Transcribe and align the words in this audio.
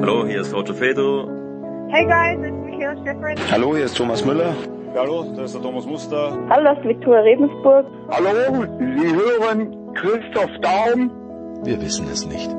Hallo, 0.00 0.26
hier 0.26 0.40
ist 0.40 0.54
Roger 0.54 0.74
Fedor. 0.74 1.28
Hey 1.90 2.04
guys, 2.06 2.38
it's 2.44 2.56
Michaela 2.64 2.96
Schifrin. 3.04 3.36
Hallo, 3.50 3.76
hier 3.76 3.84
ist 3.84 3.96
Thomas 3.96 4.24
Müller. 4.24 4.54
Hallo, 4.94 5.24
das 5.36 5.46
ist 5.46 5.54
der 5.54 5.62
Thomas 5.62 5.86
Muster. 5.86 6.32
Hallo, 6.50 6.64
das 6.64 6.78
ist 6.78 6.84
Viktoria 6.88 7.20
Rebensburg. 7.20 7.86
Hallo, 8.10 8.64
Sie 8.78 9.14
hören 9.14 9.94
Christoph 9.94 10.50
Daum. 10.60 11.10
Wir 11.64 11.80
wissen 11.80 12.06
es 12.10 12.26
nicht. 12.26 12.50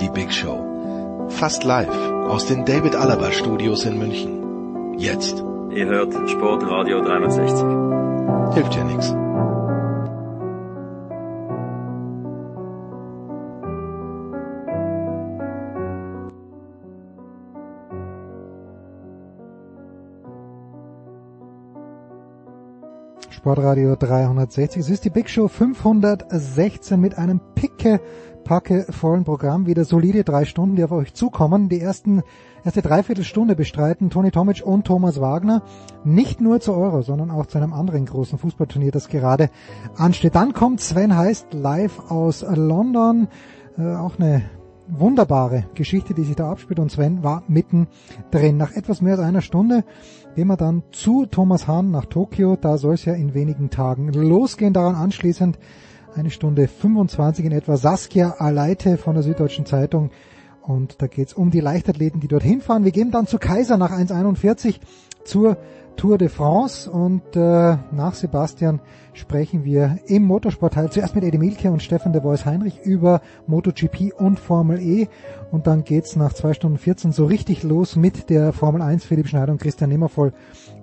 Die 0.00 0.08
Big 0.10 0.32
Show. 0.32 1.26
Fast 1.28 1.64
live 1.64 1.88
aus 2.28 2.46
den 2.46 2.64
David 2.64 2.94
Alaba 2.94 3.30
Studios 3.32 3.84
in 3.84 3.98
München. 3.98 4.94
Jetzt. 4.98 5.44
Ihr 5.70 5.86
hört 5.86 6.12
Sportradio 6.28 7.00
360. 7.00 8.54
Hilft 8.54 8.74
ja 8.74 8.84
nichts. 8.84 9.14
Sportradio 23.40 23.96
360. 23.96 24.82
Es 24.82 24.90
ist 24.90 25.06
die 25.06 25.08
Big 25.08 25.30
Show 25.30 25.48
516 25.48 27.00
mit 27.00 27.16
einem 27.16 27.40
picke 27.54 27.98
packe 28.44 28.84
vollen 28.90 29.24
Programm. 29.24 29.64
Wieder 29.64 29.86
solide 29.86 30.24
drei 30.24 30.44
Stunden, 30.44 30.76
die 30.76 30.84
auf 30.84 30.92
euch 30.92 31.14
zukommen. 31.14 31.70
Die 31.70 31.80
ersten, 31.80 32.22
erste 32.66 32.82
Dreiviertelstunde 32.82 33.56
bestreiten 33.56 34.10
Toni 34.10 34.30
Tomic 34.30 34.62
und 34.62 34.86
Thomas 34.86 35.22
Wagner. 35.22 35.62
Nicht 36.04 36.42
nur 36.42 36.60
zu 36.60 36.74
Euro, 36.74 37.00
sondern 37.00 37.30
auch 37.30 37.46
zu 37.46 37.56
einem 37.56 37.72
anderen 37.72 38.04
großen 38.04 38.38
Fußballturnier, 38.38 38.92
das 38.92 39.08
gerade 39.08 39.48
ansteht. 39.96 40.34
Dann 40.34 40.52
kommt 40.52 40.82
Sven 40.82 41.16
Heist 41.16 41.54
live 41.54 42.10
aus 42.10 42.44
London. 42.46 43.28
Äh, 43.78 43.94
auch 43.94 44.18
eine 44.18 44.42
wunderbare 44.90 45.66
Geschichte, 45.74 46.14
die 46.14 46.24
sich 46.24 46.36
da 46.36 46.50
abspielt 46.50 46.78
und 46.78 46.90
Sven 46.90 47.22
war 47.22 47.42
mitten 47.48 47.88
drin. 48.30 48.56
Nach 48.56 48.72
etwas 48.72 49.00
mehr 49.00 49.14
als 49.14 49.22
einer 49.22 49.40
Stunde 49.40 49.84
gehen 50.34 50.48
wir 50.48 50.56
dann 50.56 50.82
zu 50.92 51.26
Thomas 51.26 51.66
Hahn 51.66 51.90
nach 51.90 52.06
Tokio. 52.06 52.56
Da 52.56 52.78
soll 52.78 52.94
es 52.94 53.04
ja 53.04 53.14
in 53.14 53.34
wenigen 53.34 53.70
Tagen 53.70 54.12
losgehen. 54.12 54.72
Daran 54.72 54.94
anschließend 54.94 55.58
eine 56.14 56.30
Stunde 56.30 56.68
25 56.68 57.44
in 57.44 57.52
etwa 57.52 57.76
Saskia 57.76 58.34
Aleite 58.38 58.96
von 58.96 59.14
der 59.14 59.22
Süddeutschen 59.22 59.66
Zeitung. 59.66 60.10
Und 60.62 61.00
da 61.00 61.06
geht's 61.06 61.32
um 61.32 61.50
die 61.50 61.60
Leichtathleten, 61.60 62.20
die 62.20 62.28
dorthin 62.28 62.60
fahren. 62.60 62.84
Wir 62.84 62.92
gehen 62.92 63.10
dann 63.10 63.26
zu 63.26 63.38
Kaiser 63.38 63.76
nach 63.76 63.92
1,41 63.92 64.80
zur 65.24 65.56
Tour 65.96 66.18
de 66.18 66.28
France 66.28 66.90
und 66.90 67.36
äh, 67.36 67.76
nach 67.92 68.14
Sebastian 68.14 68.80
sprechen 69.12 69.64
wir 69.64 69.98
im 70.06 70.24
Motorsportteil 70.24 70.90
zuerst 70.90 71.14
mit 71.14 71.24
Eddie 71.24 71.38
Milke 71.38 71.70
und 71.70 71.82
Stefan 71.82 72.12
de 72.12 72.22
Vois 72.22 72.44
Heinrich 72.44 72.80
über 72.84 73.20
MotoGP 73.46 74.12
und 74.16 74.38
Formel 74.38 74.80
E 74.80 75.08
und 75.50 75.66
dann 75.66 75.84
geht's 75.84 76.16
nach 76.16 76.32
zwei 76.32 76.54
Stunden 76.54 76.78
14 76.78 77.12
so 77.12 77.26
richtig 77.26 77.62
los 77.62 77.96
mit 77.96 78.30
der 78.30 78.52
Formel 78.52 78.82
1. 78.82 79.04
Philipp 79.04 79.28
Schneider 79.28 79.52
und 79.52 79.60
Christian 79.60 79.90
Nimmervoll 79.90 80.32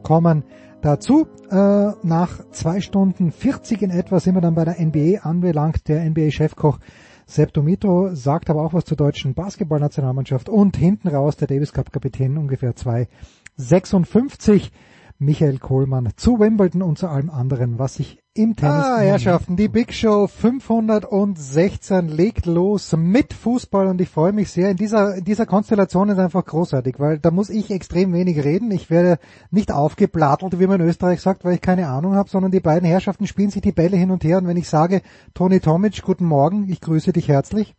kommen 0.04 0.44
dazu. 0.82 1.28
Äh, 1.50 1.92
nach 2.04 2.50
zwei 2.52 2.82
Stunden 2.82 3.32
40 3.32 3.82
in 3.82 3.92
etwa 3.92 4.20
sind 4.20 4.36
wir 4.36 4.42
dann 4.42 4.56
bei 4.56 4.66
der 4.66 4.80
NBA 4.80 5.22
anbelangt. 5.22 5.88
Der 5.88 6.04
NBA-Chefkoch 6.10 6.80
Sepp 7.26 7.54
Domitro 7.54 8.16
sagt 8.16 8.50
aber 8.50 8.64
auch 8.64 8.74
was 8.74 8.86
zur 8.86 8.96
deutschen 8.96 9.34
Basketballnationalmannschaft 9.34 10.48
und 10.48 10.78
hinten 10.78 11.10
raus 11.10 11.36
der 11.36 11.50
Davis 11.50 11.74
Cup 11.74 11.92
Kapitän 11.92 12.38
ungefähr 12.38 12.74
2,56 12.74 14.72
Michael 15.20 15.58
Kohlmann 15.58 16.10
zu 16.16 16.40
Wimbledon 16.40 16.84
und 16.84 17.00
zu 17.00 17.08
allem 17.08 17.32
anderen, 17.32 17.80
was 17.80 17.96
sich 17.96 18.20
im 18.36 18.56
Tennis... 18.56 18.86
Ah, 18.86 19.00
Herrschaften, 19.00 19.56
die 19.56 19.68
Big 19.68 19.92
Show 19.92 20.28
516 20.28 22.08
legt 22.08 22.46
los 22.46 22.96
mit 22.96 23.34
Fußball 23.34 23.88
und 23.88 24.00
ich 24.00 24.10
freue 24.10 24.32
mich 24.32 24.52
sehr. 24.52 24.70
In 24.70 24.78
dieser, 24.78 25.16
in 25.16 25.24
dieser 25.24 25.48
Konstellation 25.48 26.10
ist 26.10 26.20
einfach 26.20 26.46
großartig, 26.46 27.00
weil 27.00 27.18
da 27.18 27.32
muss 27.32 27.50
ich 27.50 27.72
extrem 27.72 28.14
wenig 28.14 28.44
reden. 28.44 28.70
Ich 28.70 28.92
werde 28.92 29.18
nicht 29.50 29.72
aufgeblattelt, 29.72 30.60
wie 30.60 30.68
man 30.68 30.82
in 30.82 30.88
Österreich 30.88 31.20
sagt, 31.20 31.44
weil 31.44 31.56
ich 31.56 31.62
keine 31.62 31.88
Ahnung 31.88 32.14
habe, 32.14 32.30
sondern 32.30 32.52
die 32.52 32.60
beiden 32.60 32.88
Herrschaften 32.88 33.26
spielen 33.26 33.50
sich 33.50 33.64
die 33.64 33.72
Bälle 33.72 33.98
hin 33.98 34.12
und 34.12 34.24
her 34.24 34.38
und 34.38 34.46
wenn 34.46 34.58
ich 34.58 34.70
sage, 34.70 35.02
Toni 35.34 35.60
Tomic, 35.60 36.04
guten 36.04 36.26
Morgen, 36.26 36.70
ich 36.70 36.80
grüße 36.80 37.12
dich 37.12 37.28
herzlich. 37.28 37.76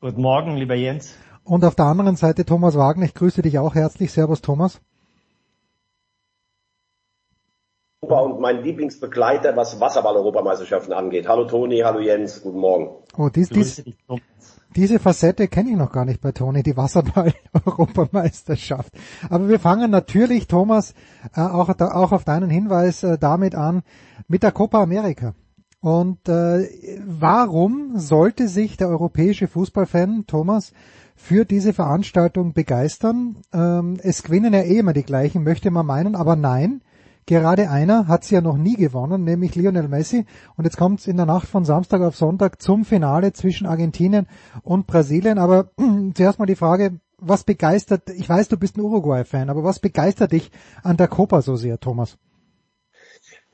Guten 0.00 0.22
Morgen, 0.22 0.56
lieber 0.56 0.76
Jens. 0.76 1.14
Und 1.42 1.64
auf 1.64 1.74
der 1.74 1.86
anderen 1.86 2.14
Seite 2.14 2.44
Thomas 2.44 2.76
Wagner, 2.76 3.06
ich 3.06 3.14
grüße 3.14 3.42
dich 3.42 3.58
auch 3.58 3.74
herzlich. 3.74 4.12
Servus 4.12 4.42
Thomas. 4.42 4.80
Und 8.02 8.40
mein 8.40 8.64
Lieblingsbegleiter, 8.64 9.56
was 9.56 9.80
Wasserball-Europameisterschaften 9.80 10.92
angeht. 10.92 11.28
Hallo 11.28 11.44
Toni, 11.44 11.82
hallo 11.84 12.00
Jens, 12.00 12.42
guten 12.42 12.58
Morgen. 12.58 12.88
Oh, 13.16 13.28
dies, 13.28 13.48
dies, 13.48 13.84
diese 14.74 14.98
Facette 14.98 15.46
kenne 15.46 15.70
ich 15.70 15.76
noch 15.76 15.92
gar 15.92 16.04
nicht 16.04 16.20
bei 16.20 16.32
Toni, 16.32 16.64
die 16.64 16.76
Wasserball-Europameisterschaft. 16.76 18.92
Aber 19.30 19.48
wir 19.48 19.60
fangen 19.60 19.92
natürlich, 19.92 20.48
Thomas, 20.48 20.94
äh, 21.36 21.42
auch, 21.42 21.68
auch 21.68 22.10
auf 22.10 22.24
deinen 22.24 22.50
Hinweis 22.50 23.04
äh, 23.04 23.18
damit 23.18 23.54
an, 23.54 23.84
mit 24.26 24.42
der 24.42 24.50
Copa 24.50 24.82
America. 24.82 25.34
Und 25.80 26.28
äh, 26.28 26.68
warum 27.06 27.98
sollte 27.98 28.48
sich 28.48 28.76
der 28.76 28.88
europäische 28.88 29.46
Fußballfan, 29.46 30.24
Thomas, 30.26 30.72
für 31.14 31.44
diese 31.44 31.72
Veranstaltung 31.72 32.52
begeistern? 32.52 33.36
Ähm, 33.52 34.00
es 34.02 34.24
gewinnen 34.24 34.54
ja 34.54 34.62
eh 34.62 34.78
immer 34.78 34.92
die 34.92 35.04
gleichen, 35.04 35.44
möchte 35.44 35.70
man 35.70 35.86
meinen, 35.86 36.16
aber 36.16 36.34
nein, 36.34 36.82
Gerade 37.26 37.70
einer 37.70 38.08
hat 38.08 38.24
sie 38.24 38.34
ja 38.34 38.40
noch 38.40 38.56
nie 38.56 38.76
gewonnen, 38.76 39.24
nämlich 39.24 39.54
Lionel 39.54 39.88
Messi. 39.88 40.26
Und 40.56 40.64
jetzt 40.64 40.76
kommt 40.76 41.00
es 41.00 41.06
in 41.06 41.16
der 41.16 41.26
Nacht 41.26 41.46
von 41.46 41.64
Samstag 41.64 42.02
auf 42.02 42.16
Sonntag 42.16 42.60
zum 42.60 42.84
Finale 42.84 43.32
zwischen 43.32 43.66
Argentinien 43.66 44.26
und 44.62 44.86
Brasilien. 44.86 45.38
Aber 45.38 45.70
zuerst 46.14 46.38
mal 46.38 46.46
die 46.46 46.56
Frage, 46.56 47.00
was 47.18 47.44
begeistert, 47.44 48.10
ich 48.10 48.28
weiß, 48.28 48.48
du 48.48 48.56
bist 48.56 48.76
ein 48.76 48.80
Uruguay-Fan, 48.80 49.50
aber 49.50 49.62
was 49.62 49.78
begeistert 49.78 50.32
dich 50.32 50.50
an 50.82 50.96
der 50.96 51.08
Copa 51.08 51.40
so 51.42 51.54
sehr, 51.54 51.78
Thomas? 51.78 52.18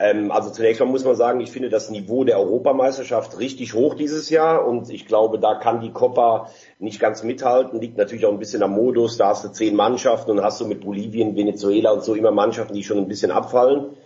Ähm, 0.00 0.30
also 0.30 0.50
zunächst 0.50 0.80
mal 0.80 0.86
muss 0.86 1.04
man 1.04 1.16
sagen, 1.16 1.40
ich 1.40 1.50
finde 1.50 1.70
das 1.70 1.90
Niveau 1.90 2.22
der 2.22 2.38
Europameisterschaft 2.38 3.38
richtig 3.38 3.74
hoch 3.74 3.94
dieses 3.94 4.30
Jahr 4.30 4.66
und 4.66 4.90
ich 4.90 5.06
glaube, 5.06 5.40
da 5.40 5.56
kann 5.56 5.80
die 5.80 5.90
Copa 5.90 6.50
nicht 6.78 7.00
ganz 7.00 7.24
mithalten. 7.24 7.80
Liegt 7.80 7.98
natürlich 7.98 8.24
auch 8.24 8.32
ein 8.32 8.38
bisschen 8.38 8.62
am 8.62 8.72
Modus. 8.72 9.16
Da 9.16 9.28
hast 9.28 9.44
du 9.44 9.48
zehn 9.48 9.74
Mannschaften 9.74 10.30
und 10.30 10.42
hast 10.42 10.60
du 10.60 10.66
mit 10.66 10.82
Bolivien, 10.82 11.34
Venezuela 11.34 11.90
und 11.90 12.04
so 12.04 12.14
immer 12.14 12.30
Mannschaften, 12.30 12.74
die 12.74 12.84
schon 12.84 12.98
ein 12.98 13.08
bisschen 13.08 13.32
abfallen. 13.32 13.96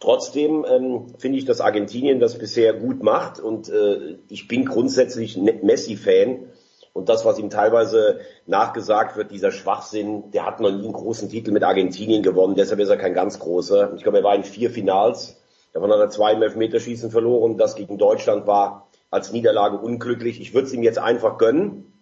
Trotzdem 0.00 0.64
ähm, 0.70 1.06
finde 1.18 1.38
ich, 1.38 1.44
dass 1.44 1.60
Argentinien 1.60 2.20
das 2.20 2.38
bisher 2.38 2.74
gut 2.74 3.02
macht 3.02 3.40
und 3.40 3.68
äh, 3.68 4.16
ich 4.28 4.46
bin 4.46 4.64
grundsätzlich 4.64 5.36
Messi-Fan. 5.36 6.50
Und 6.92 7.08
das, 7.08 7.24
was 7.24 7.38
ihm 7.38 7.48
teilweise 7.48 8.20
nachgesagt 8.46 9.16
wird, 9.16 9.30
dieser 9.30 9.52
Schwachsinn, 9.52 10.30
der 10.32 10.46
hat 10.46 10.60
noch 10.60 10.70
nie 10.70 10.82
einen 10.82 10.92
großen 10.92 11.28
Titel 11.28 11.52
mit 11.52 11.62
Argentinien 11.62 12.22
gewonnen, 12.22 12.56
deshalb 12.56 12.80
ist 12.80 12.88
er 12.88 12.96
kein 12.96 13.14
ganz 13.14 13.38
großer. 13.38 13.92
Ich 13.96 14.02
glaube, 14.02 14.18
er 14.18 14.24
war 14.24 14.34
in 14.34 14.42
vier 14.42 14.70
Finals, 14.70 15.37
davon 15.78 15.92
hat 15.92 16.00
er 16.00 16.10
zwei 16.10 16.32
im 16.32 16.42
Elfmeterschießen 16.42 17.10
verloren. 17.10 17.56
Das 17.56 17.76
gegen 17.76 17.98
Deutschland 17.98 18.46
war 18.46 18.88
als 19.10 19.32
Niederlage 19.32 19.78
unglücklich. 19.78 20.40
Ich 20.40 20.52
würde 20.54 20.66
es 20.66 20.72
ihm 20.72 20.82
jetzt 20.82 20.98
einfach 20.98 21.38
gönnen. 21.38 21.92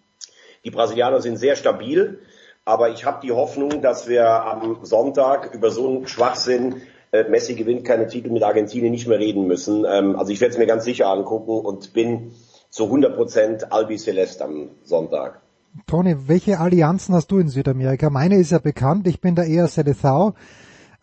Die 0.65 0.71
Brasilianer 0.71 1.21
sind 1.21 1.37
sehr 1.37 1.57
stabil, 1.57 2.21
aber 2.65 2.89
ich 2.89 3.05
habe 3.05 3.21
die 3.23 3.33
Hoffnung, 3.33 3.83
dass 3.83 4.09
wir 4.09 4.29
am 4.29 4.79
Sonntag 4.83 5.55
über 5.55 5.71
so 5.71 5.89
einen 5.89 6.09
Schwachsinn 6.09 6.83
äh, 7.13 7.29
Messi 7.29 7.55
gewinnt 7.55 7.85
keine 7.85 8.09
Titel 8.09 8.31
mit 8.31 8.43
Argentinien 8.43 8.91
nicht 8.91 9.07
mehr 9.07 9.19
reden 9.19 9.47
müssen. 9.47 9.85
Ähm, 9.89 10.17
also 10.17 10.33
ich 10.33 10.41
werde 10.41 10.53
es 10.53 10.59
mir 10.59 10.67
ganz 10.67 10.85
sicher 10.85 11.09
angucken 11.09 11.65
und 11.65 11.93
bin 11.93 12.33
zu 12.71 12.85
100% 12.85 13.71
Albi 13.71 13.97
Celeste 13.97 14.45
am 14.45 14.71
Sonntag. 14.83 15.41
Toni, 15.87 16.17
welche 16.27 16.59
Allianzen 16.59 17.15
hast 17.15 17.31
du 17.31 17.39
in 17.39 17.49
Südamerika? 17.49 18.11
Meine 18.11 18.39
ist 18.39 18.51
ja 18.51 18.59
bekannt, 18.59 19.07
ich 19.07 19.21
bin 19.21 19.35
da 19.35 19.45
eher 19.45 19.69
Seleção. 19.69 20.33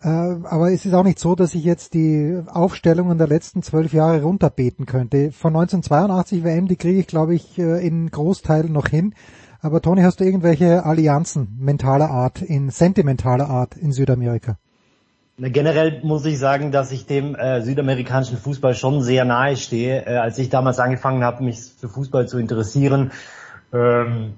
Äh, 0.03 0.07
aber 0.07 0.71
es 0.71 0.85
ist 0.85 0.93
auch 0.93 1.03
nicht 1.03 1.19
so, 1.19 1.33
dass 1.35 1.55
ich 1.55 1.63
jetzt 1.63 1.93
die 1.93 2.41
Aufstellungen 2.47 3.17
der 3.17 3.27
letzten 3.27 3.63
zwölf 3.63 3.93
Jahre 3.93 4.21
runterbeten 4.21 4.85
könnte. 4.85 5.31
Von 5.31 5.55
1982 5.55 6.43
WM, 6.43 6.67
die 6.67 6.75
kriege 6.75 6.99
ich, 6.99 7.07
glaube 7.07 7.35
ich, 7.35 7.57
äh, 7.57 7.85
in 7.85 8.11
Großteilen 8.11 8.71
noch 8.71 8.87
hin. 8.87 9.15
Aber 9.61 9.81
Toni, 9.81 10.01
hast 10.01 10.19
du 10.19 10.25
irgendwelche 10.25 10.85
Allianzen 10.85 11.57
mentaler 11.57 12.09
Art, 12.09 12.41
in 12.41 12.69
sentimentaler 12.69 13.49
Art 13.49 13.77
in 13.77 13.93
Südamerika? 13.93 14.57
Generell 15.37 16.01
muss 16.03 16.25
ich 16.25 16.37
sagen, 16.37 16.71
dass 16.71 16.91
ich 16.91 17.05
dem 17.05 17.33
äh, 17.33 17.61
südamerikanischen 17.61 18.37
Fußball 18.37 18.75
schon 18.75 19.01
sehr 19.01 19.23
nahe 19.23 19.55
stehe. 19.55 20.05
Äh, 20.05 20.17
als 20.17 20.37
ich 20.37 20.49
damals 20.49 20.79
angefangen 20.79 21.23
habe, 21.23 21.43
mich 21.43 21.59
für 21.59 21.87
Fußball 21.87 22.27
zu 22.27 22.37
interessieren, 22.39 23.11
ähm, 23.73 24.33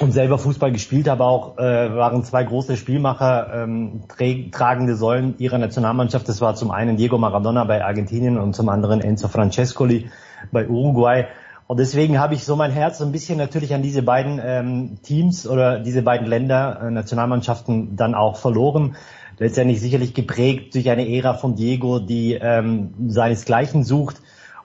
und 0.00 0.12
selber 0.12 0.38
Fußball 0.38 0.72
gespielt 0.72 1.08
habe, 1.08 1.24
auch 1.24 1.58
äh, 1.58 1.94
waren 1.94 2.24
zwei 2.24 2.42
große 2.42 2.76
Spielmacher, 2.76 3.64
ähm, 3.64 4.02
tragende 4.50 4.96
Säulen 4.96 5.34
ihrer 5.38 5.58
Nationalmannschaft. 5.58 6.28
Das 6.28 6.40
war 6.40 6.54
zum 6.54 6.70
einen 6.70 6.96
Diego 6.96 7.18
Maradona 7.18 7.64
bei 7.64 7.84
Argentinien 7.84 8.38
und 8.38 8.54
zum 8.54 8.68
anderen 8.68 9.00
Enzo 9.00 9.28
Francescoli 9.28 10.10
bei 10.52 10.66
Uruguay. 10.68 11.26
Und 11.66 11.78
deswegen 11.78 12.18
habe 12.18 12.34
ich 12.34 12.44
so 12.44 12.56
mein 12.56 12.72
Herz 12.72 12.98
so 12.98 13.04
ein 13.04 13.12
bisschen 13.12 13.38
natürlich 13.38 13.74
an 13.74 13.82
diese 13.82 14.02
beiden 14.02 14.40
ähm, 14.42 14.98
Teams 15.02 15.46
oder 15.46 15.78
diese 15.78 16.02
beiden 16.02 16.26
Länder, 16.26 16.80
äh, 16.82 16.90
Nationalmannschaften 16.90 17.94
dann 17.96 18.14
auch 18.14 18.36
verloren. 18.36 18.96
Letztendlich 19.38 19.80
sicherlich 19.80 20.14
geprägt 20.14 20.74
durch 20.74 20.90
eine 20.90 21.08
Ära 21.08 21.34
von 21.34 21.54
Diego, 21.54 21.98
die 21.98 22.34
ähm, 22.34 22.94
seinesgleichen 23.06 23.84
sucht. 23.84 24.20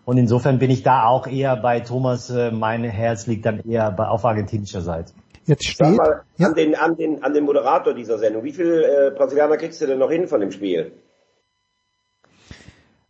Und 0.05 0.17
insofern 0.17 0.59
bin 0.59 0.71
ich 0.71 0.83
da 0.83 1.05
auch 1.05 1.27
eher 1.27 1.55
bei 1.55 1.79
Thomas, 1.79 2.29
äh, 2.29 2.51
mein 2.51 2.83
Herz 2.83 3.27
liegt 3.27 3.45
dann 3.45 3.59
eher 3.59 3.91
bei, 3.91 4.07
auf 4.07 4.23
argentinischer 4.23 4.81
Seite. 4.81 5.13
Jetzt 5.45 5.65
steht, 5.65 5.95
mal, 5.95 6.23
ja, 6.37 6.47
an, 6.47 6.55
den, 6.55 6.75
an, 6.75 6.97
den, 6.97 7.23
an 7.23 7.33
den 7.33 7.43
Moderator 7.43 7.93
dieser 7.93 8.17
Sendung, 8.17 8.43
wie 8.43 8.51
viel 8.51 8.83
äh, 8.83 9.15
Brasilianer 9.15 9.57
kriegst 9.57 9.79
du 9.81 9.85
denn 9.85 9.99
noch 9.99 10.09
hin 10.09 10.27
von 10.27 10.41
dem 10.41 10.51
Spiel? 10.51 10.91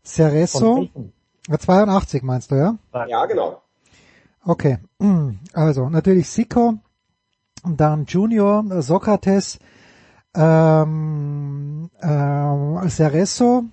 Cerezo, 0.04 0.88
Von 0.94 1.12
äh, 1.50 1.58
82 1.58 2.24
meinst 2.24 2.52
du, 2.52 2.56
ja? 2.56 2.78
Ja, 3.08 3.26
genau. 3.26 3.62
Okay, 4.44 4.78
also 5.54 5.90
natürlich 5.90 6.30
Sico, 6.30 6.76
dann 7.64 8.06
Junior, 8.06 8.64
Sokrates, 8.82 9.58
ähm, 10.36 11.90
äh, 12.02 12.90
Cerezo, 12.90 13.64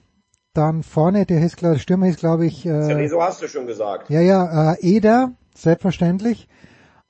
dann 0.55 0.83
vorne, 0.83 1.27
der 1.27 1.41
hieß, 1.41 1.57
glaub- 1.57 1.79
Stürmer 1.79 2.07
hieß, 2.07 2.17
glaube 2.17 2.47
ich, 2.47 2.65
äh, 2.65 2.83
Cerezo 2.83 3.21
hast 3.23 3.43
du 3.43 3.49
schon 3.49 3.67
gesagt. 3.67 4.09
ja, 4.09 4.21
ja, 4.21 4.73
äh, 4.73 4.81
Eder, 4.81 5.33
selbstverständlich. 5.55 6.49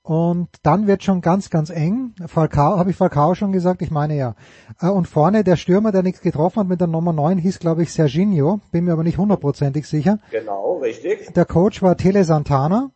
Und 0.03 0.49
dann 0.65 0.89
wird 0.89 1.05
schon 1.05 1.21
ganz, 1.21 1.49
ganz 1.49 1.71
eng. 1.71 2.15
Falcao, 2.27 2.77
habe 2.77 2.91
ich 2.91 2.97
Falcao 2.97 3.37
schon 3.37 3.53
gesagt? 3.53 3.83
Ich 3.83 3.93
meine 3.93 4.17
ja. 4.17 4.35
Äh, 4.81 4.89
Und 4.89 5.07
vorne 5.07 5.45
der 5.45 5.57
Stürmer, 5.57 5.93
der 5.93 6.03
nichts 6.03 6.21
getroffen 6.21 6.61
hat 6.61 6.69
mit 6.69 6.81
der 6.81 6.89
Nummer 6.89 7.13
9, 7.13 7.39
hieß, 7.39 7.61
glaube 7.61 7.85
ich, 7.85 7.93
Serginho. 7.93 8.61
Bin 8.73 8.85
mir 8.85 8.95
aber 8.95 9.05
nicht 9.05 9.19
hundertprozentig 9.19 9.87
sicher. 9.87 10.19
Genau, 10.33 10.79
richtig. 10.79 11.33
Der 11.35 11.45
Coach 11.45 11.83
war 11.83 11.97
Tele 11.97 12.25
Santana. 12.25 12.91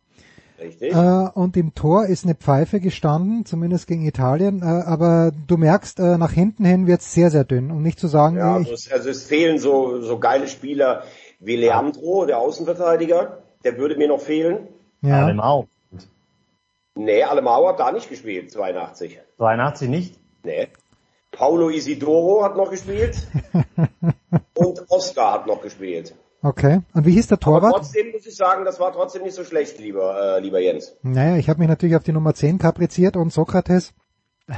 Richtig. 0.59 0.91
Äh, 0.93 1.29
und 1.33 1.55
im 1.55 1.75
Tor 1.75 2.07
ist 2.07 2.25
eine 2.25 2.35
Pfeife 2.35 2.81
gestanden, 2.81 3.45
zumindest 3.45 3.87
gegen 3.87 4.05
Italien. 4.05 4.61
Äh, 4.61 4.65
aber 4.65 5.31
du 5.47 5.55
merkst, 5.55 5.99
nach 5.99 6.31
hinten 6.33 6.65
hin 6.65 6.87
wird's 6.87 7.13
sehr, 7.13 7.31
sehr 7.31 7.45
dünn. 7.45 7.71
Um 7.71 7.83
nicht 7.83 7.99
zu 8.01 8.07
sagen, 8.07 8.35
Ja, 8.35 8.59
ich, 8.59 8.67
also 8.69 8.73
es, 8.73 8.91
also 8.91 9.09
es 9.09 9.23
fehlen 9.23 9.59
so, 9.59 10.01
so 10.01 10.19
geile 10.19 10.47
Spieler 10.49 11.03
wie 11.39 11.55
Leandro, 11.55 12.25
der 12.25 12.39
Außenverteidiger. 12.39 13.37
Der 13.63 13.77
würde 13.77 13.95
mir 13.95 14.09
noch 14.09 14.19
fehlen. 14.19 14.67
ja, 15.01 15.33
auch. 15.39 15.67
Nee, 16.97 17.23
Alemao 17.23 17.67
hat 17.67 17.79
da 17.79 17.91
nicht 17.91 18.09
gespielt, 18.09 18.51
82. 18.51 19.19
82 19.37 19.89
nicht? 19.89 20.19
Nee. 20.43 20.67
Paulo 21.31 21.69
Isidoro 21.69 22.43
hat 22.43 22.55
noch 22.57 22.71
gespielt. 22.71 23.27
und 24.55 24.85
Oscar 24.89 25.33
hat 25.33 25.47
noch 25.47 25.61
gespielt. 25.61 26.15
okay. 26.41 26.81
Und 26.93 27.05
wie 27.05 27.11
hieß 27.11 27.27
der 27.27 27.37
Aber 27.37 27.59
Torwart? 27.59 27.75
trotzdem 27.75 28.11
muss 28.11 28.25
ich 28.25 28.35
sagen, 28.35 28.65
das 28.65 28.79
war 28.79 28.91
trotzdem 28.93 29.23
nicht 29.23 29.35
so 29.35 29.43
schlecht, 29.43 29.77
lieber, 29.79 30.37
äh, 30.37 30.39
lieber 30.39 30.59
Jens. 30.59 30.95
Naja, 31.03 31.37
ich 31.37 31.49
habe 31.49 31.59
mich 31.59 31.67
natürlich 31.67 31.95
auf 31.95 32.03
die 32.03 32.13
Nummer 32.13 32.33
10 32.33 32.57
kapriziert 32.59 33.17
und 33.17 33.31
Sokrates 33.31 33.93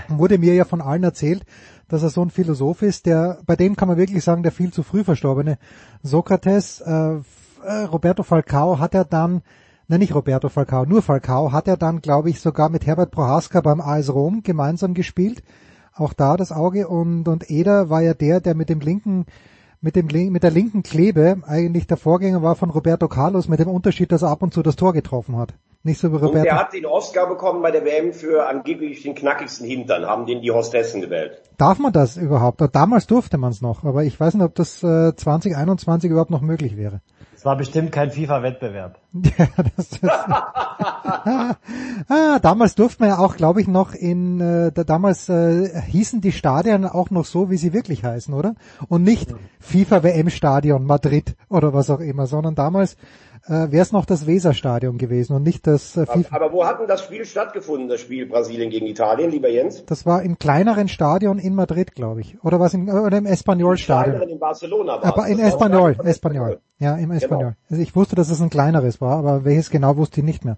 wurde 0.07 0.37
mir 0.37 0.53
ja 0.53 0.65
von 0.65 0.81
allen 0.81 1.03
erzählt, 1.03 1.43
dass 1.87 2.03
er 2.03 2.09
so 2.09 2.21
ein 2.21 2.29
Philosoph 2.29 2.83
ist, 2.83 3.07
der, 3.07 3.39
bei 3.45 3.55
dem 3.55 3.75
kann 3.75 3.87
man 3.87 3.97
wirklich 3.97 4.23
sagen, 4.23 4.43
der 4.43 4.51
viel 4.51 4.71
zu 4.71 4.83
früh 4.83 5.03
verstorbene 5.03 5.57
Sokrates, 6.03 6.81
äh, 6.81 7.15
äh, 7.65 7.83
Roberto 7.91 8.23
Falcao 8.23 8.79
hat 8.79 8.93
er 8.93 9.05
dann, 9.05 9.41
nein 9.89 9.99
nicht 9.99 10.15
Roberto 10.15 10.47
Falcao, 10.47 10.85
nur 10.85 11.01
Falcao 11.01 11.51
hat 11.51 11.67
er 11.67 11.75
dann, 11.75 12.01
glaube 12.01 12.29
ich, 12.29 12.39
sogar 12.39 12.69
mit 12.69 12.85
Herbert 12.85 13.11
Prohaska 13.11 13.59
beim 13.59 13.81
AS 13.81 14.13
Rom 14.13 14.41
gemeinsam 14.43 14.93
gespielt. 14.93 15.43
Auch 15.93 16.13
da 16.13 16.37
das 16.37 16.53
Auge 16.53 16.87
und, 16.87 17.27
und 17.27 17.51
Eder 17.51 17.89
war 17.89 18.01
ja 18.01 18.13
der, 18.13 18.39
der 18.39 18.55
mit 18.55 18.69
dem 18.69 18.79
linken 18.79 19.25
mit 19.81 19.95
dem 19.95 20.07
mit 20.31 20.43
der 20.43 20.51
linken 20.51 20.83
Klebe 20.83 21.37
eigentlich 21.45 21.87
der 21.87 21.97
Vorgänger 21.97 22.41
war 22.41 22.55
von 22.55 22.69
Roberto 22.69 23.07
Carlos 23.07 23.47
mit 23.47 23.59
dem 23.59 23.69
Unterschied, 23.69 24.11
dass 24.11 24.21
er 24.21 24.29
ab 24.29 24.41
und 24.41 24.53
zu 24.53 24.61
das 24.61 24.75
Tor 24.75 24.93
getroffen 24.93 25.37
hat. 25.37 25.53
Nicht 25.83 26.01
so 26.01 26.11
wie 26.11 26.15
Und 26.15 26.23
Roberto. 26.23 26.43
der 26.43 26.59
hat 26.59 26.73
den 26.73 26.85
Oscar 26.85 27.27
bekommen 27.27 27.61
bei 27.61 27.71
der 27.71 27.85
WM 27.85 28.11
für 28.11 28.45
angeblich 28.47 29.01
den 29.03 29.15
knackigsten 29.15 29.65
Hintern, 29.65 30.05
haben 30.05 30.25
den 30.25 30.41
die 30.41 30.51
Hostessen 30.51 30.99
gewählt. 30.99 31.41
Darf 31.57 31.79
man 31.79 31.93
das 31.93 32.17
überhaupt? 32.17 32.61
Damals 32.73 33.07
durfte 33.07 33.37
man 33.37 33.51
es 33.51 33.61
noch, 33.61 33.85
aber 33.85 34.03
ich 34.03 34.19
weiß 34.19 34.33
nicht, 34.33 34.43
ob 34.43 34.55
das 34.55 34.83
äh, 34.83 35.15
2021 35.15 36.11
überhaupt 36.11 36.31
noch 36.31 36.41
möglich 36.41 36.75
wäre. 36.75 36.99
Es 37.39 37.45
war 37.45 37.55
bestimmt 37.55 37.93
kein 37.93 38.11
FIFA-Wettbewerb. 38.11 38.99
Ja, 39.13 39.47
das 39.77 39.93
ist, 39.93 40.03
ah, 42.09 42.39
damals 42.41 42.75
durfte 42.75 43.03
man 43.03 43.11
ja 43.11 43.17
auch, 43.17 43.37
glaube 43.37 43.61
ich, 43.61 43.67
noch 43.67 43.93
in, 43.93 44.41
äh, 44.41 44.73
da, 44.73 44.83
damals 44.83 45.29
äh, 45.29 45.81
hießen 45.83 46.19
die 46.19 46.33
Stadien 46.33 46.85
auch 46.85 47.11
noch 47.11 47.23
so, 47.23 47.49
wie 47.49 47.55
sie 47.55 47.71
wirklich 47.71 48.03
heißen, 48.03 48.33
oder? 48.33 48.55
Und 48.89 49.03
nicht 49.03 49.33
FIFA 49.61 50.03
WM 50.03 50.29
Stadion 50.29 50.83
Madrid 50.83 51.37
oder 51.47 51.73
was 51.73 51.89
auch 51.89 52.01
immer, 52.01 52.27
sondern 52.27 52.55
damals 52.55 52.97
äh, 53.49 53.71
wäre 53.71 53.81
es 53.81 53.91
noch 53.91 54.05
das 54.05 54.27
Weserstadion 54.27 54.97
gewesen 54.97 55.35
und 55.35 55.43
nicht 55.43 55.65
das 55.65 55.97
äh, 55.97 56.05
FIFA. 56.05 56.35
Aber 56.35 56.53
wo 56.53 56.65
hat 56.65 56.79
denn 56.79 56.87
das 56.87 57.03
Spiel 57.03 57.25
stattgefunden, 57.25 57.89
das 57.89 57.99
Spiel 57.99 58.25
Brasilien 58.27 58.69
gegen 58.69 58.85
Italien, 58.85 59.31
lieber 59.31 59.49
Jens? 59.49 59.85
Das 59.85 60.05
war 60.05 60.21
im 60.21 60.37
kleineren 60.37 60.87
Stadion 60.87 61.39
in 61.39 61.55
Madrid, 61.55 61.95
glaube 61.95 62.21
ich. 62.21 62.37
Oder 62.43 62.59
was 62.59 62.73
im, 62.73 62.87
oder 62.87 63.17
im 63.17 63.25
Espanyol-Stadion. 63.25 64.15
Kleineren 64.15 64.29
in 64.29 64.39
Barcelona 64.39 65.01
war 65.01 65.05
Aber 65.05 65.27
in 65.27 65.39
Espanyol, 65.39 65.95
von 65.95 66.05
Espanyol. 66.05 66.59
Ja, 66.77 66.95
im 66.95 67.11
Espanyol. 67.11 67.39
Genau. 67.39 67.57
Also 67.69 67.81
ich 67.81 67.95
wusste, 67.95 68.15
dass 68.15 68.29
es 68.29 68.39
ein 68.41 68.49
kleineres 68.49 69.01
war, 69.01 69.17
aber 69.17 69.43
welches 69.43 69.69
genau 69.69 69.97
wusste 69.97 70.21
ich 70.21 70.25
nicht 70.25 70.45
mehr. 70.45 70.57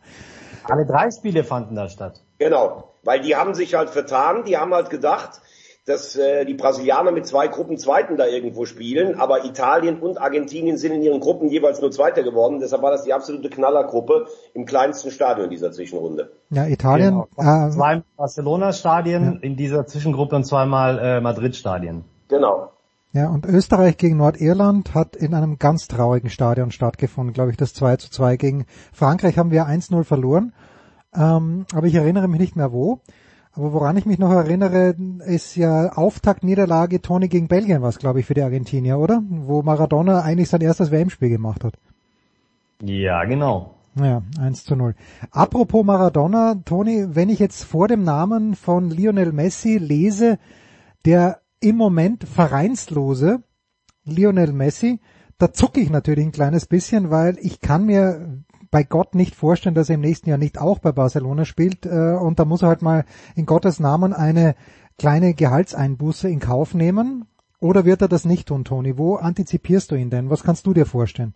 Alle 0.66 0.86
drei 0.86 1.10
Spiele 1.10 1.44
fanden 1.44 1.76
da 1.76 1.90
statt. 1.90 2.22
Genau, 2.38 2.94
weil 3.04 3.22
die 3.22 3.36
haben 3.36 3.54
sich 3.54 3.74
halt 3.74 3.90
vertan, 3.90 4.44
die 4.46 4.58
haben 4.58 4.74
halt 4.74 4.90
gedacht, 4.90 5.42
dass 5.86 6.16
äh, 6.16 6.46
die 6.46 6.54
Brasilianer 6.54 7.12
mit 7.12 7.26
zwei 7.26 7.48
Gruppen 7.48 7.78
Zweiten 7.78 8.16
da 8.16 8.28
irgendwo 8.28 8.66
spielen, 8.66 9.20
aber 9.20 9.46
Italien 9.46 10.00
und 10.00 10.22
Argentinien 10.22 10.78
sind 10.78 10.92
in 10.92 11.02
ihren 11.02 11.20
Gruppen 11.20 11.50
jeweils 11.50 11.82
nur 11.82 11.90
Zweiter 11.92 12.22
geworden, 12.22 12.60
deshalb 12.60 12.84
war 12.84 12.92
das 12.92 13.04
die 13.04 13.14
absolute 13.14 13.50
Knallergruppe 13.50 14.28
im 14.54 14.66
kleinsten 14.66 15.10
Stadion 15.10 15.50
dieser 15.50 15.72
Zwischenrunde. 15.72 16.32
Ja, 16.52 16.68
Italien, 16.68 17.24
Genau. 17.36 17.68
äh, 17.68 17.72
Zwei 17.72 18.04
Barcelona-Stadien 18.16 19.40
in 19.42 19.56
dieser 19.56 19.88
Zwischengruppe 19.88 20.36
und 20.36 20.44
zweimal 20.46 21.00
äh, 21.00 21.20
Madrid-Stadien. 21.22 22.04
Genau. 22.28 22.72
ja, 23.12 23.30
und 23.30 23.46
Österreich 23.46 23.98
gegen 23.98 24.18
Nordirland 24.18 24.94
hat 24.94 25.16
in 25.16 25.34
einem 25.34 25.58
ganz 25.58 25.88
traurigen 25.88 26.30
Stadion 26.30 26.72
stattgefunden, 26.72 27.34
glaube 27.34 27.50
ich, 27.52 27.58
das 27.58 27.74
2 27.74 27.96
zu 27.98 28.12
2 28.12 28.38
gegen 28.38 28.66
Frankreich 28.94 29.38
haben 29.38 29.52
wir 29.52 29.66
1-0 29.66 30.04
verloren, 30.04 30.54
ähm, 31.16 31.66
aber 31.74 31.88
ich 31.88 31.96
erinnere 31.96 32.28
mich 32.28 32.40
nicht 32.40 32.56
mehr 32.56 32.72
wo. 32.72 33.00
Aber 33.54 33.74
woran 33.74 33.98
ich 33.98 34.06
mich 34.06 34.18
noch 34.18 34.32
erinnere, 34.32 34.96
ist 35.26 35.56
ja 35.56 35.92
Auftaktniederlage 35.94 37.02
Toni 37.02 37.28
gegen 37.28 37.48
Belgien 37.48 37.82
was, 37.82 38.00
glaube 38.00 38.22
ich, 38.22 38.26
für 38.26 38.34
die 38.34 38.44
Argentinier, 38.44 38.98
oder? 38.98 39.22
Wo 39.28 39.62
Maradona 39.62 40.22
eigentlich 40.22 40.50
sein 40.50 40.62
erstes 40.62 40.92
WM-Spiel 40.92 41.30
gemacht 41.30 41.64
hat. 41.64 41.74
Ja, 42.82 43.26
genau. 43.26 43.76
Ja, 43.96 44.22
1 44.40 44.64
zu 44.64 44.76
0. 44.76 44.96
Apropos 45.32 45.84
Maradona, 45.84 46.56
Toni, 46.64 47.08
wenn 47.10 47.30
ich 47.30 47.40
jetzt 47.40 47.64
vor 47.66 47.90
dem 47.90 48.04
Namen 48.04 48.56
von 48.56 48.90
Lionel 48.90 49.34
Messi 49.34 49.78
lese, 49.78 50.40
der 51.06 51.42
im 51.60 51.76
Moment 51.76 52.24
vereinslose 52.24 53.44
Lionel 54.06 54.54
Messi, 54.54 55.00
da 55.38 55.52
zucke 55.52 55.82
ich 55.82 55.90
natürlich 55.90 56.26
ein 56.26 56.32
kleines 56.32 56.68
bisschen, 56.68 57.10
weil 57.10 57.38
ich 57.42 57.60
kann 57.60 57.86
mir 57.86 58.44
bei 58.72 58.84
Gott 58.84 59.16
nicht 59.16 59.36
vorstellen, 59.36 59.76
dass 59.76 59.90
er 59.90 59.96
im 59.96 60.02
nächsten 60.02 60.30
Jahr 60.30 60.38
nicht 60.38 60.60
auch 60.60 60.80
bei 60.80 60.94
Barcelona 60.94 61.46
spielt 61.46 61.86
äh, 61.86 62.16
und 62.16 62.40
da 62.40 62.46
muss 62.46 62.62
er 62.62 62.70
halt 62.70 62.82
mal 62.82 63.06
in 63.36 63.46
Gottes 63.46 63.80
Namen 63.80 64.14
eine 64.14 64.56
kleine 64.98 65.34
Gehaltseinbuße 65.34 66.30
in 66.30 66.40
Kauf 66.40 66.74
nehmen. 66.74 67.26
Oder 67.60 67.86
wird 67.86 68.02
er 68.02 68.08
das 68.08 68.26
nicht 68.26 68.48
tun, 68.48 68.64
Toni? 68.64 68.98
Wo 68.98 69.18
antizipierst 69.18 69.92
du 69.92 69.96
ihn 69.96 70.10
denn? 70.10 70.32
Was 70.32 70.44
kannst 70.44 70.66
du 70.66 70.74
dir 70.74 70.88
vorstellen? 70.88 71.36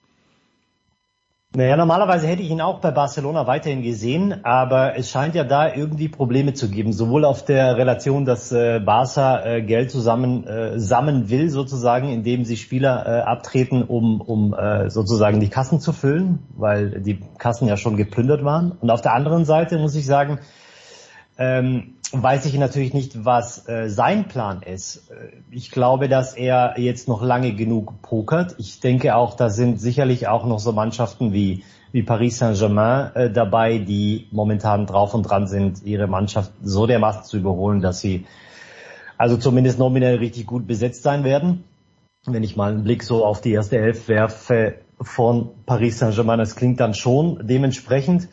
Naja, 1.56 1.78
normalerweise 1.78 2.28
hätte 2.28 2.42
ich 2.42 2.50
ihn 2.50 2.60
auch 2.60 2.82
bei 2.82 2.92
Barcelona 2.92 3.48
weiterhin 3.48 3.82
gesehen, 3.82 4.44
aber 4.44 4.98
es 4.98 5.10
scheint 5.10 5.36
ja 5.36 5.46
da 5.46 5.74
irgendwie 5.74 6.10
Probleme 6.10 6.54
zu 6.54 6.70
geben, 6.70 6.92
sowohl 6.92 7.24
auf 7.24 7.46
der 7.46 7.78
Relation, 7.78 8.26
dass 8.26 8.52
äh, 8.52 8.82
Barca 8.82 9.46
äh, 9.46 9.62
Geld 9.62 9.90
zusammen 9.90 10.46
äh, 10.46 10.78
sammeln 10.78 11.30
will, 11.30 11.50
sozusagen, 11.50 12.10
indem 12.10 12.44
sie 12.44 12.58
Spieler 12.58 13.06
äh, 13.06 13.22
abtreten, 13.22 13.84
um, 13.84 14.20
um 14.20 14.54
äh, 14.54 14.90
sozusagen 14.90 15.40
die 15.40 15.48
Kassen 15.48 15.80
zu 15.80 15.94
füllen, 15.94 16.40
weil 16.58 17.00
die 17.00 17.22
Kassen 17.38 17.70
ja 17.70 17.78
schon 17.78 17.96
geplündert 17.96 18.44
waren. 18.44 18.74
Und 18.74 18.90
auf 18.90 19.00
der 19.00 19.14
anderen 19.14 19.46
Seite 19.46 19.78
muss 19.78 19.96
ich 19.96 20.06
sagen, 20.06 20.40
ähm, 21.38 21.96
weiß 22.22 22.46
ich 22.46 22.58
natürlich 22.58 22.94
nicht, 22.94 23.26
was 23.26 23.68
äh, 23.68 23.90
sein 23.90 24.28
Plan 24.28 24.62
ist. 24.62 25.10
Äh, 25.10 25.42
Ich 25.52 25.72
glaube, 25.72 26.10
dass 26.10 26.36
er 26.36 26.80
jetzt 26.80 27.08
noch 27.08 27.22
lange 27.22 27.54
genug 27.54 28.02
pokert. 28.02 28.56
Ich 28.58 28.80
denke 28.80 29.16
auch, 29.16 29.36
da 29.36 29.50
sind 29.50 29.80
sicherlich 29.80 30.28
auch 30.28 30.46
noch 30.46 30.60
so 30.60 30.72
Mannschaften 30.72 31.34
wie, 31.34 31.64
wie 31.92 32.04
Paris 32.04 32.38
Saint-Germain 32.38 33.16
äh, 33.16 33.32
dabei, 33.32 33.78
die 33.78 34.28
momentan 34.32 34.86
drauf 34.86 35.14
und 35.14 35.24
dran 35.24 35.48
sind, 35.48 35.84
ihre 35.84 36.08
Mannschaft 36.08 36.52
so 36.64 36.86
dermaßen 36.88 37.24
zu 37.24 37.38
überholen, 37.38 37.82
dass 37.82 38.00
sie 38.00 38.26
also 39.18 39.38
zumindest 39.38 39.80
nominell 39.80 40.18
richtig 40.18 40.46
gut 40.46 40.68
besetzt 40.68 41.04
sein 41.04 41.24
werden. 41.24 41.64
Wenn 42.26 42.44
ich 42.44 42.56
mal 42.56 42.72
einen 42.72 42.84
Blick 42.84 43.04
so 43.04 43.24
auf 43.24 43.42
die 43.42 43.52
erste 43.52 43.78
Elf 43.78 44.08
werfe 44.10 44.76
von 45.00 45.52
Paris 45.66 46.00
Saint-Germain, 46.00 46.40
das 46.40 46.56
klingt 46.56 46.80
dann 46.80 46.94
schon 46.94 47.40
dementsprechend. 47.48 48.28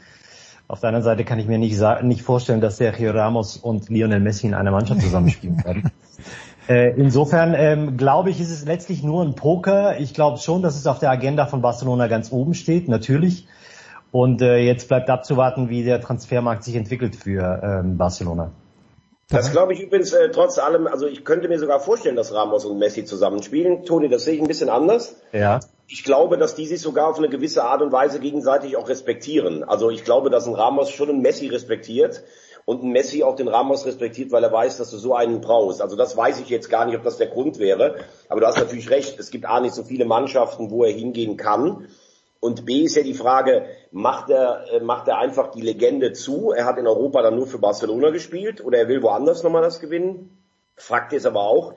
Auf 0.73 0.81
der 0.81 0.89
anderen 0.89 1.05
Seite 1.05 1.25
kann 1.25 1.39
ich 1.39 1.47
mir 1.47 1.59
nicht, 1.59 1.79
nicht 2.03 2.23
vorstellen, 2.23 2.63
dass 2.63 2.79
Sergio 2.79 3.11
Ramos 3.11 3.59
und 3.59 3.91
Lionel 3.91 4.21
Messi 4.21 4.47
in 4.47 4.55
einer 4.55 4.71
Mannschaft 4.71 5.03
zusammenspielen 5.03 5.63
werden. 5.65 5.91
Äh, 6.69 6.93
insofern 6.93 7.55
ähm, 7.57 7.97
glaube 7.97 8.31
ich, 8.31 8.41
ist 8.41 8.53
es 8.53 8.65
letztlich 8.65 9.03
nur 9.03 9.25
ein 9.25 9.35
Poker. 9.35 9.99
Ich 9.99 10.15
glaube 10.15 10.39
schon, 10.39 10.63
dass 10.63 10.77
es 10.77 10.87
auf 10.87 11.01
der 11.01 11.11
Agenda 11.11 11.47
von 11.47 11.61
Barcelona 11.61 12.07
ganz 12.07 12.31
oben 12.31 12.55
steht, 12.55 12.87
natürlich. 12.89 13.49
Und 14.13 14.43
äh, 14.43 14.59
jetzt 14.59 14.87
bleibt 14.87 15.11
abzuwarten, 15.11 15.71
wie 15.71 15.83
der 15.83 16.01
Transfermarkt 16.01 16.63
sich 16.63 16.77
entwickelt 16.77 17.17
für 17.17 17.61
ähm, 17.65 17.99
Barcelona. 17.99 18.53
Das 19.29 19.51
glaube 19.51 19.73
ich 19.73 19.81
übrigens 19.81 20.13
äh, 20.13 20.31
trotz 20.31 20.61
allem, 20.61 20.87
also 20.87 21.09
ich 21.09 21.25
könnte 21.25 21.49
mir 21.49 21.59
sogar 21.59 21.81
vorstellen, 21.81 22.15
dass 22.15 22.33
Ramos 22.33 22.65
und 22.65 22.79
Messi 22.79 23.05
zusammenspielen. 23.05 23.85
Toni, 23.85 24.09
das 24.09 24.25
sehe 24.25 24.35
ich 24.35 24.41
ein 24.41 24.47
bisschen 24.47 24.69
anders. 24.69 25.17
Ja. 25.33 25.59
Ich 25.93 26.05
glaube, 26.05 26.39
dass 26.39 26.55
die 26.55 26.67
sich 26.67 26.81
sogar 26.81 27.09
auf 27.09 27.19
eine 27.19 27.29
gewisse 27.29 27.65
Art 27.65 27.83
und 27.83 27.93
Weise 27.93 28.19
gegenseitig 28.19 28.79
auch 28.79 28.89
respektieren. 28.89 29.63
Also 29.63 29.91
ich 29.91 30.05
glaube, 30.05 30.31
dass 30.31 30.47
ein 30.47 30.55
Ramos 30.55 30.89
schon 30.89 31.11
einen 31.11 31.21
Messi 31.21 31.49
respektiert 31.49 32.23
und 32.65 32.83
ein 32.83 32.93
Messi 32.93 33.23
auch 33.23 33.37
den 33.37 33.47
Ramos 33.47 33.85
respektiert, 33.85 34.33
weil 34.33 34.43
er 34.43 34.51
weiß, 34.51 34.79
dass 34.79 34.91
du 34.91 34.97
so 34.97 35.15
einen 35.15 35.43
brauchst. 35.43 35.83
Also 35.83 35.95
das 35.95 36.17
weiß 36.17 36.41
ich 36.41 36.49
jetzt 36.49 36.71
gar 36.71 36.87
nicht, 36.87 36.97
ob 36.97 37.03
das 37.03 37.19
der 37.19 37.27
Grund 37.27 37.59
wäre. 37.59 37.97
Aber 38.31 38.41
du 38.41 38.47
hast 38.47 38.57
natürlich 38.57 38.89
recht, 38.89 39.21
es 39.21 39.31
gibt 39.31 39.45
A 39.45 39.61
nicht 39.61 39.75
so 39.75 39.85
viele 39.85 40.07
Mannschaften, 40.07 40.71
wo 40.71 40.83
er 40.83 40.93
hingehen 40.93 41.37
kann. 41.37 41.89
Und 42.41 42.65
B 42.65 42.85
ist 42.85 42.97
ja 42.97 43.03
die 43.03 43.13
Frage, 43.13 43.67
macht 43.91 44.31
er, 44.31 44.65
äh, 44.73 44.81
macht 44.81 45.09
er 45.09 45.19
einfach 45.19 45.51
die 45.51 45.61
Legende 45.61 46.15
zu? 46.15 46.53
Er 46.53 46.65
hat 46.65 46.79
in 46.79 46.87
Europa 46.87 47.21
dann 47.21 47.37
nur 47.37 47.47
für 47.47 47.59
Barcelona 47.59 48.09
gespielt 48.09 48.65
oder 48.65 48.79
er 48.79 48.89
will 48.89 49.03
woanders 49.03 49.43
nochmal 49.43 49.61
das 49.61 49.79
gewinnen? 49.79 50.43
Fakt 50.75 51.13
ist 51.13 51.27
aber 51.27 51.43
auch, 51.43 51.75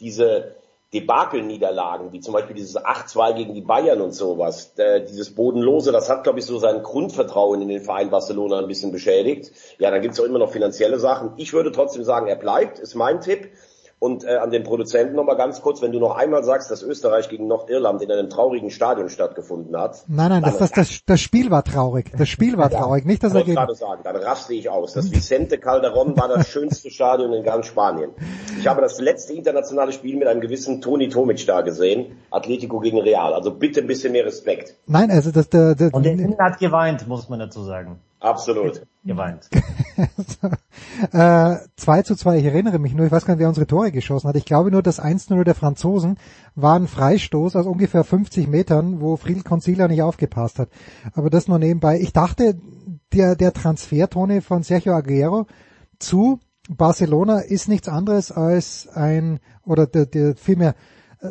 diese 0.00 0.56
Debakel-Niederlagen, 0.92 2.12
wie 2.12 2.20
zum 2.20 2.34
Beispiel 2.34 2.56
dieses 2.56 2.76
8-2 2.76 3.34
gegen 3.34 3.54
die 3.54 3.60
Bayern 3.60 4.00
und 4.00 4.12
sowas, 4.12 4.72
äh, 4.76 5.04
dieses 5.04 5.34
Bodenlose, 5.34 5.92
das 5.92 6.10
hat, 6.10 6.24
glaube 6.24 6.40
ich, 6.40 6.46
so 6.46 6.58
sein 6.58 6.82
Grundvertrauen 6.82 7.62
in 7.62 7.68
den 7.68 7.80
Verein 7.80 8.10
Barcelona 8.10 8.58
ein 8.58 8.66
bisschen 8.66 8.90
beschädigt. 8.90 9.52
Ja, 9.78 9.90
dann 9.92 10.02
gibt 10.02 10.14
es 10.14 10.20
auch 10.20 10.24
immer 10.24 10.40
noch 10.40 10.50
finanzielle 10.50 10.98
Sachen. 10.98 11.32
Ich 11.36 11.52
würde 11.52 11.70
trotzdem 11.70 12.02
sagen, 12.02 12.26
er 12.26 12.36
bleibt, 12.36 12.80
ist 12.80 12.96
mein 12.96 13.20
Tipp. 13.20 13.50
Und 14.00 14.24
äh, 14.24 14.36
an 14.36 14.50
den 14.50 14.62
Produzenten 14.62 15.14
nochmal 15.14 15.36
ganz 15.36 15.60
kurz, 15.60 15.82
wenn 15.82 15.92
du 15.92 16.00
noch 16.00 16.16
einmal 16.16 16.42
sagst, 16.42 16.70
dass 16.70 16.82
Österreich 16.82 17.28
gegen 17.28 17.46
Nordirland 17.46 18.00
in 18.00 18.10
einem 18.10 18.30
traurigen 18.30 18.70
Stadion 18.70 19.10
stattgefunden 19.10 19.76
hat. 19.76 20.04
Nein, 20.08 20.30
nein, 20.30 20.42
das, 20.42 20.56
das, 20.56 20.72
das, 20.72 21.04
das 21.04 21.20
Spiel 21.20 21.50
war 21.50 21.62
traurig. 21.62 22.10
Das 22.16 22.30
Spiel 22.30 22.56
war 22.56 22.70
traurig, 22.70 23.04
nicht 23.04 23.22
das 23.22 23.34
Ergebnis. 23.34 23.52
Ich 23.52 23.58
gerade 23.58 23.74
sagen, 23.74 24.00
dann 24.02 24.16
raste 24.16 24.54
ich 24.54 24.70
aus. 24.70 24.94
Das 24.94 25.12
Vicente 25.12 25.56
Calderón 25.56 26.18
war 26.18 26.28
das 26.28 26.48
schönste 26.48 26.90
Stadion 26.90 27.34
in 27.34 27.44
ganz 27.44 27.66
Spanien. 27.66 28.12
Ich 28.58 28.66
habe 28.66 28.80
das 28.80 28.98
letzte 29.00 29.34
internationale 29.34 29.92
Spiel 29.92 30.16
mit 30.16 30.28
einem 30.28 30.40
gewissen 30.40 30.80
Toni 30.80 31.10
Tomic 31.10 31.46
da 31.46 31.60
gesehen. 31.60 32.16
Atletico 32.30 32.80
gegen 32.80 33.00
Real. 33.00 33.34
Also 33.34 33.50
bitte 33.50 33.82
ein 33.82 33.86
bisschen 33.86 34.12
mehr 34.12 34.24
Respekt. 34.24 34.76
Nein, 34.86 35.10
also 35.10 35.30
das, 35.30 35.50
der, 35.50 35.74
der, 35.74 35.92
Und 35.92 36.06
der 36.06 36.12
Innen 36.12 36.38
hat 36.38 36.58
geweint, 36.58 37.06
muss 37.06 37.28
man 37.28 37.38
dazu 37.38 37.64
sagen. 37.64 38.00
Absolut. 38.20 38.86
Geweint. 39.02 39.48
äh, 41.12 41.56
2 41.76 42.02
zu 42.02 42.14
2, 42.14 42.38
ich 42.38 42.44
erinnere 42.44 42.78
mich 42.78 42.94
nur, 42.94 43.06
ich 43.06 43.12
weiß 43.12 43.24
gar 43.24 43.34
nicht, 43.34 43.40
wer 43.40 43.48
unsere 43.48 43.66
Tore 43.66 43.90
geschossen 43.90 44.28
hat. 44.28 44.36
Ich 44.36 44.44
glaube 44.44 44.70
nur, 44.70 44.82
das 44.82 45.02
1-0 45.02 45.42
der 45.42 45.54
Franzosen 45.54 46.18
war 46.54 46.78
ein 46.78 46.86
Freistoß 46.86 47.56
aus 47.56 47.66
ungefähr 47.66 48.04
50 48.04 48.46
Metern, 48.46 49.00
wo 49.00 49.16
Friedel 49.16 49.42
Concila 49.42 49.88
nicht 49.88 50.02
aufgepasst 50.02 50.58
hat. 50.58 50.68
Aber 51.14 51.30
das 51.30 51.48
nur 51.48 51.58
nebenbei. 51.58 51.98
Ich 51.98 52.12
dachte, 52.12 52.58
der, 53.14 53.36
der 53.36 53.54
Transfer, 53.54 54.08
Toni, 54.08 54.42
von 54.42 54.62
Sergio 54.62 54.92
Aguero 54.92 55.46
zu 55.98 56.40
Barcelona 56.68 57.40
ist 57.40 57.68
nichts 57.68 57.88
anderes 57.88 58.30
als 58.30 58.86
ein, 58.88 59.40
oder 59.64 59.86
der, 59.86 60.06
der 60.06 60.36
vielmehr, 60.36 60.74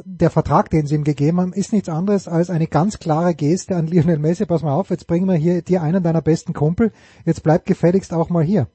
der 0.06 0.30
Vertrag, 0.30 0.70
den 0.70 0.86
sie 0.86 0.96
ihm 0.96 1.04
gegeben 1.04 1.42
haben, 1.42 1.54
ist 1.54 1.74
nichts 1.74 1.90
anderes 1.90 2.28
als 2.28 2.50
eine 2.50 2.68
ganz 2.68 3.00
klare 3.00 3.34
Geste 3.34 3.76
an 3.76 3.88
Lionel 3.88 4.20
Messi. 4.20 4.46
Pass 4.46 4.62
mal 4.62 4.74
auf, 4.74 4.90
jetzt 4.90 5.08
bringen 5.08 5.28
wir 5.28 5.36
hier 5.36 5.62
dir 5.62 5.82
einen 5.82 6.04
deiner 6.04 6.22
besten 6.22 6.54
Kumpel. 6.54 6.92
Jetzt 7.26 7.44
bleib 7.44 7.66
gefälligst 7.66 8.14
auch 8.14 8.30
mal 8.30 8.44
hier. 8.44 8.68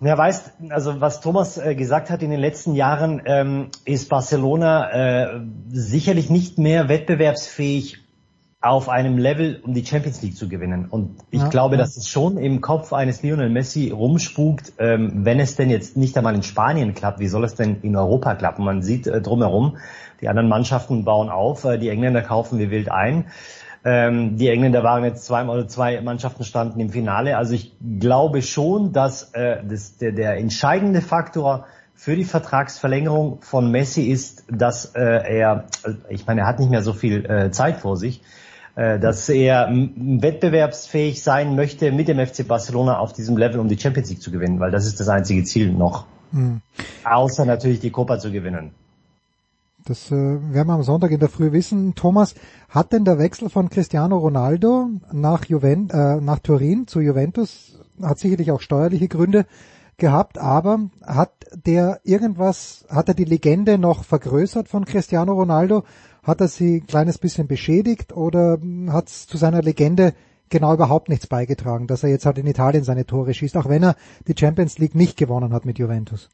Ja, 0.00 0.18
weißt, 0.18 0.52
also 0.70 1.00
was 1.00 1.20
Thomas 1.20 1.58
äh, 1.58 1.74
gesagt 1.74 2.10
hat 2.10 2.22
in 2.22 2.30
den 2.30 2.40
letzten 2.40 2.74
Jahren, 2.74 3.22
ähm, 3.24 3.68
ist 3.84 4.08
Barcelona 4.08 4.90
äh, 4.90 5.40
sicherlich 5.68 6.28
nicht 6.28 6.58
mehr 6.58 6.88
wettbewerbsfähig 6.88 8.01
auf 8.62 8.88
einem 8.88 9.18
Level, 9.18 9.60
um 9.64 9.74
die 9.74 9.84
Champions 9.84 10.22
League 10.22 10.36
zu 10.36 10.48
gewinnen. 10.48 10.86
Und 10.88 11.16
ich 11.30 11.40
ja, 11.40 11.48
glaube, 11.48 11.74
ja. 11.74 11.82
dass 11.82 11.96
es 11.96 12.08
schon 12.08 12.38
im 12.38 12.60
Kopf 12.60 12.92
eines 12.92 13.22
Lionel 13.22 13.50
Messi 13.50 13.90
rumspukt, 13.90 14.74
ähm, 14.78 15.24
wenn 15.24 15.40
es 15.40 15.56
denn 15.56 15.68
jetzt 15.68 15.96
nicht 15.96 16.16
einmal 16.16 16.36
in 16.36 16.44
Spanien 16.44 16.94
klappt, 16.94 17.18
wie 17.18 17.26
soll 17.26 17.44
es 17.44 17.56
denn 17.56 17.80
in 17.82 17.96
Europa 17.96 18.36
klappen? 18.36 18.64
Man 18.64 18.82
sieht 18.82 19.08
äh, 19.08 19.20
drumherum, 19.20 19.78
die 20.20 20.28
anderen 20.28 20.48
Mannschaften 20.48 21.04
bauen 21.04 21.28
auf, 21.28 21.64
äh, 21.64 21.76
die 21.76 21.88
Engländer 21.88 22.22
kaufen 22.22 22.60
wie 22.60 22.70
wild 22.70 22.90
ein. 22.90 23.26
Ähm, 23.84 24.36
die 24.36 24.48
Engländer 24.48 24.84
waren 24.84 25.02
jetzt 25.02 25.24
zweimal 25.24 25.58
oder 25.58 25.66
zwei 25.66 26.00
Mannschaften 26.00 26.44
standen 26.44 26.78
im 26.78 26.90
Finale. 26.90 27.36
Also 27.36 27.54
ich 27.54 27.76
glaube 27.98 28.42
schon, 28.42 28.92
dass 28.92 29.32
äh, 29.32 29.56
das, 29.68 29.96
der, 29.96 30.12
der 30.12 30.36
entscheidende 30.36 31.00
Faktor 31.00 31.66
für 31.94 32.14
die 32.14 32.24
Vertragsverlängerung 32.24 33.40
von 33.42 33.72
Messi 33.72 34.02
ist, 34.02 34.44
dass 34.48 34.94
äh, 34.94 35.00
er, 35.00 35.64
ich 36.08 36.26
meine, 36.28 36.42
er 36.42 36.46
hat 36.46 36.60
nicht 36.60 36.70
mehr 36.70 36.82
so 36.82 36.92
viel 36.92 37.24
äh, 37.26 37.50
Zeit 37.50 37.78
vor 37.78 37.96
sich, 37.96 38.22
dass 38.74 39.28
er 39.28 39.68
wettbewerbsfähig 39.70 41.22
sein 41.22 41.56
möchte 41.56 41.92
mit 41.92 42.08
dem 42.08 42.18
FC 42.24 42.48
Barcelona 42.48 42.98
auf 42.98 43.12
diesem 43.12 43.36
Level, 43.36 43.60
um 43.60 43.68
die 43.68 43.78
Champions 43.78 44.08
League 44.08 44.22
zu 44.22 44.30
gewinnen, 44.30 44.60
weil 44.60 44.70
das 44.70 44.86
ist 44.86 44.98
das 44.98 45.08
einzige 45.08 45.44
Ziel 45.44 45.70
noch. 45.72 46.06
Mhm. 46.32 46.62
Außer 47.04 47.44
natürlich 47.44 47.80
die 47.80 47.90
Copa 47.90 48.18
zu 48.18 48.32
gewinnen. 48.32 48.72
Das 49.84 50.12
äh, 50.12 50.14
werden 50.14 50.68
wir 50.68 50.74
am 50.74 50.82
Sonntag 50.84 51.10
in 51.10 51.18
der 51.18 51.28
Früh 51.28 51.50
wissen. 51.50 51.94
Thomas, 51.94 52.34
hat 52.68 52.92
denn 52.92 53.04
der 53.04 53.18
Wechsel 53.18 53.50
von 53.50 53.68
Cristiano 53.68 54.16
Ronaldo 54.16 54.90
nach, 55.12 55.44
Juvent 55.46 55.92
äh, 55.92 56.20
nach 56.20 56.38
Turin 56.38 56.86
zu 56.86 57.00
Juventus, 57.00 57.78
hat 58.00 58.18
sicherlich 58.18 58.52
auch 58.52 58.60
steuerliche 58.60 59.08
Gründe 59.08 59.44
gehabt, 59.96 60.38
aber 60.38 60.88
hat 61.04 61.32
der 61.52 62.00
irgendwas, 62.04 62.86
hat 62.88 63.08
er 63.08 63.14
die 63.14 63.24
Legende 63.24 63.76
noch 63.76 64.04
vergrößert 64.04 64.68
von 64.68 64.84
Cristiano 64.84 65.32
Ronaldo? 65.32 65.84
Hat 66.22 66.40
er 66.40 66.48
sie 66.48 66.76
ein 66.76 66.86
kleines 66.86 67.18
bisschen 67.18 67.48
beschädigt 67.48 68.12
oder 68.12 68.58
hat 68.88 69.08
es 69.08 69.26
zu 69.26 69.36
seiner 69.36 69.60
Legende 69.60 70.14
genau 70.50 70.72
überhaupt 70.74 71.08
nichts 71.08 71.26
beigetragen, 71.26 71.88
dass 71.88 72.04
er 72.04 72.10
jetzt 72.10 72.26
halt 72.26 72.38
in 72.38 72.46
Italien 72.46 72.84
seine 72.84 73.06
Tore 73.06 73.34
schießt, 73.34 73.56
auch 73.56 73.68
wenn 73.68 73.82
er 73.82 73.96
die 74.28 74.34
Champions 74.38 74.78
League 74.78 74.94
nicht 74.94 75.16
gewonnen 75.16 75.52
hat 75.52 75.64
mit 75.64 75.78
Juventus? 75.78 76.28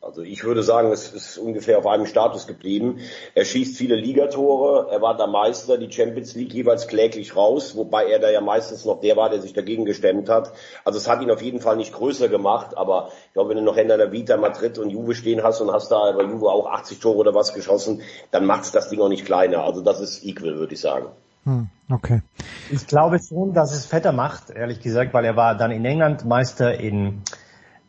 Also 0.00 0.22
ich 0.22 0.44
würde 0.44 0.62
sagen, 0.62 0.92
es 0.92 1.12
ist 1.12 1.38
ungefähr 1.38 1.76
auf 1.76 1.86
einem 1.86 2.06
Status 2.06 2.46
geblieben. 2.46 3.00
Er 3.34 3.44
schießt 3.44 3.76
viele 3.76 3.96
Ligatore, 3.96 4.88
er 4.92 5.02
war 5.02 5.16
der 5.16 5.26
Meister, 5.26 5.76
die 5.76 5.90
Champions 5.90 6.36
League 6.36 6.54
jeweils 6.54 6.86
kläglich 6.86 7.34
raus, 7.34 7.74
wobei 7.74 8.06
er 8.06 8.20
da 8.20 8.30
ja 8.30 8.40
meistens 8.40 8.84
noch 8.84 9.00
der 9.00 9.16
war, 9.16 9.28
der 9.28 9.40
sich 9.40 9.54
dagegen 9.54 9.84
gestemmt 9.84 10.28
hat. 10.28 10.52
Also 10.84 10.98
es 10.98 11.08
hat 11.08 11.20
ihn 11.20 11.32
auf 11.32 11.42
jeden 11.42 11.60
Fall 11.60 11.76
nicht 11.76 11.92
größer 11.92 12.28
gemacht, 12.28 12.76
aber 12.76 13.10
ich 13.26 13.32
glaube, 13.32 13.50
wenn 13.50 13.56
du 13.56 13.64
noch 13.64 13.76
in 13.76 13.88
der 13.88 14.12
Vita 14.12 14.36
Madrid 14.36 14.78
und 14.78 14.90
Juve 14.90 15.16
stehen 15.16 15.42
hast 15.42 15.60
und 15.60 15.72
hast 15.72 15.90
da 15.90 16.12
bei 16.12 16.22
Juve 16.22 16.46
auch 16.46 16.66
80 16.66 17.00
Tore 17.00 17.18
oder 17.18 17.34
was 17.34 17.52
geschossen, 17.52 18.02
dann 18.30 18.46
macht's 18.46 18.70
das 18.70 18.90
Ding 18.90 19.00
auch 19.00 19.08
nicht 19.08 19.24
kleiner. 19.24 19.64
Also 19.64 19.80
das 19.80 20.00
ist 20.00 20.24
equal, 20.24 20.58
würde 20.58 20.74
ich 20.74 20.80
sagen. 20.80 21.08
Hm, 21.42 21.70
okay. 21.90 22.22
Ich 22.70 22.86
glaube 22.86 23.18
schon, 23.18 23.52
dass 23.52 23.74
es 23.74 23.84
fetter 23.86 24.12
macht, 24.12 24.50
ehrlich 24.50 24.80
gesagt, 24.80 25.12
weil 25.12 25.24
er 25.24 25.34
war 25.34 25.56
dann 25.56 25.72
in 25.72 25.84
England 25.84 26.24
Meister 26.24 26.78
in 26.78 27.22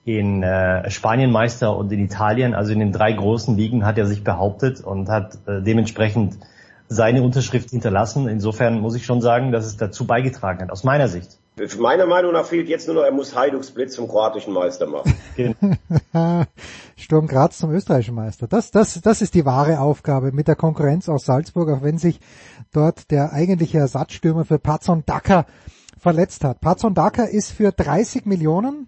in 0.06 0.44
äh, 0.44 0.90
Spanien 0.90 1.32
Meister 1.32 1.76
und 1.76 1.92
in 1.92 2.00
Italien, 2.00 2.54
also 2.54 2.72
in 2.72 2.80
den 2.80 2.92
drei 2.92 3.12
großen 3.12 3.56
Ligen 3.56 3.86
hat 3.86 3.98
er 3.98 4.06
sich 4.06 4.24
behauptet 4.24 4.82
und 4.82 5.10
hat 5.10 5.38
äh, 5.46 5.62
dementsprechend 5.62 6.38
seine 6.88 7.22
Unterschrift 7.22 7.70
hinterlassen. 7.70 8.28
Insofern 8.28 8.80
muss 8.80 8.96
ich 8.96 9.06
schon 9.06 9.22
sagen, 9.22 9.52
dass 9.52 9.66
es 9.66 9.78
dazu 9.78 10.08
beigetragen 10.08 10.62
hat, 10.62 10.72
aus 10.72 10.84
meiner 10.84 11.08
Sicht. 11.08 11.38
Meiner 11.78 12.06
Meinung 12.06 12.32
nach 12.32 12.46
fehlt 12.46 12.70
jetzt 12.70 12.88
nur 12.88 12.96
noch, 12.96 13.04
er 13.04 13.12
muss 13.12 13.36
Hajduk 13.36 13.66
Split 13.66 13.92
zum 13.92 14.08
kroatischen 14.08 14.54
Meister 14.54 14.88
machen. 14.88 15.14
Sturm 16.96 17.28
Graz 17.28 17.58
zum 17.58 17.72
österreichischen 17.72 18.16
Meister. 18.16 18.48
Das, 18.48 18.72
das, 18.72 19.00
das 19.02 19.22
ist 19.22 19.34
die 19.36 19.46
wahre 19.46 19.80
Aufgabe 19.82 20.32
mit 20.32 20.48
der 20.48 20.56
Konkurrenz 20.56 21.10
aus 21.10 21.26
Salzburg, 21.26 21.70
auch 21.70 21.84
wenn 21.84 21.98
sich 21.98 22.20
dort 22.72 23.12
der 23.12 23.34
eigentliche 23.34 23.78
Ersatzstürmer 23.78 24.46
für 24.46 24.58
Patson 24.58 25.04
Daka 25.06 25.46
verletzt 25.98 26.46
hat. 26.46 26.62
Patson 26.62 26.94
Daka 26.94 27.24
ist 27.24 27.52
für 27.52 27.72
30 27.74 28.26
Millionen 28.26 28.88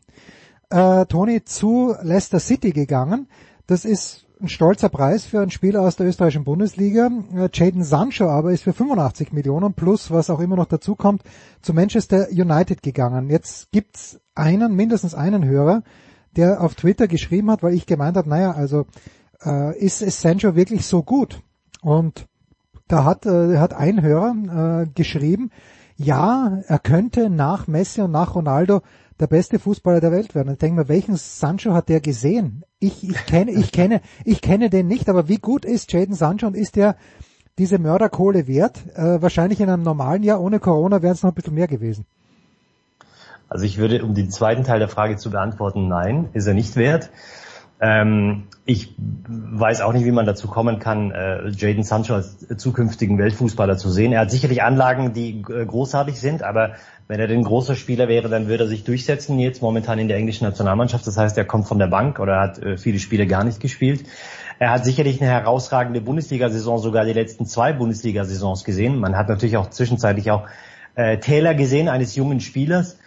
äh, 0.72 1.06
Tony 1.06 1.44
zu 1.44 1.96
Leicester 2.02 2.40
City 2.40 2.72
gegangen. 2.72 3.28
Das 3.68 3.86
ist 3.86 4.26
ein 4.42 4.50
stolzer 4.50 4.90
Preis 4.90 5.26
für 5.26 5.40
einen 5.40 5.52
Spieler 5.52 5.82
aus 5.82 5.96
der 5.96 6.08
österreichischen 6.08 6.44
Bundesliga. 6.44 7.10
Äh, 7.36 7.50
Jaden 7.54 7.84
Sancho 7.84 8.28
aber 8.28 8.52
ist 8.52 8.64
für 8.64 8.74
85 8.74 9.34
Millionen 9.34 9.74
plus, 9.74 10.12
was 10.12 10.30
auch 10.30 10.40
immer 10.40 10.56
noch 10.56 10.66
dazu 10.66 10.96
kommt, 10.96 11.24
zu 11.62 11.74
Manchester 11.74 12.28
United 12.32 12.82
gegangen. 12.82 13.30
Jetzt 13.30 13.72
gibt's 13.72 14.20
einen, 14.34 14.76
mindestens 14.76 15.14
einen 15.14 15.46
Hörer, 15.46 15.84
der 16.36 16.62
auf 16.62 16.76
Twitter 16.76 17.08
geschrieben 17.08 17.52
hat, 17.52 17.62
weil 17.62 17.74
ich 17.74 17.86
gemeint 17.86 18.18
habe, 18.18 18.30
naja, 18.30 18.52
also 18.52 18.86
äh, 19.46 19.78
ist, 19.78 20.02
ist 20.02 20.22
Sancho 20.22 20.56
wirklich 20.56 20.86
so 20.86 21.04
gut? 21.04 21.42
Und 21.82 22.28
da 22.88 23.06
hat, 23.06 23.26
äh, 23.26 23.58
hat 23.58 23.74
ein 23.74 24.02
Hörer 24.02 24.84
äh, 24.84 24.88
geschrieben, 24.94 25.52
ja, 25.98 26.62
er 26.66 26.80
könnte 26.80 27.30
nach 27.30 27.68
Messi 27.68 28.02
und 28.02 28.12
nach 28.12 28.34
Ronaldo 28.34 28.82
der 29.22 29.28
beste 29.28 29.60
Fußballer 29.60 30.02
der 30.02 30.12
Welt 30.12 30.34
werden. 30.34 30.54
Ich 30.54 30.58
denke 30.58 30.82
mir, 30.82 30.90
welchen 30.90 31.16
Sancho 31.16 31.74
hat 31.74 31.90
der 31.90 32.02
gesehen? 32.02 32.64
Ich, 32.80 33.08
ich 33.08 33.26
kenne, 33.28 33.52
ich 33.52 33.72
kenne, 33.72 34.02
ich 34.26 34.42
kenne 34.42 34.72
den 34.72 34.88
nicht, 34.88 35.10
aber 35.10 35.28
wie 35.28 35.38
gut 35.38 35.64
ist 35.64 35.94
Jaden 35.94 36.16
Sancho 36.16 36.48
und 36.48 36.58
ist 36.58 36.76
der 36.76 36.96
diese 37.60 37.78
Mörderkohle 37.78 38.48
wert? 38.48 38.80
Äh, 38.96 39.22
wahrscheinlich 39.22 39.62
in 39.62 39.70
einem 39.70 39.84
normalen 39.84 40.24
Jahr 40.24 40.42
ohne 40.42 40.60
Corona 40.60 41.04
wären 41.04 41.14
es 41.14 41.22
noch 41.22 41.32
ein 41.32 41.36
bisschen 41.36 41.54
mehr 41.54 41.68
gewesen. 41.68 42.06
Also 43.48 43.66
ich 43.66 43.78
würde, 43.78 44.04
um 44.04 44.16
den 44.16 44.32
zweiten 44.32 44.64
Teil 44.64 44.80
der 44.80 44.88
Frage 44.90 45.18
zu 45.18 45.30
beantworten, 45.30 45.88
nein, 45.88 46.30
ist 46.34 46.48
er 46.48 46.56
nicht 46.56 46.76
wert. 46.76 47.12
Ähm, 47.80 48.44
ich 48.66 48.96
weiß 48.98 49.82
auch 49.82 49.92
nicht, 49.92 50.06
wie 50.06 50.12
man 50.12 50.26
dazu 50.26 50.48
kommen 50.48 50.80
kann, 50.80 51.12
äh, 51.12 51.50
Jaden 51.50 51.84
Sancho 51.84 52.14
als 52.14 52.48
zukünftigen 52.58 53.18
Weltfußballer 53.18 53.76
zu 53.76 53.90
sehen. 53.90 54.14
Er 54.14 54.22
hat 54.22 54.32
sicherlich 54.32 54.64
Anlagen, 54.64 55.14
die 55.14 55.42
äh, 55.42 55.66
großartig 55.66 56.20
sind, 56.20 56.44
aber 56.44 56.72
wenn 57.12 57.20
er 57.20 57.28
denn 57.28 57.44
großer 57.44 57.76
Spieler 57.76 58.08
wäre, 58.08 58.30
dann 58.30 58.48
würde 58.48 58.64
er 58.64 58.68
sich 58.70 58.86
durchsetzen, 58.86 59.38
jetzt 59.38 59.62
momentan 59.62 60.00
in 60.00 60.08
der 60.08 60.16
englischen 60.16 60.46
Nationalmannschaft. 60.46 61.06
Das 61.06 61.18
heißt, 61.18 61.38
er 61.38 61.44
kommt 61.44 61.68
von 61.68 61.78
der 61.78 61.88
Bank 61.88 62.20
oder 62.22 62.40
hat 62.40 62.58
äh, 62.60 62.78
viele 62.78 63.00
Spiele 63.00 63.28
gar 63.28 63.44
nicht 63.44 63.60
gespielt. 63.60 64.06
Er 64.60 64.72
hat 64.72 64.86
sicherlich 64.86 65.20
eine 65.22 65.30
herausragende 65.30 66.00
Bundesliga-Saison, 66.00 66.80
sogar 66.80 67.04
die 67.04 67.12
letzten 67.12 67.46
zwei 67.46 67.74
Bundesliga-Saisons 67.74 68.64
gesehen. 68.64 68.98
Man 68.98 69.18
hat 69.18 69.28
natürlich 69.28 69.58
auch 69.58 69.70
zwischenzeitlich 69.70 70.32
auch 70.32 70.48
äh, 70.96 71.18
Taylor 71.18 71.54
gesehen, 71.54 71.90
eines 71.90 72.16
jungen 72.16 72.40
Spielers. 72.40 72.98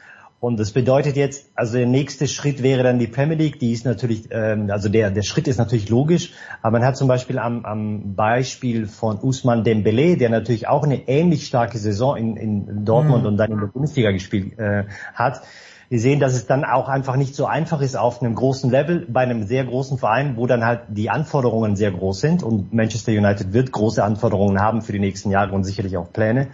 Und 0.45 0.61
das 0.61 0.73
bedeutet 0.73 1.17
jetzt, 1.17 1.51
also 1.55 1.79
der 1.79 1.87
nächste 1.87 2.29
Schritt 2.29 2.63
wäre 2.63 2.83
dann 2.83 2.99
die 2.99 3.07
Premier 3.07 3.35
League. 3.35 3.59
Die 3.61 3.73
ist 3.73 3.87
natürlich, 3.87 4.29
ähm, 4.31 4.71
also 4.71 4.91
der 4.91 5.11
der 5.11 5.23
Schritt 5.23 5.49
ist 5.49 5.57
natürlich 5.57 5.89
logisch, 5.89 6.33
aber 6.61 6.81
man 6.81 6.87
hat 6.87 6.99
zum 6.99 7.09
Beispiel 7.09 7.39
am, 7.39 7.65
am 7.65 8.15
Beispiel 8.15 8.87
von 8.87 9.19
Usman 9.23 9.65
Dembele, 9.65 10.19
der 10.19 10.29
natürlich 10.29 10.69
auch 10.69 10.83
eine 10.83 11.09
ähnlich 11.09 11.47
starke 11.47 11.79
Saison 11.79 12.19
in, 12.19 12.37
in 12.37 12.85
Dortmund 12.85 13.23
mhm. 13.23 13.29
und 13.29 13.37
dann 13.39 13.53
in 13.53 13.59
der 13.59 13.69
Bundesliga 13.69 14.11
gespielt 14.11 14.59
äh, 14.59 14.85
hat. 15.15 15.41
Wir 15.89 15.99
sehen, 15.99 16.21
dass 16.21 16.35
es 16.35 16.45
dann 16.45 16.67
auch 16.67 16.89
einfach 16.89 17.17
nicht 17.17 17.35
so 17.35 17.47
einfach 17.47 17.81
ist 17.81 17.97
auf 17.97 18.21
einem 18.21 18.35
großen 18.35 18.71
Level 18.71 19.07
bei 19.09 19.21
einem 19.21 19.45
sehr 19.45 19.65
großen 19.65 19.97
Verein, 19.97 20.37
wo 20.37 20.47
dann 20.47 20.63
halt 20.63 20.81
die 20.89 21.09
Anforderungen 21.09 21.75
sehr 21.75 21.91
groß 21.91 22.21
sind 22.21 22.43
und 22.43 22.71
Manchester 22.75 23.13
United 23.13 23.55
wird 23.55 23.73
große 23.73 24.05
Anforderungen 24.05 24.61
haben 24.61 24.83
für 24.83 24.93
die 24.93 24.99
nächsten 24.99 25.31
Jahre 25.31 25.53
und 25.53 25.65
sicherlich 25.65 25.97
auch 25.97 26.13
Pläne. 26.13 26.49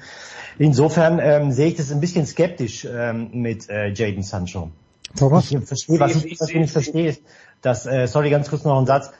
Insofern 0.60 1.20
ähm, 1.22 1.52
sehe 1.52 1.68
ich 1.68 1.76
das 1.76 1.90
ein 1.90 2.00
bisschen 2.00 2.26
skeptisch 2.26 2.84
ähm, 2.84 3.30
mit 3.32 3.70
äh, 3.70 3.94
Jaden 3.94 4.22
Sancho. 4.22 4.70
Thomas? 5.18 5.50
Ich 5.50 5.58
verstehe, 5.66 5.98
was 5.98 6.22
ich, 6.22 6.38
was 6.38 6.50
ich 6.50 6.56
nicht 6.56 6.70
verstehe, 6.70 7.08
ist, 7.08 7.22
dass, 7.62 7.86
äh, 7.86 8.06
sorry, 8.06 8.28
ganz 8.28 8.50
kurz 8.50 8.64
noch 8.64 8.78
ein 8.78 8.84
Satz, 8.84 9.10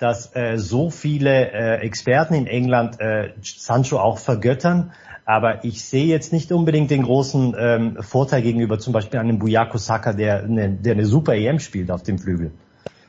dass 0.00 0.34
äh, 0.34 0.56
so 0.56 0.90
viele 0.90 1.52
äh, 1.52 1.76
Experten 1.82 2.34
in 2.34 2.48
England 2.48 3.00
äh, 3.00 3.30
Sancho 3.42 4.00
auch 4.00 4.18
vergöttern, 4.18 4.92
aber 5.24 5.64
ich 5.64 5.84
sehe 5.84 6.06
jetzt 6.06 6.32
nicht 6.32 6.50
unbedingt 6.50 6.90
den 6.90 7.04
großen 7.04 7.54
ähm, 7.56 7.98
Vorteil 8.02 8.42
gegenüber 8.42 8.80
zum 8.80 8.92
Beispiel 8.92 9.20
einem 9.20 9.38
Buyako 9.38 9.78
Saka, 9.78 10.12
der 10.12 10.42
eine, 10.42 10.68
der 10.68 10.94
eine 10.94 11.06
super 11.06 11.36
EM 11.36 11.60
spielt 11.60 11.92
auf 11.92 12.02
dem 12.02 12.18
Flügel. 12.18 12.50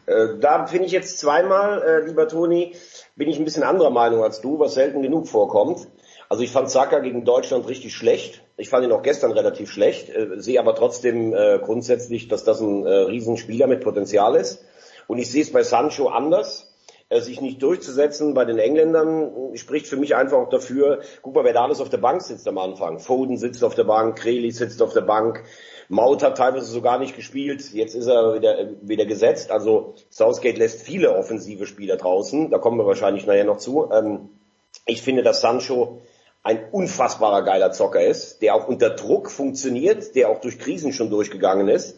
Äh, 0.06 0.40
da 0.40 0.68
finde 0.68 0.86
ich 0.86 0.92
jetzt 0.92 1.18
zweimal, 1.18 1.82
äh, 1.82 2.06
lieber 2.06 2.28
Toni, 2.28 2.76
bin 3.16 3.30
ich 3.30 3.40
ein 3.40 3.46
bisschen 3.46 3.64
anderer 3.64 3.90
Meinung 3.90 4.22
als 4.22 4.42
du, 4.42 4.60
was 4.60 4.76
selten 4.76 5.02
genug 5.02 5.28
vorkommt. 5.28 5.88
Also 6.30 6.44
ich 6.44 6.52
fand 6.52 6.70
Saka 6.70 7.00
gegen 7.00 7.26
Deutschland 7.26 7.68
richtig 7.68 7.96
schlecht. 7.96 8.44
Ich 8.56 8.70
fand 8.70 8.86
ihn 8.86 8.92
auch 8.92 9.02
gestern 9.02 9.32
relativ 9.32 9.72
schlecht, 9.72 10.10
äh, 10.10 10.28
sehe 10.38 10.60
aber 10.60 10.76
trotzdem 10.76 11.34
äh, 11.34 11.60
grundsätzlich, 11.60 12.28
dass 12.28 12.44
das 12.44 12.62
ein 12.62 12.86
äh, 12.86 12.90
Riesenspieler 12.90 13.68
mit 13.68 13.82
Potenzial 13.82 14.36
ist. 14.36 14.64
Und 15.08 15.18
ich 15.18 15.32
sehe 15.32 15.42
es 15.42 15.52
bei 15.52 15.64
Sancho 15.64 16.10
anders. 16.10 16.70
Äh, 17.10 17.22
sich 17.22 17.42
nicht 17.42 17.64
durchzusetzen 17.64 18.36
bei 18.36 18.46
den 18.46 18.60
Engländern 18.60 19.56
spricht 19.56 19.88
für 19.88 19.98
mich 19.98 20.16
einfach 20.16 20.38
auch 20.38 20.50
dafür, 20.50 21.02
guck 21.24 21.34
mal, 21.34 21.44
wer 21.44 21.54
da 21.54 21.64
alles 21.64 21.82
auf 21.82 21.90
der 21.90 21.98
Bank 21.98 22.22
sitzt 22.22 22.48
am 22.48 22.60
Anfang. 22.60 23.00
Foden 23.00 23.38
sitzt 23.38 23.64
auf 23.64 23.74
der 23.74 23.86
Bank, 23.86 24.16
Kreli 24.20 24.52
sitzt 24.52 24.84
auf 24.84 24.94
der 24.94 25.02
Bank, 25.02 25.44
Maut 25.88 26.22
hat 26.22 26.38
teilweise 26.38 26.68
sogar 26.68 27.00
nicht 27.00 27.16
gespielt, 27.16 27.74
jetzt 27.74 27.96
ist 27.96 28.06
er 28.06 28.36
wieder, 28.36 28.70
wieder 28.84 29.08
gesetzt. 29.08 29.50
Also 29.50 29.96
Southgate 30.12 30.60
lässt 30.60 30.84
viele 30.84 31.16
offensive 31.16 31.66
Spieler 31.66 31.98
draußen, 31.98 32.52
da 32.52 32.60
kommen 32.60 32.78
wir 32.78 32.86
wahrscheinlich 32.86 33.26
nachher 33.26 33.46
noch 33.46 33.58
zu. 33.58 33.90
Ähm, 33.92 34.30
ich 34.86 35.02
finde, 35.02 35.24
dass 35.24 35.42
Sancho 35.42 36.02
ein 36.50 36.72
unfassbarer 36.72 37.44
geiler 37.44 37.72
Zocker 37.72 38.04
ist, 38.04 38.42
der 38.42 38.56
auch 38.56 38.68
unter 38.68 38.90
Druck 38.90 39.30
funktioniert, 39.30 40.16
der 40.16 40.30
auch 40.30 40.42
durch 40.42 40.58
Krisen 40.58 40.94
schon 40.94 41.12
durchgegangen 41.12 41.68
ist, 41.68 41.96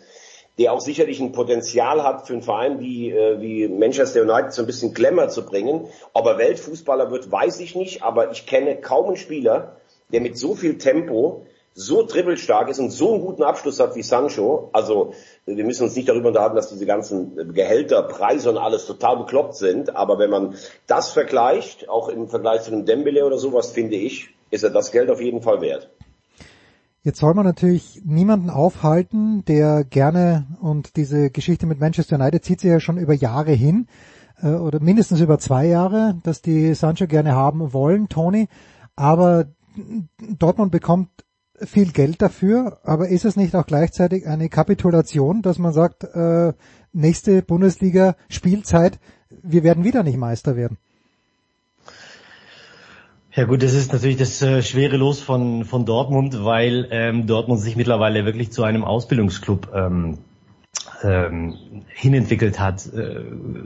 der 0.57 0.73
auch 0.73 0.81
sicherlich 0.81 1.21
ein 1.21 1.31
Potenzial 1.31 2.03
hat 2.03 2.27
für 2.27 2.33
einen 2.33 2.41
Verein 2.41 2.81
wie, 2.81 3.11
äh, 3.11 3.39
wie 3.39 3.69
Manchester 3.69 4.23
United 4.23 4.51
so 4.51 4.61
ein 4.61 4.65
bisschen 4.65 4.93
Glamour 4.93 5.29
zu 5.29 5.45
bringen. 5.45 5.87
Ob 6.11 6.25
er 6.25 6.37
Weltfußballer 6.37 7.11
wird, 7.11 7.31
weiß 7.31 7.61
ich 7.61 7.75
nicht, 7.75 8.03
aber 8.03 8.31
ich 8.31 8.45
kenne 8.45 8.75
kaum 8.75 9.07
einen 9.07 9.15
Spieler, 9.15 9.77
der 10.11 10.19
mit 10.19 10.37
so 10.37 10.53
viel 10.53 10.77
Tempo 10.77 11.45
so 11.73 12.05
dribbelstark 12.05 12.69
ist 12.69 12.79
und 12.79 12.89
so 12.89 13.13
einen 13.13 13.21
guten 13.21 13.43
Abschluss 13.43 13.79
hat 13.79 13.95
wie 13.95 14.03
Sancho. 14.03 14.69
Also 14.73 15.13
wir 15.45 15.63
müssen 15.63 15.83
uns 15.83 15.95
nicht 15.95 16.09
darüber 16.09 16.27
unterhalten, 16.27 16.55
dass 16.55 16.69
diese 16.69 16.85
ganzen 16.85 17.53
Gehälter, 17.53 18.03
Preise 18.03 18.49
und 18.49 18.57
alles 18.57 18.85
total 18.85 19.17
bekloppt 19.17 19.55
sind. 19.55 19.95
Aber 19.95 20.19
wenn 20.19 20.29
man 20.29 20.55
das 20.87 21.11
vergleicht, 21.11 21.87
auch 21.87 22.09
im 22.09 22.27
Vergleich 22.27 22.63
zu 22.63 22.71
einem 22.71 22.85
Dembele 22.85 23.25
oder 23.25 23.37
sowas, 23.37 23.71
finde 23.71 23.95
ich, 23.95 24.31
ist 24.51 24.63
er 24.63 24.69
das 24.69 24.91
Geld 24.91 25.09
auf 25.09 25.21
jeden 25.21 25.41
Fall 25.41 25.61
wert. 25.61 25.89
Jetzt 27.03 27.19
soll 27.19 27.33
man 27.33 27.45
natürlich 27.45 28.01
niemanden 28.05 28.51
aufhalten, 28.51 29.43
der 29.45 29.83
gerne 29.83 30.45
und 30.61 30.97
diese 30.97 31.31
Geschichte 31.31 31.65
mit 31.65 31.79
Manchester 31.79 32.17
United 32.17 32.45
zieht 32.45 32.59
sich 32.61 32.69
ja 32.69 32.79
schon 32.79 32.97
über 32.97 33.15
Jahre 33.15 33.53
hin 33.53 33.87
äh, 34.39 34.49
oder 34.49 34.79
mindestens 34.79 35.19
über 35.19 35.39
zwei 35.39 35.65
Jahre, 35.65 36.19
dass 36.23 36.43
die 36.43 36.75
Sancho 36.75 37.07
gerne 37.07 37.33
haben 37.33 37.73
wollen, 37.73 38.07
Tony. 38.07 38.49
Aber 38.95 39.47
Dortmund 40.37 40.71
bekommt 40.71 41.09
viel 41.63 41.91
Geld 41.91 42.21
dafür, 42.21 42.79
aber 42.83 43.07
ist 43.07 43.25
es 43.25 43.35
nicht 43.35 43.55
auch 43.55 43.65
gleichzeitig 43.65 44.27
eine 44.27 44.49
Kapitulation, 44.49 45.41
dass 45.41 45.57
man 45.57 45.73
sagt, 45.73 46.03
äh, 46.03 46.53
nächste 46.91 47.41
Bundesliga 47.41 48.15
Spielzeit, 48.29 48.99
wir 49.41 49.63
werden 49.63 49.83
wieder 49.83 50.03
nicht 50.03 50.17
Meister 50.17 50.55
werden? 50.55 50.77
Ja 53.33 53.45
gut, 53.45 53.63
das 53.63 53.73
ist 53.73 53.93
natürlich 53.93 54.17
das 54.17 54.41
äh, 54.41 54.61
schwere 54.61 54.97
Los 54.97 55.21
von, 55.21 55.63
von 55.63 55.85
Dortmund, 55.85 56.43
weil 56.43 56.89
ähm, 56.91 57.27
Dortmund 57.27 57.61
sich 57.61 57.77
mittlerweile 57.77 58.25
wirklich 58.25 58.51
zu 58.51 58.63
einem 58.63 58.83
Ausbildungsclub 58.83 59.69
ähm, 59.73 60.17
ähm, 61.01 61.55
hinentwickelt 61.87 62.59
hat. 62.59 62.85
Äh, 62.93 63.21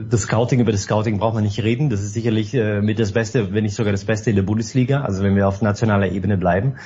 das 0.08 0.22
Scouting, 0.22 0.60
über 0.60 0.70
das 0.70 0.82
Scouting 0.82 1.18
braucht 1.18 1.34
man 1.34 1.42
nicht 1.42 1.60
reden. 1.64 1.90
Das 1.90 2.00
ist 2.02 2.14
sicherlich 2.14 2.54
äh, 2.54 2.80
mit 2.80 3.00
das 3.00 3.10
Beste, 3.10 3.52
wenn 3.54 3.64
nicht 3.64 3.74
sogar 3.74 3.90
das 3.90 4.04
Beste 4.04 4.30
in 4.30 4.36
der 4.36 4.44
Bundesliga, 4.44 5.00
also 5.00 5.24
wenn 5.24 5.34
wir 5.34 5.48
auf 5.48 5.60
nationaler 5.62 6.12
Ebene 6.12 6.38
bleiben. 6.38 6.76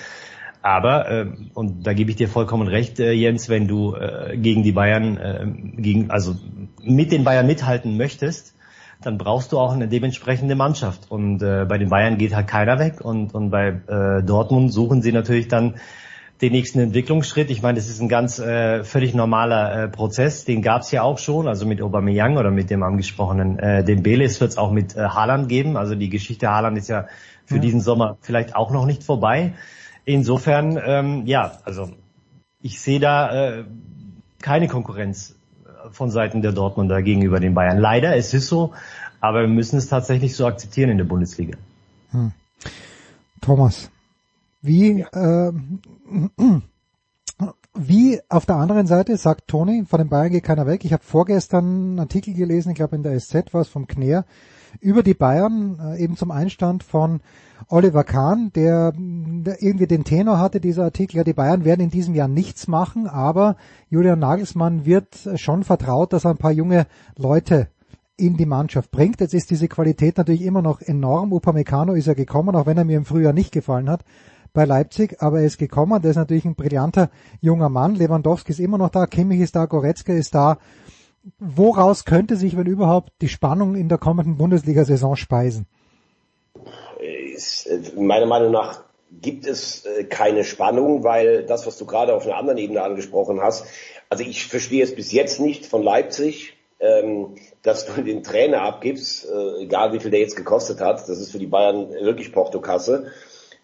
Aber, 0.62 1.10
äh, 1.10 1.26
und 1.52 1.86
da 1.86 1.92
gebe 1.92 2.08
ich 2.10 2.16
dir 2.16 2.28
vollkommen 2.28 2.66
recht, 2.66 2.98
äh, 2.98 3.12
Jens, 3.12 3.50
wenn 3.50 3.68
du 3.68 3.94
äh, 3.94 4.38
gegen 4.38 4.62
die 4.62 4.72
Bayern, 4.72 5.18
äh, 5.18 5.46
gegen, 5.82 6.10
also 6.10 6.34
mit 6.82 7.12
den 7.12 7.24
Bayern 7.24 7.46
mithalten 7.46 7.98
möchtest, 7.98 8.54
dann 9.02 9.18
brauchst 9.18 9.52
du 9.52 9.58
auch 9.58 9.72
eine 9.72 9.88
dementsprechende 9.88 10.54
Mannschaft. 10.54 11.10
Und 11.10 11.42
äh, 11.42 11.64
bei 11.68 11.78
den 11.78 11.88
Bayern 11.88 12.18
geht 12.18 12.34
halt 12.34 12.48
keiner 12.48 12.78
weg 12.78 13.00
und, 13.00 13.34
und 13.34 13.50
bei 13.50 13.80
äh, 13.86 14.22
Dortmund 14.22 14.72
suchen 14.72 15.02
sie 15.02 15.12
natürlich 15.12 15.48
dann 15.48 15.76
den 16.40 16.52
nächsten 16.52 16.80
Entwicklungsschritt. 16.80 17.50
Ich 17.50 17.62
meine, 17.62 17.76
das 17.76 17.88
ist 17.88 18.00
ein 18.00 18.08
ganz 18.08 18.38
äh, 18.38 18.82
völlig 18.84 19.14
normaler 19.14 19.84
äh, 19.84 19.88
Prozess. 19.88 20.44
Den 20.44 20.62
gab 20.62 20.82
es 20.82 20.90
ja 20.90 21.02
auch 21.02 21.18
schon, 21.18 21.48
also 21.48 21.66
mit 21.66 21.82
Aubameyang 21.82 22.38
oder 22.38 22.50
mit 22.50 22.70
dem 22.70 22.82
angesprochenen 22.82 23.58
äh, 23.58 23.84
Dembele. 23.84 24.24
Es 24.24 24.40
wird 24.40 24.52
es 24.52 24.58
auch 24.58 24.70
mit 24.70 24.96
äh, 24.96 25.00
Haaland 25.00 25.48
geben. 25.48 25.76
Also 25.76 25.94
die 25.94 26.08
Geschichte 26.08 26.48
Haaland 26.48 26.78
ist 26.78 26.88
ja 26.88 27.06
für 27.44 27.56
ja. 27.56 27.60
diesen 27.60 27.80
Sommer 27.80 28.16
vielleicht 28.20 28.56
auch 28.56 28.70
noch 28.70 28.86
nicht 28.86 29.02
vorbei. 29.02 29.52
Insofern, 30.04 30.80
ähm, 30.82 31.26
ja, 31.26 31.58
also 31.64 31.90
ich 32.62 32.80
sehe 32.80 33.00
da 33.00 33.58
äh, 33.58 33.64
keine 34.40 34.68
Konkurrenz 34.68 35.39
von 35.90 36.10
Seiten 36.10 36.42
der 36.42 36.52
Dortmunder 36.52 37.02
gegenüber 37.02 37.40
den 37.40 37.54
Bayern. 37.54 37.78
Leider, 37.78 38.16
es 38.16 38.34
ist 38.34 38.48
so, 38.48 38.72
aber 39.20 39.42
wir 39.42 39.48
müssen 39.48 39.76
es 39.76 39.88
tatsächlich 39.88 40.36
so 40.36 40.46
akzeptieren 40.46 40.90
in 40.90 40.98
der 40.98 41.04
Bundesliga. 41.04 41.56
Hm. 42.10 42.32
Thomas, 43.40 43.90
wie, 44.62 45.00
äh, 45.00 45.52
wie 47.74 48.20
auf 48.28 48.46
der 48.46 48.56
anderen 48.56 48.86
Seite 48.86 49.16
sagt 49.16 49.48
Toni, 49.48 49.84
von 49.88 49.98
den 49.98 50.08
Bayern 50.08 50.30
geht 50.30 50.44
keiner 50.44 50.66
weg. 50.66 50.84
Ich 50.84 50.92
habe 50.92 51.02
vorgestern 51.02 51.64
einen 51.64 51.98
Artikel 52.00 52.34
gelesen, 52.34 52.70
ich 52.70 52.76
glaube 52.76 52.96
in 52.96 53.02
der 53.02 53.18
SZ 53.18 53.52
war 53.52 53.62
es 53.62 53.68
vom 53.68 53.86
Knär, 53.86 54.24
über 54.80 55.02
die 55.02 55.14
Bayern, 55.14 55.78
äh, 55.80 56.02
eben 56.02 56.16
zum 56.16 56.30
Einstand 56.30 56.84
von 56.84 57.20
Oliver 57.68 58.04
Kahn, 58.04 58.50
der, 58.54 58.92
irgendwie 58.96 59.86
den 59.86 60.04
Tenor 60.04 60.38
hatte, 60.38 60.60
dieser 60.60 60.84
Artikel, 60.84 61.18
ja, 61.18 61.24
die 61.24 61.34
Bayern 61.34 61.64
werden 61.64 61.82
in 61.82 61.90
diesem 61.90 62.14
Jahr 62.14 62.28
nichts 62.28 62.68
machen, 62.68 63.06
aber 63.06 63.56
Julian 63.88 64.18
Nagelsmann 64.18 64.86
wird 64.86 65.28
schon 65.36 65.62
vertraut, 65.62 66.12
dass 66.12 66.24
er 66.24 66.30
ein 66.30 66.38
paar 66.38 66.52
junge 66.52 66.86
Leute 67.16 67.68
in 68.16 68.36
die 68.36 68.46
Mannschaft 68.46 68.90
bringt. 68.90 69.20
Jetzt 69.20 69.34
ist 69.34 69.50
diese 69.50 69.68
Qualität 69.68 70.18
natürlich 70.18 70.42
immer 70.42 70.62
noch 70.62 70.80
enorm. 70.80 71.32
Upamecano 71.32 71.94
ist 71.94 72.06
ja 72.06 72.14
gekommen, 72.14 72.54
auch 72.54 72.66
wenn 72.66 72.78
er 72.78 72.84
mir 72.84 72.96
im 72.96 73.04
Frühjahr 73.04 73.32
nicht 73.32 73.52
gefallen 73.52 73.88
hat 73.88 74.04
bei 74.52 74.64
Leipzig, 74.64 75.22
aber 75.22 75.40
er 75.40 75.46
ist 75.46 75.58
gekommen. 75.58 76.02
Der 76.02 76.10
ist 76.10 76.16
natürlich 76.16 76.44
ein 76.44 76.54
brillanter 76.54 77.10
junger 77.40 77.68
Mann. 77.68 77.94
Lewandowski 77.94 78.52
ist 78.52 78.60
immer 78.60 78.78
noch 78.78 78.90
da, 78.90 79.06
Kimmich 79.06 79.40
ist 79.40 79.56
da, 79.56 79.66
Goretzka 79.66 80.12
ist 80.12 80.34
da. 80.34 80.58
Woraus 81.38 82.04
könnte 82.04 82.36
sich, 82.36 82.56
wenn 82.56 82.66
überhaupt, 82.66 83.12
die 83.20 83.28
Spannung 83.28 83.74
in 83.74 83.88
der 83.88 83.98
kommenden 83.98 84.36
Bundesliga-Saison 84.36 85.16
speisen? 85.16 85.66
Äh, 87.00 87.36
meiner 87.96 88.26
Meinung 88.26 88.52
nach 88.52 88.82
gibt 89.20 89.46
es 89.46 89.84
äh, 89.84 90.04
keine 90.04 90.44
Spannung, 90.44 91.04
weil 91.04 91.44
das, 91.44 91.66
was 91.66 91.76
du 91.76 91.84
gerade 91.84 92.14
auf 92.14 92.24
einer 92.24 92.36
anderen 92.36 92.58
Ebene 92.58 92.82
angesprochen 92.82 93.40
hast, 93.40 93.66
also 94.08 94.24
ich 94.24 94.46
verstehe 94.46 94.82
es 94.82 94.94
bis 94.94 95.12
jetzt 95.12 95.40
nicht 95.40 95.66
von 95.66 95.82
Leipzig, 95.82 96.56
ähm, 96.80 97.34
dass 97.62 97.86
du 97.86 98.02
den 98.02 98.22
Trainer 98.22 98.62
abgibst, 98.62 99.28
äh, 99.28 99.62
egal 99.62 99.92
wie 99.92 100.00
viel 100.00 100.10
der 100.10 100.20
jetzt 100.20 100.36
gekostet 100.36 100.80
hat, 100.80 101.00
das 101.00 101.20
ist 101.20 101.32
für 101.32 101.38
die 101.38 101.46
Bayern 101.46 101.90
wirklich 101.90 102.32
Portokasse, 102.32 103.12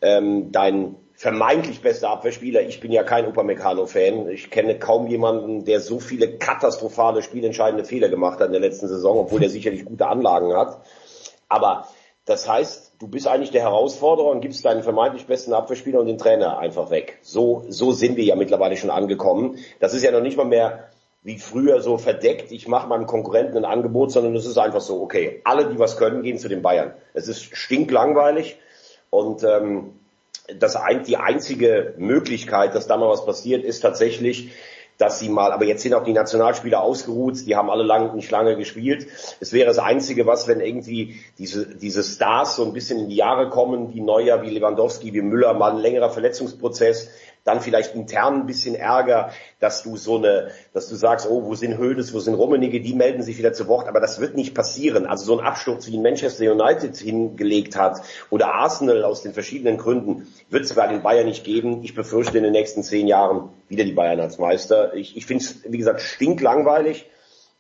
ähm, 0.03 0.53
dein 0.53 0.97
vermeintlich 1.17 1.81
bester 1.81 2.11
Abwehrspieler, 2.11 2.63
ich 2.63 2.81
bin 2.81 2.93
ja 2.93 3.03
kein 3.03 3.27
Upamecano-Fan, 3.27 4.29
ich 4.29 4.51
kenne 4.51 4.79
kaum 4.79 5.07
jemanden, 5.07 5.65
der 5.65 5.81
so 5.81 5.99
viele 5.99 6.37
katastrophale, 6.37 7.23
spielentscheidende 7.23 7.85
Fehler 7.85 8.11
gemacht 8.11 8.39
hat 8.39 8.47
in 8.47 8.53
der 8.53 8.61
letzten 8.61 8.87
Saison, 8.87 9.19
obwohl 9.19 9.43
er 9.43 9.49
sicherlich 9.49 9.87
gute 9.87 10.07
Anlagen 10.07 10.55
hat. 10.55 10.83
Aber 11.49 11.89
das 12.27 12.47
heißt, 12.49 12.97
du 12.99 13.09
bist 13.09 13.27
eigentlich 13.27 13.51
der 13.51 13.63
Herausforderer 13.63 14.27
und 14.27 14.43
gibst 14.43 14.65
deinen 14.65 14.83
vermeintlich 14.83 15.27
besten 15.27 15.55
Abwehrspieler 15.55 16.01
und 16.01 16.07
den 16.07 16.19
Trainer 16.19 16.59
einfach 16.59 16.91
weg. 16.91 17.19
So, 17.23 17.65
so 17.69 17.93
sind 17.93 18.17
wir 18.17 18.25
ja 18.25 18.37
mittlerweile 18.37 18.77
schon 18.77 18.91
angekommen. 18.91 19.59
Das 19.81 19.95
ist 19.95 20.03
ja 20.03 20.11
noch 20.11 20.21
nicht 20.21 20.37
mal 20.37 20.45
mehr 20.45 20.91
wie 21.23 21.39
früher 21.39 21.81
so 21.81 21.99
verdeckt, 21.99 22.53
ich 22.53 22.69
mache 22.69 22.89
meinem 22.89 23.07
Konkurrenten 23.07 23.57
ein 23.57 23.65
Angebot, 23.65 24.13
sondern 24.13 24.37
es 24.37 24.47
ist 24.47 24.59
einfach 24.59 24.81
so, 24.81 25.03
okay, 25.03 25.41
alle, 25.43 25.69
die 25.69 25.79
was 25.79 25.97
können, 25.97 26.23
gehen 26.23 26.39
zu 26.39 26.49
den 26.49 26.63
Bayern. 26.63 26.95
Es 27.15 27.27
ist 27.27 27.57
stinklangweilig 27.57 28.59
und 29.11 29.43
ähm, 29.43 29.95
das 30.59 30.77
ein, 30.77 31.05
die 31.05 31.17
einzige 31.17 31.95
Möglichkeit, 31.99 32.75
dass 32.75 32.87
da 32.87 32.97
mal 32.97 33.09
was 33.09 33.27
passiert, 33.27 33.65
ist 33.65 33.81
tatsächlich, 33.81 34.51
dass 34.99 35.19
sie 35.19 35.29
mal, 35.29 35.53
aber 35.53 35.67
jetzt 35.67 35.83
sind 35.83 35.95
auch 35.95 36.05
die 36.05 36.13
Nationalspieler 36.13 36.81
ausgeruht, 36.81 37.47
die 37.47 37.55
haben 37.55 37.69
alle 37.69 37.83
lang, 37.83 38.15
nicht 38.15 38.31
lange 38.31 38.57
gespielt. 38.57 39.07
Es 39.41 39.53
wäre 39.53 39.67
das 39.67 39.79
Einzige, 39.79 40.27
was, 40.27 40.49
wenn 40.49 40.61
irgendwie 40.61 41.21
diese, 41.39 41.67
diese 41.67 42.03
Stars 42.03 42.57
so 42.57 42.65
ein 42.65 42.73
bisschen 42.73 42.99
in 43.01 43.09
die 43.09 43.17
Jahre 43.17 43.51
kommen, 43.51 43.93
wie 43.95 44.01
Neuer, 44.01 44.43
wie 44.43 44.51
Lewandowski, 44.51 45.13
wie 45.13 45.21
Müller, 45.21 45.53
mal 45.55 45.73
ein 45.73 45.79
längerer 45.79 46.11
Verletzungsprozess, 46.11 47.11
dann 47.47 47.61
vielleicht 47.61 47.95
intern 47.95 48.41
ein 48.41 48.47
bisschen 48.47 48.75
Ärger, 48.75 49.31
dass 49.61 49.85
du 49.85 49.97
so 49.97 50.19
eine, 50.19 50.49
dass 50.75 50.89
du 50.89 50.97
sagst, 50.97 51.29
oh, 51.31 51.45
wo 51.45 51.55
sind 51.55 51.79
Hödes, 51.79 52.13
wo 52.13 52.19
sind 52.19 52.35
Rummenigge, 52.35 52.81
die 52.81 52.93
melden 52.93 53.23
sich 53.23 53.39
wieder 53.39 53.53
zu 53.53 53.69
Wort, 53.69 53.87
aber 53.87 54.01
das 54.01 54.21
wird 54.21 54.35
nicht 54.35 54.53
passieren. 54.53 55.07
Also 55.07 55.25
so 55.25 55.39
ein 55.39 55.47
Absturz, 55.47 55.87
wie 55.87 55.93
ihn 55.93 56.03
Manchester 56.03 56.51
United 56.53 56.97
hingelegt 56.97 57.77
hat 57.77 58.03
oder 58.31 58.53
Arsenal 58.53 59.05
aus 59.05 59.23
den 59.23 59.33
verschiedenen 59.33 59.79
Gründen, 59.79 60.27
wird 60.51 60.65
es 60.65 60.75
bei 60.75 60.89
den 60.89 61.03
Bayern 61.03 61.27
nicht 61.27 61.45
geben. 61.45 61.85
Ich 61.85 61.95
befürchte 61.95 62.37
in 62.37 62.43
den 62.43 62.53
nächsten 62.53 62.83
zehn 62.83 63.07
Jahren 63.07 63.51
wieder 63.69 63.85
die 63.85 63.93
Bayern 63.93 64.19
als 64.19 64.39
Meister. 64.39 64.95
Ich, 64.95 65.17
ich 65.17 65.25
finde 65.25 65.45
es, 65.45 65.63
wie 65.71 65.79
gesagt, 65.79 66.01
stinklangweilig. 66.01 67.09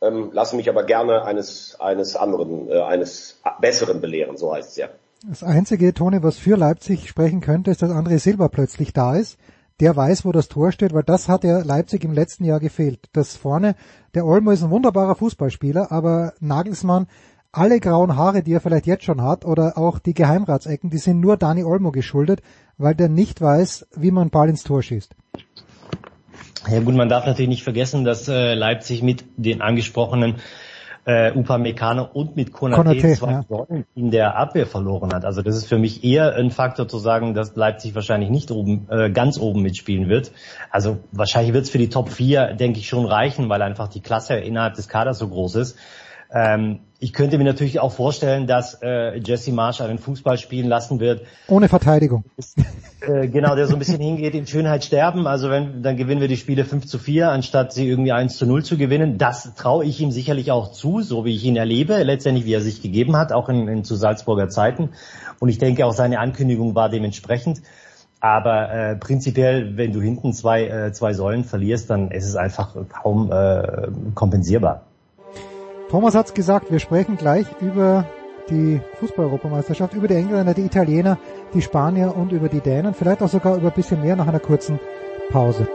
Ähm, 0.03 0.31
lasse 0.33 0.57
mich 0.57 0.69
aber 0.69 0.83
gerne 0.83 1.25
eines, 1.25 1.81
eines 1.81 2.17
anderen, 2.17 2.69
äh, 2.69 2.81
eines 2.83 3.41
Besseren 3.61 4.01
belehren, 4.01 4.37
so 4.37 4.53
heißt 4.53 4.71
es 4.71 4.77
ja. 4.77 4.89
Das 5.27 5.43
einzige, 5.43 5.95
Toni, 5.95 6.23
was 6.23 6.39
für 6.39 6.57
Leipzig 6.57 7.09
sprechen 7.09 7.41
könnte, 7.41 7.71
ist, 7.71 7.83
dass 7.83 7.91
André 7.91 8.19
Silva 8.19 8.49
plötzlich 8.49 8.93
da 8.93 9.17
ist 9.17 9.39
der 9.81 9.95
weiß, 9.95 10.25
wo 10.25 10.33
das 10.33 10.49
Tor 10.49 10.73
steht, 10.73 10.95
weil 10.95 11.03
das 11.03 11.29
hat 11.29 11.45
ja 11.45 11.59
Leipzig 11.59 12.05
im 12.05 12.13
letzten 12.13 12.45
Jahr 12.45 12.61
gefehlt. 12.61 13.09
Das 13.13 13.37
vorne, 13.37 13.75
der 14.15 14.25
Olmo 14.25 14.51
ist 14.51 14.63
ein 14.63 14.71
wunderbarer 14.71 15.15
Fußballspieler, 15.15 15.93
aber 15.93 16.33
Nagelsmann, 16.41 17.07
alle 17.53 17.81
grauen 17.81 18.17
Haare, 18.17 18.43
die 18.43 18.53
er 18.53 18.61
vielleicht 18.61 18.87
jetzt 18.87 19.05
schon 19.05 19.23
hat, 19.23 19.45
oder 19.45 19.79
auch 19.79 19.99
die 19.99 20.15
Geheimratsecken, 20.15 20.91
die 20.91 20.99
sind 20.99 21.21
nur 21.21 21.37
Dani 21.37 21.65
Olmo 21.65 21.91
geschuldet, 21.91 22.43
weil 22.79 22.95
der 22.95 23.09
nicht 23.09 23.41
weiß, 23.41 23.87
wie 23.97 24.11
man 24.11 24.31
Ball 24.31 24.49
ins 24.49 24.63
Tor 24.63 24.83
schießt. 24.83 25.15
Ja 26.71 26.81
gut, 26.81 26.95
man 26.95 27.09
darf 27.09 27.27
natürlich 27.27 27.49
nicht 27.49 27.63
vergessen, 27.63 28.05
dass 28.05 28.29
äh, 28.29 28.55
Leipzig 28.55 29.03
mit 29.03 29.25
den 29.37 29.63
angesprochenen 29.63 30.37
äh, 31.07 31.31
Upamecano 31.33 32.09
und 32.13 32.35
mit 32.37 32.53
Konate, 32.53 33.15
zwei 33.15 33.31
ja. 33.31 33.45
Sorten 33.49 33.87
in 33.95 34.11
der 34.11 34.37
Abwehr 34.37 34.67
verloren 34.67 35.15
hat. 35.15 35.25
Also 35.25 35.41
das 35.41 35.57
ist 35.57 35.67
für 35.67 35.79
mich 35.79 36.03
eher 36.03 36.35
ein 36.35 36.51
Faktor 36.51 36.89
zu 36.89 36.99
sagen, 36.99 37.33
dass 37.33 37.55
Leipzig 37.55 37.95
wahrscheinlich 37.95 38.29
nicht 38.29 38.51
oben, 38.51 38.89
äh, 38.91 39.11
ganz 39.11 39.39
oben 39.39 39.63
mitspielen 39.63 40.09
wird. 40.09 40.33
Also 40.71 40.99
wahrscheinlich 41.13 41.55
wird 41.55 41.65
es 41.65 41.71
für 41.71 41.79
die 41.79 41.89
Top 41.89 42.11
4, 42.11 42.55
denke 42.55 42.81
ich, 42.81 42.89
schon 42.89 43.07
reichen, 43.07 43.49
weil 43.49 43.63
einfach 43.63 43.87
die 43.87 44.01
Klasse 44.01 44.35
innerhalb 44.35 44.75
des 44.75 44.89
Kaders 44.89 45.19
so 45.19 45.29
groß 45.29 45.55
ist. 45.55 45.79
Ähm, 46.37 46.81
ich 46.99 47.15
könnte 47.15 47.39
mir 47.39 47.45
natürlich 47.45 47.81
auch 47.81 47.93
vorstellen, 47.93 48.47
dass 48.47 48.79
äh, 48.83 49.19
Jesse 49.19 49.53
Marsch 49.53 49.81
einen 49.81 49.99
Fußball 49.99 50.37
spielen 50.37 50.69
lassen 50.69 51.01
wird. 51.01 51.23
Ohne 51.49 51.69
Verteidigung. 51.69 52.25
Äh, 53.03 53.29
genau, 53.29 53.55
der 53.55 53.69
so 53.69 53.75
ein 53.75 53.79
bisschen 53.79 54.01
hingeht 54.01 54.35
in 54.35 54.47
Schönheit 54.47 54.83
sterben. 54.83 55.27
Also 55.29 55.49
wenn, 55.51 55.83
dann 55.83 55.97
gewinnen 55.97 56.21
wir 56.21 56.29
die 56.29 56.39
Spiele 56.39 56.65
5 56.65 56.87
zu 56.87 56.99
4, 56.99 57.31
anstatt 57.31 57.73
sie 57.73 57.87
irgendwie 57.87 58.11
1 58.11 58.37
zu 58.37 58.47
0 58.47 58.65
zu 58.65 58.79
gewinnen. 58.79 59.19
Das 59.19 59.55
traue 59.55 59.85
ich 59.85 60.01
ihm 60.01 60.11
sicherlich 60.11 60.51
auch 60.51 60.73
zu, 60.73 61.03
so 61.03 61.25
wie 61.25 61.37
ich 61.37 61.45
ihn 61.45 61.57
erlebe, 61.57 62.03
letztendlich 62.03 62.47
wie 62.47 62.55
er 62.55 62.63
sich 62.63 62.83
gegeben 62.83 63.15
hat, 63.15 63.33
auch 63.33 63.49
in, 63.51 63.69
in 63.69 63.85
zu 63.85 63.95
Salzburger 63.95 64.49
Zeiten. 64.49 64.89
Und 65.39 65.51
ich 65.51 65.59
denke 65.59 65.87
auch 65.87 65.93
seine 65.93 66.19
Ankündigung 66.19 66.75
war 66.75 66.89
dementsprechend. 66.89 67.61
Aber 68.19 68.73
äh, 68.73 68.97
prinzipiell, 68.97 69.77
wenn 69.77 69.93
du 69.93 70.01
hinten 70.01 70.33
zwei, 70.33 70.67
äh, 70.67 70.93
zwei 70.93 71.13
Säulen 71.13 71.45
verlierst, 71.45 71.91
dann 71.91 72.11
ist 72.11 72.27
es 72.27 72.35
einfach 72.35 72.75
kaum 72.89 73.31
äh, 73.31 73.89
kompensierbar. 74.15 74.87
Thomas 75.89 76.17
hat's 76.17 76.35
gesagt, 76.35 76.73
wir 76.73 76.81
sprechen 76.81 77.17
gleich 77.17 77.47
über 77.61 78.07
die 78.51 78.81
Fußball-Europameisterschaft, 78.99 79.95
über 79.95 80.09
die 80.09 80.15
Engländer, 80.15 80.53
die 80.53 80.65
Italiener, 80.65 81.17
die 81.55 81.63
Spanier 81.63 82.17
und 82.17 82.33
über 82.33 82.49
die 82.49 82.61
Dänen, 82.61 82.93
vielleicht 82.93 83.23
auch 83.23 83.29
sogar 83.29 83.57
über 83.57 83.69
ein 83.69 83.75
bisschen 83.75 84.03
mehr 84.03 84.17
nach 84.17 84.27
einer 84.27 84.41
kurzen 84.41 84.81
Pause. 85.31 85.69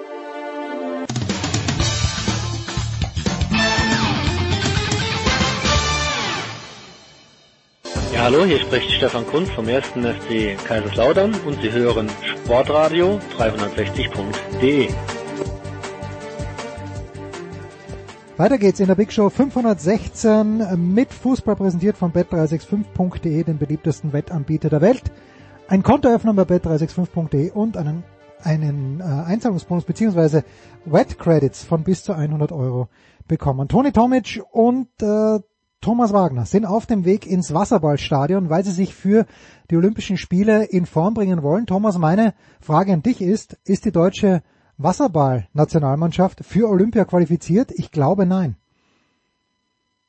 Ja, 8.13 8.24
hallo, 8.24 8.43
hier 8.43 8.60
spricht 8.60 8.91
Stefan 8.91 9.26
Kunz 9.28 9.50
vom 9.50 9.67
1. 9.67 9.88
FC 9.88 10.58
Kaiserslautern 10.65 11.34
und 11.45 11.62
Sie 11.62 11.71
hören 11.71 12.10
Sportradio 12.43 13.19
360.de. 13.38 14.89
Weiter 18.38 18.58
geht's 18.58 18.80
in 18.80 18.88
der 18.88 18.96
Big 18.96 19.12
Show 19.12 19.30
516 19.30 20.94
mit 20.94 21.13
Fußball 21.13 21.58
präsentiert 21.58 21.98
von 21.98 22.13
bet365.de, 22.13 23.44
den 23.44 23.58
beliebtesten 23.58 24.13
Wettanbieter 24.13 24.70
der 24.70 24.82
Welt. 24.82 25.04
Ein 25.67 25.84
Konto 25.84 26.08
öffnen 26.08 26.36
bei 26.36 26.44
bet365.de 26.44 27.52
und 27.52 27.76
einen, 27.76 28.04
einen 28.41 29.02
äh, 29.02 29.04
Einzahlungsbonus 29.04 29.84
beziehungsweise 29.84 30.46
Wet 30.86 31.20
Credits 31.20 31.65
von 31.65 31.84
bis 31.84 32.04
zu 32.04 32.13
100 32.13 32.52
Euro 32.54 32.88
bekommen. 33.28 33.67
Toni 33.67 33.91
Tomic 33.91 34.41
und 34.52 34.88
äh, 35.02 35.39
Thomas 35.82 36.13
Wagner 36.13 36.46
sind 36.46 36.65
auf 36.65 36.86
dem 36.86 37.06
Weg 37.06 37.28
ins 37.28 37.54
Wasserballstadion, 37.54 38.50
weil 38.50 38.63
sie 38.63 38.72
sich 38.72 38.96
für 38.96 39.26
die 39.70 39.76
Olympischen 39.76 40.17
Spiele 40.17 40.63
in 40.63 40.86
Form 40.86 41.13
bringen 41.13 41.44
wollen. 41.44 41.65
Thomas, 41.65 41.98
meine 41.98 42.34
Frage 42.62 42.94
an 42.94 43.04
dich 43.04 43.22
ist, 43.22 43.60
ist 43.65 43.84
die 43.86 43.91
deutsche 43.91 44.41
Wasserball-Nationalmannschaft 44.84 46.46
für 46.46 46.70
Olympia 46.70 47.06
qualifiziert? 47.06 47.72
Ich 47.72 47.91
glaube 47.91 48.26
nein. 48.26 48.56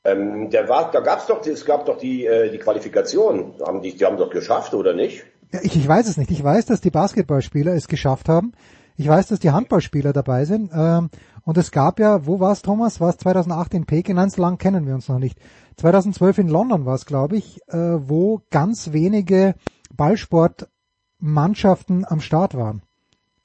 Ähm, 0.05 0.51
der 0.51 0.69
war, 0.69 0.91
da 0.91 1.01
gab's 1.01 1.27
doch, 1.27 1.47
es 1.47 1.65
gab 1.65 1.87
doch 1.87 1.99
die, 1.99 2.27
äh, 2.27 2.51
die 2.51 2.59
Qualifikation. 2.59 3.55
Haben 3.65 3.83
die, 3.83 3.97
die 3.97 4.05
haben 4.05 4.17
doch 4.17 4.31
geschafft, 4.31 4.75
oder 4.75 4.95
nicht? 4.95 5.25
Ja, 5.53 5.61
ich, 5.63 5.77
ich 5.77 5.87
weiß 5.87 6.09
es 6.09 6.17
nicht. 6.17 6.31
Ich 6.31 6.43
weiß, 6.43 6.67
dass 6.67 6.81
die 6.81 6.91
Basketballspieler 6.91 7.75
es 7.75 7.87
geschafft 7.87 8.29
haben. 8.29 8.53
Ich 8.97 9.09
weiß, 9.09 9.29
dass 9.29 9.39
die 9.39 9.51
Handballspieler 9.51 10.13
dabei 10.13 10.45
sind. 10.45 10.73
Ähm, 10.75 11.11
und 11.45 11.57
es 11.57 11.71
gab 11.71 12.01
ja, 12.01 12.27
wo 12.27 12.41
war 12.41 12.53
es, 12.53 12.63
Thomas? 12.63 13.01
War 13.01 13.11
es 13.11 13.19
2008 13.19 13.75
in 13.75 13.87
Peking? 13.87 14.17
Nein, 14.17 14.31
so 14.31 14.43
lang 14.43 14.59
kennen 14.59 14.87
wir 14.87 14.95
uns 14.95 15.09
noch 15.09 15.19
nicht. 15.19 15.39
2012 15.77 16.39
in 16.39 16.49
London 16.49 16.85
war 16.85 16.95
es, 16.95 17.07
glaube 17.07 17.37
ich, 17.37 17.61
äh, 17.69 17.77
wo 17.77 18.43
ganz 18.51 18.93
wenige 18.93 19.55
Ballsportmannschaften 19.95 22.05
am 22.07 22.21
Start 22.21 22.57
waren. 22.57 22.83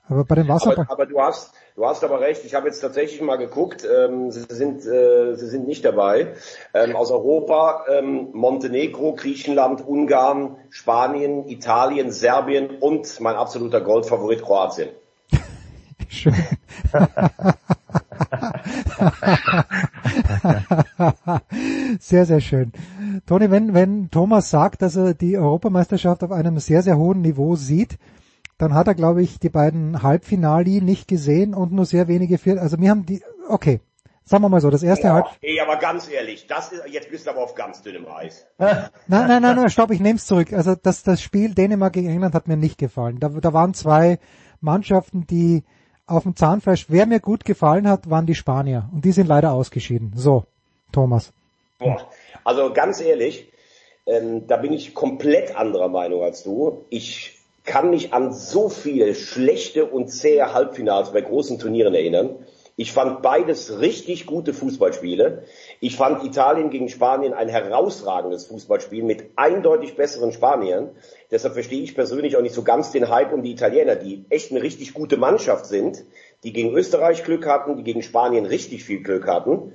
Aber 0.10 0.24
bei 0.24 0.36
den 0.36 0.48
Wasserball... 0.48 0.86
Aber, 0.86 0.91
aber, 0.91 1.06
du 1.06 1.20
hast, 1.20 1.54
du 1.76 1.86
hast 1.86 2.04
aber 2.04 2.22
recht. 2.22 2.46
Ich 2.46 2.56
habe 2.56 2.67
jetzt 2.67 2.80
tatsächlich 2.80 3.22
mal 3.22 3.36
geguckt. 3.38 3.86
Ähm, 3.86 4.32
sie 4.32 4.46
sind, 4.50 4.86
äh, 4.86 5.36
sie 5.36 5.48
sind 5.48 5.67
nicht 5.67 5.84
dabei. 5.84 6.34
Ähm, 6.74 6.96
aus 6.96 7.12
Europa 7.12 7.86
ähm, 7.89 8.30
Montenegro, 8.34 9.13
Griechenland, 9.13 9.86
Ungarn, 9.86 10.56
Spanien, 10.70 11.48
Italien, 11.48 12.12
Serbien 12.12 12.78
und 12.80 13.20
mein 13.20 13.36
absoluter 13.36 13.82
Goldfavorit 13.82 14.41
Kroatien. 14.43 14.89
Schön. 16.10 16.34
sehr, 22.00 22.26
sehr 22.26 22.39
schön. 22.39 22.72
Toni, 23.26 23.52
wenn, 23.52 23.74
wenn 23.74 24.10
Thomas 24.10 24.50
sagt, 24.50 24.82
dass 24.82 24.96
er 24.96 25.13
die 25.13 25.38
Europameisterschaft 25.38 26.24
auf 26.24 26.32
einem 26.32 26.60
sehr, 26.60 26.82
sehr 26.82 26.98
hohen 26.98 27.22
Niveau 27.22 27.58
sieht, 27.58 27.98
dann 28.58 28.74
hat 28.74 28.88
er, 28.88 28.96
glaube 28.96 29.22
ich, 29.22 29.39
die 29.39 29.50
beiden 29.50 30.02
Halbfinali 30.02 30.82
nicht 30.82 31.08
gesehen 31.08 31.54
und 31.54 31.72
nur 31.72 31.86
sehr 31.86 32.08
wenige 32.08 32.38
Viert. 32.38 32.58
Also 32.58 32.80
wir 32.80 32.89
haben 32.89 33.06
die, 33.06 33.22
okay, 33.50 33.80
sagen 34.24 34.43
wir 34.43 34.50
mal 34.50 34.62
so, 34.62 34.70
das 34.70 34.84
erste 34.84 35.08
oh, 35.08 35.12
Halb... 35.12 35.26
Ey, 35.41 35.60
aber 35.60 35.78
ganz 35.78 36.10
ehrlich, 36.10 36.48
das 36.48 36.72
ist, 36.72 36.84
jetzt 36.89 37.10
bist 37.12 37.28
du 37.28 37.32
aber 37.32 37.43
auf 37.43 37.56
ganz 37.56 37.82
dünnem 37.82 38.08
Eis. 38.08 38.46
nein, 38.58 38.89
nein, 39.08 39.41
nein, 39.41 39.56
nein, 39.56 39.70
stopp, 39.70 39.91
ich 39.91 40.00
nehme 40.00 40.17
es 40.17 40.26
zurück. 40.26 40.54
Also 40.54 40.76
das, 40.76 41.04
das 41.04 41.22
Spiel 41.22 41.54
Dänemark 41.54 41.93
gegen 41.93 42.10
England 42.10 42.34
hat 42.34 42.48
mir 42.48 42.58
nicht 42.58 42.78
gefallen. 42.78 43.20
Da, 43.20 43.30
da 43.30 43.54
waren 43.54 43.74
zwei 43.74 44.20
Mannschaften, 44.60 45.28
die 45.28 45.63
auf 46.08 46.24
dem 46.24 46.36
Zahnfleisch, 46.36 46.88
wer 46.89 47.06
mir 47.06 47.20
gut 47.20 47.46
gefallen 47.46 47.88
hat, 47.88 48.10
waren 48.10 48.26
die 48.26 48.36
Spanier. 48.36 48.89
Und 48.93 49.06
die 49.06 49.12
sind 49.12 49.28
leider 49.28 49.52
ausgeschieden. 49.52 50.13
So, 50.15 50.46
Thomas. 50.91 51.32
Boah, 51.80 52.10
also 52.43 52.74
ganz 52.74 53.02
ehrlich, 53.02 53.52
ähm, 54.08 54.48
da 54.48 54.58
bin 54.58 54.74
ich 54.74 54.96
komplett 54.96 55.56
anderer 55.56 55.89
Meinung 55.89 56.24
als 56.24 56.43
du. 56.43 56.86
Ich 56.89 57.37
kann 57.68 57.92
mich 57.92 58.14
an 58.14 58.34
so 58.34 58.70
viele 58.70 59.14
schlechte 59.14 59.86
und 59.86 60.08
zähe 60.08 60.54
Halbfinals 60.54 61.12
bei 61.12 61.22
großen 61.22 61.60
Turnieren 61.60 61.94
erinnern. 61.94 62.40
Ich 62.80 62.94
fand 62.94 63.22
beides 63.22 63.80
richtig 63.80 64.26
gute 64.26 64.54
Fußballspiele. 64.54 65.44
Ich 65.80 65.96
fand 65.96 66.24
Italien 66.24 66.70
gegen 66.70 66.90
Spanien 66.90 67.34
ein 67.34 67.50
herausragendes 67.50 68.46
Fußballspiel 68.46 69.04
mit 69.04 69.32
eindeutig 69.36 69.96
besseren 69.96 70.32
Spaniern. 70.32 70.92
Deshalb 71.30 71.56
verstehe 71.56 71.82
ich 71.82 71.94
persönlich 71.94 72.38
auch 72.38 72.42
nicht 72.42 72.56
so 72.56 72.64
ganz 72.64 72.92
den 72.92 73.10
Hype 73.10 73.34
um 73.34 73.44
die 73.44 73.52
Italiener, 73.52 73.96
die 73.96 74.26
echt 74.30 74.52
eine 74.52 74.62
richtig 74.62 74.94
gute 74.94 75.18
Mannschaft 75.18 75.66
sind, 75.66 76.06
die 76.44 76.54
gegen 76.54 76.72
Österreich 76.72 77.24
Glück 77.24 77.48
hatten, 77.48 77.78
die 77.78 77.84
gegen 77.84 78.04
Spanien 78.04 78.46
richtig 78.46 78.86
viel 78.86 79.02
Glück 79.02 79.28
hatten. 79.28 79.74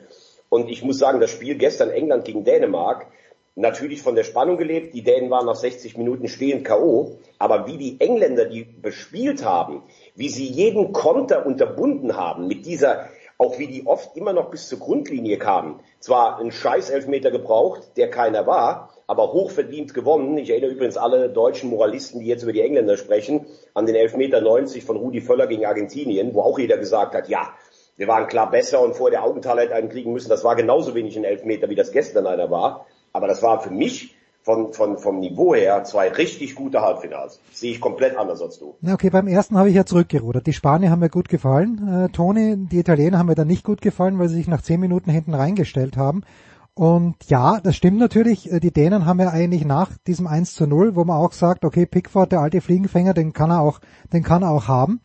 Und 0.49 0.71
ich 0.71 0.83
muss 0.83 0.99
sagen, 0.99 1.21
das 1.21 1.31
Spiel 1.31 1.57
gestern 1.57 1.91
England 1.91 2.25
gegen 2.25 2.45
Dänemark, 2.45 3.09
natürlich 3.55 4.03
von 4.03 4.15
der 4.15 4.25
Spannung 4.25 4.57
gelebt. 4.57 4.95
Die 4.95 5.03
Dänen 5.03 5.31
waren 5.31 5.47
nach 5.47 5.57
60 5.57 5.97
Minuten 5.97 6.29
stehend 6.29 6.65
K.O. 6.65 7.19
Aber 7.39 7.67
wie 7.67 7.77
die 7.77 8.01
Engländer 8.01 8.47
die 8.47 8.65
bespielt 8.65 9.45
haben, 9.45 9.83
wie 10.15 10.29
sie 10.29 10.47
jeden 10.47 10.93
Konter 10.93 11.45
unterbunden 11.47 12.17
haben 12.17 12.47
mit 12.47 12.67
dieser, 12.67 13.09
auch 13.39 13.59
wie 13.59 13.67
die 13.67 13.87
oft 13.87 14.17
immer 14.17 14.33
noch 14.33 14.51
bis 14.51 14.69
zur 14.69 14.79
Grundlinie 14.79 15.39
kamen. 15.39 15.81
Zwar 15.99 16.39
ein 16.39 16.53
scheiß 16.53 16.91
Elfmeter 16.91 17.31
gebraucht, 17.31 17.97
der 17.97 18.11
keiner 18.11 18.47
war, 18.47 18.91
aber 19.07 19.33
hochverdient 19.33 19.95
gewonnen. 19.95 20.39
Ich 20.39 20.51
erinnere 20.51 20.71
übrigens 20.71 20.97
alle 20.97 21.29
deutschen 21.29 21.71
Moralisten, 21.71 22.21
die 22.21 22.27
jetzt 22.27 22.45
über 22.45 22.53
die 22.53 22.61
Engländer 22.61 22.97
sprechen, 22.97 23.47
an 23.75 23.87
den 23.87 23.97
Elfmeter 23.97 24.41
90 24.41 24.85
von 24.85 24.97
Rudi 24.97 25.21
Völler 25.21 25.47
gegen 25.47 25.67
Argentinien, 25.67 26.35
wo 26.35 26.43
auch 26.43 26.59
jeder 26.59 26.79
gesagt 26.79 27.15
hat, 27.15 27.29
ja, 27.29 27.53
wir 27.97 28.09
waren 28.09 28.27
klar 28.27 28.51
besser 28.51 28.81
und 28.81 28.95
vor 28.95 29.11
der 29.11 29.23
Augenthal 29.23 29.61
hätte 29.61 29.75
einen 29.75 29.91
kriegen 29.91 30.13
müssen. 30.13 30.31
Das 30.31 30.45
war 30.45 30.57
genauso 30.57 30.95
wenig 30.95 31.17
ein 31.17 31.25
Elfmeter, 31.25 31.69
wie 31.69 31.75
das 31.75 31.93
gestern 31.93 32.27
einer 32.27 32.51
war. 32.51 32.87
Aber 33.13 33.27
das 33.27 33.43
war 33.43 33.61
für 33.61 33.71
mich 33.71 34.15
von, 34.43 34.73
von, 34.73 34.99
vom 34.99 35.21
Niveau 35.21 35.55
her 35.55 35.85
zwei 35.85 36.09
richtig 36.09 36.55
gute 36.55 36.83
Halbfinals. 36.83 37.41
Das 37.51 37.61
sehe 37.61 37.73
ich 37.73 37.81
komplett 37.81 38.17
anders 38.17 38.43
als 38.43 38.59
du. 38.59 38.75
Na 38.81 38.95
okay, 38.95 39.11
beim 39.11 39.29
ersten 39.29 39.57
habe 39.57 39.69
ich 39.69 39.77
ja 39.77 39.87
zurückgerudert. 39.87 40.47
Die 40.47 40.53
Spanier 40.53 40.91
haben 40.91 41.01
mir 41.01 41.11
gut 41.11 41.29
gefallen, 41.29 42.07
äh, 42.07 42.09
Toni. 42.09 42.57
Die 42.57 42.79
Italiener 42.79 43.19
haben 43.19 43.27
mir 43.27 43.35
dann 43.35 43.47
nicht 43.47 43.65
gut 43.65 43.81
gefallen, 43.81 44.19
weil 44.19 44.29
sie 44.29 44.37
sich 44.37 44.49
nach 44.49 44.63
zehn 44.63 44.81
Minuten 44.81 45.11
hinten 45.11 45.35
reingestellt 45.35 45.97
haben. 45.97 46.25
Und 46.75 47.17
ja, 47.27 47.61
das 47.61 47.77
stimmt 47.77 47.99
natürlich. 47.99 48.51
Äh, 48.51 48.59
die 48.59 48.73
Dänen 48.73 49.07
haben 49.07 49.21
ja 49.21 49.31
eigentlich 49.31 49.65
nach 49.65 49.91
diesem 50.07 50.27
1 50.27 50.55
zu 50.55 50.67
0, 50.67 50.97
wo 50.97 51.05
man 51.05 51.19
auch 51.19 51.33
sagt, 51.33 51.65
okay, 51.65 51.87
Pickford, 51.87 52.33
der 52.33 52.41
alte 52.41 52.61
Fliegenfänger, 52.61 53.15
den 53.15 53.33
kann 53.33 53.51
er 53.51 53.61
auch, 53.61 53.81
den 54.13 54.25
kann 54.25 54.43
er 54.43 54.51
auch 54.51 54.67
haben. 54.67 55.01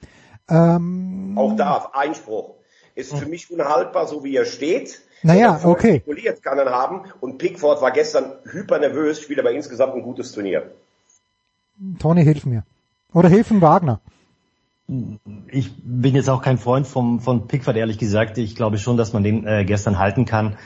Ähm, 0.49 1.33
auch 1.37 1.55
da, 1.55 1.91
Einspruch. 1.93 2.55
Ist 2.95 3.15
für 3.15 3.27
mich 3.27 3.51
unhaltbar, 3.51 4.07
so 4.07 4.23
wie 4.23 4.35
er 4.35 4.45
steht. 4.45 5.01
Naja, 5.23 5.61
okay. 5.63 6.01
Spekuliert 6.01 6.43
kann 6.43 6.57
er 6.59 6.69
haben. 6.71 7.01
Und 7.19 7.37
Pickford 7.37 7.81
war 7.81 7.91
gestern 7.91 8.33
hyper 8.45 8.79
nervös, 8.79 9.21
spielt 9.21 9.39
aber 9.39 9.51
insgesamt 9.51 9.95
ein 9.95 10.01
gutes 10.03 10.31
Turnier. 10.31 10.71
Toni, 11.99 12.23
hilf 12.23 12.45
mir. 12.45 12.63
Oder 13.13 13.29
hilfen 13.29 13.61
Wagner. 13.61 13.99
Ich 15.49 15.71
bin 15.83 16.15
jetzt 16.15 16.29
auch 16.29 16.41
kein 16.41 16.57
Freund 16.57 16.87
vom, 16.87 17.19
von 17.19 17.47
Pickford, 17.47 17.75
ehrlich 17.75 17.97
gesagt. 17.97 18.37
Ich 18.37 18.55
glaube 18.55 18.77
schon, 18.77 18.95
dass 18.95 19.11
man 19.11 19.23
den 19.23 19.45
äh, 19.45 19.65
gestern 19.65 19.99
halten 19.99 20.25
kann. 20.25 20.57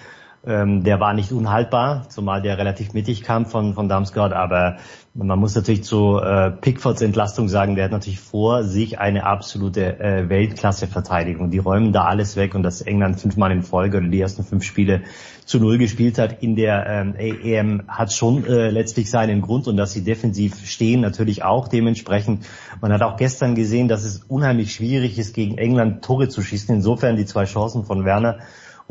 Ähm, 0.43 0.84
der 0.84 0.99
war 0.99 1.13
nicht 1.13 1.32
unhaltbar, 1.32 2.10
zumal 2.10 2.41
der 2.41 2.58
relativ 2.58 2.93
mittig 2.93 3.21
kam 3.21 3.45
von, 3.45 3.75
von 3.75 3.88
Damsgaard, 3.88 4.34
aber 4.34 4.77
man 5.13 5.38
muss 5.38 5.54
natürlich 5.54 5.84
zu 5.84 6.17
äh, 6.17 6.49
Pickfords 6.49 7.04
Entlastung 7.04 7.47
sagen, 7.47 7.75
der 7.75 7.86
hat 7.86 7.91
natürlich 7.91 8.19
vor 8.19 8.63
sich 8.63 8.97
eine 8.97 9.25
absolute 9.25 9.99
äh, 9.99 10.30
Weltklasse-Verteidigung. 10.30 11.51
Die 11.51 11.60
räumen 11.60 11.93
da 11.93 12.06
alles 12.06 12.38
weg 12.38 12.56
und 12.56 12.63
dass 12.63 12.82
England 12.82 13.19
fünfmal 13.19 13.51
in 13.51 13.62
Folge 13.62 13.97
oder 13.97 14.08
die 14.08 14.19
ersten 14.19 14.43
fünf 14.43 14.63
Spiele 14.63 15.01
zu 15.45 15.60
null 15.60 15.77
gespielt 15.77 16.17
hat 16.17 16.41
in 16.41 16.56
der 16.56 16.88
ähm, 16.88 17.15
EM 17.15 17.84
hat 17.88 18.12
schon 18.12 18.43
äh, 18.45 18.71
letztlich 18.71 19.12
seinen 19.12 19.41
Grund 19.41 19.67
und 19.67 19.77
dass 19.77 19.91
sie 19.91 20.04
defensiv 20.04 20.65
stehen 20.65 21.01
natürlich 21.01 21.43
auch 21.43 21.67
dementsprechend. 21.67 22.45
Man 22.80 22.91
hat 22.91 23.04
auch 23.04 23.17
gestern 23.17 23.54
gesehen, 23.54 23.89
dass 23.89 24.06
es 24.06 24.23
unheimlich 24.27 24.73
schwierig 24.73 25.19
ist, 25.19 25.36
gegen 25.36 25.60
England 25.60 26.04
Tore 26.04 26.30
zu 26.30 26.41
schießen. 26.41 26.73
Insofern 26.73 27.15
die 27.15 27.25
zwei 27.25 27.45
Chancen 27.45 27.84
von 27.84 28.06
Werner 28.06 28.39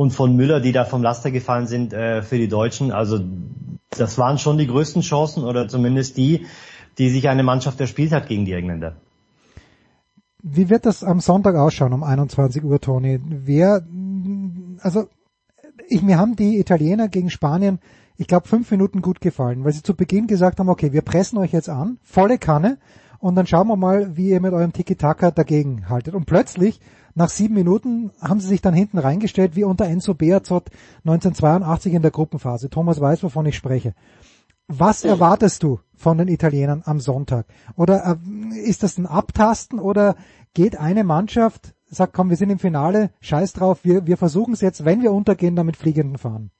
und 0.00 0.12
von 0.12 0.34
Müller, 0.34 0.60
die 0.60 0.72
da 0.72 0.86
vom 0.86 1.02
Laster 1.02 1.30
gefallen 1.30 1.66
sind 1.66 1.92
äh, 1.92 2.22
für 2.22 2.38
die 2.38 2.48
Deutschen. 2.48 2.90
Also 2.90 3.20
das 3.90 4.16
waren 4.16 4.38
schon 4.38 4.56
die 4.56 4.66
größten 4.66 5.02
Chancen 5.02 5.44
oder 5.44 5.68
zumindest 5.68 6.16
die, 6.16 6.46
die 6.96 7.10
sich 7.10 7.28
eine 7.28 7.42
Mannschaft 7.42 7.78
erspielt 7.82 8.10
hat 8.12 8.26
gegen 8.26 8.46
die 8.46 8.54
Engländer. 8.54 8.96
Wie 10.42 10.70
wird 10.70 10.86
das 10.86 11.04
am 11.04 11.20
Sonntag 11.20 11.54
ausschauen 11.54 11.92
um 11.92 12.02
21 12.02 12.64
Uhr, 12.64 12.80
Toni? 12.80 13.20
Wer, 13.22 13.86
also 14.80 15.06
ich, 15.86 16.00
mir 16.00 16.16
haben 16.16 16.34
die 16.34 16.58
Italiener 16.58 17.08
gegen 17.08 17.28
Spanien, 17.28 17.78
ich 18.16 18.26
glaube, 18.26 18.48
fünf 18.48 18.70
Minuten 18.70 19.02
gut 19.02 19.20
gefallen, 19.20 19.64
weil 19.64 19.74
sie 19.74 19.82
zu 19.82 19.94
Beginn 19.94 20.26
gesagt 20.26 20.60
haben, 20.60 20.70
okay, 20.70 20.94
wir 20.94 21.02
pressen 21.02 21.36
euch 21.36 21.52
jetzt 21.52 21.68
an, 21.68 21.98
volle 22.04 22.38
Kanne, 22.38 22.78
und 23.18 23.34
dann 23.34 23.46
schauen 23.46 23.68
wir 23.68 23.76
mal, 23.76 24.16
wie 24.16 24.30
ihr 24.30 24.40
mit 24.40 24.54
eurem 24.54 24.72
Tiki-Taka 24.72 25.30
dagegen 25.30 25.90
haltet. 25.90 26.14
Und 26.14 26.24
plötzlich 26.24 26.80
nach 27.14 27.28
sieben 27.28 27.54
Minuten 27.54 28.10
haben 28.20 28.40
sie 28.40 28.48
sich 28.48 28.60
dann 28.60 28.74
hinten 28.74 28.98
reingestellt, 28.98 29.56
wie 29.56 29.64
unter 29.64 29.86
Enzo 29.86 30.14
Beazot 30.14 30.70
1982 31.04 31.94
in 31.94 32.02
der 32.02 32.10
Gruppenphase. 32.10 32.70
Thomas 32.70 33.00
weiß, 33.00 33.22
wovon 33.22 33.46
ich 33.46 33.56
spreche. 33.56 33.94
Was 34.68 35.04
erwartest 35.04 35.64
du 35.64 35.80
von 35.96 36.16
den 36.16 36.28
Italienern 36.28 36.82
am 36.84 37.00
Sonntag? 37.00 37.46
Oder 37.74 38.18
äh, 38.22 38.58
ist 38.58 38.84
das 38.84 38.98
ein 38.98 39.06
Abtasten 39.06 39.80
oder 39.80 40.14
geht 40.54 40.78
eine 40.78 41.02
Mannschaft, 41.02 41.74
sagt, 41.88 42.12
komm, 42.12 42.30
wir 42.30 42.36
sind 42.36 42.50
im 42.50 42.60
Finale, 42.60 43.10
scheiß 43.20 43.52
drauf, 43.52 43.80
wir, 43.82 44.06
wir 44.06 44.16
versuchen 44.16 44.54
es 44.54 44.60
jetzt, 44.60 44.84
wenn 44.84 45.02
wir 45.02 45.12
untergehen, 45.12 45.56
damit 45.56 45.76
fliegenden 45.76 46.18
fahren? 46.18 46.52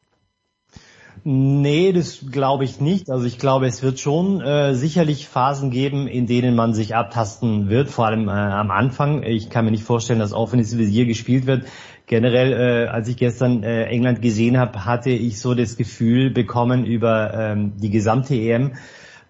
Nee, 1.25 1.93
das 1.93 2.25
glaube 2.31 2.65
ich 2.65 2.81
nicht. 2.81 3.11
Also 3.11 3.27
ich 3.27 3.39
glaube, 3.39 3.67
es 3.67 3.83
wird 3.83 4.01
schon 4.01 4.41
äh, 4.41 4.75
sicherlich 4.75 5.29
Phasen 5.29 5.71
geben, 5.71 6.07
in 6.07 6.27
denen 6.27 6.55
man 6.55 6.73
sich 6.73 6.95
abtasten 6.95 7.69
wird, 7.69 7.91
vor 7.91 8.07
allem 8.07 8.29
äh, 8.29 8.33
am 8.33 8.71
Anfang. 8.71 9.23
Ich 9.23 9.51
kann 9.51 9.67
mir 9.67 9.71
nicht 9.71 9.85
vorstellen, 9.85 10.19
dass 10.19 10.33
offensives 10.33 10.79
Visier 10.79 11.05
gespielt 11.05 11.47
wird. 11.47 11.67
Generell, 12.07 12.53
äh, 12.53 12.89
als 12.89 13.09
ich 13.09 13.17
gestern 13.17 13.63
äh, 13.63 13.85
England 13.85 14.23
gesehen 14.23 14.59
habe, 14.59 14.85
hatte 14.85 15.11
ich 15.11 15.41
so 15.41 15.55
das 15.55 15.77
Gefühl 15.77 16.31
bekommen 16.31 16.87
über 16.87 17.35
ähm, 17.35 17.75
die 17.77 17.91
gesamte 17.91 18.35
EM, 18.35 18.73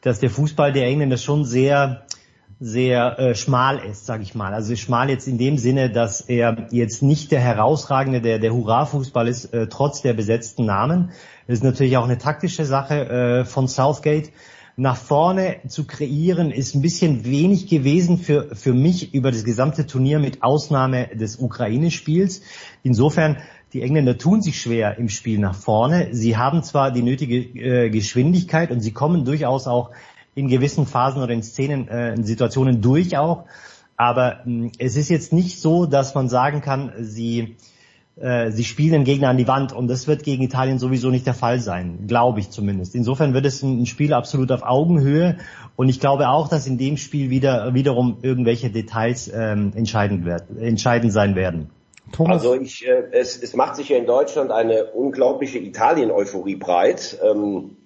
dass 0.00 0.20
der 0.20 0.30
Fußball 0.30 0.72
der 0.72 0.86
Engländer 0.86 1.16
schon 1.16 1.44
sehr 1.44 2.06
sehr 2.60 3.18
äh, 3.18 3.34
schmal 3.34 3.78
ist, 3.78 4.04
sage 4.04 4.22
ich 4.22 4.34
mal. 4.34 4.52
Also 4.52 4.76
schmal 4.76 5.08
jetzt 5.08 5.26
in 5.26 5.38
dem 5.38 5.56
Sinne, 5.56 5.90
dass 5.90 6.20
er 6.20 6.68
jetzt 6.70 7.02
nicht 7.02 7.32
der 7.32 7.40
herausragende, 7.40 8.20
der 8.20 8.38
der 8.38 8.52
Hurra-Fußball 8.52 9.26
ist, 9.28 9.46
äh, 9.54 9.66
trotz 9.68 10.02
der 10.02 10.12
besetzten 10.12 10.66
Namen. 10.66 11.10
Das 11.46 11.58
ist 11.58 11.64
natürlich 11.64 11.96
auch 11.96 12.04
eine 12.04 12.18
taktische 12.18 12.66
Sache 12.66 13.08
äh, 13.08 13.44
von 13.46 13.66
Southgate. 13.66 14.30
Nach 14.76 14.96
vorne 14.96 15.56
zu 15.68 15.86
kreieren 15.86 16.50
ist 16.50 16.74
ein 16.74 16.82
bisschen 16.82 17.24
wenig 17.24 17.66
gewesen 17.66 18.18
für, 18.18 18.54
für 18.54 18.74
mich 18.74 19.14
über 19.14 19.30
das 19.30 19.44
gesamte 19.44 19.86
Turnier 19.86 20.18
mit 20.18 20.42
Ausnahme 20.42 21.08
des 21.14 21.36
Ukraine-Spiels. 21.36 22.42
Insofern, 22.82 23.38
die 23.72 23.82
Engländer 23.82 24.18
tun 24.18 24.42
sich 24.42 24.60
schwer 24.60 24.98
im 24.98 25.08
Spiel 25.08 25.38
nach 25.38 25.54
vorne. 25.54 26.08
Sie 26.12 26.36
haben 26.36 26.62
zwar 26.62 26.90
die 26.92 27.02
nötige 27.02 27.36
äh, 27.36 27.90
Geschwindigkeit 27.90 28.70
und 28.70 28.80
sie 28.80 28.92
kommen 28.92 29.24
durchaus 29.24 29.66
auch 29.66 29.90
in 30.40 30.48
gewissen 30.48 30.86
Phasen 30.86 31.22
oder 31.22 31.32
in 31.32 31.42
Szenen, 31.42 31.88
äh, 31.88 32.14
in 32.14 32.24
Situationen 32.24 32.80
durch 32.80 33.16
auch. 33.16 33.44
Aber 33.96 34.40
mh, 34.44 34.64
hm, 34.64 34.72
es 34.78 34.96
ist 34.96 35.08
jetzt 35.08 35.32
nicht 35.32 35.60
so, 35.60 35.86
dass 35.86 36.14
man 36.14 36.28
sagen 36.28 36.60
kann, 36.60 36.92
sie 36.98 37.56
äh, 38.20 38.50
sie 38.50 38.64
spielen 38.64 38.92
den 38.92 39.04
Gegner 39.04 39.30
an 39.30 39.38
die 39.38 39.48
Wand 39.48 39.72
und 39.72 39.88
das 39.88 40.06
wird 40.06 40.24
gegen 40.24 40.42
Italien 40.42 40.78
sowieso 40.78 41.10
nicht 41.10 41.26
der 41.26 41.34
Fall 41.34 41.58
sein, 41.58 42.06
glaube 42.06 42.40
ich 42.40 42.50
zumindest. 42.50 42.94
Insofern 42.94 43.32
wird 43.32 43.46
es 43.46 43.62
ein, 43.62 43.86
Spiel 43.86 44.12
absolut 44.12 44.52
auf 44.52 44.62
Augenhöhe 44.62 45.38
und 45.76 45.88
ich 45.88 46.00
glaube 46.00 46.28
auch, 46.28 46.48
dass 46.48 46.66
in 46.66 46.76
dem 46.76 46.98
Spiel 46.98 47.30
wieder 47.30 47.72
wiederum 47.72 48.18
irgendwelche 48.20 48.68
Details 48.70 49.30
ähm, 49.34 49.72
entscheidend, 49.74 50.26
wird, 50.26 50.44
entscheidend 50.58 51.12
sein 51.12 51.34
werden. 51.34 51.70
Thomas. 52.12 52.42
Also 52.42 52.60
ich, 52.60 52.86
äh, 52.86 53.04
es, 53.12 53.42
es 53.42 53.54
macht 53.54 53.76
sich 53.76 53.88
ja 53.88 53.96
in 53.96 54.06
Deutschland 54.06 54.50
eine 54.50 54.84
unglaubliche 54.86 55.58
Italien-Euphorie 55.58 56.56
breit. 56.56 57.18
Ähm, 57.22 57.76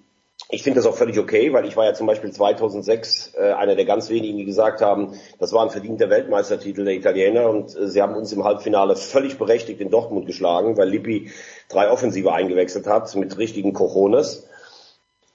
ich 0.49 0.63
finde 0.63 0.79
das 0.79 0.85
auch 0.85 0.95
völlig 0.95 1.17
okay, 1.17 1.53
weil 1.53 1.65
ich 1.65 1.75
war 1.75 1.85
ja 1.85 1.93
zum 1.93 2.07
Beispiel 2.07 2.31
2006 2.31 3.33
äh, 3.35 3.53
einer 3.53 3.75
der 3.75 3.85
ganz 3.85 4.09
wenigen, 4.09 4.37
die 4.37 4.45
gesagt 4.45 4.81
haben, 4.81 5.13
das 5.39 5.53
war 5.53 5.63
ein 5.63 5.71
verdienter 5.71 6.09
Weltmeistertitel 6.09 6.85
der 6.85 6.93
Italiener 6.93 7.49
und 7.49 7.75
äh, 7.75 7.87
sie 7.87 8.01
haben 8.01 8.15
uns 8.15 8.31
im 8.31 8.43
Halbfinale 8.43 8.95
völlig 8.95 9.37
berechtigt 9.37 9.81
in 9.81 9.89
Dortmund 9.89 10.27
geschlagen, 10.27 10.77
weil 10.77 10.89
Lippi 10.89 11.31
drei 11.67 11.89
Offensive 11.89 12.31
eingewechselt 12.31 12.85
hat 12.85 13.13
mit 13.15 13.37
richtigen 13.37 13.73
Cojones. 13.73 14.47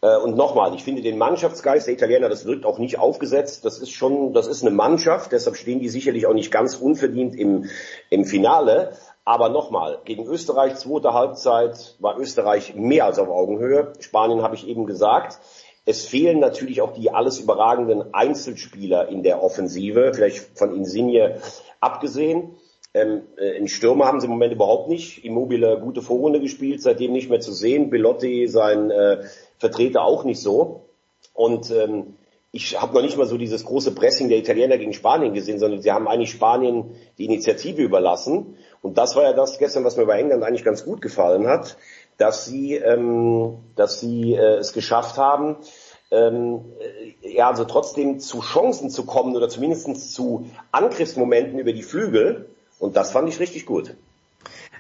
Äh, 0.01 0.17
und 0.17 0.37
nochmal, 0.37 0.75
ich 0.75 0.85
finde 0.85 1.03
den 1.03 1.19
Mannschaftsgeist 1.19 1.89
der 1.89 1.95
Italiener, 1.95 2.29
das 2.29 2.47
wirkt 2.47 2.65
auch 2.65 2.79
nicht 2.79 2.99
aufgesetzt. 2.99 3.65
Das 3.65 3.79
ist 3.79 3.91
schon, 3.91 4.33
das 4.33 4.47
ist 4.47 4.63
eine 4.63 4.71
Mannschaft, 4.71 5.33
deshalb 5.33 5.57
stehen 5.57 5.81
die 5.81 5.89
sicherlich 5.89 6.27
auch 6.27 6.35
nicht 6.35 6.53
ganz 6.53 6.77
unverdient 6.77 7.35
im, 7.35 7.69
im 8.11 8.25
Finale. 8.25 8.93
Aber 9.31 9.49
nochmal, 9.49 10.01
gegen 10.05 10.27
Österreich, 10.27 10.75
zweite 10.75 11.15
Halbzeit, 11.15 11.95
war 12.01 12.19
Österreich 12.19 12.75
mehr 12.75 13.05
als 13.05 13.21
auf 13.21 13.29
Augenhöhe. 13.29 13.93
Spanien 14.01 14.43
habe 14.43 14.57
ich 14.57 14.67
eben 14.67 14.87
gesagt. 14.87 15.39
Es 15.85 16.05
fehlen 16.05 16.41
natürlich 16.41 16.83
auch 16.83 16.93
die 16.93 17.13
alles 17.13 17.39
überragenden 17.39 18.13
Einzelspieler 18.13 19.07
in 19.07 19.23
der 19.23 19.41
Offensive, 19.41 20.11
vielleicht 20.13 20.59
von 20.59 20.75
Insigne 20.75 21.37
abgesehen. 21.79 22.57
Ähm, 22.93 23.23
äh, 23.39 23.57
in 23.57 23.69
Stürmer 23.69 24.07
haben 24.07 24.19
sie 24.19 24.27
im 24.27 24.33
Moment 24.33 24.53
überhaupt 24.53 24.89
nicht. 24.89 25.25
Immobile 25.25 25.79
gute 25.79 26.03
Vorrunde 26.03 26.41
gespielt, 26.41 26.83
seitdem 26.83 27.13
nicht 27.13 27.31
mehr 27.31 27.39
zu 27.39 27.53
sehen. 27.53 27.89
Belotti, 27.89 28.49
sein 28.49 28.91
äh, 28.91 29.23
Vertreter 29.59 30.03
auch 30.03 30.25
nicht 30.25 30.41
so. 30.41 30.87
Und 31.35 31.71
ähm, 31.71 32.17
ich 32.53 32.81
habe 32.81 32.95
noch 32.95 33.03
nicht 33.03 33.17
mal 33.17 33.27
so 33.27 33.37
dieses 33.37 33.65
große 33.65 33.95
Pressing 33.95 34.29
der 34.29 34.39
Italiener 34.39 34.77
gegen 34.77 34.93
Spanien 34.93 35.35
gesehen, 35.35 35.61
sondern 35.61 35.83
sie 35.83 35.93
haben 35.93 36.09
eigentlich 36.09 36.31
Spanien 36.31 36.97
die 37.17 37.27
Initiative 37.27 37.81
überlassen. 37.83 38.57
Und 38.83 38.99
das 38.99 39.15
war 39.15 39.23
ja 39.23 39.33
das 39.33 39.59
gestern, 39.59 39.85
was 39.85 39.97
mir 39.97 40.07
bei 40.07 40.19
England 40.19 40.43
eigentlich 40.43 40.65
ganz 40.65 40.85
gut 40.85 41.01
gefallen 41.01 41.47
hat, 41.47 41.77
dass 42.17 42.45
sie, 42.47 42.75
ähm, 42.75 43.59
dass 43.77 44.01
sie 44.01 44.35
äh, 44.35 44.57
es 44.57 44.73
geschafft 44.73 45.17
haben, 45.17 45.57
ähm, 46.11 46.61
äh, 47.23 47.37
ja, 47.37 47.49
also 47.49 47.65
trotzdem 47.65 48.19
zu 48.19 48.41
Chancen 48.41 48.91
zu 48.91 49.07
kommen 49.07 49.37
oder 49.37 49.49
zumindest 49.49 50.13
zu 50.13 50.51
Angriffsmomenten 50.73 51.59
über 51.59 51.73
die 51.73 51.85
Flügel. 51.85 52.47
Und 52.81 52.97
das 52.97 53.13
fand 53.13 53.29
ich 53.29 53.39
richtig 53.39 53.65
gut. 53.65 53.95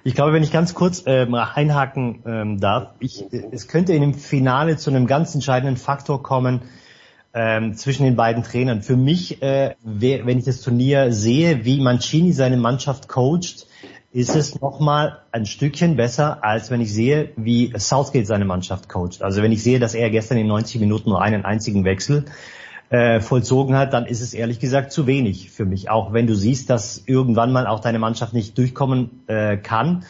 Ich 0.02 0.14
glaube, 0.14 0.32
wenn 0.32 0.42
ich 0.42 0.50
ganz 0.50 0.74
kurz 0.74 1.04
ähm, 1.06 1.34
einhaken 1.34 2.22
ähm, 2.26 2.60
darf, 2.60 2.94
ich, 2.98 3.26
es 3.52 3.68
könnte 3.68 3.92
in 3.92 4.00
dem 4.00 4.14
Finale 4.14 4.76
zu 4.76 4.90
einem 4.90 5.06
ganz 5.06 5.34
entscheidenden 5.34 5.76
Faktor 5.76 6.22
kommen, 6.22 6.62
ähm, 7.32 7.74
zwischen 7.74 8.04
den 8.04 8.16
beiden 8.16 8.42
Trainern. 8.42 8.82
Für 8.82 8.96
mich, 8.96 9.42
äh, 9.42 9.74
wenn 9.82 10.38
ich 10.38 10.44
das 10.44 10.60
Turnier 10.62 11.12
sehe, 11.12 11.64
wie 11.64 11.80
Mancini 11.80 12.32
seine 12.32 12.56
Mannschaft 12.56 13.08
coacht, 13.08 13.66
ist 14.12 14.34
es 14.34 14.60
nochmal 14.60 15.20
ein 15.30 15.46
Stückchen 15.46 15.96
besser, 15.96 16.42
als 16.42 16.70
wenn 16.70 16.80
ich 16.80 16.92
sehe, 16.92 17.30
wie 17.36 17.72
Southgate 17.76 18.26
seine 18.26 18.44
Mannschaft 18.44 18.88
coacht. 18.88 19.22
Also 19.22 19.42
wenn 19.42 19.52
ich 19.52 19.62
sehe, 19.62 19.78
dass 19.78 19.94
er 19.94 20.10
gestern 20.10 20.38
in 20.38 20.48
90 20.48 20.80
Minuten 20.80 21.10
nur 21.10 21.22
einen 21.22 21.44
einzigen 21.44 21.84
Wechsel 21.84 22.24
äh, 22.88 23.20
vollzogen 23.20 23.76
hat, 23.76 23.92
dann 23.92 24.06
ist 24.06 24.20
es 24.20 24.34
ehrlich 24.34 24.58
gesagt 24.58 24.90
zu 24.90 25.06
wenig 25.06 25.50
für 25.50 25.64
mich. 25.64 25.90
Auch 25.90 26.12
wenn 26.12 26.26
du 26.26 26.34
siehst, 26.34 26.70
dass 26.70 27.04
irgendwann 27.06 27.52
mal 27.52 27.68
auch 27.68 27.78
deine 27.78 28.00
Mannschaft 28.00 28.34
nicht 28.34 28.58
durchkommen 28.58 29.22
äh, 29.28 29.56
kann 29.56 30.04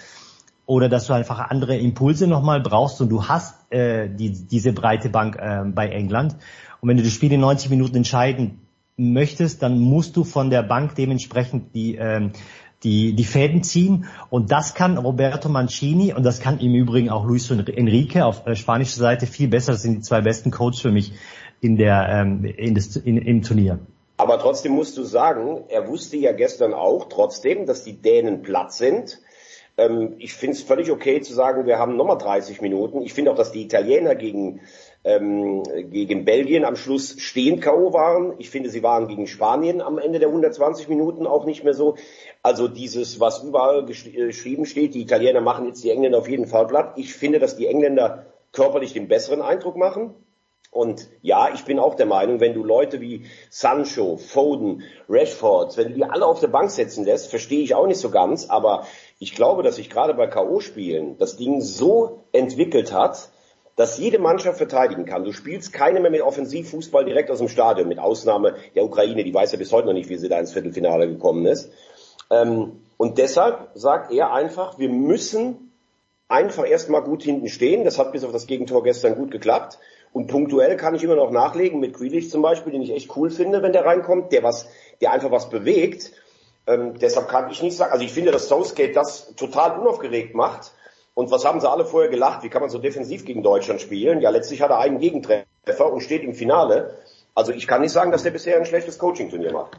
oder 0.64 0.88
dass 0.88 1.06
du 1.06 1.12
einfach 1.12 1.38
andere 1.38 1.76
Impulse 1.76 2.26
nochmal 2.26 2.62
brauchst 2.62 3.02
und 3.02 3.10
du 3.10 3.28
hast 3.28 3.70
äh, 3.70 4.08
die, 4.08 4.30
diese 4.30 4.72
breite 4.72 5.10
Bank 5.10 5.36
äh, 5.36 5.62
bei 5.66 5.88
England. 5.88 6.36
Und 6.80 6.88
wenn 6.88 6.96
du 6.96 7.02
das 7.02 7.12
Spiel 7.12 7.32
in 7.32 7.40
90 7.40 7.70
Minuten 7.70 7.96
entscheiden 7.96 8.60
möchtest, 8.96 9.62
dann 9.62 9.78
musst 9.78 10.16
du 10.16 10.24
von 10.24 10.50
der 10.50 10.62
Bank 10.62 10.94
dementsprechend 10.94 11.74
die, 11.74 11.96
ähm, 11.96 12.32
die, 12.82 13.14
die 13.14 13.24
Fäden 13.24 13.62
ziehen. 13.62 14.06
Und 14.28 14.50
das 14.52 14.74
kann 14.74 14.98
Roberto 14.98 15.48
Mancini 15.48 16.12
und 16.12 16.22
das 16.22 16.40
kann 16.40 16.58
im 16.60 16.74
Übrigen 16.74 17.10
auch 17.10 17.24
Luis 17.24 17.50
Enrique 17.50 18.22
auf 18.24 18.46
äh, 18.46 18.56
spanischer 18.56 18.98
Seite 18.98 19.26
viel 19.26 19.48
besser. 19.48 19.72
Das 19.72 19.82
sind 19.82 19.94
die 19.94 20.00
zwei 20.00 20.20
besten 20.20 20.50
Coaches 20.50 20.80
für 20.80 20.90
mich 20.90 21.12
in 21.60 21.76
der, 21.76 22.08
ähm, 22.10 22.44
in 22.44 22.74
das, 22.74 22.96
in, 22.96 23.18
im 23.18 23.42
Turnier. 23.42 23.78
Aber 24.16 24.38
trotzdem 24.38 24.72
musst 24.72 24.98
du 24.98 25.02
sagen, 25.02 25.64
er 25.68 25.88
wusste 25.88 26.18
ja 26.18 26.32
gestern 26.32 26.74
auch 26.74 27.08
trotzdem, 27.08 27.64
dass 27.64 27.84
die 27.84 28.02
Dänen 28.02 28.42
platt 28.42 28.72
sind. 28.72 29.18
Ähm, 29.80 30.16
ich 30.18 30.34
finde 30.34 30.56
es 30.56 30.62
völlig 30.62 30.90
okay 30.90 31.22
zu 31.22 31.32
sagen, 31.32 31.66
wir 31.66 31.78
haben 31.78 31.96
nochmal 31.96 32.18
30 32.18 32.60
Minuten. 32.60 33.00
Ich 33.00 33.14
finde 33.14 33.32
auch, 33.32 33.36
dass 33.36 33.52
die 33.52 33.62
Italiener 33.62 34.14
gegen 34.14 34.60
ähm, 35.02 35.62
gegen 35.90 36.26
Belgien 36.26 36.66
am 36.66 36.76
Schluss 36.76 37.16
stehen 37.18 37.60
K.O. 37.60 37.94
waren. 37.94 38.34
Ich 38.38 38.50
finde, 38.50 38.68
sie 38.68 38.82
waren 38.82 39.08
gegen 39.08 39.26
Spanien 39.26 39.80
am 39.80 39.98
Ende 39.98 40.18
der 40.18 40.28
120 40.28 40.88
Minuten 40.88 41.26
auch 41.26 41.46
nicht 41.46 41.64
mehr 41.64 41.72
so. 41.72 41.96
Also 42.42 42.68
dieses, 42.68 43.18
was 43.18 43.42
überall 43.42 43.88
äh, 43.88 44.26
geschrieben 44.26 44.66
steht, 44.66 44.94
die 44.94 45.00
Italiener 45.00 45.40
machen 45.40 45.66
jetzt 45.66 45.82
die 45.82 45.90
Engländer 45.90 46.18
auf 46.18 46.28
jeden 46.28 46.46
Fall 46.46 46.66
platt. 46.66 46.92
Ich 46.96 47.14
finde, 47.14 47.38
dass 47.38 47.56
die 47.56 47.66
Engländer 47.66 48.26
körperlich 48.52 48.92
den 48.92 49.08
besseren 49.08 49.40
Eindruck 49.40 49.76
machen. 49.76 50.14
Und 50.70 51.08
ja, 51.20 51.52
ich 51.52 51.64
bin 51.64 51.80
auch 51.80 51.96
der 51.96 52.06
Meinung, 52.06 52.38
wenn 52.38 52.54
du 52.54 52.62
Leute 52.62 53.00
wie 53.00 53.26
Sancho, 53.50 54.16
Foden, 54.16 54.84
Rashford, 55.08 55.76
wenn 55.76 55.88
du 55.88 55.94
die 55.94 56.04
alle 56.04 56.24
auf 56.26 56.38
der 56.38 56.48
Bank 56.48 56.70
setzen 56.70 57.04
lässt, 57.04 57.28
verstehe 57.28 57.62
ich 57.62 57.74
auch 57.74 57.88
nicht 57.88 57.98
so 57.98 58.10
ganz, 58.10 58.48
aber 58.48 58.86
ich 59.18 59.34
glaube, 59.34 59.64
dass 59.64 59.76
sich 59.76 59.90
gerade 59.90 60.14
bei 60.14 60.28
K.O.-Spielen 60.28 61.18
das 61.18 61.36
Ding 61.36 61.60
so 61.60 62.22
entwickelt 62.30 62.92
hat, 62.92 63.30
dass 63.74 63.98
jede 63.98 64.18
Mannschaft 64.20 64.58
verteidigen 64.58 65.06
kann. 65.06 65.24
Du 65.24 65.32
spielst 65.32 65.72
keine 65.72 66.00
mehr 66.00 66.10
mit 66.10 66.22
Offensivfußball 66.22 67.04
direkt 67.04 67.30
aus 67.30 67.38
dem 67.38 67.48
Stadion, 67.48 67.88
mit 67.88 67.98
Ausnahme 67.98 68.54
der 68.76 68.84
Ukraine, 68.84 69.24
die 69.24 69.34
weiß 69.34 69.50
ja 69.52 69.58
bis 69.58 69.72
heute 69.72 69.88
noch 69.88 69.94
nicht, 69.94 70.08
wie 70.08 70.18
sie 70.18 70.28
da 70.28 70.38
ins 70.38 70.52
Viertelfinale 70.52 71.08
gekommen 71.08 71.46
ist. 71.46 71.72
Ähm, 72.30 72.80
und 72.96 73.18
deshalb 73.18 73.70
sagt 73.74 74.12
er 74.12 74.32
einfach, 74.32 74.78
wir 74.78 74.88
müssen 74.88 75.72
einfach 76.28 76.68
erstmal 76.68 77.02
gut 77.02 77.22
hinten 77.22 77.48
stehen. 77.48 77.84
Das 77.84 77.98
hat 77.98 78.12
bis 78.12 78.22
auf 78.24 78.32
das 78.32 78.46
Gegentor 78.46 78.82
gestern 78.84 79.16
gut 79.16 79.30
geklappt. 79.30 79.78
Und 80.12 80.26
punktuell 80.26 80.76
kann 80.76 80.94
ich 80.94 81.04
immer 81.04 81.16
noch 81.16 81.30
nachlegen 81.30 81.80
mit 81.80 81.94
Grealish 81.94 82.30
zum 82.30 82.42
Beispiel, 82.42 82.72
den 82.72 82.82
ich 82.82 82.92
echt 82.92 83.16
cool 83.16 83.30
finde, 83.30 83.62
wenn 83.62 83.72
der 83.72 83.84
reinkommt, 83.84 84.32
der 84.32 84.42
was, 84.42 84.68
der 85.00 85.12
einfach 85.12 85.30
was 85.30 85.50
bewegt. 85.50 86.12
Ähm, 86.66 86.98
deshalb 86.98 87.28
kann 87.28 87.50
ich 87.50 87.62
nicht 87.62 87.76
sagen, 87.76 87.92
also 87.92 88.04
ich 88.04 88.12
finde, 88.12 88.32
dass 88.32 88.48
Southgate 88.48 88.94
das 88.94 89.34
total 89.36 89.78
unaufgeregt 89.78 90.34
macht 90.34 90.72
und 91.14 91.30
was 91.30 91.44
haben 91.44 91.60
sie 91.60 91.68
alle 91.68 91.84
vorher 91.84 92.10
gelacht? 92.10 92.42
Wie 92.42 92.48
kann 92.48 92.62
man 92.62 92.70
so 92.70 92.78
defensiv 92.78 93.24
gegen 93.24 93.42
Deutschland 93.42 93.80
spielen? 93.80 94.20
Ja, 94.20 94.30
letztlich 94.30 94.62
hat 94.62 94.70
er 94.70 94.78
einen 94.78 94.98
Gegentreffer 94.98 95.92
und 95.92 96.00
steht 96.00 96.22
im 96.22 96.34
Finale. 96.34 96.96
Also 97.34 97.52
ich 97.52 97.66
kann 97.66 97.80
nicht 97.80 97.92
sagen, 97.92 98.10
dass 98.12 98.22
der 98.22 98.30
bisher 98.30 98.56
ein 98.56 98.66
schlechtes 98.66 98.98
Coaching-Turnier 98.98 99.52
macht. 99.52 99.78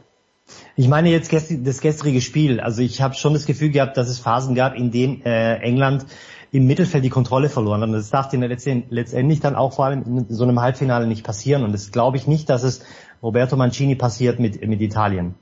Ich 0.76 0.88
meine 0.88 1.10
jetzt 1.10 1.32
das 1.32 1.80
gestrige 1.80 2.20
Spiel. 2.20 2.60
Also 2.60 2.82
ich 2.82 3.02
habe 3.02 3.14
schon 3.14 3.34
das 3.34 3.46
Gefühl 3.46 3.70
gehabt, 3.70 3.96
dass 3.96 4.08
es 4.08 4.18
Phasen 4.18 4.54
gab, 4.54 4.74
in 4.74 4.90
denen 4.90 5.22
äh, 5.24 5.56
England 5.56 6.06
im 6.50 6.66
Mittelfeld 6.66 7.04
die 7.04 7.10
Kontrolle 7.10 7.48
verloren 7.48 7.80
hat. 7.80 7.88
Und 7.88 7.94
das 7.94 8.10
darf 8.10 8.28
dir 8.28 8.38
letztendlich 8.38 9.40
dann 9.40 9.56
auch 9.56 9.72
vor 9.74 9.86
allem 9.86 10.02
in 10.02 10.26
so 10.28 10.44
einem 10.44 10.60
Halbfinale 10.60 11.06
nicht 11.06 11.24
passieren. 11.24 11.62
Und 11.62 11.72
das 11.72 11.92
glaube 11.92 12.16
ich 12.16 12.26
nicht, 12.26 12.48
dass 12.48 12.62
es 12.62 12.82
Roberto 13.22 13.56
Mancini 13.56 13.94
passiert 13.94 14.38
mit, 14.38 14.66
mit 14.66 14.80
Italien. 14.80 15.34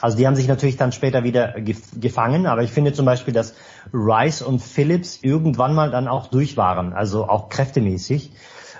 Also 0.00 0.16
die 0.16 0.26
haben 0.26 0.36
sich 0.36 0.48
natürlich 0.48 0.76
dann 0.76 0.92
später 0.92 1.24
wieder 1.24 1.54
gefangen, 2.00 2.46
aber 2.46 2.62
ich 2.62 2.70
finde 2.70 2.92
zum 2.92 3.06
Beispiel, 3.06 3.32
dass 3.32 3.54
Rice 3.92 4.42
und 4.42 4.60
Phillips 4.60 5.20
irgendwann 5.22 5.74
mal 5.74 5.90
dann 5.90 6.08
auch 6.08 6.26
durch 6.26 6.56
waren, 6.56 6.92
also 6.92 7.28
auch 7.28 7.48
kräftemäßig, 7.48 8.32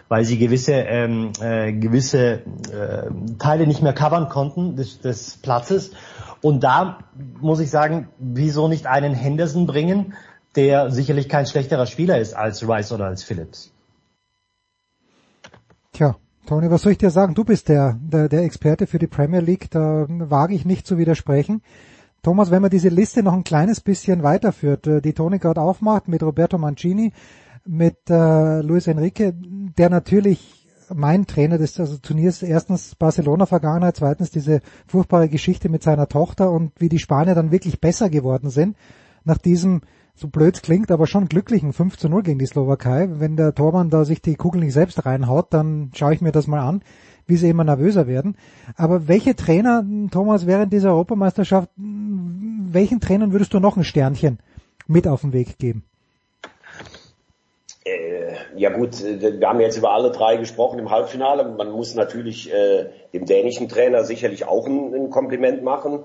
weil 0.09 0.25
sie 0.25 0.39
gewisse 0.39 0.73
ähm, 0.73 1.33
äh, 1.41 1.73
gewisse 1.73 2.43
äh, 2.73 3.11
Teile 3.39 3.67
nicht 3.67 3.83
mehr 3.83 3.93
covern 3.93 4.29
konnten 4.29 4.77
des, 4.77 5.01
des 5.01 5.39
Platzes. 5.39 5.93
Und 6.43 6.63
da 6.63 6.99
muss 7.41 7.61
ich 7.61 7.71
sagen, 7.71 8.09
wieso 8.19 8.69
nicht 8.69 8.87
einen 8.87 9.15
Henderson 9.15 9.67
bringen, 9.67 10.15
der 10.57 10.91
sicherlich 10.91 11.29
kein 11.29 11.47
schlechterer 11.47 11.87
Spieler 11.87 12.19
ist 12.19 12.35
als 12.35 12.69
Rice 12.69 12.93
oder 12.93 13.07
als 13.07 13.23
Phillips. 13.23 13.73
Tja, 15.93 16.17
Tony, 16.47 16.71
was 16.71 16.83
soll 16.83 16.93
ich 16.93 16.99
dir 16.99 17.11
sagen? 17.11 17.35
Du 17.35 17.45
bist 17.45 17.69
der, 17.69 17.99
der, 18.01 18.29
der 18.29 18.43
Experte 18.43 18.87
für 18.87 18.99
die 18.99 19.07
Premier 19.07 19.41
League, 19.41 19.71
da 19.71 20.07
wage 20.09 20.55
ich 20.55 20.65
nicht 20.65 20.87
zu 20.87 20.99
widersprechen. 20.99 21.63
Thomas, 22.23 22.51
wenn 22.51 22.63
man 22.63 22.71
diese 22.71 22.89
Liste 22.89 23.23
noch 23.23 23.35
ein 23.35 23.45
kleines 23.45 23.81
bisschen 23.81 24.23
weiterführt, 24.23 24.87
äh, 24.87 25.01
die 25.01 25.13
Tony 25.13 25.39
gerade 25.39 25.61
aufmacht 25.61 26.09
mit 26.09 26.23
Roberto 26.23 26.59
Mancini, 26.59 27.13
mit 27.67 28.11
äh, 28.11 28.61
Luis 28.61 28.87
Enrique, 28.87 29.33
der 29.79 29.91
natürlich 29.91 30.65
mein 30.95 31.27
Trainer 31.27 31.59
des 31.59 31.81
also 31.81 31.97
Turniers 31.97 32.43
erstens 32.43 32.95
Barcelona 32.95 33.47
Vergangenheit, 33.47 33.97
zweitens 33.97 34.31
diese 34.31 34.61
furchtbare 34.87 35.29
Geschichte 35.29 35.69
mit 35.69 35.83
seiner 35.83 36.09
Tochter 36.09 36.51
und 36.51 36.73
wie 36.79 36.89
die 36.89 36.99
Spanier 36.99 37.35
dann 37.35 37.51
wirklich 37.51 37.81
besser 37.81 38.11
geworden 38.11 38.51
sind 38.51 38.77
nach 39.25 39.39
diesem 39.39 39.81
so 40.15 40.29
blöd 40.29 40.63
klingt, 40.63 40.93
aber 40.93 41.07
schon 41.07 41.29
glücklichen 41.29 41.73
5 41.73 41.97
zu 41.97 42.09
0 42.09 42.23
gegen 42.23 42.39
die 42.39 42.47
Slowakei. 42.47 43.09
Wenn 43.19 43.37
der 43.37 43.55
Tormann 43.55 43.91
da 43.91 44.05
sich 44.05 44.23
die 44.23 44.37
Kugel 44.37 44.61
nicht 44.61 44.73
selbst 44.73 45.05
reinhaut, 45.05 45.53
dann 45.53 45.91
schaue 45.95 46.15
ich 46.15 46.21
mir 46.21 46.31
das 46.31 46.47
mal 46.47 46.61
an, 46.61 46.83
wie 47.27 47.37
sie 47.37 47.49
immer 47.49 47.65
nervöser 47.65 48.07
werden. 48.07 48.37
Aber 48.77 49.09
welche 49.09 49.35
Trainer, 49.35 49.85
Thomas, 50.13 50.47
während 50.47 50.73
dieser 50.73 50.91
Europameisterschaft, 50.91 51.69
welchen 51.77 53.01
Trainern 53.01 53.33
würdest 53.33 53.55
du 53.55 53.61
noch 53.61 53.77
ein 53.77 53.85
Sternchen 53.85 54.39
mit 54.87 55.09
auf 55.09 55.23
den 55.23 55.33
Weg 55.33 55.59
geben? 55.59 55.85
Äh, 57.85 58.35
ja 58.57 58.71
gut, 58.71 59.03
äh, 59.03 59.39
wir 59.39 59.49
haben 59.49 59.61
jetzt 59.61 59.77
über 59.77 59.93
alle 59.93 60.11
drei 60.11 60.37
gesprochen 60.37 60.79
im 60.79 60.91
Halbfinale. 60.91 61.45
Man 61.45 61.71
muss 61.71 61.95
natürlich 61.95 62.53
äh, 62.53 62.87
dem 63.13 63.27
dänischen 63.27 63.69
Trainer 63.69 64.05
sicherlich 64.05 64.47
auch 64.47 64.67
ein, 64.67 64.95
ein 64.95 65.11
Kompliment 65.11 65.63
machen. 65.63 66.05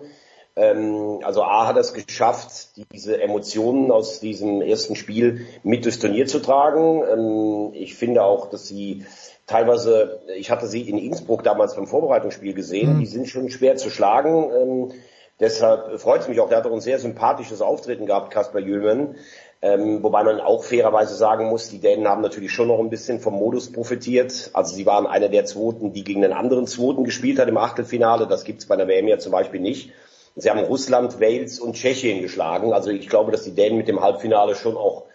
Ähm, 0.57 1.19
also 1.23 1.43
A 1.43 1.67
hat 1.67 1.77
es 1.77 1.93
geschafft, 1.93 2.69
diese 2.91 3.21
Emotionen 3.21 3.91
aus 3.91 4.19
diesem 4.19 4.61
ersten 4.61 4.95
Spiel 4.95 5.47
mit 5.63 5.85
durchs 5.85 5.99
Turnier 5.99 6.27
zu 6.27 6.39
tragen. 6.39 7.03
Ähm, 7.09 7.71
ich 7.73 7.95
finde 7.95 8.23
auch, 8.23 8.49
dass 8.49 8.67
sie 8.67 9.05
teilweise, 9.47 10.19
ich 10.35 10.51
hatte 10.51 10.67
sie 10.67 10.81
in 10.81 10.97
Innsbruck 10.97 11.43
damals 11.43 11.75
beim 11.75 11.87
Vorbereitungsspiel 11.87 12.53
gesehen, 12.53 12.95
mhm. 12.95 12.99
die 12.99 13.05
sind 13.05 13.29
schon 13.29 13.49
schwer 13.49 13.77
zu 13.77 13.89
schlagen. 13.89 14.51
Ähm, 14.53 14.91
deshalb 15.39 16.01
freut 16.01 16.21
es 16.21 16.27
mich 16.27 16.41
auch, 16.41 16.49
der 16.49 16.57
hat 16.57 16.67
auch 16.67 16.73
ein 16.73 16.81
sehr 16.81 16.99
sympathisches 16.99 17.61
Auftreten 17.61 18.05
gehabt, 18.05 18.31
Kasper 18.31 18.59
Jülmen. 18.59 19.15
Ähm, 19.61 20.01
wobei 20.03 20.23
man 20.23 20.39
auch 20.39 20.63
fairerweise 20.63 21.15
sagen 21.15 21.49
muss, 21.49 21.69
die 21.69 21.79
Dänen 21.79 22.07
haben 22.07 22.21
natürlich 22.21 22.51
schon 22.51 22.69
noch 22.69 22.79
ein 22.79 22.89
bisschen 22.89 23.19
vom 23.19 23.33
Modus 23.33 23.71
profitiert. 23.71 24.51
Also 24.53 24.73
sie 24.73 24.85
waren 24.85 25.05
einer 25.05 25.27
der 25.27 25.45
Zweiten, 25.45 25.91
die 25.91 26.05
gegen 26.05 26.23
einen 26.23 26.33
anderen 26.33 26.65
Zweiten 26.65 27.03
gespielt 27.03 27.39
hat 27.39 27.49
im 27.49 27.57
Achtelfinale. 27.57 28.25
Das 28.25 28.45
gibt's 28.45 28.67
bei 28.67 28.77
der 28.77 28.87
WM 28.87 29.07
ja 29.09 29.19
zum 29.19 29.33
Beispiel 29.33 29.59
nicht. 29.59 29.91
Sie 30.35 30.49
haben 30.49 30.59
Russland, 30.59 31.19
Wales 31.19 31.59
und 31.59 31.73
Tschechien 31.73 32.21
geschlagen. 32.21 32.71
Also 32.71 32.89
ich 32.89 33.09
glaube, 33.09 33.33
dass 33.33 33.43
die 33.43 33.53
Dänen 33.53 33.77
mit 33.77 33.89
dem 33.89 34.01
Halbfinale 34.01 34.55
schon 34.55 34.77
auch 34.77 35.05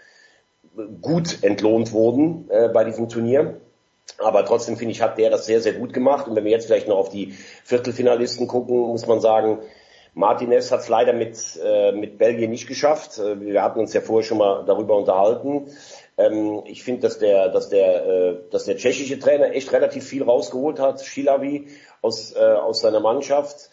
gut 1.01 1.43
entlohnt 1.43 1.93
wurden 1.93 2.51
äh, 2.51 2.69
bei 2.69 2.85
diesem 2.85 3.09
Turnier. 3.09 3.61
Aber 4.19 4.45
trotzdem 4.45 4.77
finde 4.77 4.93
ich, 4.93 5.01
hat 5.01 5.17
der 5.17 5.31
das 5.31 5.47
sehr, 5.47 5.63
sehr 5.63 5.73
gut 5.73 5.95
gemacht. 5.95 6.29
Und 6.29 6.37
wenn 6.37 6.45
wir 6.45 6.51
jetzt 6.51 6.67
vielleicht 6.67 6.89
noch 6.89 6.99
auf 6.99 7.09
die 7.09 7.35
Viertelfinalisten 7.65 8.47
gucken, 8.47 8.79
muss 8.79 9.07
man 9.07 9.21
sagen, 9.21 9.61
Martinez 10.15 10.71
hat 10.71 10.81
es 10.81 10.89
leider 10.89 11.13
mit, 11.13 11.37
äh, 11.63 11.93
mit 11.93 12.19
Belgien 12.19 12.51
nicht 12.51 12.69
geschafft. 12.69 13.19
Äh, 13.19 13.41
wir 13.41 13.63
hatten 13.63 13.81
uns 13.81 13.93
ja 13.93 14.01
vorher 14.01 14.27
schon 14.27 14.39
mal 14.39 14.65
darüber 14.65 14.97
unterhalten. 14.97 15.69
Ähm, 16.17 16.63
ich 16.67 16.85
finde, 16.85 17.03
dass 17.03 17.19
der, 17.19 17.49
dass 17.49 17.69
der, 17.69 18.07
äh, 18.07 18.37
dass 18.51 18.65
der 18.65 18.77
tschechische 18.77 19.19
Trainer 19.19 19.53
echt 19.53 19.73
relativ 19.73 20.05
viel 20.05 20.23
rausgeholt 20.23 20.79
hat, 20.79 21.05
Shilavi 21.05 21.67
aus, 22.01 22.35
äh, 22.35 22.39
aus 22.39 22.81
seiner 22.81 23.01
Mannschaft. 23.01 23.71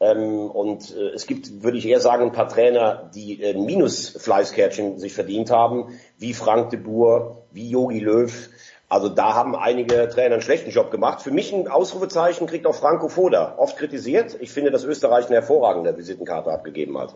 Ähm, 0.00 0.50
und 0.50 0.94
äh, 0.96 1.10
es 1.10 1.26
gibt, 1.26 1.62
würde 1.62 1.78
ich 1.78 1.86
eher 1.86 2.00
sagen, 2.00 2.24
ein 2.24 2.32
paar 2.32 2.48
Trainer, 2.48 3.10
die 3.14 3.40
äh, 3.40 3.54
Minus-Fleißkärtchen 3.54 4.98
sich 4.98 5.14
verdient 5.14 5.50
haben, 5.50 5.98
wie 6.18 6.34
Frank 6.34 6.70
de 6.70 6.80
Boer, 6.80 7.42
wie 7.52 7.70
Yogi 7.70 8.00
Löw. 8.00 8.50
Also 8.88 9.08
da 9.08 9.34
haben 9.34 9.56
einige 9.56 10.08
Trainer 10.08 10.34
einen 10.34 10.42
schlechten 10.42 10.70
Job 10.70 10.90
gemacht. 10.90 11.22
Für 11.22 11.30
mich 11.30 11.52
ein 11.52 11.68
Ausrufezeichen 11.68 12.46
kriegt 12.46 12.66
auch 12.66 12.74
Franco 12.74 13.08
Foda, 13.08 13.54
oft 13.56 13.76
kritisiert. 13.76 14.36
Ich 14.40 14.52
finde, 14.52 14.70
dass 14.70 14.84
Österreich 14.84 15.26
eine 15.26 15.36
hervorragende 15.36 15.96
Visitenkarte 15.96 16.52
abgegeben 16.52 16.98
hat. 16.98 17.14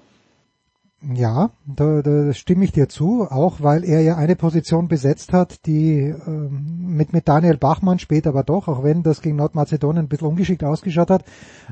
Ja, 1.01 1.51
da, 1.65 2.03
da 2.03 2.33
stimme 2.33 2.65
ich 2.65 2.73
dir 2.73 2.89
zu, 2.89 3.23
auch 3.31 3.61
weil 3.61 3.85
er 3.85 4.01
ja 4.01 4.17
eine 4.17 4.35
Position 4.35 4.89
besetzt 4.89 5.33
hat, 5.33 5.65
die 5.67 6.13
ähm, 6.27 6.89
mit, 6.89 7.13
mit 7.13 7.29
Daniel 7.29 7.57
Bachmann 7.57 8.01
später 8.01 8.31
aber 8.31 8.43
doch, 8.43 8.67
auch 8.67 8.83
wenn 8.83 9.05
das 9.05 9.23
gegen 9.23 9.37
Nordmazedonien 9.37 10.07
ein 10.07 10.09
bisschen 10.09 10.27
ungeschickt 10.27 10.65
ausgeschaut 10.65 11.11
hat, 11.11 11.25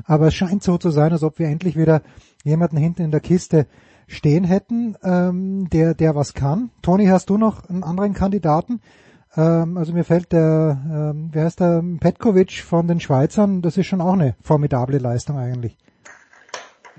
aber 0.05 0.27
es 0.27 0.33
scheint 0.33 0.63
so 0.63 0.77
zu 0.77 0.91
sein, 0.91 1.11
als 1.11 1.23
ob 1.23 1.39
wir 1.39 1.47
endlich 1.47 1.75
wieder 1.75 2.03
jemanden 2.45 2.77
hinten 2.77 3.01
in 3.01 3.11
der 3.11 3.19
Kiste 3.19 3.67
stehen 4.07 4.45
hätten, 4.45 4.95
ähm, 5.03 5.69
der, 5.71 5.93
der 5.93 6.15
was 6.15 6.33
kann. 6.33 6.69
Toni, 6.81 7.07
hast 7.07 7.29
du 7.29 7.37
noch 7.37 7.67
einen 7.69 7.83
anderen 7.83 8.13
Kandidaten? 8.13 8.79
Ähm, 9.37 9.77
also 9.77 9.93
mir 9.93 10.03
fällt 10.03 10.31
der, 10.31 10.77
ähm, 10.91 11.29
wer 11.31 11.45
heißt 11.45 11.59
der, 11.59 11.83
Petkovic 11.99 12.63
von 12.63 12.87
den 12.87 12.99
Schweizern, 12.99 13.61
das 13.61 13.77
ist 13.77 13.85
schon 13.85 14.01
auch 14.01 14.13
eine 14.13 14.35
formidable 14.41 14.97
Leistung 14.97 15.37
eigentlich. 15.37 15.77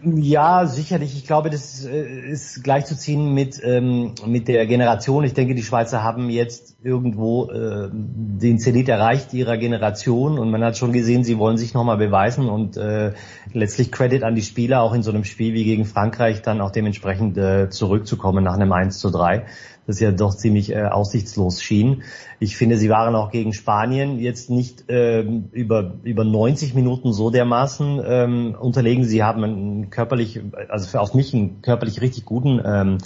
Ja, 0.05 0.67
sicherlich. 0.67 1.17
Ich 1.17 1.27
glaube, 1.27 1.51
das 1.51 1.85
äh, 1.85 2.31
ist 2.31 2.63
gleichzuziehen 2.63 3.35
mit, 3.35 3.61
ähm, 3.65 4.15
mit 4.27 4.47
der 4.47 4.65
Generation. 4.67 5.25
Ich 5.25 5.35
denke, 5.35 5.57
die 5.57 5.63
Schweizer 5.63 6.05
haben 6.05 6.31
jetzt 6.31 6.77
irgendwo 6.85 7.51
äh, 7.51 7.89
den 7.93 8.61
Zenit 8.61 8.89
erreicht 8.89 9.35
ihrer 9.35 9.57
Generation 9.57 10.39
und 10.39 10.51
man 10.51 10.63
hat 10.63 10.77
schon 10.77 10.93
gesehen, 10.93 11.25
sie 11.25 11.39
wollen 11.39 11.59
sich 11.59 11.75
nochmal 11.75 11.97
beweisen 11.97 12.49
und 12.49 12.77
äh, 12.77 13.13
letztlich 13.53 13.91
Credit 13.91 14.23
an 14.23 14.37
die 14.37 14.43
Spieler, 14.43 14.83
auch 14.83 14.95
in 14.95 15.03
so 15.03 15.11
einem 15.11 15.25
Spiel 15.25 15.55
wie 15.55 15.65
gegen 15.65 15.85
Frankreich 15.85 16.43
dann 16.43 16.61
auch 16.61 16.71
dementsprechend 16.71 17.37
äh, 17.37 17.69
zurückzukommen 17.69 18.45
nach 18.45 18.55
einem 18.55 18.71
1 18.71 19.01
zu 19.01 19.11
3 19.11 19.47
das 19.89 20.01
ja 20.01 20.13
doch 20.13 20.35
ziemlich 20.35 20.71
äh, 20.71 20.83
aussichtslos 20.83 21.63
schien. 21.63 22.03
Ich 22.39 22.59
finde, 22.59 22.77
sie 22.77 22.91
waren 22.91 23.15
auch 23.15 23.31
gegen 23.31 23.55
Spanien 23.55 24.19
jetzt 24.19 24.51
nicht 24.51 24.85
ähm, 24.89 25.49
über, 25.53 25.95
über 26.03 26.25
90 26.25 26.75
Minuten 26.75 27.15
so 27.15 27.31
dermaßen 27.31 28.03
ähm, 28.07 28.57
unterlegen. 28.61 29.05
Sie 29.05 29.25
haben 29.25 29.43
einen 29.43 29.91
körperlich, 29.91 30.41
also 30.69 30.87
für, 30.87 31.01
auf 31.01 31.15
mich 31.15 31.33
einen 31.33 31.63
körperlich 31.63 32.03
richtig 32.03 32.27
guten 32.27 32.61
ähm, 32.63 32.99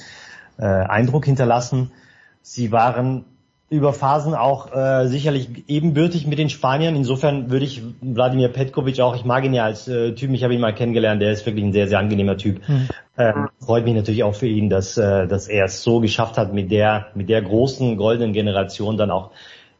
äh, 0.58 0.64
Eindruck 0.64 1.24
hinterlassen. 1.24 1.92
Sie 2.42 2.72
waren 2.72 3.26
über 3.70 3.92
Phasen 3.92 4.34
auch 4.34 4.74
äh, 4.74 5.06
sicherlich 5.06 5.64
ebenbürtig 5.68 6.26
mit 6.26 6.40
den 6.40 6.50
Spaniern. 6.50 6.96
Insofern 6.96 7.48
würde 7.50 7.64
ich 7.64 7.80
Wladimir 8.00 8.48
Petkovic 8.48 8.98
auch, 8.98 9.14
ich 9.14 9.24
mag 9.24 9.44
ihn 9.44 9.54
ja 9.54 9.64
als 9.64 9.86
äh, 9.86 10.14
Typ, 10.14 10.32
ich 10.32 10.42
habe 10.42 10.52
ihn 10.52 10.60
mal 10.60 10.74
kennengelernt, 10.74 11.22
der 11.22 11.30
ist 11.30 11.46
wirklich 11.46 11.64
ein 11.64 11.72
sehr, 11.72 11.86
sehr 11.86 12.00
angenehmer 12.00 12.36
Typ. 12.36 12.68
Mhm. 12.68 12.88
Ähm, 13.18 13.48
freut 13.60 13.84
mich 13.84 13.94
natürlich 13.94 14.22
auch 14.24 14.34
für 14.34 14.46
ihn, 14.46 14.70
dass, 14.70 14.96
äh, 14.96 15.26
dass 15.26 15.48
er 15.48 15.66
es 15.66 15.82
so 15.82 16.00
geschafft 16.00 16.38
hat, 16.38 16.54
mit 16.54 16.70
der, 16.70 17.08
mit 17.14 17.28
der 17.28 17.42
großen 17.42 17.96
goldenen 17.96 18.32
Generation 18.32 18.96
dann 18.96 19.10
auch, 19.10 19.32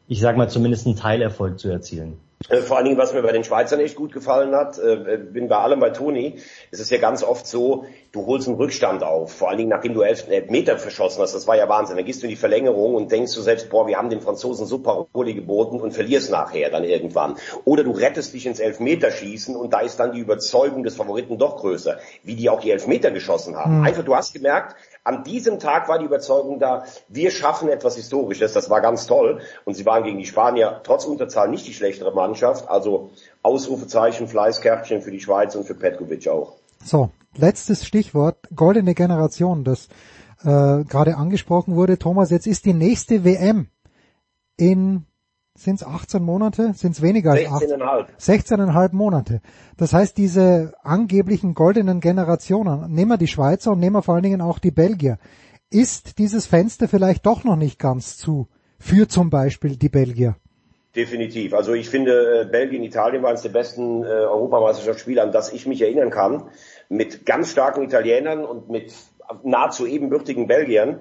ich 0.07 0.19
sag 0.19 0.37
mal, 0.37 0.49
zumindest 0.49 0.85
einen 0.85 0.95
Teilerfolg 0.95 1.59
zu 1.59 1.69
erzielen. 1.69 2.19
Äh, 2.49 2.57
vor 2.57 2.77
allen 2.77 2.85
Dingen, 2.85 2.97
was 2.97 3.13
mir 3.13 3.21
bei 3.21 3.31
den 3.31 3.43
Schweizern 3.43 3.79
echt 3.79 3.95
gut 3.95 4.11
gefallen 4.11 4.55
hat, 4.55 4.77
äh, 4.77 5.17
bin 5.17 5.47
bei 5.47 5.57
allem 5.57 5.79
bei 5.79 5.91
Toni, 5.91 6.35
ist 6.71 6.79
es 6.79 6.89
ja 6.89 6.97
ganz 6.97 7.23
oft 7.23 7.47
so, 7.47 7.85
du 8.11 8.25
holst 8.25 8.47
einen 8.47 8.57
Rückstand 8.57 9.03
auf, 9.03 9.31
vor 9.33 9.49
allen 9.49 9.57
Dingen 9.57 9.69
nachdem 9.69 9.93
du 9.93 10.01
elf, 10.01 10.27
elf 10.27 10.49
Meter 10.49 10.77
verschossen 10.77 11.21
hast, 11.21 11.33
das 11.33 11.47
war 11.47 11.55
ja 11.55 11.69
Wahnsinn. 11.69 11.95
Dann 11.95 12.05
gehst 12.05 12.21
du 12.21 12.25
in 12.25 12.31
die 12.31 12.35
Verlängerung 12.35 12.95
und 12.95 13.11
denkst 13.11 13.33
du 13.33 13.41
selbst, 13.41 13.69
boah, 13.69 13.87
wir 13.87 13.97
haben 13.97 14.09
den 14.09 14.21
Franzosen 14.21 14.65
so 14.65 14.79
Paroli 14.79 15.33
geboten 15.33 15.79
und 15.79 15.93
verlierst 15.93 16.31
nachher 16.31 16.69
dann 16.69 16.83
irgendwann. 16.83 17.35
Oder 17.65 17.83
du 17.83 17.91
rettest 17.91 18.33
dich 18.33 18.45
ins 18.45 18.59
Elfmeterschießen 18.59 19.55
und 19.55 19.73
da 19.73 19.79
ist 19.79 19.99
dann 19.99 20.13
die 20.13 20.19
Überzeugung 20.19 20.83
des 20.83 20.95
Favoriten 20.95 21.37
doch 21.37 21.57
größer, 21.57 21.97
wie 22.23 22.35
die 22.35 22.49
auch 22.49 22.59
die 22.59 22.71
Elfmeter 22.71 23.11
geschossen 23.11 23.55
haben. 23.55 23.79
Mhm. 23.79 23.85
Einfach, 23.85 24.03
du 24.03 24.15
hast 24.15 24.33
gemerkt, 24.33 24.75
an 25.03 25.23
diesem 25.23 25.59
Tag 25.59 25.89
war 25.89 25.99
die 25.99 26.05
Überzeugung 26.05 26.59
da, 26.59 26.85
wir 27.09 27.31
schaffen 27.31 27.69
etwas 27.69 27.95
Historisches. 27.95 28.53
Das 28.53 28.69
war 28.69 28.81
ganz 28.81 29.05
toll. 29.05 29.41
Und 29.65 29.73
sie 29.73 29.85
waren 29.85 30.03
gegen 30.03 30.17
die 30.17 30.25
Spanier 30.25 30.81
trotz 30.83 31.05
Unterzahl 31.05 31.49
nicht 31.49 31.67
die 31.67 31.73
schlechtere 31.73 32.13
Mannschaft. 32.13 32.69
Also 32.69 33.09
Ausrufezeichen, 33.41 34.27
Fleißkärtchen 34.27 35.01
für 35.01 35.11
die 35.11 35.19
Schweiz 35.19 35.55
und 35.55 35.65
für 35.65 35.75
Petkovic 35.75 36.27
auch. 36.27 36.53
So, 36.83 37.09
letztes 37.35 37.85
Stichwort, 37.85 38.37
goldene 38.55 38.93
Generation, 38.93 39.63
das 39.63 39.87
äh, 40.43 40.83
gerade 40.83 41.17
angesprochen 41.17 41.75
wurde. 41.75 41.97
Thomas, 41.97 42.29
jetzt 42.29 42.47
ist 42.47 42.65
die 42.65 42.73
nächste 42.73 43.23
WM 43.23 43.67
in 44.57 45.05
sind 45.55 45.75
es 45.75 45.83
18 45.85 46.23
Monate? 46.23 46.73
Sind 46.73 46.93
es 46.93 47.01
weniger 47.01 47.31
als 47.31 47.41
16,5. 47.41 48.05
16,5 48.19 48.93
Monate. 48.93 49.41
Das 49.77 49.93
heißt, 49.93 50.17
diese 50.17 50.73
angeblichen 50.83 51.53
goldenen 51.53 51.99
Generationen, 51.99 52.91
nehmen 52.91 53.11
wir 53.11 53.17
die 53.17 53.27
Schweizer 53.27 53.71
und 53.71 53.79
nehmen 53.79 53.95
wir 53.95 54.03
vor 54.03 54.15
allen 54.15 54.23
Dingen 54.23 54.41
auch 54.41 54.59
die 54.59 54.71
Belgier, 54.71 55.19
ist 55.69 56.17
dieses 56.17 56.45
Fenster 56.45 56.87
vielleicht 56.87 57.25
doch 57.25 57.43
noch 57.43 57.55
nicht 57.55 57.79
ganz 57.79 58.17
zu 58.17 58.47
für 58.79 59.07
zum 59.07 59.29
Beispiel 59.29 59.75
die 59.75 59.89
Belgier? 59.89 60.35
Definitiv. 60.95 61.53
Also 61.53 61.73
ich 61.73 61.89
finde, 61.89 62.41
äh, 62.41 62.45
Belgien, 62.45 62.83
Italien 62.83 63.23
waren 63.23 63.31
eines 63.31 63.41
der 63.41 63.49
besten 63.49 64.03
äh, 64.03 64.07
Europameisterschaftsspiele, 64.07 65.21
an 65.21 65.31
das 65.31 65.51
ich 65.51 65.65
mich 65.65 65.81
erinnern 65.81 66.11
kann, 66.11 66.49
mit 66.89 67.25
ganz 67.25 67.51
starken 67.51 67.81
Italienern 67.81 68.45
und 68.45 68.69
mit 68.69 68.93
nahezu 69.43 69.87
ebenbürtigen 69.87 70.47
Belgiern 70.47 70.99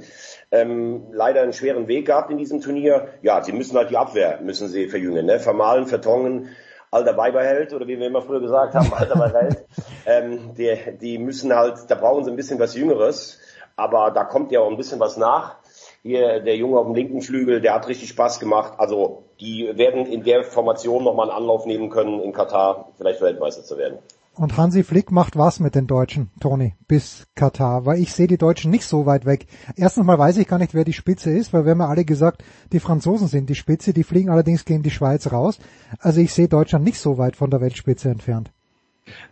ähm, 0.52 1.06
leider 1.10 1.42
einen 1.42 1.54
schweren 1.54 1.88
Weg 1.88 2.06
gehabt 2.06 2.30
in 2.30 2.38
diesem 2.38 2.60
Turnier. 2.60 3.08
Ja, 3.22 3.42
sie 3.42 3.52
müssen 3.52 3.76
halt 3.76 3.90
die 3.90 3.96
Abwehr, 3.96 4.38
müssen 4.42 4.68
sie 4.68 4.88
verjüngen, 4.88 5.26
ne? 5.26 5.40
vermahlen, 5.40 5.86
vertongen, 5.86 6.50
alter 6.90 7.16
Weiberheld 7.16 7.72
oder 7.72 7.88
wie 7.88 7.98
wir 7.98 8.06
immer 8.06 8.20
früher 8.20 8.40
gesagt 8.40 8.74
haben, 8.74 8.92
alter 8.92 9.18
Weiberheld. 9.18 9.64
ähm, 10.06 10.54
die, 10.54 10.76
die 11.00 11.18
müssen 11.18 11.54
halt, 11.54 11.78
da 11.88 11.94
brauchen 11.94 12.24
sie 12.24 12.30
ein 12.30 12.36
bisschen 12.36 12.60
was 12.60 12.74
Jüngeres, 12.74 13.40
aber 13.76 14.10
da 14.10 14.24
kommt 14.24 14.52
ja 14.52 14.60
auch 14.60 14.70
ein 14.70 14.76
bisschen 14.76 15.00
was 15.00 15.16
nach. 15.16 15.56
Hier 16.02 16.40
der 16.40 16.56
Junge 16.56 16.78
auf 16.78 16.86
dem 16.86 16.94
linken 16.94 17.22
Flügel, 17.22 17.60
der 17.60 17.74
hat 17.74 17.88
richtig 17.88 18.08
Spaß 18.10 18.38
gemacht. 18.40 18.74
Also 18.78 19.24
die 19.40 19.70
werden 19.76 20.04
in 20.04 20.24
der 20.24 20.44
Formation 20.44 21.04
nochmal 21.04 21.30
einen 21.30 21.38
Anlauf 21.38 21.64
nehmen 21.64 21.88
können, 21.90 22.20
in 22.20 22.32
Katar 22.32 22.88
vielleicht 22.98 23.22
Weltmeister 23.22 23.62
zu 23.62 23.78
werden. 23.78 23.98
Und 24.34 24.56
Hansi 24.56 24.82
Flick 24.82 25.10
macht 25.10 25.36
was 25.36 25.60
mit 25.60 25.74
den 25.74 25.86
Deutschen, 25.86 26.30
Toni, 26.40 26.74
bis 26.88 27.26
Katar, 27.34 27.84
weil 27.84 28.00
ich 28.00 28.14
sehe 28.14 28.26
die 28.26 28.38
Deutschen 28.38 28.70
nicht 28.70 28.86
so 28.86 29.04
weit 29.04 29.26
weg. 29.26 29.46
Erstens 29.76 30.06
mal 30.06 30.18
weiß 30.18 30.38
ich 30.38 30.48
gar 30.48 30.58
nicht, 30.58 30.72
wer 30.72 30.84
die 30.84 30.94
Spitze 30.94 31.30
ist, 31.30 31.52
weil 31.52 31.64
wir 31.66 31.72
haben 31.72 31.80
ja 31.80 31.88
alle 31.88 32.06
gesagt, 32.06 32.42
die 32.72 32.80
Franzosen 32.80 33.28
sind 33.28 33.50
die 33.50 33.54
Spitze, 33.54 33.92
die 33.92 34.04
fliegen 34.04 34.30
allerdings 34.30 34.64
gegen 34.64 34.82
die 34.82 34.90
Schweiz 34.90 35.30
raus. 35.30 35.58
Also 35.98 36.22
ich 36.22 36.32
sehe 36.32 36.48
Deutschland 36.48 36.82
nicht 36.84 36.98
so 36.98 37.18
weit 37.18 37.36
von 37.36 37.50
der 37.50 37.60
Weltspitze 37.60 38.08
entfernt. 38.08 38.50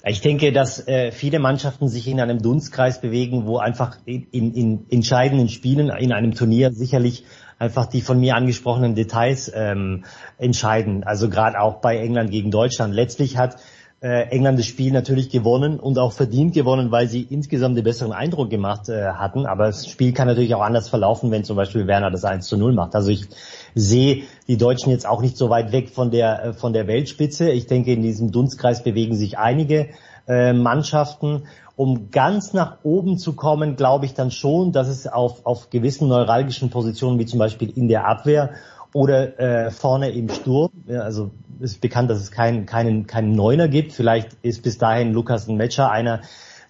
Ich 0.04 0.20
denke, 0.20 0.52
dass 0.52 0.86
äh, 0.86 1.12
viele 1.12 1.38
Mannschaften 1.38 1.88
sich 1.88 2.06
in 2.06 2.20
einem 2.20 2.42
Dunstkreis 2.42 3.00
bewegen, 3.00 3.46
wo 3.46 3.56
einfach 3.56 3.96
in, 4.04 4.26
in, 4.30 4.86
entscheidenden 4.90 5.48
Spielen 5.48 5.88
in 5.88 6.12
einem 6.12 6.34
Turnier 6.34 6.72
sicherlich 6.72 7.24
einfach 7.58 7.86
die 7.86 8.02
von 8.02 8.18
mir 8.20 8.34
angesprochenen 8.36 8.94
Details 8.94 9.50
ähm, 9.54 10.04
entscheiden. 10.38 11.04
Also 11.04 11.30
gerade 11.30 11.58
auch 11.60 11.76
bei 11.76 11.98
England 11.98 12.30
gegen 12.30 12.50
Deutschland. 12.50 12.94
Letztlich 12.94 13.36
hat 13.36 13.56
äh, 14.02 14.28
England 14.30 14.58
das 14.58 14.66
Spiel 14.66 14.92
natürlich 14.92 15.28
gewonnen 15.28 15.78
und 15.78 15.98
auch 15.98 16.12
verdient 16.12 16.54
gewonnen, 16.54 16.90
weil 16.90 17.08
sie 17.08 17.26
insgesamt 17.28 17.76
den 17.76 17.84
besseren 17.84 18.12
Eindruck 18.12 18.48
gemacht 18.48 18.88
äh, 18.88 19.12
hatten. 19.12 19.44
Aber 19.44 19.66
das 19.66 19.86
Spiel 19.86 20.12
kann 20.12 20.26
natürlich 20.26 20.54
auch 20.54 20.62
anders 20.62 20.88
verlaufen, 20.88 21.30
wenn 21.30 21.44
zum 21.44 21.56
Beispiel 21.56 21.86
Werner 21.86 22.10
das 22.10 22.24
1 22.24 22.46
zu 22.46 22.56
0 22.56 22.72
macht. 22.72 22.94
Also 22.94 23.10
ich 23.10 23.28
sehe 23.74 24.22
die 24.48 24.56
Deutschen 24.56 24.90
jetzt 24.90 25.06
auch 25.06 25.20
nicht 25.20 25.36
so 25.36 25.50
weit 25.50 25.72
weg 25.72 25.90
von 25.90 26.10
der, 26.10 26.44
äh, 26.44 26.52
von 26.54 26.72
der 26.72 26.86
Weltspitze. 26.86 27.50
Ich 27.50 27.66
denke, 27.66 27.92
in 27.92 28.02
diesem 28.02 28.32
Dunstkreis 28.32 28.82
bewegen 28.82 29.16
sich 29.16 29.38
einige 29.38 29.88
äh, 30.26 30.54
Mannschaften. 30.54 31.44
Um 31.76 32.10
ganz 32.10 32.52
nach 32.52 32.78
oben 32.82 33.18
zu 33.18 33.34
kommen, 33.34 33.76
glaube 33.76 34.04
ich 34.04 34.14
dann 34.14 34.30
schon, 34.30 34.72
dass 34.72 34.88
es 34.88 35.06
auf, 35.06 35.46
auf 35.46 35.70
gewissen 35.70 36.08
neuralgischen 36.08 36.68
Positionen, 36.70 37.18
wie 37.18 37.26
zum 37.26 37.38
Beispiel 37.38 37.70
in 37.74 37.88
der 37.88 38.06
Abwehr 38.06 38.50
oder 38.92 39.38
äh, 39.38 39.70
vorne 39.70 40.10
im 40.10 40.28
Sturm, 40.28 40.70
ja, 40.86 41.00
also 41.00 41.30
ist 41.60 41.80
bekannt, 41.80 42.10
dass 42.10 42.18
es 42.18 42.30
keinen 42.30 42.66
keinen 42.66 43.06
keinen 43.06 43.32
Neuner 43.32 43.68
gibt. 43.68 43.92
Vielleicht 43.92 44.36
ist 44.42 44.62
bis 44.62 44.78
dahin 44.78 45.12
Lukas 45.12 45.46
Metscher 45.46 45.90
einer, 45.90 46.22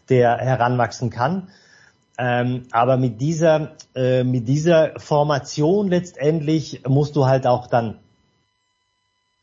der 0.09 0.37
heranwachsen 0.39 1.11
kann. 1.11 1.49
Ähm, 2.19 2.65
aber 2.73 2.97
mit 2.97 3.21
dieser 3.21 3.73
äh, 3.95 4.25
mit 4.25 4.49
dieser 4.49 4.99
Formation 4.99 5.89
letztendlich 5.89 6.83
musst 6.87 7.17
du 7.17 7.27
halt 7.27 7.47
auch 7.47 7.67
dann 7.67 7.99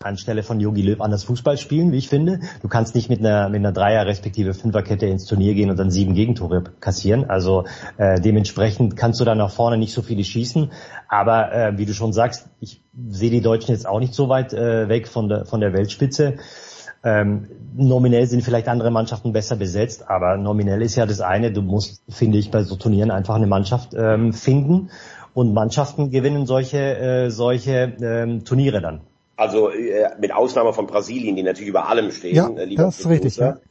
anstelle 0.03 0.43
von 0.43 0.59
Yogi 0.59 0.83
Löw 0.83 1.01
anders 1.01 1.23
Fußball 1.23 1.57
spielen, 1.57 1.91
wie 1.91 1.97
ich 1.97 2.07
finde. 2.07 2.39
Du 2.61 2.67
kannst 2.67 2.93
nicht 2.93 3.09
mit 3.09 3.19
einer, 3.19 3.49
mit 3.49 3.59
einer 3.59 3.71
Dreier- 3.71 4.05
respektive 4.05 4.53
Fünferkette 4.53 5.07
ins 5.07 5.25
Turnier 5.25 5.55
gehen 5.55 5.71
und 5.71 5.77
dann 5.77 5.89
sieben 5.89 6.13
Gegentore 6.13 6.63
kassieren. 6.79 7.29
Also 7.29 7.65
äh, 7.97 8.21
dementsprechend 8.21 8.95
kannst 8.95 9.19
du 9.19 9.25
dann 9.25 9.39
nach 9.39 9.49
vorne 9.49 9.77
nicht 9.77 9.93
so 9.93 10.03
viele 10.03 10.23
schießen. 10.23 10.71
Aber 11.09 11.51
äh, 11.51 11.77
wie 11.79 11.85
du 11.85 11.93
schon 11.93 12.13
sagst, 12.13 12.47
ich 12.59 12.83
sehe 13.09 13.31
die 13.31 13.41
Deutschen 13.41 13.71
jetzt 13.71 13.87
auch 13.87 13.99
nicht 13.99 14.13
so 14.13 14.29
weit 14.29 14.53
äh, 14.53 14.87
weg 14.87 15.07
von 15.07 15.29
der, 15.29 15.45
von 15.45 15.61
der 15.61 15.73
Weltspitze. 15.73 16.35
Ähm, 17.03 17.47
nominell 17.75 18.27
sind 18.27 18.43
vielleicht 18.43 18.67
andere 18.67 18.91
Mannschaften 18.91 19.33
besser 19.33 19.55
besetzt, 19.55 20.09
aber 20.09 20.37
nominell 20.37 20.81
ist 20.81 20.95
ja 20.95 21.05
das 21.05 21.21
eine, 21.21 21.51
du 21.51 21.61
musst, 21.61 22.03
finde 22.09 22.37
ich, 22.37 22.51
bei 22.51 22.63
so 22.63 22.75
Turnieren 22.75 23.11
einfach 23.11 23.35
eine 23.35 23.47
Mannschaft 23.47 23.93
ähm, 23.95 24.33
finden 24.33 24.89
und 25.33 25.53
Mannschaften 25.53 26.11
gewinnen 26.11 26.45
solche, 26.45 26.97
äh, 26.97 27.29
solche 27.29 27.93
ähm, 28.01 28.43
Turniere 28.45 28.81
dann. 28.81 29.01
Also 29.37 29.69
äh, 29.69 30.09
mit 30.19 30.33
Ausnahme 30.33 30.73
von 30.73 30.87
Brasilien, 30.87 31.35
die 31.35 31.43
natürlich 31.43 31.69
über 31.69 31.87
allem 31.87 32.11
stehen. 32.11 32.35
Ja, 32.35 32.49
äh, 32.49 32.65
lieber 32.65 32.83
das 32.83 32.99
ist 32.99 33.07
richtig, 33.07 33.37
Producer, 33.37 33.61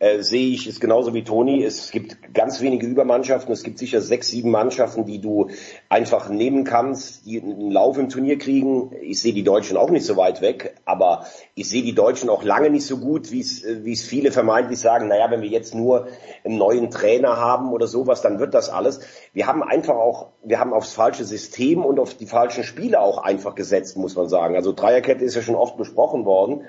Äh, 0.00 0.22
sehe 0.22 0.54
ich 0.54 0.68
es 0.68 0.78
genauso 0.78 1.12
wie 1.12 1.24
Toni. 1.24 1.64
Es 1.64 1.90
gibt 1.90 2.32
ganz 2.32 2.60
wenige 2.60 2.86
Übermannschaften. 2.86 3.52
Es 3.52 3.64
gibt 3.64 3.80
sicher 3.80 4.00
sechs, 4.00 4.28
sieben 4.28 4.52
Mannschaften, 4.52 5.06
die 5.06 5.20
du 5.20 5.48
einfach 5.88 6.28
nehmen 6.28 6.62
kannst, 6.62 7.26
die 7.26 7.42
einen 7.42 7.72
Lauf 7.72 7.98
im 7.98 8.08
Turnier 8.08 8.38
kriegen. 8.38 8.92
Ich 9.02 9.20
sehe 9.20 9.32
die 9.32 9.42
Deutschen 9.42 9.76
auch 9.76 9.90
nicht 9.90 10.06
so 10.06 10.16
weit 10.16 10.40
weg, 10.40 10.76
aber 10.84 11.26
ich 11.56 11.68
sehe 11.68 11.82
die 11.82 11.96
Deutschen 11.96 12.30
auch 12.30 12.44
lange 12.44 12.70
nicht 12.70 12.86
so 12.86 12.98
gut, 12.98 13.32
wie 13.32 13.40
es 13.40 13.64
äh, 13.64 13.84
wie 13.84 13.92
es 13.92 14.02
viele 14.02 14.30
vermeintlich 14.30 14.78
sagen. 14.78 15.08
Naja, 15.08 15.32
wenn 15.32 15.42
wir 15.42 15.48
jetzt 15.48 15.74
nur 15.74 16.06
einen 16.44 16.58
neuen 16.58 16.92
Trainer 16.92 17.36
haben 17.36 17.72
oder 17.72 17.88
sowas, 17.88 18.22
dann 18.22 18.38
wird 18.38 18.54
das 18.54 18.70
alles. 18.70 19.00
Wir 19.32 19.48
haben 19.48 19.64
einfach 19.64 19.96
auch, 19.96 20.28
wir 20.44 20.60
haben 20.60 20.74
aufs 20.74 20.92
falsche 20.92 21.24
System 21.24 21.84
und 21.84 21.98
auf 21.98 22.14
die 22.14 22.26
falschen 22.26 22.62
Spiele 22.62 23.00
auch 23.00 23.18
einfach 23.18 23.56
gesetzt, 23.56 23.96
muss 23.96 24.14
man 24.14 24.28
sagen. 24.28 24.54
Also 24.54 24.72
Dreierkette 24.72 25.24
ist 25.24 25.34
ja 25.34 25.42
schon 25.42 25.56
oft 25.56 25.76
besprochen 25.76 26.24
worden. 26.24 26.66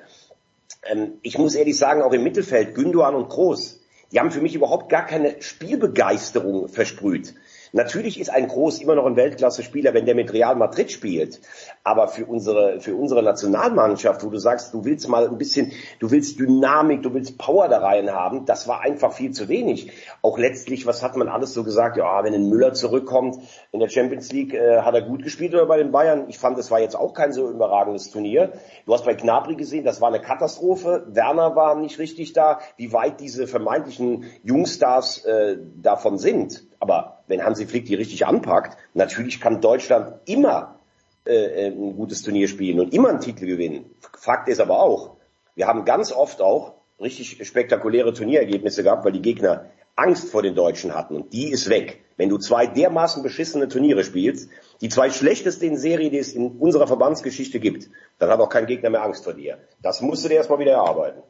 Ähm, 0.84 1.20
ich 1.22 1.38
muss 1.38 1.56
ehrlich 1.56 1.78
sagen, 1.78 2.02
auch 2.02 2.14
im 2.14 2.24
Mittelfeld, 2.24 2.76
Gündogan 2.76 3.16
und 3.16 3.30
Groß, 3.30 3.80
die 4.12 4.20
haben 4.20 4.32
für 4.32 4.42
mich 4.42 4.56
überhaupt 4.56 4.90
gar 4.90 5.06
keine 5.06 5.42
Spielbegeisterung 5.42 6.68
versprüht. 6.68 7.36
Natürlich 7.72 8.20
ist 8.20 8.30
ein 8.30 8.48
Groß 8.48 8.82
immer 8.82 8.96
noch 8.96 9.06
ein 9.06 9.16
Weltklasse-Spieler, 9.16 9.94
wenn 9.94 10.06
der 10.06 10.16
mit 10.16 10.34
Real 10.34 10.56
Madrid 10.56 10.92
spielt. 10.92 11.40
Aber 11.84 12.08
für 12.08 12.26
unsere, 12.26 12.80
für 12.82 12.96
unsere 12.96 13.24
Nationalmannschaft, 13.24 14.24
wo 14.24 14.30
du 14.30 14.38
sagst, 14.38 14.74
du 14.74 14.86
willst 14.86 15.08
mal 15.08 15.28
ein 15.28 15.38
bisschen, 15.38 15.72
du 16.00 16.12
willst 16.12 16.40
Dynamik, 16.40 17.04
du 17.04 17.14
willst 17.14 17.38
Power 17.38 17.68
da 17.68 17.80
rein 17.80 18.12
haben, 18.12 18.46
das 18.46 18.68
war 18.68 18.82
einfach 18.82 19.14
viel 19.14 19.32
zu 19.32 19.48
wenig. 19.48 19.92
Auch 20.22 20.38
letztlich, 20.38 20.86
was 20.86 21.04
hat 21.04 21.16
man 21.16 21.30
alles 21.30 21.54
so 21.54 21.64
gesagt? 21.64 21.98
Ja, 21.98 22.24
wenn 22.24 22.34
ein 22.34 22.50
Müller 22.50 22.74
zurückkommt 22.74 23.38
in 23.72 23.80
der 23.80 23.90
Champions 23.90 24.32
League, 24.32 24.54
äh, 24.54 24.82
hat 24.82 24.94
er 24.94 25.02
gut 25.02 25.24
gespielt 25.24 25.54
oder 25.54 25.66
bei 25.66 25.78
den 25.78 25.92
Bayern? 25.92 26.26
Ich 26.28 26.38
fand, 26.38 26.58
das 26.58 26.70
war 26.72 26.80
jetzt 26.80 26.96
auch 26.96 27.14
kein 27.14 27.34
so 27.34 27.50
überragendes 27.50 28.12
Turnier. 28.12 28.54
Du 28.86 28.94
hast 28.94 29.06
bei 29.06 29.14
Gnabry 29.14 29.56
gesehen, 29.56 29.86
das 29.86 30.02
war 30.02 30.10
eine 30.10 30.22
Katastrophe. 30.22 31.06
Werner 31.08 31.56
war 31.56 31.76
nicht 31.76 32.00
richtig 32.00 32.34
da. 32.34 32.60
Wie 32.78 32.94
weit 32.94 33.20
diese 33.20 33.48
vermeintlichen 33.48 34.26
Jungstars 34.44 35.26
äh, 35.26 35.58
davon 35.76 36.18
sind. 36.18 36.64
Aber 36.80 37.24
wenn 37.28 37.44
Hansi 37.44 37.66
Flick 37.66 37.86
die 37.86 37.96
richtig 37.96 38.26
anpackt, 38.26 38.78
natürlich 38.94 39.42
kann 39.42 39.62
Deutschland 39.62 40.20
immer 40.26 40.79
äh, 41.26 41.68
ein 41.68 41.96
gutes 41.96 42.22
Turnier 42.22 42.48
spielen 42.48 42.80
und 42.80 42.94
immer 42.94 43.10
einen 43.10 43.22
Titel 43.22 43.46
gewinnen. 43.46 43.86
Fakt 44.18 44.50
ist 44.50 44.60
aber 44.60 44.82
auch, 44.82 45.18
wir 45.56 45.68
haben 45.68 45.86
ganz 45.86 46.12
oft 46.12 46.42
auch 46.42 46.76
richtig 47.00 47.46
spektakuläre 47.46 48.14
Turnierergebnisse 48.14 48.84
gehabt, 48.84 49.06
weil 49.06 49.12
die 49.12 49.22
Gegner 49.22 49.66
Angst 49.96 50.30
vor 50.30 50.42
den 50.42 50.56
Deutschen 50.56 50.96
hatten 50.96 51.16
und 51.16 51.34
die 51.34 51.50
ist 51.50 51.70
weg. 51.70 52.02
Wenn 52.18 52.30
du 52.30 52.38
zwei 52.38 52.68
dermaßen 52.68 53.24
beschissene 53.24 53.68
Turniere 53.68 54.04
spielst, 54.04 54.50
die 54.82 54.90
zwei 54.90 55.10
schlechtesten 55.10 55.66
in 55.66 55.78
Serie, 55.78 56.10
die 56.10 56.18
es 56.18 56.34
in 56.34 56.58
unserer 56.58 56.88
Verbandsgeschichte 56.88 57.60
gibt, 57.60 57.90
dann 58.18 58.30
hat 58.30 58.40
auch 58.40 58.50
kein 58.50 58.66
Gegner 58.66 58.90
mehr 58.90 59.04
Angst 59.04 59.24
vor 59.24 59.34
dir. 59.34 59.58
Das 59.82 60.02
musst 60.02 60.24
du 60.24 60.30
dir 60.30 60.36
erstmal 60.36 60.60
wieder 60.60 60.74
erarbeiten. 60.74 61.22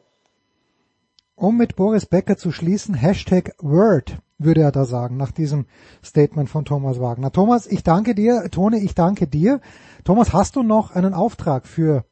Um 1.34 1.56
mit 1.56 1.74
Boris 1.74 2.06
Becker 2.06 2.36
zu 2.36 2.52
schließen, 2.52 2.94
Hashtag 2.94 3.54
Word 3.58 4.18
würde 4.42 4.62
er 4.62 4.72
da 4.72 4.84
sagen, 4.84 5.16
nach 5.16 5.30
diesem 5.30 5.66
Statement 6.04 6.48
von 6.48 6.64
Thomas 6.64 7.00
Wagner. 7.00 7.30
Thomas, 7.30 7.66
ich 7.66 7.82
danke 7.82 8.14
dir. 8.14 8.48
Tone, 8.50 8.78
ich 8.78 8.94
danke 8.94 9.26
dir. 9.26 9.60
Thomas, 10.04 10.32
hast 10.32 10.56
du 10.56 10.62
noch 10.62 10.94
einen 10.94 11.14
Auftrag 11.14 11.66
für 11.66 12.04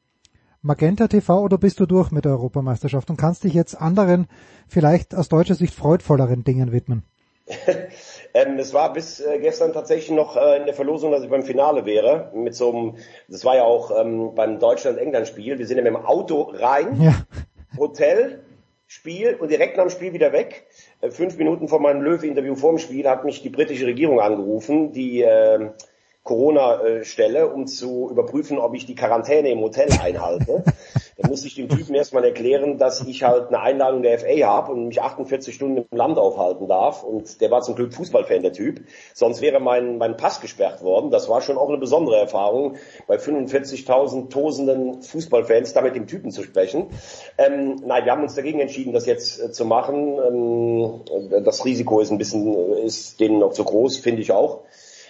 Magenta 0.61 1.09
TV 1.09 1.41
oder 1.41 1.57
bist 1.57 1.81
du 1.81 1.87
durch 1.87 2.11
mit 2.11 2.25
der 2.25 2.33
Europameisterschaft 2.33 3.11
und 3.11 3.17
kannst 3.17 3.45
dich 3.45 3.55
jetzt 3.55 3.75
anderen, 3.75 4.27
vielleicht 4.67 5.15
aus 5.15 5.29
deutscher 5.29 5.55
Sicht 5.55 5.75
freudvolleren 5.75 6.45
Dingen 6.45 6.73
widmen? 6.73 7.05
ähm, 8.35 8.59
es 8.59 8.75
war 8.75 8.93
bis 8.93 9.21
äh, 9.21 9.39
gestern 9.39 9.73
tatsächlich 9.73 10.11
noch 10.11 10.37
äh, 10.37 10.59
in 10.59 10.67
der 10.67 10.75
Verlosung, 10.75 11.13
dass 11.13 11.23
ich 11.23 11.31
beim 11.31 11.45
Finale 11.45 11.87
wäre. 11.87 12.31
Mit 12.35 12.55
so 12.55 12.71
einem, 12.71 12.95
das 13.29 13.45
war 13.45 13.57
ja 13.57 13.63
auch 13.63 13.91
ähm, 13.99 14.35
beim 14.35 14.59
Deutschland-England-Spiel. 14.59 15.59
Wir 15.59 15.67
sind 15.67 15.79
ja 15.79 15.83
mit 15.83 15.95
dem 15.95 16.05
Auto 16.05 16.43
rein, 16.43 17.01
Ja. 17.01 17.15
Hotel, 17.79 18.43
Spiel 18.87 19.35
und 19.35 19.51
direkt 19.51 19.77
nach 19.77 19.85
dem 19.85 19.91
Spiel 19.91 20.13
wieder 20.13 20.33
weg. 20.33 20.67
Äh, 21.01 21.11
fünf 21.11 21.37
Minuten 21.37 21.69
vor 21.69 21.81
meinem 21.81 22.03
Löwe-Interview 22.03 22.55
vor 22.55 22.73
dem 22.73 22.79
Spiel 22.79 23.09
hat 23.09 23.25
mich 23.25 23.43
die 23.43 23.51
britische 23.51 23.87
Regierung 23.87 24.21
angerufen, 24.21 24.93
die 24.93 25.23
äh, 25.23 25.71
Corona-Stelle, 26.23 27.49
um 27.49 27.67
zu 27.67 28.11
überprüfen, 28.11 28.59
ob 28.59 28.75
ich 28.75 28.87
die 28.87 28.95
Quarantäne 28.95 29.51
im 29.51 29.61
Hotel 29.61 29.93
einhalte. 29.93 30.65
Da 31.21 31.29
musste 31.29 31.49
ich 31.49 31.57
dem 31.57 31.69
Typen 31.69 31.97
erstmal 31.97 32.25
erklären, 32.25 32.79
dass 32.79 33.01
ich 33.01 33.25
halt 33.25 33.49
eine 33.49 33.59
Einladung 33.59 34.03
der 34.03 34.21
FA 34.21 34.47
habe 34.47 34.71
und 34.71 34.87
mich 34.87 35.03
48 35.03 35.53
Stunden 35.53 35.79
im 35.79 35.99
Land 35.99 36.17
aufhalten 36.17 36.69
darf. 36.69 37.03
Und 37.03 37.41
der 37.41 37.51
war 37.51 37.61
zum 37.63 37.75
Glück 37.75 37.93
Fußballfan, 37.93 38.43
der 38.43 38.53
Typ. 38.53 38.83
Sonst 39.15 39.41
wäre 39.41 39.59
mein, 39.59 39.99
mein 39.99 40.17
Pass 40.17 40.41
gesperrt 40.41 40.81
worden. 40.85 41.11
Das 41.11 41.29
war 41.29 41.43
schon 41.43 41.59
auch 41.59 41.69
eine 41.69 41.79
besondere 41.79 42.19
Erfahrung, 42.19 42.77
bei 43.09 43.17
45.000 43.17 44.31
tosenden 44.31 45.03
Fußballfans 45.03 45.73
da 45.73 45.83
mit 45.83 45.97
dem 45.97 46.07
Typen 46.07 46.31
zu 46.31 46.45
sprechen. 46.45 46.87
Ähm, 47.37 47.83
nein, 47.85 48.05
wir 48.05 48.13
haben 48.13 48.23
uns 48.23 48.37
dagegen 48.37 48.61
entschieden, 48.61 48.93
das 48.93 49.05
jetzt 49.05 49.43
äh, 49.43 49.51
zu 49.51 49.65
machen. 49.65 50.21
Ähm, 50.25 51.01
das 51.45 51.65
Risiko 51.65 51.99
ist 51.99 52.13
ein 52.13 52.19
bisschen, 52.19 52.55
ist 52.85 53.19
denen 53.19 53.41
noch 53.41 53.55
zu 53.55 53.65
groß, 53.65 53.97
finde 53.97 54.23
ich 54.23 54.31
auch. 54.31 54.61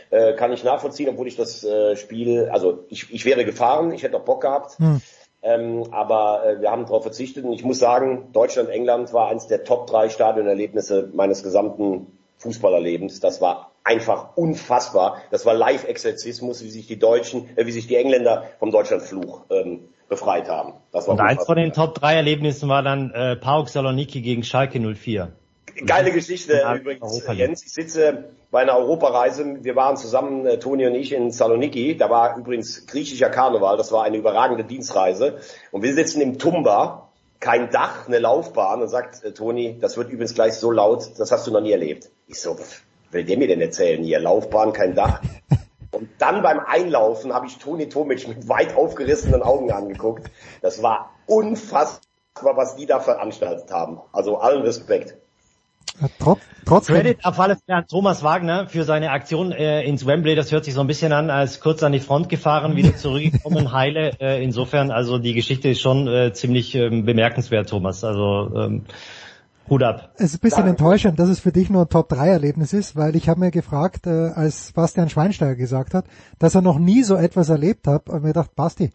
Äh, 0.08 0.32
kann 0.36 0.54
ich 0.54 0.64
nachvollziehen, 0.64 1.10
obwohl 1.10 1.26
ich 1.26 1.36
das 1.36 1.64
äh, 1.64 1.96
Spiel, 1.96 2.48
also 2.50 2.84
ich, 2.88 3.12
ich 3.12 3.26
wäre 3.26 3.44
gefahren, 3.44 3.92
ich 3.92 4.04
hätte 4.04 4.16
auch 4.16 4.24
Bock 4.24 4.40
gehabt. 4.40 4.78
Hm. 4.78 5.02
Ähm, 5.42 5.84
aber 5.92 6.44
äh, 6.44 6.60
wir 6.60 6.70
haben 6.70 6.84
darauf 6.84 7.02
verzichtet 7.02 7.44
und 7.44 7.52
ich 7.52 7.64
muss 7.64 7.78
sagen, 7.78 8.30
Deutschland, 8.32 8.70
England 8.70 9.12
war 9.12 9.28
eines 9.28 9.46
der 9.46 9.64
Top 9.64 9.86
drei 9.86 10.08
Stadionerlebnisse 10.08 11.10
meines 11.14 11.42
gesamten 11.42 12.18
Fußballerlebens. 12.38 13.20
Das 13.20 13.40
war 13.40 13.70
einfach 13.84 14.36
unfassbar. 14.36 15.22
Das 15.30 15.46
war 15.46 15.54
Live-Exorzismus, 15.54 16.62
wie 16.62 16.70
sich 16.70 16.86
die 16.86 16.98
Deutschen, 16.98 17.48
äh, 17.56 17.66
wie 17.66 17.72
sich 17.72 17.86
die 17.86 17.96
Engländer 17.96 18.44
vom 18.58 18.70
Deutschlandfluch 18.70 19.44
ähm, 19.50 19.88
befreit 20.08 20.48
haben. 20.48 20.74
Das 20.92 21.06
war 21.06 21.14
Und 21.14 21.20
eins 21.20 21.44
von 21.44 21.56
den 21.56 21.72
Top 21.72 21.94
3 21.94 22.14
Erlebnissen 22.14 22.68
war 22.68 22.82
dann 22.82 23.10
äh, 23.12 23.36
PAOK 23.36 23.68
Saloniki 23.68 24.20
gegen 24.20 24.42
Schalke 24.42 24.80
04. 24.80 25.32
Geile 25.86 26.12
Geschichte 26.12 26.54
Ja, 26.54 26.74
übrigens. 26.74 27.22
Jens. 27.34 27.64
Ich 27.64 27.72
sitze 27.72 28.30
bei 28.50 28.62
einer 28.62 28.76
Europareise. 28.76 29.62
Wir 29.62 29.76
waren 29.76 29.96
zusammen, 29.96 30.46
äh, 30.46 30.58
Toni 30.58 30.86
und 30.86 30.94
ich, 30.94 31.12
in 31.12 31.30
Saloniki. 31.30 31.96
Da 31.96 32.10
war 32.10 32.36
übrigens 32.36 32.86
griechischer 32.86 33.30
Karneval. 33.30 33.76
Das 33.76 33.92
war 33.92 34.04
eine 34.04 34.16
überragende 34.16 34.64
Dienstreise. 34.64 35.38
Und 35.70 35.82
wir 35.82 35.94
sitzen 35.94 36.20
im 36.20 36.38
Tumba. 36.38 37.10
Kein 37.40 37.70
Dach, 37.70 38.08
eine 38.08 38.18
Laufbahn. 38.18 38.82
Und 38.82 38.88
sagt 38.88 39.22
äh, 39.24 39.32
Toni, 39.32 39.78
das 39.80 39.96
wird 39.96 40.10
übrigens 40.10 40.34
gleich 40.34 40.54
so 40.54 40.70
laut, 40.70 41.10
das 41.18 41.30
hast 41.30 41.46
du 41.46 41.52
noch 41.52 41.60
nie 41.60 41.72
erlebt. 41.72 42.10
Ich 42.26 42.40
so, 42.40 42.58
was 42.58 42.82
will 43.10 43.24
der 43.24 43.38
mir 43.38 43.48
denn 43.48 43.60
erzählen 43.60 44.02
hier? 44.02 44.18
Laufbahn, 44.18 44.72
kein 44.72 44.94
Dach. 44.94 45.22
Und 45.90 46.10
dann 46.18 46.42
beim 46.42 46.60
Einlaufen 46.60 47.32
habe 47.32 47.46
ich 47.46 47.58
Toni 47.58 47.88
Tomic 47.88 48.28
mit 48.28 48.48
weit 48.48 48.76
aufgerissenen 48.76 49.42
Augen 49.42 49.72
angeguckt. 49.72 50.30
Das 50.60 50.82
war 50.82 51.12
unfassbar, 51.26 52.56
was 52.56 52.76
die 52.76 52.86
da 52.86 53.00
veranstaltet 53.00 53.70
haben. 53.72 54.00
Also 54.12 54.36
allen 54.36 54.62
Respekt. 54.62 55.16
Trotz, 56.18 56.40
trotzdem, 56.64 56.96
Credit 56.96 57.24
auf 57.24 57.40
alles 57.40 57.58
an 57.66 57.84
Thomas 57.88 58.22
Wagner 58.22 58.66
für 58.66 58.84
seine 58.84 59.10
Aktion 59.10 59.52
äh, 59.52 59.82
ins 59.82 60.06
Wembley. 60.06 60.34
Das 60.34 60.52
hört 60.52 60.64
sich 60.64 60.74
so 60.74 60.80
ein 60.80 60.86
bisschen 60.86 61.12
an, 61.12 61.30
als 61.30 61.60
kurz 61.60 61.82
an 61.82 61.92
die 61.92 62.00
Front 62.00 62.28
gefahren, 62.28 62.76
wieder 62.76 62.96
zurückgekommen, 62.96 63.72
heile. 63.72 64.12
Äh, 64.20 64.42
insofern, 64.42 64.90
also 64.90 65.18
die 65.18 65.34
Geschichte 65.34 65.68
ist 65.68 65.80
schon 65.80 66.06
äh, 66.06 66.32
ziemlich 66.32 66.74
ähm, 66.74 67.04
bemerkenswert, 67.04 67.68
Thomas. 67.68 68.04
Also 68.04 68.50
ähm, 68.54 68.84
Hut 69.68 69.82
ab. 69.82 70.12
es 70.16 70.32
ist 70.32 70.36
ein 70.36 70.40
bisschen 70.40 70.66
enttäuschend, 70.66 71.18
dass 71.18 71.28
es 71.28 71.40
für 71.40 71.52
dich 71.52 71.68
nur 71.68 71.82
ein 71.82 71.88
Top-3-Erlebnis 71.88 72.72
ist, 72.72 72.96
weil 72.96 73.14
ich 73.16 73.28
habe 73.28 73.40
mir 73.40 73.50
gefragt, 73.50 74.06
äh, 74.06 74.30
als 74.34 74.72
Bastian 74.72 75.10
Schweinsteiger 75.10 75.56
gesagt 75.56 75.92
hat, 75.94 76.06
dass 76.38 76.54
er 76.54 76.62
noch 76.62 76.78
nie 76.78 77.02
so 77.02 77.16
etwas 77.16 77.50
erlebt 77.50 77.86
hat, 77.86 78.08
und 78.08 78.22
mir 78.22 78.28
gedacht, 78.28 78.54
Basti, 78.56 78.90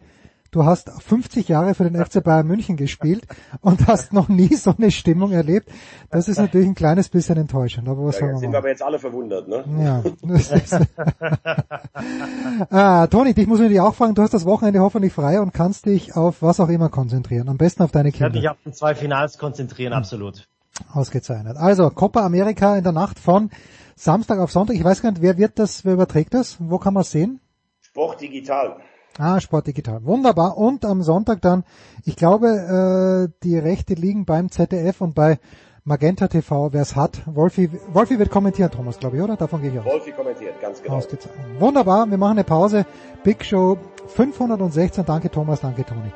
du 0.54 0.64
hast 0.64 0.90
50 0.90 1.48
Jahre 1.48 1.74
für 1.74 1.88
den 1.88 2.02
FC 2.02 2.22
Bayern 2.22 2.46
München 2.46 2.76
gespielt 2.76 3.26
und 3.60 3.86
hast 3.86 4.12
noch 4.12 4.28
nie 4.28 4.54
so 4.54 4.74
eine 4.76 4.90
Stimmung 4.90 5.32
erlebt. 5.32 5.68
Das 6.10 6.28
ist 6.28 6.38
natürlich 6.38 6.68
ein 6.68 6.74
kleines 6.74 7.08
bisschen 7.08 7.36
enttäuschend, 7.36 7.88
aber 7.88 8.04
was 8.04 8.20
Ja, 8.20 8.26
man 8.26 8.38
sind 8.38 8.52
wir 8.52 8.58
aber 8.58 8.68
jetzt 8.68 8.82
alle 8.82 8.98
verwundert, 8.98 9.48
ne? 9.48 9.64
Ja, 9.82 10.02
das 10.22 10.50
ist 10.50 10.74
ah, 12.70 13.06
Toni, 13.08 13.34
dich 13.34 13.46
muss 13.46 13.60
ich 13.60 13.68
dir 13.68 13.84
auch 13.84 13.94
fragen, 13.94 14.14
du 14.14 14.22
hast 14.22 14.34
das 14.34 14.44
Wochenende 14.44 14.80
hoffentlich 14.80 15.12
frei 15.12 15.40
und 15.40 15.52
kannst 15.52 15.86
dich 15.86 16.16
auf 16.16 16.40
was 16.40 16.60
auch 16.60 16.68
immer 16.68 16.88
konzentrieren. 16.88 17.48
Am 17.48 17.56
besten 17.56 17.82
auf 17.82 17.90
deine 17.90 18.10
Ich 18.10 18.20
werde 18.20 18.34
mich 18.34 18.44
Kinder. 18.44 18.56
auf 18.64 18.74
zwei 18.74 18.94
Finals 18.94 19.38
konzentrieren, 19.38 19.92
absolut. 19.92 20.48
Ausgezeichnet. 20.92 21.56
Also, 21.56 21.90
Copa 21.90 22.24
America 22.24 22.76
in 22.76 22.84
der 22.84 22.92
Nacht 22.92 23.18
von 23.18 23.50
Samstag 23.96 24.38
auf 24.38 24.50
Sonntag. 24.50 24.74
Ich 24.76 24.84
weiß 24.84 25.02
gar 25.02 25.10
nicht, 25.10 25.22
wer 25.22 25.38
wird 25.38 25.58
das, 25.58 25.84
wer 25.84 25.94
überträgt 25.94 26.34
das? 26.34 26.56
Wo 26.58 26.78
kann 26.78 26.94
man 26.94 27.02
es 27.02 27.10
sehen? 27.12 27.40
Sport 27.80 28.20
digital. 28.20 28.78
Ah, 29.18 29.40
Sport 29.40 29.68
Digital. 29.68 30.04
Wunderbar. 30.04 30.56
Und 30.56 30.84
am 30.84 31.02
Sonntag 31.02 31.40
dann, 31.40 31.64
ich 32.04 32.16
glaube, 32.16 33.28
äh, 33.30 33.38
die 33.44 33.56
Rechte 33.58 33.94
liegen 33.94 34.24
beim 34.24 34.50
ZDF 34.50 35.00
und 35.00 35.14
bei 35.14 35.38
Magenta 35.84 36.28
TV, 36.28 36.72
wer 36.72 36.82
es 36.82 36.96
hat. 36.96 37.22
Wolfi, 37.26 37.70
Wolfi 37.92 38.18
wird 38.18 38.30
kommentieren, 38.30 38.70
Thomas, 38.70 38.98
glaube 38.98 39.18
ich, 39.18 39.22
oder? 39.22 39.36
Davon 39.36 39.60
gehe 39.60 39.70
ich 39.70 39.78
aus. 39.78 39.84
Wolfi 39.84 40.12
kommentiert, 40.12 40.60
ganz 40.60 40.82
genau. 40.82 40.96
Ausgezeichnet. 40.96 41.60
Wunderbar, 41.60 42.06
wir 42.10 42.18
machen 42.18 42.38
eine 42.38 42.44
Pause. 42.44 42.86
Big 43.22 43.44
Show 43.44 43.76
516. 44.06 45.04
Danke 45.04 45.30
Thomas, 45.30 45.60
danke 45.60 45.84
Toni. 45.84 46.12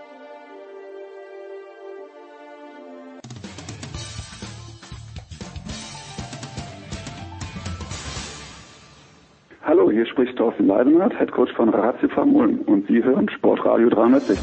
Spricht 10.19 10.37
Thorsten 10.37 10.67
Leibenhardt, 10.67 11.19
Headcoach 11.19 11.53
von 11.55 11.69
Ratiofarm 11.69 12.35
Ulm 12.35 12.61
und 12.67 12.87
Sie 12.89 13.03
hören 13.05 13.29
Sportradio 13.29 13.89
360. 13.89 14.39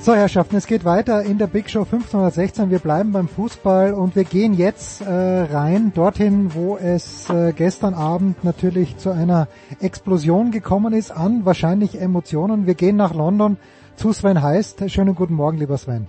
So, 0.00 0.14
Herrschaften, 0.14 0.56
es 0.56 0.66
geht 0.66 0.84
weiter 0.84 1.22
in 1.22 1.38
der 1.38 1.46
Big 1.46 1.70
Show 1.70 1.80
1516. 1.80 2.70
Wir 2.70 2.78
bleiben 2.78 3.12
beim 3.12 3.28
Fußball 3.28 3.92
und 3.92 4.16
wir 4.16 4.24
gehen 4.24 4.54
jetzt 4.54 5.02
äh, 5.02 5.10
rein 5.10 5.92
dorthin, 5.94 6.54
wo 6.54 6.76
es 6.76 7.30
äh, 7.30 7.52
gestern 7.52 7.94
Abend 7.94 8.42
natürlich 8.42 8.96
zu 8.96 9.10
einer 9.10 9.46
Explosion 9.80 10.50
gekommen 10.50 10.92
ist 10.92 11.10
an 11.10 11.44
wahrscheinlich 11.44 12.00
Emotionen. 12.00 12.66
Wir 12.66 12.74
gehen 12.74 12.96
nach 12.96 13.14
London 13.14 13.58
zu 13.94 14.12
Sven 14.12 14.42
Heist. 14.42 14.90
Schönen 14.90 15.14
guten 15.14 15.34
Morgen, 15.34 15.58
lieber 15.58 15.76
Sven. 15.76 16.06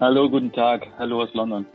Hallo, 0.00 0.28
guten 0.28 0.50
Tag. 0.50 0.86
Hallo 0.98 1.22
aus 1.22 1.32
London. 1.34 1.66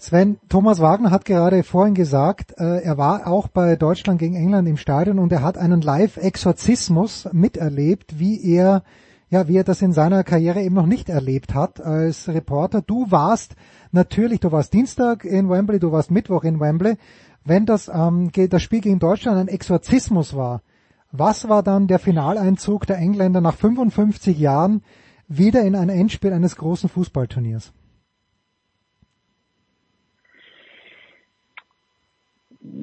Sven, 0.00 0.38
Thomas 0.48 0.78
Wagner 0.80 1.10
hat 1.10 1.24
gerade 1.24 1.64
vorhin 1.64 1.94
gesagt, 1.94 2.54
äh, 2.56 2.82
er 2.82 2.98
war 2.98 3.26
auch 3.26 3.48
bei 3.48 3.74
Deutschland 3.74 4.20
gegen 4.20 4.36
England 4.36 4.68
im 4.68 4.76
Stadion 4.76 5.18
und 5.18 5.32
er 5.32 5.42
hat 5.42 5.58
einen 5.58 5.80
Live-Exorzismus 5.80 7.28
miterlebt, 7.32 8.20
wie 8.20 8.40
er 8.54 8.84
ja, 9.28 9.48
wie 9.48 9.56
er 9.56 9.64
das 9.64 9.82
in 9.82 9.92
seiner 9.92 10.24
Karriere 10.24 10.62
eben 10.62 10.76
noch 10.76 10.86
nicht 10.86 11.08
erlebt 11.08 11.52
hat 11.52 11.80
als 11.80 12.28
Reporter. 12.28 12.80
Du 12.80 13.10
warst 13.10 13.56
natürlich, 13.92 14.40
du 14.40 14.52
warst 14.52 14.72
Dienstag 14.72 15.24
in 15.24 15.50
Wembley, 15.50 15.80
du 15.80 15.92
warst 15.92 16.12
Mittwoch 16.12 16.44
in 16.44 16.60
Wembley. 16.60 16.96
Wenn 17.44 17.66
das, 17.66 17.90
ähm, 17.92 18.30
das 18.32 18.62
Spiel 18.62 18.80
gegen 18.80 19.00
Deutschland 19.00 19.36
ein 19.36 19.48
Exorzismus 19.48 20.34
war, 20.34 20.62
was 21.10 21.48
war 21.48 21.62
dann 21.62 21.88
der 21.88 21.98
Finaleinzug 21.98 22.86
der 22.86 22.98
Engländer 22.98 23.40
nach 23.40 23.56
55 23.56 24.38
Jahren 24.38 24.82
wieder 25.26 25.62
in 25.62 25.74
ein 25.74 25.88
Endspiel 25.88 26.32
eines 26.32 26.56
großen 26.56 26.88
Fußballturniers? 26.88 27.72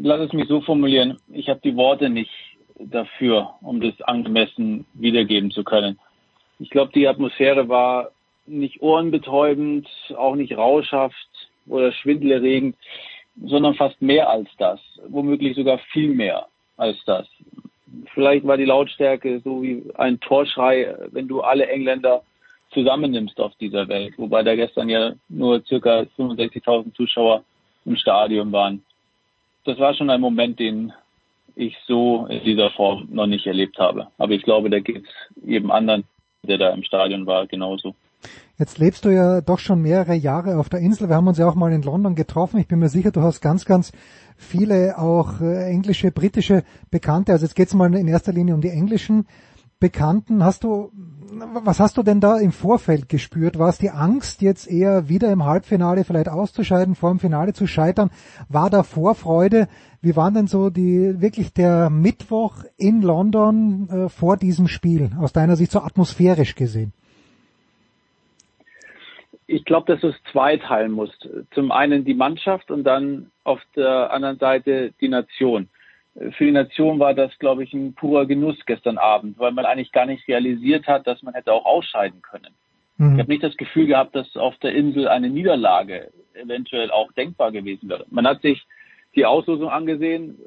Lass 0.03 0.21
es 0.21 0.33
mich 0.33 0.47
so 0.47 0.61
formulieren. 0.61 1.17
Ich 1.31 1.49
habe 1.49 1.59
die 1.63 1.75
Worte 1.75 2.09
nicht 2.09 2.31
dafür, 2.79 3.55
um 3.61 3.81
das 3.81 3.99
angemessen 4.01 4.85
wiedergeben 4.93 5.51
zu 5.51 5.63
können. 5.63 5.99
Ich 6.59 6.69
glaube, 6.69 6.91
die 6.93 7.07
Atmosphäre 7.07 7.67
war 7.67 8.11
nicht 8.45 8.81
ohrenbetäubend, 8.81 9.87
auch 10.15 10.35
nicht 10.35 10.57
rauschhaft 10.57 11.27
oder 11.67 11.91
schwindelerregend, 11.91 12.75
sondern 13.43 13.75
fast 13.75 14.01
mehr 14.01 14.29
als 14.29 14.49
das, 14.57 14.79
womöglich 15.07 15.55
sogar 15.55 15.79
viel 15.91 16.09
mehr 16.13 16.47
als 16.77 16.97
das. 17.05 17.27
Vielleicht 18.13 18.45
war 18.45 18.57
die 18.57 18.65
Lautstärke 18.65 19.41
so 19.43 19.61
wie 19.61 19.83
ein 19.95 20.19
Torschrei, 20.19 20.95
wenn 21.11 21.27
du 21.27 21.41
alle 21.41 21.67
Engländer 21.67 22.23
zusammennimmst 22.71 23.39
auf 23.39 23.55
dieser 23.55 23.87
Welt, 23.87 24.13
wobei 24.17 24.43
da 24.43 24.55
gestern 24.55 24.89
ja 24.89 25.13
nur 25.29 25.63
circa 25.65 26.05
65.000 26.17 26.93
Zuschauer 26.93 27.43
im 27.85 27.95
Stadion 27.95 28.51
waren. 28.51 28.83
Das 29.65 29.79
war 29.79 29.93
schon 29.95 30.09
ein 30.09 30.21
Moment, 30.21 30.59
den 30.59 30.93
ich 31.55 31.75
so 31.87 32.25
in 32.27 32.43
dieser 32.43 32.69
Form 32.71 33.07
noch 33.11 33.27
nicht 33.27 33.47
erlebt 33.47 33.77
habe. 33.79 34.07
Aber 34.17 34.33
ich 34.33 34.43
glaube, 34.43 34.69
da 34.69 34.79
geht 34.79 35.03
es 35.03 35.43
jedem 35.43 35.71
anderen 35.71 36.03
der 36.45 36.57
da 36.57 36.69
im 36.69 36.83
Stadion 36.83 37.25
war, 37.25 37.47
genauso. 37.47 37.95
Jetzt 38.57 38.79
lebst 38.79 39.05
du 39.05 39.09
ja 39.09 39.41
doch 39.41 39.59
schon 39.59 39.81
mehrere 39.81 40.15
Jahre 40.15 40.57
auf 40.57 40.69
der 40.69 40.79
Insel. 40.79 41.09
Wir 41.09 41.15
haben 41.15 41.27
uns 41.27 41.37
ja 41.37 41.47
auch 41.47 41.55
mal 41.55 41.73
in 41.73 41.81
London 41.81 42.15
getroffen. 42.15 42.59
Ich 42.59 42.67
bin 42.67 42.79
mir 42.79 42.89
sicher, 42.89 43.11
du 43.11 43.21
hast 43.21 43.41
ganz, 43.41 43.65
ganz 43.65 43.91
viele 44.37 44.97
auch 44.97 45.41
äh, 45.41 45.69
englische, 45.69 46.11
britische 46.11 46.63
Bekannte. 46.89 47.33
Also 47.33 47.45
jetzt 47.45 47.55
geht 47.55 47.67
es 47.67 47.73
mal 47.73 47.93
in 47.93 48.07
erster 48.07 48.31
Linie 48.31 48.55
um 48.55 48.61
die 48.61 48.69
englischen 48.69 49.27
Bekannten. 49.79 50.43
Hast 50.43 50.63
du, 50.63 50.91
was 51.63 51.79
hast 51.79 51.97
du 51.97 52.03
denn 52.03 52.21
da 52.21 52.37
im 52.37 52.51
Vorfeld 52.51 53.09
gespürt? 53.09 53.59
War 53.59 53.69
es 53.69 53.77
die 53.77 53.89
Angst, 53.89 54.41
jetzt 54.41 54.67
eher 54.67 55.09
wieder 55.09 55.31
im 55.31 55.43
Halbfinale 55.43 56.05
vielleicht 56.05 56.29
auszuscheiden, 56.29 56.95
vor 56.95 57.09
dem 57.09 57.19
Finale 57.19 57.53
zu 57.53 57.67
scheitern? 57.67 58.09
War 58.47 58.69
da 58.69 58.83
Vorfreude? 58.83 59.67
Wie 60.01 60.15
war 60.15 60.31
denn 60.31 60.47
so 60.47 60.69
die, 60.69 61.19
wirklich 61.19 61.53
der 61.53 61.89
Mittwoch 61.89 62.63
in 62.77 63.01
London 63.01 63.89
äh, 63.89 64.09
vor 64.09 64.37
diesem 64.37 64.67
Spiel, 64.67 65.11
aus 65.19 65.33
deiner 65.33 65.57
Sicht 65.57 65.71
so 65.71 65.79
atmosphärisch 65.81 66.55
gesehen? 66.55 66.93
Ich 69.47 69.65
glaube, 69.65 69.91
dass 69.91 70.01
du 70.01 70.07
es 70.07 70.15
zweiteilen 70.31 70.91
musst. 70.91 71.27
Zum 71.53 71.71
einen 71.71 72.05
die 72.05 72.15
Mannschaft 72.15 72.71
und 72.71 72.83
dann 72.83 73.31
auf 73.43 73.59
der 73.75 74.11
anderen 74.11 74.39
Seite 74.39 74.93
die 75.01 75.09
Nation 75.09 75.69
für 76.31 76.45
die 76.45 76.51
Nation 76.51 76.99
war 76.99 77.13
das, 77.13 77.37
glaube 77.39 77.63
ich, 77.63 77.73
ein 77.73 77.93
purer 77.93 78.25
Genuss 78.25 78.57
gestern 78.65 78.97
Abend, 78.97 79.37
weil 79.37 79.51
man 79.51 79.65
eigentlich 79.65 79.91
gar 79.91 80.05
nicht 80.05 80.27
realisiert 80.27 80.87
hat, 80.87 81.07
dass 81.07 81.21
man 81.23 81.33
hätte 81.33 81.51
auch 81.51 81.65
ausscheiden 81.65 82.21
können. 82.21 82.53
Mhm. 82.97 83.15
Ich 83.15 83.19
habe 83.19 83.31
nicht 83.31 83.43
das 83.43 83.57
Gefühl 83.57 83.87
gehabt, 83.87 84.15
dass 84.15 84.35
auf 84.37 84.57
der 84.59 84.73
Insel 84.73 85.07
eine 85.07 85.29
Niederlage 85.29 86.11
eventuell 86.33 86.89
auch 86.91 87.11
denkbar 87.13 87.51
gewesen 87.51 87.89
wäre. 87.89 88.05
Man 88.09 88.25
hat 88.25 88.41
sich 88.41 88.65
die 89.15 89.25
Auslosung 89.25 89.69
angesehen, 89.69 90.37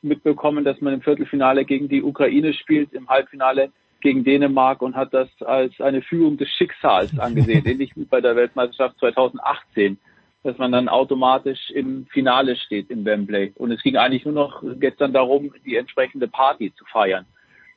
mitbekommen, 0.00 0.64
dass 0.64 0.80
man 0.80 0.94
im 0.94 1.02
Viertelfinale 1.02 1.64
gegen 1.64 1.88
die 1.88 2.02
Ukraine 2.02 2.54
spielt, 2.54 2.92
im 2.92 3.08
Halbfinale 3.08 3.70
gegen 4.00 4.24
Dänemark 4.24 4.82
und 4.82 4.96
hat 4.96 5.14
das 5.14 5.28
als 5.42 5.80
eine 5.80 6.02
Führung 6.02 6.36
des 6.36 6.48
Schicksals 6.50 7.16
angesehen, 7.18 7.64
ähnlich 7.66 7.94
wie 7.96 8.04
bei 8.04 8.20
der 8.20 8.34
Weltmeisterschaft 8.34 8.98
2018 8.98 9.98
dass 10.42 10.58
man 10.58 10.72
dann 10.72 10.88
automatisch 10.88 11.70
im 11.70 12.06
Finale 12.06 12.56
steht 12.56 12.90
in 12.90 13.04
Wembley. 13.04 13.52
Und 13.56 13.70
es 13.70 13.82
ging 13.82 13.96
eigentlich 13.96 14.24
nur 14.24 14.34
noch 14.34 14.62
gestern 14.80 15.12
darum, 15.12 15.52
die 15.64 15.76
entsprechende 15.76 16.28
Party 16.28 16.72
zu 16.74 16.84
feiern. 16.86 17.26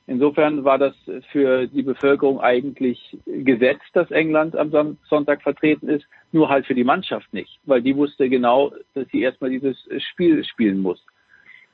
Insofern 0.07 0.63
war 0.63 0.77
das 0.77 0.93
für 1.31 1.65
die 1.65 1.81
Bevölkerung 1.81 2.39
eigentlich 2.39 3.17
gesetzt, 3.25 3.89
dass 3.93 4.11
England 4.11 4.55
am 4.55 4.97
Sonntag 5.09 5.41
vertreten 5.41 5.89
ist, 5.89 6.05
nur 6.31 6.49
halt 6.49 6.67
für 6.67 6.75
die 6.75 6.83
Mannschaft 6.83 7.33
nicht, 7.33 7.59
weil 7.63 7.81
die 7.81 7.95
wusste 7.95 8.29
genau, 8.29 8.71
dass 8.93 9.07
sie 9.11 9.21
erstmal 9.21 9.49
dieses 9.49 9.77
Spiel 10.11 10.43
spielen 10.43 10.79
muss. 10.79 11.03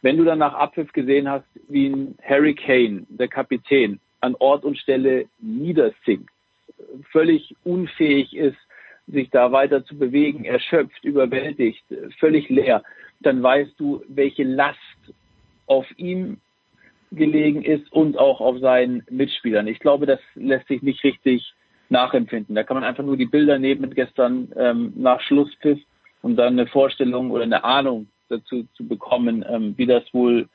Wenn 0.02 0.18
du 0.18 0.24
dann 0.24 0.40
nach 0.40 0.54
Abpfiff 0.54 0.94
gesehen 0.94 1.30
hast, 1.30 1.46
wie 1.68 1.88
ein 1.88 2.18
Harry 2.24 2.56
Kane, 2.56 3.06
der 3.10 3.28
Kapitän, 3.28 4.00
an 4.22 4.36
Ort 4.40 4.64
und 4.64 4.78
Stelle 4.78 5.26
niedersinkt, 5.40 6.30
völlig 7.12 7.56
unfähig 7.64 8.36
ist, 8.36 8.58
sich 9.08 9.30
da 9.30 9.52
weiter 9.52 9.84
zu 9.84 9.98
bewegen, 9.98 10.46
erschöpft, 10.46 11.04
überwältigt, 11.04 11.84
völlig 12.20 12.50
leer, 12.50 12.84
dann 13.20 13.42
weißt 13.44 13.80
du, 13.80 14.04
welche 14.08 14.44
Last 14.44 14.78
auf 15.68 15.86
ihm 15.98 16.38
gelegen 17.12 17.62
ist 17.62 17.92
und 17.92 18.18
auch 18.18 18.40
auf 18.40 18.60
seinen 18.60 19.04
Mitspielern. 19.10 19.68
Ich 19.68 19.80
glaube, 19.80 20.06
das 20.06 20.20
lässt 20.36 20.68
sich 20.68 20.82
nicht 20.82 21.04
richtig 21.04 21.54
nachempfinden. 21.90 22.56
Da 22.56 22.64
kann 22.64 22.76
man 22.76 22.86
einfach 22.86 23.04
nur 23.04 23.18
die 23.18 23.26
Bilder 23.26 23.60
nehmen 23.60 23.82
mit 23.82 23.96
gestern 23.96 24.52
ähm, 24.56 24.94
nach 24.96 25.20
Schlusspfiff 25.22 25.80
und 26.22 26.38
dann 26.38 26.54
eine 26.54 26.68
Vorstellung 26.68 27.32
oder 27.32 27.44
eine 27.44 27.64
Ahnung 27.64 28.08
dazu 28.30 28.66
zu 28.76 28.88
bekommen, 28.88 29.46
ähm, 29.48 29.74
wie 29.78 29.86
das 29.86 30.04
wohl 30.14 30.48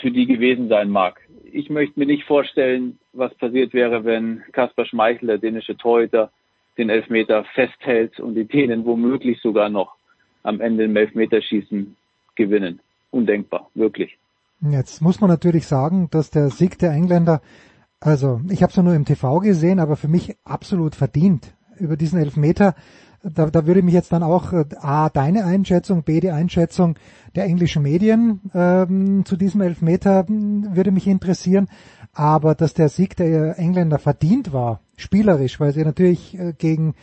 für 0.00 0.12
die 0.12 0.26
gewesen 0.26 0.68
sein 0.68 0.88
mag. 0.88 1.20
Ich 1.52 1.68
möchte 1.68 1.98
mir 1.98 2.06
nicht 2.06 2.24
vorstellen, 2.24 2.98
was 3.12 3.34
passiert 3.34 3.74
wäre, 3.74 4.04
wenn 4.04 4.42
Kaspar 4.52 4.86
Schmeichel, 4.86 5.26
der 5.26 5.38
dänische 5.38 5.76
Torhüter, 5.76 6.30
den 6.78 6.90
Elfmeter 6.90 7.44
festhält 7.54 8.18
und 8.20 8.34
die 8.34 8.46
Dänen 8.46 8.84
womöglich 8.84 9.40
sogar 9.40 9.68
noch 9.68 9.96
am 10.42 10.60
Ende 10.60 10.84
im 10.84 10.96
Elfmeterschießen 10.96 11.96
gewinnen. 12.34 12.80
Undenkbar, 13.10 13.70
wirklich. 13.74 14.16
Jetzt 14.62 15.00
muss 15.00 15.20
man 15.20 15.30
natürlich 15.30 15.66
sagen, 15.66 16.08
dass 16.10 16.30
der 16.30 16.50
Sieg 16.50 16.78
der 16.78 16.92
Engländer, 16.92 17.40
also 17.98 18.40
ich 18.50 18.62
habe 18.62 18.70
es 18.70 18.76
ja 18.76 18.82
nur 18.82 18.94
im 18.94 19.04
TV 19.04 19.40
gesehen, 19.40 19.80
aber 19.80 19.96
für 19.96 20.08
mich 20.08 20.36
absolut 20.44 20.94
verdient 20.94 21.54
über 21.78 21.96
diesen 21.96 22.20
Elfmeter. 22.20 22.74
Da, 23.22 23.50
da 23.50 23.66
würde 23.66 23.82
mich 23.82 23.94
jetzt 23.94 24.12
dann 24.12 24.22
auch 24.22 24.52
äh, 24.52 24.64
A, 24.80 25.10
deine 25.10 25.44
Einschätzung, 25.44 26.02
B, 26.04 26.20
die 26.20 26.30
Einschätzung 26.30 26.96
der 27.34 27.44
englischen 27.44 27.82
Medien 27.82 28.40
ähm, 28.54 29.24
zu 29.24 29.36
diesem 29.36 29.60
Elfmeter 29.60 30.26
hm, 30.26 30.74
würde 30.74 30.90
mich 30.90 31.06
interessieren. 31.06 31.68
Aber 32.12 32.54
dass 32.54 32.74
der 32.74 32.88
Sieg 32.88 33.16
der 33.16 33.58
Engländer 33.58 33.98
verdient 33.98 34.52
war, 34.52 34.80
spielerisch, 34.96 35.60
weil 35.60 35.72
sie 35.72 35.84
natürlich 35.84 36.38
äh, 36.38 36.54
gegen 36.56 36.94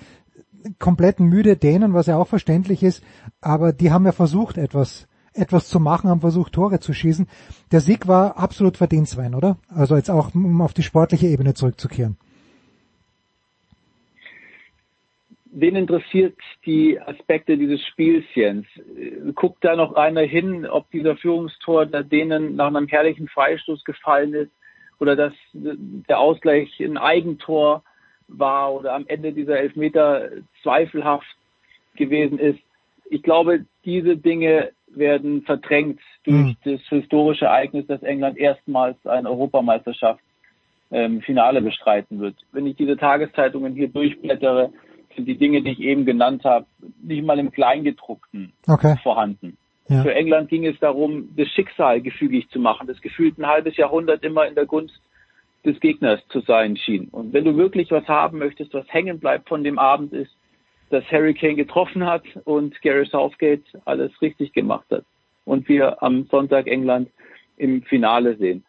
komplett 0.80 1.20
müde 1.20 1.56
Dänen, 1.56 1.94
was 1.94 2.08
ja 2.08 2.18
auch 2.18 2.28
verständlich 2.28 2.84
ist, 2.84 3.04
aber 3.40 3.72
die 3.72 3.92
haben 3.92 4.06
ja 4.06 4.12
versucht, 4.12 4.58
etwas 4.58 5.08
etwas 5.38 5.68
zu 5.68 5.80
machen, 5.80 6.10
haben 6.10 6.22
versucht, 6.22 6.54
Tore 6.54 6.80
zu 6.80 6.94
schießen. 6.94 7.28
Der 7.72 7.82
Sieg 7.82 8.08
war 8.08 8.38
absolut 8.38 8.78
verdient, 8.78 9.08
Sven, 9.08 9.36
oder? 9.36 9.58
Also 9.70 9.96
jetzt 9.96 10.10
auch, 10.10 10.34
um 10.34 10.62
auf 10.62 10.74
die 10.74 10.84
sportliche 10.84 11.28
Ebene 11.28 11.54
zurückzukehren. 11.54 12.18
Wen 15.60 15.76
interessiert 15.76 16.38
die 16.66 17.00
Aspekte 17.00 17.58
dieses 17.58 17.82
Spiels, 17.88 18.26
Jens? 18.36 18.68
Guckt 19.34 19.64
da 19.64 19.76
noch 19.76 19.94
einer 19.94 20.22
hin, 20.22 20.66
ob 20.68 20.90
dieser 20.92 21.16
Führungstor 21.18 21.86
der 21.86 22.04
Dänen 22.04 22.56
nach 22.56 22.68
einem 22.68 22.88
herrlichen 22.88 23.28
Freistoß 23.28 23.84
gefallen 23.84 24.34
ist? 24.34 24.52
oder 25.00 25.16
dass 25.16 25.34
der 25.54 26.20
Ausgleich 26.20 26.80
ein 26.80 26.98
Eigentor 26.98 27.84
war 28.28 28.74
oder 28.74 28.94
am 28.94 29.06
Ende 29.08 29.32
dieser 29.32 29.60
Elfmeter 29.60 30.30
zweifelhaft 30.64 31.36
gewesen 31.96 32.40
ist. 32.40 32.60
Ich 33.10 33.24
glaube, 33.24 33.66
diese 33.86 34.18
Dinge 34.18 34.72
werden 34.88 35.44
verdrängt 35.44 36.00
durch 36.24 36.36
mhm. 36.36 36.58
das 36.64 36.82
historische 36.90 37.46
Ereignis, 37.46 37.88
dass 37.88 38.04
England 38.04 38.38
erstmals 38.38 38.98
eine 39.06 39.30
Europameisterschaft 39.30 40.22
ähm, 40.92 41.22
Finale 41.22 41.62
bestreiten 41.62 42.20
wird. 42.20 42.36
Wenn 42.52 42.66
ich 42.66 42.76
diese 42.76 42.98
Tageszeitungen 42.98 43.76
hier 43.76 43.90
durchblättere, 43.90 44.72
sind 45.18 45.28
die 45.28 45.38
Dinge, 45.38 45.62
die 45.62 45.72
ich 45.72 45.82
eben 45.82 46.06
genannt 46.06 46.46
habe, 46.46 46.66
nicht 47.02 47.26
mal 47.26 47.40
im 47.40 47.52
Kleingedruckten 47.52 48.54
okay. 48.68 48.96
vorhanden. 49.04 49.58
Ja. 49.90 50.04
Für 50.04 50.14
England 50.14 50.50
ging 50.50 50.66
es 50.66 50.80
darum, 50.80 51.30
das 51.36 51.48
Schicksal 51.50 52.02
gefügig 52.02 52.48
zu 52.50 52.60
machen, 52.60 52.88
das 52.88 53.02
gefühlt 53.02 53.38
ein 53.38 53.48
halbes 53.48 53.76
Jahrhundert 53.78 54.24
immer 54.24 54.46
in 54.48 54.56
der 54.56 54.66
Gunst 54.66 55.02
des 55.66 55.80
Gegners 55.80 56.22
zu 56.30 56.42
sein 56.42 56.78
schien. 56.78 57.10
Und 57.10 57.34
wenn 57.34 57.46
du 57.46 57.58
wirklich 57.58 57.92
was 57.92 58.08
haben 58.08 58.38
möchtest, 58.38 58.74
was 58.74 58.86
hängen 58.90 59.20
bleibt 59.20 59.50
von 59.50 59.64
dem 59.64 59.80
Abend, 59.80 60.14
ist, 60.14 60.32
dass 60.90 61.04
Harry 61.12 61.34
Kane 61.34 61.56
getroffen 61.56 62.06
hat 62.06 62.24
und 62.46 62.80
Gary 62.82 63.06
Southgate 63.06 63.64
alles 63.86 64.12
richtig 64.22 64.54
gemacht 64.54 64.86
hat. 64.92 65.04
Und 65.44 65.68
wir 65.68 66.02
am 66.04 66.26
Sonntag 66.26 66.68
England 66.68 67.10
im 67.58 67.82
Finale 67.82 68.38
sehen. 68.38 68.64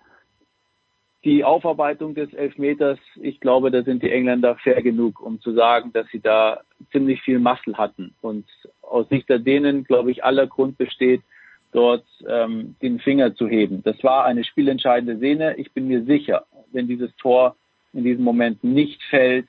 Die 1.25 1.43
Aufarbeitung 1.43 2.15
des 2.15 2.33
Elfmeters, 2.33 2.99
ich 3.17 3.41
glaube, 3.41 3.71
da 3.71 3.83
sind 3.83 4.03
die 4.03 4.11
Engländer 4.11 4.55
fair 4.57 4.83
genug, 4.83 5.21
um 5.21 5.41
zu 5.41 5.53
sagen, 5.53 5.93
dass 5.93 6.07
sie 6.13 6.21
da 6.21 6.61
ziemlich 6.93 7.21
viel 7.23 7.41
Muscle 7.41 7.77
hatten. 7.77 8.15
Und 8.21 8.47
aus 8.83 9.09
Sicht 9.09 9.29
der 9.29 9.41
Dänen, 9.41 9.85
glaube 9.85 10.13
ich, 10.13 10.23
aller 10.23 10.47
Grund 10.47 10.79
besteht, 10.79 11.23
dort 11.73 12.05
ähm, 12.27 12.77
den 12.83 13.01
Finger 13.01 13.35
zu 13.35 13.49
heben. 13.49 13.83
Das 13.83 14.03
war 14.05 14.25
eine 14.25 14.45
spielentscheidende 14.45 15.17
Szene. 15.17 15.57
Ich 15.57 15.73
bin 15.73 15.89
mir 15.89 16.05
sicher, 16.05 16.47
wenn 16.73 16.87
dieses 16.87 17.15
Tor 17.17 17.57
in 17.93 18.05
diesem 18.05 18.25
Moment 18.25 18.63
nicht 18.63 19.03
fällt, 19.05 19.47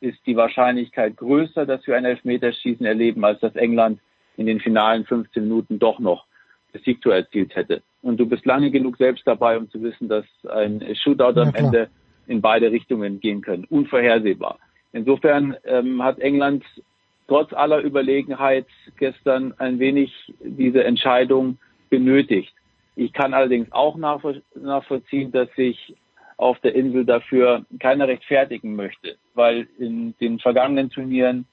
ist 0.00 0.18
die 0.26 0.36
Wahrscheinlichkeit 0.36 1.16
größer, 1.16 1.66
dass 1.66 1.86
wir 1.86 1.96
ein 1.96 2.04
Elfmeterschießen 2.04 2.86
erleben, 2.86 3.24
als 3.24 3.40
dass 3.40 3.54
England 3.56 4.00
in 4.36 4.46
den 4.46 4.60
finalen 4.60 5.04
15 5.04 5.42
Minuten 5.42 5.78
doch 5.78 5.98
noch 5.98 6.26
das 6.72 6.82
Siegtor 6.82 7.14
erzielt 7.14 7.54
hätte. 7.56 7.82
Und 8.02 8.18
du 8.18 8.26
bist 8.26 8.46
lange 8.46 8.70
genug 8.70 8.96
selbst 8.96 9.26
dabei, 9.26 9.56
um 9.58 9.70
zu 9.70 9.82
wissen, 9.82 10.08
dass 10.08 10.24
ein 10.48 10.82
Shootout 11.02 11.38
am 11.40 11.54
Ende 11.54 11.88
in 12.26 12.40
beide 12.40 12.70
Richtungen 12.70 13.20
gehen 13.20 13.40
können. 13.40 13.64
Unvorhersehbar. 13.70 14.58
Insofern 14.92 15.56
ähm, 15.64 16.02
hat 16.02 16.18
England 16.18 16.64
trotz 17.28 17.52
aller 17.52 17.80
Überlegenheit 17.80 18.66
gestern 18.98 19.54
ein 19.58 19.78
wenig 19.78 20.12
diese 20.40 20.82
Entscheidung 20.84 21.58
benötigt. 21.88 22.52
Ich 22.96 23.12
kann 23.12 23.34
allerdings 23.34 23.70
auch 23.72 23.96
nachvollziehen, 23.96 25.30
dass 25.32 25.48
sich 25.54 25.94
auf 26.36 26.58
der 26.60 26.74
Insel 26.74 27.04
dafür 27.04 27.64
keiner 27.78 28.08
rechtfertigen 28.08 28.74
möchte, 28.74 29.16
weil 29.34 29.68
in 29.78 30.14
den 30.20 30.38
vergangenen 30.38 30.90
Turnieren 30.90 31.46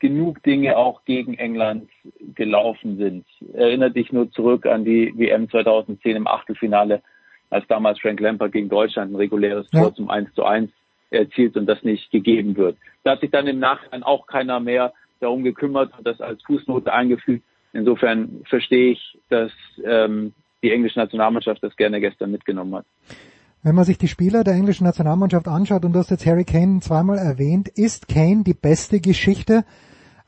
genug 0.00 0.42
Dinge 0.42 0.76
auch 0.76 1.04
gegen 1.04 1.34
England 1.34 1.88
gelaufen 2.34 2.96
sind. 2.98 3.26
Erinnert 3.54 3.96
dich 3.96 4.12
nur 4.12 4.30
zurück 4.32 4.66
an 4.66 4.84
die 4.84 5.12
WM 5.16 5.48
2010 5.48 6.16
im 6.16 6.26
Achtelfinale, 6.26 7.02
als 7.50 7.66
damals 7.68 8.00
Frank 8.00 8.20
Lampard 8.20 8.52
gegen 8.52 8.68
Deutschland 8.68 9.12
ein 9.12 9.16
reguläres 9.16 9.66
ja. 9.72 9.80
Tor 9.80 9.94
zum 9.94 10.10
1 10.10 10.34
zu 10.34 10.44
1 10.44 10.70
erzielt 11.10 11.56
und 11.56 11.66
das 11.66 11.82
nicht 11.82 12.10
gegeben 12.10 12.56
wird. 12.56 12.76
Da 13.04 13.12
hat 13.12 13.20
sich 13.20 13.30
dann 13.30 13.46
im 13.46 13.58
Nachhinein 13.58 14.02
auch 14.02 14.26
keiner 14.26 14.60
mehr 14.60 14.92
darum 15.20 15.44
gekümmert 15.44 15.92
und 15.96 16.06
das 16.06 16.20
als 16.20 16.42
Fußnote 16.42 16.92
eingefügt. 16.92 17.44
Insofern 17.72 18.42
verstehe 18.48 18.92
ich, 18.92 19.18
dass 19.30 19.52
ähm, 19.84 20.32
die 20.62 20.70
englische 20.70 20.98
Nationalmannschaft 20.98 21.62
das 21.62 21.76
gerne 21.76 22.00
gestern 22.00 22.30
mitgenommen 22.30 22.74
hat. 22.76 22.86
Wenn 23.64 23.74
man 23.74 23.86
sich 23.86 23.96
die 23.96 24.08
Spieler 24.08 24.44
der 24.44 24.52
englischen 24.52 24.84
Nationalmannschaft 24.84 25.48
anschaut, 25.48 25.86
und 25.86 25.94
du 25.94 25.98
hast 25.98 26.10
jetzt 26.10 26.26
Harry 26.26 26.44
Kane 26.44 26.80
zweimal 26.80 27.16
erwähnt, 27.16 27.66
ist 27.66 28.08
Kane 28.08 28.44
die 28.44 28.52
beste 28.52 29.00
Geschichte 29.00 29.64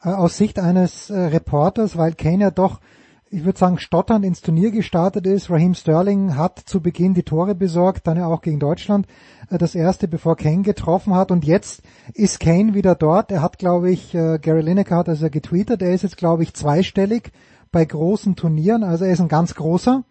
äh, 0.02 0.08
aus 0.08 0.38
Sicht 0.38 0.58
eines 0.58 1.10
äh, 1.10 1.18
Reporters, 1.18 1.98
weil 1.98 2.14
Kane 2.14 2.44
ja 2.44 2.50
doch, 2.50 2.80
ich 3.28 3.44
würde 3.44 3.58
sagen, 3.58 3.78
stotternd 3.78 4.24
ins 4.24 4.40
Turnier 4.40 4.70
gestartet 4.70 5.26
ist. 5.26 5.50
Raheem 5.50 5.74
Sterling 5.74 6.34
hat 6.34 6.60
zu 6.60 6.80
Beginn 6.80 7.12
die 7.12 7.24
Tore 7.24 7.54
besorgt, 7.54 8.06
dann 8.06 8.16
ja 8.16 8.26
auch 8.26 8.40
gegen 8.40 8.58
Deutschland 8.58 9.06
äh, 9.50 9.58
das 9.58 9.74
erste, 9.74 10.08
bevor 10.08 10.38
Kane 10.38 10.62
getroffen 10.62 11.14
hat. 11.14 11.30
Und 11.30 11.44
jetzt 11.44 11.82
ist 12.14 12.40
Kane 12.40 12.72
wieder 12.72 12.94
dort. 12.94 13.30
Er 13.30 13.42
hat, 13.42 13.58
glaube 13.58 13.90
ich, 13.90 14.14
äh, 14.14 14.38
Gary 14.38 14.62
Lineker 14.62 14.96
hat 14.96 15.10
also 15.10 15.28
getweetet, 15.28 15.82
er 15.82 15.92
ist 15.92 16.04
jetzt, 16.04 16.16
glaube 16.16 16.42
ich, 16.42 16.54
zweistellig 16.54 17.32
bei 17.70 17.84
großen 17.84 18.34
Turnieren, 18.34 18.82
also 18.82 19.04
er 19.04 19.12
ist 19.12 19.20
ein 19.20 19.28
ganz 19.28 19.54
großer. 19.54 20.04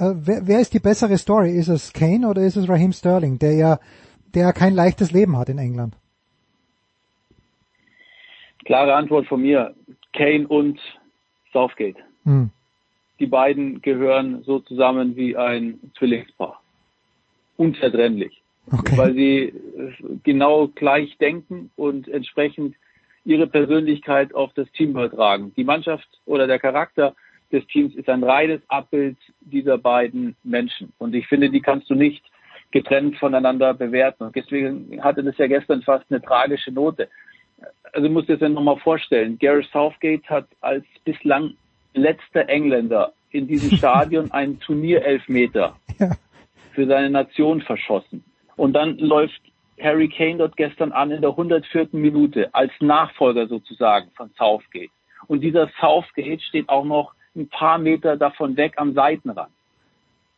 Äh, 0.00 0.14
wer, 0.14 0.46
wer 0.46 0.60
ist 0.60 0.72
die 0.72 0.80
bessere 0.80 1.18
Story? 1.18 1.50
Ist 1.50 1.68
es 1.68 1.92
Kane 1.92 2.26
oder 2.26 2.42
ist 2.42 2.56
es 2.56 2.68
Raheem 2.68 2.92
Sterling, 2.92 3.38
der 3.38 3.52
ja, 3.52 3.78
der 4.34 4.52
kein 4.52 4.74
leichtes 4.74 5.12
Leben 5.12 5.36
hat 5.36 5.48
in 5.50 5.58
England? 5.58 5.94
Klare 8.64 8.94
Antwort 8.94 9.26
von 9.26 9.42
mir. 9.42 9.74
Kane 10.14 10.48
und 10.48 10.80
Southgate. 11.52 11.96
Hm. 12.24 12.50
Die 13.18 13.26
beiden 13.26 13.82
gehören 13.82 14.42
so 14.44 14.60
zusammen 14.60 15.16
wie 15.16 15.36
ein 15.36 15.78
Zwillingspaar. 15.98 16.60
Unzertrennlich. 17.56 18.42
Okay. 18.72 18.96
Weil 18.96 19.14
sie 19.14 19.52
genau 20.22 20.68
gleich 20.68 21.18
denken 21.18 21.70
und 21.76 22.08
entsprechend 22.08 22.74
ihre 23.24 23.46
Persönlichkeit 23.46 24.34
auf 24.34 24.52
das 24.54 24.70
Team 24.72 24.90
übertragen. 24.90 25.52
Die 25.56 25.64
Mannschaft 25.64 26.08
oder 26.24 26.46
der 26.46 26.58
Charakter 26.58 27.14
des 27.52 27.66
Teams 27.66 27.94
ist 27.94 28.08
ein 28.08 28.24
reines 28.24 28.60
Abbild 28.68 29.16
dieser 29.40 29.78
beiden 29.78 30.36
Menschen. 30.42 30.92
Und 30.98 31.14
ich 31.14 31.26
finde, 31.26 31.50
die 31.50 31.60
kannst 31.60 31.90
du 31.90 31.94
nicht 31.94 32.24
getrennt 32.70 33.16
voneinander 33.16 33.74
bewerten. 33.74 34.24
Und 34.24 34.36
deswegen 34.36 35.02
hatte 35.02 35.22
das 35.22 35.36
ja 35.38 35.46
gestern 35.46 35.82
fast 35.82 36.04
eine 36.10 36.22
tragische 36.22 36.70
Note. 36.70 37.08
Also 37.92 38.06
du 38.06 38.12
musst 38.12 38.28
dir 38.28 38.34
das 38.34 38.42
ja 38.42 38.48
nochmal 38.48 38.78
vorstellen. 38.78 39.38
Gareth 39.38 39.68
Southgate 39.72 40.28
hat 40.28 40.46
als 40.60 40.84
bislang 41.04 41.54
letzter 41.94 42.48
Engländer 42.48 43.12
in 43.30 43.46
diesem 43.46 43.70
Stadion 43.76 44.30
einen 44.30 44.60
Turnierelfmeter 44.60 45.76
ja. 45.98 46.10
für 46.72 46.86
seine 46.86 47.10
Nation 47.10 47.60
verschossen. 47.60 48.24
Und 48.56 48.74
dann 48.74 48.98
läuft 48.98 49.40
Harry 49.80 50.08
Kane 50.08 50.36
dort 50.38 50.56
gestern 50.56 50.92
an 50.92 51.10
in 51.10 51.22
der 51.22 51.30
104. 51.30 51.88
Minute 51.92 52.54
als 52.54 52.72
Nachfolger 52.80 53.46
sozusagen 53.46 54.10
von 54.14 54.30
Southgate. 54.36 54.90
Und 55.26 55.40
dieser 55.40 55.70
Southgate 55.80 56.42
steht 56.42 56.68
auch 56.68 56.84
noch 56.84 57.14
ein 57.34 57.48
paar 57.48 57.78
Meter 57.78 58.16
davon 58.16 58.56
weg 58.56 58.74
am 58.76 58.94
Seitenrand. 58.94 59.52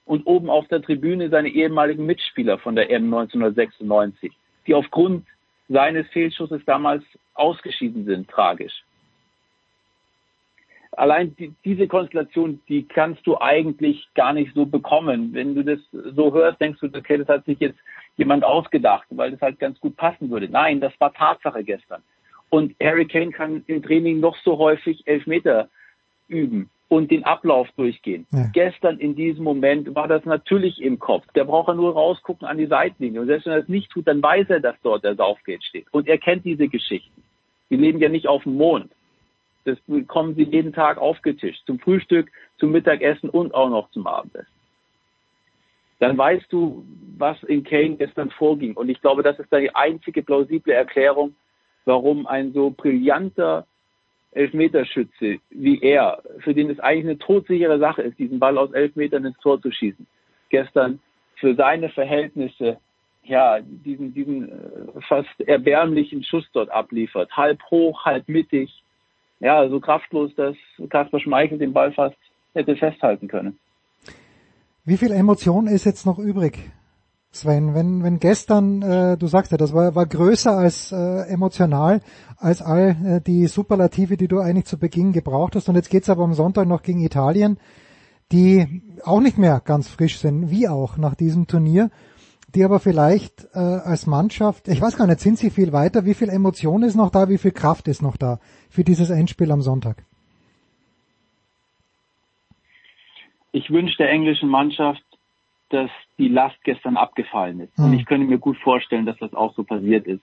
Und 0.05 0.27
oben 0.27 0.51
auf 0.51 0.67
der 0.69 0.83
Tribüne 0.83 1.29
seine 1.29 1.49
ehemaligen 1.49 2.05
Mitspieler 2.07 2.59
von 2.59 2.75
der 2.75 2.91
M 2.91 3.05
1996, 3.05 4.33
die 4.67 4.75
aufgrund 4.75 5.27
seines 5.69 6.07
Fehlschusses 6.09 6.61
damals 6.67 7.05
ausgeschieden 7.35 8.05
sind, 8.05 8.29
tragisch. 8.29 8.85
Allein 10.95 11.35
die, 11.37 11.55
diese 11.65 11.87
Konstellation, 11.89 12.61
die 12.69 12.87
kannst 12.87 13.27
du 13.27 13.41
eigentlich 13.41 14.07
gar 14.15 14.35
nicht 14.35 14.53
so 14.55 14.67
bekommen. 14.67 15.33
Wenn 15.33 15.55
du 15.55 15.65
das 15.65 15.79
so 15.91 16.35
hörst, 16.35 16.61
denkst 16.61 16.81
du, 16.81 16.87
okay, 16.95 17.17
das 17.17 17.29
hat 17.29 17.47
sich 17.47 17.59
jetzt 17.61 17.79
jemand 18.17 18.45
ausgedacht, 18.45 19.07
weil 19.11 19.31
das 19.31 19.41
halt 19.41 19.59
ganz 19.59 19.81
gut 19.81 19.97
passen 19.97 20.29
würde. 20.29 20.51
Nein, 20.51 20.81
das 20.81 20.93
war 20.99 21.15
Tatsache 21.15 21.65
gestern. 21.65 22.03
Und 22.51 22.75
Harry 22.83 23.07
Kane 23.07 23.31
kann 23.31 23.65
im 23.67 23.83
Training 23.83 24.21
noch 24.21 24.37
so 24.45 24.59
häufig 24.59 25.07
Elfmeter 25.07 25.71
üben 26.29 26.69
und 26.93 27.11
den 27.11 27.25
Ablauf 27.25 27.71
durchgehen. 27.75 28.27
Ja. 28.33 28.51
Gestern 28.53 28.99
in 28.99 29.17
diesem 29.17 29.45
Moment 29.45 29.95
war 29.95 30.09
das 30.09 30.27
natürlich 30.27 30.83
im 30.83 30.99
Kopf. 30.99 31.25
Der 31.35 31.45
braucht 31.45 31.69
er 31.69 31.75
nur 31.75 31.95
rausgucken 31.95 32.47
an 32.47 32.59
die 32.59 32.67
Seitenlinie. 32.67 33.23
Und 33.23 33.29
selbst 33.29 33.47
wenn 33.47 33.55
er 33.55 33.61
das 33.61 33.69
nicht 33.71 33.91
tut, 33.91 34.07
dann 34.07 34.23
weiß 34.23 34.51
er, 34.51 34.61
dass 34.61 34.77
dort 34.83 35.03
der 35.03 35.15
Saufgate 35.15 35.65
steht. 35.65 35.87
Und 35.91 36.07
er 36.07 36.19
kennt 36.19 36.45
diese 36.45 36.69
Geschichten. 36.69 37.23
Die 37.71 37.77
leben 37.77 37.99
ja 37.99 38.11
nicht 38.11 38.29
auf 38.29 38.43
dem 38.43 38.59
Mond. 38.59 38.93
Das 39.65 39.79
bekommen 39.87 40.35
sie 40.35 40.43
jeden 40.43 40.75
Tag 40.75 40.99
aufgetischt. 40.99 41.65
Zum 41.65 41.79
Frühstück, 41.79 42.31
zum 42.59 42.73
Mittagessen 42.73 43.31
und 43.31 43.55
auch 43.55 43.71
noch 43.71 43.91
zum 43.93 44.07
Abendessen. 44.07 44.53
Dann 45.99 46.19
weißt 46.19 46.53
du, 46.53 46.85
was 47.17 47.43
in 47.45 47.65
Kane 47.65 47.97
gestern 47.97 48.29
vorging. 48.33 48.75
Und 48.75 48.91
ich 48.91 49.01
glaube, 49.01 49.23
das 49.23 49.39
ist 49.39 49.51
da 49.51 49.61
die 49.61 49.75
einzige 49.75 50.23
plausible 50.23 50.75
Erklärung, 50.75 51.37
warum 51.87 52.27
ein 52.27 52.53
so 52.53 52.69
brillanter 52.69 53.67
Elfmeterschütze 54.33 55.39
wie 55.51 55.81
er, 55.83 56.23
für 56.39 56.55
den 56.55 56.71
es 56.71 56.81
eigentlich 56.81 57.05
eine 57.05 57.19
todsichere 57.19 57.79
Sache 57.79 58.03
ist, 58.03 58.19
diesen 58.19 58.39
Ball 58.39 58.59
aus 58.59 58.73
elf 58.73 58.97
Metern 58.97 59.25
ins 59.25 59.39
Tor 59.39 59.61
zu 59.61 59.71
schießen, 59.71 60.07
gestern 60.51 61.01
für 61.37 61.55
seine 61.55 61.89
Verhältnisse 61.91 62.79
ja 63.25 63.61
diesen 63.61 64.15
diesen 64.15 64.49
äh, 64.49 65.01
fast 65.09 65.41
erbärmlichen 65.41 66.25
Schuss 66.25 66.45
dort 66.53 66.71
abliefert, 66.71 67.31
halb 67.37 67.63
hoch, 67.71 68.05
halb 68.05 68.29
mittig, 68.29 68.83
ja 69.41 69.69
so 69.69 69.81
kraftlos, 69.81 70.35
dass 70.35 70.57
Kasper 70.89 71.21
Schmeichel 71.21 71.59
den 71.59 71.73
Ball 71.73 71.93
fast 71.93 72.17
hätte 72.55 72.77
festhalten 72.77 73.29
können. 73.29 73.59
Wie 74.85 74.97
viel 74.97 75.13
Emotion 75.13 75.69
ist 75.69 75.85
jetzt 75.85 76.07
noch 76.07 76.19
übrig 76.19 76.59
Sven, 77.35 77.75
wenn, 77.75 78.03
wenn 78.03 78.19
gestern, 78.21 78.83
äh, 78.83 79.17
du 79.17 79.27
sagst 79.27 79.53
ja, 79.53 79.59
das 79.59 79.73
war, 79.73 79.95
war 79.95 80.05
größer 80.05 80.53
als 80.53 80.93
äh, 80.93 81.23
emotional, 81.33 82.03
als 82.37 82.61
all 82.61 82.97
äh, 83.05 83.21
die 83.23 83.47
Superlative, 83.47 84.19
die 84.19 84.29
du 84.29 84.41
eigentlich 84.41 84.67
zu 84.67 84.79
Beginn 84.79 85.13
gebraucht 85.13 85.57
hast. 85.57 85.69
Und 85.69 85.77
jetzt 85.77 85.89
geht's 85.89 86.11
aber 86.11 86.25
am 86.25 86.35
Sonntag 86.35 86.69
noch 86.69 86.83
gegen 86.83 87.01
Italien, 87.03 87.59
die 88.33 88.83
auch 89.03 89.21
nicht 89.21 89.39
mehr 89.39 89.63
ganz 89.65 89.89
frisch 89.89 90.19
sind, 90.19 90.51
wie 90.51 90.69
auch 90.69 90.99
nach 90.99 91.15
diesem 91.15 91.47
Turnier, 91.47 91.91
die 92.55 92.65
aber 92.65 92.81
vielleicht 92.81 93.49
äh, 93.55 93.59
als 93.59 94.07
Mannschaft, 94.07 94.69
ich 94.69 94.83
weiß 94.83 94.99
gar 94.99 95.07
nicht, 95.07 95.21
sind 95.21 95.39
sie 95.39 95.49
viel 95.49 95.73
weiter, 95.73 96.05
wie 96.05 96.15
viel 96.15 96.29
Emotion 96.29 96.83
ist 96.83 96.97
noch 96.97 97.09
da, 97.09 97.31
wie 97.31 97.39
viel 97.39 97.53
Kraft 97.53 97.89
ist 97.89 98.03
noch 98.03 98.19
da 98.19 98.41
für 98.69 98.85
dieses 98.85 99.09
Endspiel 99.09 99.51
am 99.51 99.63
Sonntag? 99.63 100.05
Ich 103.53 103.71
wünsche 103.71 103.97
der 103.97 104.11
englischen 104.11 104.51
Mannschaft 104.51 105.03
dass 105.73 105.91
die 106.23 106.29
Last 106.29 106.63
gestern 106.63 106.97
abgefallen 106.97 107.61
ist. 107.61 107.77
Mhm. 107.77 107.85
Und 107.85 107.93
hm. 107.93 107.99
ich 107.99 108.07
könnte 108.07 108.27
mir 108.27 108.39
gut 108.39 108.57
vorstellen, 108.59 109.07
dass 109.07 109.19
das 109.19 109.35
auch 109.35 109.55
so 109.55 109.65
passiert 109.65 110.07
ist. 110.07 110.23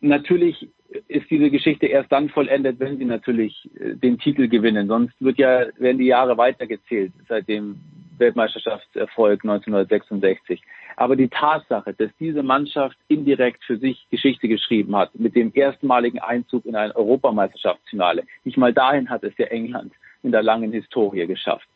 Natürlich 0.00 0.68
ist 1.08 1.28
diese 1.28 1.50
Geschichte 1.50 1.86
erst 1.86 2.12
dann 2.12 2.28
vollendet, 2.28 2.78
wenn 2.78 2.98
sie 2.98 3.04
natürlich 3.04 3.68
äh, 3.80 3.94
den 3.96 4.18
Titel 4.18 4.48
gewinnen. 4.48 4.86
Sonst 4.86 5.14
wird 5.20 5.38
ja, 5.38 5.66
werden 5.76 5.98
die 5.98 6.06
Jahre 6.06 6.38
weitergezählt 6.38 7.12
seit 7.28 7.48
dem 7.48 7.80
Weltmeisterschaftserfolg 8.18 9.44
1966. 9.44 10.62
Aber 10.96 11.16
die 11.16 11.28
Tatsache, 11.28 11.94
dass 11.94 12.10
diese 12.20 12.42
Mannschaft 12.42 12.96
indirekt 13.08 13.64
für 13.64 13.78
sich 13.78 14.06
Geschichte 14.10 14.48
geschrieben 14.48 14.94
hat, 14.96 15.14
mit 15.14 15.34
dem 15.34 15.50
erstmaligen 15.52 16.20
Einzug 16.20 16.64
in 16.64 16.76
ein 16.76 16.92
Europameisterschaftsfinale, 16.92 18.24
nicht 18.44 18.56
mal 18.56 18.72
dahin 18.72 19.10
hat 19.10 19.24
es 19.24 19.36
ja 19.36 19.46
England 19.46 19.92
in 20.22 20.30
der 20.30 20.42
langen 20.42 20.72
Historie 20.72 21.26
geschafft, 21.26 21.68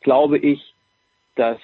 glaube 0.00 0.38
ich, 0.38 0.74
dass 1.36 1.58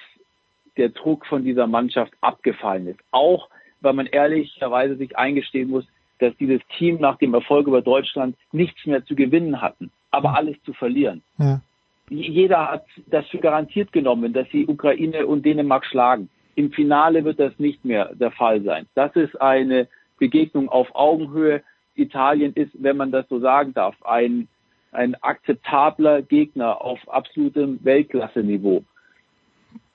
der 0.79 0.89
Druck 0.89 1.25
von 1.27 1.43
dieser 1.43 1.67
Mannschaft 1.67 2.13
abgefallen 2.21 2.87
ist. 2.87 2.99
Auch 3.11 3.49
weil 3.81 3.93
man 3.93 4.07
ehrlicherweise 4.07 4.95
sich 4.95 5.17
eingestehen 5.17 5.69
muss, 5.69 5.85
dass 6.19 6.35
dieses 6.37 6.61
Team 6.77 6.99
nach 6.99 7.17
dem 7.17 7.33
Erfolg 7.33 7.67
über 7.67 7.81
Deutschland 7.81 8.35
nichts 8.51 8.85
mehr 8.85 9.05
zu 9.05 9.15
gewinnen 9.15 9.61
hatten, 9.61 9.91
aber 10.11 10.35
alles 10.35 10.61
zu 10.63 10.73
verlieren. 10.73 11.21
Ja. 11.37 11.61
Jeder 12.09 12.71
hat 12.71 12.85
das 13.07 13.27
für 13.27 13.37
garantiert 13.37 13.91
genommen, 13.91 14.33
dass 14.33 14.49
sie 14.49 14.65
Ukraine 14.65 15.27
und 15.27 15.45
Dänemark 15.45 15.85
schlagen. 15.85 16.29
Im 16.55 16.71
Finale 16.71 17.23
wird 17.23 17.39
das 17.39 17.57
nicht 17.59 17.85
mehr 17.85 18.13
der 18.15 18.31
Fall 18.31 18.61
sein. 18.63 18.87
Das 18.95 19.15
ist 19.15 19.39
eine 19.39 19.87
Begegnung 20.17 20.69
auf 20.69 20.93
Augenhöhe. 20.95 21.61
Italien 21.95 22.53
ist, 22.53 22.71
wenn 22.73 22.97
man 22.97 23.11
das 23.11 23.27
so 23.29 23.39
sagen 23.39 23.73
darf, 23.73 23.95
ein, 24.03 24.47
ein 24.91 25.15
akzeptabler 25.21 26.21
Gegner 26.23 26.81
auf 26.81 26.99
absolutem 27.07 27.79
Weltklasse-Niveau. 27.83 28.83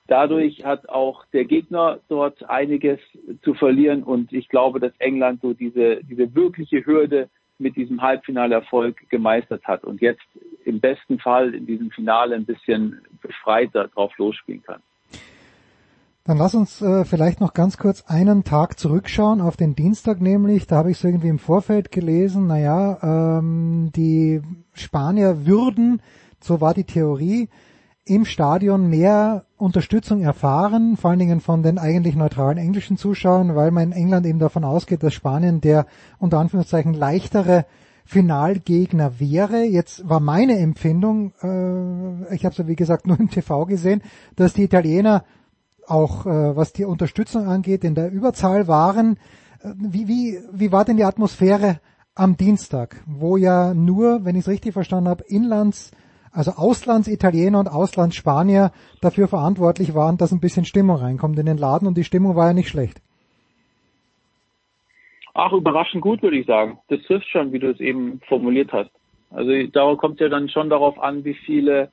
Dadurch 0.07 0.63
hat 0.63 0.87
auch 0.89 1.25
der 1.33 1.45
Gegner 1.45 1.99
dort 2.09 2.47
einiges 2.47 2.99
zu 3.41 3.55
verlieren 3.55 4.03
und 4.03 4.31
ich 4.33 4.49
glaube, 4.49 4.79
dass 4.79 4.93
England 4.99 5.41
so 5.41 5.53
diese, 5.53 6.03
diese 6.03 6.35
wirkliche 6.35 6.85
Hürde 6.85 7.29
mit 7.57 7.75
diesem 7.75 8.01
Halbfinalerfolg 8.01 9.09
gemeistert 9.09 9.63
hat 9.63 9.83
und 9.83 10.01
jetzt 10.01 10.25
im 10.65 10.79
besten 10.79 11.19
Fall 11.19 11.55
in 11.55 11.65
diesem 11.65 11.89
Finale 11.89 12.35
ein 12.35 12.45
bisschen 12.45 13.01
befreiter 13.21 13.87
drauf 13.87 14.15
losspielen 14.17 14.61
kann. 14.61 14.81
Dann 16.25 16.37
lass 16.37 16.55
uns 16.55 16.81
äh, 16.81 17.05
vielleicht 17.05 17.39
noch 17.39 17.53
ganz 17.53 17.77
kurz 17.77 18.03
einen 18.07 18.43
Tag 18.43 18.79
zurückschauen 18.79 19.41
auf 19.41 19.57
den 19.57 19.75
Dienstag 19.75 20.21
nämlich. 20.21 20.65
Da 20.65 20.77
habe 20.77 20.89
ich 20.89 20.97
es 20.97 21.03
irgendwie 21.03 21.27
im 21.27 21.37
Vorfeld 21.37 21.91
gelesen. 21.91 22.47
Naja, 22.47 23.37
ähm, 23.37 23.91
die 23.95 24.41
Spanier 24.73 25.45
würden, 25.45 26.01
so 26.41 26.61
war 26.61 26.73
die 26.73 26.83
Theorie, 26.83 27.47
im 28.05 28.23
Stadion 28.23 28.87
mehr 28.87 29.45
Unterstützung 29.57 30.21
erfahren, 30.21 30.95
vor 30.95 31.09
allen 31.09 31.19
Dingen 31.19 31.41
von 31.41 31.63
den 31.63 31.79
eigentlich 31.79 32.15
neutralen 32.15 32.59
englischen 32.59 32.97
Zuschauern, 32.97 33.55
weil 33.55 33.71
man 33.71 33.91
in 33.91 33.91
England 33.93 34.27
eben 34.27 34.37
davon 34.37 34.63
ausgeht, 34.63 35.01
dass 35.01 35.13
Spanien 35.13 35.59
der 35.59 35.87
unter 36.19 36.37
Anführungszeichen 36.37 36.93
leichtere 36.93 37.65
Finalgegner 38.05 39.19
wäre. 39.19 39.63
Jetzt 39.63 40.07
war 40.07 40.19
meine 40.19 40.59
Empfindung, 40.59 41.33
äh, 41.41 42.35
ich 42.35 42.45
habe 42.45 42.51
es 42.51 42.57
ja 42.59 42.67
wie 42.67 42.75
gesagt 42.75 43.07
nur 43.07 43.19
im 43.19 43.29
TV 43.29 43.65
gesehen, 43.65 44.03
dass 44.35 44.53
die 44.53 44.63
Italiener 44.63 45.23
auch 45.87 46.27
äh, 46.27 46.55
was 46.55 46.73
die 46.73 46.85
Unterstützung 46.85 47.47
angeht 47.47 47.83
in 47.83 47.95
der 47.95 48.11
Überzahl 48.11 48.67
waren. 48.67 49.17
Äh, 49.61 49.73
wie, 49.77 50.07
wie, 50.07 50.39
wie 50.51 50.71
war 50.71 50.85
denn 50.85 50.97
die 50.97 51.03
Atmosphäre 51.03 51.79
am 52.13 52.37
Dienstag, 52.37 53.03
wo 53.07 53.35
ja 53.35 53.73
nur, 53.73 54.23
wenn 54.25 54.35
ich 54.35 54.41
es 54.41 54.47
richtig 54.47 54.73
verstanden 54.73 55.09
habe, 55.09 55.23
Inlands 55.23 55.91
also 56.35 56.51
Auslandsitaliener 56.51 57.59
und 57.59 57.67
Auslandsspanier 57.67 58.71
dafür 59.01 59.27
verantwortlich 59.27 59.95
waren, 59.95 60.17
dass 60.17 60.31
ein 60.31 60.41
bisschen 60.41 60.65
Stimmung 60.65 60.97
reinkommt 60.97 61.39
in 61.39 61.45
den 61.45 61.57
Laden 61.57 61.87
und 61.87 61.97
die 61.97 62.03
Stimmung 62.03 62.35
war 62.35 62.47
ja 62.47 62.53
nicht 62.53 62.69
schlecht. 62.69 63.01
Ach, 65.33 65.51
überraschend 65.51 66.01
gut, 66.01 66.21
würde 66.21 66.37
ich 66.37 66.45
sagen. 66.45 66.79
Das 66.87 67.01
trifft 67.03 67.27
schon, 67.27 67.51
wie 67.51 67.59
du 67.59 67.69
es 67.69 67.79
eben 67.79 68.21
formuliert 68.27 68.71
hast. 68.71 68.91
Also 69.31 69.51
da 69.71 69.95
kommt 69.95 70.19
ja 70.19 70.29
dann 70.29 70.49
schon 70.49 70.69
darauf 70.69 70.97
an, 70.99 71.25
wie 71.25 71.33
viele 71.33 71.89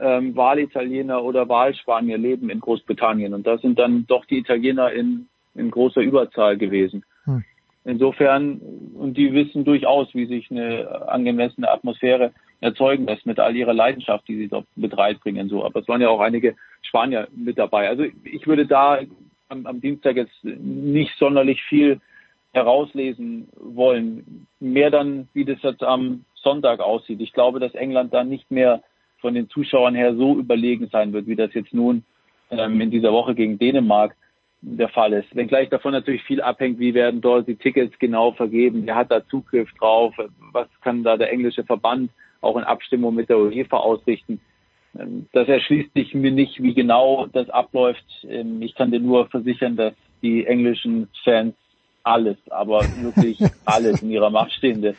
ähm, 0.00 0.34
Wahlitaliener 0.34 1.22
oder 1.22 1.48
Wahlspanier 1.48 2.18
leben 2.18 2.50
in 2.50 2.60
Großbritannien. 2.60 3.34
Und 3.34 3.46
da 3.46 3.58
sind 3.58 3.78
dann 3.78 4.06
doch 4.06 4.24
die 4.24 4.38
Italiener 4.38 4.90
in, 4.92 5.28
in 5.54 5.70
großer 5.70 6.00
Überzahl 6.00 6.56
gewesen. 6.56 7.04
Hm. 7.24 7.44
Insofern, 7.84 8.60
und 8.94 9.16
die 9.16 9.32
wissen 9.32 9.64
durchaus, 9.64 10.08
wie 10.14 10.26
sich 10.26 10.50
eine 10.50 11.08
angemessene 11.08 11.70
Atmosphäre 11.70 12.32
erzeugen 12.62 13.06
lässt 13.06 13.26
mit 13.26 13.40
all 13.40 13.56
ihrer 13.56 13.74
Leidenschaft, 13.74 14.26
die 14.28 14.36
sie 14.36 14.48
dort 14.48 14.66
mit 14.76 14.96
reinbringen. 14.96 15.48
So. 15.48 15.64
Aber 15.64 15.80
es 15.80 15.88
waren 15.88 16.00
ja 16.00 16.08
auch 16.08 16.20
einige 16.20 16.54
Spanier 16.82 17.28
mit 17.34 17.58
dabei. 17.58 17.88
Also 17.88 18.04
ich 18.24 18.46
würde 18.46 18.66
da 18.66 19.00
am, 19.48 19.66
am 19.66 19.80
Dienstag 19.80 20.16
jetzt 20.16 20.42
nicht 20.42 21.12
sonderlich 21.18 21.60
viel 21.62 22.00
herauslesen 22.52 23.48
wollen. 23.56 24.46
Mehr 24.60 24.90
dann, 24.90 25.28
wie 25.34 25.44
das 25.44 25.60
jetzt 25.62 25.82
am 25.82 26.24
Sonntag 26.34 26.80
aussieht. 26.80 27.20
Ich 27.20 27.32
glaube, 27.32 27.58
dass 27.58 27.74
England 27.74 28.14
da 28.14 28.22
nicht 28.22 28.50
mehr 28.50 28.82
von 29.18 29.34
den 29.34 29.48
Zuschauern 29.48 29.94
her 29.94 30.14
so 30.14 30.38
überlegen 30.38 30.88
sein 30.88 31.12
wird, 31.12 31.26
wie 31.26 31.36
das 31.36 31.52
jetzt 31.54 31.74
nun 31.74 32.04
ähm, 32.50 32.80
in 32.80 32.90
dieser 32.90 33.12
Woche 33.12 33.34
gegen 33.34 33.58
Dänemark 33.58 34.14
der 34.60 34.88
Fall 34.88 35.12
ist. 35.14 35.34
Wenngleich 35.34 35.68
davon 35.70 35.92
natürlich 35.92 36.22
viel 36.22 36.40
abhängt, 36.40 36.78
wie 36.78 36.94
werden 36.94 37.20
dort 37.20 37.48
die 37.48 37.56
Tickets 37.56 37.98
genau 37.98 38.30
vergeben, 38.32 38.86
wer 38.86 38.94
hat 38.94 39.10
da 39.10 39.26
Zugriff 39.26 39.72
drauf, 39.74 40.14
was 40.52 40.68
kann 40.82 41.02
da 41.02 41.16
der 41.16 41.32
englische 41.32 41.64
Verband 41.64 42.10
auch 42.42 42.56
in 42.56 42.64
Abstimmung 42.64 43.14
mit 43.14 43.28
der 43.28 43.38
UEFA 43.38 43.78
ausrichten. 43.78 44.40
Ähm, 44.98 45.28
das 45.32 45.48
erschließt 45.48 45.94
sich 45.94 46.14
mir 46.14 46.30
nicht, 46.30 46.62
wie 46.62 46.74
genau 46.74 47.26
das 47.26 47.48
abläuft. 47.50 48.04
Ähm, 48.28 48.60
ich 48.62 48.74
kann 48.74 48.90
dir 48.90 49.00
nur 49.00 49.26
versichern, 49.28 49.76
dass 49.76 49.94
die 50.22 50.46
englischen 50.46 51.08
Fans 51.24 51.54
alles, 52.02 52.36
aber 52.50 52.88
wirklich 52.94 53.38
alles 53.64 54.00
in 54.02 54.10
ihrer 54.10 54.30
Macht 54.30 54.52
Stehende 54.52 54.96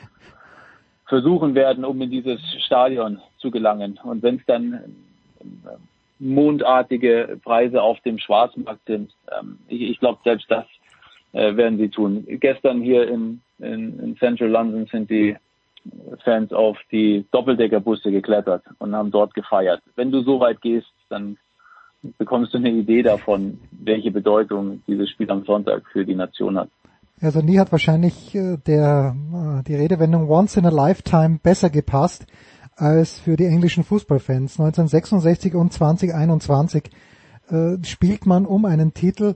versuchen 1.05 1.53
werden, 1.53 1.85
um 1.85 2.01
in 2.01 2.09
dieses 2.09 2.41
Stadion 2.65 3.21
zu 3.37 3.51
gelangen. 3.51 3.99
Und 4.03 4.23
wenn 4.23 4.37
es 4.37 4.45
dann 4.47 4.95
ähm, 5.41 5.61
mondartige 6.19 7.39
Preise 7.43 7.81
auf 7.81 7.99
dem 8.01 8.17
Schwarzmarkt 8.17 8.85
sind. 8.87 9.11
Ich, 9.67 9.81
ich 9.81 9.99
glaube, 9.99 10.19
selbst 10.23 10.49
das 10.49 10.65
äh, 11.33 11.55
werden 11.55 11.77
sie 11.77 11.89
tun. 11.89 12.25
Gestern 12.27 12.81
hier 12.81 13.07
in, 13.07 13.41
in, 13.59 13.99
in 13.99 14.17
Central 14.17 14.49
London 14.49 14.87
sind 14.87 15.09
die 15.09 15.35
Fans 16.23 16.51
auf 16.53 16.77
die 16.91 17.25
Doppeldeckerbusse 17.31 18.11
geklettert 18.11 18.63
und 18.79 18.95
haben 18.95 19.11
dort 19.11 19.33
gefeiert. 19.33 19.81
Wenn 19.95 20.11
du 20.11 20.23
so 20.23 20.39
weit 20.39 20.61
gehst, 20.61 20.91
dann 21.09 21.37
bekommst 22.17 22.53
du 22.53 22.57
eine 22.57 22.71
Idee 22.71 23.01
davon, 23.01 23.59
welche 23.71 24.11
Bedeutung 24.11 24.81
dieses 24.87 25.09
Spiel 25.09 25.29
am 25.29 25.43
Sonntag 25.45 25.83
für 25.91 26.05
die 26.05 26.15
Nation 26.15 26.57
hat. 26.57 26.69
Also 27.21 27.41
nie 27.41 27.59
hat 27.59 27.71
wahrscheinlich 27.71 28.35
äh, 28.35 28.57
der, 28.57 29.15
äh, 29.33 29.63
die 29.63 29.75
Redewendung 29.75 30.29
once 30.29 30.57
in 30.57 30.65
a 30.65 30.69
lifetime 30.69 31.39
besser 31.41 31.69
gepasst 31.69 32.25
als 32.75 33.19
für 33.19 33.37
die 33.37 33.45
englischen 33.45 33.83
Fußballfans. 33.83 34.59
1966 34.59 35.55
und 35.55 35.71
2021 35.71 36.89
äh, 37.49 37.77
spielt 37.83 38.25
man 38.25 38.45
um 38.45 38.65
einen 38.65 38.93
Titel 38.93 39.35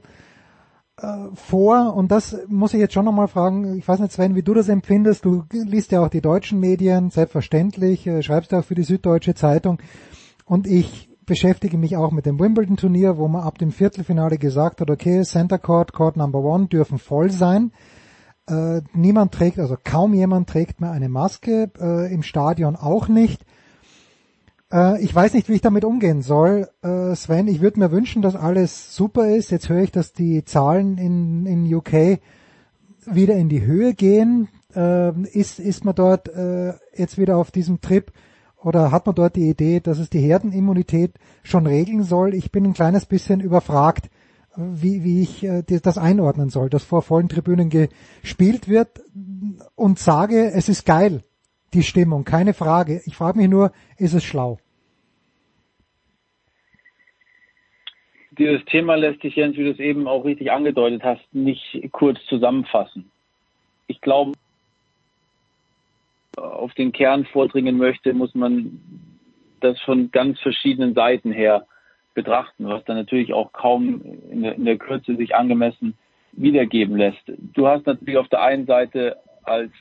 äh, 1.01 1.27
vor 1.33 1.93
und 1.95 2.11
das 2.11 2.37
muss 2.47 2.73
ich 2.73 2.79
jetzt 2.79 2.93
schon 2.93 3.05
nochmal 3.05 3.27
fragen, 3.27 3.77
ich 3.77 3.87
weiß 3.87 3.99
nicht 3.99 4.11
Sven, 4.11 4.35
wie 4.35 4.43
du 4.43 4.53
das 4.53 4.69
empfindest, 4.69 5.25
du 5.25 5.43
liest 5.51 5.91
ja 5.91 6.03
auch 6.03 6.09
die 6.09 6.21
deutschen 6.21 6.59
Medien, 6.59 7.09
selbstverständlich, 7.09 8.07
äh, 8.07 8.23
schreibst 8.23 8.51
ja 8.51 8.59
auch 8.59 8.65
für 8.65 8.75
die 8.75 8.83
Süddeutsche 8.83 9.35
Zeitung 9.35 9.79
und 10.45 10.67
ich 10.67 11.09
beschäftige 11.27 11.77
mich 11.77 11.97
auch 11.97 12.11
mit 12.11 12.25
dem 12.25 12.39
Wimbledon-Turnier, 12.39 13.17
wo 13.17 13.27
man 13.27 13.43
ab 13.43 13.59
dem 13.59 13.71
Viertelfinale 13.71 14.37
gesagt 14.37 14.81
hat, 14.81 14.89
okay, 14.89 15.23
Center 15.23 15.59
Court, 15.59 15.93
Court 15.93 16.17
Number 16.17 16.39
One 16.39 16.67
dürfen 16.67 16.97
voll 16.97 17.29
sein. 17.29 17.71
Äh, 18.49 18.81
niemand 18.93 19.33
trägt, 19.33 19.59
also 19.59 19.75
kaum 19.83 20.13
jemand 20.13 20.49
trägt 20.49 20.79
mehr 20.79 20.91
eine 20.91 21.09
Maske, 21.09 21.69
äh, 21.79 22.13
im 22.13 22.23
Stadion 22.23 22.77
auch 22.77 23.09
nicht. 23.09 23.45
Äh, 24.71 25.01
ich 25.01 25.13
weiß 25.13 25.33
nicht, 25.33 25.49
wie 25.49 25.53
ich 25.53 25.61
damit 25.61 25.85
umgehen 25.85 26.21
soll. 26.21 26.69
Äh, 26.81 27.15
Sven, 27.15 27.47
ich 27.47 27.61
würde 27.61 27.79
mir 27.79 27.91
wünschen, 27.91 28.21
dass 28.21 28.35
alles 28.35 28.95
super 28.95 29.27
ist. 29.29 29.51
Jetzt 29.51 29.69
höre 29.69 29.83
ich, 29.83 29.91
dass 29.91 30.13
die 30.13 30.43
Zahlen 30.43 30.97
in, 30.97 31.45
in 31.45 31.73
UK 31.73 32.19
wieder 33.05 33.35
in 33.35 33.49
die 33.49 33.65
Höhe 33.65 33.93
gehen. 33.93 34.49
Äh, 34.75 35.19
ist, 35.27 35.59
ist 35.59 35.85
man 35.85 35.95
dort 35.95 36.29
äh, 36.29 36.73
jetzt 36.95 37.17
wieder 37.17 37.37
auf 37.37 37.51
diesem 37.51 37.81
Trip 37.81 38.11
oder 38.61 38.91
hat 38.91 39.05
man 39.05 39.15
dort 39.15 39.35
die 39.35 39.49
Idee, 39.49 39.79
dass 39.79 39.99
es 39.99 40.09
die 40.09 40.19
Herdenimmunität 40.19 41.13
schon 41.43 41.67
regeln 41.67 42.03
soll? 42.03 42.33
Ich 42.33 42.51
bin 42.51 42.65
ein 42.65 42.73
kleines 42.73 43.05
bisschen 43.05 43.39
überfragt 43.39 44.09
wie, 44.57 45.03
wie 45.03 45.21
ich 45.21 45.43
äh, 45.43 45.61
das 45.63 45.97
einordnen 45.97 46.49
soll, 46.49 46.69
dass 46.69 46.83
vor 46.83 47.03
vollen 47.03 47.29
Tribünen 47.29 47.69
gespielt 47.69 48.67
wird 48.67 49.03
und 49.75 49.99
sage, 49.99 50.51
es 50.51 50.67
ist 50.67 50.85
geil, 50.85 51.21
die 51.73 51.83
Stimmung, 51.83 52.23
keine 52.23 52.53
Frage. 52.53 53.01
Ich 53.05 53.15
frage 53.15 53.37
mich 53.37 53.49
nur, 53.49 53.71
ist 53.97 54.13
es 54.13 54.23
schlau? 54.23 54.59
Dieses 58.37 58.63
Thema 58.65 58.95
lässt 58.95 59.21
sich, 59.21 59.35
Jens, 59.35 59.57
wie 59.57 59.63
du 59.63 59.71
es 59.71 59.79
eben 59.79 60.07
auch 60.07 60.23
richtig 60.23 60.51
angedeutet 60.51 61.03
hast, 61.03 61.21
nicht 61.33 61.89
kurz 61.91 62.19
zusammenfassen. 62.27 63.11
Ich 63.87 63.99
glaube, 64.01 64.33
auf 66.37 66.73
den 66.75 66.91
Kern 66.91 67.25
vordringen 67.25 67.77
möchte, 67.77 68.13
muss 68.13 68.35
man 68.35 68.79
das 69.59 69.79
von 69.81 70.11
ganz 70.11 70.39
verschiedenen 70.39 70.93
Seiten 70.93 71.31
her 71.31 71.65
betrachten, 72.13 72.67
was 72.67 72.83
dann 72.85 72.97
natürlich 72.97 73.33
auch 73.33 73.51
kaum 73.53 74.01
in 74.29 74.43
der, 74.43 74.55
in 74.55 74.65
der 74.65 74.77
Kürze 74.77 75.15
sich 75.15 75.35
angemessen 75.35 75.97
wiedergeben 76.33 76.95
lässt. 76.95 77.21
Du 77.53 77.67
hast 77.67 77.87
natürlich 77.87 78.17
auf 78.17 78.27
der 78.27 78.41
einen 78.41 78.65
Seite 78.67 79.17
als 79.43 79.71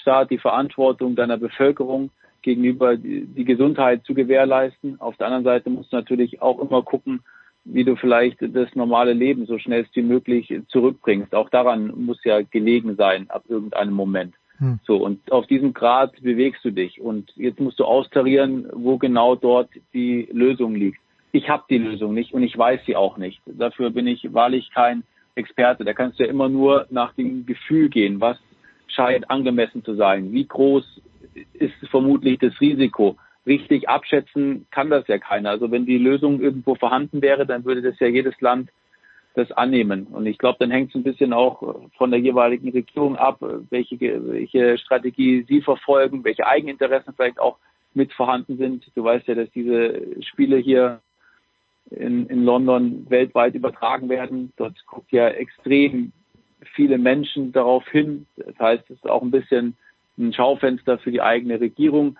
Staat 0.00 0.30
die 0.30 0.38
Verantwortung 0.38 1.14
deiner 1.14 1.36
Bevölkerung 1.36 2.10
gegenüber 2.42 2.96
die 2.96 3.44
Gesundheit 3.44 4.04
zu 4.04 4.14
gewährleisten. 4.14 5.00
Auf 5.00 5.16
der 5.16 5.26
anderen 5.26 5.44
Seite 5.44 5.70
musst 5.70 5.92
du 5.92 5.96
natürlich 5.96 6.40
auch 6.40 6.60
immer 6.60 6.82
gucken, 6.82 7.20
wie 7.64 7.84
du 7.84 7.96
vielleicht 7.96 8.38
das 8.40 8.74
normale 8.74 9.12
Leben 9.12 9.46
so 9.46 9.58
schnell 9.58 9.86
wie 9.92 10.02
möglich 10.02 10.52
zurückbringst. 10.68 11.34
Auch 11.34 11.50
daran 11.50 11.92
muss 12.06 12.22
ja 12.24 12.40
gelegen 12.42 12.96
sein 12.96 13.28
ab 13.28 13.44
irgendeinem 13.48 13.92
Moment. 13.92 14.34
Hm. 14.58 14.80
So, 14.84 14.96
und 14.96 15.30
auf 15.30 15.46
diesem 15.46 15.74
Grad 15.74 16.20
bewegst 16.22 16.64
du 16.64 16.70
dich. 16.70 17.00
Und 17.00 17.32
jetzt 17.36 17.60
musst 17.60 17.78
du 17.78 17.84
austarieren, 17.84 18.68
wo 18.72 18.98
genau 18.98 19.34
dort 19.34 19.70
die 19.92 20.28
Lösung 20.32 20.74
liegt. 20.74 20.98
Ich 21.32 21.48
habe 21.48 21.64
die 21.68 21.78
Lösung 21.78 22.14
nicht 22.14 22.32
und 22.32 22.42
ich 22.42 22.56
weiß 22.56 22.80
sie 22.86 22.96
auch 22.96 23.18
nicht. 23.18 23.40
Dafür 23.44 23.90
bin 23.90 24.06
ich 24.06 24.32
wahrlich 24.32 24.70
kein 24.72 25.04
Experte. 25.34 25.84
Da 25.84 25.92
kannst 25.92 26.18
du 26.18 26.24
ja 26.24 26.30
immer 26.30 26.48
nur 26.48 26.86
nach 26.90 27.12
dem 27.12 27.44
Gefühl 27.44 27.90
gehen. 27.90 28.20
Was 28.20 28.38
scheint 28.88 29.30
angemessen 29.30 29.84
zu 29.84 29.94
sein? 29.94 30.32
Wie 30.32 30.46
groß 30.46 31.00
ist 31.54 31.74
vermutlich 31.90 32.38
das 32.38 32.60
Risiko? 32.60 33.16
Richtig 33.46 33.88
abschätzen 33.88 34.66
kann 34.70 34.90
das 34.90 35.06
ja 35.08 35.18
keiner. 35.18 35.50
Also 35.50 35.70
wenn 35.70 35.86
die 35.86 35.98
Lösung 35.98 36.40
irgendwo 36.40 36.74
vorhanden 36.74 37.22
wäre, 37.22 37.46
dann 37.46 37.64
würde 37.64 37.82
das 37.82 37.98
ja 37.98 38.08
jedes 38.08 38.38
Land 38.40 38.70
das 39.34 39.52
annehmen. 39.52 40.08
Und 40.08 40.26
ich 40.26 40.36
glaube, 40.36 40.58
dann 40.58 40.70
hängt 40.70 40.90
es 40.90 40.96
ein 40.96 41.04
bisschen 41.04 41.32
auch 41.32 41.76
von 41.96 42.10
der 42.10 42.20
jeweiligen 42.20 42.70
Regierung 42.70 43.16
ab, 43.16 43.38
welche, 43.70 43.98
welche 44.00 44.78
Strategie 44.78 45.44
sie 45.48 45.62
verfolgen, 45.62 46.24
welche 46.24 46.46
Eigeninteressen 46.46 47.14
vielleicht 47.14 47.38
auch 47.38 47.56
mit 47.94 48.12
vorhanden 48.12 48.58
sind. 48.58 48.90
Du 48.94 49.04
weißt 49.04 49.28
ja, 49.28 49.34
dass 49.34 49.50
diese 49.50 50.22
Spiele 50.22 50.56
hier 50.56 51.00
in, 51.90 52.26
in 52.26 52.44
London 52.44 53.06
weltweit 53.08 53.54
übertragen 53.54 54.08
werden. 54.08 54.52
Dort 54.56 54.74
guckt 54.86 55.12
ja 55.12 55.28
extrem 55.28 56.12
viele 56.74 56.98
Menschen 56.98 57.52
darauf 57.52 57.86
hin. 57.88 58.26
Das 58.36 58.58
heißt, 58.58 58.84
es 58.90 58.96
ist 58.96 59.08
auch 59.08 59.22
ein 59.22 59.30
bisschen 59.30 59.76
ein 60.18 60.32
Schaufenster 60.32 60.98
für 60.98 61.10
die 61.10 61.22
eigene 61.22 61.60
Regierung. 61.60 62.18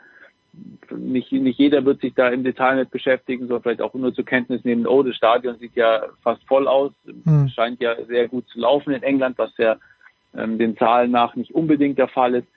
Nicht, 0.90 1.30
nicht 1.30 1.58
jeder 1.58 1.84
wird 1.84 2.00
sich 2.00 2.14
da 2.14 2.28
im 2.28 2.42
Detail 2.42 2.76
mit 2.76 2.90
beschäftigen, 2.90 3.46
sondern 3.46 3.62
vielleicht 3.62 3.82
auch 3.82 3.94
nur 3.94 4.14
zur 4.14 4.24
Kenntnis 4.24 4.64
nehmen, 4.64 4.86
oh, 4.86 5.02
das 5.02 5.14
Stadion 5.16 5.58
sieht 5.58 5.76
ja 5.76 6.04
fast 6.22 6.42
voll 6.44 6.66
aus, 6.66 6.92
hm. 7.24 7.48
scheint 7.48 7.80
ja 7.80 7.94
sehr 8.06 8.28
gut 8.28 8.48
zu 8.48 8.60
laufen 8.60 8.92
in 8.92 9.02
England, 9.02 9.38
was 9.38 9.56
ja 9.58 9.76
ähm, 10.34 10.58
den 10.58 10.76
Zahlen 10.76 11.10
nach 11.10 11.36
nicht 11.36 11.54
unbedingt 11.54 11.98
der 11.98 12.08
Fall 12.08 12.34
ist. 12.34 12.48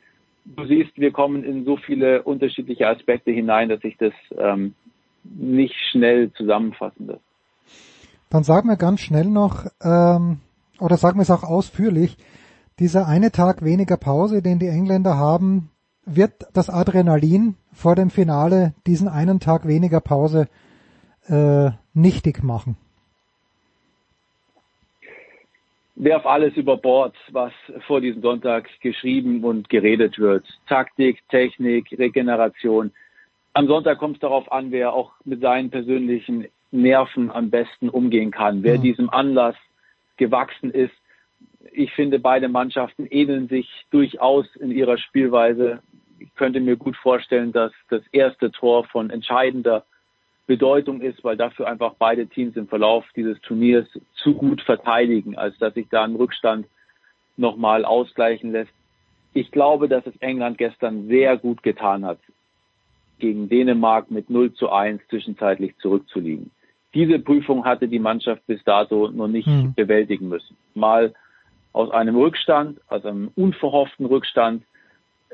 Du 0.45 0.65
siehst, 0.65 0.97
wir 0.97 1.11
kommen 1.11 1.43
in 1.43 1.65
so 1.65 1.77
viele 1.77 2.23
unterschiedliche 2.23 2.87
Aspekte 2.87 3.31
hinein, 3.31 3.69
dass 3.69 3.83
ich 3.83 3.97
das 3.97 4.13
ähm, 4.37 4.73
nicht 5.23 5.75
schnell 5.91 6.31
zusammenfassen 6.33 7.07
lässt. 7.07 7.21
Dann 8.29 8.43
sagen 8.43 8.69
wir 8.69 8.77
ganz 8.77 9.01
schnell 9.01 9.25
noch, 9.25 9.65
ähm, 9.83 10.39
oder 10.81 10.97
sagen 10.97 11.17
wir 11.17 11.23
es 11.23 11.31
auch 11.31 11.43
ausführlich, 11.43 12.17
dieser 12.79 13.07
eine 13.07 13.31
Tag 13.31 13.63
weniger 13.63 13.97
Pause, 13.97 14.41
den 14.41 14.59
die 14.59 14.67
Engländer 14.67 15.17
haben, 15.17 15.69
wird 16.05 16.33
das 16.53 16.69
Adrenalin 16.69 17.55
vor 17.73 17.95
dem 17.95 18.09
Finale 18.09 18.73
diesen 18.87 19.07
einen 19.07 19.39
Tag 19.39 19.67
weniger 19.67 19.99
Pause 19.99 20.47
äh, 21.27 21.69
nichtig 21.93 22.43
machen? 22.43 22.75
Werf 25.95 26.25
alles 26.25 26.55
über 26.55 26.77
Bord, 26.77 27.15
was 27.31 27.53
vor 27.85 28.01
diesem 28.01 28.23
Sonntag 28.23 28.67
geschrieben 28.81 29.43
und 29.43 29.69
geredet 29.69 30.17
wird. 30.17 30.45
Taktik, 30.67 31.19
Technik, 31.29 31.91
Regeneration 31.91 32.91
am 33.53 33.67
Sonntag 33.67 33.97
kommt 33.97 34.15
es 34.15 34.21
darauf 34.21 34.51
an, 34.51 34.71
wer 34.71 34.93
auch 34.93 35.11
mit 35.25 35.41
seinen 35.41 35.69
persönlichen 35.69 36.47
Nerven 36.71 37.31
am 37.31 37.49
besten 37.49 37.89
umgehen 37.89 38.31
kann, 38.31 38.63
wer 38.63 38.75
ja. 38.75 38.81
diesem 38.81 39.09
Anlass 39.09 39.55
gewachsen 40.17 40.71
ist. 40.71 40.93
Ich 41.71 41.91
finde, 41.93 42.19
beide 42.19 42.49
Mannschaften 42.49 43.07
ähneln 43.09 43.47
sich 43.47 43.69
durchaus 43.91 44.47
in 44.55 44.71
ihrer 44.71 44.97
Spielweise. 44.97 45.81
Ich 46.19 46.33
könnte 46.35 46.59
mir 46.59 46.75
gut 46.75 46.95
vorstellen, 46.97 47.51
dass 47.51 47.71
das 47.89 48.01
erste 48.11 48.51
Tor 48.51 48.85
von 48.85 49.09
entscheidender 49.09 49.85
Bedeutung 50.47 51.01
ist, 51.01 51.23
weil 51.23 51.37
dafür 51.37 51.67
einfach 51.67 51.93
beide 51.97 52.27
Teams 52.27 52.55
im 52.57 52.67
Verlauf 52.67 53.05
dieses 53.15 53.39
Turniers 53.41 53.87
zu 54.15 54.33
gut 54.33 54.61
verteidigen, 54.61 55.37
als 55.37 55.57
dass 55.59 55.73
sich 55.73 55.87
da 55.89 56.03
ein 56.03 56.15
Rückstand 56.15 56.67
nochmal 57.37 57.85
ausgleichen 57.85 58.51
lässt. 58.51 58.73
Ich 59.33 59.51
glaube, 59.51 59.87
dass 59.87 60.05
es 60.05 60.15
England 60.17 60.57
gestern 60.57 61.07
sehr 61.07 61.37
gut 61.37 61.63
getan 61.63 62.05
hat, 62.05 62.19
gegen 63.19 63.47
Dänemark 63.47 64.11
mit 64.11 64.29
0 64.29 64.53
zu 64.53 64.69
1 64.69 65.01
zwischenzeitlich 65.09 65.77
zurückzuliegen. 65.77 66.51
Diese 66.93 67.19
Prüfung 67.19 67.65
hatte 67.65 67.87
die 67.87 67.99
Mannschaft 67.99 68.45
bis 68.47 68.63
dato 68.63 69.09
noch 69.09 69.27
nicht 69.27 69.47
mhm. 69.47 69.73
bewältigen 69.73 70.27
müssen. 70.27 70.57
Mal 70.73 71.13
aus 71.73 71.89
einem 71.91 72.17
Rückstand, 72.17 72.79
aus 72.87 73.05
einem 73.05 73.31
unverhofften 73.35 74.05
Rückstand 74.05 74.63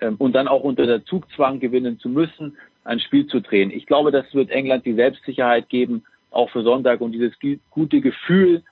ähm, 0.01 0.15
und 0.17 0.33
dann 0.33 0.47
auch 0.47 0.63
unter 0.63 0.85
der 0.85 1.03
Zugzwang 1.05 1.59
gewinnen 1.59 1.99
zu 1.99 2.09
müssen, 2.09 2.57
ein 2.83 2.99
Spiel 2.99 3.27
zu 3.27 3.41
drehen. 3.41 3.71
Ich 3.71 3.85
glaube, 3.85 4.11
das 4.11 4.33
wird 4.33 4.49
England 4.49 4.85
die 4.85 4.93
Selbstsicherheit 4.93 5.67
geben, 5.69 6.03
auch 6.31 6.49
für 6.49 6.63
Sonntag 6.63 7.01
und 7.01 7.11
dieses 7.11 7.33
gute 7.71 8.01
Gefühl, 8.01 8.63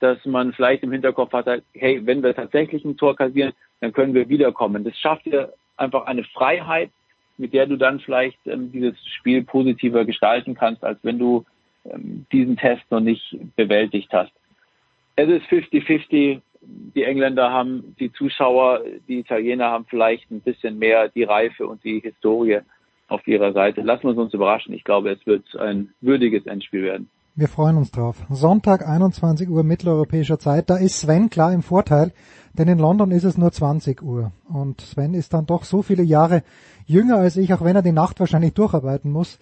dass 0.00 0.24
man 0.24 0.52
vielleicht 0.52 0.84
im 0.84 0.92
Hinterkopf 0.92 1.32
hat, 1.32 1.62
hey, 1.74 2.06
wenn 2.06 2.22
wir 2.22 2.34
tatsächlich 2.34 2.84
ein 2.84 2.96
Tor 2.96 3.16
kassieren, 3.16 3.52
dann 3.80 3.92
können 3.92 4.14
wir 4.14 4.28
wiederkommen. 4.28 4.84
Das 4.84 4.96
schafft 4.96 5.26
dir 5.26 5.52
einfach 5.76 6.06
eine 6.06 6.24
Freiheit, 6.24 6.90
mit 7.36 7.52
der 7.52 7.66
du 7.66 7.76
dann 7.76 8.00
vielleicht 8.00 8.38
ähm, 8.46 8.70
dieses 8.72 8.96
Spiel 9.06 9.42
positiver 9.44 10.04
gestalten 10.04 10.54
kannst, 10.54 10.84
als 10.84 10.98
wenn 11.02 11.18
du 11.18 11.44
diesen 12.32 12.56
Test 12.56 12.82
noch 12.90 13.00
nicht 13.00 13.36
bewältigt 13.56 14.12
hast. 14.12 14.32
Es 15.16 15.28
ist 15.28 15.46
50-50. 15.46 16.40
Die 16.60 17.04
Engländer 17.04 17.50
haben 17.50 17.94
die 17.98 18.12
Zuschauer, 18.12 18.80
die 19.08 19.20
Italiener 19.20 19.66
haben 19.66 19.86
vielleicht 19.88 20.30
ein 20.30 20.40
bisschen 20.40 20.78
mehr 20.78 21.08
die 21.08 21.22
Reife 21.22 21.66
und 21.66 21.82
die 21.84 22.00
Historie 22.00 22.60
auf 23.08 23.26
ihrer 23.26 23.52
Seite. 23.52 23.80
Lassen 23.80 24.04
wir 24.04 24.16
uns 24.16 24.34
überraschen. 24.34 24.74
Ich 24.74 24.84
glaube, 24.84 25.10
es 25.10 25.26
wird 25.26 25.56
ein 25.56 25.90
würdiges 26.00 26.46
Endspiel 26.46 26.82
werden. 26.82 27.08
Wir 27.34 27.48
freuen 27.48 27.76
uns 27.76 27.92
drauf. 27.92 28.16
Sonntag 28.30 28.86
21 28.86 29.48
Uhr 29.48 29.62
mitteleuropäischer 29.62 30.40
Zeit. 30.40 30.70
Da 30.70 30.76
ist 30.76 30.98
Sven 30.98 31.30
klar 31.30 31.52
im 31.52 31.62
Vorteil, 31.62 32.12
denn 32.52 32.66
in 32.66 32.80
London 32.80 33.12
ist 33.12 33.22
es 33.22 33.38
nur 33.38 33.52
20 33.52 34.02
Uhr. 34.02 34.32
Und 34.48 34.80
Sven 34.80 35.14
ist 35.14 35.32
dann 35.32 35.46
doch 35.46 35.62
so 35.62 35.82
viele 35.82 36.02
Jahre 36.02 36.42
jünger 36.86 37.18
als 37.18 37.36
ich, 37.36 37.54
auch 37.54 37.62
wenn 37.62 37.76
er 37.76 37.82
die 37.82 37.92
Nacht 37.92 38.18
wahrscheinlich 38.18 38.54
durcharbeiten 38.54 39.12
muss. 39.12 39.38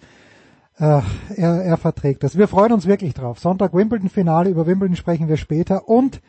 Er, 0.79 1.03
er 1.35 1.77
verträgt 1.77 2.23
das. 2.23 2.37
Wir 2.37 2.47
freuen 2.47 2.71
uns 2.71 2.87
wirklich 2.87 3.15
drauf. 3.15 3.39
Sonntag 3.39 3.73
Wimbledon-Finale, 3.73 4.49
über 4.49 4.67
Wimbledon 4.67 4.95
sprechen 4.95 5.27
wir 5.27 5.37
später 5.37 5.89
und 5.89 6.21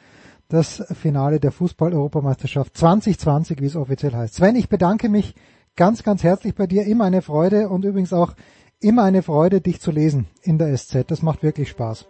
das 0.49 0.83
Finale 0.99 1.39
der 1.39 1.53
Fußball-Europameisterschaft 1.53 2.77
2020, 2.77 3.61
wie 3.61 3.67
es 3.67 3.77
offiziell 3.77 4.15
heißt. 4.15 4.37
Sven, 4.37 4.57
ich 4.57 4.71
bedanke 4.71 5.11
mich 5.11 5.35
ganz, 5.77 6.03
ganz 6.03 6.25
herzlich 6.25 6.55
bei 6.55 6.67
dir. 6.67 6.85
Immer 6.85 7.05
eine 7.05 7.21
Freude 7.21 7.69
und 7.69 7.85
übrigens 7.85 8.15
auch 8.15 8.33
immer 8.81 9.05
eine 9.05 9.23
Freude, 9.23 9.61
dich 9.61 9.81
zu 9.81 9.91
lesen 9.91 10.27
in 10.43 10.57
der 10.57 10.75
SZ. 10.75 11.11
Das 11.11 11.23
macht 11.23 11.43
wirklich 11.43 11.69
Spaß. 11.69 12.09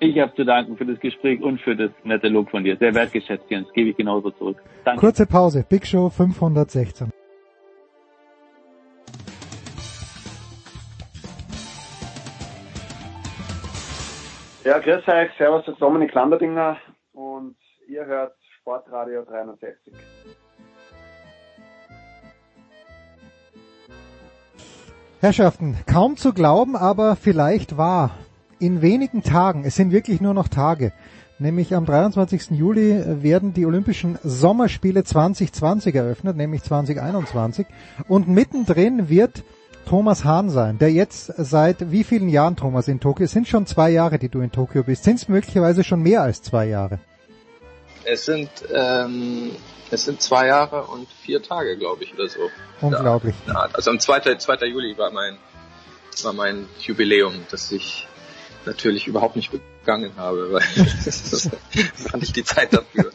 Ich 0.00 0.18
habe 0.18 0.34
zu 0.34 0.44
danken 0.44 0.76
für 0.76 0.84
das 0.84 1.00
Gespräch 1.00 1.40
und 1.40 1.60
für 1.62 1.74
das 1.74 1.90
nette 2.02 2.28
Lob 2.28 2.50
von 2.50 2.62
dir. 2.62 2.76
Sehr 2.76 2.94
wertgeschätzt, 2.94 3.44
Jens. 3.48 3.66
Gebe 3.72 3.90
ich 3.90 3.96
genauso 3.96 4.30
zurück. 4.32 4.62
Danke. 4.84 5.00
Kurze 5.00 5.24
Pause. 5.24 5.64
Big 5.66 5.86
Show 5.86 6.10
516. 6.10 7.10
Ja, 14.64 14.78
grüß 14.78 15.06
euch, 15.06 15.30
servus, 15.36 15.62
das 15.66 15.76
Dominik 15.76 16.14
Landerdinger 16.14 16.78
und 17.12 17.54
ihr 17.86 18.06
hört 18.06 18.32
Sportradio 18.58 19.22
360. 19.22 19.92
Herrschaften, 25.20 25.76
kaum 25.86 26.16
zu 26.16 26.32
glauben, 26.32 26.76
aber 26.76 27.14
vielleicht 27.14 27.76
wahr. 27.76 28.12
In 28.58 28.80
wenigen 28.80 29.22
Tagen, 29.22 29.64
es 29.66 29.76
sind 29.76 29.92
wirklich 29.92 30.22
nur 30.22 30.32
noch 30.32 30.48
Tage, 30.48 30.94
nämlich 31.38 31.74
am 31.74 31.84
23. 31.84 32.52
Juli 32.52 33.02
werden 33.22 33.52
die 33.52 33.66
Olympischen 33.66 34.18
Sommerspiele 34.22 35.04
2020 35.04 35.94
eröffnet, 35.94 36.38
nämlich 36.38 36.62
2021. 36.62 37.66
Und 38.08 38.28
mittendrin 38.28 39.10
wird 39.10 39.44
Thomas 39.84 40.24
Hahn 40.24 40.50
sein, 40.50 40.78
der 40.78 40.90
jetzt 40.90 41.32
seit 41.36 41.90
wie 41.90 42.04
vielen 42.04 42.28
Jahren, 42.28 42.56
Thomas, 42.56 42.88
in 42.88 43.00
Tokio? 43.00 43.24
Es 43.24 43.32
sind 43.32 43.48
schon 43.48 43.66
zwei 43.66 43.90
Jahre, 43.90 44.18
die 44.18 44.28
du 44.28 44.40
in 44.40 44.50
Tokio 44.50 44.82
bist. 44.82 45.04
Sind 45.04 45.16
es 45.16 45.28
möglicherweise 45.28 45.84
schon 45.84 46.00
mehr 46.00 46.22
als 46.22 46.42
zwei 46.42 46.66
Jahre? 46.66 46.98
Es 48.04 48.24
sind, 48.26 48.50
ähm, 48.72 49.50
es 49.90 50.04
sind 50.04 50.20
zwei 50.20 50.48
Jahre 50.48 50.84
und 50.84 51.08
vier 51.22 51.42
Tage, 51.42 51.76
glaube 51.76 52.04
ich, 52.04 52.14
oder 52.14 52.28
so. 52.28 52.50
Unglaublich. 52.80 53.34
Ja, 53.46 53.68
also 53.72 53.90
am 53.90 54.00
2. 54.00 54.36
2. 54.36 54.66
Juli 54.66 54.96
war 54.98 55.10
mein, 55.10 55.38
war 56.22 56.32
mein 56.32 56.66
Jubiläum, 56.80 57.34
das 57.50 57.70
ich 57.72 58.06
natürlich 58.66 59.06
überhaupt 59.06 59.36
nicht 59.36 59.50
begangen 59.50 60.12
habe, 60.16 60.52
weil 60.52 60.62
das 61.04 61.50
fand 61.96 62.22
ich 62.22 62.32
die 62.32 62.44
Zeit 62.44 62.72
dafür. 62.72 63.12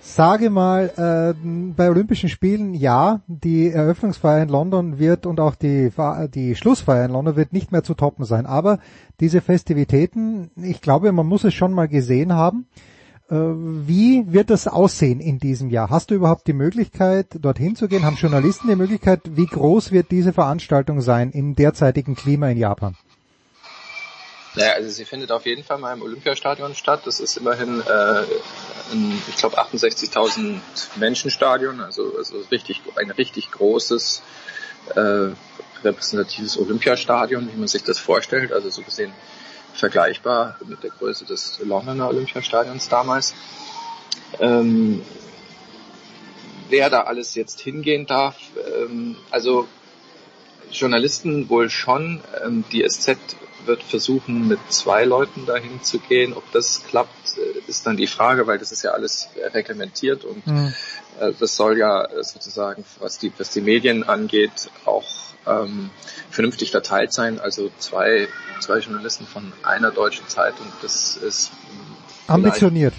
Sage 0.00 0.50
mal, 0.50 0.90
äh, 0.96 1.46
bei 1.76 1.88
Olympischen 1.88 2.28
Spielen, 2.28 2.74
ja, 2.74 3.20
die 3.26 3.70
Eröffnungsfeier 3.70 4.42
in 4.42 4.48
London 4.48 4.98
wird 4.98 5.26
und 5.26 5.40
auch 5.40 5.54
die, 5.54 5.90
die 6.34 6.54
Schlussfeier 6.54 7.04
in 7.04 7.12
London 7.12 7.36
wird 7.36 7.52
nicht 7.52 7.72
mehr 7.72 7.82
zu 7.82 7.94
toppen 7.94 8.24
sein. 8.24 8.46
Aber 8.46 8.78
diese 9.20 9.40
Festivitäten, 9.40 10.50
ich 10.56 10.80
glaube, 10.80 11.12
man 11.12 11.26
muss 11.26 11.44
es 11.44 11.54
schon 11.54 11.72
mal 11.72 11.88
gesehen 11.88 12.32
haben. 12.32 12.66
Äh, 13.30 13.36
wie 13.36 14.32
wird 14.32 14.50
das 14.50 14.68
aussehen 14.68 15.20
in 15.20 15.38
diesem 15.38 15.70
Jahr? 15.70 15.90
Hast 15.90 16.10
du 16.10 16.14
überhaupt 16.14 16.46
die 16.46 16.52
Möglichkeit, 16.52 17.38
dorthin 17.40 17.76
zu 17.76 17.88
gehen? 17.88 18.04
Haben 18.04 18.16
Journalisten 18.16 18.68
die 18.68 18.76
Möglichkeit? 18.76 19.20
Wie 19.36 19.46
groß 19.46 19.92
wird 19.92 20.10
diese 20.10 20.32
Veranstaltung 20.32 21.00
sein 21.00 21.30
im 21.30 21.54
derzeitigen 21.54 22.14
Klima 22.14 22.48
in 22.48 22.58
Japan? 22.58 22.94
Naja, 24.54 24.72
also 24.72 24.90
sie 24.90 25.04
findet 25.06 25.32
auf 25.32 25.46
jeden 25.46 25.64
Fall 25.64 25.78
mal 25.78 25.94
im 25.94 26.02
Olympiastadion 26.02 26.74
statt. 26.74 27.02
Das 27.06 27.20
ist 27.20 27.38
immerhin 27.38 27.80
äh, 27.80 28.22
ein, 28.92 29.22
ich 29.28 29.36
glaube, 29.36 29.58
68.000 29.58 30.60
Menschenstadion, 30.96 31.80
also, 31.80 32.14
also 32.16 32.38
richtig, 32.50 32.82
ein 32.96 33.10
richtig 33.10 33.50
großes 33.50 34.22
äh, 34.94 35.30
repräsentatives 35.82 36.58
Olympiastadion, 36.58 37.48
wie 37.50 37.56
man 37.56 37.68
sich 37.68 37.82
das 37.82 37.98
vorstellt. 37.98 38.52
Also 38.52 38.68
so 38.68 38.82
gesehen 38.82 39.12
vergleichbar 39.74 40.58
mit 40.66 40.82
der 40.82 40.90
Größe 40.90 41.24
des 41.24 41.60
Londoner 41.64 42.08
Olympiastadions 42.08 42.90
damals. 42.90 43.34
Ähm, 44.38 45.02
wer 46.68 46.90
da 46.90 47.02
alles 47.02 47.34
jetzt 47.34 47.60
hingehen 47.60 48.06
darf, 48.06 48.36
ähm, 48.56 49.16
also 49.30 49.66
Journalisten 50.70 51.48
wohl 51.48 51.70
schon. 51.70 52.20
Ähm, 52.44 52.64
die 52.70 52.86
SZ 52.86 53.16
wird 53.66 53.82
versuchen, 53.82 54.48
mit 54.48 54.58
zwei 54.68 55.04
Leuten 55.04 55.46
dahin 55.46 55.82
zu 55.82 55.98
gehen. 55.98 56.32
Ob 56.34 56.50
das 56.52 56.84
klappt, 56.84 57.38
äh, 57.38 57.68
ist 57.68 57.86
dann 57.86 57.96
die 57.96 58.06
Frage, 58.06 58.46
weil 58.46 58.58
das 58.58 58.72
ist 58.72 58.82
ja 58.82 58.92
alles 58.92 59.28
reglementiert 59.36 60.24
und 60.24 60.46
mhm. 60.46 60.74
äh, 61.20 61.32
das 61.38 61.56
soll 61.56 61.78
ja 61.78 62.08
sozusagen, 62.22 62.84
was 62.98 63.18
die, 63.18 63.32
was 63.38 63.50
die 63.50 63.60
Medien 63.60 64.04
angeht, 64.04 64.70
auch 64.84 65.06
ähm, 65.46 65.90
vernünftig 66.30 66.70
verteilt 66.70 67.12
sein. 67.12 67.40
Also 67.40 67.70
zwei, 67.78 68.28
zwei 68.60 68.78
Journalisten 68.78 69.26
von 69.26 69.52
einer 69.62 69.90
deutschen 69.90 70.28
Zeitung, 70.28 70.66
das 70.82 71.16
ist 71.16 71.50
ambitioniert. 72.26 72.94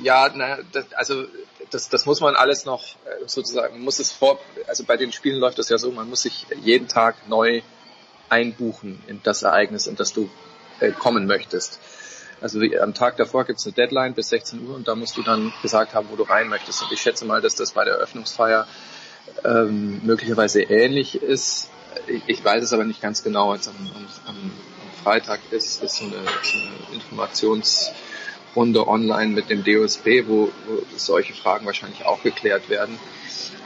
Ja, 0.00 0.30
na, 0.34 0.58
das, 0.72 0.92
also 0.94 1.24
das, 1.70 1.88
das 1.88 2.06
muss 2.06 2.20
man 2.20 2.36
alles 2.36 2.64
noch 2.64 2.84
äh, 3.04 3.26
sozusagen, 3.26 3.80
muss 3.80 3.98
es 3.98 4.12
vor, 4.12 4.38
also 4.66 4.84
bei 4.84 4.96
den 4.96 5.12
Spielen 5.12 5.40
läuft 5.40 5.58
das 5.58 5.68
ja 5.68 5.78
so, 5.78 5.90
man 5.90 6.08
muss 6.08 6.22
sich 6.22 6.46
jeden 6.62 6.88
Tag 6.88 7.28
neu 7.28 7.62
einbuchen 8.28 9.02
in 9.06 9.20
das 9.22 9.42
Ereignis, 9.42 9.86
in 9.86 9.96
das 9.96 10.12
du 10.12 10.28
äh, 10.80 10.92
kommen 10.92 11.26
möchtest. 11.26 11.78
Also 12.40 12.60
am 12.80 12.94
Tag 12.94 13.16
davor 13.16 13.44
gibt 13.44 13.58
es 13.58 13.66
eine 13.66 13.74
Deadline 13.74 14.14
bis 14.14 14.28
16 14.28 14.64
Uhr 14.66 14.76
und 14.76 14.86
da 14.86 14.94
musst 14.94 15.16
du 15.16 15.22
dann 15.22 15.52
gesagt 15.62 15.94
haben, 15.94 16.08
wo 16.10 16.16
du 16.16 16.22
rein 16.22 16.48
möchtest. 16.48 16.82
Und 16.82 16.92
ich 16.92 17.00
schätze 17.00 17.24
mal, 17.24 17.40
dass 17.40 17.56
das 17.56 17.72
bei 17.72 17.84
der 17.84 17.94
Eröffnungsfeier 17.94 18.66
ähm, 19.44 20.00
möglicherweise 20.04 20.62
ähnlich 20.62 21.20
ist. 21.20 21.68
Ich, 22.06 22.22
ich, 22.26 22.44
weiß 22.44 22.62
es 22.62 22.72
aber 22.72 22.84
nicht 22.84 23.02
ganz 23.02 23.24
genau. 23.24 23.54
Jetzt 23.54 23.68
am, 23.68 23.74
am, 23.74 24.06
am 24.26 24.52
Freitag 25.02 25.40
ist, 25.50 25.82
ist 25.82 25.96
so 25.96 26.04
eine, 26.04 26.16
eine 26.16 27.00
Informationsrunde 28.54 28.86
online 28.86 29.32
mit 29.32 29.50
dem 29.50 29.64
DOSB, 29.64 30.26
wo, 30.26 30.50
wo 30.66 30.82
solche 30.96 31.34
Fragen 31.34 31.66
wahrscheinlich 31.66 32.04
auch 32.06 32.22
geklärt 32.22 32.68
werden. 32.68 32.98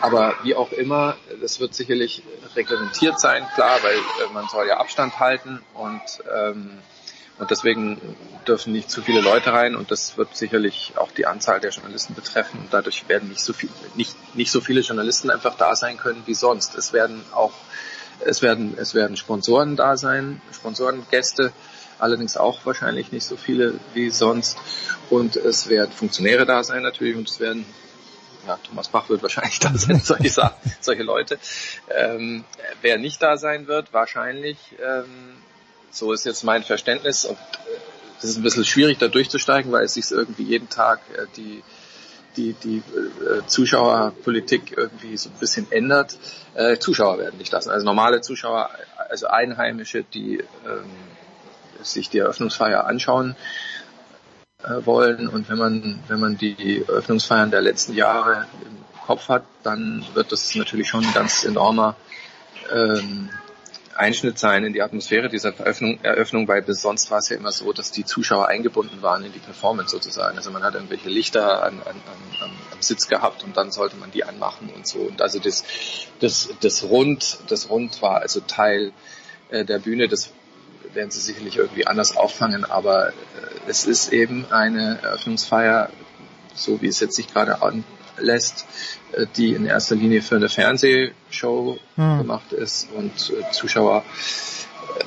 Aber 0.01 0.35
wie 0.43 0.55
auch 0.55 0.73
immer, 0.73 1.17
das 1.41 1.61
wird 1.61 1.75
sicherlich 1.75 2.23
reglementiert 2.57 3.21
sein, 3.21 3.45
klar, 3.55 3.79
weil 3.83 3.97
äh, 3.97 4.33
man 4.33 4.49
soll 4.49 4.67
ja 4.67 4.79
Abstand 4.79 5.21
halten 5.21 5.61
und 5.75 6.01
ähm, 6.35 6.79
und 7.39 7.51
deswegen 7.51 7.99
dürfen 8.47 8.73
nicht 8.73 8.91
zu 8.91 9.03
viele 9.03 9.21
Leute 9.21 9.53
rein 9.53 9.75
und 9.75 9.91
das 9.91 10.17
wird 10.17 10.37
sicherlich 10.37 10.93
auch 10.97 11.11
die 11.11 11.27
Anzahl 11.27 11.61
der 11.61 11.71
Journalisten 11.71 12.15
betreffen 12.15 12.61
und 12.61 12.73
dadurch 12.73 13.09
werden 13.09 13.31
nicht 13.31 13.43
so 13.43 13.53
viel, 13.53 13.71
nicht, 13.97 14.15
nicht 14.37 14.53
so 14.53 14.61
viele 14.61 14.83
Journalisten 14.83 15.31
einfach 15.31 15.57
da 15.57 15.75
sein 15.75 15.97
können 15.97 16.23
wie 16.27 16.35
sonst. 16.35 16.77
Es 16.77 16.93
werden 16.93 17.25
auch, 17.33 17.53
es 18.21 18.43
werden, 18.43 18.75
es 18.77 18.95
werden 18.95 19.17
Sponsoren 19.17 19.77
da 19.77 19.97
sein, 19.97 20.43
Sponsorengäste, 20.53 21.53
allerdings 22.03 22.37
auch 22.37 22.67
wahrscheinlich 22.67 23.13
nicht 23.13 23.25
so 23.25 23.37
viele 23.37 23.75
wie 23.95 24.11
sonst 24.11 24.59
und 25.11 25.37
es 25.37 25.69
werden 25.69 25.93
Funktionäre 25.93 26.47
da 26.47 26.65
sein 26.65 26.83
natürlich 26.83 27.17
und 27.17 27.29
es 27.29 27.41
werden 27.41 27.65
ja, 28.47 28.59
Thomas 28.67 28.89
Bach 28.89 29.09
wird 29.09 29.23
wahrscheinlich 29.23 29.59
da 29.61 29.73
sein, 29.77 30.01
solche, 30.01 30.51
solche 30.81 31.03
Leute. 31.03 31.39
Ähm, 31.89 32.45
wer 32.81 32.99
nicht 32.99 33.23
da 33.23 33.37
sein 33.37 33.69
wird, 33.69 33.93
wahrscheinlich 33.93 34.59
ähm, 34.85 35.37
so 35.93 36.13
ist 36.13 36.25
jetzt 36.25 36.43
mein 36.43 36.65
Verständnis 36.65 37.25
und 37.25 37.39
es 38.19 38.25
ist 38.25 38.37
ein 38.37 38.43
bisschen 38.43 38.65
schwierig 38.65 38.99
da 38.99 39.09
durchzusteigen, 39.09 39.71
weil 39.71 39.85
es 39.85 39.95
sich 39.95 40.11
irgendwie 40.11 40.45
jeden 40.45 40.69
Tag 40.69 41.01
äh, 41.17 41.27
die 41.37 41.63
die, 42.37 42.55
die 42.55 42.79
äh, 42.79 43.47
Zuschauerpolitik 43.47 44.75
irgendwie 44.77 45.19
so 45.19 45.29
ein 45.29 45.39
bisschen 45.39 45.71
ändert. 45.71 46.17
Äh, 46.55 46.79
Zuschauer 46.79 47.19
werden 47.19 47.37
nicht 47.37 47.53
lassen. 47.53 47.71
Also 47.71 47.85
normale 47.85 48.23
Zuschauer, 48.23 48.71
also 49.11 49.27
Einheimische, 49.27 50.03
die 50.03 50.39
ähm, 50.39 50.91
sich 51.85 52.11
die 52.11 52.19
Eröffnungsfeier 52.19 52.87
anschauen 52.87 53.37
äh, 54.63 54.85
wollen. 54.85 55.29
Und 55.29 55.49
wenn 55.49 55.59
man, 55.59 56.01
wenn 56.09 56.21
man 56.21 56.37
die 56.37 56.85
Eröffnungsfeiern 56.87 57.51
der 57.51 57.63
letzten 57.63 57.95
Jahre 57.95 58.47
im 58.65 59.01
Kopf 59.07 59.29
hat, 59.29 59.45
dann 59.63 60.05
wird 60.15 60.33
das 60.33 60.55
natürlich 60.55 60.89
schon 60.89 61.05
ein 61.05 61.15
ganz 61.15 61.45
enormer 61.45 61.97
ähm, 62.73 63.31
Einschnitt 63.95 64.39
sein 64.39 64.65
in 64.65 64.73
die 64.73 64.83
Atmosphäre 64.83 65.29
dieser 65.29 65.57
Eröffnung, 65.59 65.99
Eröffnung, 66.03 66.49
weil 66.49 66.63
bis 66.63 66.81
sonst 66.81 67.11
war 67.11 67.19
es 67.19 67.29
ja 67.29 67.37
immer 67.37 67.53
so, 67.53 67.73
dass 67.73 67.91
die 67.91 68.05
Zuschauer 68.05 68.49
eingebunden 68.49 69.03
waren 69.03 69.25
in 69.25 69.33
die 69.33 69.39
Performance 69.39 69.91
sozusagen. 69.91 70.37
Also 70.37 70.51
man 70.51 70.63
hat 70.63 70.75
irgendwelche 70.75 71.09
Lichter 71.09 71.63
an, 71.63 71.81
an, 71.81 71.97
an, 72.41 72.51
am 72.73 72.83
Sitz 72.83 73.09
gehabt 73.09 73.45
und 73.45 73.57
dann 73.57 73.71
sollte 73.71 73.97
man 73.97 74.11
die 74.11 74.25
anmachen 74.25 74.71
und 74.75 74.87
so. 74.87 75.01
Und 75.01 75.21
also 75.21 75.39
das, 75.39 75.65
das, 76.21 76.51
das 76.61 76.85
Rund, 76.85 77.39
das 77.49 77.69
Rund 77.69 78.01
war 78.03 78.21
also 78.21 78.41
Teil 78.41 78.93
äh, 79.51 79.65
der 79.65 79.79
Bühne. 79.79 80.09
Das 80.09 80.33
werden 80.95 81.11
sie 81.11 81.21
sicherlich 81.21 81.57
irgendwie 81.57 81.87
anders 81.87 82.17
auffangen, 82.17 82.65
aber 82.65 83.09
äh, 83.09 83.13
es 83.67 83.87
ist 83.87 84.13
eben 84.13 84.47
eine 84.51 84.99
Eröffnungsfeier, 85.03 85.91
so 86.55 86.83
wie 86.83 86.89
es 86.89 87.01
jetzt 87.01 87.17
sich 87.17 87.33
gerade 87.33 87.59
anlässt, 87.63 88.67
äh, 89.13 89.27
die 89.37 89.55
in 89.55 89.67
erster 89.67 89.95
Linie 89.95 90.23
für 90.23 90.37
eine 90.37 90.49
Fernsehshow 90.49 91.79
hm. 91.97 92.19
gemacht 92.19 92.53
ist 92.53 92.89
und 92.93 93.13
äh, 93.31 93.51
Zuschauer 93.53 94.05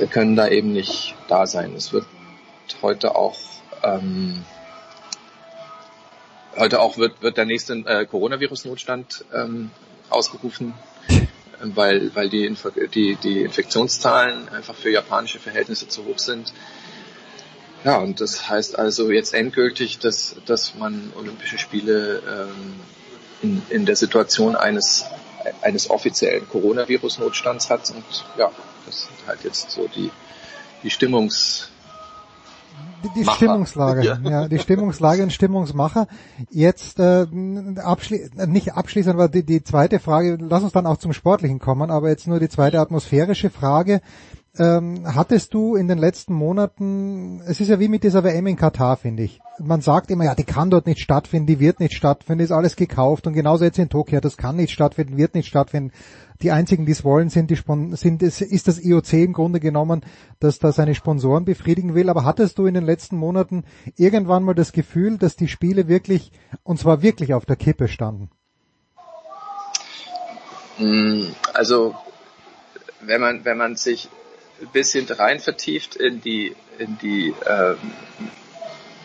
können 0.09 0.35
da 0.35 0.47
eben 0.47 0.73
nicht 0.73 1.15
da 1.27 1.45
sein. 1.45 1.75
Es 1.75 1.93
wird 1.93 2.07
heute 2.81 3.15
auch 3.15 3.37
ähm, 3.83 4.43
heute 6.57 6.81
auch 6.81 6.97
wird, 6.97 7.21
wird 7.21 7.37
der 7.37 7.45
nächste 7.45 7.73
äh, 7.73 8.05
Coronavirus-Notstand 8.05 9.25
ähm, 9.33 9.71
ausgerufen, 10.09 10.73
weil, 11.61 12.13
weil 12.15 12.29
die, 12.29 12.45
Inf 12.45 12.67
die, 12.93 13.15
die 13.15 13.41
Infektionszahlen 13.41 14.49
einfach 14.49 14.75
für 14.75 14.91
japanische 14.91 15.39
Verhältnisse 15.39 15.87
zu 15.87 16.05
hoch 16.05 16.19
sind. 16.19 16.53
Ja, 17.83 17.97
und 17.97 18.19
das 18.19 18.49
heißt 18.49 18.79
also 18.79 19.11
jetzt 19.11 19.33
endgültig, 19.33 19.99
dass, 19.99 20.35
dass 20.45 20.75
man 20.75 21.13
Olympische 21.15 21.59
Spiele 21.59 22.21
ähm, 22.27 22.73
in, 23.43 23.61
in 23.69 23.85
der 23.85 23.95
Situation 23.95 24.55
eines, 24.55 25.05
eines 25.61 25.89
offiziellen 25.89 26.49
Coronavirus-Notstands 26.49 27.69
hat. 27.69 27.91
Und 27.91 28.03
ja, 28.37 28.51
das 28.87 29.01
sind 29.03 29.27
halt 29.27 29.43
jetzt 29.43 29.69
so 29.69 29.87
die, 29.87 30.09
die 30.81 30.89
Stimmungs, 30.89 31.69
die, 33.09 33.19
die 33.21 33.29
Stimmungslage, 33.29 34.03
ja. 34.03 34.19
ja. 34.23 34.47
die 34.47 34.59
Stimmungslage 34.59 35.23
und 35.23 35.33
Stimmungsmacher. 35.33 36.07
Jetzt 36.49 36.99
äh, 36.99 37.25
abschli 37.83 38.29
nicht 38.47 38.73
abschließend, 38.73 39.15
aber 39.15 39.29
die, 39.29 39.43
die 39.43 39.63
zweite 39.63 39.99
Frage, 39.99 40.37
lass 40.39 40.63
uns 40.63 40.73
dann 40.73 40.85
auch 40.85 40.97
zum 40.97 41.13
Sportlichen 41.13 41.59
kommen, 41.59 41.91
aber 41.91 42.09
jetzt 42.09 42.27
nur 42.27 42.39
die 42.39 42.49
zweite 42.49 42.79
atmosphärische 42.79 43.49
Frage 43.49 44.01
ähm, 44.57 45.03
hattest 45.15 45.53
du 45.53 45.75
in 45.75 45.87
den 45.87 45.97
letzten 45.97 46.33
Monaten, 46.33 47.41
es 47.45 47.59
ist 47.59 47.67
ja 47.67 47.79
wie 47.79 47.87
mit 47.87 48.03
dieser 48.03 48.23
WM 48.23 48.47
in 48.47 48.55
Katar, 48.55 48.97
finde 48.97 49.23
ich. 49.23 49.39
Man 49.59 49.81
sagt 49.81 50.11
immer, 50.11 50.25
ja, 50.25 50.35
die 50.35 50.43
kann 50.43 50.69
dort 50.69 50.85
nicht 50.85 50.99
stattfinden, 50.99 51.47
die 51.47 51.59
wird 51.59 51.79
nicht 51.79 51.93
stattfinden, 51.93 52.43
ist 52.43 52.51
alles 52.51 52.75
gekauft 52.75 53.27
und 53.27 53.33
genauso 53.33 53.65
jetzt 53.65 53.79
in 53.79 53.89
Tokio, 53.89 54.19
das 54.19 54.37
kann 54.37 54.55
nicht 54.55 54.71
stattfinden, 54.71 55.17
wird 55.17 55.35
nicht 55.35 55.47
stattfinden. 55.47 55.91
Die 56.41 56.51
einzigen, 56.51 56.85
die 56.85 56.91
es 56.91 57.03
wollen, 57.03 57.29
sind 57.29 57.49
die 57.49 57.55
Spon 57.55 57.95
sind 57.95 58.21
ist 58.21 58.67
das 58.67 58.83
IOC 58.83 59.13
im 59.13 59.33
Grunde 59.33 59.61
genommen, 59.61 60.01
dass 60.39 60.59
da 60.59 60.73
seine 60.73 60.93
Sponsoren 60.93 61.45
befriedigen 61.45 61.95
will. 61.95 62.09
Aber 62.09 62.25
hattest 62.25 62.57
du 62.57 62.65
in 62.65 62.73
den 62.73 62.85
letzten 62.85 63.15
Monaten 63.15 63.63
irgendwann 63.95 64.43
mal 64.43 64.53
das 64.53 64.73
Gefühl, 64.73 65.17
dass 65.17 65.37
die 65.37 65.47
Spiele 65.47 65.87
wirklich 65.87 66.33
und 66.63 66.77
zwar 66.77 67.01
wirklich 67.01 67.33
auf 67.33 67.45
der 67.45 67.55
Kippe 67.55 67.87
standen? 67.87 68.29
Hm, 70.77 71.27
also 71.53 71.95
wenn 72.99 73.21
man 73.21 73.45
wenn 73.45 73.57
man 73.57 73.77
sich 73.77 74.09
bisschen 74.67 75.07
rein 75.07 75.39
vertieft 75.39 75.95
in 75.95 76.21
die, 76.21 76.55
in 76.77 76.97
die, 76.97 77.33
ähm, 77.47 77.77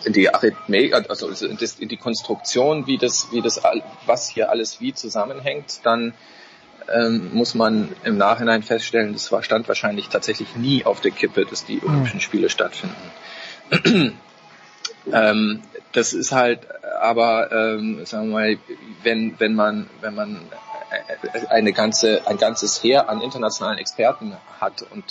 in 0.05 0.12
die 0.12 0.32
Arithmetik, 0.32 0.95
also 1.09 1.28
in, 1.28 1.89
die 1.89 1.97
Konstruktion, 1.97 2.87
wie 2.87 2.99
das, 2.99 3.28
wie 3.32 3.43
das, 3.43 3.61
was 4.07 4.28
hier 4.28 4.51
alles 4.51 4.81
wie 4.81 4.95
zusammenhängt, 4.95 5.81
dann 5.85 6.15
ähm, 6.93 7.31
muss 7.32 7.55
man 7.55 7.95
im 8.05 8.16
Nachhinein 8.16 8.62
feststellen, 8.62 9.12
das 9.12 9.31
war, 9.31 9.43
stand 9.43 9.69
wahrscheinlich 9.69 10.09
tatsächlich 10.09 10.57
nie 10.57 10.85
auf 10.85 11.01
der 11.01 11.11
Kippe, 11.11 11.45
dass 11.45 11.65
die 11.65 11.82
Olympischen 11.82 12.20
Spiele 12.20 12.51
stattfinden. 12.51 12.97
ähm, 15.12 15.62
das 15.93 16.12
ist 16.12 16.32
halt 16.32 16.66
aber, 17.01 17.51
ähm, 17.53 18.05
sagen 18.05 18.28
wir 18.28 18.35
mal, 18.35 18.59
wenn, 19.03 19.39
wenn 19.39 19.55
man, 19.55 19.89
wenn 20.01 20.15
man 20.15 20.41
eine 21.49 21.73
ganze, 21.73 22.27
ein 22.27 22.37
ganzes 22.37 22.82
Heer 22.82 23.09
an 23.09 23.20
internationalen 23.20 23.78
Experten 23.78 24.37
hat 24.61 24.82
und 24.91 25.05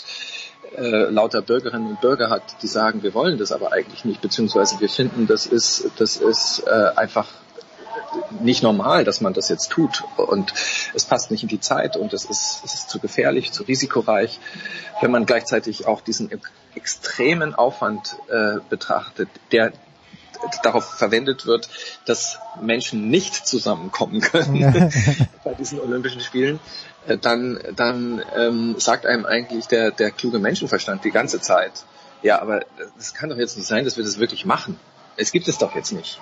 äh, 0.76 1.10
lauter 1.10 1.42
Bürgerinnen 1.42 1.88
und 1.88 2.02
Bürger 2.02 2.30
hat, 2.30 2.44
die 2.62 2.68
sagen, 2.68 3.04
wir 3.04 3.14
wollen 3.14 3.38
das 3.38 3.52
aber 3.52 3.74
eigentlich 3.74 4.06
nicht, 4.06 4.22
beziehungsweise 4.22 4.80
wir 4.80 4.90
finden, 4.90 5.28
das 5.28 5.46
ist, 5.46 5.92
das 5.98 6.18
ist 6.18 6.64
äh, 6.68 6.92
einfach 6.96 7.28
nicht 8.40 8.64
normal, 8.64 9.04
dass 9.04 9.22
man 9.22 9.34
das 9.34 9.50
jetzt 9.50 9.70
tut. 9.70 10.04
Und 10.18 10.54
es 10.94 11.06
passt 11.06 11.32
nicht 11.32 11.44
in 11.44 11.50
die 11.50 11.60
Zeit 11.60 11.98
und 11.98 12.14
es 12.14 12.26
ist, 12.26 12.62
es 12.64 12.74
ist 12.74 12.90
zu 12.90 13.00
gefährlich, 13.00 13.52
zu 13.52 13.64
risikoreich, 13.64 14.40
wenn 15.02 15.12
man 15.12 15.26
gleichzeitig 15.26 15.88
auch 15.88 16.02
diesen 16.02 16.30
extremen 16.76 17.56
Aufwand 17.56 18.18
äh, 18.30 18.58
betrachtet, 18.70 19.30
der 19.52 19.74
darauf 20.64 20.86
verwendet 20.86 21.46
wird, 21.46 21.70
dass 22.06 22.40
Menschen 22.62 23.10
nicht 23.10 23.48
zusammenkommen 23.48 24.22
können 24.22 24.92
bei 25.44 25.54
diesen 25.54 25.80
Olympischen 25.80 26.22
Spielen, 26.22 26.60
äh, 27.08 27.18
dann, 27.18 27.60
dann 27.76 28.24
ähm, 28.36 28.76
sagt 28.78 29.06
einem 29.06 29.26
eigentlich 29.26 29.68
der, 29.68 29.92
der 29.92 30.12
kluge 30.12 30.40
Menschenverstand 30.40 31.04
die 31.04 31.12
ganze 31.12 31.40
Zeit, 31.42 31.86
ja, 32.22 32.42
aber 32.42 32.66
es 32.98 33.14
kann 33.14 33.30
doch 33.30 33.38
jetzt 33.38 33.58
nicht 33.58 33.68
sein, 33.68 33.86
dass 33.86 33.98
wir 33.98 34.04
das 34.04 34.20
wirklich 34.20 34.46
machen. 34.46 34.78
Es 35.16 35.32
gibt 35.32 35.48
es 35.48 35.58
doch 35.58 35.76
jetzt 35.76 35.92
nicht. 35.92 36.20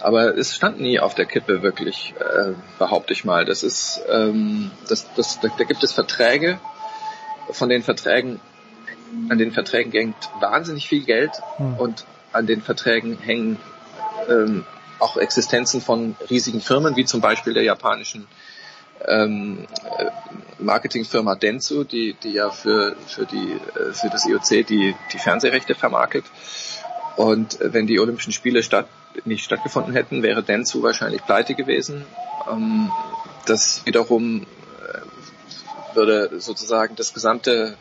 Aber 0.00 0.36
es 0.36 0.54
stand 0.54 0.80
nie 0.80 0.98
auf 0.98 1.14
der 1.14 1.26
Kippe 1.26 1.62
wirklich, 1.62 2.14
äh, 2.18 2.52
behaupte 2.78 3.12
ich 3.12 3.24
mal. 3.24 3.44
Das 3.44 3.62
ist, 3.62 4.02
ähm, 4.08 4.70
das, 4.88 5.06
das, 5.14 5.40
da, 5.40 5.48
da 5.56 5.64
gibt 5.64 5.82
es 5.82 5.92
Verträge. 5.92 6.58
Von 7.50 7.68
den 7.68 7.82
Verträgen, 7.82 8.40
an 9.28 9.38
den 9.38 9.52
Verträgen 9.52 9.92
hängt 9.92 10.30
wahnsinnig 10.40 10.88
viel 10.88 11.04
Geld 11.04 11.32
hm. 11.58 11.76
und 11.76 12.04
an 12.34 12.46
den 12.46 12.62
Verträgen 12.62 13.18
hängen 13.18 13.58
ähm, 14.28 14.64
auch 14.98 15.16
Existenzen 15.16 15.80
von 15.80 16.16
riesigen 16.30 16.60
Firmen, 16.60 16.96
wie 16.96 17.04
zum 17.04 17.20
Beispiel 17.20 17.54
der 17.54 17.62
japanischen 17.62 18.26
ähm, 19.06 19.66
äh, 19.98 20.06
Marketingfirma 20.58 21.34
Dentsu, 21.34 21.84
die, 21.84 22.14
die 22.22 22.32
ja 22.32 22.50
für, 22.50 22.96
für, 23.06 23.26
die, 23.26 23.52
äh, 23.52 23.92
für 23.92 24.08
das 24.08 24.26
IOC 24.26 24.66
die, 24.66 24.94
die 25.12 25.18
Fernsehrechte 25.18 25.74
vermarktet. 25.74 26.24
Und 27.16 27.58
wenn 27.60 27.86
die 27.86 28.00
Olympischen 28.00 28.32
Spiele 28.32 28.62
statt, 28.62 28.88
nicht 29.24 29.44
stattgefunden 29.44 29.94
hätten, 29.94 30.22
wäre 30.22 30.42
Dentsu 30.42 30.82
wahrscheinlich 30.82 31.24
pleite 31.24 31.54
gewesen. 31.54 32.04
Ähm, 32.50 32.90
das 33.46 33.84
wiederum 33.84 34.42
äh, 34.42 35.96
würde 35.96 36.40
sozusagen 36.40 36.96
das 36.96 37.12
gesamte 37.12 37.76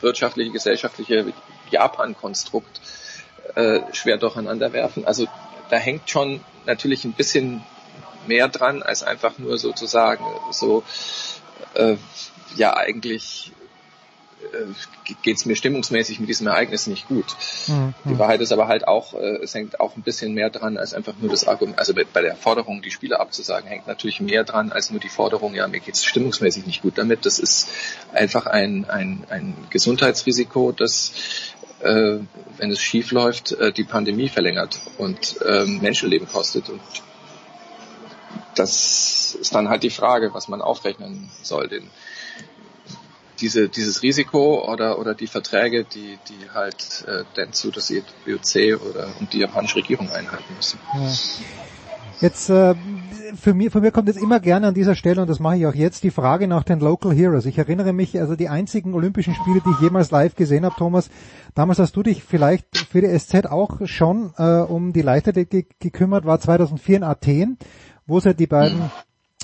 wirtschaftliche, 0.00 0.50
gesellschaftliche 0.50 1.32
Japan-Konstrukt 1.70 2.80
äh, 3.54 3.80
schwer 3.92 4.18
durcheinander 4.18 4.72
werfen. 4.72 5.06
Also 5.06 5.26
da 5.70 5.76
hängt 5.76 6.08
schon 6.08 6.40
natürlich 6.66 7.04
ein 7.04 7.12
bisschen 7.12 7.62
mehr 8.26 8.48
dran, 8.48 8.82
als 8.82 9.02
einfach 9.02 9.38
nur 9.38 9.58
sozusagen 9.58 10.24
so 10.50 10.82
äh, 11.74 11.96
ja 12.56 12.76
eigentlich 12.76 13.52
äh, 14.52 15.14
geht 15.22 15.36
es 15.36 15.46
mir 15.46 15.56
stimmungsmäßig 15.56 16.20
mit 16.20 16.28
diesem 16.28 16.46
Ereignis 16.46 16.86
nicht 16.86 17.08
gut. 17.08 17.24
Mhm. 17.66 17.94
Die 18.04 18.18
Wahrheit 18.18 18.40
ist 18.40 18.52
aber 18.52 18.68
halt 18.68 18.86
auch, 18.86 19.14
äh, 19.14 19.38
es 19.42 19.54
hängt 19.54 19.80
auch 19.80 19.96
ein 19.96 20.02
bisschen 20.02 20.34
mehr 20.34 20.50
dran 20.50 20.76
als 20.76 20.94
einfach 20.94 21.14
nur 21.18 21.30
das 21.30 21.48
Argument, 21.48 21.78
also 21.78 21.94
bei 21.94 22.20
der 22.20 22.36
Forderung, 22.36 22.82
die 22.82 22.90
Spieler 22.90 23.20
abzusagen, 23.20 23.68
hängt 23.68 23.86
natürlich 23.86 24.20
mehr 24.20 24.44
dran 24.44 24.70
als 24.70 24.90
nur 24.90 25.00
die 25.00 25.08
Forderung, 25.08 25.54
ja, 25.54 25.66
mir 25.66 25.80
geht 25.80 25.94
es 25.94 26.04
stimmungsmäßig 26.04 26.66
nicht 26.66 26.82
gut 26.82 26.98
damit. 26.98 27.26
Das 27.26 27.38
ist 27.38 27.68
einfach 28.12 28.46
ein, 28.46 28.88
ein, 28.88 29.24
ein 29.28 29.54
Gesundheitsrisiko, 29.70 30.72
das 30.72 31.12
äh, 31.80 32.18
wenn 32.56 32.70
es 32.70 32.80
schief 32.80 33.12
läuft, 33.12 33.52
äh, 33.52 33.72
die 33.72 33.84
Pandemie 33.84 34.28
verlängert 34.28 34.80
und 34.98 35.40
äh, 35.42 35.64
Menschenleben 35.64 36.28
kostet. 36.28 36.68
Und 36.68 36.80
das 38.54 39.36
ist 39.40 39.54
dann 39.54 39.68
halt 39.68 39.82
die 39.82 39.90
Frage, 39.90 40.34
was 40.34 40.48
man 40.48 40.60
aufrechnen 40.60 41.30
soll. 41.42 41.68
Den, 41.68 41.90
diese, 43.40 43.68
dieses 43.68 44.02
Risiko 44.02 44.68
oder, 44.68 44.98
oder 44.98 45.14
die 45.14 45.28
Verträge, 45.28 45.84
die, 45.84 46.18
die 46.28 46.50
halt 46.50 47.04
äh, 47.06 47.24
Dentsu, 47.36 47.70
das 47.70 47.90
IOC 47.90 48.80
oder 48.82 49.08
und 49.20 49.32
die 49.32 49.38
japanische 49.38 49.76
Regierung 49.76 50.10
einhalten 50.10 50.54
müssen. 50.56 50.80
Ja. 50.94 51.12
Jetzt 52.20 52.50
äh, 52.50 52.74
für 53.36 53.54
mir, 53.54 53.70
für 53.70 53.80
mir 53.80 53.92
kommt 53.92 54.08
jetzt 54.08 54.20
immer 54.20 54.40
gerne 54.40 54.68
an 54.68 54.74
dieser 54.74 54.96
Stelle, 54.96 55.20
und 55.20 55.30
das 55.30 55.38
mache 55.38 55.56
ich 55.56 55.66
auch 55.66 55.74
jetzt, 55.74 56.02
die 56.02 56.10
Frage 56.10 56.48
nach 56.48 56.64
den 56.64 56.80
Local 56.80 57.14
Heroes. 57.14 57.46
Ich 57.46 57.58
erinnere 57.58 57.92
mich, 57.92 58.18
also 58.18 58.34
die 58.34 58.48
einzigen 58.48 58.94
Olympischen 58.94 59.34
Spiele, 59.34 59.60
die 59.64 59.70
ich 59.70 59.80
jemals 59.80 60.10
live 60.10 60.34
gesehen 60.34 60.64
habe, 60.64 60.74
Thomas, 60.76 61.10
damals 61.54 61.78
hast 61.78 61.94
du 61.94 62.02
dich 62.02 62.24
vielleicht 62.24 62.76
für 62.76 63.02
die 63.02 63.18
SZ 63.18 63.46
auch 63.46 63.86
schon 63.86 64.32
äh, 64.36 64.60
um 64.60 64.92
die 64.92 65.02
Leichtathletik 65.02 65.78
gekümmert, 65.78 66.24
war 66.24 66.40
2004 66.40 66.96
in 66.96 67.04
Athen, 67.04 67.58
wo 68.06 68.18
es 68.18 68.24
ja 68.24 68.32
die 68.32 68.46
beiden 68.48 68.78
mhm. 68.78 68.90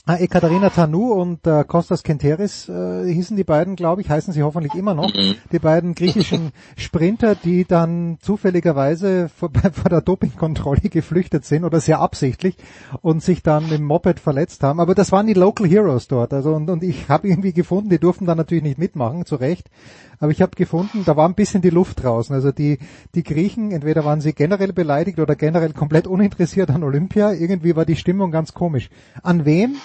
Ah, 0.07 0.17
Ekaterina 0.17 0.69
Tanu 0.69 1.15
und 1.15 1.47
äh, 1.47 1.65
Kostas 1.65 2.03
Kenteris 2.03 2.69
äh, 2.69 3.11
hießen 3.11 3.39
die 3.39 3.45
beiden, 3.45 3.75
glaube 3.75 4.03
ich, 4.03 4.11
heißen 4.11 4.35
sie 4.35 4.43
hoffentlich 4.43 4.75
immer 4.75 4.93
noch, 4.93 5.15
mhm. 5.15 5.37
die 5.51 5.59
beiden 5.59 5.95
griechischen 5.95 6.53
Sprinter, 6.77 7.35
die 7.35 7.65
dann 7.65 8.19
zufälligerweise 8.21 9.31
vor, 9.31 9.51
vor 9.73 9.89
der 9.89 10.03
Dopingkontrolle 10.03 10.91
geflüchtet 10.91 11.47
sind 11.47 11.65
oder 11.65 11.81
sehr 11.81 12.01
absichtlich 12.01 12.59
und 13.01 13.23
sich 13.23 13.43
dann 13.43 13.73
im 13.73 13.85
Moped 13.85 14.21
verletzt 14.21 14.63
haben. 14.63 14.79
Aber 14.79 14.95
das 14.95 15.11
waren 15.11 15.27
die 15.27 15.33
Local 15.33 15.67
Heroes 15.67 16.07
dort. 16.07 16.35
Also 16.35 16.53
und, 16.53 16.69
und 16.69 16.83
ich 16.83 17.09
habe 17.09 17.27
irgendwie 17.27 17.55
gefunden, 17.55 17.89
die 17.89 17.99
durften 17.99 18.27
dann 18.27 18.37
natürlich 18.37 18.65
nicht 18.65 18.79
mitmachen, 18.79 19.25
zu 19.25 19.37
Recht. 19.37 19.71
Aber 20.19 20.33
ich 20.33 20.43
habe 20.43 20.57
gefunden, 20.57 21.05
da 21.05 21.17
war 21.17 21.29
ein 21.29 21.35
bisschen 21.35 21.63
die 21.63 21.71
Luft 21.71 22.03
draußen. 22.03 22.35
Also 22.35 22.53
die, 22.53 22.79
die 23.15 23.23
Griechen, 23.23 23.71
entweder 23.73 24.05
waren 24.05 24.21
sie 24.21 24.33
generell 24.33 24.73
beleidigt 24.73 25.19
oder 25.19 25.37
generell 25.37 25.73
komplett 25.73 26.07
uninteressiert 26.07 26.71
an 26.71 26.83
Olympia. 26.83 27.33
Irgendwie 27.33 27.77
war 27.77 27.85
die 27.85 27.97
Stimmung 27.97 28.31
ganz 28.31 28.55
komisch. 28.55 28.91
An 29.23 29.45
wem, 29.45 29.77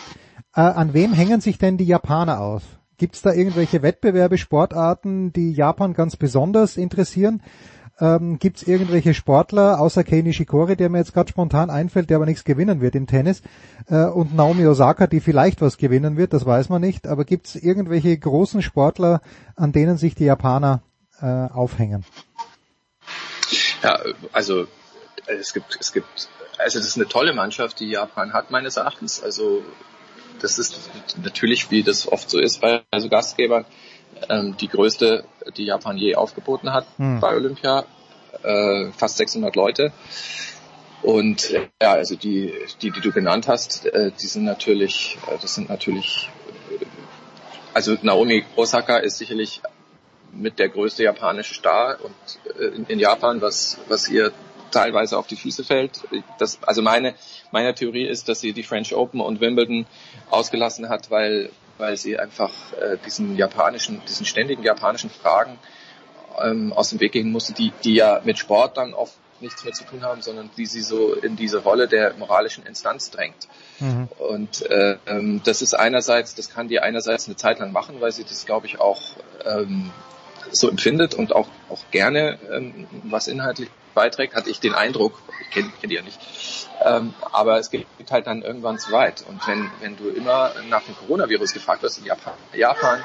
äh, 0.56 0.62
an 0.62 0.94
wem 0.94 1.14
hängen 1.14 1.42
sich 1.42 1.58
denn 1.58 1.78
die 1.78 1.86
Japaner 1.86 2.42
aus? 2.42 2.64
Gibt 2.98 3.16
es 3.16 3.22
da 3.22 3.32
irgendwelche 3.32 3.82
Wettbewerbe, 3.82 4.38
Sportarten, 4.38 5.32
die 5.32 5.54
Japan 5.54 5.94
ganz 5.94 6.18
besonders 6.18 6.76
interessieren? 6.76 7.42
Ähm, 8.00 8.40
Gibt 8.40 8.58
es 8.58 8.68
irgendwelche 8.68 9.14
Sportler, 9.14 9.80
außer 9.80 10.04
Kei 10.04 10.22
Nishikori, 10.22 10.76
der 10.76 10.90
mir 10.90 11.00
jetzt 11.00 11.14
gerade 11.14 11.30
spontan 11.30 11.70
einfällt, 11.70 12.10
der 12.10 12.18
aber 12.18 12.26
nichts 12.26 12.44
gewinnen 12.46 12.80
wird 12.80 12.96
im 12.96 13.08
Tennis, 13.08 13.42
äh, 13.88 14.06
und 14.06 14.34
Naomi 14.34 14.66
Osaka, 14.68 15.08
die 15.08 15.20
vielleicht 15.20 15.62
was 15.62 15.78
gewinnen 15.78 16.16
wird, 16.16 16.34
das 16.34 16.46
weiß 16.46 16.70
man 16.70 16.82
nicht, 16.82 17.08
aber 17.08 17.26
gibt 17.26 17.48
es 17.48 17.56
irgendwelche 17.56 18.18
großen 18.18 18.62
Sportler, 18.62 19.22
an 19.56 19.74
denen 19.74 19.98
sich 19.98 20.16
die 20.16 20.26
Japaner 20.26 20.82
äh, 21.22 21.26
aufhängen? 21.26 22.06
Ja, 23.82 24.00
also 24.32 24.68
es 25.28 25.54
gibt, 25.54 25.78
es 25.80 25.92
gibt, 25.92 26.30
also 26.58 26.80
das 26.80 26.88
ist 26.88 26.98
eine 26.98 27.08
tolle 27.08 27.34
Mannschaft, 27.34 27.80
die 27.80 27.90
Japan 27.90 28.34
hat 28.34 28.52
meines 28.52 28.78
Erachtens. 28.78 29.22
Also 29.22 29.64
das 30.42 30.60
ist 30.60 30.90
natürlich, 31.24 31.72
wie 31.72 31.84
das 31.84 32.08
oft 32.08 32.30
so 32.30 32.40
ist 32.40 32.62
bei 32.62 32.84
also 32.92 33.10
Gastgebern, 33.10 33.66
ähm, 34.30 34.56
die 34.58 34.68
größte, 34.68 35.24
die 35.58 35.66
Japan 35.66 35.98
je 35.98 36.16
aufgeboten 36.16 36.74
hat 36.74 36.86
hm. 36.98 37.20
bei 37.20 37.36
Olympia, 37.36 37.86
äh, 38.44 38.92
fast 38.92 39.18
600 39.18 39.56
Leute. 39.56 39.92
Und 41.02 41.50
ja, 41.82 41.94
also 41.94 42.16
die, 42.16 42.54
die, 42.82 42.92
die 42.92 43.02
du 43.02 43.12
genannt 43.12 43.48
hast, 43.48 43.86
äh, 43.86 44.12
die 44.12 44.28
sind 44.28 44.44
natürlich, 44.44 45.18
äh, 45.28 45.38
das 45.42 45.56
sind 45.56 45.70
natürlich, 45.70 46.30
äh, 46.72 46.86
also 47.74 47.96
Naomi 48.02 48.46
Osaka 48.56 48.98
ist 48.98 49.18
sicherlich 49.18 49.62
mit 50.34 50.60
der 50.60 50.70
größte 50.70 51.04
japanische 51.04 51.54
Star 51.54 51.98
und 52.04 52.60
äh, 52.60 52.76
in, 52.76 52.86
in 52.86 53.00
Japan, 53.00 53.42
was, 53.42 53.78
was 53.88 54.10
ihr 54.10 54.32
teilweise 54.72 55.18
auf 55.18 55.28
die 55.28 55.36
Füße 55.36 55.64
fällt. 55.64 56.02
Das, 56.38 56.60
also 56.64 56.82
meine, 56.82 57.16
meine 57.52 57.74
Theorie 57.74 58.06
ist, 58.06 58.30
dass 58.30 58.40
sie 58.42 58.54
die 58.54 58.64
French 58.64 58.94
Open 58.94 59.22
und 59.22 59.42
Wimbledon 59.42 59.86
ausgelassen 60.30 60.90
hat, 60.90 61.10
weil 61.10 61.50
weil 61.80 61.98
sie 61.98 62.20
einfach 62.20 62.52
äh, 62.74 62.98
diesen 63.06 63.36
japanischen, 63.36 64.02
diesen 64.08 64.26
ständigen 64.26 64.64
japanischen 64.64 65.10
Fragen 65.10 65.58
ähm, 66.42 66.74
aus 66.74 66.90
dem 66.90 67.00
Weg 67.00 67.14
gehen 67.14 67.32
musste, 67.32 67.54
die, 67.54 67.74
die 67.84 67.96
ja 67.96 68.22
mit 68.24 68.38
Sport 68.38 68.78
dann 68.78 68.94
oft 68.94 69.14
nichts 69.42 69.64
mehr 69.64 69.74
zu 69.74 69.86
tun 69.86 70.04
haben, 70.04 70.22
sondern 70.22 70.50
die 70.58 70.66
sie 70.66 70.82
so 70.82 71.14
in 71.14 71.36
diese 71.38 71.60
Rolle 71.60 71.88
der 71.88 72.14
moralischen 72.16 72.66
Instanz 72.66 73.10
drängt. 73.10 73.48
Mhm. 73.80 74.10
Und 74.18 74.70
äh, 74.70 74.98
ähm, 75.08 75.42
das 75.46 75.62
ist 75.62 75.74
einerseits, 75.74 76.36
das 76.36 76.50
kann 76.50 76.68
die 76.68 76.80
einerseits 76.80 77.28
eine 77.28 77.38
Zeit 77.38 77.60
lang 77.60 77.72
machen, 77.72 78.02
weil 78.02 78.12
sie 78.12 78.24
das, 78.24 78.46
glaube 78.46 78.68
ich, 78.68 78.80
auch 78.82 79.02
ähm, 79.46 79.92
so 80.52 80.70
empfindet 80.70 81.14
und 81.14 81.34
auch, 81.34 81.48
auch 81.70 81.80
gerne 81.92 82.38
ähm, 82.52 82.88
was 83.04 83.28
inhaltlich 83.28 83.70
beiträgt, 84.00 84.34
hatte 84.34 84.50
ich 84.50 84.62
den 84.62 84.74
Eindruck, 84.74 85.20
ich 85.42 85.50
kenne 85.50 85.74
kenn 85.82 85.90
die 85.90 85.98
ja 85.98 86.02
nicht, 86.02 86.18
ähm, 86.86 87.14
aber 87.34 87.60
es 87.60 87.70
geht 87.70 87.86
halt 88.10 88.28
dann 88.28 88.44
irgendwann 88.44 88.80
zu 88.80 88.94
weit. 88.94 89.26
Und 89.28 89.46
wenn, 89.46 89.70
wenn 89.82 89.98
du 89.98 90.08
immer 90.08 90.54
nach 90.70 90.84
dem 90.84 90.96
Coronavirus 90.96 91.52
gefragt 91.52 91.84
wirst 91.84 91.98
in 91.98 92.06
Japan, 92.06 92.34
Japan 92.54 93.04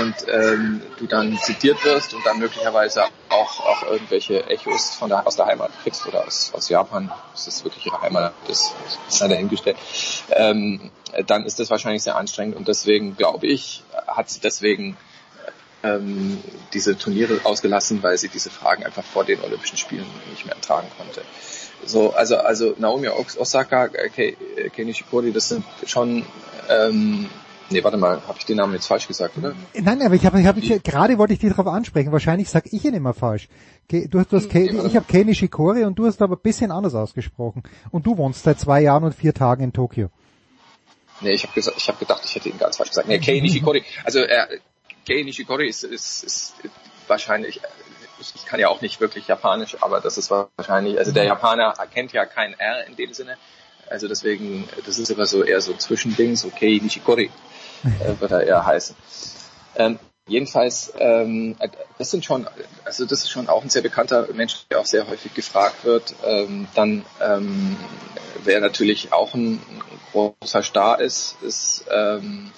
und 0.00 0.14
ähm, 0.26 0.82
du 0.98 1.06
dann 1.06 1.38
zitiert 1.38 1.84
wirst 1.84 2.14
und 2.14 2.26
dann 2.26 2.40
möglicherweise 2.40 3.04
auch, 3.28 3.60
auch 3.60 3.82
irgendwelche 3.84 4.44
Echos 4.50 4.96
von 4.96 5.08
der, 5.08 5.24
aus 5.24 5.36
der 5.36 5.46
Heimat 5.46 5.70
kriegst 5.84 6.04
oder 6.04 6.26
aus, 6.26 6.50
aus 6.52 6.68
Japan, 6.68 7.12
das 7.30 7.46
ist 7.46 7.62
wirklich 7.62 7.86
ihre 7.86 8.02
Heimat, 8.02 8.34
das 8.48 8.74
sei 9.06 9.28
dahingestellt, 9.28 9.76
ähm, 10.30 10.90
dann 11.28 11.46
ist 11.46 11.60
das 11.60 11.70
wahrscheinlich 11.70 12.02
sehr 12.02 12.16
anstrengend 12.16 12.56
und 12.56 12.66
deswegen 12.66 13.16
glaube 13.16 13.46
ich, 13.46 13.84
hat 14.08 14.30
sie 14.30 14.40
deswegen 14.40 14.96
ähm, 15.82 16.38
diese 16.72 16.96
Turniere 16.96 17.40
ausgelassen, 17.44 18.02
weil 18.02 18.16
sie 18.18 18.28
diese 18.28 18.50
Fragen 18.50 18.84
einfach 18.84 19.04
vor 19.04 19.24
den 19.24 19.40
Olympischen 19.40 19.76
Spielen 19.76 20.06
nicht 20.30 20.46
mehr 20.46 20.54
ertragen 20.54 20.86
konnte. 20.96 21.22
So, 21.84 22.12
also, 22.12 22.36
also 22.36 22.74
Naomi 22.78 23.08
Osaka, 23.08 23.88
Kei 23.88 24.36
Nishikori, 24.78 25.32
das 25.32 25.48
sind 25.48 25.64
schon 25.86 26.24
ähm, 26.68 27.28
Nee, 27.70 27.82
warte 27.82 27.96
mal, 27.96 28.20
habe 28.28 28.38
ich 28.38 28.44
den 28.44 28.58
Namen 28.58 28.74
jetzt 28.74 28.86
falsch 28.86 29.08
gesagt, 29.08 29.38
oder? 29.38 29.54
Nein, 29.72 30.02
aber 30.02 30.14
ich 30.14 30.26
habe, 30.26 30.38
ich 30.38 30.46
hab, 30.46 30.58
ich, 30.58 30.82
gerade 30.82 31.16
wollte 31.16 31.32
ich 31.32 31.38
dich 31.38 31.48
darauf 31.50 31.68
ansprechen. 31.68 32.12
Wahrscheinlich 32.12 32.50
sag 32.50 32.66
ich 32.70 32.84
ihn 32.84 32.92
immer 32.92 33.14
falsch. 33.14 33.48
Du 33.88 34.18
hast, 34.18 34.30
du 34.30 34.36
hast 34.36 34.50
Ke- 34.50 34.64
ich 34.86 34.94
habe 34.94 35.06
Kei 35.08 35.22
Nishikori 35.22 35.84
und 35.84 35.98
du 35.98 36.04
hast 36.06 36.20
aber 36.20 36.36
ein 36.36 36.42
bisschen 36.42 36.70
anders 36.70 36.94
ausgesprochen. 36.94 37.62
Und 37.90 38.04
du 38.04 38.18
wohnst 38.18 38.42
seit 38.44 38.60
zwei 38.60 38.82
Jahren 38.82 39.04
und 39.04 39.14
vier 39.14 39.32
Tagen 39.32 39.64
in 39.64 39.72
Tokio. 39.72 40.10
Nee, 41.22 41.32
ich 41.32 41.44
habe 41.44 41.54
gesagt, 41.54 41.78
ich 41.78 41.88
habe 41.88 41.98
gedacht, 41.98 42.22
ich 42.26 42.34
hätte 42.34 42.50
ihn 42.50 42.58
ganz 42.58 42.76
falsch 42.76 42.90
gesagt. 42.90 43.08
Nee, 43.08 43.20
Kei 43.20 43.40
Nishikori. 43.40 43.82
Also 44.04 44.18
äh, 44.18 44.46
Kei 45.06 45.22
Nishikori 45.22 45.68
ist, 45.68 45.84
ist, 45.84 46.24
ist 46.24 46.54
wahrscheinlich, 47.06 47.60
ich, 48.20 48.46
kann 48.46 48.60
ja 48.60 48.68
auch 48.68 48.80
nicht 48.80 49.00
wirklich 49.00 49.26
Japanisch, 49.26 49.76
aber 49.80 50.00
das 50.00 50.18
ist 50.18 50.30
wahrscheinlich, 50.30 50.98
also 50.98 51.12
der 51.12 51.24
Japaner 51.24 51.74
erkennt 51.78 52.12
ja 52.12 52.24
kein 52.24 52.58
R 52.58 52.86
in 52.86 52.96
dem 52.96 53.12
Sinne. 53.12 53.36
Also 53.88 54.08
deswegen, 54.08 54.68
das 54.86 54.98
ist 54.98 55.10
immer 55.10 55.26
so 55.26 55.42
eher 55.42 55.60
so 55.60 55.72
ein 55.72 55.78
Zwischending, 55.78 56.36
so 56.36 56.50
Kei 56.50 56.78
Nishikori 56.80 57.30
äh, 57.84 58.20
wird 58.20 58.30
er 58.30 58.42
eher 58.44 58.64
heißen. 58.64 58.96
Ähm, 59.76 59.98
jedenfalls, 60.26 60.92
ähm, 60.98 61.56
das 61.98 62.10
sind 62.10 62.24
schon, 62.24 62.46
also 62.84 63.04
das 63.04 63.20
ist 63.20 63.30
schon 63.30 63.48
auch 63.48 63.62
ein 63.62 63.70
sehr 63.70 63.82
bekannter 63.82 64.28
Mensch, 64.32 64.66
der 64.70 64.80
auch 64.80 64.86
sehr 64.86 65.08
häufig 65.08 65.34
gefragt 65.34 65.84
wird. 65.84 66.14
Ähm, 66.24 66.68
dann 66.74 67.04
ähm, 67.20 67.76
wer 68.44 68.60
natürlich 68.60 69.12
auch 69.12 69.34
ein 69.34 69.60
großer 70.12 70.62
Star 70.62 71.00
ist, 71.00 71.36
ist 71.42 71.84
ähm, 71.90 72.52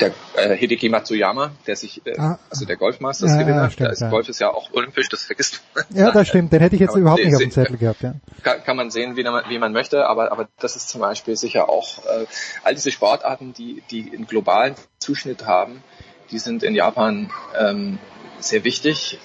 der 0.00 0.12
äh, 0.36 0.56
Hideki 0.56 0.88
Matsuyama, 0.88 1.52
der 1.66 1.76
sich, 1.76 2.04
äh, 2.06 2.18
Ah. 2.18 2.38
also 2.48 2.64
der 2.64 2.76
Golfmasters 2.76 3.30
Ja, 3.30 3.70
stimmt, 3.70 3.92
ist. 3.92 4.10
Golf 4.10 4.28
ist 4.28 4.40
ja 4.40 4.50
auch 4.50 4.72
olympisch, 4.72 5.08
das 5.08 5.24
vergisst 5.24 5.62
man. 5.74 5.84
Ja, 5.90 6.10
das 6.10 6.28
stimmt. 6.28 6.52
Den 6.52 6.60
hätte 6.60 6.74
ich 6.76 6.80
jetzt 6.80 6.96
überhaupt 6.96 7.24
nicht 7.24 7.34
auf 7.34 7.40
dem 7.40 7.50
Zettel 7.50 7.76
gehabt, 7.76 8.02
ja. 8.02 8.14
kann, 8.42 8.64
kann 8.64 8.76
man 8.76 8.90
sehen, 8.90 9.16
wie 9.16 9.22
man, 9.24 9.44
wie 9.48 9.58
man 9.58 9.72
möchte, 9.72 10.06
aber, 10.06 10.32
aber 10.32 10.48
das 10.58 10.76
ist 10.76 10.88
zum 10.88 11.00
Beispiel 11.00 11.36
sicher 11.36 11.68
auch, 11.68 12.04
äh, 12.06 12.26
all 12.64 12.74
diese 12.74 12.90
Sportarten, 12.90 13.52
die, 13.52 13.82
die 13.90 14.10
einen 14.14 14.26
globalen 14.26 14.74
Zuschnitt 14.98 15.46
haben, 15.46 15.82
die 16.30 16.38
sind 16.38 16.62
in 16.62 16.74
Japan 16.74 17.30
ähm, 17.58 17.98
sehr 18.38 18.64
wichtig, 18.64 19.18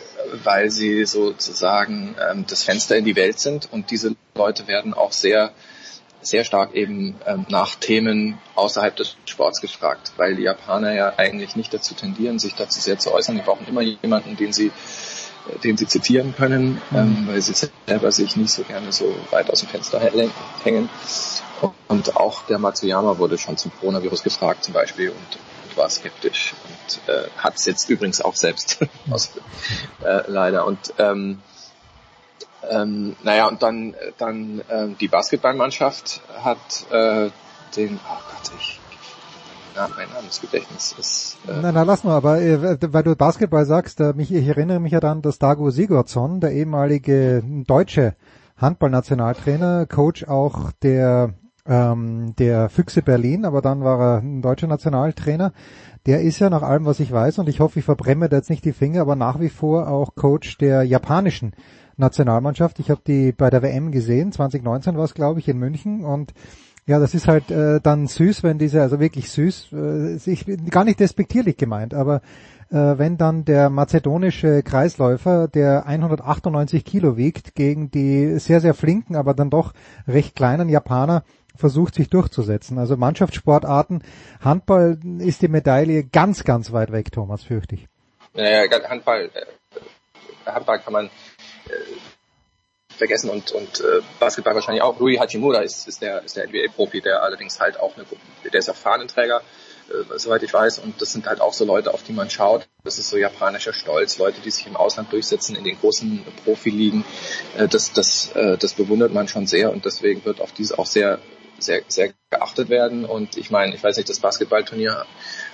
weil 0.43 0.71
sie 0.71 1.05
sozusagen 1.05 2.15
ähm, 2.31 2.45
das 2.47 2.63
Fenster 2.63 2.97
in 2.97 3.05
die 3.05 3.15
Welt 3.15 3.39
sind 3.39 3.71
und 3.71 3.91
diese 3.91 4.15
Leute 4.35 4.67
werden 4.67 4.93
auch 4.93 5.11
sehr 5.11 5.51
sehr 6.25 6.43
stark 6.43 6.73
eben 6.73 7.15
ähm, 7.25 7.45
nach 7.49 7.75
Themen 7.75 8.37
außerhalb 8.55 8.95
des 8.95 9.15
Sports 9.25 9.61
gefragt, 9.61 10.13
weil 10.17 10.35
die 10.35 10.43
Japaner 10.43 10.93
ja 10.93 11.13
eigentlich 11.17 11.55
nicht 11.55 11.73
dazu 11.73 11.93
tendieren, 11.93 12.39
sich 12.39 12.55
dazu 12.55 12.79
sehr 12.79 12.97
zu 12.99 13.13
äußern. 13.13 13.35
Die 13.35 13.41
brauchen 13.41 13.67
immer 13.67 13.81
jemanden, 13.81 14.35
den 14.35 14.53
sie 14.53 14.67
äh, 14.67 15.59
den 15.59 15.77
sie 15.77 15.87
zitieren 15.87 16.35
können, 16.35 16.81
ähm, 16.93 17.27
weil 17.27 17.41
sie 17.41 17.53
selber 17.87 18.11
sich 18.11 18.35
nicht 18.35 18.51
so 18.51 18.63
gerne 18.63 18.91
so 18.91 19.15
weit 19.31 19.49
aus 19.51 19.59
dem 19.59 19.69
Fenster 19.69 19.99
hängen-. 20.63 20.89
Und 21.87 22.17
auch 22.17 22.43
der 22.43 22.59
Matsuyama 22.59 23.17
wurde 23.17 23.37
schon 23.37 23.57
zum 23.57 23.71
Coronavirus 23.79 24.23
gefragt 24.23 24.63
zum 24.63 24.73
Beispiel 24.73 25.09
und, 25.09 25.17
und 25.17 25.77
war 25.77 25.89
skeptisch 25.89 26.53
und 26.67 27.13
äh, 27.13 27.27
hat 27.37 27.55
es 27.55 27.65
jetzt 27.65 27.89
übrigens 27.89 28.21
auch 28.21 28.35
selbst 28.35 28.81
äh, 30.03 30.21
leider. 30.27 30.65
Und 30.65 30.93
ähm, 30.97 31.39
ähm, 32.69 33.15
naja, 33.23 33.47
und 33.47 33.61
dann, 33.63 33.95
dann 34.17 34.61
ähm, 34.69 34.95
die 34.99 35.07
Basketballmannschaft 35.07 36.21
hat 36.43 36.57
äh, 36.91 37.29
den, 37.75 37.99
oh 38.03 38.17
Gott, 38.29 38.51
ich, 38.59 38.79
ja, 39.75 39.89
mein 39.95 40.09
Namensgedächtnis 40.09 40.95
ist, 40.97 41.37
äh, 41.47 41.61
Nein, 41.61 41.73
nein, 41.73 41.87
lass 41.87 42.03
mal, 42.03 42.15
aber 42.15 42.41
äh, 42.41 42.77
weil 42.81 43.03
du 43.03 43.15
Basketball 43.15 43.65
sagst, 43.65 43.99
äh, 43.99 44.13
mich, 44.13 44.33
ich 44.33 44.47
erinnere 44.47 44.79
mich 44.79 44.93
ja 44.93 44.99
dann, 44.99 45.21
dass 45.21 45.39
Dago 45.39 45.69
Sigurdsson, 45.69 46.39
der 46.39 46.51
ehemalige 46.51 47.43
deutsche 47.67 48.15
Handballnationaltrainer, 48.57 49.85
Coach 49.85 50.25
auch 50.25 50.71
der 50.81 51.33
ähm, 51.67 52.35
der 52.37 52.69
Füchse 52.69 53.01
Berlin, 53.01 53.45
aber 53.45 53.61
dann 53.61 53.83
war 53.83 53.99
er 53.99 54.17
ein 54.19 54.41
deutscher 54.41 54.67
Nationaltrainer. 54.67 55.51
Der 56.05 56.21
ist 56.21 56.39
ja 56.39 56.49
nach 56.49 56.61
allem, 56.61 56.85
was 56.85 56.99
ich 56.99 57.11
weiß, 57.11 57.39
und 57.39 57.49
ich 57.49 57.59
hoffe, 57.59 57.79
ich 57.79 57.85
verbrenne 57.85 58.29
da 58.29 58.37
jetzt 58.37 58.51
nicht 58.51 58.65
die 58.65 58.73
Finger, 58.73 59.01
aber 59.01 59.15
nach 59.15 59.39
wie 59.39 59.49
vor 59.49 59.87
auch 59.87 60.13
Coach 60.15 60.57
der 60.59 60.83
japanischen 60.83 61.53
Nationalmannschaft. 61.97 62.79
Ich 62.79 62.89
habe 62.89 63.01
die 63.05 63.31
bei 63.31 63.49
der 63.49 63.61
WM 63.61 63.91
gesehen, 63.91 64.31
2019 64.31 64.97
war 64.97 65.03
es, 65.05 65.13
glaube 65.13 65.39
ich, 65.39 65.47
in 65.47 65.57
München 65.57 66.03
und 66.03 66.33
ja, 66.87 66.99
das 66.99 67.15
ist 67.15 67.27
halt 67.27 67.49
äh, 67.49 67.81
dann 67.81 68.05
süß, 68.05 68.43
wenn 68.43 68.59
diese, 68.59 68.81
also 68.81 68.99
wirklich 68.99 69.31
süß, 69.31 69.69
äh, 69.73 70.15
ich 70.31 70.45
bin 70.45 70.69
gar 70.69 70.83
nicht 70.83 70.99
despektierlich 70.99 71.57
gemeint, 71.57 71.95
aber 71.95 72.21
äh, 72.69 72.97
wenn 72.97 73.17
dann 73.17 73.43
der 73.43 73.69
mazedonische 73.69 74.61
Kreisläufer, 74.61 75.47
der 75.47 75.87
198 75.87 76.85
Kilo 76.85 77.17
wiegt, 77.17 77.55
gegen 77.55 77.89
die 77.89 78.37
sehr, 78.39 78.61
sehr 78.61 78.73
flinken, 78.73 79.15
aber 79.15 79.33
dann 79.33 79.49
doch 79.49 79.73
recht 80.07 80.35
kleinen 80.35 80.69
Japaner 80.69 81.23
versucht, 81.55 81.95
sich 81.95 82.09
durchzusetzen. 82.09 82.77
Also 82.77 82.97
Mannschaftssportarten, 82.97 84.03
Handball 84.41 84.99
ist 85.19 85.41
die 85.41 85.47
Medaille 85.47 86.03
ganz, 86.03 86.43
ganz 86.43 86.71
weit 86.71 86.91
weg, 86.91 87.11
Thomas, 87.11 87.43
fürchte 87.43 87.75
ich. 87.75 87.87
naja, 88.33 88.63
Handball, 88.89 89.31
äh, 89.33 90.51
Handball 90.51 90.79
kann 90.79 90.93
man 90.93 91.09
vergessen 92.95 93.29
und, 93.29 93.51
und 93.51 93.81
äh, 93.81 94.01
Basketball 94.19 94.55
wahrscheinlich 94.55 94.83
auch. 94.83 94.99
Rui 94.99 95.17
Hachimura 95.17 95.61
ist, 95.61 95.87
ist 95.87 96.01
der, 96.01 96.23
ist 96.23 96.35
der 96.35 96.47
NBA-Profi, 96.47 97.01
der 97.01 97.21
allerdings 97.21 97.59
halt 97.59 97.79
auch 97.79 97.95
eine, 97.95 98.05
der 98.51 98.59
ist 98.59 98.69
auch 98.69 98.75
Fahnenträger, 98.75 99.41
äh, 99.89 100.17
soweit 100.17 100.43
ich 100.43 100.53
weiß, 100.53 100.79
und 100.79 101.01
das 101.01 101.11
sind 101.11 101.27
halt 101.27 101.41
auch 101.41 101.53
so 101.53 101.65
Leute, 101.65 101.93
auf 101.93 102.03
die 102.03 102.13
man 102.13 102.29
schaut. 102.29 102.67
Das 102.83 102.97
ist 102.97 103.09
so 103.09 103.17
japanischer 103.17 103.73
Stolz, 103.73 104.17
Leute, 104.17 104.41
die 104.41 104.51
sich 104.51 104.65
im 104.67 104.75
Ausland 104.75 105.11
durchsetzen 105.11 105.55
in 105.55 105.63
den 105.63 105.79
großen 105.79 106.25
Profiligen. 106.43 107.05
Äh, 107.57 107.67
das, 107.67 107.91
das, 107.93 108.31
äh, 108.35 108.57
das 108.57 108.73
bewundert 108.73 109.13
man 109.13 109.27
schon 109.27 109.47
sehr 109.47 109.71
und 109.71 109.85
deswegen 109.85 110.23
wird 110.25 110.41
auf 110.41 110.51
diese 110.51 110.79
auch 110.79 110.85
sehr 110.85 111.19
sehr, 111.57 111.83
sehr 111.87 112.13
geachtet 112.31 112.67
werden. 112.67 113.05
Und 113.05 113.37
ich 113.37 113.49
meine, 113.49 113.73
ich 113.73 113.81
weiß 113.81 113.95
nicht, 113.95 114.09
das 114.09 114.19
Basketballturnier 114.19 115.05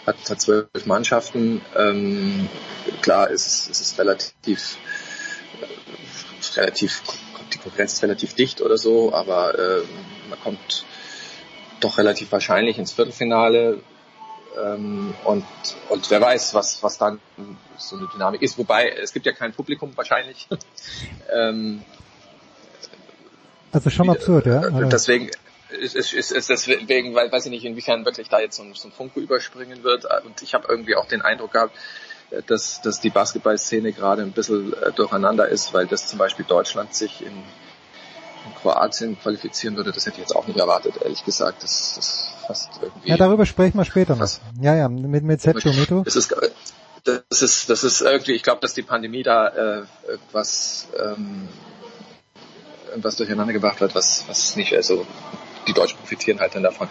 hat, 0.07 0.15
hat 0.27 0.41
zwölf 0.41 0.67
Mannschaften. 0.85 1.61
Ähm, 1.77 2.49
klar 3.03 3.29
ist 3.29 3.45
es, 3.45 3.67
ist 3.67 3.81
es 3.81 3.91
relativ, 6.57 7.01
die 7.53 7.57
Konkurrenz 7.57 7.93
ist 7.93 8.03
relativ 8.03 8.33
dicht 8.33 8.61
oder 8.61 8.77
so, 8.77 9.13
aber 9.13 9.57
äh, 9.57 9.81
man 10.29 10.39
kommt 10.41 10.85
doch 11.79 11.97
relativ 11.97 12.31
wahrscheinlich 12.31 12.77
ins 12.77 12.91
Viertelfinale. 12.91 13.79
Ähm, 14.61 15.13
und, 15.23 15.45
und 15.89 16.09
wer 16.09 16.21
weiß, 16.21 16.53
was, 16.53 16.83
was 16.83 16.97
dann 16.97 17.19
so 17.77 17.97
eine 17.97 18.07
Dynamik 18.13 18.41
ist. 18.41 18.57
Wobei, 18.57 18.89
es 18.89 19.13
gibt 19.13 19.25
ja 19.25 19.31
kein 19.31 19.53
Publikum 19.53 19.95
wahrscheinlich. 19.95 20.47
ähm, 21.33 21.83
Also 23.71 23.89
schon 23.89 24.09
absurd, 24.09 24.45
ja. 24.45 24.61
deswegen 24.69 25.29
ist, 25.71 25.95
ist, 25.95 26.13
ist, 26.13 26.31
ist 26.31 26.49
deswegen, 26.49 27.15
weil 27.15 27.31
weiß 27.31 27.45
ich 27.45 27.51
nicht, 27.51 27.63
inwiefern 27.63 28.03
wirklich 28.05 28.27
da 28.29 28.39
jetzt 28.39 28.57
so 28.57 28.63
ein, 28.63 28.73
so 28.73 28.89
ein 28.89 28.91
Funke 28.91 29.19
überspringen 29.19 29.83
wird. 29.83 30.05
Und 30.25 30.41
ich 30.41 30.53
habe 30.53 30.67
irgendwie 30.67 30.95
auch 30.95 31.07
den 31.07 31.21
Eindruck 31.21 31.53
gehabt, 31.53 31.75
dass, 32.47 32.81
dass 32.81 32.99
die 32.99 33.09
Basketballszene 33.09 33.91
gerade 33.91 34.21
ein 34.21 34.31
bisschen 34.31 34.73
äh, 34.73 34.91
durcheinander 34.91 35.47
ist, 35.47 35.73
weil 35.73 35.87
das 35.87 36.07
zum 36.07 36.19
Beispiel 36.19 36.45
Deutschland 36.45 36.95
sich 36.95 37.21
in, 37.21 37.27
in 37.33 38.55
Kroatien 38.61 39.19
qualifizieren 39.19 39.75
würde, 39.75 39.91
das 39.91 40.05
hätte 40.05 40.15
ich 40.15 40.21
jetzt 40.21 40.35
auch 40.35 40.47
nicht 40.47 40.59
erwartet, 40.59 40.95
ehrlich 41.01 41.23
gesagt. 41.25 41.63
Das, 41.63 41.93
das 41.95 42.33
fast 42.47 42.69
irgendwie. 42.81 43.09
Ja, 43.09 43.17
darüber 43.17 43.45
sprechen 43.45 43.77
wir 43.77 43.85
später 43.85 44.15
noch. 44.15 44.29
Ja, 44.61 44.75
ja, 44.75 44.89
mit, 44.89 45.23
mit 45.23 45.41
Setcho 45.41 45.73
Mito. 45.73 46.03
Das 46.03 46.15
ist, 46.15 46.33
das 47.03 47.41
ist, 47.41 47.69
das 47.69 47.83
ist 47.83 48.01
irgendwie, 48.01 48.33
ich 48.33 48.43
glaube, 48.43 48.61
dass 48.61 48.73
die 48.73 48.83
Pandemie 48.83 49.23
da 49.23 49.47
äh, 49.47 49.83
was, 50.31 50.87
ähm, 50.99 51.49
was 52.95 53.15
durcheinander 53.15 53.53
gebracht 53.53 53.81
hat, 53.81 53.95
was, 53.95 54.25
was 54.27 54.55
nicht, 54.55 54.73
also 54.73 55.05
die 55.67 55.73
Deutschen 55.73 55.97
profitieren 55.97 56.39
halt 56.39 56.55
dann 56.55 56.63
davon. 56.63 56.87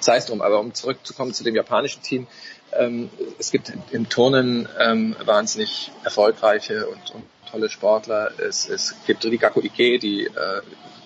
Sei 0.00 0.16
es 0.16 0.26
drum, 0.26 0.42
aber 0.42 0.60
um 0.60 0.74
zurückzukommen 0.74 1.32
zu 1.32 1.44
dem 1.44 1.54
japanischen 1.54 2.02
Team, 2.02 2.26
ähm, 2.72 3.10
es 3.38 3.50
gibt 3.50 3.72
im 3.90 4.08
Turnen 4.08 4.68
ähm, 4.78 5.16
wahnsinnig 5.24 5.90
erfolgreiche 6.04 6.86
und, 6.86 7.10
und 7.14 7.24
tolle 7.50 7.70
Sportler. 7.70 8.30
Es, 8.38 8.68
es 8.68 8.94
gibt 9.06 9.24
Rigako 9.24 9.60
Ike, 9.62 9.98
die, 9.98 10.26
äh, 10.26 10.60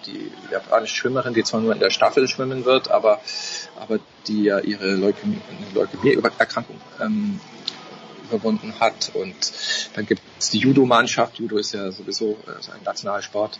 die 0.06 0.30
japanische 0.50 0.96
Schwimmerin, 0.96 1.34
die 1.34 1.44
zwar 1.44 1.60
nur 1.60 1.72
in 1.72 1.80
der 1.80 1.90
Staffel 1.90 2.26
schwimmen 2.28 2.64
wird, 2.64 2.90
aber, 2.90 3.20
aber 3.78 3.98
die 4.26 4.44
ja 4.44 4.58
ihre 4.58 4.94
Leukämie, 4.94 5.40
Leukämie-Erkrankung 5.74 6.80
ähm, 7.00 7.40
überwunden 8.24 8.74
hat. 8.80 9.10
Und 9.14 9.52
dann 9.94 10.06
gibt 10.06 10.22
es 10.38 10.50
die 10.50 10.58
Judo-Mannschaft. 10.58 11.38
Judo 11.38 11.58
ist 11.58 11.74
ja 11.74 11.90
sowieso 11.90 12.38
äh, 12.46 12.72
ein 12.72 12.82
Nationalsport. 12.84 13.58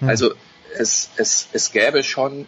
Hm. 0.00 0.08
Also 0.08 0.34
es, 0.76 1.10
es, 1.16 1.48
es 1.52 1.72
gäbe 1.72 2.02
schon 2.02 2.46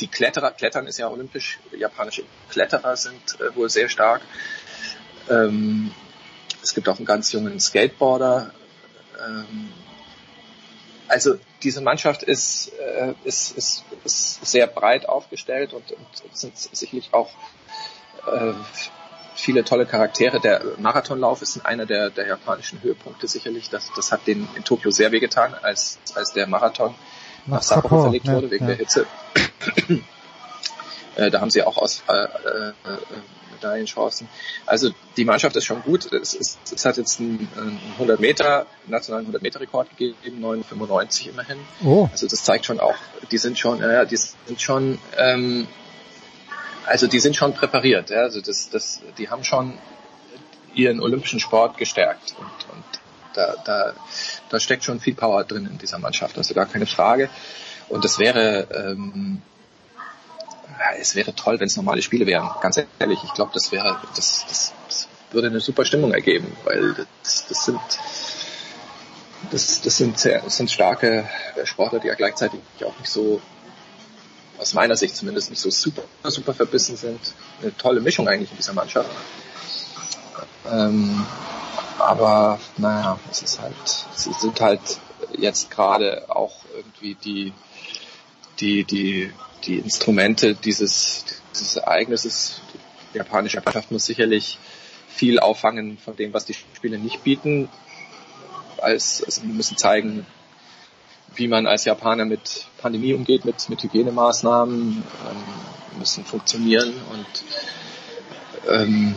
die 0.00 0.06
Kletterer, 0.06 0.50
Klettern 0.52 0.86
ist 0.86 0.98
ja 0.98 1.08
olympisch, 1.08 1.58
japanische 1.76 2.24
Kletterer 2.50 2.96
sind 2.96 3.40
äh, 3.40 3.54
wohl 3.54 3.68
sehr 3.68 3.88
stark. 3.88 4.22
Ähm, 5.28 5.92
es 6.62 6.74
gibt 6.74 6.88
auch 6.88 6.96
einen 6.96 7.06
ganz 7.06 7.32
jungen 7.32 7.60
Skateboarder. 7.60 8.52
Ähm, 9.24 9.72
also 11.08 11.38
diese 11.62 11.80
Mannschaft 11.80 12.22
ist, 12.22 12.72
äh, 12.78 13.14
ist, 13.24 13.56
ist, 13.56 13.84
ist 14.04 14.44
sehr 14.44 14.66
breit 14.66 15.08
aufgestellt 15.08 15.72
und, 15.72 15.92
und 15.92 16.36
sind 16.36 16.56
sicherlich 16.56 17.12
auch 17.12 17.30
äh, 18.26 18.52
viele 19.36 19.64
tolle 19.64 19.86
Charaktere. 19.86 20.40
Der 20.40 20.62
Marathonlauf 20.78 21.42
ist 21.42 21.64
einer 21.64 21.86
der, 21.86 22.10
der 22.10 22.26
japanischen 22.26 22.82
Höhepunkte 22.82 23.28
sicherlich. 23.28 23.70
Das, 23.70 23.90
das 23.94 24.10
hat 24.10 24.26
den 24.26 24.48
in 24.56 24.64
Tokio 24.64 24.90
sehr 24.90 25.12
wehgetan, 25.12 25.54
als, 25.54 25.98
als 26.14 26.32
der 26.32 26.46
Marathon 26.46 26.94
nach 27.46 27.62
Sapporo 27.62 28.02
verlegt 28.02 28.26
wurde, 28.28 28.50
wegen 28.50 28.66
der 28.66 28.76
Hitze. 28.76 29.06
Äh, 31.16 31.30
da 31.30 31.40
haben 31.40 31.50
sie 31.50 31.62
auch 31.62 31.78
aus 31.78 32.02
äh, 32.08 32.24
äh, 32.24 32.72
Medaillenchancen. 33.56 34.28
Also 34.66 34.90
die 35.16 35.24
Mannschaft 35.24 35.56
ist 35.56 35.64
schon 35.64 35.82
gut. 35.82 36.12
Es, 36.12 36.34
ist, 36.34 36.58
es 36.72 36.84
hat 36.84 36.96
jetzt 36.96 37.20
einen, 37.20 37.48
einen 37.56 37.80
100 37.94 38.20
Meter, 38.20 38.66
nationalen 38.86 39.24
100 39.24 39.42
Meter 39.42 39.60
Rekord 39.60 39.88
gegeben, 39.90 40.44
9,95 40.44 41.30
immerhin. 41.30 41.58
Oh. 41.82 42.08
Also 42.12 42.26
das 42.28 42.44
zeigt 42.44 42.66
schon 42.66 42.80
auch, 42.80 42.96
die 43.30 43.38
sind 43.38 43.58
schon, 43.58 43.80
ja, 43.80 44.04
die 44.04 44.16
sind 44.16 44.60
schon, 44.60 44.98
ähm, 45.16 45.66
also 46.84 47.06
die 47.06 47.18
sind 47.18 47.34
schon 47.34 47.54
präpariert. 47.54 48.10
Ja, 48.10 48.18
also 48.18 48.40
das, 48.40 48.70
das, 48.70 49.00
die 49.18 49.30
haben 49.30 49.42
schon 49.42 49.78
ihren 50.74 51.00
olympischen 51.00 51.40
Sport 51.40 51.78
gestärkt 51.78 52.34
und, 52.38 52.74
und 52.74 52.84
da, 53.34 53.54
da, 53.64 53.92
da 54.48 54.60
steckt 54.60 54.84
schon 54.84 55.00
viel 55.00 55.14
Power 55.14 55.44
drin 55.44 55.66
in 55.66 55.78
dieser 55.78 55.98
Mannschaft, 55.98 56.38
also 56.38 56.54
gar 56.54 56.66
keine 56.66 56.86
Frage. 56.86 57.28
Und 57.88 58.04
das 58.04 58.18
wäre, 58.18 58.68
ähm, 58.74 59.42
es 60.98 61.14
wäre 61.14 61.34
toll, 61.34 61.60
wenn 61.60 61.66
es 61.66 61.76
normale 61.76 62.02
Spiele 62.02 62.26
wären. 62.26 62.50
Ganz 62.60 62.80
ehrlich, 62.98 63.20
ich 63.24 63.34
glaube, 63.34 63.52
das 63.54 63.72
wäre, 63.72 64.00
das, 64.14 64.44
das, 64.48 64.72
das 64.86 65.08
würde 65.30 65.48
eine 65.48 65.60
super 65.60 65.84
Stimmung 65.84 66.12
ergeben, 66.12 66.56
weil 66.64 67.06
das, 67.22 67.46
das 67.48 67.64
sind, 67.64 67.80
das, 69.50 69.80
das 69.82 69.96
sind 69.96 70.18
sehr, 70.18 70.40
das 70.40 70.56
sind 70.56 70.70
starke 70.70 71.28
Sportler, 71.64 72.00
die 72.00 72.08
ja 72.08 72.14
gleichzeitig 72.14 72.60
auch 72.84 72.98
nicht 72.98 73.10
so, 73.10 73.40
aus 74.58 74.72
meiner 74.74 74.96
Sicht 74.96 75.14
zumindest 75.14 75.50
nicht 75.50 75.60
so 75.60 75.70
super, 75.70 76.02
super 76.24 76.54
verbissen 76.54 76.96
sind. 76.96 77.20
Eine 77.60 77.76
tolle 77.76 78.00
Mischung 78.00 78.26
eigentlich 78.26 78.50
in 78.50 78.56
dieser 78.56 78.72
Mannschaft. 78.72 79.10
Ähm, 80.70 81.26
aber 81.98 82.58
naja, 82.76 83.18
es 83.30 83.42
ist 83.42 83.60
halt, 83.60 83.74
sie 84.14 84.32
sind 84.32 84.60
halt 84.60 84.80
jetzt 85.36 85.70
gerade 85.70 86.24
auch 86.28 86.54
irgendwie 86.74 87.14
die, 87.14 87.52
die, 88.60 88.84
die, 88.84 89.32
die 89.64 89.78
Instrumente 89.78 90.54
dieses, 90.54 91.24
dieses 91.54 91.76
Ereignisses. 91.76 92.60
Die 93.12 93.18
japanische 93.18 93.62
Mannschaft 93.64 93.90
muss 93.90 94.04
sicherlich 94.04 94.58
viel 95.08 95.38
auffangen 95.38 95.98
von 95.98 96.16
dem, 96.16 96.32
was 96.32 96.44
die 96.44 96.54
Spiele 96.54 96.98
nicht 96.98 97.22
bieten. 97.24 97.68
Als, 98.78 99.22
also 99.24 99.42
wir 99.42 99.54
müssen 99.54 99.76
zeigen, 99.76 100.26
wie 101.34 101.48
man 101.48 101.66
als 101.66 101.84
Japaner 101.84 102.24
mit 102.24 102.66
Pandemie 102.78 103.14
umgeht, 103.14 103.44
mit, 103.44 103.68
mit 103.68 103.82
Hygienemaßnahmen, 103.82 105.02
ähm, 105.02 105.98
müssen 105.98 106.24
funktionieren 106.24 106.92
und 107.10 107.26
ähm, 108.68 109.14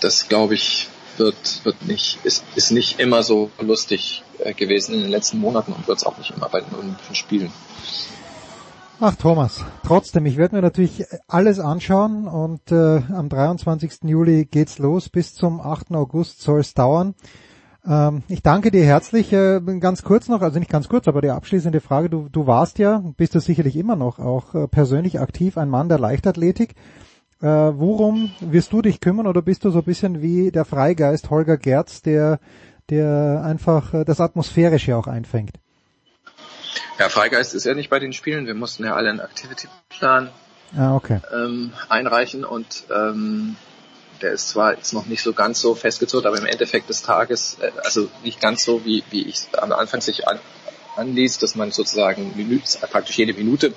das 0.00 0.28
glaube 0.28 0.54
ich 0.54 0.88
wird, 1.18 1.64
wird 1.64 1.86
nicht, 1.86 2.18
ist, 2.24 2.44
ist 2.54 2.70
nicht 2.70 3.00
immer 3.00 3.22
so 3.22 3.50
lustig 3.60 4.22
äh, 4.38 4.54
gewesen 4.54 4.94
in 4.94 5.02
den 5.02 5.10
letzten 5.10 5.38
Monaten 5.38 5.72
und 5.72 5.86
wird 5.86 5.98
es 5.98 6.04
auch 6.04 6.18
nicht 6.18 6.32
immer 6.36 6.48
bei 6.48 6.60
den 6.60 6.74
Olympischen 6.74 7.14
Spielen. 7.14 7.52
Ach 9.00 9.16
Thomas, 9.16 9.64
trotzdem, 9.84 10.24
ich 10.24 10.36
werde 10.36 10.54
mir 10.54 10.62
natürlich 10.62 11.04
alles 11.26 11.58
anschauen 11.58 12.28
und 12.28 12.70
äh, 12.70 13.02
am 13.12 13.28
23. 13.28 14.04
Juli 14.04 14.44
geht's 14.44 14.78
los, 14.78 15.08
bis 15.08 15.34
zum 15.34 15.60
8. 15.60 15.92
August 15.92 16.40
soll 16.40 16.60
es 16.60 16.74
dauern. 16.74 17.14
Ähm, 17.86 18.22
ich 18.28 18.42
danke 18.42 18.70
dir 18.70 18.84
herzlich. 18.84 19.32
Äh, 19.32 19.60
ganz 19.80 20.02
kurz 20.02 20.28
noch, 20.28 20.42
also 20.42 20.58
nicht 20.58 20.70
ganz 20.70 20.88
kurz, 20.88 21.08
aber 21.08 21.20
die 21.20 21.30
abschließende 21.30 21.80
Frage, 21.80 22.08
du, 22.08 22.28
du 22.30 22.46
warst 22.46 22.78
ja, 22.78 23.02
bist 23.16 23.34
du 23.34 23.40
sicherlich 23.40 23.76
immer 23.76 23.96
noch 23.96 24.18
auch 24.20 24.54
äh, 24.54 24.68
persönlich 24.68 25.20
aktiv, 25.20 25.58
ein 25.58 25.68
Mann 25.68 25.88
der 25.88 25.98
Leichtathletik. 25.98 26.74
Äh, 27.44 27.78
worum 27.78 28.32
wirst 28.40 28.72
du 28.72 28.80
dich 28.80 29.00
kümmern 29.00 29.26
oder 29.26 29.42
bist 29.42 29.66
du 29.66 29.70
so 29.70 29.80
ein 29.80 29.84
bisschen 29.84 30.22
wie 30.22 30.50
der 30.50 30.64
Freigeist 30.64 31.28
Holger 31.28 31.58
Gerz, 31.58 32.00
der, 32.00 32.40
der 32.88 33.42
einfach 33.44 33.92
äh, 33.92 34.04
das 34.06 34.18
Atmosphärische 34.18 34.96
auch 34.96 35.06
einfängt? 35.06 35.58
Ja, 36.98 37.10
Freigeist 37.10 37.52
ist 37.52 37.66
ja 37.66 37.74
nicht 37.74 37.90
bei 37.90 37.98
den 37.98 38.14
Spielen. 38.14 38.46
Wir 38.46 38.54
mussten 38.54 38.82
ja 38.84 38.94
alle 38.94 39.10
einen 39.10 39.18
Activity-Plan 39.18 40.30
ah, 40.74 40.94
okay. 40.94 41.20
ähm, 41.34 41.74
einreichen 41.90 42.46
und 42.46 42.84
ähm, 42.90 43.56
der 44.22 44.32
ist 44.32 44.48
zwar 44.48 44.76
jetzt 44.76 44.94
noch 44.94 45.04
nicht 45.04 45.22
so 45.22 45.34
ganz 45.34 45.60
so 45.60 45.74
festgezurrt, 45.74 46.24
aber 46.24 46.38
im 46.38 46.46
Endeffekt 46.46 46.88
des 46.88 47.02
Tages, 47.02 47.58
äh, 47.60 47.70
also 47.84 48.08
nicht 48.22 48.40
ganz 48.40 48.64
so, 48.64 48.86
wie, 48.86 49.04
wie 49.10 49.28
ich 49.28 49.48
am 49.52 49.70
Anfang 49.72 50.00
sich 50.00 50.26
an, 50.26 50.38
anließ, 50.96 51.40
dass 51.40 51.56
man 51.56 51.72
sozusagen 51.72 52.32
Minute, 52.36 52.64
praktisch 52.90 53.18
jede 53.18 53.34
Minute 53.34 53.74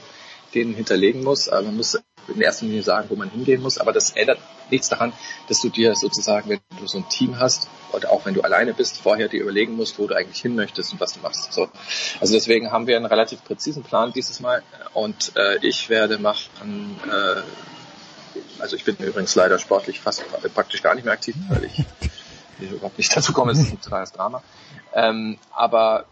denen 0.53 0.73
hinterlegen 0.73 1.21
muss. 1.21 1.49
Aber 1.49 1.63
man 1.63 1.75
muss 1.75 1.99
in 2.27 2.41
erster 2.41 2.65
Linie 2.65 2.83
sagen, 2.83 3.09
wo 3.09 3.15
man 3.15 3.29
hingehen 3.29 3.61
muss. 3.61 3.77
Aber 3.77 3.93
das 3.93 4.11
ändert 4.11 4.39
nichts 4.69 4.89
daran, 4.89 5.13
dass 5.47 5.61
du 5.61 5.69
dir 5.69 5.95
sozusagen, 5.95 6.49
wenn 6.49 6.59
du 6.79 6.87
so 6.87 6.97
ein 6.97 7.09
Team 7.09 7.39
hast, 7.39 7.69
oder 7.93 8.11
auch 8.11 8.25
wenn 8.25 8.33
du 8.33 8.41
alleine 8.41 8.73
bist, 8.73 8.97
vorher 8.97 9.27
dir 9.27 9.41
überlegen 9.41 9.75
musst, 9.75 9.97
wo 9.97 10.07
du 10.07 10.15
eigentlich 10.15 10.41
hin 10.41 10.55
möchtest 10.55 10.93
und 10.93 10.99
was 10.99 11.13
du 11.13 11.19
machst. 11.21 11.53
So. 11.53 11.69
Also 12.19 12.33
deswegen 12.33 12.71
haben 12.71 12.87
wir 12.87 12.97
einen 12.97 13.05
relativ 13.05 13.43
präzisen 13.43 13.83
Plan 13.83 14.11
dieses 14.13 14.39
Mal 14.39 14.61
und 14.93 15.31
äh, 15.35 15.57
ich 15.65 15.89
werde 15.89 16.17
machen, 16.17 16.99
äh, 17.05 17.41
also 18.59 18.75
ich 18.75 18.83
bin 18.83 18.97
übrigens 18.97 19.35
leider 19.35 19.57
sportlich 19.59 20.01
fast 20.01 20.23
praktisch 20.53 20.83
gar 20.83 20.95
nicht 20.95 21.05
mehr 21.05 21.13
aktiv, 21.13 21.35
weil 21.49 21.65
ich 21.65 21.85
überhaupt 22.71 22.97
nicht 22.97 23.15
dazu 23.15 23.33
komme, 23.33 23.51
es 23.51 23.59
ist 23.59 23.71
ein 23.71 23.81
totales 23.81 24.11
Drama. 24.11 24.43
Ähm, 24.93 25.37
aber 25.51 26.05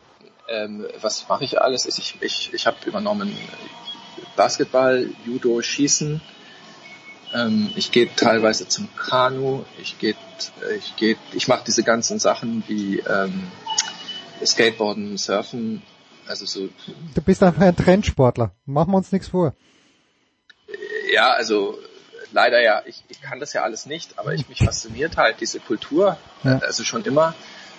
ähm, 0.48 0.86
was 1.02 1.28
mache 1.28 1.44
ich 1.44 1.62
alles? 1.62 1.86
Ich, 1.86 2.18
ich, 2.22 2.54
ich 2.54 2.68
habe 2.68 2.78
übernommen 2.86 3.36
Basketball, 4.36 5.10
Judo, 5.26 5.62
Schießen. 5.62 6.22
Ähm, 7.34 7.72
ich 7.76 7.91
gehe 7.91 8.10
teilweise 8.16 8.68
zum 8.68 8.88
Kanu. 8.95 9.64
Ich 9.82 9.98
gehe, 9.99 10.16
ich 10.78 10.95
gehe, 10.95 11.18
ich 11.34 11.48
mache 11.48 11.64
diese 11.66 11.84
ganzen 11.84 12.20
Sachen 12.20 12.64
wie 12.68 12.99
ähm, 12.99 13.48
Skateboarden, 14.44 15.18
Surfen. 15.18 15.82
Also 16.28 16.45
so. 16.45 16.70
Du 17.14 17.22
bist 17.22 17.44
einfach 17.44 17.62
ein 17.62 17.76
Trendsportler. 17.76 18.52
Machen 18.66 18.91
wir 18.91 18.98
uns 18.98 19.12
nichts 19.12 19.28
vor. 19.30 19.53
Ja, 21.12 21.32
also 21.32 21.78
leider 22.32 22.62
ja. 22.62 22.82
Ich, 22.86 23.03
ich 23.07 23.22
kann 23.22 23.40
das 23.40 23.53
ja 23.53 23.64
alles 23.64 23.86
nicht, 23.86 24.18
aber 24.18 24.34
ich 24.34 24.49
mich 24.49 24.60
fasziniert 24.60 25.18
halt 25.18 25.40
diese 25.41 25.60
Kultur. 25.60 26.18
Ja. 26.44 26.60
Also 26.60 26.84
schon 26.84 27.03
immer 27.06 27.36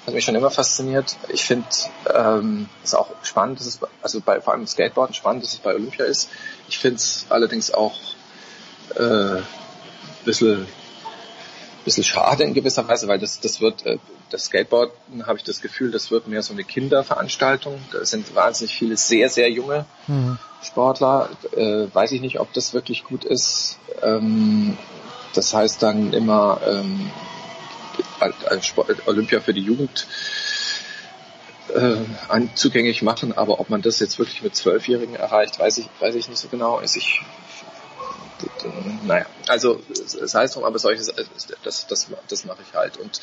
hat 0.07 0.15
mich 0.15 0.25
schon 0.25 0.37
immer 0.37 0.51
fasziniert. 0.51 1.17
Ich 1.29 1.45
finde 1.45 1.67
ähm, 2.15 2.69
es 2.85 2.95
auch 2.95 3.11
spannend, 3.23 3.59
dass 3.59 3.67
es 3.67 3.81
also 4.03 4.21
bei 4.21 4.41
vor 4.41 4.53
allem 4.53 4.67
Skateboarden 4.67 5.15
spannend, 5.15 5.43
dass 5.43 5.55
es 5.55 5.59
bei 5.59 5.75
Olympia 5.75 6.05
ist. 6.05 6.31
Ich 6.69 6.79
finde 6.79 6.97
es 6.97 7.27
allerdings 7.29 7.75
auch 7.75 7.99
äh, 8.95 9.43
bisschen 10.25 10.67
bisschen 11.85 12.05
schade 12.05 12.43
in 12.45 12.55
gewisser 12.55 12.87
Weise, 12.89 13.09
weil 13.09 13.19
das 13.19 13.41
das 13.41 13.61
wird 13.61 13.85
äh, 13.85 13.99
das 14.31 14.47
Skateboarden 14.47 15.27
habe 15.27 15.39
ich 15.39 15.45
das 15.45 15.61
Gefühl, 15.61 15.91
das 15.91 16.11
wird 16.11 16.27
mehr 16.27 16.43
so 16.43 16.53
eine 16.53 16.65
Kinderveranstaltung. 16.65 17.81
Da 17.93 18.05
sind 18.05 18.35
wahnsinnig 18.35 18.77
viele 18.77 18.97
sehr 18.97 19.29
sehr 19.29 19.51
junge 19.51 19.87
mhm. 20.07 20.39
Sportler. 20.63 21.31
Äh, 21.57 21.87
weiß 21.93 22.13
ich 22.13 22.21
nicht, 22.21 22.39
ob 22.39 22.53
das 22.53 22.75
wirklich 22.75 23.03
gut 23.05 23.25
ist. 23.25 23.79
Ähm, 24.03 24.79
das 25.35 25.53
heißt 25.53 25.83
dann 25.83 26.13
immer 26.13 26.61
ähm, 26.67 27.11
Olympia 29.07 29.41
für 29.41 29.55
die 29.55 29.63
Jugend 29.63 30.07
äh, 31.75 31.97
zugänglich 32.55 33.03
machen, 33.03 33.37
aber 33.37 33.61
ob 33.61 33.71
man 33.71 33.83
das 33.83 33.99
jetzt 33.99 34.19
wirklich 34.19 34.43
mit 34.43 34.55
Zwölfjährigen 34.55 35.17
erreicht, 35.17 35.59
weiß 35.59 35.79
ich, 35.79 35.89
weiß 36.01 36.15
ich 36.15 36.29
nicht 36.29 36.39
so 36.39 36.49
genau. 36.49 36.77
Also 36.77 36.99
ich, 36.99 37.21
naja, 39.05 39.27
also 39.49 39.81
es 39.91 40.35
heißt 40.35 40.57
drum, 40.57 40.65
aber 40.65 40.79
solches, 40.79 41.13
das, 41.63 41.87
das, 41.87 42.09
das 42.29 42.45
mache 42.45 42.59
ich 42.69 42.75
halt. 42.75 42.99
Und 42.99 43.21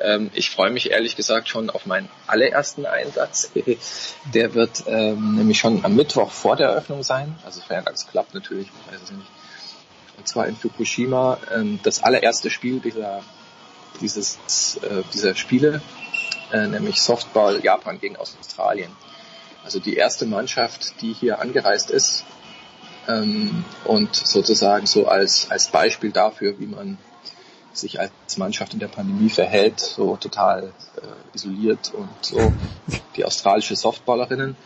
ähm, 0.00 0.30
ich 0.34 0.50
freue 0.50 0.70
mich 0.70 0.90
ehrlich 0.90 1.16
gesagt 1.16 1.48
schon 1.48 1.70
auf 1.70 1.86
meinen 1.86 2.08
allerersten 2.26 2.86
Einsatz. 2.86 3.50
Der 4.34 4.54
wird 4.54 4.84
ähm, 4.86 5.36
nämlich 5.36 5.58
schon 5.58 5.84
am 5.84 5.94
Mittwoch 5.94 6.30
vor 6.30 6.56
der 6.56 6.68
Eröffnung 6.68 7.02
sein. 7.02 7.36
Also 7.44 7.60
sofern 7.60 7.86
alles 7.86 8.06
klappt 8.08 8.34
natürlich, 8.34 8.68
ich 8.68 8.92
weiß 8.92 9.02
es 9.02 9.10
nicht. 9.10 9.28
Und 10.18 10.26
zwar 10.26 10.46
in 10.46 10.56
Fukushima, 10.56 11.38
ähm, 11.54 11.78
das 11.82 12.02
allererste 12.02 12.50
Spiel 12.50 12.80
dieser 12.80 13.22
dieses, 14.00 14.76
äh, 14.82 15.02
dieser 15.12 15.34
Spiele, 15.34 15.80
äh, 16.52 16.66
nämlich 16.66 17.00
Softball 17.00 17.62
Japan 17.64 17.98
gegen 17.98 18.16
Australien. 18.16 18.90
Also 19.64 19.80
die 19.80 19.96
erste 19.96 20.26
Mannschaft, 20.26 21.00
die 21.00 21.12
hier 21.12 21.40
angereist 21.40 21.90
ist 21.90 22.24
ähm, 23.08 23.64
und 23.84 24.14
sozusagen 24.14 24.86
so 24.86 25.08
als, 25.08 25.50
als 25.50 25.68
Beispiel 25.68 26.12
dafür, 26.12 26.58
wie 26.58 26.66
man 26.66 26.98
sich 27.72 28.00
als 28.00 28.38
Mannschaft 28.38 28.72
in 28.72 28.78
der 28.78 28.88
Pandemie 28.88 29.28
verhält, 29.28 29.80
so 29.80 30.16
total 30.16 30.72
äh, 30.96 31.36
isoliert 31.36 31.92
und 31.92 32.08
so. 32.22 32.52
Die 33.16 33.24
australische 33.24 33.76
Softballerinnen 33.76 34.56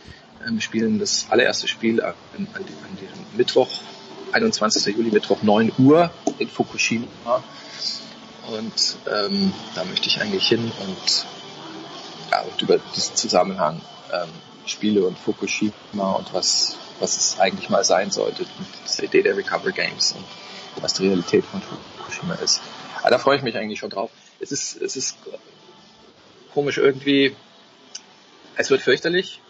ähm, 0.47 0.61
spielen 0.61 0.99
das 0.99 1.25
allererste 1.29 1.67
Spiel 1.67 2.01
an, 2.01 2.13
an, 2.37 2.47
an 2.53 2.65
dem 2.65 3.37
Mittwoch, 3.37 3.69
21. 4.31 4.95
Juli, 4.95 5.11
Mittwoch 5.11 5.41
9 5.41 5.73
Uhr 5.77 6.11
in 6.39 6.47
Fukushima 6.47 7.43
und 8.47 8.97
ähm, 9.11 9.53
da 9.75 9.83
möchte 9.85 10.07
ich 10.07 10.21
eigentlich 10.21 10.47
hin 10.47 10.71
und, 10.79 11.25
ja, 12.31 12.41
und 12.41 12.61
über 12.61 12.79
diesen 12.95 13.15
Zusammenhang 13.15 13.81
ähm, 14.11 14.29
Spiele 14.65 15.05
und 15.05 15.17
Fukushima 15.17 16.11
und 16.13 16.33
was, 16.33 16.77
was 16.99 17.17
es 17.17 17.39
eigentlich 17.39 17.69
mal 17.69 17.83
sein 17.83 18.11
sollte, 18.11 18.43
und 18.43 18.67
diese 18.85 19.05
Idee 19.05 19.21
der 19.21 19.37
Recover 19.37 19.71
Games 19.71 20.13
und 20.13 20.83
was 20.83 20.93
die 20.93 21.07
Realität 21.07 21.45
von 21.45 21.61
Fukushima 21.61 22.35
ist. 22.35 22.61
Aber 23.01 23.09
da 23.09 23.19
freue 23.19 23.37
ich 23.37 23.43
mich 23.43 23.57
eigentlich 23.57 23.79
schon 23.79 23.89
drauf. 23.89 24.11
Es 24.39 24.51
ist, 24.51 24.81
es 24.81 24.95
ist 24.95 25.17
komisch 26.53 26.77
irgendwie, 26.77 27.35
es 28.55 28.69
wird 28.69 28.81
fürchterlich, 28.81 29.41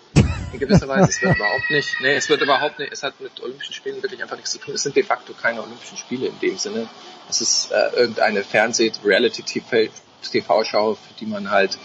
in 0.54 0.60
gewisser 0.60 0.88
Weise. 0.88 1.10
es 1.10 1.22
wird 1.22 1.36
überhaupt 1.36 1.70
nicht, 1.70 1.90
nee, 2.02 2.16
es 2.16 2.30
wird 2.30 2.42
überhaupt 2.42 2.80
nicht, 2.80 2.92
es 2.92 3.04
hat 3.04 3.20
mit 3.20 3.40
Olympischen 3.42 3.74
Spielen 3.74 4.02
wirklich 4.02 4.22
einfach 4.22 4.36
nichts 4.36 4.52
zu 4.52 4.60
tun. 4.60 4.76
Es 4.76 4.84
sind 4.84 4.96
de 4.96 5.04
facto 5.04 5.34
keine 5.34 5.62
Olympischen 5.62 5.98
Spiele 5.98 6.28
in 6.28 6.40
dem 6.40 6.58
Sinne. 6.58 6.88
Es 7.30 7.42
ist 7.42 7.72
äh, 7.72 7.90
irgendeine 7.96 8.44
Fernseh-Reality-TV-Schau, 8.44 10.96
für 10.96 11.14
die 11.20 11.26
man 11.26 11.52
halt, 11.52 11.78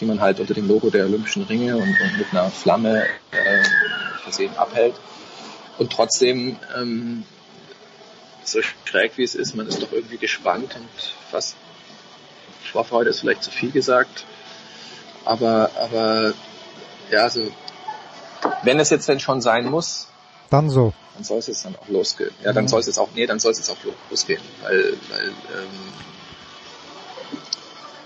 die 0.00 0.04
man 0.04 0.20
halt 0.20 0.38
unter 0.40 0.54
dem 0.54 0.68
Logo 0.68 0.90
der 0.90 1.06
Olympischen 1.06 1.44
Ringe 1.44 1.76
und, 1.76 2.00
und 2.00 2.18
mit 2.18 2.26
einer 2.32 2.50
Flamme 2.50 3.06
äh, 3.30 3.62
versehen 4.22 4.56
abhält. 4.56 4.96
Und 5.78 5.92
trotzdem, 5.92 6.56
ähm, 6.76 7.24
so 8.42 8.60
schräg 8.84 9.12
wie 9.16 9.24
es 9.24 9.34
ist, 9.34 9.54
man 9.54 9.66
ist 9.66 9.82
doch 9.82 9.92
irgendwie 9.92 10.16
gespannt 10.16 10.74
und 10.74 10.88
fast 11.30 11.56
Vorfreude 12.72 13.10
ist 13.10 13.20
vielleicht 13.20 13.42
zu 13.42 13.50
viel 13.50 13.70
gesagt. 13.70 14.24
Aber, 15.24 15.70
aber 15.76 16.32
ja, 17.10 17.24
also 17.24 17.50
wenn 18.62 18.78
es 18.78 18.90
jetzt 18.90 19.08
denn 19.08 19.20
schon 19.20 19.40
sein 19.40 19.70
muss, 19.70 20.08
dann 20.50 20.70
so. 20.70 20.92
Dann 21.14 21.24
soll 21.24 21.38
es 21.38 21.48
jetzt 21.48 21.64
dann 21.64 21.76
auch 21.76 21.88
losgehen. 21.88 22.30
Ja, 22.42 22.52
dann 22.52 22.64
mhm. 22.64 22.68
soll 22.68 22.80
es 22.80 22.86
jetzt 22.86 22.98
auch, 22.98 23.08
nee, 23.14 23.26
dann 23.26 23.38
soll 23.38 23.52
es 23.52 23.58
jetzt 23.58 23.70
auch 23.70 23.76
losgehen, 24.10 24.40
weil, 24.62 24.94
weil 25.10 25.28
ähm, 25.28 25.66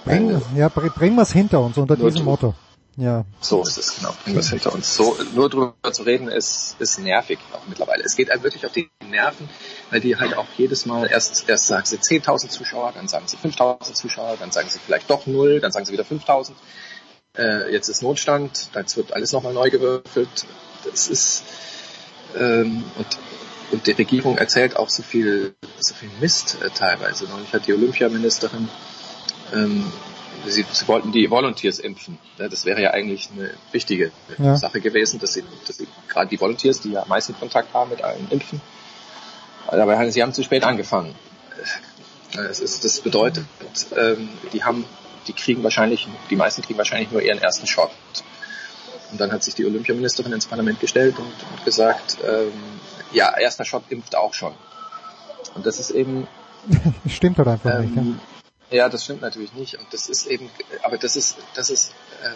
bring, 0.04 0.42
ja, 0.56 0.68
bringen 0.68 1.16
wir 1.16 1.22
es 1.22 1.32
hinter 1.32 1.60
uns 1.60 1.76
unter 1.76 1.96
diesem 1.96 2.24
Motto. 2.24 2.54
Ja. 2.96 3.24
So 3.40 3.62
ist 3.62 3.78
es, 3.78 3.96
genau. 3.96 4.12
Bringen 4.22 4.36
wir 4.36 4.40
es 4.40 4.50
hinter 4.50 4.74
uns. 4.74 4.94
So, 4.94 5.16
nur 5.34 5.48
drüber 5.48 5.74
zu 5.92 6.02
reden 6.02 6.28
ist, 6.28 6.76
ist 6.78 6.98
nervig 6.98 7.38
auch 7.52 7.66
mittlerweile. 7.66 8.02
Es 8.02 8.16
geht 8.16 8.28
halt 8.30 8.42
wirklich 8.42 8.66
auf 8.66 8.72
die 8.72 8.90
Nerven, 9.08 9.48
weil 9.90 10.00
die 10.00 10.16
halt 10.16 10.36
auch 10.36 10.46
jedes 10.58 10.84
Mal 10.84 11.06
erst, 11.06 11.48
erst 11.48 11.68
sagen 11.68 11.86
sie 11.86 11.96
10.000 11.96 12.48
Zuschauer, 12.48 12.92
dann 12.94 13.08
sagen 13.08 13.26
sie 13.28 13.36
5.000 13.38 13.94
Zuschauer, 13.94 14.36
dann 14.38 14.50
sagen 14.50 14.68
sie 14.68 14.78
vielleicht 14.78 15.08
doch 15.08 15.26
null, 15.26 15.60
dann 15.60 15.72
sagen 15.72 15.86
sie 15.86 15.92
wieder 15.92 16.04
5.000 16.04 16.52
äh, 17.36 17.72
jetzt 17.72 17.88
ist 17.88 18.02
Notstand, 18.02 18.68
jetzt 18.74 18.96
wird 18.96 19.12
alles 19.12 19.32
nochmal 19.32 19.52
neu 19.52 19.70
gewürfelt. 19.70 20.46
Das 20.84 21.08
ist 21.08 21.44
ähm, 22.38 22.84
und, 22.96 23.06
und 23.70 23.86
die 23.86 23.92
Regierung 23.92 24.38
erzählt 24.38 24.76
auch 24.76 24.88
so 24.88 25.02
viel, 25.02 25.54
so 25.78 25.94
viel 25.94 26.10
Mist 26.20 26.58
äh, 26.62 26.70
teilweise. 26.70 27.26
Neulich 27.26 27.52
hat 27.52 27.66
die 27.66 27.72
Olympiaministerin, 27.72 28.68
ähm, 29.54 29.92
sie, 30.46 30.64
sie 30.70 30.88
wollten 30.88 31.12
die 31.12 31.30
Volunteers 31.30 31.78
impfen. 31.78 32.18
Ja, 32.38 32.48
das 32.48 32.64
wäre 32.64 32.82
ja 32.82 32.90
eigentlich 32.90 33.28
eine 33.34 33.50
wichtige 33.70 34.12
ja. 34.38 34.56
Sache 34.56 34.80
gewesen, 34.80 35.20
dass 35.20 35.34
sie, 35.34 35.44
dass 35.66 35.78
sie 35.78 35.88
gerade 36.08 36.28
die 36.28 36.40
Volunteers, 36.40 36.80
die 36.80 36.92
ja 36.92 37.02
am 37.02 37.08
meisten 37.08 37.34
Kontakt 37.38 37.72
haben 37.74 37.90
mit 37.90 38.02
allen 38.02 38.28
impfen. 38.30 38.60
Aber 39.66 40.10
sie 40.10 40.22
haben 40.22 40.34
zu 40.34 40.42
spät 40.42 40.64
angefangen. 40.64 41.14
Das, 42.34 42.60
ist, 42.60 42.84
das 42.84 43.00
bedeutet, 43.00 43.44
ähm, 43.96 44.28
die 44.52 44.64
haben 44.64 44.84
die 45.26 45.32
kriegen 45.32 45.62
wahrscheinlich, 45.62 46.08
die 46.30 46.36
meisten 46.36 46.62
kriegen 46.62 46.78
wahrscheinlich 46.78 47.10
nur 47.10 47.22
ihren 47.22 47.38
ersten 47.38 47.66
Shot. 47.66 47.90
Und 49.10 49.20
dann 49.20 49.30
hat 49.30 49.42
sich 49.44 49.54
die 49.54 49.66
Olympiaministerin 49.66 50.32
ins 50.32 50.46
Parlament 50.46 50.80
gestellt 50.80 51.18
und, 51.18 51.26
und 51.26 51.64
gesagt, 51.64 52.16
ähm, 52.26 52.52
ja, 53.12 53.36
erster 53.38 53.64
Shot 53.64 53.84
impft 53.90 54.16
auch 54.16 54.32
schon. 54.32 54.54
Und 55.54 55.66
das 55.66 55.78
ist 55.78 55.90
eben. 55.90 56.26
stimmt 57.06 57.38
halt 57.38 57.48
einfach 57.48 57.70
ähm, 57.70 57.94
nicht. 57.94 58.20
Ja? 58.70 58.78
ja, 58.78 58.88
das 58.88 59.04
stimmt 59.04 59.20
natürlich 59.20 59.52
nicht. 59.52 59.78
Und 59.78 59.86
das 59.92 60.08
ist 60.08 60.26
eben, 60.26 60.48
aber 60.82 60.96
das 60.96 61.16
ist, 61.16 61.36
das 61.54 61.68
ist, 61.68 61.92
äh, 62.22 62.30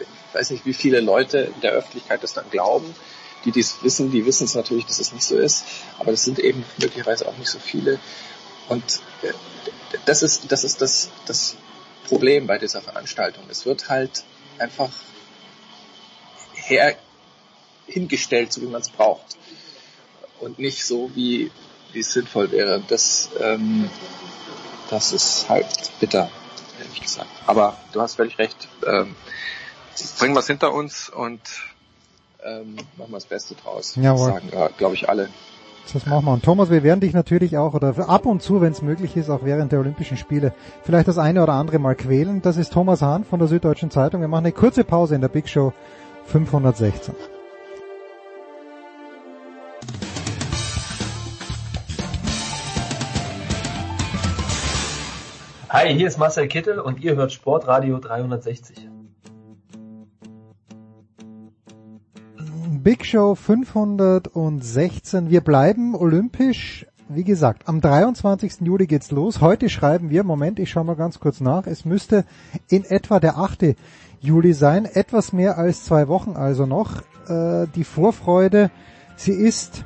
ich 0.00 0.34
weiß 0.34 0.50
nicht, 0.50 0.64
wie 0.64 0.72
viele 0.72 1.00
Leute 1.00 1.52
in 1.54 1.60
der 1.60 1.72
Öffentlichkeit 1.72 2.22
das 2.22 2.32
dann 2.32 2.48
glauben. 2.50 2.94
Die 3.44 3.52
dies 3.52 3.76
wissen, 3.82 4.10
die 4.10 4.24
wissen 4.24 4.44
es 4.44 4.54
natürlich, 4.54 4.86
dass 4.86 4.98
es 4.98 5.12
nicht 5.12 5.24
so 5.24 5.36
ist. 5.36 5.64
Aber 5.98 6.10
das 6.10 6.24
sind 6.24 6.38
eben 6.38 6.64
möglicherweise 6.78 7.28
auch 7.28 7.36
nicht 7.36 7.50
so 7.50 7.58
viele. 7.58 7.98
Und 8.68 9.00
äh, 9.22 9.32
das 10.06 10.22
ist, 10.22 10.50
das 10.50 10.64
ist 10.64 10.80
das, 10.80 11.10
das 11.26 11.56
Problem 12.06 12.46
bei 12.46 12.58
dieser 12.58 12.80
Veranstaltung. 12.80 13.44
Es 13.50 13.66
wird 13.66 13.88
halt 13.88 14.24
einfach 14.58 14.90
her 16.54 16.96
hingestellt, 17.86 18.52
so 18.52 18.62
wie 18.62 18.66
man 18.66 18.80
es 18.80 18.88
braucht. 18.88 19.36
Und 20.40 20.58
nicht 20.58 20.84
so, 20.84 21.10
wie, 21.14 21.50
wie 21.92 22.00
es 22.00 22.12
sinnvoll 22.12 22.50
wäre. 22.50 22.82
Das, 22.88 23.30
ähm, 23.40 23.88
das 24.90 25.12
ist 25.12 25.48
halt 25.48 25.90
bitter, 26.00 26.30
ehrlich 26.78 27.00
gesagt. 27.00 27.30
Aber 27.46 27.76
du 27.92 28.00
hast 28.00 28.16
völlig 28.16 28.38
recht. 28.38 28.68
Ähm, 28.86 29.16
bringen 30.18 30.34
wir 30.34 30.40
es 30.40 30.46
hinter 30.46 30.72
uns 30.72 31.08
und 31.08 31.40
ähm, 32.44 32.76
machen 32.96 33.10
wir 33.10 33.16
das 33.16 33.26
Beste 33.26 33.54
draus. 33.54 33.94
Jawohl. 33.96 34.32
Sagen, 34.32 34.50
ja, 34.52 34.68
glaube 34.68 34.94
ich, 34.94 35.08
alle. 35.08 35.30
Das 35.92 36.04
machen 36.06 36.26
wir. 36.26 36.32
Und 36.32 36.42
Thomas, 36.42 36.68
wir 36.70 36.82
werden 36.82 37.00
dich 37.00 37.12
natürlich 37.12 37.56
auch, 37.56 37.74
oder 37.74 37.94
ab 38.08 38.26
und 38.26 38.42
zu, 38.42 38.60
wenn 38.60 38.72
es 38.72 38.82
möglich 38.82 39.16
ist, 39.16 39.30
auch 39.30 39.44
während 39.44 39.72
der 39.72 39.78
Olympischen 39.78 40.16
Spiele, 40.16 40.52
vielleicht 40.82 41.08
das 41.08 41.16
eine 41.16 41.42
oder 41.42 41.52
andere 41.52 41.78
Mal 41.78 41.94
quälen. 41.94 42.42
Das 42.42 42.56
ist 42.56 42.72
Thomas 42.72 43.02
Hahn 43.02 43.24
von 43.24 43.38
der 43.38 43.48
Süddeutschen 43.48 43.90
Zeitung. 43.90 44.20
Wir 44.20 44.28
machen 44.28 44.46
eine 44.46 44.52
kurze 44.52 44.84
Pause 44.84 45.14
in 45.14 45.20
der 45.20 45.28
Big 45.28 45.48
Show 45.48 45.72
516. 46.26 47.14
Hi, 55.68 55.94
hier 55.94 56.08
ist 56.08 56.18
Marcel 56.18 56.48
Kittel 56.48 56.80
und 56.80 57.00
ihr 57.00 57.16
hört 57.16 57.32
Sportradio 57.32 57.98
360. 57.98 58.85
Big 62.86 63.04
Show 63.04 63.34
516. 63.34 65.28
Wir 65.28 65.40
bleiben 65.40 65.96
olympisch. 65.96 66.86
Wie 67.08 67.24
gesagt, 67.24 67.66
am 67.68 67.80
23. 67.80 68.60
Juli 68.60 68.86
geht's 68.86 69.10
los. 69.10 69.40
Heute 69.40 69.68
schreiben 69.68 70.08
wir, 70.08 70.22
Moment, 70.22 70.60
ich 70.60 70.70
schaue 70.70 70.84
mal 70.84 70.94
ganz 70.94 71.18
kurz 71.18 71.40
nach. 71.40 71.66
Es 71.66 71.84
müsste 71.84 72.24
in 72.68 72.84
etwa 72.84 73.18
der 73.18 73.38
8. 73.38 73.74
Juli 74.20 74.52
sein. 74.52 74.84
Etwas 74.84 75.32
mehr 75.32 75.58
als 75.58 75.84
zwei 75.84 76.06
Wochen 76.06 76.36
also 76.36 76.64
noch. 76.64 77.02
Äh, 77.26 77.66
die 77.74 77.82
Vorfreude, 77.82 78.70
sie 79.16 79.32
ist, 79.32 79.84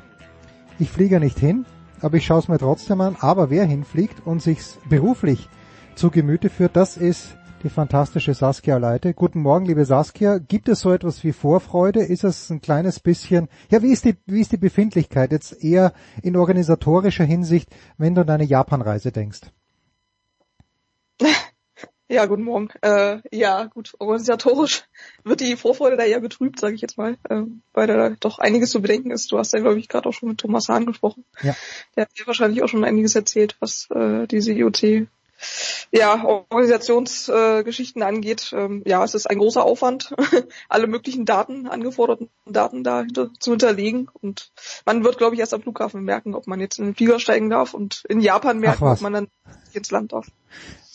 ich 0.77 0.91
fliege 0.91 1.19
nicht 1.19 1.39
hin, 1.39 1.65
aber 2.01 2.17
ich 2.17 2.27
schaue 2.27 2.37
es 2.37 2.49
mir 2.49 2.59
trotzdem 2.59 3.01
an. 3.01 3.15
Aber 3.19 3.49
wer 3.49 3.65
hinfliegt 3.65 4.27
und 4.27 4.43
sich's 4.43 4.77
beruflich 4.87 5.49
zu 5.95 6.11
Gemüte 6.11 6.51
führt, 6.51 6.75
das 6.75 6.97
ist 6.97 7.35
die 7.61 7.69
fantastische 7.69 8.33
Saskia 8.33 8.77
Leite. 8.77 9.13
Guten 9.13 9.41
Morgen, 9.41 9.65
liebe 9.65 9.85
Saskia. 9.85 10.39
Gibt 10.39 10.67
es 10.67 10.81
so 10.81 10.91
etwas 10.91 11.23
wie 11.23 11.31
Vorfreude? 11.31 12.01
Ist 12.01 12.23
es 12.23 12.49
ein 12.49 12.61
kleines 12.61 12.99
bisschen, 12.99 13.49
ja, 13.69 13.81
wie 13.81 13.91
ist 13.91 14.05
die, 14.05 14.15
wie 14.25 14.41
ist 14.41 14.51
die 14.51 14.57
Befindlichkeit 14.57 15.31
jetzt 15.31 15.63
eher 15.63 15.93
in 16.23 16.35
organisatorischer 16.35 17.23
Hinsicht, 17.23 17.69
wenn 17.97 18.15
du 18.15 18.21
an 18.21 18.27
deine 18.27 18.45
Japanreise 18.45 19.11
denkst? 19.11 19.41
Ja, 22.11 22.25
guten 22.25 22.43
Morgen. 22.43 22.67
Äh, 22.81 23.19
ja, 23.31 23.63
gut, 23.67 23.93
organisatorisch 23.97 24.83
wird 25.23 25.39
die 25.39 25.55
Vorfreude 25.55 25.95
da 25.95 26.03
eher 26.03 26.19
betrübt, 26.19 26.59
sage 26.59 26.75
ich 26.75 26.81
jetzt 26.81 26.97
mal, 26.97 27.17
äh, 27.29 27.43
weil 27.71 27.87
da 27.87 28.09
doch 28.19 28.37
einiges 28.37 28.71
zu 28.71 28.81
bedenken 28.81 29.11
ist. 29.11 29.31
Du 29.31 29.37
hast 29.37 29.53
ja, 29.53 29.61
glaube 29.61 29.79
ich, 29.79 29.87
gerade 29.87 30.09
auch 30.09 30.13
schon 30.13 30.27
mit 30.27 30.37
Thomas 30.37 30.67
Hahn 30.67 30.85
gesprochen. 30.85 31.23
Ja. 31.41 31.55
Der 31.95 32.01
hat 32.01 32.19
dir 32.19 32.27
wahrscheinlich 32.27 32.63
auch 32.63 32.67
schon 32.67 32.83
einiges 32.83 33.15
erzählt, 33.15 33.55
was 33.61 33.87
äh, 33.91 34.27
diese 34.27 34.51
IoT 34.51 35.07
ja, 35.91 36.23
Organisationsgeschichten 36.49 38.01
äh, 38.01 38.05
angeht, 38.05 38.53
ähm, 38.55 38.83
ja, 38.85 39.03
es 39.03 39.13
ist 39.13 39.29
ein 39.29 39.37
großer 39.37 39.63
Aufwand, 39.63 40.13
alle 40.69 40.87
möglichen 40.87 41.25
Daten, 41.25 41.67
angeforderten 41.67 42.29
Daten 42.45 42.83
da 42.83 43.05
zu 43.39 43.51
hinterlegen. 43.51 44.09
Und 44.21 44.51
man 44.85 45.03
wird, 45.03 45.17
glaube 45.17 45.35
ich, 45.35 45.39
erst 45.39 45.53
am 45.53 45.61
Flughafen 45.61 46.03
merken, 46.03 46.35
ob 46.35 46.47
man 46.47 46.59
jetzt 46.59 46.79
in 46.79 46.85
den 46.85 46.95
Flieger 46.95 47.19
steigen 47.19 47.49
darf 47.49 47.73
und 47.73 48.03
in 48.07 48.21
Japan 48.21 48.59
merken, 48.59 48.85
ob 48.85 49.01
man 49.01 49.13
dann 49.13 49.27
ins 49.73 49.91
Land 49.91 50.13
darf. 50.13 50.27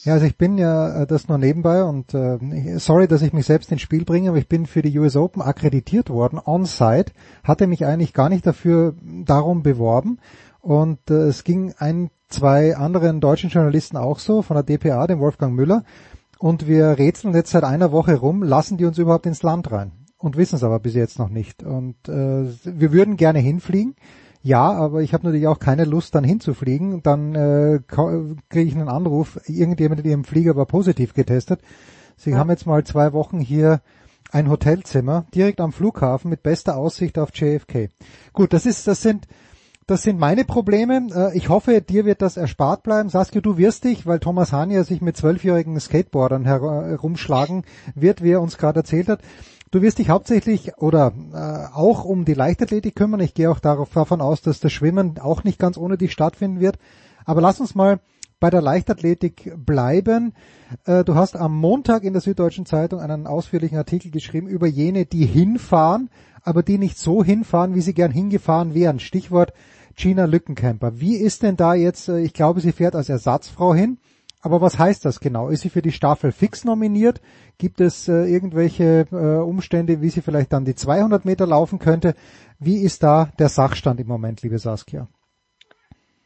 Ja, 0.06 0.12
also 0.12 0.26
ich 0.26 0.36
bin 0.36 0.56
ja 0.56 1.02
äh, 1.02 1.06
das 1.06 1.26
nur 1.26 1.36
nebenbei 1.36 1.82
und 1.82 2.14
äh, 2.14 2.78
sorry, 2.78 3.08
dass 3.08 3.22
ich 3.22 3.32
mich 3.32 3.44
selbst 3.44 3.72
ins 3.72 3.82
Spiel 3.82 4.04
bringe, 4.04 4.28
aber 4.28 4.38
ich 4.38 4.46
bin 4.46 4.66
für 4.66 4.80
die 4.80 4.96
US 5.00 5.16
Open 5.16 5.42
akkreditiert 5.42 6.10
worden, 6.10 6.38
on-site, 6.38 7.12
hatte 7.42 7.66
mich 7.66 7.84
eigentlich 7.84 8.12
gar 8.12 8.28
nicht 8.28 8.46
dafür 8.46 8.94
darum 9.02 9.64
beworben 9.64 10.20
und 10.66 11.12
äh, 11.12 11.28
es 11.28 11.44
ging 11.44 11.74
ein 11.78 12.10
zwei 12.28 12.76
anderen 12.76 13.20
deutschen 13.20 13.50
Journalisten 13.50 13.96
auch 13.96 14.18
so, 14.18 14.42
von 14.42 14.56
der 14.56 14.64
DPA, 14.64 15.06
dem 15.06 15.20
Wolfgang 15.20 15.54
Müller. 15.54 15.84
Und 16.40 16.66
wir 16.66 16.98
rätseln 16.98 17.32
jetzt 17.34 17.52
seit 17.52 17.62
einer 17.62 17.92
Woche 17.92 18.16
rum, 18.16 18.42
lassen 18.42 18.76
die 18.76 18.84
uns 18.84 18.98
überhaupt 18.98 19.26
ins 19.26 19.44
Land 19.44 19.70
rein? 19.70 19.92
Und 20.18 20.36
wissen 20.36 20.56
es 20.56 20.64
aber 20.64 20.80
bis 20.80 20.94
jetzt 20.94 21.20
noch 21.20 21.28
nicht. 21.28 21.62
Und 21.62 22.08
äh, 22.08 22.46
wir 22.64 22.90
würden 22.90 23.16
gerne 23.16 23.38
hinfliegen. 23.38 23.94
Ja, 24.42 24.72
aber 24.72 25.02
ich 25.02 25.14
habe 25.14 25.26
natürlich 25.26 25.46
auch 25.46 25.60
keine 25.60 25.84
Lust, 25.84 26.16
dann 26.16 26.24
hinzufliegen. 26.24 27.00
Dann 27.04 27.36
äh, 27.36 27.78
kriege 27.86 28.68
ich 28.68 28.74
einen 28.74 28.88
Anruf, 28.88 29.38
irgendjemand 29.46 30.00
in 30.00 30.10
ihrem 30.10 30.24
Flieger 30.24 30.56
war 30.56 30.66
positiv 30.66 31.14
getestet. 31.14 31.60
Sie 32.16 32.30
ja. 32.30 32.38
haben 32.38 32.50
jetzt 32.50 32.66
mal 32.66 32.82
zwei 32.82 33.12
Wochen 33.12 33.38
hier 33.38 33.82
ein 34.32 34.50
Hotelzimmer 34.50 35.26
direkt 35.32 35.60
am 35.60 35.72
Flughafen 35.72 36.28
mit 36.28 36.42
bester 36.42 36.76
Aussicht 36.76 37.20
auf 37.20 37.30
JFK. 37.32 37.88
Gut, 38.32 38.52
das 38.52 38.66
ist, 38.66 38.88
das 38.88 39.00
sind 39.00 39.28
das 39.86 40.02
sind 40.02 40.18
meine 40.18 40.44
Probleme. 40.44 41.08
Äh, 41.14 41.36
ich 41.36 41.48
hoffe, 41.48 41.80
dir 41.80 42.04
wird 42.04 42.22
das 42.22 42.36
erspart 42.36 42.82
bleiben. 42.82 43.08
Saskia, 43.08 43.40
du 43.40 43.56
wirst 43.56 43.84
dich, 43.84 44.06
weil 44.06 44.18
Thomas 44.18 44.52
Hania 44.52 44.84
sich 44.84 45.00
mit 45.00 45.16
zwölfjährigen 45.16 45.78
Skateboardern 45.78 46.44
herumschlagen 46.44 47.64
wird, 47.94 48.22
wie 48.22 48.32
er 48.32 48.42
uns 48.42 48.58
gerade 48.58 48.80
erzählt 48.80 49.08
hat. 49.08 49.20
Du 49.70 49.82
wirst 49.82 49.98
dich 49.98 50.10
hauptsächlich 50.10 50.78
oder 50.78 51.12
äh, 51.32 51.74
auch 51.76 52.04
um 52.04 52.24
die 52.24 52.34
Leichtathletik 52.34 52.94
kümmern. 52.94 53.20
Ich 53.20 53.34
gehe 53.34 53.50
auch 53.50 53.60
darauf, 53.60 53.90
davon 53.90 54.20
aus, 54.20 54.42
dass 54.42 54.60
das 54.60 54.72
Schwimmen 54.72 55.18
auch 55.18 55.44
nicht 55.44 55.58
ganz 55.58 55.76
ohne 55.76 55.96
dich 55.96 56.12
stattfinden 56.12 56.60
wird. 56.60 56.78
Aber 57.24 57.40
lass 57.40 57.60
uns 57.60 57.74
mal 57.74 58.00
bei 58.40 58.50
der 58.50 58.62
Leichtathletik 58.62 59.52
bleiben. 59.56 60.34
Äh, 60.84 61.04
du 61.04 61.14
hast 61.14 61.36
am 61.36 61.56
Montag 61.56 62.04
in 62.04 62.12
der 62.12 62.22
Süddeutschen 62.22 62.66
Zeitung 62.66 63.00
einen 63.00 63.26
ausführlichen 63.26 63.78
Artikel 63.78 64.10
geschrieben 64.10 64.48
über 64.48 64.66
jene, 64.66 65.06
die 65.06 65.26
hinfahren, 65.26 66.10
aber 66.42 66.62
die 66.62 66.78
nicht 66.78 66.98
so 66.98 67.24
hinfahren, 67.24 67.74
wie 67.74 67.80
sie 67.80 67.94
gern 67.94 68.10
hingefahren 68.10 68.74
wären. 68.74 69.00
Stichwort 69.00 69.52
Gina 69.96 70.26
Lückenkämper. 70.26 71.00
Wie 71.00 71.16
ist 71.16 71.42
denn 71.42 71.56
da 71.56 71.74
jetzt, 71.74 72.08
äh, 72.08 72.20
ich 72.20 72.34
glaube, 72.34 72.60
sie 72.60 72.72
fährt 72.72 72.94
als 72.94 73.08
Ersatzfrau 73.08 73.74
hin, 73.74 73.98
aber 74.40 74.60
was 74.60 74.78
heißt 74.78 75.04
das 75.04 75.20
genau? 75.20 75.48
Ist 75.48 75.62
sie 75.62 75.70
für 75.70 75.82
die 75.82 75.92
Staffel 75.92 76.30
fix 76.30 76.64
nominiert? 76.64 77.20
Gibt 77.58 77.80
es 77.80 78.06
äh, 78.06 78.26
irgendwelche 78.26 79.06
äh, 79.10 79.42
Umstände, 79.42 80.02
wie 80.02 80.10
sie 80.10 80.22
vielleicht 80.22 80.52
dann 80.52 80.64
die 80.64 80.74
200 80.74 81.24
Meter 81.24 81.46
laufen 81.46 81.78
könnte? 81.78 82.14
Wie 82.58 82.78
ist 82.78 83.02
da 83.02 83.32
der 83.38 83.48
Sachstand 83.48 83.98
im 83.98 84.06
Moment, 84.06 84.42
liebe 84.42 84.58
Saskia? 84.58 85.08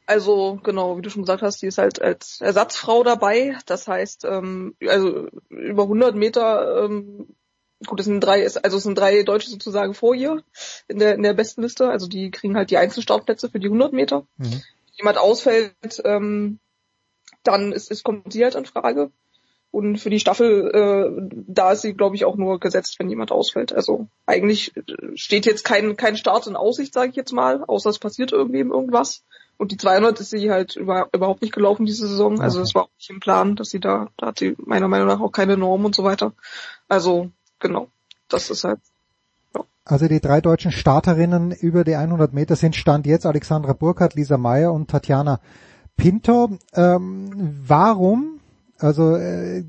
Also 0.07 0.59
genau, 0.65 0.99
wie 0.99 1.03
du 1.03 1.09
schon 1.09 1.23
gesagt 1.23 1.43
hast, 1.43 1.63
die 1.63 1.69
ist 1.69 1.79
halt 1.79 2.03
als 2.03 2.41
Ersatzfrau 2.41 3.05
dabei. 3.05 3.57
Das 3.67 3.87
heißt, 3.87 4.25
ähm, 4.25 4.75
also 4.85 5.29
über 5.49 5.85
100 5.85 6.17
Meter, 6.17 6.85
ähm, 6.85 7.29
gut, 7.87 8.01
es 8.01 8.07
sind 8.07 8.21
drei, 8.21 8.45
also 8.45 8.77
es 8.77 8.83
sind 8.83 8.99
drei 8.99 9.23
Deutsche 9.23 9.51
sozusagen 9.51 9.95
vor 9.95 10.15
ihr 10.15 10.43
in 10.89 10.99
der 10.99 11.15
in 11.15 11.23
der 11.23 11.35
besten 11.35 11.63
Liste. 11.63 11.89
Also 11.89 12.07
die 12.07 12.31
kriegen 12.31 12.57
halt 12.57 12.71
die 12.71 12.79
Einzelstartplätze 12.79 13.51
für 13.51 13.61
die 13.61 13.67
100 13.67 13.93
Meter. 13.93 14.27
Mhm. 14.37 14.63
Jemand 14.97 15.19
ausfällt, 15.19 16.03
ähm, 16.05 16.59
dann 17.43 17.73
ist, 17.73 17.91
ist 17.91 18.05
kommt 18.05 18.33
sie 18.33 18.45
halt 18.45 18.55
in 18.55 18.67
Frage. 18.67 19.11
Und 19.73 19.99
für 19.99 20.11
die 20.11 20.19
Staffel, 20.19 20.69
äh, 20.75 21.29
da 21.47 21.73
ist 21.73 21.83
sie, 21.83 21.95
glaube 21.95 22.17
ich, 22.17 22.25
auch 22.25 22.37
nur 22.37 22.59
gesetzt, 22.59 22.99
wenn 22.99 23.09
jemand 23.09 23.31
ausfällt. 23.31 23.73
Also 23.73 24.09
eigentlich 24.27 24.73
steht 25.15 25.47
jetzt 25.47 25.65
kein, 25.65 25.97
kein 25.97 26.17
Start 26.17 26.49
in 26.49 26.57
Aussicht, 26.57 26.93
sage 26.93 27.11
ich 27.11 27.17
jetzt 27.17 27.33
mal, 27.33 27.63
außer 27.65 27.89
es 27.91 28.01
passiert 28.01 28.33
irgendwie 28.33 28.59
irgendwas. 28.59 29.23
Und 29.59 29.71
die 29.71 29.77
200 29.77 30.19
ist 30.19 30.31
sie 30.31 30.51
halt 30.51 30.75
über, 30.75 31.09
überhaupt 31.13 31.43
nicht 31.43 31.55
gelaufen 31.55 31.87
diese 31.87 32.09
Saison. 32.09 32.41
Also 32.41 32.63
es 32.63 32.75
war 32.75 32.85
auch 32.85 32.91
nicht 32.99 33.11
im 33.11 33.21
Plan, 33.21 33.57
dass 33.57 33.71
sie 33.71 33.79
da, 33.79 34.09
da 34.17 34.29
hat 34.29 34.39
sie 34.39 34.57
meiner 34.59 34.89
Meinung 34.89 35.07
nach 35.07 35.21
auch 35.21 35.33
keine 35.33 35.57
Norm 35.57 35.85
und 35.85 35.95
so 35.95 36.03
weiter. 36.03 36.33
Also 36.89 37.31
genau, 37.61 37.89
das 38.29 38.51
ist 38.51 38.65
halt. 38.65 38.81
Ja. 39.55 39.65
Also 39.85 40.09
die 40.09 40.21
drei 40.21 40.41
deutschen 40.41 40.73
Starterinnen 40.73 41.53
über 41.53 41.85
die 41.85 41.95
100 41.95 42.33
Meter 42.33 42.57
sind 42.57 42.75
Stand 42.75 43.07
jetzt 43.07 43.27
Alexandra 43.27 43.73
Burkhardt, 43.73 44.15
Lisa 44.15 44.37
Meyer 44.37 44.73
und 44.73 44.91
Tatjana 44.91 45.41
Pinto. 45.97 46.59
Ähm, 46.75 47.61
warum 47.67 48.41
also 48.81 49.17
äh, 49.17 49.65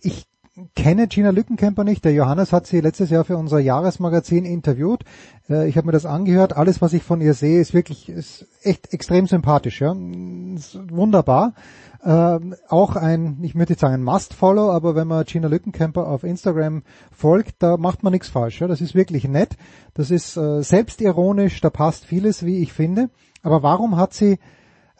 ich 0.00 0.26
kenne 0.74 1.06
Gina 1.06 1.30
Lückenkämper 1.30 1.84
nicht. 1.84 2.04
Der 2.04 2.12
Johannes 2.12 2.52
hat 2.52 2.66
sie 2.66 2.80
letztes 2.80 3.10
Jahr 3.10 3.24
für 3.24 3.36
unser 3.36 3.58
Jahresmagazin 3.58 4.44
interviewt. 4.44 5.04
Äh, 5.48 5.68
ich 5.68 5.76
habe 5.76 5.86
mir 5.86 5.92
das 5.92 6.06
angehört. 6.06 6.56
Alles, 6.56 6.80
was 6.82 6.92
ich 6.92 7.02
von 7.02 7.20
ihr 7.20 7.34
sehe, 7.34 7.60
ist 7.60 7.74
wirklich 7.74 8.08
ist 8.08 8.46
echt 8.62 8.92
extrem 8.92 9.26
sympathisch. 9.26 9.80
Ja, 9.80 9.94
ist 10.54 10.78
wunderbar. 10.90 11.54
Äh, 12.02 12.38
auch 12.68 12.96
ein, 12.96 13.38
ich 13.42 13.54
würde 13.54 13.72
jetzt 13.72 13.80
sagen, 13.80 13.94
ein 13.94 14.02
Must-Follow, 14.02 14.70
aber 14.70 14.94
wenn 14.94 15.08
man 15.08 15.24
Gina 15.24 15.48
Lückenkämper 15.48 16.06
auf 16.08 16.24
Instagram 16.24 16.82
folgt, 17.12 17.62
da 17.62 17.76
macht 17.76 18.02
man 18.02 18.12
nichts 18.12 18.28
falsch. 18.28 18.60
Ja? 18.60 18.68
Das 18.68 18.80
ist 18.80 18.94
wirklich 18.94 19.26
nett. 19.28 19.56
Das 19.94 20.10
ist 20.10 20.36
äh, 20.36 20.62
selbstironisch, 20.62 21.60
da 21.60 21.70
passt 21.70 22.04
vieles, 22.04 22.44
wie 22.44 22.58
ich 22.58 22.72
finde. 22.72 23.10
Aber 23.42 23.62
warum 23.62 23.96
hat 23.96 24.12
sie 24.12 24.38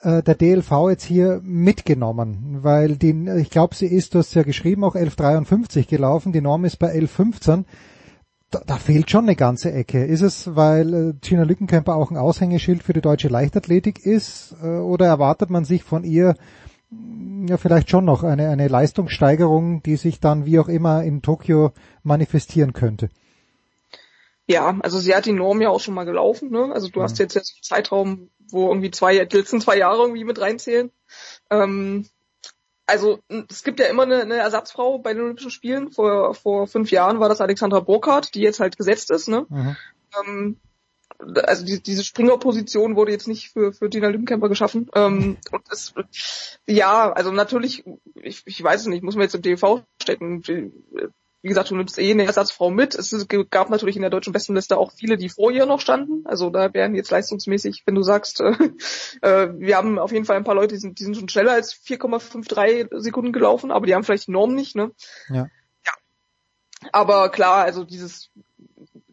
äh, 0.03 0.23
der 0.23 0.35
DLV 0.35 0.71
jetzt 0.91 1.05
hier 1.05 1.41
mitgenommen, 1.43 2.59
weil 2.63 2.97
die, 2.97 3.29
ich 3.39 3.51
glaube, 3.51 3.75
sie 3.75 3.87
ist, 3.87 4.15
du 4.15 4.19
hast 4.19 4.35
ja 4.35 4.43
geschrieben, 4.43 4.85
auch 4.85 4.95
1153 4.95 5.89
gelaufen, 5.89 6.33
die 6.33 6.41
Norm 6.41 6.65
ist 6.65 6.77
bei 6.77 6.89
1115. 6.89 7.65
Da, 8.51 8.63
da 8.65 8.77
fehlt 8.77 9.11
schon 9.11 9.25
eine 9.25 9.35
ganze 9.35 9.73
Ecke. 9.73 10.05
Ist 10.05 10.23
es, 10.23 10.55
weil 10.55 10.95
äh, 10.95 11.15
Gina 11.21 11.43
Lückenkämper 11.43 11.97
auch 11.97 12.11
ein 12.11 12.17
Aushängeschild 12.17 12.83
für 12.83 12.93
die 12.93 13.01
deutsche 13.01 13.29
Leichtathletik 13.29 13.99
ist, 13.99 14.55
äh, 14.63 14.67
oder 14.67 15.07
erwartet 15.07 15.51
man 15.51 15.65
sich 15.65 15.83
von 15.83 16.05
ihr 16.05 16.37
ja 16.91 17.57
vielleicht 17.57 17.91
schon 17.91 18.05
noch 18.05 18.23
eine, 18.23 18.49
eine 18.49 18.69
Leistungssteigerung, 18.69 19.83
die 19.83 19.97
sich 19.97 20.21
dann 20.21 20.47
wie 20.47 20.59
auch 20.59 20.69
immer 20.69 21.03
in 21.03 21.23
Tokio 21.23 21.73
manifestieren 22.03 22.73
könnte? 22.73 23.09
Ja, 24.47 24.77
also 24.81 25.01
sie 25.01 25.15
hat 25.15 25.27
die 25.27 25.33
Norm 25.33 25.61
ja 25.61 25.71
auch 25.71 25.81
schon 25.81 25.95
mal 25.95 26.05
gelaufen, 26.05 26.51
ne? 26.51 26.71
Also 26.73 26.89
du 26.89 27.01
mhm. 27.01 27.05
hast 27.05 27.19
jetzt 27.19 27.35
jetzt 27.35 27.55
einen 27.57 27.63
Zeitraum, 27.63 28.31
wo 28.51 28.69
irgendwie 28.69 28.93
zwei, 28.93 29.25
die 29.25 29.37
letzten 29.37 29.61
zwei 29.61 29.77
Jahre 29.77 30.03
irgendwie 30.03 30.25
mit 30.25 30.41
reinzählen. 30.41 30.93
Ähm, 31.51 32.07
also 32.87 33.19
es 33.51 33.65
gibt 33.65 33.81
ja 33.81 33.87
immer 33.87 34.05
eine, 34.05 34.23
eine 34.23 34.37
Ersatzfrau 34.37 34.99
bei 34.99 35.13
den 35.13 35.23
Olympischen 35.25 35.51
Spielen. 35.51 35.91
Vor, 35.91 36.35
vor 36.35 36.69
fünf 36.69 36.93
Jahren 36.93 37.19
war 37.19 37.29
das 37.29 37.41
Alexandra 37.41 37.81
Burkhardt, 37.81 38.35
die 38.37 38.41
jetzt 38.41 38.61
halt 38.61 38.77
gesetzt 38.77 39.11
ist. 39.11 39.29
Ne? 39.29 39.47
Mhm. 39.49 39.77
Ähm, 40.25 40.61
also 41.19 41.65
die, 41.65 41.83
diese 41.83 42.05
Springerposition 42.05 42.97
wurde 42.97 43.13
jetzt 43.13 43.29
nicht 43.29 43.51
für, 43.53 43.73
für 43.73 43.89
Gina 43.89 44.09
Lümkämper 44.09 44.49
geschaffen. 44.49 44.91
Ähm, 44.95 45.37
und 45.51 45.63
es, 45.71 45.95
ja, 46.67 47.13
also 47.13 47.33
natürlich, 47.33 47.85
ich, 48.15 48.43
ich 48.47 48.63
weiß 48.63 48.83
es 48.83 48.87
nicht, 48.87 49.03
muss 49.03 49.15
man 49.15 49.23
jetzt 49.23 49.35
im 49.35 49.43
TV 49.43 49.83
stecken 50.01 50.43
wie 51.47 51.51
gesagt, 51.51 51.71
du 51.71 51.77
nimmst 51.77 51.97
eh 52.01 52.11
eine 52.11 52.25
Ersatzfrau 52.25 52.71
mit. 52.71 52.97
Es 52.97 53.15
gab 53.51 53.71
natürlich 53.71 53.95
in 53.95 54.03
der 54.03 54.11
deutschen 54.11 54.33
Bestenliste 54.33 54.77
auch 54.77 54.91
viele, 54.91 55.17
die 55.17 55.29
vor 55.29 55.53
ihr 55.53 55.65
noch 55.65 55.81
standen. 55.81 56.27
Also 56.27 56.51
da 56.51 56.75
wären 56.75 56.97
jetzt 56.97 57.13
leistungsmäßig, 57.13 57.85
wenn 57.87 57.95
du 57.95 58.03
sagst, 58.03 58.41
äh, 58.41 58.51
äh, 59.23 59.55
wir 59.57 59.77
haben 59.77 60.01
auf 60.01 60.11
jeden 60.11 60.25
Fall 60.25 60.37
ein 60.37 60.43
paar 60.43 60.57
Leute, 60.57 60.75
die 60.75 60.81
sind, 60.81 60.99
die 60.99 61.05
sind 61.05 61.17
schon 61.17 61.29
schneller 61.29 61.53
als 61.53 61.73
4,53 61.73 62.99
Sekunden 62.99 63.33
gelaufen, 63.33 63.71
aber 63.71 63.87
die 63.87 63.95
haben 63.95 64.03
vielleicht 64.03 64.27
die 64.27 64.33
Norm 64.33 64.57
nicht, 64.57 64.75
ne? 64.75 64.91
Ja. 65.29 65.47
ja. 65.87 65.93
Aber 66.91 67.29
klar, 67.29 67.63
also 67.63 67.85
dieses, 67.85 68.33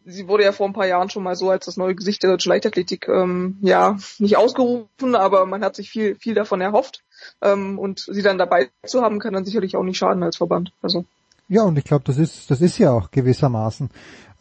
sie 0.04 0.28
wurde 0.28 0.44
ja 0.44 0.52
vor 0.52 0.66
ein 0.66 0.72
paar 0.72 0.86
Jahren 0.86 1.10
schon 1.10 1.22
mal 1.22 1.36
so 1.36 1.50
als 1.50 1.66
das 1.66 1.76
neue 1.76 1.94
Gesicht 1.94 2.22
der 2.22 2.30
deutschen 2.30 2.50
Leichtathletik, 2.50 3.08
ähm, 3.08 3.58
ja, 3.60 3.96
nicht 4.18 4.36
ausgerufen, 4.36 5.14
aber 5.14 5.46
man 5.46 5.64
hat 5.64 5.76
sich 5.76 5.90
viel, 5.90 6.16
viel 6.16 6.34
davon 6.34 6.60
erhofft. 6.60 7.02
Ähm, 7.40 7.78
und 7.78 8.00
sie 8.00 8.22
dann 8.22 8.38
dabei 8.38 8.70
zu 8.84 9.00
haben, 9.02 9.18
kann 9.18 9.32
dann 9.32 9.44
sicherlich 9.44 9.76
auch 9.76 9.82
nicht 9.82 9.96
schaden 9.96 10.22
als 10.22 10.36
Verband. 10.36 10.72
Also. 10.82 11.04
Ja, 11.48 11.62
und 11.62 11.78
ich 11.78 11.84
glaube, 11.84 12.04
das 12.06 12.18
ist, 12.18 12.50
das 12.50 12.60
ist 12.60 12.78
ja 12.78 12.90
auch 12.90 13.10
gewissermaßen, 13.10 13.90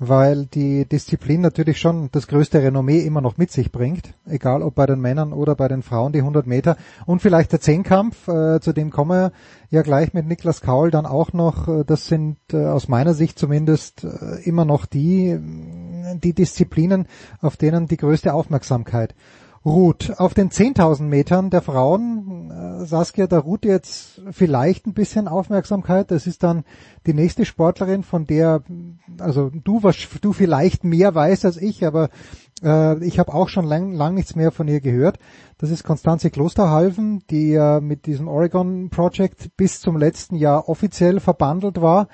weil 0.07 0.45
die 0.45 0.85
Disziplin 0.85 1.41
natürlich 1.41 1.79
schon 1.79 2.09
das 2.11 2.27
größte 2.27 2.61
Renommee 2.61 2.99
immer 2.99 3.21
noch 3.21 3.37
mit 3.37 3.51
sich 3.51 3.71
bringt, 3.71 4.13
egal 4.25 4.61
ob 4.61 4.75
bei 4.75 4.85
den 4.85 4.99
Männern 4.99 5.33
oder 5.33 5.55
bei 5.55 5.67
den 5.67 5.83
Frauen, 5.83 6.13
die 6.13 6.19
100 6.19 6.47
Meter. 6.47 6.77
Und 7.05 7.21
vielleicht 7.21 7.51
der 7.51 7.61
Zehnkampf, 7.61 8.27
äh, 8.27 8.59
zu 8.59 8.73
dem 8.73 8.89
kommen 8.89 9.11
wir 9.11 9.31
ja 9.69 9.81
gleich 9.81 10.13
mit 10.13 10.27
Niklas 10.27 10.61
Kaul 10.61 10.91
dann 10.91 11.05
auch 11.05 11.33
noch. 11.33 11.67
Äh, 11.67 11.83
das 11.85 12.07
sind 12.07 12.37
äh, 12.51 12.65
aus 12.65 12.87
meiner 12.87 13.13
Sicht 13.13 13.39
zumindest 13.39 14.03
äh, 14.03 14.41
immer 14.43 14.65
noch 14.65 14.85
die, 14.85 15.39
die 16.23 16.33
Disziplinen, 16.33 17.07
auf 17.41 17.57
denen 17.57 17.87
die 17.87 17.97
größte 17.97 18.33
Aufmerksamkeit 18.33 19.15
ruht. 19.65 20.19
Auf 20.19 20.33
den 20.33 20.49
10.000 20.49 21.03
Metern 21.03 21.49
der 21.49 21.61
Frauen, 21.61 22.51
äh, 22.51 22.85
Saskia, 22.85 23.27
da 23.27 23.39
ruht 23.39 23.65
jetzt 23.65 24.21
vielleicht 24.31 24.85
ein 24.85 24.93
bisschen 24.93 25.27
Aufmerksamkeit. 25.27 26.11
Das 26.11 26.27
ist 26.27 26.43
dann 26.43 26.63
die 27.05 27.13
nächste 27.13 27.45
Sportlerin, 27.45 28.03
von 28.03 28.25
der, 28.25 28.63
also 29.19 29.49
du, 29.49 29.81
du 30.21 30.33
vielleicht 30.33 30.83
mehr 30.83 31.15
weißt 31.15 31.45
als 31.45 31.57
ich, 31.57 31.85
aber 31.85 32.09
äh, 32.61 33.03
ich 33.05 33.19
habe 33.19 33.33
auch 33.33 33.47
schon 33.47 33.65
lang, 33.65 33.93
lang 33.93 34.15
nichts 34.15 34.35
mehr 34.35 34.51
von 34.51 34.67
ihr 34.67 34.81
gehört. 34.81 35.17
Das 35.57 35.69
ist 35.69 35.83
Konstanze 35.83 36.29
Klosterhalfen, 36.29 37.23
die 37.29 37.51
ja 37.51 37.79
mit 37.79 38.05
diesem 38.05 38.27
Oregon 38.27 38.89
Project 38.89 39.55
bis 39.55 39.79
zum 39.79 39.97
letzten 39.97 40.35
Jahr 40.35 40.67
offiziell 40.67 41.19
verbandelt 41.21 41.81
war. 41.81 42.09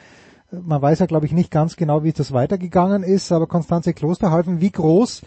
Man 0.52 0.82
weiß 0.82 1.00
ja, 1.00 1.06
glaube 1.06 1.28
ich, 1.28 1.32
nicht 1.32 1.52
ganz 1.52 1.76
genau, 1.76 2.04
wie 2.04 2.12
das 2.12 2.32
weitergegangen 2.32 3.04
ist, 3.04 3.32
aber 3.32 3.48
Konstanze 3.48 3.94
Klosterhalfen, 3.94 4.62
wie 4.62 4.72
groß 4.72 5.22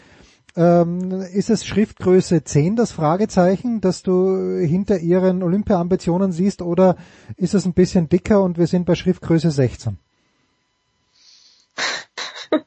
ähm, 0.57 1.23
ist 1.33 1.51
es 1.51 1.65
Schriftgröße 1.65 2.45
10 2.45 2.77
das 2.77 2.93
Fragezeichen, 2.93 3.81
dass 3.81 4.03
du 4.03 4.59
hinter 4.59 4.99
ihren 4.99 5.43
Olympia-Ambitionen 5.43 6.33
siehst 6.33 6.63
oder 6.63 6.97
ist 7.37 7.55
es 7.55 7.65
ein 7.65 7.75
bisschen 7.75 8.09
dicker 8.09 8.43
und 8.43 8.59
wir 8.59 8.67
sind 8.67 8.85
bei 8.85 8.95
Schriftgröße 8.95 9.51
16? 9.51 9.99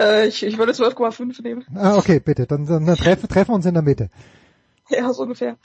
äh, 0.00 0.26
ich, 0.26 0.42
ich 0.42 0.58
würde 0.58 0.72
12,5 0.72 1.42
nehmen. 1.42 1.64
Ah, 1.74 1.96
okay, 1.96 2.20
bitte, 2.20 2.46
dann, 2.46 2.66
dann, 2.66 2.86
dann 2.86 2.96
treffen, 2.96 3.28
treffen 3.28 3.50
wir 3.50 3.54
uns 3.54 3.66
in 3.66 3.74
der 3.74 3.82
Mitte. 3.82 4.10
Ja, 4.88 5.12
so 5.12 5.24
ungefähr. 5.24 5.56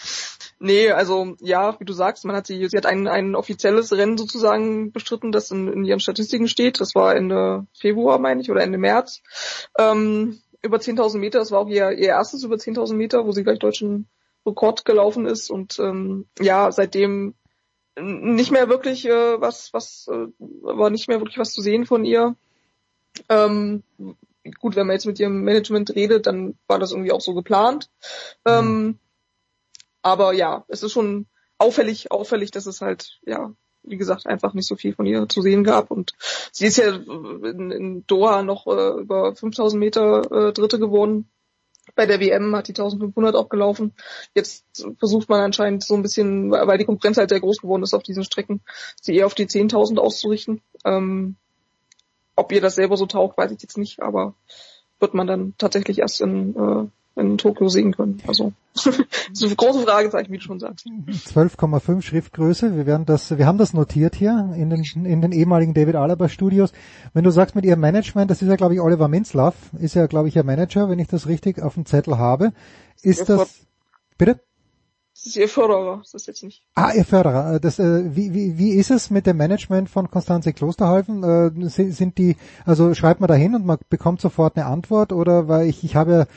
Nee, 0.60 0.92
also 0.92 1.36
ja, 1.42 1.80
wie 1.80 1.86
du 1.86 1.94
sagst, 1.94 2.26
man 2.26 2.36
hat 2.36 2.48
sie, 2.48 2.68
sie 2.68 2.78
hat 2.78 2.86
ein, 2.86 3.08
ein 3.08 3.36
offizielles 3.36 3.92
Rennen 3.92 4.18
sozusagen 4.18 4.92
bestritten, 4.92 5.32
das 5.32 5.52
in, 5.52 5.68
in 5.68 5.84
ihren 5.86 6.00
Statistiken 6.00 6.48
steht. 6.48 6.80
Das 6.80 6.96
war 6.96 7.16
Ende 7.16 7.66
Februar, 7.74 8.20
meine 8.20 8.42
ich, 8.42 8.52
oder 8.52 8.62
Ende 8.62 8.78
März. 8.78 9.22
Ähm, 9.78 10.40
über 10.62 10.78
10.000 10.78 11.18
Meter. 11.18 11.40
Das 11.40 11.52
war 11.52 11.60
auch 11.60 11.68
ihr, 11.68 11.92
ihr 11.92 12.10
erstes 12.10 12.44
über 12.44 12.56
10.000 12.56 12.94
Meter, 12.94 13.26
wo 13.26 13.32
sie 13.32 13.44
gleich 13.44 13.60
deutschen 13.60 14.08
Rekord 14.46 14.86
gelaufen 14.86 15.26
ist 15.26 15.50
und 15.50 15.78
ähm, 15.80 16.26
ja, 16.40 16.72
seitdem 16.72 17.36
nicht 18.00 18.52
mehr 18.52 18.70
wirklich 18.70 19.06
äh, 19.06 19.42
was, 19.42 19.74
was 19.74 20.08
äh, 20.10 20.28
war 20.40 20.90
nicht 20.90 21.08
mehr 21.08 21.20
wirklich 21.20 21.38
was 21.38 21.52
zu 21.52 21.62
sehen 21.62 21.86
von 21.86 22.06
ihr. 22.06 22.36
Ähm, 23.30 23.84
gut, 24.60 24.76
wenn 24.76 24.88
man 24.88 24.96
jetzt 24.96 25.06
mit 25.06 25.20
ihrem 25.20 25.44
Management 25.44 25.94
redet, 25.94 26.26
dann 26.26 26.58
war 26.68 26.80
das 26.80 26.92
irgendwie 26.92 27.12
auch 27.12 27.22
so 27.22 27.34
geplant. 27.34 27.90
Ähm, 28.46 28.84
mhm. 28.84 29.00
aber 30.02 30.34
ja, 30.34 30.66
es 30.70 30.84
ist 30.84 30.94
schon 30.94 31.28
auffällig, 31.58 32.12
auffällig, 32.12 32.52
dass 32.52 32.66
es 32.66 32.82
halt 32.82 33.20
ja 33.26 33.54
wie 33.84 33.98
gesagt, 33.98 34.28
einfach 34.28 34.54
nicht 34.54 34.68
so 34.68 34.76
viel 34.76 34.94
von 34.94 35.06
ihr 35.06 35.28
zu 35.28 35.42
sehen 35.42 35.64
gab. 35.64 35.92
Und 35.92 36.14
sie 36.52 36.68
ist 36.68 36.78
ja 36.78 36.96
in, 36.96 37.72
in 37.72 38.08
Doha 38.08 38.44
noch 38.44 38.68
äh, 38.68 39.02
über 39.02 39.36
5000 39.36 39.80
Meter 39.80 40.50
äh, 40.50 40.54
Dritte 40.54 40.80
geworden. 40.80 41.30
bei 41.96 42.06
der 42.06 42.20
WM 42.20 42.56
hat 42.56 42.68
die 42.68 42.74
1500 42.74 43.36
auch 43.36 43.50
gelaufen. 43.50 43.94
Jetzt 44.36 44.66
versucht 44.98 45.30
man 45.30 45.42
anscheinend 45.42 45.84
so 45.84 45.96
ein 45.96 46.02
bisschen, 46.02 46.52
weil 46.52 46.78
die 46.78 46.86
Konkurrenz 46.86 47.18
halt 47.18 47.30
sehr 47.30 47.40
groß 47.40 47.60
geworden 47.60 47.84
ist 47.84 47.94
auf 47.94 48.04
diesen 48.04 48.24
Strecken, 48.24 48.62
sie 49.02 49.16
eher 49.16 49.26
auf 49.26 49.36
die 49.36 49.48
10.000 49.48 49.98
auszurichten. 49.98 50.62
Ähm, 50.86 51.36
ob 52.36 52.52
ihr 52.52 52.62
das 52.62 52.76
selber 52.76 52.98
so 52.98 53.06
taugt, 53.06 53.38
weiß 53.38 53.52
ich 53.52 53.62
jetzt 53.62 53.78
nicht, 53.78 54.02
aber 54.02 54.36
wird 55.00 55.14
man 55.14 55.28
dann 55.28 55.54
tatsächlich 55.58 56.00
erst 56.00 56.22
in, 56.22 56.56
äh, 56.56 56.88
in 57.16 57.38
Tokio 57.38 57.68
sehen 57.68 57.94
können. 57.94 58.22
Also 58.28 58.54
das 58.74 59.44
eine 59.44 59.56
große 59.56 59.82
Fragezeichen, 59.82 60.32
wie 60.32 60.38
du 60.38 60.44
schon 60.44 60.60
sagst. 60.60 60.86
12,5 60.86 62.02
Schriftgröße. 62.02 62.76
Wir 62.76 62.86
werden 62.86 63.06
das, 63.06 63.38
wir 63.38 63.46
haben 63.46 63.58
das 63.58 63.74
notiert 63.74 64.16
hier 64.16 64.54
in 64.56 64.70
den, 64.70 64.84
in 64.84 65.22
den 65.22 65.32
ehemaligen 65.32 65.74
David 65.74 65.96
Alaba 65.96 66.30
Studios. 66.30 66.72
Wenn 67.14 67.24
du 67.24 67.32
sagst 67.32 67.56
mit 67.56 67.66
ihrem 67.66 67.82
Management, 67.82 68.32
das 68.32 68.42
ist 68.42 68.48
ja 68.48 68.56
glaube 68.56 68.76
ich 68.76 68.82
Oliver 68.82 69.08
Minzlaff, 69.08 69.56
ist 69.80 69.96
ja 69.96 70.08
glaube 70.08 70.30
ich 70.30 70.36
ihr 70.36 70.44
Manager, 70.44 70.90
wenn 70.90 71.00
ich 71.00 71.08
das 71.08 71.28
richtig 71.28 71.62
auf 71.62 71.74
dem 71.74 71.86
Zettel 71.86 72.18
habe. 72.18 72.54
Ist 73.02 73.28
das, 73.30 73.66
bitte? 74.18 74.40
Das 75.14 75.26
ist 75.28 75.36
ihr 75.36 75.50
Förderer, 75.50 75.98
das 76.00 76.14
ist 76.14 76.26
jetzt 76.26 76.44
nicht. 76.44 76.64
Ah, 76.74 76.94
ihr 76.96 77.06
Förderer. 77.06 77.60
Das, 77.60 77.78
äh, 77.78 78.16
wie, 78.16 78.34
wie, 78.34 78.58
wie 78.58 78.72
ist 78.72 78.90
es 78.90 79.12
mit 79.12 79.28
dem 79.28 79.38
Management 79.38 79.90
von 79.90 80.10
Konstanze 80.10 80.52
Klosterhalfen? 80.52 81.24
Äh, 81.24 81.70
sind, 81.70 81.94
sind 81.94 82.18
die, 82.18 82.38
also 82.66 82.96
schreibt 82.96 83.20
man 83.20 83.28
da 83.28 83.36
hin 83.36 83.54
und 83.54 83.66
man 83.66 83.78
bekommt 83.90 84.22
sofort 84.22 84.58
eine 84.58 84.66
Antwort 84.66 85.12
oder 85.12 85.48
weil 85.48 85.68
ich, 85.68 85.84
ich 85.84 85.96
habe 85.96 86.28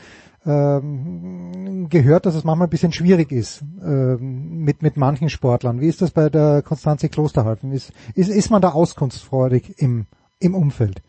ähm, 0.47 1.89
gehört, 1.89 2.27
dass 2.27 2.35
es 2.35 2.45
manchmal 2.45 2.69
ein 2.69 2.71
bisschen 2.71 2.93
schwierig 2.93 3.33
ist 3.33 3.63
ähm, 3.83 4.59
mit, 4.65 4.83
mit 4.83 4.97
manchen 4.97 5.31
Sportlern. 5.31 5.81
Wie 5.81 5.89
ist 5.89 6.03
das 6.03 6.11
bei 6.11 6.29
der 6.29 6.63
Konstanze 6.63 7.09
Klosterhalfen? 7.09 7.73
Ist, 7.73 7.93
ist, 8.15 8.29
ist 8.29 8.51
man 8.51 8.63
da 8.63 8.71
auskunftsfreudig 8.71 9.79
im, 9.79 10.07
im 10.41 10.55
Umfeld? 10.55 11.03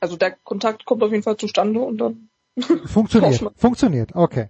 Also 0.00 0.16
der 0.16 0.36
Kontakt 0.44 0.84
kommt 0.84 1.02
auf 1.02 1.10
jeden 1.10 1.22
Fall 1.22 1.36
zustande 1.36 1.80
und 1.80 1.98
dann 1.98 2.28
funktioniert. 2.86 3.52
funktioniert, 3.56 4.14
okay. 4.14 4.48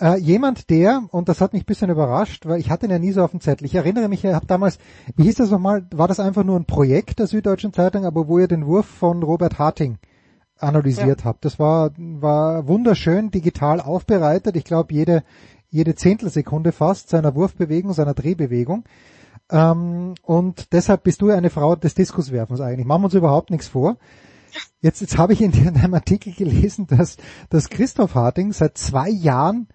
Äh, 0.00 0.18
jemand, 0.18 0.68
der, 0.68 1.04
und 1.10 1.28
das 1.28 1.40
hat 1.40 1.52
mich 1.52 1.62
ein 1.62 1.66
bisschen 1.66 1.90
überrascht, 1.90 2.46
weil 2.46 2.58
ich 2.58 2.70
hatte 2.70 2.86
ihn 2.86 2.92
ja 2.92 2.98
nie 2.98 3.12
so 3.12 3.22
auf 3.22 3.30
dem 3.30 3.40
Zettel. 3.40 3.66
Ich 3.66 3.74
erinnere 3.74 4.08
mich, 4.08 4.24
ich 4.24 4.34
habe 4.34 4.46
damals, 4.46 4.78
wie 5.14 5.24
hieß 5.24 5.36
das 5.36 5.50
nochmal, 5.50 5.86
war 5.92 6.08
das 6.08 6.18
einfach 6.18 6.42
nur 6.42 6.58
ein 6.58 6.64
Projekt 6.64 7.20
der 7.20 7.28
Süddeutschen 7.28 7.72
Zeitung, 7.72 8.04
aber 8.04 8.26
wo 8.26 8.38
ihr 8.38 8.48
den 8.48 8.66
Wurf 8.66 8.86
von 8.86 9.22
Robert 9.22 9.58
Harting 9.58 9.98
analysiert 10.58 11.20
ja. 11.20 11.24
habt. 11.24 11.44
Das 11.44 11.58
war, 11.58 11.90
war 11.96 12.66
wunderschön 12.66 13.30
digital 13.30 13.80
aufbereitet. 13.80 14.56
Ich 14.56 14.64
glaube, 14.64 14.94
jede, 14.94 15.22
jede 15.70 15.94
Zehntelsekunde 15.94 16.72
fast 16.72 17.10
seiner 17.10 17.34
Wurfbewegung, 17.34 17.92
seiner 17.92 18.14
Drehbewegung. 18.14 18.84
Ähm, 19.50 20.14
und 20.22 20.72
deshalb 20.72 21.04
bist 21.04 21.22
du 21.22 21.30
eine 21.30 21.50
Frau 21.50 21.76
des 21.76 21.94
Diskuswerfens 21.94 22.60
eigentlich. 22.60 22.86
Machen 22.86 23.02
wir 23.02 23.06
uns 23.06 23.14
überhaupt 23.14 23.50
nichts 23.50 23.68
vor. 23.68 23.96
Jetzt, 24.80 25.00
jetzt 25.00 25.18
habe 25.18 25.32
ich 25.32 25.42
in 25.42 25.52
einem 25.76 25.94
Artikel 25.94 26.32
gelesen, 26.32 26.86
dass, 26.86 27.16
dass 27.50 27.68
Christoph 27.68 28.14
Harting 28.14 28.52
seit 28.52 28.78
zwei 28.78 29.10
Jahren 29.10 29.68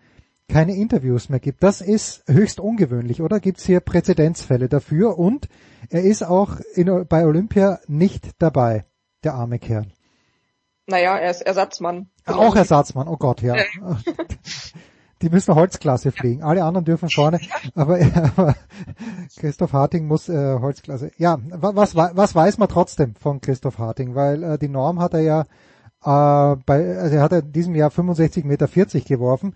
keine 0.48 0.76
Interviews 0.76 1.30
mehr 1.30 1.40
gibt. 1.40 1.64
Das 1.64 1.80
ist 1.80 2.24
höchst 2.28 2.60
ungewöhnlich, 2.60 3.22
oder? 3.22 3.40
Gibt 3.40 3.60
es 3.60 3.66
hier 3.66 3.80
Präzedenzfälle 3.80 4.68
dafür? 4.68 5.18
Und 5.18 5.48
er 5.90 6.04
ist 6.04 6.24
auch 6.24 6.60
in, 6.76 7.06
bei 7.08 7.26
Olympia 7.26 7.80
nicht 7.88 8.32
dabei, 8.40 8.86
der 9.24 9.36
arme 9.36 9.60
Kerl. 9.60 9.88
Naja, 10.88 11.18
er 11.18 11.32
ist 11.32 11.42
Ersatzmann. 11.42 12.10
Ach, 12.26 12.38
auch 12.38 12.56
Ersatzmann, 12.56 13.08
oh 13.08 13.18
Gott, 13.18 13.42
ja. 13.42 13.56
Die 15.22 15.30
müssen 15.30 15.54
Holzklasse 15.54 16.12
fliegen. 16.12 16.42
Alle 16.42 16.64
anderen 16.64 16.86
dürfen 16.86 17.10
vorne, 17.10 17.40
aber, 17.76 18.00
aber 18.36 18.56
Christoph 19.38 19.74
Harting 19.74 20.08
muss 20.08 20.30
äh, 20.30 20.60
Holzklasse. 20.60 21.12
Ja, 21.18 21.38
was, 21.52 21.96
was 21.96 22.36
weiß 22.36 22.58
man 22.58 22.70
trotzdem 22.70 23.16
von 23.16 23.40
Christoph 23.40 23.78
Harting? 23.78 24.16
Weil 24.16 24.44
äh, 24.44 24.58
die 24.58 24.70
Norm 24.70 25.00
hat 25.00 25.14
er 25.14 25.20
ja 25.20 25.42
äh, 26.04 26.56
bei, 26.66 26.98
also 26.98 27.16
er 27.16 27.22
hat 27.22 27.34
in 27.34 27.52
diesem 27.52 27.76
Jahr 27.76 27.92
65,40 27.92 28.46
Meter 28.46 28.68
geworfen. 28.68 29.56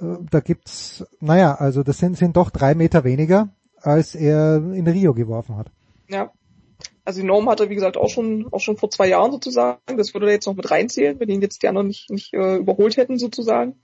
Äh, 0.00 0.16
da 0.30 0.40
gibt's, 0.40 1.06
naja, 1.20 1.54
also 1.54 1.82
das 1.82 1.98
sind, 1.98 2.18
sind 2.18 2.36
doch 2.36 2.50
drei 2.50 2.74
Meter 2.74 3.04
weniger, 3.04 3.48
als 3.80 4.14
er 4.14 4.56
in 4.56 4.86
Rio 4.86 5.14
geworfen 5.14 5.56
hat. 5.56 5.70
Ja. 6.08 6.30
Also 7.08 7.22
die 7.22 7.26
Norm 7.26 7.48
hatte, 7.48 7.70
wie 7.70 7.74
gesagt, 7.74 7.96
auch 7.96 8.10
schon, 8.10 8.52
auch 8.52 8.60
schon 8.60 8.76
vor 8.76 8.90
zwei 8.90 9.08
Jahren 9.08 9.32
sozusagen. 9.32 9.96
Das 9.96 10.12
würde 10.12 10.26
er 10.26 10.34
jetzt 10.34 10.44
noch 10.44 10.54
mit 10.54 10.70
reinzählen, 10.70 11.18
wenn 11.18 11.30
ihn 11.30 11.40
jetzt 11.40 11.62
die 11.62 11.68
anderen 11.68 11.86
nicht, 11.86 12.10
nicht 12.10 12.34
äh, 12.34 12.56
überholt 12.56 12.98
hätten 12.98 13.18
sozusagen. 13.18 13.80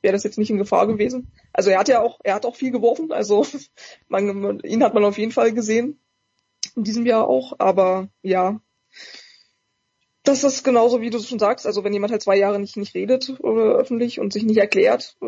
Wäre 0.00 0.14
das 0.14 0.24
jetzt 0.24 0.38
nicht 0.38 0.48
in 0.48 0.56
Gefahr 0.56 0.86
gewesen. 0.86 1.30
Also 1.52 1.68
er 1.68 1.78
hat 1.78 1.88
ja 1.88 2.00
auch, 2.00 2.18
er 2.24 2.34
hat 2.34 2.46
auch 2.46 2.56
viel 2.56 2.70
geworfen. 2.70 3.12
Also 3.12 3.44
man, 4.08 4.60
ihn 4.60 4.82
hat 4.82 4.94
man 4.94 5.04
auf 5.04 5.18
jeden 5.18 5.32
Fall 5.32 5.52
gesehen. 5.52 6.00
In 6.74 6.82
diesem 6.82 7.04
Jahr 7.04 7.28
auch. 7.28 7.52
Aber 7.58 8.08
ja, 8.22 8.58
das 10.24 10.42
ist 10.42 10.64
genauso, 10.64 11.02
wie 11.02 11.10
du 11.10 11.18
es 11.18 11.28
schon 11.28 11.38
sagst. 11.38 11.66
Also 11.66 11.84
wenn 11.84 11.92
jemand 11.92 12.12
halt 12.12 12.22
zwei 12.22 12.38
Jahre 12.38 12.58
nicht, 12.58 12.78
nicht 12.78 12.94
redet 12.94 13.38
oder 13.40 13.74
öffentlich 13.74 14.18
und 14.18 14.32
sich 14.32 14.44
nicht 14.44 14.56
erklärt, 14.56 15.18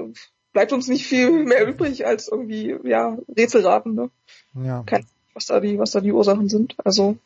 bleibt 0.55 0.73
uns 0.73 0.89
nicht 0.89 1.07
viel 1.07 1.31
mehr 1.45 1.69
übrig 1.69 2.07
als 2.07 2.29
irgendwie, 2.29 2.75
ja, 2.85 3.19
Rätselraten, 3.37 3.95
ne? 3.95 4.11
Ja. 4.55 4.83
Kein, 4.87 5.05
was 5.35 5.45
da 5.45 5.61
die, 5.61 5.79
was 5.79 5.91
da 5.91 6.01
die 6.01 6.13
Ursachen 6.13 6.49
sind. 6.49 6.75
Also 6.83 7.19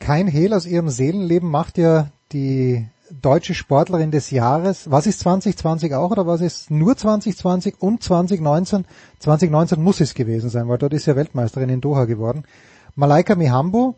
kein 0.00 0.26
Hehl 0.26 0.52
aus 0.52 0.66
ihrem 0.66 0.88
Seelenleben 0.88 1.48
macht 1.48 1.78
ja 1.78 2.08
die 2.32 2.86
deutsche 3.10 3.54
Sportlerin 3.54 4.10
des 4.10 4.30
Jahres. 4.30 4.90
Was 4.90 5.06
ist 5.06 5.20
2020 5.20 5.94
auch 5.94 6.10
oder 6.10 6.26
was 6.26 6.40
ist 6.40 6.70
nur 6.70 6.96
2020 6.96 7.76
und 7.80 8.02
2019? 8.02 8.84
2019 9.18 9.82
muss 9.82 10.00
es 10.00 10.14
gewesen 10.14 10.48
sein, 10.48 10.68
weil 10.68 10.78
dort 10.78 10.92
ist 10.94 11.06
ja 11.06 11.16
Weltmeisterin 11.16 11.68
in 11.68 11.80
Doha 11.80 12.04
geworden. 12.04 12.44
Malaika 12.94 13.34
Mihambo, 13.34 13.96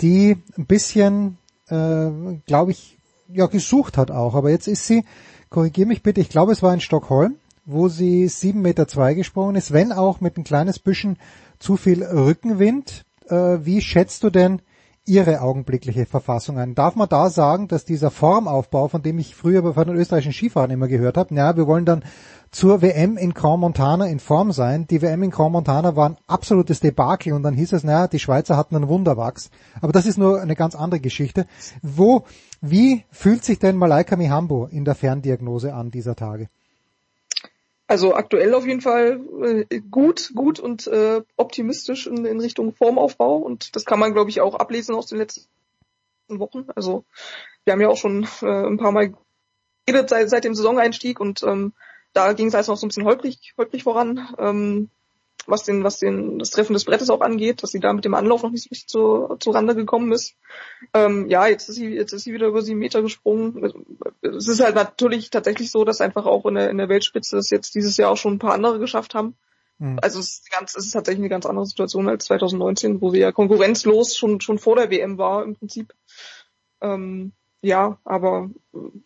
die 0.00 0.36
ein 0.56 0.66
bisschen, 0.66 1.38
äh, 1.68 2.10
glaube 2.46 2.72
ich, 2.72 2.98
ja 3.28 3.46
gesucht 3.46 3.98
hat 3.98 4.10
auch. 4.10 4.34
Aber 4.34 4.50
jetzt 4.50 4.68
ist 4.68 4.86
sie, 4.86 5.04
korrigier 5.50 5.86
mich 5.86 6.02
bitte, 6.02 6.20
ich 6.20 6.28
glaube 6.28 6.52
es 6.52 6.62
war 6.62 6.72
in 6.72 6.80
Stockholm, 6.80 7.36
wo 7.64 7.88
sie 7.88 8.26
7,2 8.26 8.54
Meter 8.54 8.88
zwei 8.88 9.14
gesprungen 9.14 9.56
ist, 9.56 9.72
wenn 9.72 9.92
auch 9.92 10.20
mit 10.20 10.36
ein 10.36 10.44
kleines 10.44 10.78
bisschen 10.78 11.18
zu 11.58 11.76
viel 11.76 12.02
Rückenwind. 12.04 13.04
Äh, 13.28 13.58
wie 13.64 13.80
schätzt 13.80 14.22
du 14.22 14.30
denn 14.30 14.60
Ihre 15.06 15.42
augenblickliche 15.42 16.06
Verfassung 16.06 16.58
ein. 16.58 16.74
Darf 16.74 16.96
man 16.96 17.08
da 17.08 17.28
sagen, 17.28 17.68
dass 17.68 17.84
dieser 17.84 18.10
Formaufbau, 18.10 18.88
von 18.88 19.02
dem 19.02 19.18
ich 19.18 19.34
früher 19.34 19.60
bei 19.60 19.84
den 19.84 19.96
österreichischen 19.96 20.32
Skifahrern 20.32 20.70
immer 20.70 20.88
gehört 20.88 21.18
habe, 21.18 21.34
ja, 21.34 21.56
wir 21.56 21.66
wollen 21.66 21.84
dann 21.84 22.04
zur 22.50 22.80
WM 22.80 23.18
in 23.18 23.34
Grand 23.34 23.60
Montana 23.60 24.06
in 24.06 24.18
Form 24.18 24.52
sein. 24.52 24.86
Die 24.86 25.02
WM 25.02 25.22
in 25.22 25.30
Grand 25.30 25.52
Montana 25.52 25.94
war 25.94 26.08
ein 26.08 26.16
absolutes 26.26 26.80
Debakel 26.80 27.34
und 27.34 27.42
dann 27.42 27.52
hieß 27.52 27.74
es, 27.74 27.84
naja, 27.84 28.08
die 28.08 28.18
Schweizer 28.18 28.56
hatten 28.56 28.76
einen 28.76 28.88
Wunderwachs. 28.88 29.50
Aber 29.82 29.92
das 29.92 30.06
ist 30.06 30.16
nur 30.16 30.40
eine 30.40 30.56
ganz 30.56 30.74
andere 30.74 31.00
Geschichte. 31.00 31.46
Wo, 31.82 32.24
wie 32.62 33.04
fühlt 33.10 33.44
sich 33.44 33.58
denn 33.58 33.76
Malaika 33.76 34.16
Mihambo 34.16 34.66
in 34.66 34.86
der 34.86 34.94
Ferndiagnose 34.94 35.74
an 35.74 35.90
dieser 35.90 36.16
Tage? 36.16 36.48
Also 37.86 38.14
aktuell 38.14 38.54
auf 38.54 38.66
jeden 38.66 38.80
Fall 38.80 39.20
äh, 39.68 39.80
gut, 39.80 40.32
gut 40.34 40.58
und 40.58 40.86
äh, 40.86 41.22
optimistisch 41.36 42.06
in, 42.06 42.24
in 42.24 42.40
Richtung 42.40 42.74
Formaufbau 42.74 43.36
und 43.36 43.76
das 43.76 43.84
kann 43.84 43.98
man, 43.98 44.14
glaube 44.14 44.30
ich, 44.30 44.40
auch 44.40 44.54
ablesen 44.54 44.94
aus 44.94 45.06
den 45.06 45.18
letzten 45.18 45.48
Wochen. 46.28 46.66
Also 46.74 47.04
wir 47.64 47.72
haben 47.72 47.80
ja 47.80 47.88
auch 47.88 47.98
schon 47.98 48.26
äh, 48.40 48.66
ein 48.66 48.78
paar 48.78 48.92
Mal 48.92 49.14
geredet 49.86 50.08
seit, 50.08 50.30
seit 50.30 50.44
dem 50.44 50.54
Saisoneinstieg 50.54 51.20
und 51.20 51.42
ähm, 51.42 51.74
da 52.14 52.32
ging 52.32 52.46
es 52.46 52.54
also 52.54 52.72
noch 52.72 52.78
so 52.78 52.86
ein 52.86 52.88
bisschen 52.88 53.04
holprig, 53.04 53.54
holprig 53.58 53.82
voran. 53.82 54.34
Ähm, 54.38 54.88
was 55.46 55.64
den, 55.64 55.84
was 55.84 55.98
den, 55.98 56.38
das 56.38 56.50
Treffen 56.50 56.72
des 56.72 56.84
Brettes 56.84 57.10
auch 57.10 57.20
angeht, 57.20 57.62
dass 57.62 57.70
sie 57.70 57.80
da 57.80 57.92
mit 57.92 58.04
dem 58.04 58.14
Anlauf 58.14 58.42
noch 58.42 58.50
nicht 58.50 58.64
so 58.64 58.68
richtig 58.70 58.88
zu, 58.88 59.36
zu 59.40 59.50
Rande 59.50 59.74
gekommen 59.74 60.12
ist. 60.12 60.36
Ähm, 60.92 61.28
ja, 61.28 61.46
jetzt 61.46 61.68
ist 61.68 61.76
sie, 61.76 61.88
jetzt 61.88 62.12
ist 62.12 62.24
sie 62.24 62.32
wieder 62.32 62.46
über 62.46 62.62
sieben 62.62 62.78
Meter 62.78 63.02
gesprungen. 63.02 63.86
Es 64.22 64.48
ist 64.48 64.60
halt 64.60 64.74
natürlich 64.74 65.30
tatsächlich 65.30 65.70
so, 65.70 65.84
dass 65.84 66.00
einfach 66.00 66.26
auch 66.26 66.46
in 66.46 66.54
der, 66.54 66.70
in 66.70 66.78
der 66.78 66.88
Weltspitze 66.88 67.36
das 67.36 67.50
jetzt 67.50 67.74
dieses 67.74 67.96
Jahr 67.96 68.10
auch 68.10 68.16
schon 68.16 68.34
ein 68.34 68.38
paar 68.38 68.54
andere 68.54 68.78
geschafft 68.78 69.14
haben. 69.14 69.36
Mhm. 69.78 69.98
Also 70.02 70.20
es 70.20 70.38
ist, 70.38 70.50
ganz, 70.50 70.76
es 70.76 70.86
ist 70.86 70.92
tatsächlich 70.92 71.20
eine 71.20 71.28
ganz 71.28 71.46
andere 71.46 71.66
Situation 71.66 72.08
als 72.08 72.24
2019, 72.26 73.00
wo 73.00 73.10
sie 73.10 73.18
ja 73.18 73.32
konkurrenzlos 73.32 74.16
schon, 74.16 74.40
schon 74.40 74.58
vor 74.58 74.76
der 74.76 74.90
WM 74.90 75.18
war 75.18 75.42
im 75.44 75.56
Prinzip. 75.56 75.92
Ähm, 76.80 77.32
ja, 77.64 77.98
aber 78.04 78.50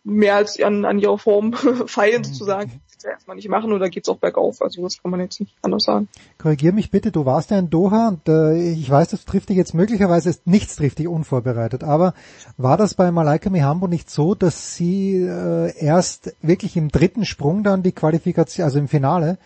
mehr 0.03 0.35
als 0.35 0.61
an, 0.61 0.85
an 0.85 0.99
ihrer 0.99 1.17
Form 1.17 1.53
feilen 1.85 2.23
sozusagen, 2.23 2.81
das 2.93 3.03
ja 3.03 3.11
erstmal 3.11 3.37
nicht 3.37 3.47
machen 3.47 3.71
oder 3.71 3.89
geht's 3.89 4.09
auch 4.09 4.17
bergauf. 4.17 4.61
Also 4.61 4.81
das 4.83 5.01
kann 5.01 5.11
man 5.11 5.21
jetzt 5.21 5.39
nicht 5.39 5.55
anders 5.61 5.83
sagen. 5.83 6.09
Korrigier 6.37 6.73
mich 6.73 6.91
bitte, 6.91 7.11
du 7.11 7.25
warst 7.25 7.51
ja 7.51 7.59
in 7.59 7.69
Doha 7.69 8.09
und 8.09 8.27
äh, 8.27 8.71
ich 8.71 8.89
weiß, 8.89 9.09
das 9.09 9.25
trifft 9.25 9.49
dich 9.49 9.57
jetzt 9.57 9.73
möglicherweise, 9.73 10.35
nichts 10.45 10.75
trifft 10.75 10.99
dich 10.99 11.07
unvorbereitet, 11.07 11.83
aber 11.83 12.13
war 12.57 12.77
das 12.77 12.93
bei 12.93 13.11
Malaika 13.11 13.49
Mihambo 13.49 13.87
nicht 13.87 14.09
so, 14.09 14.35
dass 14.35 14.75
sie 14.75 15.15
äh, 15.15 15.73
erst 15.77 16.35
wirklich 16.41 16.75
im 16.75 16.89
dritten 16.89 17.25
Sprung 17.25 17.63
dann 17.63 17.83
die 17.83 17.93
Qualifikation, 17.93 18.65
also 18.65 18.79
im 18.79 18.89
Finale, 18.89 19.37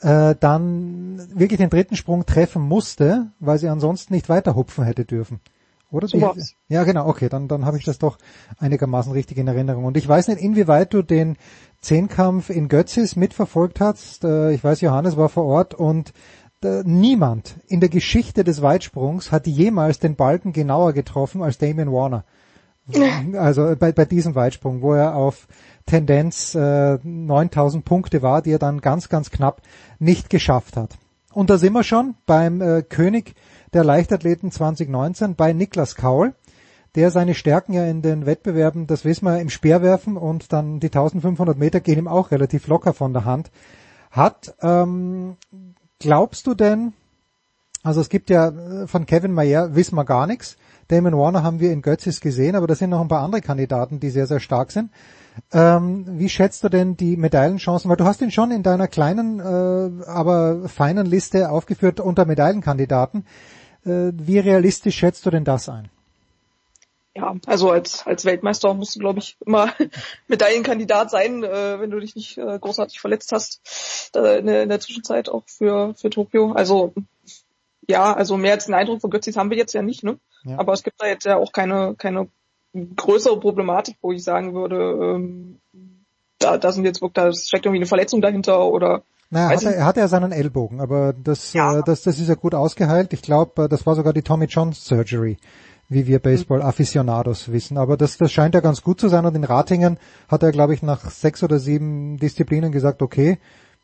äh, 0.00 0.34
dann 0.38 1.28
wirklich 1.38 1.58
den 1.58 1.70
dritten 1.70 1.96
Sprung 1.96 2.26
treffen 2.26 2.62
musste, 2.62 3.28
weil 3.38 3.58
sie 3.58 3.68
ansonsten 3.68 4.14
nicht 4.14 4.28
weiter 4.28 4.56
hupfen 4.56 4.84
hätte 4.84 5.04
dürfen? 5.04 5.40
Oder? 5.90 6.06
So. 6.08 6.34
Ja, 6.68 6.84
genau, 6.84 7.06
okay, 7.06 7.28
dann, 7.28 7.48
dann 7.48 7.64
habe 7.64 7.78
ich 7.78 7.84
das 7.84 7.98
doch 7.98 8.18
einigermaßen 8.58 9.12
richtig 9.12 9.38
in 9.38 9.48
Erinnerung. 9.48 9.84
Und 9.84 9.96
ich 9.96 10.06
weiß 10.06 10.28
nicht, 10.28 10.40
inwieweit 10.40 10.92
du 10.92 11.02
den 11.02 11.36
Zehnkampf 11.80 12.50
in 12.50 12.68
Götzis 12.68 13.16
mitverfolgt 13.16 13.80
hast. 13.80 14.24
Äh, 14.24 14.52
ich 14.52 14.62
weiß, 14.62 14.80
Johannes 14.82 15.16
war 15.16 15.28
vor 15.28 15.44
Ort 15.44 15.74
und 15.74 16.12
äh, 16.62 16.82
niemand 16.84 17.56
in 17.68 17.80
der 17.80 17.88
Geschichte 17.88 18.44
des 18.44 18.60
Weitsprungs 18.60 19.32
hat 19.32 19.46
jemals 19.46 19.98
den 19.98 20.16
Balken 20.16 20.52
genauer 20.52 20.92
getroffen 20.92 21.42
als 21.42 21.58
Damien 21.58 21.92
Warner. 21.92 22.24
Also 23.34 23.76
bei, 23.78 23.92
bei 23.92 24.06
diesem 24.06 24.34
Weitsprung, 24.34 24.80
wo 24.80 24.94
er 24.94 25.14
auf 25.14 25.46
Tendenz 25.84 26.54
äh, 26.54 26.98
9000 27.02 27.84
Punkte 27.84 28.22
war, 28.22 28.40
die 28.40 28.52
er 28.52 28.58
dann 28.58 28.80
ganz, 28.80 29.10
ganz 29.10 29.30
knapp 29.30 29.60
nicht 29.98 30.30
geschafft 30.30 30.76
hat. 30.76 30.96
Und 31.32 31.50
da 31.50 31.58
sind 31.58 31.74
wir 31.74 31.84
schon 31.84 32.14
beim 32.26 32.60
äh, 32.60 32.82
König 32.82 33.34
der 33.72 33.84
Leichtathleten 33.84 34.50
2019, 34.50 35.34
bei 35.34 35.52
Niklas 35.52 35.94
Kaul, 35.94 36.34
der 36.94 37.10
seine 37.10 37.34
Stärken 37.34 37.72
ja 37.72 37.84
in 37.84 38.02
den 38.02 38.26
Wettbewerben, 38.26 38.86
das 38.86 39.04
wissen 39.04 39.26
wir, 39.26 39.40
im 39.40 39.50
Speerwerfen 39.50 40.16
und 40.16 40.52
dann 40.52 40.80
die 40.80 40.88
1500 40.88 41.56
Meter 41.56 41.80
gehen 41.80 41.98
ihm 41.98 42.08
auch 42.08 42.30
relativ 42.30 42.66
locker 42.66 42.94
von 42.94 43.12
der 43.12 43.24
Hand 43.24 43.50
hat. 44.10 44.54
Ähm, 44.62 45.36
glaubst 46.00 46.46
du 46.46 46.54
denn, 46.54 46.92
also 47.82 48.00
es 48.00 48.08
gibt 48.08 48.30
ja 48.30 48.48
äh, 48.48 48.86
von 48.86 49.06
Kevin 49.06 49.32
Mayer 49.32 49.74
wissen 49.74 49.96
wir 49.96 50.04
gar 50.04 50.26
nichts. 50.26 50.56
Damon 50.88 51.16
Warner 51.16 51.42
haben 51.42 51.60
wir 51.60 51.70
in 51.70 51.82
Götzis 51.82 52.20
gesehen, 52.20 52.56
aber 52.56 52.66
da 52.66 52.74
sind 52.74 52.90
noch 52.90 53.00
ein 53.02 53.08
paar 53.08 53.22
andere 53.22 53.42
Kandidaten, 53.42 54.00
die 54.00 54.08
sehr, 54.08 54.26
sehr 54.26 54.40
stark 54.40 54.72
sind. 54.72 54.90
Ähm, 55.52 56.04
wie 56.18 56.30
schätzt 56.30 56.64
du 56.64 56.68
denn 56.68 56.96
die 56.96 57.16
Medaillenchancen? 57.16 57.88
Weil 57.88 57.98
du 57.98 58.06
hast 58.06 58.22
ihn 58.22 58.30
schon 58.30 58.50
in 58.50 58.62
deiner 58.62 58.88
kleinen, 58.88 59.38
äh, 59.38 60.04
aber 60.06 60.68
feinen 60.68 61.06
Liste 61.06 61.50
aufgeführt 61.50 62.00
unter 62.00 62.24
Medaillenkandidaten. 62.24 63.26
Äh, 63.84 64.12
wie 64.14 64.38
realistisch 64.38 64.96
schätzt 64.96 65.24
du 65.26 65.30
denn 65.30 65.44
das 65.44 65.68
ein? 65.68 65.88
Ja, 67.14 67.34
also 67.46 67.70
als, 67.70 68.06
als 68.06 68.24
Weltmeister 68.24 68.72
musst 68.74 68.94
du, 68.94 69.00
glaube 69.00 69.18
ich, 69.18 69.36
immer 69.44 69.72
Medaillenkandidat 70.28 71.10
sein, 71.10 71.42
äh, 71.42 71.80
wenn 71.80 71.90
du 71.90 71.98
dich 71.98 72.14
nicht 72.14 72.38
äh, 72.38 72.58
großartig 72.58 73.00
verletzt 73.00 73.32
hast 73.32 73.60
da 74.12 74.36
in, 74.36 74.46
der, 74.46 74.62
in 74.62 74.68
der 74.68 74.80
Zwischenzeit 74.80 75.28
auch 75.28 75.42
für, 75.46 75.94
für 75.94 76.10
Tokio. 76.10 76.52
Also 76.52 76.94
ja, 77.88 78.12
also 78.12 78.36
mehr 78.36 78.52
als 78.52 78.66
den 78.66 78.74
Eindruck 78.74 79.00
von 79.00 79.10
Götzis 79.10 79.36
haben 79.36 79.50
wir 79.50 79.56
jetzt 79.56 79.72
ja 79.72 79.82
nicht, 79.82 80.04
ne? 80.04 80.18
Ja. 80.44 80.58
Aber 80.58 80.72
es 80.74 80.82
gibt 80.82 81.00
da 81.00 81.06
jetzt 81.06 81.24
ja 81.24 81.36
auch 81.36 81.52
keine, 81.52 81.94
keine 81.96 82.28
größere 82.74 83.40
Problematik, 83.40 83.96
wo 84.02 84.12
ich 84.12 84.22
sagen 84.22 84.54
würde, 84.54 84.76
ähm, 84.76 85.60
da, 86.38 86.58
da 86.58 86.70
sind 86.70 86.84
jetzt 86.84 87.00
wirklich, 87.00 87.14
da 87.14 87.32
steckt 87.32 87.66
irgendwie 87.66 87.80
eine 87.80 87.86
Verletzung 87.86 88.20
dahinter 88.20 88.66
oder 88.66 89.02
naja, 89.30 89.50
hat 89.50 89.62
er, 89.62 89.74
er 89.74 89.84
hatte 89.84 90.00
ja 90.00 90.08
seinen 90.08 90.32
Ellbogen, 90.32 90.80
aber 90.80 91.12
das, 91.12 91.52
ja. 91.52 91.78
äh, 91.78 91.82
das, 91.84 92.02
das 92.02 92.18
ist 92.18 92.28
ja 92.28 92.34
gut 92.34 92.54
ausgeheilt. 92.54 93.12
Ich 93.12 93.22
glaube, 93.22 93.64
äh, 93.64 93.68
das 93.68 93.86
war 93.86 93.94
sogar 93.94 94.12
die 94.12 94.22
Tommy 94.22 94.46
John 94.46 94.72
Surgery, 94.72 95.36
wie 95.88 96.06
wir 96.06 96.18
Baseball-Afficionados 96.18 97.52
wissen. 97.52 97.76
Aber 97.76 97.96
das, 97.96 98.16
das 98.16 98.32
scheint 98.32 98.54
ja 98.54 98.60
ganz 98.60 98.82
gut 98.82 99.00
zu 99.00 99.08
sein. 99.08 99.26
Und 99.26 99.34
in 99.34 99.44
Ratingen 99.44 99.98
hat 100.28 100.42
er, 100.42 100.52
glaube 100.52 100.74
ich, 100.74 100.82
nach 100.82 101.10
sechs 101.10 101.42
oder 101.42 101.58
sieben 101.58 102.16
Disziplinen 102.16 102.72
gesagt, 102.72 103.02
okay, 103.02 103.38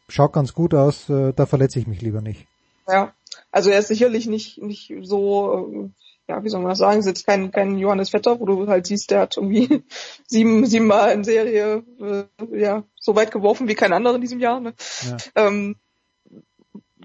schaut 0.09 0.33
ganz 0.33 0.55
gut 0.55 0.75
aus, 0.75 1.11
äh, 1.11 1.33
da 1.35 1.45
verletze 1.47 1.79
ich 1.79 1.87
mich 1.87 2.01
lieber 2.01 2.23
nicht. 2.23 2.47
Ja, 2.89 3.13
also 3.51 3.71
er 3.71 3.79
ist 3.79 3.89
sicherlich 3.89 4.27
nicht, 4.27 4.63
nicht 4.63 4.93
so 5.03 5.71
äh, 5.73 5.91
ja, 6.29 6.43
wie 6.43 6.49
soll 6.49 6.61
man 6.61 6.71
das 6.71 6.79
sagen, 6.79 7.01
ist 7.01 7.07
jetzt 7.07 7.27
kein, 7.27 7.51
kein 7.51 7.77
Johannes 7.79 8.11
Vetter, 8.11 8.41
wo 8.41 8.47
du 8.47 8.67
halt 8.67 8.87
siehst, 8.87 9.11
der 9.11 9.21
hat 9.21 9.37
irgendwie 9.37 9.85
sieben, 10.27 10.65
sieben 10.67 10.87
Mal 10.87 11.13
in 11.13 11.25
Serie 11.25 11.83
äh, 12.01 12.59
ja, 12.59 12.85
so 12.99 13.15
weit 13.15 13.31
geworfen 13.31 13.69
wie 13.69 13.75
kein 13.75 13.93
anderer 13.93 14.15
in 14.15 14.21
diesem 14.21 14.41
Jahr. 14.41 14.61
Ne? 14.61 14.75
Ja. 15.07 15.17
Ähm, 15.47 15.77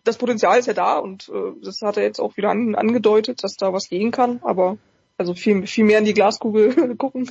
das 0.03 0.17
Potenzial 0.17 0.57
ist 0.57 0.67
ja 0.67 0.73
da 0.73 0.97
und 0.97 1.29
äh, 1.29 1.51
das 1.61 1.81
hat 1.81 1.97
er 1.97 2.03
jetzt 2.03 2.19
auch 2.19 2.37
wieder 2.37 2.49
an, 2.49 2.75
angedeutet, 2.75 3.43
dass 3.43 3.57
da 3.57 3.73
was 3.73 3.89
gehen 3.89 4.11
kann, 4.11 4.39
aber 4.43 4.77
also 5.17 5.33
viel, 5.33 5.67
viel 5.67 5.83
mehr 5.83 5.99
in 5.99 6.05
die 6.05 6.13
Glaskugel 6.13 6.95
gucken 6.97 7.27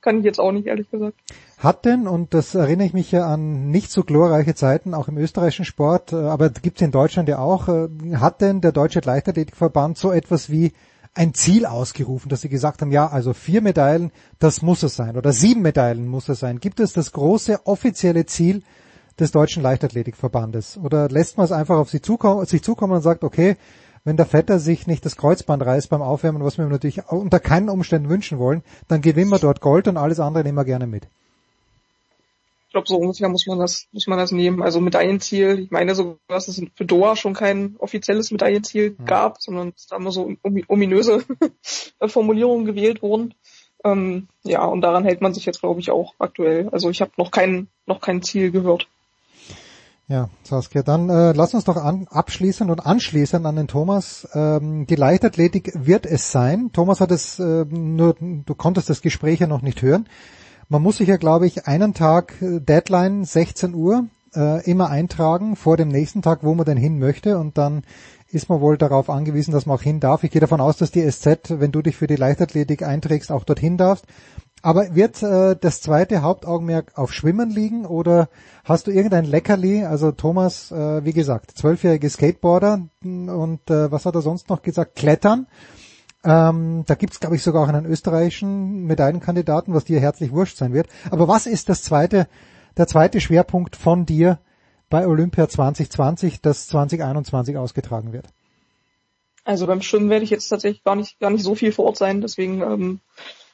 kann 0.00 0.20
ich 0.20 0.24
jetzt 0.24 0.40
auch 0.40 0.52
nicht, 0.52 0.66
ehrlich 0.66 0.90
gesagt. 0.90 1.18
Hat 1.58 1.84
denn, 1.84 2.08
und 2.08 2.32
das 2.32 2.54
erinnere 2.54 2.86
ich 2.86 2.94
mich 2.94 3.12
ja 3.12 3.26
an 3.26 3.70
nicht 3.70 3.90
so 3.90 4.04
glorreiche 4.04 4.54
Zeiten, 4.54 4.94
auch 4.94 5.08
im 5.08 5.18
österreichischen 5.18 5.66
Sport, 5.66 6.14
äh, 6.14 6.16
aber 6.16 6.48
gibt 6.48 6.78
es 6.78 6.82
in 6.82 6.92
Deutschland 6.92 7.28
ja 7.28 7.38
auch, 7.38 7.68
äh, 7.68 7.88
hat 8.14 8.40
denn 8.40 8.62
der 8.62 8.72
Deutsche 8.72 9.00
Leichtathletikverband 9.04 9.98
so 9.98 10.12
etwas 10.12 10.50
wie 10.50 10.72
ein 11.16 11.32
Ziel 11.32 11.64
ausgerufen, 11.64 12.28
dass 12.28 12.42
sie 12.42 12.50
gesagt 12.50 12.82
haben, 12.82 12.92
ja, 12.92 13.08
also 13.08 13.32
vier 13.32 13.62
Medaillen, 13.62 14.12
das 14.38 14.60
muss 14.60 14.82
es 14.82 14.96
sein, 14.96 15.16
oder 15.16 15.32
sieben 15.32 15.62
Medaillen 15.62 16.06
muss 16.06 16.28
es 16.28 16.40
sein. 16.40 16.60
Gibt 16.60 16.78
es 16.78 16.92
das 16.92 17.12
große 17.12 17.66
offizielle 17.66 18.26
Ziel 18.26 18.62
des 19.18 19.32
Deutschen 19.32 19.62
Leichtathletikverbandes? 19.62 20.76
Oder 20.76 21.08
lässt 21.08 21.38
man 21.38 21.46
es 21.46 21.52
einfach 21.52 21.78
auf 21.78 21.88
sich 21.88 22.02
zukommen, 22.02 22.44
sich 22.44 22.62
zukommen 22.62 22.92
und 22.92 23.02
sagt, 23.02 23.24
okay, 23.24 23.56
wenn 24.04 24.18
der 24.18 24.26
Vetter 24.26 24.58
sich 24.58 24.86
nicht 24.86 25.04
das 25.06 25.16
Kreuzband 25.16 25.64
reißt 25.64 25.88
beim 25.88 26.02
Aufwärmen, 26.02 26.44
was 26.44 26.58
wir 26.58 26.66
natürlich 26.66 27.06
unter 27.08 27.40
keinen 27.40 27.70
Umständen 27.70 28.10
wünschen 28.10 28.38
wollen, 28.38 28.62
dann 28.86 29.00
gewinnen 29.00 29.30
wir 29.30 29.38
dort 29.38 29.62
Gold 29.62 29.88
und 29.88 29.96
alles 29.96 30.20
andere 30.20 30.44
nehmen 30.44 30.58
wir 30.58 30.64
gerne 30.64 30.86
mit 30.86 31.08
glaube, 32.76 32.88
so 32.88 32.96
ungefähr 32.96 33.30
muss 33.30 33.46
man 33.46 33.58
das, 33.58 33.86
muss 33.92 34.06
man 34.06 34.18
das 34.18 34.32
nehmen. 34.32 34.62
Also 34.62 34.80
Medaillenziel, 34.80 35.60
ich 35.60 35.70
meine 35.70 35.94
sogar, 35.94 36.16
dass 36.28 36.48
es 36.48 36.60
für 36.74 36.84
Doha 36.84 37.16
schon 37.16 37.32
kein 37.32 37.76
offizielles 37.78 38.30
Medaillenziel 38.30 38.96
mhm. 38.98 39.04
gab, 39.06 39.40
sondern 39.40 39.72
es 39.74 39.86
da 39.86 39.96
immer 39.96 40.12
so 40.12 40.30
ominöse 40.68 41.24
Formulierungen 42.06 42.66
gewählt 42.66 43.00
wurden. 43.00 43.32
Ähm, 43.82 44.28
ja, 44.44 44.64
und 44.66 44.82
daran 44.82 45.04
hält 45.04 45.22
man 45.22 45.32
sich 45.32 45.46
jetzt, 45.46 45.60
glaube 45.60 45.80
ich, 45.80 45.90
auch 45.90 46.14
aktuell. 46.18 46.68
Also 46.68 46.90
ich 46.90 47.00
habe 47.00 47.12
noch 47.16 47.30
kein, 47.30 47.68
noch 47.86 48.02
kein 48.02 48.22
Ziel 48.22 48.50
gehört. 48.50 48.88
Ja, 50.08 50.28
Saskia, 50.42 50.82
dann 50.82 51.08
äh, 51.08 51.32
lass 51.32 51.54
uns 51.54 51.64
doch 51.64 51.76
an, 51.76 52.06
abschließen 52.10 52.70
und 52.70 52.84
anschließen 52.84 53.44
an 53.46 53.56
den 53.56 53.68
Thomas. 53.68 54.28
Ähm, 54.34 54.86
die 54.86 54.94
Leichtathletik 54.96 55.72
wird 55.74 56.04
es 56.04 56.30
sein. 56.30 56.70
Thomas 56.74 57.00
hat 57.00 57.10
es 57.10 57.38
äh, 57.38 57.64
nur, 57.64 58.16
du 58.20 58.54
konntest 58.54 58.90
das 58.90 59.00
Gespräch 59.00 59.40
ja 59.40 59.46
noch 59.46 59.62
nicht 59.62 59.80
hören. 59.80 60.06
Man 60.68 60.82
muss 60.82 60.96
sich 60.96 61.08
ja, 61.08 61.16
glaube 61.16 61.46
ich, 61.46 61.66
einen 61.68 61.94
Tag 61.94 62.42
äh, 62.42 62.60
Deadline 62.60 63.24
16 63.24 63.72
Uhr 63.72 64.06
äh, 64.34 64.68
immer 64.68 64.90
eintragen 64.90 65.54
vor 65.54 65.76
dem 65.76 65.88
nächsten 65.88 66.22
Tag, 66.22 66.40
wo 66.42 66.54
man 66.54 66.66
denn 66.66 66.76
hin 66.76 66.98
möchte 66.98 67.38
und 67.38 67.56
dann 67.56 67.82
ist 68.28 68.48
man 68.48 68.60
wohl 68.60 68.76
darauf 68.76 69.08
angewiesen, 69.08 69.52
dass 69.52 69.66
man 69.66 69.76
auch 69.76 69.82
hin 69.82 70.00
darf. 70.00 70.24
Ich 70.24 70.32
gehe 70.32 70.40
davon 70.40 70.60
aus, 70.60 70.76
dass 70.76 70.90
die 70.90 71.08
SZ, 71.08 71.60
wenn 71.60 71.70
du 71.70 71.82
dich 71.82 71.96
für 71.96 72.08
die 72.08 72.16
Leichtathletik 72.16 72.82
einträgst, 72.82 73.30
auch 73.30 73.44
dorthin 73.44 73.76
darfst. 73.76 74.06
Aber 74.60 74.96
wird 74.96 75.22
äh, 75.22 75.54
das 75.54 75.80
zweite 75.82 76.22
Hauptaugenmerk 76.22 76.98
auf 76.98 77.12
Schwimmen 77.12 77.50
liegen 77.50 77.86
oder 77.86 78.28
hast 78.64 78.88
du 78.88 78.90
irgendein 78.90 79.24
Leckerli? 79.24 79.84
Also 79.84 80.10
Thomas, 80.10 80.72
äh, 80.72 81.04
wie 81.04 81.12
gesagt, 81.12 81.52
zwölfjährige 81.52 82.10
Skateboarder 82.10 82.88
und 83.04 83.70
äh, 83.70 83.92
was 83.92 84.04
hat 84.04 84.16
er 84.16 84.22
sonst 84.22 84.48
noch 84.48 84.62
gesagt? 84.62 84.96
Klettern. 84.96 85.46
Ähm, 86.24 86.84
da 86.86 86.94
gibt's, 86.94 87.20
glaube 87.20 87.36
ich, 87.36 87.42
sogar 87.42 87.62
auch 87.62 87.68
einen 87.68 87.86
österreichischen 87.86 88.84
Medaillenkandidaten, 88.84 89.74
was 89.74 89.84
dir 89.84 90.00
herzlich 90.00 90.32
wurscht 90.32 90.56
sein 90.56 90.72
wird. 90.72 90.88
Aber 91.10 91.28
was 91.28 91.46
ist 91.46 91.68
das 91.68 91.82
zweite, 91.82 92.26
der 92.76 92.86
zweite 92.86 93.20
Schwerpunkt 93.20 93.76
von 93.76 94.06
dir 94.06 94.38
bei 94.88 95.06
Olympia 95.06 95.48
2020, 95.48 96.40
das 96.40 96.66
2021 96.68 97.56
ausgetragen 97.56 98.12
wird? 98.12 98.26
Also 99.44 99.66
beim 99.66 99.82
Schwimmen 99.82 100.10
werde 100.10 100.24
ich 100.24 100.30
jetzt 100.30 100.48
tatsächlich 100.48 100.82
gar 100.82 100.96
nicht, 100.96 101.20
gar 101.20 101.30
nicht 101.30 101.44
so 101.44 101.54
viel 101.54 101.70
vor 101.70 101.84
Ort 101.84 101.98
sein, 101.98 102.20
deswegen 102.20 102.62
ähm, 102.62 103.00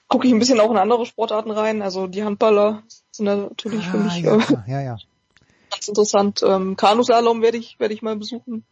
gucke 0.09 0.27
ich 0.27 0.33
ein 0.33 0.39
bisschen 0.39 0.61
auch 0.61 0.71
in 0.71 0.79
andere 0.79 1.05
Sportarten 1.05 1.51
rein. 1.51 1.83
Also 1.83 2.07
die 2.07 2.25
Handballer 2.25 2.83
sind 3.11 3.27
natürlich 3.27 3.87
ah, 3.87 3.91
für 3.91 3.99
mich 3.99 4.17
ja, 4.21 4.37
äh, 4.37 4.71
ja, 4.71 4.81
ja. 4.81 4.97
ganz 5.71 5.89
interessant. 5.89 6.43
Ähm, 6.47 6.77
Kanuslalom 6.77 7.43
werde 7.43 7.59
ich, 7.59 7.79
werde 7.79 7.93
ich 7.93 8.01
mal 8.01 8.17
besuchen 8.17 8.65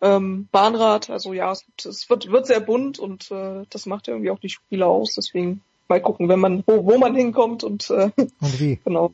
ähm, 0.00 0.48
Bahnrad. 0.52 1.10
Also 1.10 1.32
ja, 1.32 1.52
es, 1.52 1.64
es, 1.84 2.08
wird, 2.10 2.30
wird 2.30 2.46
sehr 2.46 2.60
bunt 2.60 2.98
und 2.98 3.30
äh, 3.30 3.64
das 3.70 3.86
macht 3.86 4.06
ja 4.06 4.14
irgendwie 4.14 4.30
auch 4.30 4.38
die 4.38 4.48
Spiele 4.48 4.86
aus. 4.86 5.14
Deswegen 5.14 5.62
mal 5.88 6.00
gucken, 6.00 6.28
wenn 6.28 6.40
man, 6.40 6.64
wo, 6.66 6.84
wo 6.84 6.98
man 6.98 7.14
hinkommt 7.14 7.64
und, 7.64 7.90
äh, 7.90 8.10
und 8.16 8.60
wie. 8.60 8.80
Genau. 8.84 9.12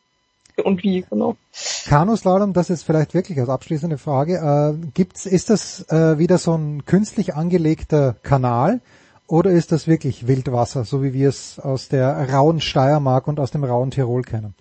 Und 0.62 0.82
wie, 0.82 1.00
genau. 1.08 1.38
Kanuslalom, 1.86 2.52
das 2.52 2.68
ist 2.68 2.82
vielleicht 2.82 3.14
wirklich 3.14 3.40
als 3.40 3.48
abschließende 3.48 3.96
Frage. 3.96 4.34
Äh, 4.36 4.86
gibt's, 4.92 5.24
ist 5.24 5.48
das 5.48 5.88
äh, 5.88 6.18
wieder 6.18 6.36
so 6.36 6.54
ein 6.54 6.84
künstlich 6.84 7.34
angelegter 7.34 8.16
Kanal 8.22 8.82
oder 9.26 9.50
ist 9.50 9.72
das 9.72 9.86
wirklich 9.86 10.26
Wildwasser, 10.26 10.84
so 10.84 11.02
wie 11.02 11.14
wir 11.14 11.30
es 11.30 11.58
aus 11.58 11.88
der 11.88 12.30
rauen 12.30 12.60
Steiermark 12.60 13.28
und 13.28 13.40
aus 13.40 13.50
dem 13.50 13.64
rauen 13.64 13.90
Tirol 13.90 14.24
kennen? 14.24 14.54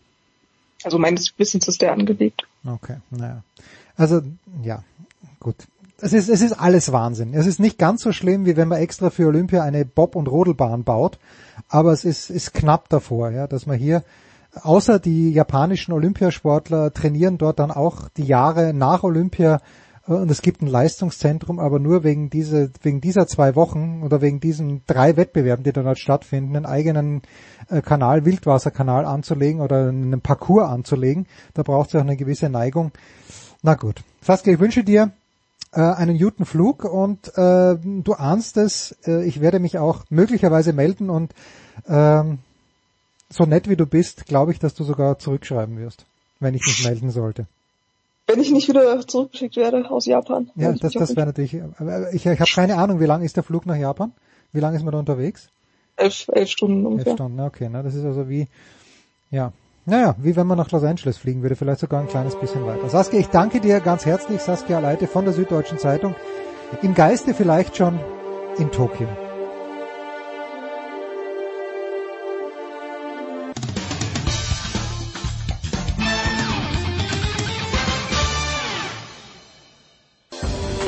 Also 0.85 0.97
meines 0.97 1.37
Wissens 1.37 1.67
ist 1.67 1.81
der 1.81 1.91
angelegt. 1.91 2.47
Okay, 2.65 2.95
naja. 3.09 3.43
Also 3.97 4.21
ja, 4.63 4.85
gut 5.41 5.57
es 6.01 6.13
ist, 6.13 6.29
es 6.29 6.41
ist 6.41 6.53
alles 6.53 6.91
Wahnsinn. 6.91 7.33
Es 7.33 7.45
ist 7.45 7.59
nicht 7.59 7.77
ganz 7.77 8.01
so 8.01 8.11
schlimm, 8.11 8.45
wie 8.45 8.57
wenn 8.57 8.67
man 8.67 8.79
extra 8.79 9.09
für 9.09 9.27
Olympia 9.27 9.63
eine 9.63 9.85
Bob- 9.85 10.15
und 10.15 10.27
Rodelbahn 10.27 10.83
baut, 10.83 11.19
aber 11.69 11.91
es 11.91 12.05
ist, 12.05 12.29
ist 12.29 12.53
knapp 12.53 12.89
davor, 12.89 13.31
ja, 13.31 13.47
dass 13.47 13.65
man 13.65 13.77
hier, 13.77 14.03
außer 14.61 14.99
die 14.99 15.31
japanischen 15.31 15.93
Olympiasportler 15.93 16.93
trainieren 16.93 17.37
dort 17.37 17.59
dann 17.59 17.71
auch 17.71 18.09
die 18.09 18.25
Jahre 18.25 18.73
nach 18.73 19.03
Olympia 19.03 19.61
äh, 20.07 20.13
und 20.13 20.31
es 20.31 20.41
gibt 20.41 20.61
ein 20.61 20.67
Leistungszentrum, 20.67 21.59
aber 21.59 21.79
nur 21.79 22.03
wegen 22.03 22.29
diese, 22.29 22.71
wegen 22.81 23.01
dieser 23.01 23.27
zwei 23.27 23.55
Wochen 23.55 24.01
oder 24.03 24.21
wegen 24.21 24.39
diesen 24.39 24.81
drei 24.87 25.15
Wettbewerben, 25.17 25.63
die 25.63 25.71
dort 25.71 25.99
stattfinden, 25.99 26.55
einen 26.55 26.65
eigenen 26.65 27.21
äh, 27.69 27.81
Kanal, 27.81 28.25
Wildwasserkanal 28.25 29.05
anzulegen 29.05 29.61
oder 29.61 29.89
einen 29.89 30.21
Parcours 30.21 30.69
anzulegen. 30.69 31.27
Da 31.53 31.63
braucht 31.63 31.89
es 31.89 31.95
auch 31.95 32.01
eine 32.01 32.17
gewisse 32.17 32.49
Neigung. 32.49 32.91
Na 33.61 33.75
gut. 33.75 34.03
Saskia, 34.21 34.53
ich 34.53 34.59
wünsche 34.59 34.83
dir 34.83 35.11
äh, 35.73 35.81
einen 35.81 36.17
guten 36.17 36.45
Flug 36.45 36.83
und 36.83 37.27
äh, 37.37 37.75
du 37.77 38.13
ahnst 38.13 38.57
es, 38.57 38.95
äh, 39.05 39.25
ich 39.25 39.41
werde 39.41 39.59
mich 39.59 39.77
auch 39.77 40.03
möglicherweise 40.09 40.73
melden 40.73 41.09
und 41.09 41.33
ähm, 41.87 42.39
so 43.29 43.45
nett 43.45 43.69
wie 43.69 43.77
du 43.77 43.85
bist, 43.85 44.25
glaube 44.25 44.51
ich, 44.51 44.59
dass 44.59 44.73
du 44.73 44.83
sogar 44.83 45.19
zurückschreiben 45.19 45.77
wirst, 45.77 46.05
wenn 46.39 46.53
ich 46.53 46.65
mich 46.65 46.83
melden 46.83 47.11
sollte. 47.11 47.45
Wenn 48.27 48.39
ich 48.39 48.51
nicht 48.51 48.69
wieder 48.69 49.05
zurückgeschickt 49.07 49.57
werde 49.57 49.89
aus 49.89 50.05
Japan. 50.05 50.51
Ja, 50.55 50.71
das, 50.73 50.93
das 50.93 51.15
wäre 51.15 51.27
natürlich. 51.27 51.53
Ich, 52.13 52.25
ich 52.25 52.39
habe 52.39 52.51
keine 52.53 52.77
Ahnung, 52.77 52.99
wie 52.99 53.05
lang 53.05 53.23
ist 53.23 53.35
der 53.35 53.43
Flug 53.43 53.65
nach 53.65 53.75
Japan? 53.75 54.13
Wie 54.53 54.59
lange 54.59 54.77
ist 54.77 54.83
man 54.83 54.91
da 54.91 54.99
unterwegs? 54.99 55.49
elf, 56.01 56.27
elf 56.29 56.49
Stunden 56.49 56.85
ungefähr. 56.85 57.11
Elf 57.11 57.17
Stunden, 57.17 57.39
okay. 57.39 57.69
Ne? 57.69 57.83
Das 57.83 57.95
ist 57.95 58.05
also 58.05 58.29
wie, 58.29 58.47
ja, 59.29 59.53
naja, 59.91 60.15
wie 60.19 60.37
wenn 60.37 60.47
man 60.47 60.57
nach 60.57 60.71
Los 60.71 60.85
Angeles 60.85 61.17
fliegen 61.17 61.41
würde, 61.41 61.57
vielleicht 61.57 61.81
sogar 61.81 61.99
ein 61.99 62.07
kleines 62.07 62.39
bisschen 62.39 62.65
weiter. 62.65 62.87
Saskia, 62.87 63.19
ich 63.19 63.27
danke 63.27 63.59
dir 63.59 63.81
ganz 63.81 64.05
herzlich, 64.05 64.39
Saskia 64.39 64.79
Leite 64.79 65.05
von 65.05 65.25
der 65.25 65.33
Süddeutschen 65.33 65.77
Zeitung. 65.77 66.15
Im 66.81 66.93
Geiste 66.93 67.33
vielleicht 67.33 67.75
schon 67.75 67.99
in 68.57 68.71
Tokio. 68.71 69.07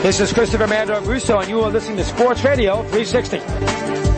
This 0.01 0.21
is 0.21 0.33
Christopher 0.33 0.67
Mando 0.67 0.99
Russo 0.99 1.39
and 1.39 1.49
you 1.49 1.61
are 1.61 1.71
listening 1.71 1.97
to 1.97 2.03
Sports 2.05 2.43
Radio 2.45 2.83
360. 2.91 4.12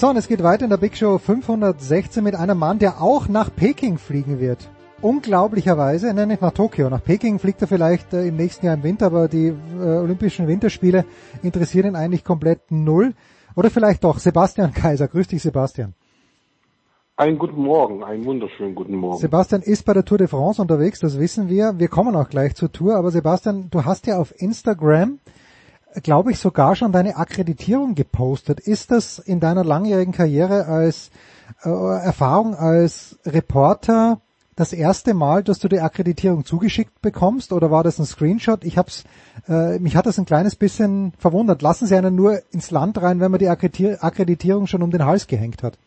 So, 0.00 0.08
und 0.08 0.16
es 0.16 0.28
geht 0.28 0.42
weiter 0.42 0.64
in 0.64 0.70
der 0.70 0.78
Big 0.78 0.96
Show 0.96 1.18
516 1.18 2.24
mit 2.24 2.34
einem 2.34 2.56
Mann, 2.56 2.78
der 2.78 3.02
auch 3.02 3.28
nach 3.28 3.54
Peking 3.54 3.98
fliegen 3.98 4.40
wird. 4.40 4.70
Unglaublicherweise, 5.02 6.14
nein, 6.14 6.28
nicht 6.28 6.40
nach 6.40 6.54
Tokio. 6.54 6.88
Nach 6.88 7.04
Peking 7.04 7.38
fliegt 7.38 7.60
er 7.60 7.68
vielleicht 7.68 8.14
äh, 8.14 8.28
im 8.28 8.36
nächsten 8.36 8.64
Jahr 8.64 8.76
im 8.76 8.82
Winter, 8.82 9.04
aber 9.04 9.28
die 9.28 9.48
äh, 9.48 9.98
Olympischen 9.98 10.48
Winterspiele 10.48 11.04
interessieren 11.42 11.88
ihn 11.88 11.96
eigentlich 11.96 12.24
komplett 12.24 12.70
null. 12.70 13.12
Oder 13.54 13.68
vielleicht 13.68 14.02
doch 14.02 14.18
Sebastian 14.18 14.72
Kaiser. 14.72 15.06
Grüß 15.06 15.28
dich, 15.28 15.42
Sebastian. 15.42 15.92
Einen 17.18 17.38
guten 17.38 17.60
Morgen, 17.60 18.02
einen 18.02 18.24
wunderschönen 18.24 18.74
guten 18.74 18.96
Morgen. 18.96 19.18
Sebastian 19.18 19.60
ist 19.60 19.84
bei 19.84 19.92
der 19.92 20.06
Tour 20.06 20.16
de 20.16 20.28
France 20.28 20.62
unterwegs, 20.62 21.00
das 21.00 21.18
wissen 21.18 21.50
wir. 21.50 21.78
Wir 21.78 21.88
kommen 21.88 22.16
auch 22.16 22.30
gleich 22.30 22.54
zur 22.54 22.72
Tour, 22.72 22.96
aber 22.96 23.10
Sebastian, 23.10 23.68
du 23.70 23.84
hast 23.84 24.06
ja 24.06 24.16
auf 24.16 24.32
Instagram 24.40 25.18
glaube 26.02 26.32
ich, 26.32 26.38
sogar 26.38 26.76
schon 26.76 26.92
deine 26.92 27.16
Akkreditierung 27.16 27.94
gepostet. 27.94 28.60
Ist 28.60 28.90
das 28.90 29.18
in 29.18 29.40
deiner 29.40 29.64
langjährigen 29.64 30.12
Karriere 30.12 30.66
als 30.66 31.10
äh, 31.64 31.68
Erfahrung 31.68 32.54
als 32.54 33.18
Reporter 33.26 34.20
das 34.56 34.72
erste 34.72 35.14
Mal, 35.14 35.42
dass 35.42 35.58
du 35.58 35.68
die 35.68 35.80
Akkreditierung 35.80 36.44
zugeschickt 36.44 37.00
bekommst 37.00 37.52
oder 37.52 37.70
war 37.70 37.82
das 37.82 37.98
ein 37.98 38.04
Screenshot? 38.04 38.64
Ich 38.64 38.76
hab's, 38.76 39.04
äh, 39.48 39.78
mich 39.78 39.96
hat 39.96 40.06
das 40.06 40.18
ein 40.18 40.26
kleines 40.26 40.54
bisschen 40.54 41.12
verwundert. 41.18 41.62
Lassen 41.62 41.86
Sie 41.86 41.96
einen 41.96 42.14
nur 42.14 42.40
ins 42.52 42.70
Land 42.70 43.00
rein, 43.00 43.20
wenn 43.20 43.30
man 43.30 43.38
die 43.38 43.48
Akkreditierung 43.48 44.66
schon 44.66 44.82
um 44.82 44.90
den 44.90 45.06
Hals 45.06 45.26
gehängt 45.26 45.62
hat? 45.62 45.78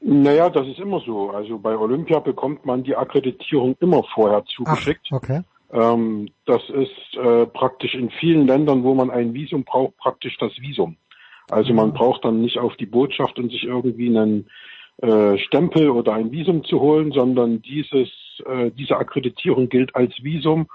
Naja, 0.00 0.50
das 0.50 0.66
ist 0.66 0.78
immer 0.78 1.00
so. 1.00 1.30
Also 1.30 1.58
bei 1.58 1.76
Olympia 1.76 2.18
bekommt 2.18 2.66
man 2.66 2.82
die 2.82 2.96
Akkreditierung 2.96 3.76
immer 3.80 4.02
vorher 4.14 4.44
zugeschickt. 4.44 5.08
Ach, 5.10 5.16
okay. 5.16 5.42
Ähm, 5.72 6.28
das 6.44 6.62
ist 6.68 7.16
äh, 7.16 7.46
praktisch 7.46 7.94
in 7.94 8.10
vielen 8.10 8.46
Ländern, 8.46 8.84
wo 8.84 8.94
man 8.94 9.10
ein 9.10 9.32
Visum 9.32 9.64
braucht, 9.64 9.96
praktisch 9.96 10.36
das 10.38 10.52
Visum. 10.60 10.96
Also 11.50 11.72
man 11.72 11.88
mhm. 11.88 11.94
braucht 11.94 12.24
dann 12.24 12.40
nicht 12.40 12.58
auf 12.58 12.76
die 12.76 12.86
Botschaft 12.86 13.38
und 13.38 13.50
sich 13.50 13.64
irgendwie 13.64 14.08
einen 14.08 14.46
äh, 14.98 15.38
Stempel 15.38 15.90
oder 15.90 16.14
ein 16.14 16.30
Visum 16.30 16.64
zu 16.64 16.80
holen, 16.80 17.12
sondern 17.12 17.62
dieses, 17.62 18.08
äh, 18.46 18.70
diese 18.70 18.96
Akkreditierung 18.96 19.68
gilt 19.68 19.94
als 19.96 20.12
Visum. 20.22 20.68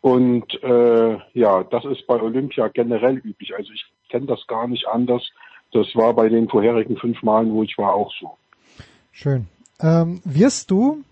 Und 0.00 0.62
äh, 0.62 1.18
ja, 1.32 1.64
das 1.64 1.84
ist 1.86 2.06
bei 2.06 2.20
Olympia 2.20 2.68
generell 2.68 3.16
üblich. 3.16 3.54
Also 3.56 3.72
ich 3.72 3.86
kenne 4.10 4.26
das 4.26 4.46
gar 4.46 4.68
nicht 4.68 4.86
anders. 4.86 5.30
Das 5.72 5.86
war 5.94 6.12
bei 6.14 6.28
den 6.28 6.48
vorherigen 6.48 6.96
fünf 6.96 7.22
Malen, 7.22 7.52
wo 7.52 7.62
ich 7.62 7.76
war, 7.78 7.94
auch 7.94 8.12
so. 8.20 8.36
Schön. 9.10 9.46
Ähm, 9.80 10.20
wirst 10.24 10.70
du 10.70 11.02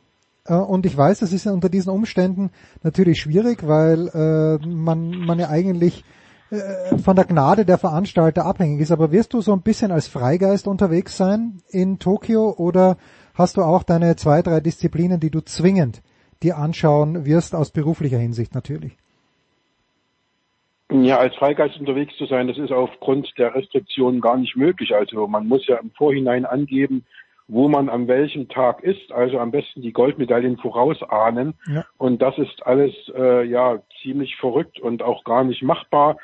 und 0.48 0.86
ich 0.86 0.96
weiß, 0.96 1.20
das 1.20 1.32
ist 1.32 1.46
unter 1.46 1.68
diesen 1.68 1.90
Umständen 1.90 2.50
natürlich 2.82 3.20
schwierig, 3.20 3.66
weil 3.66 4.08
äh, 4.08 4.66
man, 4.66 5.10
man 5.10 5.38
ja 5.38 5.48
eigentlich 5.48 6.04
äh, 6.50 6.98
von 6.98 7.16
der 7.16 7.24
Gnade 7.24 7.64
der 7.64 7.78
Veranstalter 7.78 8.44
abhängig 8.44 8.80
ist. 8.80 8.90
Aber 8.90 9.12
wirst 9.12 9.32
du 9.32 9.40
so 9.40 9.52
ein 9.52 9.62
bisschen 9.62 9.90
als 9.92 10.08
Freigeist 10.08 10.66
unterwegs 10.66 11.16
sein 11.16 11.62
in 11.68 11.98
Tokio 11.98 12.54
oder 12.56 12.96
hast 13.34 13.56
du 13.56 13.62
auch 13.62 13.82
deine 13.82 14.16
zwei, 14.16 14.42
drei 14.42 14.60
Disziplinen, 14.60 15.20
die 15.20 15.30
du 15.30 15.40
zwingend 15.40 16.02
dir 16.42 16.58
anschauen 16.58 17.24
wirst, 17.24 17.54
aus 17.54 17.70
beruflicher 17.70 18.18
Hinsicht 18.18 18.54
natürlich? 18.54 18.98
Ja, 20.90 21.18
als 21.18 21.34
Freigeist 21.36 21.78
unterwegs 21.80 22.14
zu 22.18 22.26
sein, 22.26 22.48
das 22.48 22.58
ist 22.58 22.70
aufgrund 22.70 23.32
der 23.38 23.54
Restriktionen 23.54 24.20
gar 24.20 24.36
nicht 24.36 24.56
möglich. 24.56 24.94
Also 24.94 25.26
man 25.26 25.48
muss 25.48 25.66
ja 25.66 25.76
im 25.76 25.90
Vorhinein 25.92 26.44
angeben, 26.44 27.06
wo 27.48 27.68
man 27.68 27.88
an 27.88 28.08
welchem 28.08 28.48
Tag 28.48 28.82
ist, 28.82 29.12
also 29.12 29.38
am 29.38 29.50
besten 29.50 29.82
die 29.82 29.92
Goldmedaillen 29.92 30.58
vorausahnen. 30.58 31.54
Ja. 31.66 31.84
Und 31.98 32.22
das 32.22 32.38
ist 32.38 32.64
alles 32.66 32.94
äh, 33.16 33.44
ja 33.44 33.80
ziemlich 34.02 34.36
verrückt 34.36 34.80
und 34.80 35.02
auch 35.02 35.24
gar 35.24 35.44
nicht 35.44 35.62
machbar. 35.62 36.16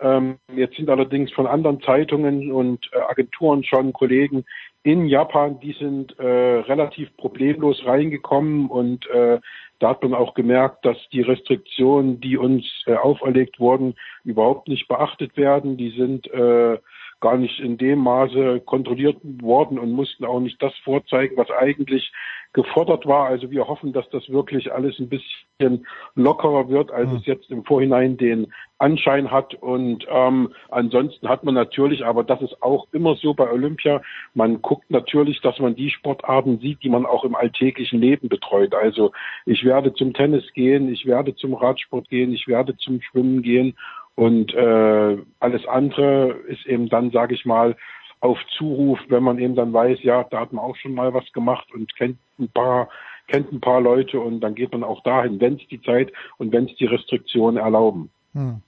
Ähm, 0.00 0.38
jetzt 0.54 0.76
sind 0.76 0.90
allerdings 0.90 1.30
von 1.32 1.46
anderen 1.46 1.80
Zeitungen 1.82 2.50
und 2.50 2.90
äh, 2.92 2.98
Agenturen 2.98 3.62
schon 3.62 3.92
Kollegen 3.92 4.44
in 4.82 5.06
Japan, 5.06 5.60
die 5.60 5.72
sind 5.72 6.18
äh, 6.18 6.24
relativ 6.26 7.16
problemlos 7.16 7.84
reingekommen 7.86 8.68
und 8.68 9.06
äh, 9.10 9.38
da 9.78 9.90
hat 9.90 10.02
man 10.02 10.14
auch 10.14 10.34
gemerkt, 10.34 10.84
dass 10.84 10.96
die 11.12 11.22
Restriktionen, 11.22 12.20
die 12.20 12.36
uns 12.36 12.64
äh, 12.86 12.94
auferlegt 12.94 13.60
wurden, 13.60 13.94
überhaupt 14.24 14.68
nicht 14.68 14.88
beachtet 14.88 15.36
werden. 15.36 15.76
Die 15.76 15.90
sind 15.90 16.28
äh, 16.32 16.78
gar 17.22 17.38
nicht 17.38 17.60
in 17.60 17.78
dem 17.78 18.00
Maße 18.00 18.60
kontrolliert 18.60 19.16
worden 19.22 19.78
und 19.78 19.92
mussten 19.92 20.26
auch 20.26 20.40
nicht 20.40 20.60
das 20.60 20.76
vorzeigen, 20.84 21.38
was 21.38 21.50
eigentlich 21.50 22.12
gefordert 22.52 23.06
war. 23.06 23.26
Also 23.28 23.50
wir 23.50 23.66
hoffen, 23.66 23.92
dass 23.92 24.08
das 24.10 24.28
wirklich 24.28 24.72
alles 24.72 24.98
ein 24.98 25.08
bisschen 25.08 25.86
lockerer 26.14 26.68
wird, 26.68 26.90
als 26.90 27.08
mhm. 27.08 27.16
es 27.16 27.26
jetzt 27.26 27.50
im 27.50 27.64
Vorhinein 27.64 28.18
den 28.18 28.52
Anschein 28.78 29.30
hat. 29.30 29.54
Und 29.54 30.04
ähm, 30.10 30.52
ansonsten 30.68 31.28
hat 31.28 31.44
man 31.44 31.54
natürlich, 31.54 32.04
aber 32.04 32.24
das 32.24 32.42
ist 32.42 32.62
auch 32.62 32.88
immer 32.92 33.14
so 33.14 33.32
bei 33.32 33.50
Olympia, 33.50 34.02
man 34.34 34.60
guckt 34.60 34.90
natürlich, 34.90 35.40
dass 35.40 35.58
man 35.60 35.76
die 35.76 35.90
Sportarten 35.90 36.58
sieht, 36.58 36.82
die 36.82 36.90
man 36.90 37.06
auch 37.06 37.24
im 37.24 37.36
alltäglichen 37.36 38.00
Leben 38.00 38.28
betreut. 38.28 38.74
Also 38.74 39.12
ich 39.46 39.64
werde 39.64 39.94
zum 39.94 40.12
Tennis 40.12 40.44
gehen, 40.52 40.92
ich 40.92 41.06
werde 41.06 41.34
zum 41.36 41.54
Radsport 41.54 42.08
gehen, 42.10 42.34
ich 42.34 42.48
werde 42.48 42.76
zum 42.76 43.00
Schwimmen 43.00 43.42
gehen 43.42 43.76
und 44.14 44.54
äh, 44.54 45.18
alles 45.40 45.66
andere 45.66 46.36
ist 46.48 46.66
eben 46.66 46.88
dann, 46.88 47.10
sage 47.10 47.34
ich 47.34 47.44
mal, 47.44 47.76
auf 48.20 48.38
Zuruf, 48.56 49.00
wenn 49.08 49.22
man 49.22 49.38
eben 49.38 49.56
dann 49.56 49.72
weiß, 49.72 49.98
ja, 50.02 50.24
da 50.24 50.40
hat 50.40 50.52
man 50.52 50.64
auch 50.64 50.76
schon 50.76 50.94
mal 50.94 51.12
was 51.12 51.30
gemacht 51.32 51.66
und 51.74 51.94
kennt 51.96 52.18
ein 52.38 52.48
paar 52.48 52.88
kennt 53.28 53.52
ein 53.52 53.60
paar 53.60 53.80
Leute 53.80 54.20
und 54.20 54.40
dann 54.40 54.54
geht 54.54 54.72
man 54.72 54.84
auch 54.84 55.02
dahin, 55.02 55.40
wenn 55.40 55.54
es 55.54 55.66
die 55.70 55.80
Zeit 55.80 56.12
und 56.38 56.52
wenn 56.52 56.66
es 56.66 56.76
die 56.76 56.86
Restriktionen 56.86 57.56
erlauben. 57.56 58.10
Hm. 58.34 58.62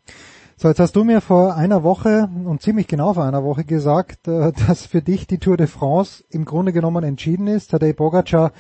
So, 0.57 0.69
jetzt 0.69 0.79
hast 0.79 0.95
du 0.95 1.05
mir 1.05 1.21
vor 1.21 1.57
einer 1.57 1.83
Woche 1.83 2.29
und 2.45 2.63
ziemlich 2.63 2.87
genau 2.87 3.13
vor 3.15 3.25
einer 3.25 3.43
Woche 3.45 3.65
gesagt, 3.65 4.29
äh, 4.29 4.53
dass 4.67 4.87
für 4.87 5.03
dich 5.03 5.27
die 5.27 5.39
Tour 5.39 5.57
de 5.57 5.67
France 5.67 6.25
im 6.31 6.45
Grunde 6.45 6.73
genommen 6.73 7.05
entschieden 7.05 7.47
ist. 7.47 7.73
Tadej 7.73 7.93
Bogacar, 7.95 8.53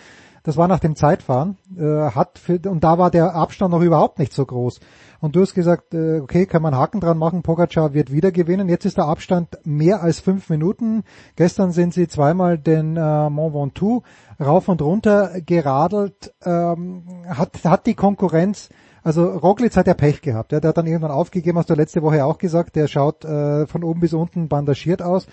das 0.44 0.58
war 0.58 0.68
nach 0.68 0.78
dem 0.78 0.94
Zeitfahren, 0.94 1.56
äh, 1.76 2.10
hat 2.10 2.38
für, 2.38 2.60
und 2.68 2.84
da 2.84 2.98
war 2.98 3.10
der 3.10 3.34
Abstand 3.34 3.72
noch 3.72 3.80
überhaupt 3.80 4.18
nicht 4.18 4.34
so 4.34 4.44
groß. 4.44 4.78
Und 5.20 5.34
du 5.34 5.40
hast 5.40 5.54
gesagt, 5.54 5.94
äh, 5.94 6.20
okay, 6.20 6.44
kann 6.44 6.60
man 6.60 6.76
Haken 6.76 7.00
dran 7.00 7.16
machen, 7.16 7.42
Pogacar 7.42 7.94
wird 7.94 8.12
wieder 8.12 8.30
gewinnen. 8.30 8.68
Jetzt 8.68 8.84
ist 8.84 8.98
der 8.98 9.06
Abstand 9.06 9.58
mehr 9.64 10.02
als 10.02 10.20
fünf 10.20 10.50
Minuten. 10.50 11.02
Gestern 11.34 11.72
sind 11.72 11.94
sie 11.94 12.08
zweimal 12.08 12.58
den 12.58 12.98
äh, 12.98 13.30
Mont 13.30 13.54
Ventoux 13.54 14.02
rauf 14.38 14.68
und 14.68 14.82
runter 14.82 15.40
geradelt. 15.40 16.34
Ähm, 16.44 17.04
hat, 17.26 17.64
hat 17.64 17.86
die 17.86 17.94
Konkurrenz, 17.94 18.68
also 19.02 19.24
Roglic 19.24 19.74
hat 19.78 19.86
ja 19.86 19.94
Pech 19.94 20.20
gehabt. 20.20 20.52
Ja, 20.52 20.60
der 20.60 20.68
hat 20.68 20.76
dann 20.76 20.86
irgendwann 20.86 21.10
aufgegeben, 21.10 21.56
hast 21.56 21.70
du 21.70 21.74
letzte 21.74 22.02
Woche 22.02 22.22
auch 22.22 22.36
gesagt, 22.36 22.76
der 22.76 22.86
schaut 22.86 23.24
äh, 23.24 23.66
von 23.66 23.82
oben 23.82 24.00
bis 24.00 24.12
unten 24.12 24.48
bandagiert 24.48 25.00
aus. 25.00 25.26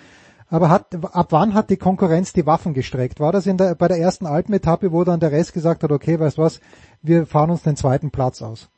Aber 0.52 0.68
hat, 0.68 0.94
ab 1.14 1.28
wann 1.30 1.54
hat 1.54 1.70
die 1.70 1.78
Konkurrenz 1.78 2.34
die 2.34 2.44
Waffen 2.44 2.74
gestreckt? 2.74 3.20
War 3.20 3.32
das 3.32 3.46
in 3.46 3.56
der, 3.56 3.74
bei 3.74 3.88
der 3.88 3.96
ersten 3.96 4.26
Alpenetappe, 4.26 4.92
wo 4.92 5.02
dann 5.02 5.18
der 5.18 5.32
Rest 5.32 5.54
gesagt 5.54 5.82
hat, 5.82 5.90
okay, 5.90 6.20
weißt 6.20 6.36
was, 6.36 6.60
wir 7.00 7.24
fahren 7.24 7.50
uns 7.50 7.62
den 7.62 7.74
zweiten 7.74 8.10
Platz 8.10 8.42
aus? 8.42 8.70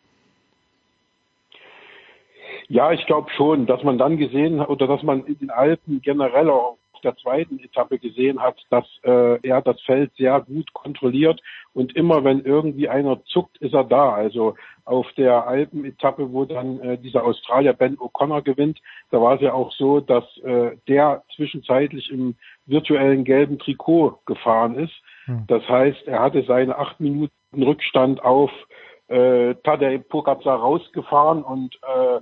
Ja, 2.69 2.93
ich 2.93 3.05
glaube 3.07 3.29
schon, 3.37 3.67
dass 3.67 3.83
man 3.83 3.99
dann 3.99 4.19
gesehen 4.19 4.61
hat 4.61 4.69
oder 4.69 4.87
dass 4.87 5.03
man 5.03 5.27
in 5.27 5.37
den 5.37 5.51
Alpen 5.51 6.01
generell 6.01 6.49
auch 6.49 6.79
der 7.05 7.17
zweiten 7.17 7.59
Etappe 7.59 7.99
gesehen 7.99 8.41
hat, 8.41 8.57
dass 8.71 8.85
äh, 9.03 9.39
er 9.47 9.63
das 9.63 9.81
Feld 9.83 10.13
sehr 10.17 10.41
gut 10.41 10.73
kontrolliert 10.73 11.41
und 11.73 11.95
immer 11.97 12.25
wenn 12.25 12.45
irgendwie 12.45 12.89
einer 12.89 13.23
zuckt, 13.25 13.59
ist 13.59 13.75
er 13.75 13.85
da. 13.85 14.15
Also 14.15 14.55
auf 14.85 15.11
der 15.17 15.47
Alpenetappe, 15.47 16.33
wo 16.33 16.45
dann 16.45 16.81
äh, 16.81 16.99
dieser 16.99 17.25
Australier 17.25 17.73
Ben 17.73 17.97
O'Connor 17.97 18.43
gewinnt, 18.43 18.81
da 19.11 19.21
war 19.21 19.35
es 19.37 19.41
ja 19.41 19.53
auch 19.53 19.73
so, 19.73 20.01
dass 20.01 20.25
äh, 20.39 20.77
der 20.89 21.25
zwischenzeitlich 21.37 22.11
im 22.11 22.37
virtuellen 22.67 23.25
gelben 23.25 23.59
Trikot 23.59 24.21
gefahren 24.27 24.77
ist. 24.77 24.95
Hm. 25.27 25.45
Das 25.47 25.67
heißt, 25.69 26.07
er 26.07 26.21
hatte 26.21 26.45
seine 26.45 26.79
acht 26.79 27.01
Minuten 27.01 27.33
Rückstand 27.53 28.23
auf 28.23 28.51
äh, 29.09 29.55
Tadej 29.63 29.99
Pogacar 29.99 30.59
rausgefahren 30.59 31.43
und 31.43 31.75
äh, 31.83 32.21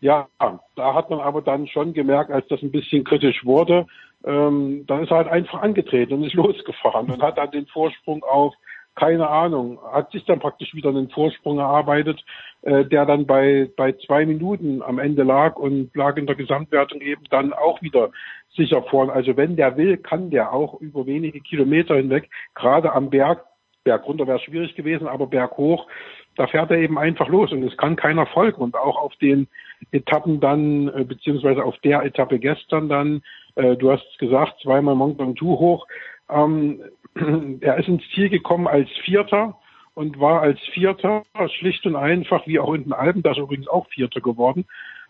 ja, 0.00 0.28
da 0.76 0.94
hat 0.94 1.10
man 1.10 1.20
aber 1.20 1.42
dann 1.42 1.66
schon 1.66 1.92
gemerkt, 1.92 2.30
als 2.30 2.46
das 2.48 2.62
ein 2.62 2.70
bisschen 2.70 3.04
kritisch 3.04 3.44
wurde, 3.44 3.86
ähm, 4.24 4.84
dann 4.86 5.02
ist 5.04 5.10
er 5.10 5.18
halt 5.18 5.28
einfach 5.28 5.62
angetreten 5.62 6.14
und 6.14 6.24
ist 6.24 6.34
losgefahren 6.34 7.10
und 7.10 7.22
hat 7.22 7.38
dann 7.38 7.50
den 7.50 7.66
Vorsprung 7.66 8.22
auf 8.24 8.54
keine 8.98 9.28
Ahnung, 9.28 9.78
hat 9.92 10.10
sich 10.10 10.24
dann 10.24 10.40
praktisch 10.40 10.74
wieder 10.74 10.88
einen 10.88 11.08
Vorsprung 11.10 11.58
erarbeitet, 11.58 12.24
äh, 12.62 12.84
der 12.84 13.06
dann 13.06 13.26
bei, 13.26 13.70
bei 13.76 13.92
zwei 13.92 14.26
Minuten 14.26 14.82
am 14.82 14.98
Ende 14.98 15.22
lag 15.22 15.54
und 15.54 15.94
lag 15.94 16.16
in 16.16 16.26
der 16.26 16.34
Gesamtwertung 16.34 17.00
eben 17.00 17.22
dann 17.30 17.52
auch 17.52 17.80
wieder 17.80 18.10
sicher 18.56 18.82
vorn. 18.82 19.08
Also 19.08 19.36
wenn 19.36 19.54
der 19.54 19.76
will, 19.76 19.98
kann 19.98 20.30
der 20.30 20.52
auch 20.52 20.80
über 20.80 21.06
wenige 21.06 21.40
Kilometer 21.40 21.94
hinweg, 21.94 22.28
gerade 22.56 22.92
am 22.92 23.08
Berg, 23.08 23.44
Berg 23.84 24.04
runter 24.04 24.26
wäre 24.26 24.40
schwierig 24.40 24.74
gewesen, 24.74 25.06
aber 25.06 25.28
Berg 25.28 25.56
hoch, 25.56 25.86
da 26.34 26.48
fährt 26.48 26.70
er 26.70 26.78
eben 26.78 26.98
einfach 26.98 27.28
los 27.28 27.52
und 27.52 27.62
es 27.62 27.76
kann 27.76 27.94
keiner 27.94 28.26
folgen. 28.26 28.60
Und 28.60 28.76
auch 28.76 28.96
auf 28.96 29.14
den 29.16 29.46
Etappen 29.92 30.40
dann, 30.40 30.88
äh, 30.88 31.04
beziehungsweise 31.04 31.64
auf 31.64 31.78
der 31.78 32.02
Etappe 32.02 32.40
gestern 32.40 32.88
dann, 32.88 33.22
äh, 33.58 33.76
du 33.76 33.90
hast 33.90 34.06
es 34.10 34.18
gesagt, 34.18 34.60
zweimal 34.62 34.94
Mont 34.94 35.18
Ventoux 35.18 35.58
hoch, 35.58 35.86
ähm, 36.30 36.82
er 37.60 37.78
ist 37.78 37.88
ins 37.88 38.02
Ziel 38.14 38.28
gekommen 38.28 38.66
als 38.66 38.88
Vierter 39.04 39.58
und 39.94 40.20
war 40.20 40.40
als 40.42 40.60
Vierter 40.72 41.24
schlicht 41.58 41.84
und 41.84 41.96
einfach, 41.96 42.46
wie 42.46 42.60
auch 42.60 42.72
in 42.74 42.84
den 42.84 42.92
Alpen, 42.92 43.22
das 43.22 43.36
ist 43.36 43.42
übrigens 43.42 43.68
auch 43.68 43.88
Vierter 43.88 44.20
geworden, 44.20 44.64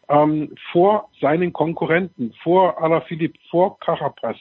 ähm, 0.08 0.54
vor 0.72 1.10
seinen 1.20 1.52
Konkurrenten, 1.52 2.32
vor 2.42 2.82
Alaphilippe, 2.82 3.38
vor 3.50 3.78
Carapaz, 3.80 4.36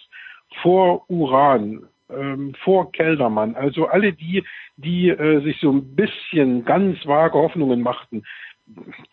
vor 0.62 1.04
Uran, 1.10 1.88
ähm, 2.10 2.56
vor 2.64 2.92
Keldermann, 2.94 3.56
also 3.56 3.88
alle 3.88 4.14
die, 4.14 4.44
die 4.78 5.10
äh, 5.10 5.42
sich 5.42 5.60
so 5.60 5.72
ein 5.72 5.96
bisschen 5.96 6.64
ganz 6.64 7.06
vage 7.06 7.38
Hoffnungen 7.38 7.82
machten, 7.82 8.24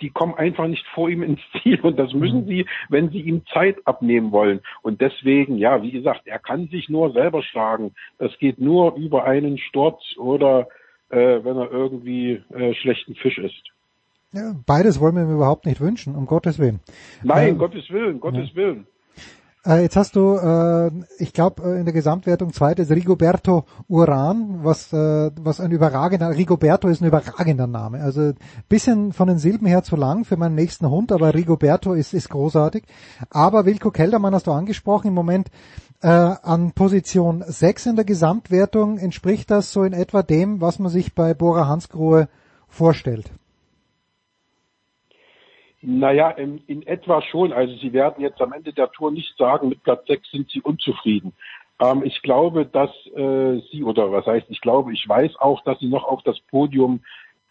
die 0.01 0.11
kommen 0.11 0.35
einfach 0.35 0.67
nicht 0.67 0.85
vor 0.95 1.09
ihm 1.09 1.23
ins 1.23 1.41
Ziel 1.63 1.81
und 1.81 1.99
das 1.99 2.13
müssen 2.13 2.43
mhm. 2.45 2.49
sie, 2.49 2.67
wenn 2.89 3.11
sie 3.11 3.21
ihm 3.21 3.47
Zeit 3.53 3.77
abnehmen 3.87 4.33
wollen. 4.33 4.61
Und 4.83 5.01
deswegen, 5.01 5.59
ja, 5.59 5.83
wie 5.83 5.93
gesagt, 5.93 6.27
er 6.27 6.39
kann 6.39 6.69
sich 6.69 6.89
nur 6.89 7.13
selber 7.13 7.43
schlagen. 7.43 7.95
Das 8.19 8.37
geht 8.39 8.59
nur 8.59 8.95
über 8.97 9.25
einen 9.25 9.59
Sturz 9.59 10.01
oder 10.17 10.69
äh, 11.11 11.45
wenn 11.45 11.57
er 11.57 11.71
irgendwie 11.71 12.43
äh, 12.53 12.75
schlechten 12.75 13.15
Fisch 13.15 13.39
isst. 13.39 13.71
Ja, 14.33 14.55
beides 14.67 15.01
wollen 15.01 15.15
wir 15.15 15.23
ihm 15.23 15.35
überhaupt 15.35 15.65
nicht 15.65 15.81
wünschen, 15.81 16.17
um 16.17 16.27
Gottes 16.27 16.59
Willen. 16.59 16.81
Nein, 17.23 17.51
ähm, 17.51 17.59
Gottes 17.59 17.89
Willen, 17.91 18.19
Gottes 18.19 18.51
ja. 18.51 18.57
Willen. 18.57 18.87
Äh, 19.67 19.83
jetzt 19.83 19.97
hast 19.97 20.15
du, 20.15 20.37
äh, 20.37 20.91
ich 21.19 21.33
glaube, 21.33 21.63
äh, 21.63 21.79
in 21.79 21.87
der 21.87 21.95
Gesamtwertung 21.95 22.53
zweites 22.53 22.91
Rigoberto 22.91 23.65
Uran, 23.89 24.61
was, 24.63 24.93
äh, 24.93 25.31
was 25.41 25.59
ein 25.59 25.71
überragender, 25.71 26.31
Rigoberto 26.37 26.89
ist 26.89 27.01
ein 27.01 27.07
überragender 27.07 27.67
Name. 27.67 28.03
Also 28.03 28.33
bisschen 28.69 29.13
von 29.15 29.29
den 29.29 29.39
Silben 29.39 29.67
her 29.67 29.83
zu 29.83 29.97
lang 29.97 30.25
für 30.27 30.37
meinen 30.37 30.55
nächsten 30.55 30.91
Hund, 30.91 31.13
aber 31.13 31.33
Rigoberto 31.33 31.95
ist, 31.95 32.13
ist 32.13 32.29
großartig. 32.29 32.85
Aber 33.31 33.65
Wilko 33.65 33.91
Keldermann 33.91 34.35
hast 34.35 34.47
du 34.47 34.53
angesprochen, 34.53 35.09
im 35.09 35.15
Moment 35.15 35.51
äh, 36.03 36.09
an 36.09 36.73
Position 36.73 37.43
6 37.47 37.87
in 37.87 37.97
der 37.97 38.05
Gesamtwertung. 38.05 38.99
Entspricht 38.99 39.51
das 39.51 39.73
so 39.73 39.85
in 39.85 39.95
etwa 39.95 40.23
dem, 40.23 40.61
was 40.61 40.79
man 40.79 40.91
sich 40.91 41.15
bei 41.15 41.33
Bora 41.33 41.67
Hansgrohe 41.69 42.29
vorstellt? 42.69 43.31
Naja, 45.87 46.31
in, 46.31 46.63
in 46.67 46.87
etwa 46.87 47.21
schon. 47.21 47.53
Also 47.53 47.77
Sie 47.77 47.93
werden 47.93 48.23
jetzt 48.23 48.41
am 48.41 48.53
Ende 48.53 48.73
der 48.73 48.91
Tour 48.91 49.11
nicht 49.11 49.37
sagen, 49.37 49.69
mit 49.69 49.83
Platz 49.83 50.07
6 50.07 50.31
sind 50.31 50.51
Sie 50.51 50.63
unzufrieden. 50.63 51.35
Ähm, 51.79 52.03
ich 52.05 52.23
glaube, 52.23 52.65
dass 52.65 52.91
äh, 53.15 53.61
Sie, 53.71 53.85
oder 53.85 54.11
was 54.11 54.25
heißt, 54.25 54.47
ich 54.49 54.61
glaube, 54.63 54.93
ich 54.93 55.07
weiß 55.07 55.37
auch, 55.37 55.63
dass 55.65 55.79
Sie 55.81 55.89
noch 55.89 56.05
auf 56.05 56.23
das 56.23 56.41
Podium 56.51 57.01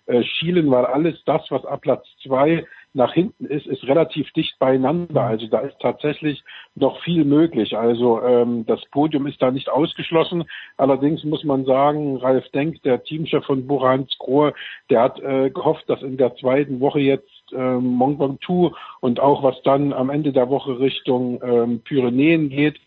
äh, 0.06 0.24
schielen, 0.24 0.70
weil 0.72 0.86
alles 0.86 1.24
das, 1.26 1.44
was 1.50 1.64
ab 1.66 1.82
Platz 1.82 2.06
2 2.24 2.66
nach 2.94 3.14
hinten 3.14 3.46
ist, 3.46 3.68
ist 3.68 3.84
relativ 3.86 4.32
dicht 4.34 4.58
beieinander. 4.60 5.22
Also 5.22 5.48
da 5.48 5.60
ist 5.60 5.80
tatsächlich 5.80 6.44
noch 6.76 7.02
viel 7.04 7.26
möglich. 7.26 7.78
Also 7.78 8.22
ähm, 8.22 8.66
das 8.66 8.84
Podium 8.92 9.28
ist 9.28 9.42
da 9.42 9.52
nicht 9.52 9.70
ausgeschlossen. 9.70 10.44
Allerdings 10.78 11.24
muss 11.24 11.44
man 11.44 11.66
sagen, 11.66 12.18
Ralf 12.18 12.48
Denk, 12.50 12.82
der 12.84 13.04
Teamchef 13.04 13.46
von 13.46 13.66
Burans 13.66 14.18
Grohe, 14.20 14.54
der 14.90 15.02
hat 15.02 15.20
äh, 15.20 15.50
gehofft, 15.50 15.90
dass 15.90 16.02
in 16.02 16.18
der 16.18 16.36
zweiten 16.36 16.80
Woche 16.80 17.00
jetzt 17.00 17.30
ähm, 17.56 18.00
Ventoux 18.00 18.72
und 19.00 19.20
auch 19.20 19.44
was 19.44 19.62
dann 19.64 19.94
am 19.94 20.10
Ende 20.10 20.32
der 20.32 20.50
Woche 20.50 20.80
Richtung 20.80 21.42
ähm, 21.44 21.82
Pyrenäen 21.82 22.50
geht, 22.50 22.80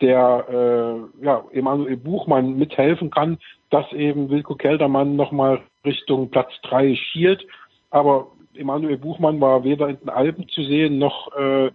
der 0.00 0.46
äh, 0.48 1.24
ja, 1.24 1.44
Emanuel 1.52 1.96
Buchmann 1.96 2.56
mithelfen 2.56 3.10
kann, 3.10 3.38
dass 3.70 3.92
eben 3.92 4.30
Wilko 4.30 4.54
Keldermann 4.54 5.16
nochmal 5.16 5.60
Richtung 5.84 6.30
Platz 6.30 6.52
drei 6.62 6.94
schielt. 6.94 7.46
Aber 7.90 8.28
Emanuel 8.54 8.98
Buchmann 8.98 9.40
war 9.40 9.64
weder 9.64 9.88
in 9.88 9.98
den 9.98 10.08
Alpen 10.08 10.48
zu 10.48 10.62
sehen 10.62 10.98
noch 10.98 11.34
äh, 11.36 11.70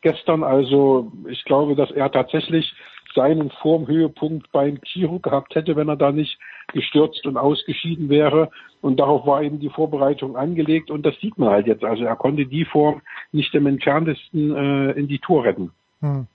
gestern. 0.00 0.44
Also 0.44 1.12
ich 1.28 1.44
glaube, 1.44 1.74
dass 1.74 1.90
er 1.90 2.10
tatsächlich 2.10 2.72
seinen 3.14 3.50
Formhöhepunkt 3.50 4.52
beim 4.52 4.80
Giro 4.80 5.18
gehabt 5.18 5.54
hätte, 5.54 5.76
wenn 5.76 5.88
er 5.88 5.96
da 5.96 6.12
nicht 6.12 6.38
gestürzt 6.72 7.26
und 7.26 7.36
ausgeschieden 7.36 8.08
wäre. 8.08 8.50
Und 8.80 9.00
darauf 9.00 9.26
war 9.26 9.42
eben 9.42 9.58
die 9.58 9.70
Vorbereitung 9.70 10.36
angelegt 10.36 10.90
und 10.90 11.04
das 11.04 11.14
sieht 11.20 11.36
man 11.38 11.50
halt 11.50 11.66
jetzt. 11.66 11.84
Also 11.84 12.04
er 12.04 12.16
konnte 12.16 12.46
die 12.46 12.64
Form 12.64 13.02
nicht 13.32 13.54
im 13.54 13.66
entferntesten 13.66 14.54
äh, 14.54 14.90
in 14.92 15.08
die 15.08 15.18
Tour 15.18 15.44
retten. 15.44 15.72
Hm. 16.00 16.26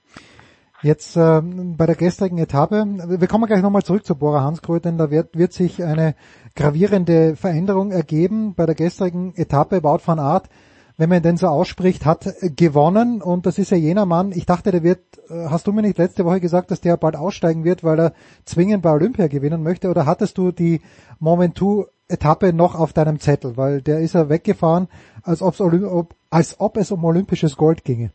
Jetzt 0.82 1.16
äh, 1.16 1.40
bei 1.42 1.86
der 1.86 1.94
gestrigen 1.94 2.36
Etappe, 2.36 2.84
wir 3.18 3.26
kommen 3.26 3.46
gleich 3.46 3.62
nochmal 3.62 3.82
zurück 3.82 4.04
zu 4.04 4.18
Bora 4.18 4.42
Hansgrohe, 4.42 4.80
denn 4.80 4.98
da 4.98 5.10
wird, 5.10 5.36
wird 5.36 5.54
sich 5.54 5.82
eine 5.82 6.14
gravierende 6.54 7.36
Veränderung 7.36 7.90
ergeben. 7.90 8.54
Bei 8.54 8.66
der 8.66 8.74
gestrigen 8.74 9.34
Etappe 9.34 9.82
Wout 9.82 10.00
van 10.04 10.18
Aert 10.18 10.50
wenn 10.96 11.08
man 11.08 11.22
den 11.22 11.36
so 11.36 11.48
ausspricht, 11.48 12.06
hat 12.06 12.26
gewonnen 12.56 13.20
und 13.20 13.46
das 13.46 13.58
ist 13.58 13.70
ja 13.70 13.76
jener 13.76 14.06
Mann, 14.06 14.32
ich 14.32 14.46
dachte, 14.46 14.70
der 14.70 14.82
wird, 14.82 15.00
äh, 15.28 15.46
hast 15.50 15.66
du 15.66 15.72
mir 15.72 15.82
nicht 15.82 15.98
letzte 15.98 16.24
Woche 16.24 16.40
gesagt, 16.40 16.70
dass 16.70 16.80
der 16.80 16.96
bald 16.96 17.16
aussteigen 17.16 17.64
wird, 17.64 17.82
weil 17.82 17.98
er 17.98 18.12
zwingend 18.44 18.82
bei 18.82 18.92
Olympia 18.92 19.26
gewinnen 19.26 19.62
möchte 19.62 19.90
oder 19.90 20.06
hattest 20.06 20.38
du 20.38 20.52
die 20.52 20.80
Momentu 21.18 21.84
Etappe 22.08 22.52
noch 22.52 22.74
auf 22.74 22.92
deinem 22.92 23.18
Zettel, 23.18 23.56
weil 23.56 23.80
der 23.80 24.00
ist 24.00 24.14
ja 24.14 24.28
weggefahren, 24.28 24.88
als, 25.22 25.40
ob's 25.40 25.60
ob, 25.60 26.14
als 26.30 26.60
ob 26.60 26.76
es 26.76 26.92
um 26.92 27.02
olympisches 27.04 27.56
Gold 27.56 27.82
ginge. 27.84 28.10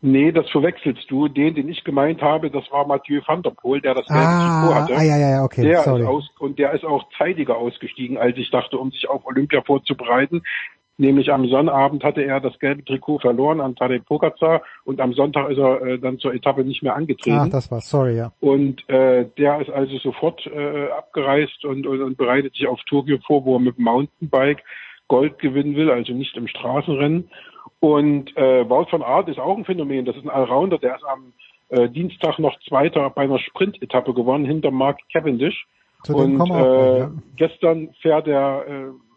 Nee, 0.00 0.30
das 0.30 0.48
verwechselst 0.50 1.10
du. 1.10 1.28
Den, 1.28 1.54
den 1.54 1.68
ich 1.68 1.82
gemeint 1.82 2.22
habe, 2.22 2.50
das 2.50 2.70
war 2.70 2.86
Mathieu 2.86 3.20
van 3.26 3.42
der 3.42 3.50
Poel, 3.50 3.80
der 3.80 3.94
das 3.94 4.06
gelbe 4.06 4.22
ah, 4.22 4.74
hatte. 4.74 4.96
Ah, 4.96 5.02
ja, 5.02 5.18
ja, 5.18 5.42
okay, 5.42 5.62
der 5.62 5.82
sorry. 5.82 6.02
Ist 6.02 6.08
aus, 6.08 6.30
und 6.38 6.58
der 6.58 6.72
ist 6.72 6.84
auch 6.84 7.04
zeitiger 7.18 7.56
ausgestiegen, 7.56 8.16
als 8.16 8.36
ich 8.36 8.50
dachte, 8.50 8.78
um 8.78 8.92
sich 8.92 9.08
auf 9.08 9.26
Olympia 9.26 9.62
vorzubereiten. 9.62 10.42
Nämlich 11.00 11.32
am 11.32 11.46
Sonnabend 11.46 12.02
hatte 12.02 12.22
er 12.22 12.40
das 12.40 12.58
gelbe 12.58 12.84
Trikot 12.84 13.20
verloren 13.20 13.60
an 13.60 13.76
Tadej 13.76 14.00
Pogacar 14.00 14.62
und 14.84 15.00
am 15.00 15.12
Sonntag 15.12 15.48
ist 15.48 15.58
er 15.58 15.80
äh, 15.80 15.98
dann 16.00 16.18
zur 16.18 16.34
Etappe 16.34 16.64
nicht 16.64 16.82
mehr 16.82 16.96
angetreten. 16.96 17.38
Ach, 17.38 17.48
das 17.48 17.70
war 17.70 17.80
sorry, 17.80 18.16
ja. 18.16 18.32
Und 18.40 18.86
äh, 18.88 19.26
der 19.38 19.60
ist 19.60 19.70
also 19.70 19.96
sofort 19.98 20.44
äh, 20.48 20.90
abgereist 20.90 21.64
und, 21.64 21.86
und, 21.86 22.02
und 22.02 22.18
bereitet 22.18 22.56
sich 22.56 22.66
auf 22.66 22.80
Tokio 22.88 23.18
vor, 23.24 23.44
wo 23.44 23.56
er 23.56 23.60
mit 23.60 23.78
dem 23.78 23.84
Mountainbike 23.84 24.64
Gold 25.06 25.38
gewinnen 25.38 25.76
will, 25.76 25.88
also 25.88 26.12
nicht 26.12 26.36
im 26.36 26.48
Straßenrennen. 26.48 27.30
Und 27.78 28.36
äh, 28.36 28.68
Wout 28.68 28.88
van 28.90 29.02
Aert 29.02 29.28
ist 29.28 29.38
auch 29.38 29.56
ein 29.56 29.64
Phänomen. 29.64 30.04
Das 30.04 30.16
ist 30.16 30.24
ein 30.24 30.30
Allrounder, 30.30 30.78
der 30.78 30.96
ist 30.96 31.04
am 31.04 31.32
äh, 31.68 31.88
Dienstag 31.88 32.40
noch 32.40 32.58
Zweiter 32.68 33.08
bei 33.10 33.22
einer 33.22 33.38
Sprint-Etappe 33.38 34.14
gewonnen 34.14 34.44
hinter 34.44 34.72
Mark 34.72 34.98
Cavendish. 35.12 35.66
Zu 36.02 36.16
und 36.16 36.40
äh, 36.50 36.98
ja. 36.98 37.10
gestern 37.36 37.90
fährt 38.00 38.26
er 38.26 38.64
äh, 38.66 39.07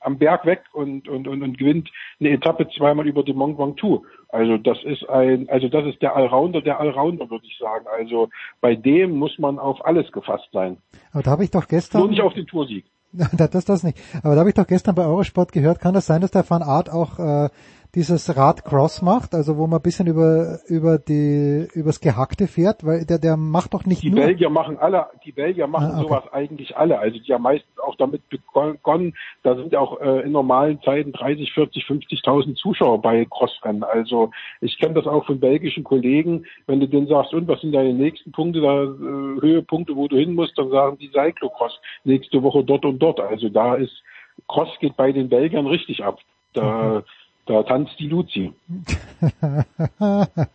am 0.00 0.18
Berg 0.18 0.46
weg 0.46 0.62
und, 0.72 1.08
und, 1.08 1.28
und, 1.28 1.42
und 1.42 1.58
gewinnt 1.58 1.90
eine 2.18 2.30
Etappe 2.30 2.68
zweimal 2.76 3.06
über 3.06 3.22
den 3.22 3.36
Mont 3.36 3.58
Ventoux. 3.58 4.04
Also 4.28 4.58
das 4.58 4.78
ist 4.84 5.08
ein, 5.08 5.48
also 5.48 5.68
das 5.68 5.86
ist 5.86 6.00
der 6.02 6.16
Allrounder 6.16 6.62
der 6.62 6.80
Allrounder, 6.80 7.30
würde 7.30 7.46
ich 7.46 7.58
sagen. 7.58 7.86
Also 7.98 8.28
bei 8.60 8.74
dem 8.74 9.12
muss 9.12 9.38
man 9.38 9.58
auf 9.58 9.84
alles 9.84 10.10
gefasst 10.12 10.48
sein. 10.52 10.78
Aber 11.12 11.22
da 11.22 11.30
habe 11.32 11.44
ich 11.44 11.50
doch 11.50 11.68
gestern. 11.68 12.00
Nur 12.00 12.10
nicht 12.10 12.22
auf 12.22 12.34
den 12.34 12.46
Toursieg. 12.46 12.84
das, 13.12 13.50
das, 13.50 13.64
das 13.64 13.82
nicht. 13.82 13.98
Aber 14.22 14.34
da 14.34 14.40
habe 14.40 14.50
ich 14.50 14.54
doch 14.54 14.66
gestern 14.66 14.94
bei 14.94 15.04
Eurosport 15.04 15.52
gehört, 15.52 15.80
kann 15.80 15.94
das 15.94 16.06
sein, 16.06 16.20
dass 16.20 16.30
der 16.30 16.48
Van 16.48 16.62
Art 16.62 16.90
auch 16.90 17.18
äh, 17.18 17.48
dieses 17.94 18.36
Rad 18.36 18.64
Cross 18.64 19.02
macht, 19.02 19.34
also 19.34 19.56
wo 19.56 19.66
man 19.66 19.80
ein 19.80 19.82
bisschen 19.82 20.06
über 20.06 20.58
über 20.68 20.98
die 20.98 21.66
übers 21.74 22.00
Gehackte 22.00 22.46
fährt, 22.46 22.84
weil 22.84 23.04
der 23.04 23.18
der 23.18 23.36
macht 23.36 23.74
doch 23.74 23.84
nicht 23.84 24.02
die 24.02 24.10
nur. 24.10 24.20
Die 24.20 24.26
Belgier 24.26 24.50
machen 24.50 24.78
alle, 24.78 25.06
die 25.24 25.32
Belgier 25.32 25.66
machen 25.66 25.90
ah, 25.92 25.98
okay. 25.98 26.08
sowas 26.08 26.32
eigentlich 26.32 26.76
alle. 26.76 26.98
Also 26.98 27.18
die 27.18 27.32
haben 27.34 27.42
meistens 27.42 27.78
auch 27.80 27.96
damit 27.96 28.22
begonnen. 28.28 29.14
Da 29.42 29.56
sind 29.56 29.74
auch 29.74 30.00
äh, 30.00 30.20
in 30.20 30.32
normalen 30.32 30.80
Zeiten 30.82 31.12
30, 31.12 31.52
40, 31.52 31.84
50.000 31.84 32.54
Zuschauer 32.54 33.02
bei 33.02 33.26
Crossrennen. 33.28 33.82
Also 33.82 34.30
ich 34.60 34.78
kenne 34.78 34.94
das 34.94 35.06
auch 35.06 35.26
von 35.26 35.40
belgischen 35.40 35.82
Kollegen. 35.82 36.46
Wenn 36.66 36.80
du 36.80 36.86
denen 36.86 37.08
sagst, 37.08 37.34
und 37.34 37.48
was 37.48 37.60
sind 37.60 37.72
deine 37.72 37.92
nächsten 37.92 38.30
Punkte, 38.30 38.60
da 38.60 38.84
äh, 38.84 39.40
Höhepunkte, 39.40 39.96
wo 39.96 40.06
du 40.06 40.16
hin 40.16 40.34
musst, 40.34 40.56
dann 40.56 40.70
sagen 40.70 40.98
die 40.98 41.10
Cyclocross 41.10 41.80
nächste 42.04 42.42
Woche 42.42 42.62
dort 42.62 42.84
und 42.84 43.00
dort. 43.00 43.18
Also 43.18 43.48
da 43.48 43.74
ist 43.74 44.02
Cross 44.46 44.70
geht 44.80 44.96
bei 44.96 45.10
den 45.10 45.28
Belgiern 45.28 45.66
richtig 45.66 46.04
ab. 46.04 46.18
Da 46.52 47.00
mhm 47.00 47.02
da 47.46 47.62
tanzt 47.62 47.98
die 47.98 48.08
Luzi. 48.08 48.52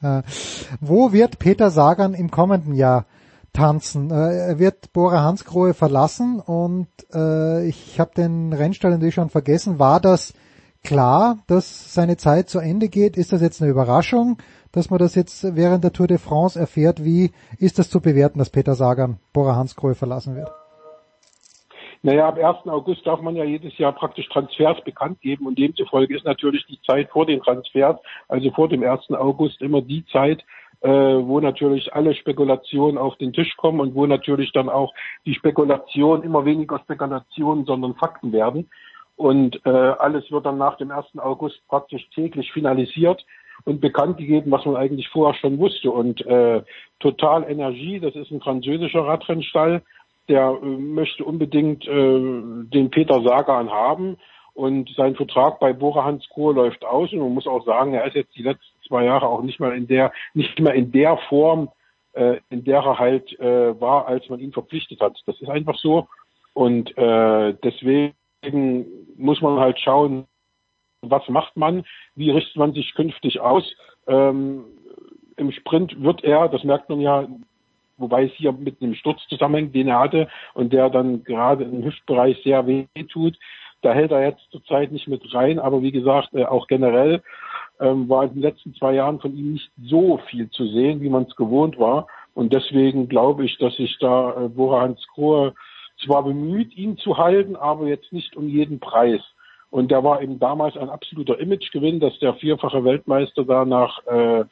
Wo 0.80 1.12
wird 1.12 1.40
Peter 1.40 1.70
Sagan 1.70 2.14
im 2.14 2.32
kommenden 2.32 2.74
Jahr 2.74 3.06
tanzen? 3.54 4.12
Äh, 4.12 4.50
er 4.50 4.60
wird 4.60 4.94
Bora 4.94 5.24
Hansgrohe 5.24 5.74
verlassen 5.74 6.40
und 6.40 6.88
äh, 7.14 7.68
ich 7.68 8.00
habe 8.00 8.12
den 8.16 8.54
Rennstall 8.54 8.92
natürlich 8.92 9.16
schon 9.16 9.30
vergessen. 9.30 9.80
War 9.80 10.00
das 10.00 10.34
klar, 10.84 11.40
dass 11.48 11.94
seine 11.94 12.18
Zeit 12.18 12.50
zu 12.50 12.60
Ende 12.60 12.90
geht? 12.90 13.18
Ist 13.18 13.34
das 13.34 13.42
jetzt 13.42 13.62
eine 13.62 13.72
Überraschung, 13.72 14.38
dass 14.72 14.90
man 14.90 15.00
das 15.00 15.16
jetzt 15.16 15.56
während 15.56 15.84
der 15.84 15.94
Tour 15.94 16.08
de 16.08 16.18
France 16.18 16.60
erfährt. 16.60 17.04
Wie 17.04 17.32
ist 17.58 17.80
das 17.80 17.90
zu 17.90 18.02
bewerten, 18.02 18.40
dass 18.40 18.50
Peter 18.50 18.76
Sagan 18.76 19.20
Bora 19.32 19.56
Hansgrohe 19.56 19.96
verlassen 19.96 20.36
wird? 20.36 20.52
Naja, 22.06 22.28
ab 22.28 22.38
1. 22.38 22.68
August 22.68 23.08
darf 23.08 23.20
man 23.20 23.36
ja 23.36 23.44
jedes 23.44 23.76
Jahr 23.80 23.92
praktisch 23.92 24.30
Transfers 24.30 24.80
bekannt 24.84 25.22
geben 25.22 25.48
und 25.48 25.58
demzufolge 25.58 26.16
ist 26.16 26.24
natürlich 26.24 26.64
die 26.68 26.80
Zeit 26.84 27.10
vor 27.10 27.26
den 27.26 27.42
Transfers, 27.42 27.98
also 28.28 28.52
vor 28.52 28.70
dem 28.70 28.84
1. 28.84 29.10
August, 29.10 29.60
immer 29.60 29.82
die 29.82 30.06
Zeit, 30.06 30.46
äh, 30.82 30.88
wo 30.88 31.40
natürlich 31.40 31.96
alle 31.96 32.14
Spekulationen 32.14 33.00
auf 33.00 33.16
den 33.16 33.34
Tisch 33.34 33.58
kommen 33.58 33.80
und 33.80 33.96
wo 33.96 34.06
natürlich 34.06 34.52
dann 34.52 34.70
auch 34.70 34.94
die 35.26 35.34
Spekulation 35.34 36.22
immer 36.22 36.46
weniger 36.46 36.78
Spekulationen, 36.78 37.66
sondern 37.66 37.96
Fakten 37.96 38.32
werden. 38.32 38.70
Und 39.16 39.66
äh, 39.66 39.70
alles 39.70 40.30
wird 40.30 40.46
dann 40.46 40.60
nach 40.60 40.78
dem 40.78 40.92
1. 40.92 41.18
August 41.18 41.68
praktisch 41.68 42.08
täglich 42.12 42.52
finalisiert 42.52 43.26
und 43.64 43.82
bekannt 43.82 44.18
gegeben, 44.18 44.52
was 44.52 44.64
man 44.64 44.76
eigentlich 44.76 45.10
vorher 45.10 45.34
schon 45.40 45.58
wusste. 45.58 45.90
Und 45.90 46.24
äh, 46.28 46.62
Total 47.00 47.50
Energie, 47.50 48.00
das 48.00 48.16
ist 48.16 48.30
ein 48.30 48.42
französischer 48.42 49.06
Radrennstall, 49.06 49.82
der 50.28 50.58
äh, 50.62 50.66
möchte 50.66 51.24
unbedingt 51.24 51.88
äh, 51.88 51.90
den 51.90 52.90
Peter 52.92 53.22
Sagan 53.22 53.70
haben 53.70 54.18
und 54.54 54.90
sein 54.96 55.16
Vertrag 55.16 55.60
bei 55.60 55.74
Bora 55.74 56.06
Hansgrohe 56.06 56.54
läuft 56.54 56.86
aus 56.86 57.12
und 57.12 57.20
man 57.20 57.34
muss 57.34 57.48
auch 57.48 57.66
sagen, 57.66 57.94
er 57.94 58.06
ist 58.06 58.16
jetzt 58.16 58.36
die 58.36 58.44
letzten 58.44 58.82
zwei 58.88 59.04
Jahre 59.04 59.28
auch 59.28 59.42
nicht 59.42 59.60
mal 59.60 59.76
in 59.76 59.88
der 59.88 60.12
nicht 60.34 60.60
mehr 60.60 60.74
in 60.74 60.92
der 60.92 61.18
Form, 61.30 61.70
äh, 62.14 62.38
in 62.50 62.64
der 62.64 62.80
er 62.80 63.00
halt 63.00 63.38
äh, 63.40 63.80
war, 63.80 64.08
als 64.08 64.28
man 64.30 64.40
ihn 64.40 64.54
verpflichtet 64.54 65.02
hat. 65.02 65.18
Das 65.26 65.40
ist 65.42 65.50
einfach 65.50 65.78
so 65.78 66.08
und 66.54 66.98
äh, 66.98 67.54
deswegen 67.64 68.14
muss 69.18 69.42
man 69.42 69.60
halt 69.60 69.80
schauen, 69.80 70.26
was 71.02 71.28
macht 71.30 71.58
man, 71.58 71.84
wie 72.16 72.32
richtet 72.32 72.56
man 72.56 72.74
sich 72.74 72.94
künftig 72.96 73.40
aus. 73.40 73.64
Ähm, 74.08 74.66
Im 75.38 75.52
Sprint 75.52 76.02
wird 76.02 76.24
er, 76.24 76.48
das 76.48 76.64
merkt 76.64 76.90
man 76.90 77.02
ja, 77.02 77.28
wobei 77.98 78.26
es 78.26 78.32
hier 78.34 78.52
mit 78.52 78.82
einem 78.82 78.96
Sturz 78.96 79.22
zusammenhängt, 79.28 79.76
den 79.76 79.88
er 79.88 80.00
hatte 80.00 80.28
und 80.54 80.74
der 80.74 80.90
dann 80.90 81.24
gerade 81.24 81.64
im 81.64 81.84
Hüftbereich 81.84 82.42
sehr 82.44 82.66
weh 82.68 82.86
tut. 83.10 83.38
Da 83.82 83.94
hält 83.94 84.12
er 84.12 84.28
jetzt 84.28 84.42
zurzeit 84.52 84.92
nicht 84.92 85.08
mit 85.08 85.22
rein, 85.34 85.60
aber 85.60 85.82
wie 85.82 85.92
gesagt, 85.92 86.34
äh, 86.34 86.46
auch 86.46 86.68
generell 86.68 87.22
ähm, 87.80 88.10
war 88.10 88.24
in 88.24 88.34
den 88.34 88.42
letzten 88.42 88.74
zwei 88.74 88.94
Jahren 88.94 89.20
von 89.20 89.36
ihm 89.36 89.54
nicht 89.54 89.72
so 89.84 90.20
viel 90.30 90.50
zu 90.50 90.66
sehen, 90.68 91.02
wie 91.02 91.10
man 91.10 91.24
es 91.24 91.36
gewohnt 91.36 91.78
war. 91.78 92.08
Und 92.34 92.54
deswegen 92.54 93.08
glaube 93.08 93.46
ich, 93.46 93.58
dass 93.58 93.76
sich 93.76 93.98
da 94.00 94.46
äh, 94.46 94.50
Bora 94.50 94.82
Hans 94.82 95.06
Krohe 95.14 95.54
zwar 96.04 96.24
bemüht, 96.24 96.76
ihn 96.76 96.98
zu 96.98 97.18
halten, 97.18 97.56
aber 97.56 97.88
jetzt 97.88 98.12
nicht 98.12 98.36
um 98.36 98.48
jeden 98.48 98.80
Preis. 98.80 99.22
Und 99.70 99.92
der 99.92 100.04
war 100.04 100.22
eben 100.22 100.40
damals 100.40 100.78
ein 100.78 100.90
absoluter 100.90 101.40
Imagegewinn, 101.40 102.00
dass 102.00 102.18
der 102.20 102.34
vierfache 102.36 102.84
Weltmeister 102.84 103.44
da 103.44 103.66
nach 103.66 104.06
äh, 104.08 104.46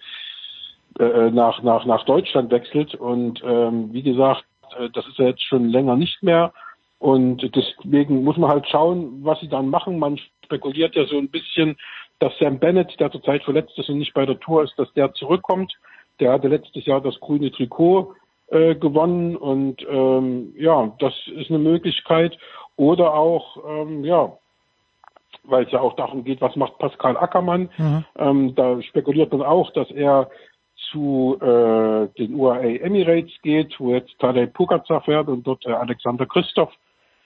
äh, 1.00 1.32
nach, 1.32 1.64
nach, 1.64 1.86
nach 1.86 2.06
Deutschland 2.06 2.52
wechselt. 2.52 2.96
Und 2.96 3.42
ähm, 3.46 3.94
wie 3.94 4.04
gesagt, 4.04 4.46
äh, 4.80 4.90
das 4.90 5.08
ist 5.08 5.18
ja 5.18 5.26
jetzt 5.26 5.44
schon 5.44 5.70
länger 5.70 5.96
nicht 5.96 6.22
mehr. 6.24 6.54
Und 7.00 7.42
deswegen 7.54 8.24
muss 8.24 8.38
man 8.38 8.50
halt 8.50 8.68
schauen, 8.68 9.24
was 9.24 9.40
sie 9.42 9.50
dann 9.50 9.70
machen. 9.70 10.00
Man 10.00 10.18
spekuliert 10.46 10.96
ja 10.96 11.06
so 11.06 11.18
ein 11.18 11.30
bisschen, 11.30 11.78
dass 12.20 12.38
Sam 12.40 12.60
Bennett, 12.60 12.98
der 13.00 13.12
zurzeit 13.12 13.44
verletzt 13.44 13.78
ist 13.78 13.90
und 13.90 13.98
nicht 13.98 14.14
bei 14.14 14.26
der 14.26 14.40
Tour 14.40 14.64
ist, 14.64 14.78
dass 14.80 14.92
der 14.94 15.14
zurückkommt. 15.14 15.74
Der 16.20 16.32
hatte 16.32 16.48
letztes 16.48 16.86
Jahr 16.86 17.02
das 17.02 17.20
grüne 17.20 17.52
Trikot 17.52 18.14
äh, 18.48 18.76
gewonnen 18.76 19.36
und 19.36 19.86
ähm, 19.90 20.54
ja, 20.58 20.94
das 21.00 21.14
ist 21.36 21.50
eine 21.50 21.60
Möglichkeit. 21.60 22.38
Oder 22.78 23.14
auch, 23.14 23.58
ähm, 23.68 24.06
ja, 24.06 24.32
weil 25.44 25.66
es 25.66 25.72
ja 25.72 25.82
auch 25.82 25.96
darum 25.96 26.24
geht, 26.24 26.40
was 26.40 26.56
macht 26.56 26.78
Pascal 26.78 27.18
Ackermann. 27.18 27.70
Mhm. 27.78 28.06
Ähm, 28.18 28.56
da 28.56 28.82
spekuliert 28.82 29.32
man 29.32 29.42
auch, 29.42 29.72
dass 29.74 29.92
er 29.92 30.30
zu 30.94 31.38
äh, 31.42 32.08
den 32.18 32.36
UAE 32.36 32.80
Emirates 32.80 33.34
geht, 33.42 33.78
wo 33.80 33.94
jetzt 33.94 34.18
Tadej 34.20 34.48
Pogacar 34.48 35.02
fährt 35.02 35.28
und 35.28 35.46
dort 35.46 35.66
äh, 35.66 35.72
Alexander 35.72 36.26
Christoph 36.26 36.72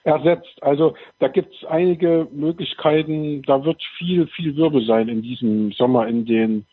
ersetzt. 0.02 0.62
Also 0.62 0.94
da 1.20 1.28
gibt 1.28 1.54
es 1.54 1.68
einige 1.68 2.26
Möglichkeiten. 2.32 3.42
Da 3.42 3.64
wird 3.64 3.80
viel, 3.98 4.26
viel 4.28 4.56
Wirbel 4.56 4.84
sein 4.86 5.08
in 5.08 5.22
diesem 5.22 5.72
Sommer 5.72 6.08
in 6.08 6.24
den, 6.24 6.66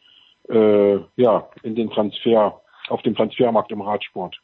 äh, 0.50 0.96
ja, 1.18 1.50
in 1.62 1.76
den 1.76 1.90
Transfer, 1.92 2.62
auf 2.90 3.02
dem 3.02 3.16
Transfermarkt 3.16 3.72
im 3.72 3.82
Radsport. 3.82 4.40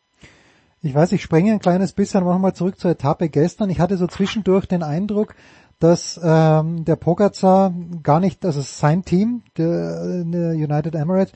Ich 0.83 0.93
weiß, 0.93 1.11
ich 1.11 1.21
springe 1.21 1.51
ein 1.51 1.59
kleines 1.59 1.93
bisschen 1.93 2.23
nochmal 2.23 2.53
zurück 2.53 2.79
zur 2.79 2.91
Etappe 2.91 3.29
gestern. 3.29 3.69
Ich 3.69 3.79
hatte 3.79 3.97
so 3.97 4.07
zwischendurch 4.07 4.65
den 4.65 4.83
Eindruck, 4.83 5.35
dass 5.79 6.19
ähm, 6.23 6.85
der 6.85 6.95
Pogacar 6.95 7.71
gar 8.03 8.19
nicht, 8.19 8.43
also 8.45 8.61
sein 8.61 9.03
Team, 9.03 9.43
der, 9.57 10.23
der 10.25 10.51
United 10.51 10.95
Emirates, 10.95 11.33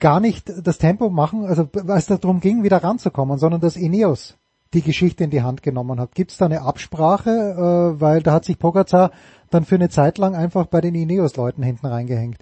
gar 0.00 0.20
nicht 0.20 0.48
das 0.48 0.78
Tempo 0.78 1.10
machen, 1.10 1.44
also 1.44 1.68
als 1.88 2.10
es 2.10 2.20
darum 2.20 2.40
ging, 2.40 2.62
wieder 2.62 2.78
ranzukommen, 2.78 3.38
sondern 3.38 3.60
dass 3.60 3.76
Ineos 3.76 4.38
die 4.74 4.82
Geschichte 4.82 5.24
in 5.24 5.30
die 5.30 5.42
Hand 5.42 5.62
genommen 5.62 6.00
hat. 6.00 6.14
Gibt 6.14 6.30
es 6.30 6.38
da 6.38 6.46
eine 6.46 6.62
Absprache, 6.62 7.30
äh, 7.30 8.00
weil 8.00 8.22
da 8.22 8.32
hat 8.32 8.44
sich 8.44 8.58
Pogacar 8.58 9.10
dann 9.50 9.64
für 9.64 9.76
eine 9.76 9.88
Zeit 9.88 10.18
lang 10.18 10.34
einfach 10.34 10.66
bei 10.66 10.80
den 10.80 10.94
Ineos-Leuten 10.94 11.62
hinten 11.62 11.86
reingehängt? 11.86 12.38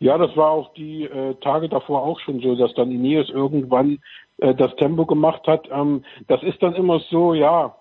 Ja, 0.00 0.16
das 0.16 0.36
war 0.36 0.50
auch 0.50 0.72
die 0.74 1.04
äh, 1.04 1.34
Tage 1.40 1.68
davor 1.68 2.02
auch 2.02 2.20
schon 2.20 2.40
so, 2.40 2.54
dass 2.54 2.72
dann 2.74 2.90
Ineos 2.90 3.28
irgendwann 3.30 3.98
äh, 4.38 4.54
das 4.54 4.74
Tempo 4.76 5.06
gemacht 5.06 5.46
hat. 5.46 5.68
Ähm, 5.70 6.04
das 6.28 6.42
ist 6.42 6.62
dann 6.62 6.74
immer 6.74 7.00
so, 7.10 7.34
ja, 7.34 7.74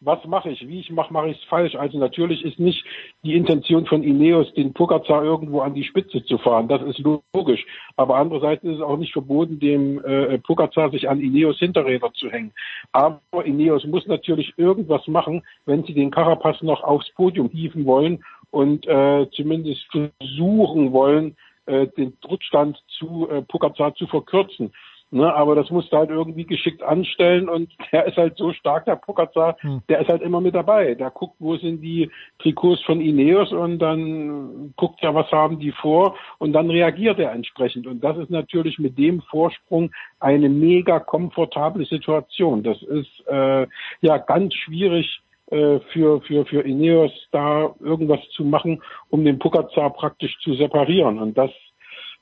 was 0.00 0.24
mache 0.24 0.50
ich, 0.50 0.66
wie 0.66 0.80
ich 0.80 0.90
mache, 0.90 1.12
mache 1.12 1.28
ich 1.28 1.38
es 1.38 1.44
falsch. 1.44 1.74
Also 1.74 1.98
natürlich 1.98 2.44
ist 2.44 2.58
nicht 2.58 2.84
die 3.22 3.34
Intention 3.34 3.86
von 3.86 4.02
Ineos, 4.02 4.52
den 4.54 4.72
Pogacar 4.72 5.22
irgendwo 5.22 5.60
an 5.60 5.74
die 5.74 5.84
Spitze 5.84 6.24
zu 6.24 6.38
fahren. 6.38 6.68
Das 6.68 6.82
ist 6.82 6.98
logisch. 7.34 7.66
Aber 7.96 8.16
andererseits 8.16 8.64
ist 8.64 8.76
es 8.76 8.80
auch 8.80 8.96
nicht 8.96 9.12
verboten, 9.12 9.60
dem 9.60 10.02
äh, 10.04 10.38
Pogacar 10.38 10.90
sich 10.90 11.08
an 11.08 11.20
Ineos 11.20 11.58
Hinterräder 11.58 12.12
zu 12.14 12.30
hängen. 12.30 12.52
Aber 12.92 13.20
Ineos 13.44 13.84
muss 13.84 14.06
natürlich 14.06 14.54
irgendwas 14.56 15.06
machen, 15.06 15.42
wenn 15.66 15.84
sie 15.84 15.94
den 15.94 16.10
Carapaz 16.10 16.62
noch 16.62 16.82
aufs 16.82 17.10
Podium 17.12 17.50
hieven 17.50 17.84
wollen 17.84 18.24
und 18.50 18.86
äh, 18.86 19.28
zumindest 19.32 19.84
versuchen 19.90 20.92
wollen, 20.92 21.36
äh, 21.66 21.86
den 21.88 22.16
Rückstand 22.28 22.82
zu 22.98 23.28
äh, 23.30 23.42
Pogacar 23.42 23.94
zu 23.94 24.06
verkürzen. 24.06 24.72
Ne, 25.12 25.34
aber 25.34 25.56
das 25.56 25.70
musst 25.70 25.92
du 25.92 25.96
halt 25.96 26.10
irgendwie 26.10 26.44
geschickt 26.44 26.84
anstellen 26.84 27.48
und 27.48 27.72
der 27.92 28.06
ist 28.06 28.16
halt 28.16 28.36
so 28.36 28.52
stark, 28.52 28.84
der 28.84 28.94
Pogacar, 28.94 29.56
hm. 29.58 29.82
der 29.88 30.00
ist 30.00 30.08
halt 30.08 30.22
immer 30.22 30.40
mit 30.40 30.54
dabei. 30.54 30.94
Der 30.94 31.10
guckt, 31.10 31.34
wo 31.40 31.56
sind 31.56 31.80
die 31.80 32.08
Trikots 32.38 32.80
von 32.82 33.00
Ineos 33.00 33.52
und 33.52 33.80
dann 33.80 34.72
guckt 34.76 35.02
er, 35.02 35.12
was 35.12 35.30
haben 35.32 35.58
die 35.58 35.72
vor 35.72 36.16
und 36.38 36.52
dann 36.52 36.70
reagiert 36.70 37.18
er 37.18 37.32
entsprechend. 37.32 37.88
Und 37.88 38.04
das 38.04 38.18
ist 38.18 38.30
natürlich 38.30 38.78
mit 38.78 38.96
dem 38.98 39.20
Vorsprung 39.22 39.90
eine 40.20 40.48
mega 40.48 41.00
komfortable 41.00 41.84
Situation. 41.86 42.62
Das 42.62 42.80
ist 42.80 43.26
äh, 43.26 43.66
ja 44.02 44.18
ganz 44.18 44.54
schwierig 44.54 45.22
äh, 45.50 45.80
für, 45.92 46.20
für, 46.20 46.46
für 46.46 46.60
Ineos 46.60 47.10
da 47.32 47.74
irgendwas 47.80 48.20
zu 48.36 48.44
machen, 48.44 48.80
um 49.08 49.24
den 49.24 49.40
Pogacar 49.40 49.90
praktisch 49.92 50.38
zu 50.44 50.54
separieren. 50.54 51.18
Und 51.18 51.36
das 51.36 51.50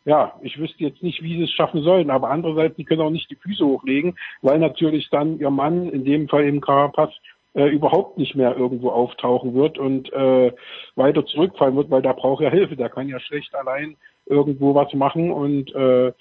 ja, 0.05 0.35
ich 0.43 0.59
wüsste 0.59 0.85
jetzt 0.85 1.03
nicht, 1.03 1.23
wie 1.23 1.37
sie 1.37 1.45
es 1.45 1.53
schaffen 1.53 1.83
sollen, 1.83 2.11
aber 2.11 2.31
andererseits, 2.31 2.77
die 2.77 2.85
können 2.85 3.03
auch 3.03 3.11
nicht 3.11 3.31
die 3.31 3.37
Füße 3.37 3.65
hochlegen, 3.65 4.17
weil 4.43 4.59
natürlich 4.59 5.09
dann 5.11 5.39
ihr 5.39 5.51
Mann, 5.51 5.89
in 5.91 6.05
dem 6.05 6.29
Fall 6.29 6.45
eben 6.45 6.61
Carapaz, 6.61 7.11
äh, 7.55 7.67
überhaupt 7.67 8.19
nicht 8.19 8.35
mehr 8.37 8.57
irgendwo 8.57 8.91
auftauchen 8.91 9.55
wird 9.55 9.79
und 9.79 10.13
äh, 10.13 10.53
weiter 10.97 11.27
zurückfallen 11.27 11.77
wird, 11.77 11.91
weil 11.91 12.03
da 12.03 12.13
braucht 12.13 12.43
er 12.43 12.51
Hilfe, 12.51 12.77
der 12.77 12.89
kann 12.89 13.09
ja 13.09 13.19
schlecht 13.21 13.55
allein 13.55 13.97
irgendwo 14.27 14.75
was 14.75 14.93
machen 14.95 15.31
und 15.31 15.75
äh, 15.75 16.13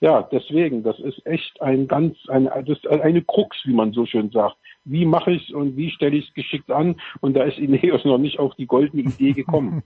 ja, 0.00 0.22
deswegen, 0.32 0.82
das 0.82 0.98
ist 0.98 1.24
echt 1.24 1.62
ein 1.62 1.86
ganz, 1.86 2.16
ein, 2.26 2.46
das 2.46 2.76
ist 2.76 2.88
eine 2.88 3.22
Krux, 3.22 3.56
wie 3.64 3.72
man 3.72 3.92
so 3.92 4.04
schön 4.04 4.30
sagt. 4.30 4.56
Wie 4.84 5.06
mache 5.06 5.30
ich 5.30 5.48
es 5.48 5.54
und 5.54 5.76
wie 5.76 5.90
stelle 5.90 6.16
ich 6.16 6.28
es 6.28 6.34
geschickt 6.34 6.72
an? 6.72 6.96
Und 7.20 7.34
da 7.34 7.44
ist 7.44 7.56
Ineos 7.56 8.04
noch 8.04 8.18
nicht 8.18 8.40
auf 8.40 8.52
die 8.56 8.66
goldene 8.66 9.04
Idee 9.04 9.30
gekommen. 9.30 9.84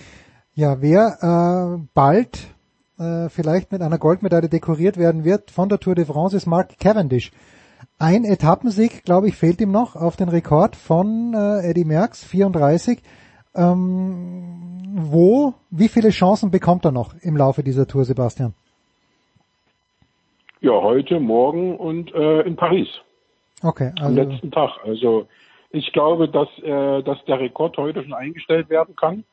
ja, 0.54 0.80
wer 0.80 1.18
äh, 1.20 1.86
bald 1.94 2.54
äh, 3.00 3.28
vielleicht 3.28 3.72
mit 3.72 3.82
einer 3.82 3.98
Goldmedaille 3.98 4.48
dekoriert 4.48 4.96
werden 4.96 5.24
wird 5.24 5.50
von 5.50 5.68
der 5.68 5.80
Tour 5.80 5.94
de 5.94 6.04
France, 6.04 6.36
ist 6.36 6.46
Mark 6.46 6.78
Cavendish. 6.78 7.32
Ein 7.98 8.24
Etappensieg, 8.24 9.04
glaube 9.04 9.28
ich, 9.28 9.36
fehlt 9.36 9.60
ihm 9.60 9.72
noch 9.72 9.96
auf 9.96 10.16
den 10.16 10.28
Rekord 10.28 10.76
von 10.76 11.34
äh, 11.34 11.70
Eddie 11.70 11.84
Merckx, 11.84 12.24
34. 12.24 13.02
Ähm, 13.54 14.70
wo, 14.96 15.54
wie 15.70 15.88
viele 15.88 16.10
Chancen 16.10 16.50
bekommt 16.50 16.84
er 16.84 16.92
noch 16.92 17.14
im 17.22 17.36
Laufe 17.36 17.62
dieser 17.62 17.86
Tour, 17.86 18.04
Sebastian? 18.04 18.54
Ja, 20.60 20.72
heute, 20.72 21.20
morgen 21.20 21.76
und 21.76 22.14
äh, 22.14 22.42
in 22.42 22.56
Paris. 22.56 22.88
Okay, 23.62 23.92
also. 23.98 24.06
Am 24.06 24.14
letzten 24.14 24.50
Tag. 24.50 24.70
Also 24.84 25.26
ich 25.70 25.92
glaube, 25.92 26.28
dass, 26.28 26.48
äh, 26.62 27.02
dass 27.02 27.24
der 27.26 27.40
Rekord 27.40 27.76
heute 27.78 28.02
schon 28.02 28.12
eingestellt 28.12 28.68
werden 28.68 28.94
kann. 28.96 29.24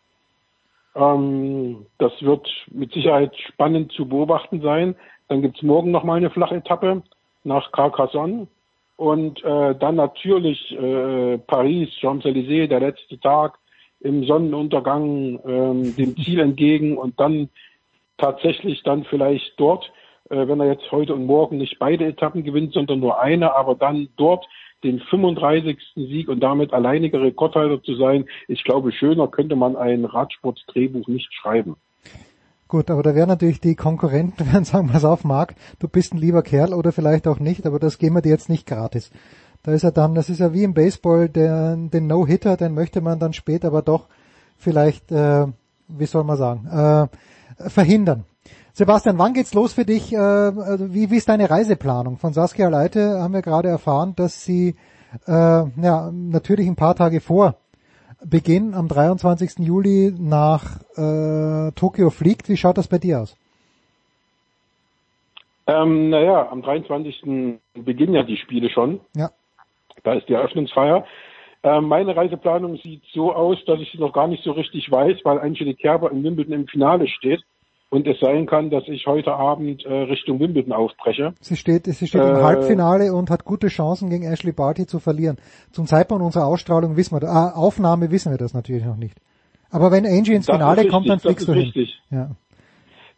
Ähm, 0.97 1.85
das 1.99 2.11
wird 2.21 2.47
mit 2.71 2.91
Sicherheit 2.91 3.35
spannend 3.37 3.91
zu 3.91 4.07
beobachten 4.07 4.61
sein. 4.61 4.95
Dann 5.27 5.41
gibt's 5.41 5.61
morgen 5.61 5.91
nochmal 5.91 6.17
eine 6.17 6.29
Flachetappe 6.29 7.03
nach 7.43 7.71
Carcassonne. 7.71 8.47
Und 8.95 9.43
äh, 9.43 9.75
dann 9.75 9.95
natürlich 9.95 10.71
äh, 10.71 11.37
Paris, 11.37 11.89
Champs-Élysées, 12.01 12.67
der 12.67 12.79
letzte 12.79 13.19
Tag 13.19 13.59
im 13.99 14.23
Sonnenuntergang 14.23 15.39
ähm, 15.45 15.95
dem 15.95 16.15
Ziel 16.17 16.39
entgegen 16.39 16.97
und 16.97 17.19
dann 17.19 17.49
tatsächlich 18.17 18.81
dann 18.83 19.03
vielleicht 19.03 19.59
dort, 19.59 19.91
äh, 20.29 20.47
wenn 20.47 20.59
er 20.59 20.67
jetzt 20.67 20.91
heute 20.91 21.13
und 21.13 21.27
morgen 21.27 21.57
nicht 21.57 21.77
beide 21.77 22.05
Etappen 22.05 22.43
gewinnt, 22.43 22.73
sondern 22.73 22.99
nur 22.99 23.19
eine, 23.19 23.55
aber 23.55 23.75
dann 23.75 24.09
dort 24.17 24.47
den 24.83 24.99
35. 24.99 25.77
Sieg 25.95 26.29
und 26.29 26.39
damit 26.41 26.73
alleiniger 26.73 27.21
Rekordhalter 27.21 27.81
zu 27.81 27.95
sein. 27.95 28.25
Ich 28.47 28.63
glaube, 28.63 28.91
schöner 28.91 29.27
könnte 29.27 29.55
man 29.55 29.75
ein 29.75 30.05
Radsport-Drehbuch 30.05 31.07
nicht 31.07 31.33
schreiben. 31.33 31.77
Gut, 32.67 32.91
aber 32.91 33.01
da 33.01 33.15
wären 33.15 33.29
natürlich 33.29 33.61
die 33.61 33.75
Konkurrenten, 33.75 34.45
werden 34.51 34.65
sagen, 34.65 34.89
pass 34.89 35.05
auf, 35.05 35.23
Marc, 35.23 35.55
du 35.79 35.87
bist 35.87 36.13
ein 36.13 36.17
lieber 36.17 36.43
Kerl 36.43 36.73
oder 36.73 36.91
vielleicht 36.91 37.27
auch 37.27 37.39
nicht, 37.39 37.65
aber 37.65 37.79
das 37.79 37.97
geben 37.97 38.15
wir 38.15 38.21
dir 38.21 38.29
jetzt 38.29 38.49
nicht 38.49 38.67
gratis. 38.67 39.11
Da 39.63 39.73
ist 39.73 39.83
er 39.83 39.91
dann, 39.91 40.15
das 40.15 40.29
ist 40.29 40.39
ja 40.39 40.53
wie 40.53 40.63
im 40.63 40.73
Baseball, 40.73 41.29
der, 41.29 41.75
den 41.75 42.07
No-Hitter, 42.07 42.57
den 42.57 42.73
möchte 42.73 43.01
man 43.01 43.19
dann 43.19 43.33
später 43.33 43.67
aber 43.67 43.81
doch 43.81 44.07
vielleicht, 44.57 45.11
äh, 45.11 45.47
wie 45.87 46.05
soll 46.05 46.23
man 46.23 46.37
sagen, 46.37 46.67
äh, 46.67 47.69
verhindern. 47.69 48.25
Sebastian, 48.77 49.17
wann 49.17 49.33
geht's 49.33 49.55
los 49.55 49.73
für 49.73 49.85
dich? 49.85 50.13
Äh, 50.13 50.17
also 50.17 50.93
wie, 50.93 51.09
wie 51.09 51.15
ist 51.15 51.27
deine 51.27 51.49
Reiseplanung? 51.49 52.17
Von 52.17 52.33
Saskia 52.33 52.69
Leite 52.69 53.17
haben 53.19 53.33
wir 53.33 53.41
gerade 53.41 53.69
erfahren, 53.69 54.13
dass 54.15 54.45
sie 54.45 54.75
äh, 55.25 55.31
ja, 55.31 56.11
natürlich 56.13 56.67
ein 56.67 56.75
paar 56.75 56.93
Tage 56.93 57.19
vor 57.19 57.55
Beginn 58.23 58.75
am 58.75 58.87
23. 58.87 59.65
Juli 59.65 60.13
nach 60.19 60.79
äh, 60.95 61.71
Tokio 61.71 62.11
fliegt. 62.11 62.49
Wie 62.49 62.57
schaut 62.57 62.77
das 62.77 62.87
bei 62.87 62.99
dir 62.99 63.21
aus? 63.21 63.35
Ähm, 65.65 66.11
naja, 66.11 66.47
am 66.51 66.61
23. 66.61 67.59
beginnen 67.73 68.13
ja 68.13 68.21
die 68.21 68.37
Spiele 68.37 68.69
schon. 68.69 68.99
Ja. 69.15 69.31
Da 70.03 70.13
ist 70.13 70.29
die 70.29 70.33
Eröffnungsfeier. 70.33 71.03
Ähm, 71.63 71.85
meine 71.85 72.15
Reiseplanung 72.15 72.77
sieht 72.77 73.01
so 73.11 73.33
aus, 73.33 73.57
dass 73.65 73.79
ich 73.79 73.91
sie 73.91 73.97
noch 73.97 74.13
gar 74.13 74.27
nicht 74.27 74.43
so 74.43 74.51
richtig 74.51 74.91
weiß, 74.91 75.17
weil 75.23 75.39
Angelique 75.39 75.79
Kerber 75.79 76.11
in 76.11 76.23
Wimbledon 76.23 76.53
im 76.53 76.67
Finale 76.67 77.07
steht 77.07 77.41
und 77.89 78.05
es 78.07 78.19
sein 78.19 78.45
kann, 78.45 78.69
dass 78.69 78.83
ich 78.87 79.05
heute 79.07 79.33
Abend 79.33 79.85
äh, 79.85 79.93
Richtung 79.93 80.39
Wimbledon 80.39 80.73
aufbreche. 80.73 81.33
Sie 81.39 81.55
steht, 81.55 81.85
sie 81.85 82.07
steht 82.07 82.21
äh, 82.21 82.29
im 82.29 82.43
Halbfinale 82.43 83.13
und 83.13 83.29
hat 83.29 83.45
gute 83.45 83.67
Chancen 83.67 84.09
gegen 84.09 84.25
Ashley 84.25 84.51
Barty 84.51 84.85
zu 84.85 84.99
verlieren. 84.99 85.37
Zum 85.71 85.85
Zeitpunkt 85.85 86.23
unserer 86.23 86.47
Ausstrahlung 86.47 86.97
wissen 86.97 87.19
wir, 87.19 87.27
äh, 87.27 87.57
Aufnahme 87.57 88.11
wissen 88.11 88.31
wir 88.31 88.37
das 88.37 88.53
natürlich 88.53 88.85
noch 88.85 88.97
nicht. 88.97 89.17
Aber 89.69 89.91
wenn 89.91 90.05
Angie 90.05 90.33
ins 90.33 90.45
Finale 90.45 90.77
richtig, 90.77 90.91
kommt, 90.91 91.09
dann 91.09 91.19
fliegst 91.19 91.47
du 91.47 91.53
hin. 91.53 91.63
Richtig. 91.63 91.99
Ja. 92.09 92.31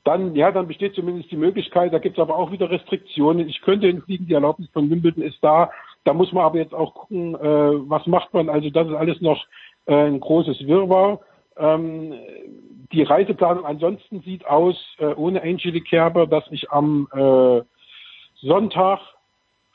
Dann, 0.03 0.33
ja, 0.35 0.51
dann 0.51 0.67
besteht 0.67 0.95
zumindest 0.95 1.29
die 1.31 1.37
Möglichkeit, 1.37 1.93
da 1.93 1.99
gibt 1.99 2.17
es 2.17 2.21
aber 2.21 2.35
auch 2.35 2.51
wieder 2.51 2.69
Restriktionen. 2.69 3.47
Ich 3.47 3.61
könnte 3.61 3.87
hinfliegen, 3.87 4.27
die 4.27 4.33
Erlaubnis 4.33 4.69
von 4.71 4.89
Wimbledon 4.89 5.23
ist 5.23 5.37
da. 5.41 5.71
Da 6.05 6.13
muss 6.13 6.31
man 6.31 6.45
aber 6.45 6.57
jetzt 6.57 6.73
auch 6.73 6.93
gucken, 6.93 7.35
äh, 7.35 7.89
was 7.89 8.07
macht 8.07 8.33
man. 8.33 8.49
Also 8.49 8.69
das 8.69 8.87
ist 8.87 8.93
alles 8.93 9.19
noch 9.21 9.45
äh, 9.85 9.93
ein 9.93 10.19
großes 10.19 10.65
Wirrwarr. 10.65 11.19
Ähm, 11.59 12.13
die 12.91 13.03
Reiseplanung 13.03 13.65
ansonsten 13.65 14.21
sieht 14.21 14.45
aus, 14.45 14.75
äh, 14.97 15.13
ohne 15.13 15.41
Angelique 15.41 15.85
Kerber, 15.87 16.25
dass 16.25 16.45
ich 16.49 16.71
am 16.71 17.07
äh, 17.13 17.61
Sonntag 18.41 18.99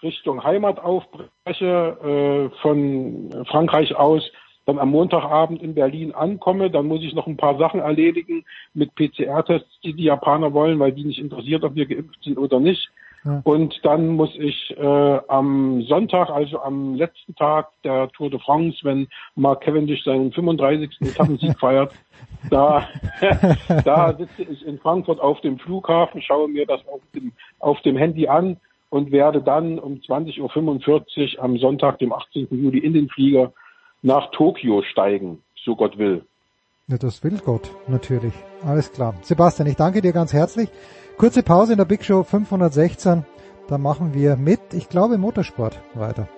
Richtung 0.02 0.42
Heimat 0.42 0.80
aufbreche, 0.80 2.50
äh, 2.50 2.60
von 2.60 3.30
Frankreich 3.46 3.94
aus 3.94 4.30
dann 4.66 4.78
am 4.78 4.90
Montagabend 4.90 5.62
in 5.62 5.74
Berlin 5.74 6.12
ankomme, 6.12 6.70
dann 6.70 6.86
muss 6.86 7.02
ich 7.02 7.14
noch 7.14 7.26
ein 7.26 7.36
paar 7.36 7.58
Sachen 7.58 7.80
erledigen 7.80 8.44
mit 8.72 8.94
PCR-Tests, 8.94 9.80
die 9.82 9.92
die 9.92 10.04
Japaner 10.04 10.52
wollen, 10.52 10.78
weil 10.78 10.92
die 10.92 11.04
nicht 11.04 11.18
interessiert, 11.18 11.64
ob 11.64 11.74
wir 11.74 11.86
geimpft 11.86 12.22
sind 12.22 12.38
oder 12.38 12.60
nicht. 12.60 12.90
Und 13.44 13.80
dann 13.84 14.08
muss 14.08 14.34
ich 14.36 14.74
äh, 14.76 15.20
am 15.28 15.82
Sonntag, 15.82 16.28
also 16.28 16.60
am 16.60 16.94
letzten 16.94 17.34
Tag 17.34 17.70
der 17.82 18.10
Tour 18.10 18.28
de 18.28 18.38
France, 18.38 18.78
wenn 18.82 19.08
Mark 19.34 19.62
Cavendish 19.62 20.04
seinen 20.04 20.30
35. 20.30 20.90
Etappensieg 21.00 21.58
feiert, 21.58 21.94
da, 22.50 22.86
da 23.84 24.14
sitze 24.14 24.42
ich 24.42 24.66
in 24.66 24.78
Frankfurt 24.78 25.20
auf 25.20 25.40
dem 25.40 25.58
Flughafen, 25.58 26.20
schaue 26.20 26.48
mir 26.48 26.66
das 26.66 26.86
auf 26.86 27.00
dem, 27.14 27.32
auf 27.60 27.80
dem 27.80 27.96
Handy 27.96 28.28
an 28.28 28.58
und 28.90 29.10
werde 29.10 29.40
dann 29.40 29.78
um 29.78 29.94
20.45 29.94 31.38
Uhr 31.38 31.42
am 31.42 31.56
Sonntag, 31.56 31.98
dem 32.00 32.12
18. 32.12 32.48
Juli, 32.50 32.78
in 32.78 32.92
den 32.92 33.08
Flieger 33.08 33.52
nach 34.02 34.30
Tokio 34.32 34.82
steigen, 34.82 35.42
so 35.64 35.76
Gott 35.76 35.96
will. 35.96 36.26
Ja, 36.86 36.98
das 36.98 37.24
will 37.24 37.38
Gott, 37.42 37.70
natürlich. 37.88 38.34
Alles 38.62 38.92
klar. 38.92 39.14
Sebastian, 39.22 39.68
ich 39.68 39.76
danke 39.76 40.02
dir 40.02 40.12
ganz 40.12 40.34
herzlich. 40.34 40.68
Kurze 41.16 41.42
Pause 41.42 41.72
in 41.72 41.78
der 41.78 41.86
Big 41.86 42.04
Show 42.04 42.22
516. 42.22 43.24
Da 43.68 43.78
machen 43.78 44.12
wir 44.12 44.36
mit, 44.36 44.60
ich 44.74 44.90
glaube, 44.90 45.16
Motorsport 45.16 45.80
weiter. 45.94 46.28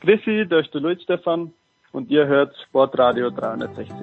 Grüßi, 0.00 0.46
da 0.48 0.58
ist 0.58 0.74
der 0.74 0.80
Luis 0.80 1.00
Stefan 1.02 1.52
und 1.92 2.10
ihr 2.10 2.26
hört 2.26 2.56
Sportradio 2.68 3.30
360. 3.30 3.94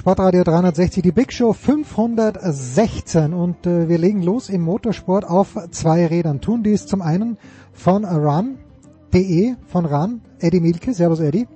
Sportradio 0.00 0.44
360, 0.44 1.02
die 1.02 1.12
Big 1.12 1.30
Show 1.30 1.52
516 1.52 3.34
und 3.34 3.66
äh, 3.66 3.86
wir 3.86 3.98
legen 3.98 4.22
los 4.22 4.48
im 4.48 4.62
Motorsport 4.62 5.26
auf 5.26 5.58
zwei 5.72 6.06
Rädern. 6.06 6.40
Tun 6.40 6.62
dies 6.62 6.86
zum 6.86 7.02
einen 7.02 7.36
von 7.74 8.06
run.de, 8.06 9.56
von 9.66 9.84
run, 9.84 10.22
Eddie 10.38 10.60
Mielke. 10.60 10.94
Servus 10.94 11.20
Eddie. 11.20 11.46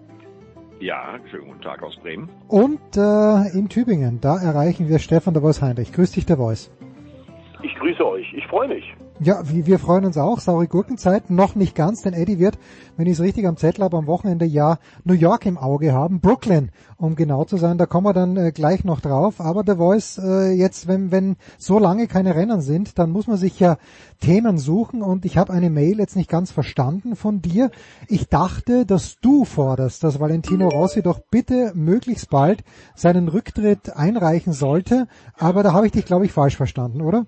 Ja, 0.79 1.19
schönen 1.31 1.47
guten 1.47 1.63
Tag 1.63 1.83
aus 1.83 1.97
Bremen. 2.03 2.29
Und 2.47 2.99
äh, 2.99 3.49
in 3.59 3.71
Tübingen, 3.71 4.21
da 4.21 4.37
erreichen 4.37 4.91
wir 4.91 4.99
Stefan 4.99 5.33
der 5.33 5.43
Voice 5.43 5.63
Heinrich. 5.63 5.95
Grüß 5.95 6.13
dich, 6.13 6.27
der 6.27 6.37
Voice. 6.37 6.71
Ich 7.63 7.75
grüße 7.77 8.07
euch, 8.07 8.14
ich 8.37 8.47
freue 8.47 8.69
mich. 8.69 8.85
Ja, 9.21 9.43
wir 9.45 9.79
freuen 9.79 10.05
uns 10.05 10.19
auch. 10.19 10.41
Saure 10.41 10.67
Gurkenzeit 10.67 11.31
noch 11.31 11.55
nicht 11.55 11.77
ganz, 11.77 12.03
denn 12.03 12.15
Eddie 12.15 12.41
wird, 12.41 12.59
wenn 12.97 13.07
ich 13.07 13.13
es 13.13 13.21
richtig 13.21 13.47
am 13.47 13.57
Zettel 13.57 13.85
habe, 13.85 13.97
am 13.97 14.09
Wochenende 14.09 14.45
ja 14.45 14.79
New 15.05 15.15
York 15.15 15.47
im 15.47 15.57
Auge 15.57 15.93
haben. 15.93 16.21
Brooklyn, 16.21 16.73
um 16.97 17.15
genau 17.15 17.45
zu 17.45 17.57
sein. 17.57 17.79
Da 17.79 17.87
kommen 17.87 18.07
wir 18.07 18.13
dann 18.13 18.37
äh, 18.37 18.51
gleich 18.51 18.83
noch 18.83 19.01
drauf. 19.01 19.41
Aber 19.41 19.63
der 19.63 19.77
Voice, 19.77 20.19
äh, 20.19 20.51
jetzt, 20.51 20.89
wenn, 20.89 21.13
wenn 21.13 21.37
so 21.59 21.79
lange 21.79 22.09
keine 22.09 22.35
Rennen 22.35 22.61
sind, 22.61 22.99
dann 22.99 23.11
muss 23.11 23.29
man 23.29 23.37
sich 23.37 23.61
ja 23.61 23.77
Themen 24.21 24.59
suchen. 24.59 25.01
Und 25.01 25.25
ich 25.25 25.39
habe 25.39 25.53
eine 25.53 25.71
Mail 25.71 26.01
jetzt 26.01 26.17
nicht 26.17 26.29
ganz 26.29 26.51
verstanden 26.51 27.15
von 27.15 27.41
dir. 27.41 27.71
Ich 28.09 28.29
dachte, 28.29 28.85
dass 28.85 29.21
du 29.21 29.45
forderst, 29.45 30.03
dass 30.03 30.19
Valentino 30.19 30.69
Rossi 30.69 31.03
doch 31.03 31.21
bitte 31.31 31.71
möglichst 31.77 32.31
bald 32.31 32.65
seinen 32.97 33.29
Rücktritt 33.29 33.95
einreichen 33.95 34.53
sollte. 34.53 35.07
Aber 35.39 35.63
da 35.63 35.73
habe 35.73 35.87
ich 35.87 35.93
dich, 35.93 36.05
glaube 36.05 36.27
ich, 36.27 36.33
falsch 36.33 36.57
verstanden, 36.57 37.01
oder? 37.01 37.27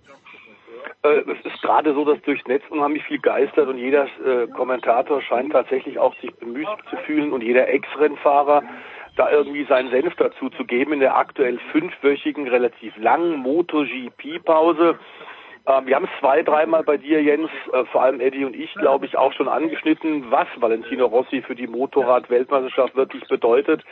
Äh, 1.06 1.24
es 1.30 1.52
ist 1.52 1.62
gerade 1.62 1.94
so, 1.94 2.04
dass 2.04 2.20
durchs 2.22 2.46
Netz 2.46 2.62
unheimlich 2.70 3.04
viel 3.04 3.18
geistert 3.18 3.68
und 3.68 3.78
jeder 3.78 4.04
äh, 4.24 4.46
Kommentator 4.48 5.22
scheint 5.22 5.52
tatsächlich 5.52 5.98
auch 5.98 6.14
sich 6.20 6.34
bemüht 6.34 6.68
zu 6.90 6.96
fühlen 6.98 7.32
und 7.32 7.42
jeder 7.42 7.68
Ex-Rennfahrer 7.68 8.62
da 9.16 9.30
irgendwie 9.30 9.64
seinen 9.64 9.90
Senf 9.90 10.14
dazu 10.16 10.50
zu 10.50 10.64
geben 10.64 10.92
in 10.92 11.00
der 11.00 11.16
aktuell 11.16 11.58
fünfwöchigen, 11.72 12.48
relativ 12.48 12.94
langen 12.98 13.36
MotoGP-Pause. 13.38 14.98
Ähm, 15.66 15.86
wir 15.86 15.96
haben 15.96 16.04
es 16.04 16.20
zwei, 16.20 16.42
dreimal 16.42 16.82
bei 16.82 16.96
dir, 16.96 17.22
Jens, 17.22 17.50
äh, 17.72 17.84
vor 17.86 18.02
allem 18.02 18.20
Eddie 18.20 18.44
und 18.44 18.54
ich, 18.54 18.72
glaube 18.74 19.06
ich, 19.06 19.16
auch 19.16 19.32
schon 19.32 19.48
angeschnitten, 19.48 20.30
was 20.30 20.48
Valentino 20.56 21.06
Rossi 21.06 21.42
für 21.42 21.54
die 21.54 21.66
Motorrad-Weltmeisterschaft 21.66 22.94
wirklich 22.96 23.26
bedeutet. 23.28 23.82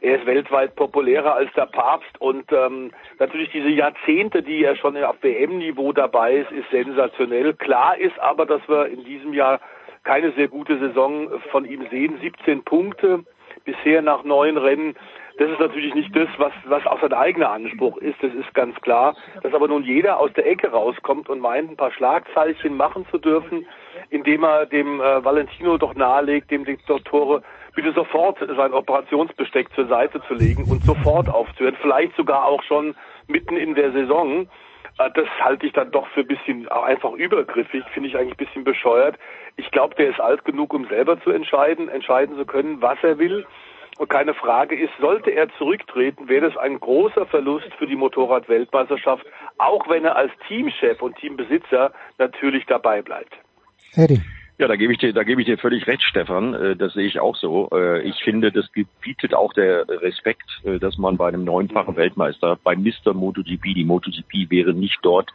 Er 0.00 0.16
ist 0.16 0.26
weltweit 0.26 0.76
populärer 0.76 1.34
als 1.34 1.52
der 1.54 1.66
Papst 1.66 2.20
und 2.20 2.50
ähm, 2.52 2.90
natürlich 3.18 3.50
diese 3.50 3.68
Jahrzehnte, 3.68 4.42
die 4.42 4.64
er 4.64 4.76
schon 4.76 4.96
auf 4.96 5.16
WM-Niveau 5.22 5.92
dabei 5.92 6.36
ist, 6.36 6.50
ist 6.52 6.70
sensationell. 6.70 7.52
Klar 7.54 7.98
ist 7.98 8.18
aber, 8.18 8.46
dass 8.46 8.66
wir 8.66 8.86
in 8.86 9.04
diesem 9.04 9.34
Jahr 9.34 9.60
keine 10.04 10.32
sehr 10.32 10.48
gute 10.48 10.78
Saison 10.78 11.28
von 11.50 11.66
ihm 11.66 11.86
sehen. 11.90 12.18
17 12.20 12.64
Punkte 12.64 13.24
bisher 13.64 14.00
nach 14.00 14.24
neun 14.24 14.56
Rennen. 14.56 14.94
Das 15.38 15.50
ist 15.50 15.60
natürlich 15.60 15.94
nicht 15.94 16.14
das, 16.16 16.28
was, 16.38 16.52
was 16.64 16.86
auch 16.86 17.00
sein 17.00 17.12
eigener 17.12 17.50
Anspruch 17.50 17.96
ist. 17.98 18.22
Das 18.22 18.32
ist 18.34 18.52
ganz 18.54 18.78
klar. 18.80 19.14
Dass 19.42 19.54
aber 19.54 19.68
nun 19.68 19.84
jeder 19.84 20.18
aus 20.18 20.32
der 20.32 20.46
Ecke 20.46 20.70
rauskommt 20.70 21.28
und 21.28 21.40
meint, 21.40 21.70
ein 21.70 21.76
paar 21.76 21.92
Schlagzeilchen 21.92 22.76
machen 22.76 23.06
zu 23.10 23.18
dürfen, 23.18 23.66
indem 24.10 24.44
er 24.44 24.66
dem 24.66 25.00
äh, 25.00 25.24
Valentino 25.24 25.78
doch 25.78 25.94
nahelegt, 25.94 26.50
dem 26.50 26.64
Diktatoren 26.64 27.42
bitte 27.80 27.94
sofort 27.94 28.38
sein 28.38 28.74
Operationsbesteck 28.74 29.72
zur 29.74 29.86
Seite 29.86 30.20
zu 30.28 30.34
legen 30.34 30.64
und 30.64 30.84
sofort 30.84 31.30
aufzuhören, 31.30 31.76
vielleicht 31.80 32.14
sogar 32.14 32.44
auch 32.44 32.62
schon 32.62 32.94
mitten 33.26 33.56
in 33.56 33.74
der 33.74 33.92
Saison. 33.92 34.42
Äh, 34.98 35.10
das 35.14 35.26
halte 35.40 35.66
ich 35.66 35.72
dann 35.72 35.90
doch 35.90 36.06
für 36.08 36.20
ein 36.20 36.26
bisschen 36.26 36.68
einfach 36.68 37.12
übergriffig, 37.12 37.82
finde 37.94 38.10
ich 38.10 38.16
eigentlich 38.16 38.34
ein 38.34 38.44
bisschen 38.44 38.64
bescheuert. 38.64 39.18
Ich 39.56 39.70
glaube, 39.70 39.94
der 39.94 40.10
ist 40.10 40.20
alt 40.20 40.44
genug, 40.44 40.74
um 40.74 40.86
selber 40.88 41.18
zu 41.22 41.30
entscheiden, 41.30 41.88
entscheiden 41.88 42.36
zu 42.36 42.44
können, 42.44 42.82
was 42.82 42.98
er 43.02 43.18
will. 43.18 43.46
Und 43.98 44.10
keine 44.10 44.34
Frage 44.34 44.78
ist, 44.78 44.92
sollte 45.00 45.30
er 45.30 45.48
zurücktreten, 45.56 46.28
wäre 46.28 46.48
das 46.48 46.56
ein 46.58 46.80
großer 46.80 47.26
Verlust 47.26 47.72
für 47.78 47.86
die 47.86 47.96
Motorrad-Weltmeisterschaft, 47.96 49.24
auch 49.56 49.88
wenn 49.88 50.04
er 50.04 50.16
als 50.16 50.32
Teamchef 50.48 51.00
und 51.00 51.16
Teambesitzer 51.16 51.92
natürlich 52.18 52.66
dabei 52.66 53.00
bleibt. 53.00 53.34
Eddie. 53.94 54.20
Ja, 54.60 54.68
da 54.68 54.76
gebe 54.76 54.92
ich 54.92 54.98
dir, 54.98 55.14
da 55.14 55.22
gebe 55.22 55.40
ich 55.40 55.46
dir 55.46 55.56
völlig 55.56 55.86
recht, 55.86 56.02
Stefan. 56.02 56.52
Äh, 56.52 56.76
das 56.76 56.92
sehe 56.92 57.06
ich 57.06 57.18
auch 57.18 57.34
so. 57.34 57.70
Äh, 57.72 58.02
ich 58.02 58.22
finde, 58.22 58.52
das 58.52 58.70
gebietet 58.72 59.32
auch 59.32 59.54
der 59.54 59.88
Respekt, 59.88 60.44
äh, 60.64 60.78
dass 60.78 60.98
man 60.98 61.16
bei 61.16 61.28
einem 61.28 61.44
neunfachen 61.44 61.96
Weltmeister, 61.96 62.58
bei 62.62 62.76
Mr. 62.76 63.14
MotoGP, 63.14 63.72
die 63.74 63.86
MotoGP 63.86 64.50
wäre 64.50 64.74
nicht 64.74 64.98
dort, 65.00 65.30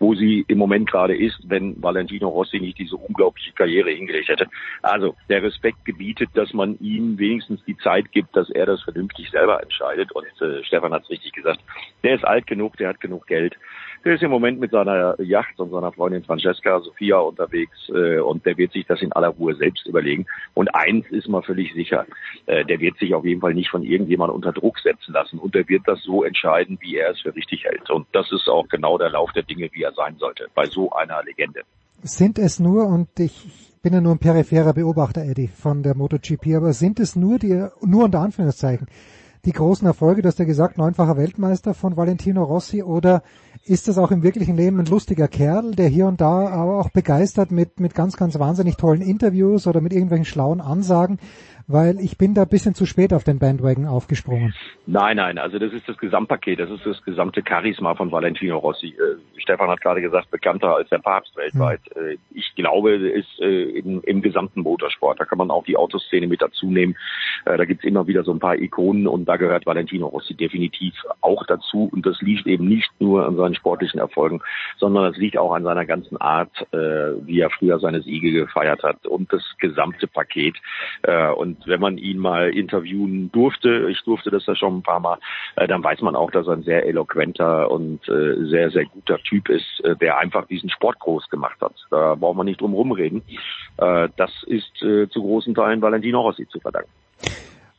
wo 0.00 0.16
sie 0.16 0.44
im 0.48 0.58
Moment 0.58 0.90
gerade 0.90 1.16
ist, 1.16 1.38
wenn 1.48 1.80
Valentino 1.80 2.28
Rossi 2.28 2.58
nicht 2.58 2.76
diese 2.76 2.96
unglaubliche 2.96 3.52
Karriere 3.52 3.90
hingelegt 3.90 4.28
hätte. 4.28 4.48
Also 4.82 5.14
der 5.28 5.44
Respekt 5.44 5.84
gebietet, 5.84 6.30
dass 6.34 6.52
man 6.52 6.76
ihm 6.80 7.16
wenigstens 7.16 7.64
die 7.66 7.76
Zeit 7.76 8.10
gibt, 8.10 8.34
dass 8.34 8.50
er 8.50 8.66
das 8.66 8.82
vernünftig 8.82 9.30
selber 9.30 9.62
entscheidet. 9.62 10.10
Und 10.10 10.26
Stefan 10.64 10.92
hat 10.92 11.04
es 11.04 11.10
richtig 11.10 11.32
gesagt. 11.32 11.60
Der 12.02 12.16
ist 12.16 12.24
alt 12.24 12.48
genug, 12.48 12.76
der 12.76 12.88
hat 12.88 13.00
genug 13.00 13.28
Geld. 13.28 13.56
Der 14.04 14.16
ist 14.16 14.22
im 14.22 14.30
Moment 14.30 14.60
mit 14.60 14.70
seiner 14.70 15.18
Yacht 15.18 15.58
und 15.58 15.70
seiner 15.70 15.90
Freundin 15.90 16.24
Francesca 16.24 16.78
Sophia 16.80 17.18
unterwegs 17.18 17.88
äh, 17.88 18.18
und 18.18 18.44
der 18.44 18.58
wird 18.58 18.72
sich 18.72 18.86
das 18.86 19.00
in 19.00 19.12
aller 19.12 19.28
Ruhe 19.28 19.54
selbst 19.54 19.86
überlegen. 19.86 20.26
Und 20.52 20.74
eins 20.74 21.06
ist 21.10 21.26
mal 21.26 21.42
völlig 21.42 21.72
sicher, 21.72 22.04
äh, 22.44 22.66
der 22.66 22.80
wird 22.80 22.98
sich 22.98 23.14
auf 23.14 23.24
jeden 23.24 23.40
Fall 23.40 23.54
nicht 23.54 23.70
von 23.70 23.82
irgendjemandem 23.82 24.36
unter 24.36 24.52
Druck 24.52 24.78
setzen 24.80 25.14
lassen 25.14 25.38
und 25.38 25.54
der 25.54 25.66
wird 25.68 25.82
das 25.86 26.02
so 26.02 26.22
entscheiden, 26.22 26.76
wie 26.82 26.96
er 26.96 27.12
es 27.12 27.20
für 27.20 27.34
richtig 27.34 27.64
hält. 27.64 27.90
Und 27.90 28.06
das 28.12 28.30
ist 28.30 28.46
auch 28.46 28.68
genau 28.68 28.98
der 28.98 29.08
Lauf 29.08 29.32
der 29.32 29.42
Dinge, 29.42 29.70
wie 29.72 29.82
er 29.82 29.92
sein 29.92 30.16
sollte, 30.18 30.48
bei 30.54 30.66
so 30.66 30.92
einer 30.92 31.22
Legende. 31.24 31.62
Sind 32.02 32.38
es 32.38 32.60
nur, 32.60 32.86
und 32.86 33.08
ich 33.18 33.46
bin 33.82 33.94
ja 33.94 34.02
nur 34.02 34.12
ein 34.12 34.18
peripherer 34.18 34.74
Beobachter, 34.74 35.22
Eddie, 35.22 35.48
von 35.48 35.82
der 35.82 35.96
MotoGP, 35.96 36.56
aber 36.56 36.74
sind 36.74 37.00
es 37.00 37.16
nur 37.16 37.38
die, 37.38 37.68
nur 37.80 38.04
unter 38.04 38.20
Anführungszeichen, 38.20 38.86
die 39.44 39.52
großen 39.52 39.86
Erfolge, 39.86 40.22
du 40.22 40.28
hast 40.28 40.38
ja 40.38 40.44
gesagt, 40.44 40.78
neunfacher 40.78 41.16
Weltmeister 41.16 41.74
von 41.74 41.96
Valentino 41.96 42.42
Rossi 42.42 42.82
oder 42.82 43.22
ist 43.64 43.88
das 43.88 43.98
auch 43.98 44.10
im 44.10 44.22
wirklichen 44.22 44.56
Leben 44.56 44.78
ein 44.80 44.86
lustiger 44.86 45.28
Kerl, 45.28 45.72
der 45.72 45.88
hier 45.88 46.06
und 46.06 46.20
da 46.20 46.48
aber 46.48 46.78
auch 46.78 46.90
begeistert 46.90 47.50
mit, 47.50 47.80
mit 47.80 47.94
ganz, 47.94 48.16
ganz 48.16 48.38
wahnsinnig 48.38 48.76
tollen 48.76 49.02
Interviews 49.02 49.66
oder 49.66 49.80
mit 49.80 49.92
irgendwelchen 49.92 50.24
schlauen 50.24 50.60
Ansagen? 50.60 51.18
Weil 51.66 51.98
ich 52.00 52.18
bin 52.18 52.34
da 52.34 52.42
ein 52.42 52.48
bisschen 52.48 52.74
zu 52.74 52.86
spät 52.86 53.12
auf 53.12 53.24
den 53.24 53.38
Bandwagon 53.38 53.86
aufgesprungen. 53.86 54.54
Nein, 54.86 55.16
nein, 55.16 55.38
also 55.38 55.58
das 55.58 55.72
ist 55.72 55.88
das 55.88 55.96
Gesamtpaket, 55.98 56.60
das 56.60 56.70
ist 56.70 56.84
das 56.84 57.02
gesamte 57.04 57.42
Charisma 57.46 57.94
von 57.94 58.12
Valentino 58.12 58.58
Rossi. 58.58 58.88
Äh, 58.88 59.40
Stefan 59.40 59.68
hat 59.68 59.80
gerade 59.80 60.00
gesagt, 60.00 60.30
bekannter 60.30 60.76
als 60.76 60.88
der 60.90 60.98
Papst 60.98 61.36
weltweit. 61.36 61.80
Mhm. 61.94 62.18
ich 62.34 62.54
glaube, 62.54 62.94
ist 62.94 63.40
äh, 63.40 63.78
im, 63.78 64.02
im 64.02 64.22
gesamten 64.22 64.60
Motorsport, 64.60 65.20
da 65.20 65.24
kann 65.24 65.38
man 65.38 65.50
auch 65.50 65.64
die 65.64 65.76
Autoszene 65.76 66.26
mit 66.26 66.42
dazu 66.42 66.70
nehmen. 66.70 66.96
Äh, 67.44 67.56
da 67.56 67.64
gibt's 67.64 67.84
immer 67.84 68.06
wieder 68.06 68.24
so 68.24 68.32
ein 68.32 68.38
paar 68.38 68.56
Ikonen 68.56 69.06
und 69.06 69.26
da 69.26 69.36
gehört 69.36 69.66
Valentino 69.66 70.06
Rossi 70.06 70.34
definitiv 70.34 70.94
auch 71.20 71.44
dazu. 71.46 71.88
Und 71.92 72.06
das 72.06 72.20
liegt 72.20 72.46
eben 72.46 72.66
nicht 72.66 72.90
nur 72.98 73.26
an 73.26 73.36
seinen 73.36 73.54
sportlichen 73.54 74.00
Erfolgen, 74.00 74.40
sondern 74.78 75.04
das 75.04 75.16
liegt 75.16 75.36
auch 75.36 75.52
an 75.52 75.64
seiner 75.64 75.86
ganzen 75.86 76.16
Art, 76.18 76.52
äh, 76.72 76.76
wie 77.26 77.40
er 77.40 77.50
früher 77.50 77.78
seine 77.78 78.02
Siege 78.02 78.32
gefeiert 78.32 78.82
hat 78.82 79.06
und 79.06 79.32
das 79.32 79.42
gesamte 79.58 80.06
Paket. 80.06 80.56
Äh, 81.02 81.30
und 81.30 81.53
und 81.54 81.66
wenn 81.66 81.80
man 81.80 81.98
ihn 81.98 82.18
mal 82.18 82.50
interviewen 82.50 83.30
durfte, 83.32 83.88
ich 83.90 84.02
durfte 84.04 84.30
das 84.30 84.46
ja 84.46 84.54
schon 84.54 84.78
ein 84.78 84.82
paar 84.82 85.00
Mal, 85.00 85.18
äh, 85.56 85.66
dann 85.66 85.82
weiß 85.82 86.00
man 86.00 86.16
auch, 86.16 86.30
dass 86.30 86.46
er 86.46 86.54
ein 86.54 86.62
sehr 86.62 86.86
eloquenter 86.86 87.70
und 87.70 88.06
äh, 88.08 88.46
sehr, 88.46 88.70
sehr 88.70 88.84
guter 88.86 89.18
Typ 89.18 89.48
ist, 89.48 89.80
äh, 89.84 89.96
der 89.96 90.18
einfach 90.18 90.46
diesen 90.46 90.70
Sport 90.70 90.98
groß 91.00 91.28
gemacht 91.30 91.60
hat. 91.60 91.74
Da 91.90 92.14
braucht 92.14 92.36
man 92.36 92.46
nicht 92.46 92.60
drum 92.60 92.74
rumreden. 92.74 93.22
Äh, 93.76 94.08
das 94.16 94.30
ist 94.46 94.82
äh, 94.82 95.08
zu 95.08 95.22
großen 95.22 95.54
Teilen 95.54 95.82
Valentino 95.82 96.20
Rossi 96.20 96.46
zu 96.48 96.60
verdanken. 96.60 96.90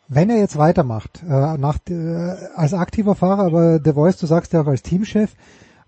Wenn 0.07 0.29
er 0.29 0.37
jetzt 0.37 0.57
weitermacht, 0.57 1.23
äh, 1.23 1.57
nach, 1.57 1.77
äh, 1.89 2.35
als 2.55 2.73
aktiver 2.73 3.15
Fahrer, 3.15 3.45
aber 3.45 3.79
The 3.83 3.93
Voice, 3.93 4.17
du 4.17 4.27
sagst 4.27 4.53
ja 4.53 4.61
auch 4.61 4.67
als 4.67 4.83
Teamchef, 4.83 5.33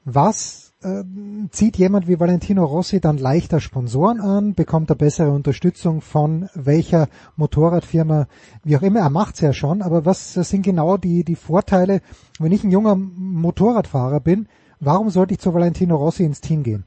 was 0.06 0.67
äh, 0.82 1.04
zieht 1.52 1.78
jemand 1.78 2.08
wie 2.08 2.20
Valentino 2.20 2.64
Rossi 2.64 3.00
dann 3.00 3.18
leichter 3.18 3.60
Sponsoren 3.60 4.20
an, 4.20 4.54
bekommt 4.54 4.90
er 4.90 4.96
bessere 4.96 5.32
Unterstützung 5.32 6.02
von 6.02 6.50
welcher 6.54 7.08
Motorradfirma, 7.36 8.28
wie 8.64 8.78
auch 8.78 8.82
immer, 8.82 9.00
er 9.00 9.10
macht's 9.10 9.42
ja 9.42 9.54
schon, 9.54 9.82
aber 9.82 10.06
was 10.06 10.34
sind 10.34 10.64
genau 10.64 10.98
die, 10.98 11.24
die 11.24 11.36
Vorteile, 11.36 12.02
wenn 12.40 12.52
ich 12.52 12.64
ein 12.64 12.72
junger 12.72 12.96
Motorradfahrer 12.96 14.20
bin, 14.20 14.48
warum 14.80 15.10
sollte 15.10 15.34
ich 15.34 15.40
zu 15.40 15.54
Valentino 15.54 15.96
Rossi 15.96 16.24
ins 16.24 16.42
Team 16.42 16.64
gehen? 16.64 16.86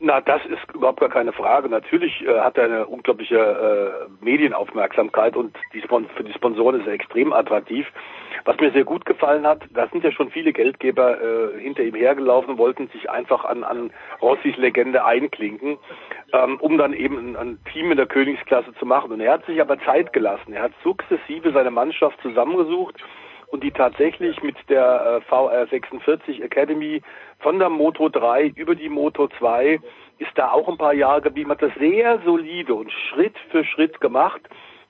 Na, 0.00 0.20
das 0.20 0.40
ist 0.46 0.74
überhaupt 0.74 1.00
gar 1.00 1.08
keine 1.08 1.32
Frage. 1.32 1.68
Natürlich 1.68 2.24
äh, 2.24 2.38
hat 2.38 2.56
er 2.56 2.66
eine 2.66 2.86
unglaubliche 2.86 3.36
äh, 3.36 4.24
Medienaufmerksamkeit 4.24 5.34
und 5.34 5.56
die 5.72 5.80
für 5.80 6.22
die 6.24 6.32
Sponsoren 6.32 6.80
ist 6.80 6.86
er 6.86 6.92
extrem 6.92 7.32
attraktiv. 7.32 7.84
Was 8.44 8.56
mir 8.60 8.70
sehr 8.70 8.84
gut 8.84 9.04
gefallen 9.06 9.44
hat, 9.44 9.62
da 9.70 9.88
sind 9.88 10.04
ja 10.04 10.12
schon 10.12 10.30
viele 10.30 10.52
Geldgeber 10.52 11.20
äh, 11.20 11.60
hinter 11.60 11.82
ihm 11.82 11.96
hergelaufen 11.96 12.58
wollten 12.58 12.86
sich 12.88 13.10
einfach 13.10 13.44
an, 13.44 13.64
an 13.64 13.90
Rossis 14.22 14.56
Legende 14.56 15.04
einklinken, 15.04 15.78
ähm, 16.32 16.58
um 16.60 16.78
dann 16.78 16.92
eben 16.92 17.18
ein, 17.18 17.36
ein 17.36 17.58
Team 17.72 17.90
in 17.90 17.96
der 17.96 18.06
Königsklasse 18.06 18.72
zu 18.74 18.86
machen. 18.86 19.10
Und 19.10 19.20
er 19.20 19.32
hat 19.32 19.46
sich 19.46 19.60
aber 19.60 19.80
Zeit 19.80 20.12
gelassen. 20.12 20.52
Er 20.52 20.62
hat 20.62 20.72
sukzessive 20.84 21.50
seine 21.50 21.72
Mannschaft 21.72 22.20
zusammengesucht 22.22 23.02
und 23.50 23.64
die 23.64 23.70
tatsächlich 23.70 24.42
mit 24.42 24.56
der 24.68 25.22
äh, 25.28 25.32
VR46 25.32 26.42
Academy 26.42 27.02
von 27.40 27.58
der 27.58 27.70
Moto 27.70 28.08
3 28.08 28.52
über 28.56 28.74
die 28.74 28.88
Moto 28.88 29.28
2 29.38 29.80
ist 30.18 30.30
da 30.34 30.50
auch 30.50 30.68
ein 30.68 30.78
paar 30.78 30.94
Jahre 30.94 31.22
geblieben, 31.22 31.50
hat 31.50 31.62
das 31.62 31.74
sehr 31.78 32.20
solide 32.24 32.74
und 32.74 32.92
Schritt 32.92 33.36
für 33.50 33.64
Schritt 33.64 34.00
gemacht, 34.00 34.40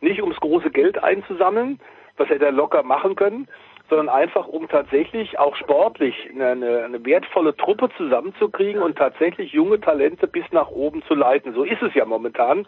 nicht 0.00 0.20
ums 0.22 0.40
große 0.40 0.70
Geld 0.70 1.02
einzusammeln, 1.02 1.80
was 2.16 2.28
hätte 2.28 2.46
er 2.46 2.52
locker 2.52 2.82
machen 2.82 3.14
können, 3.14 3.48
sondern 3.88 4.08
einfach 4.08 4.46
um 4.46 4.68
tatsächlich 4.68 5.38
auch 5.38 5.56
sportlich 5.56 6.14
eine, 6.30 6.84
eine 6.84 7.04
wertvolle 7.04 7.56
Truppe 7.56 7.88
zusammenzukriegen 7.96 8.82
und 8.82 8.96
tatsächlich 8.96 9.52
junge 9.52 9.80
Talente 9.80 10.26
bis 10.26 10.44
nach 10.50 10.68
oben 10.68 11.02
zu 11.04 11.14
leiten. 11.14 11.54
So 11.54 11.64
ist 11.64 11.82
es 11.82 11.94
ja 11.94 12.04
momentan. 12.04 12.66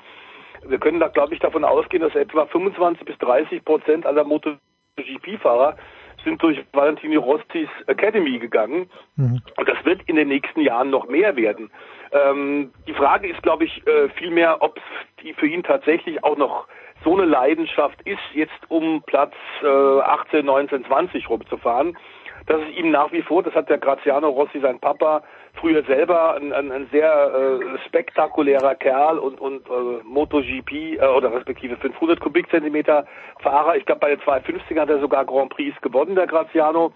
Wir 0.66 0.78
können 0.78 1.00
da, 1.00 1.08
glaube 1.08 1.34
ich, 1.34 1.40
davon 1.40 1.64
ausgehen, 1.64 2.02
dass 2.02 2.14
etwa 2.14 2.46
25 2.46 3.04
bis 3.04 3.18
30 3.18 3.64
Prozent 3.64 4.06
aller 4.06 4.24
MotoGP-Fahrer 5.00 5.76
sind 6.24 6.42
durch 6.42 6.62
Valentino 6.72 7.20
Rostis 7.20 7.68
Academy 7.86 8.38
gegangen. 8.38 8.90
Mhm. 9.16 9.40
Und 9.56 9.68
das 9.68 9.82
wird 9.84 10.02
in 10.06 10.16
den 10.16 10.28
nächsten 10.28 10.60
Jahren 10.60 10.90
noch 10.90 11.08
mehr 11.08 11.36
werden. 11.36 11.70
Ähm, 12.12 12.72
die 12.86 12.94
Frage 12.94 13.28
ist, 13.28 13.42
glaube 13.42 13.64
ich, 13.64 13.86
äh, 13.86 14.08
vielmehr, 14.10 14.62
ob 14.62 14.78
die 15.22 15.32
für 15.34 15.46
ihn 15.46 15.62
tatsächlich 15.62 16.22
auch 16.24 16.36
noch 16.36 16.66
so 17.04 17.14
eine 17.16 17.24
Leidenschaft 17.24 18.02
ist, 18.02 18.20
jetzt 18.34 18.68
um 18.68 19.02
Platz 19.06 19.32
äh, 19.62 19.66
18, 19.66 20.44
19, 20.44 20.84
20 20.84 21.30
rumzufahren. 21.30 21.96
Das 22.46 22.60
ist 22.62 22.76
ihm 22.76 22.90
nach 22.90 23.12
wie 23.12 23.22
vor, 23.22 23.42
das 23.42 23.54
hat 23.54 23.70
der 23.70 23.78
Graziano 23.78 24.28
Rossi, 24.28 24.60
sein 24.60 24.80
Papa, 24.80 25.22
früher 25.54 25.82
selber 25.84 26.34
ein, 26.36 26.52
ein, 26.52 26.70
ein 26.70 26.88
sehr 26.90 27.12
äh, 27.12 27.78
spektakulärer 27.86 28.74
Kerl 28.74 29.18
und, 29.18 29.40
und 29.40 29.66
äh, 29.68 30.02
MotoGP 30.04 30.72
äh, 30.72 31.06
oder 31.06 31.32
respektive 31.32 31.76
500 31.76 32.20
Kubikzentimeter 32.20 33.06
Fahrer. 33.40 33.76
Ich 33.76 33.86
glaube, 33.86 34.00
bei 34.00 34.10
den 34.10 34.20
250 34.22 34.78
hat 34.78 34.90
er 34.90 35.00
sogar 35.00 35.24
Grand 35.24 35.50
Prix 35.50 35.78
gewonnen, 35.80 36.14
der 36.14 36.26
Graziano. 36.26 36.92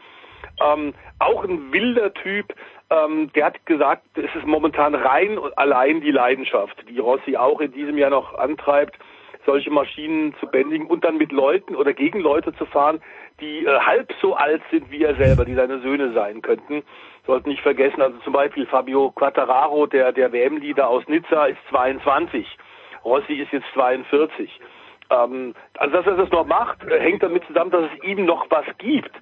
Ähm, 0.65 0.95
auch 1.19 1.45
ein 1.45 1.73
wilder 1.73 2.13
Typ. 2.15 2.55
Ähm, 2.91 3.31
der 3.35 3.47
hat 3.47 3.67
gesagt, 3.67 4.03
es 4.15 4.35
ist 4.35 4.47
momentan 4.47 4.95
rein 4.95 5.39
und 5.39 5.57
allein 5.59 6.01
die 6.01 6.11
Leidenschaft, 6.11 6.77
die 6.89 6.99
Rossi 6.99 7.37
auch 7.37 7.61
in 7.61 7.73
diesem 7.73 7.99
Jahr 7.99 8.11
noch 8.11 8.35
antreibt 8.35 8.99
solche 9.47 9.71
Maschinen 9.71 10.35
zu 10.41 10.47
bändigen 10.47 10.87
und 10.87 11.05
dann 11.05 11.17
mit 11.17 11.33
Leuten 11.33 11.77
oder 11.77 11.93
gegen 11.93 12.21
Leute 12.21 12.53
zu 12.55 12.67
fahren, 12.67 13.01
die 13.41 13.65
äh, 13.65 13.79
halb 13.79 14.13
so 14.21 14.35
alt 14.35 14.63
sind 14.71 14.91
wie 14.91 15.03
er 15.03 15.15
selber, 15.17 15.45
die 15.45 15.55
seine 15.55 15.81
Söhne 15.81 16.13
sein 16.13 16.43
könnten. 16.43 16.83
Sollten 17.27 17.49
nicht 17.49 17.63
vergessen, 17.63 18.03
also 18.03 18.19
zum 18.19 18.33
Beispiel 18.33 18.67
Fabio 18.67 19.11
Quattararo, 19.13 19.87
der, 19.87 20.13
der 20.13 20.33
WM-Leader 20.33 20.89
aus 20.89 21.07
Nizza, 21.09 21.47
ist 21.47 21.59
22. 21.71 22.47
Rossi 23.05 23.35
ist 23.35 23.53
jetzt 23.53 23.67
42. 23.75 24.61
Ähm, 25.11 25.55
also 25.79 25.97
dass 25.97 26.07
er 26.07 26.17
das 26.17 26.31
noch 26.31 26.47
macht, 26.47 26.85
äh, 26.85 27.01
hängt 27.01 27.23
damit 27.23 27.45
zusammen, 27.47 27.71
dass 27.71 27.91
es 27.93 28.05
ihm 28.05 28.25
noch 28.25 28.47
was 28.51 28.67
gibt. 28.79 29.13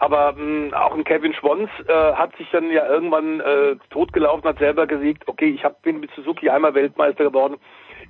Aber 0.00 0.32
mh, 0.32 0.76
auch 0.78 0.94
ein 0.94 1.04
Kevin 1.04 1.34
Schwons 1.34 1.70
äh, 1.88 1.92
hat 1.92 2.36
sich 2.36 2.48
dann 2.50 2.70
ja 2.70 2.86
irgendwann 2.88 3.40
äh, 3.40 3.76
totgelaufen, 3.90 4.48
hat 4.48 4.58
selber 4.58 4.86
gesiegt, 4.86 5.26
okay, 5.26 5.48
ich 5.48 5.64
hab, 5.64 5.82
bin 5.82 6.00
mit 6.00 6.10
Suzuki 6.12 6.48
einmal 6.48 6.74
Weltmeister 6.74 7.24
geworden, 7.24 7.56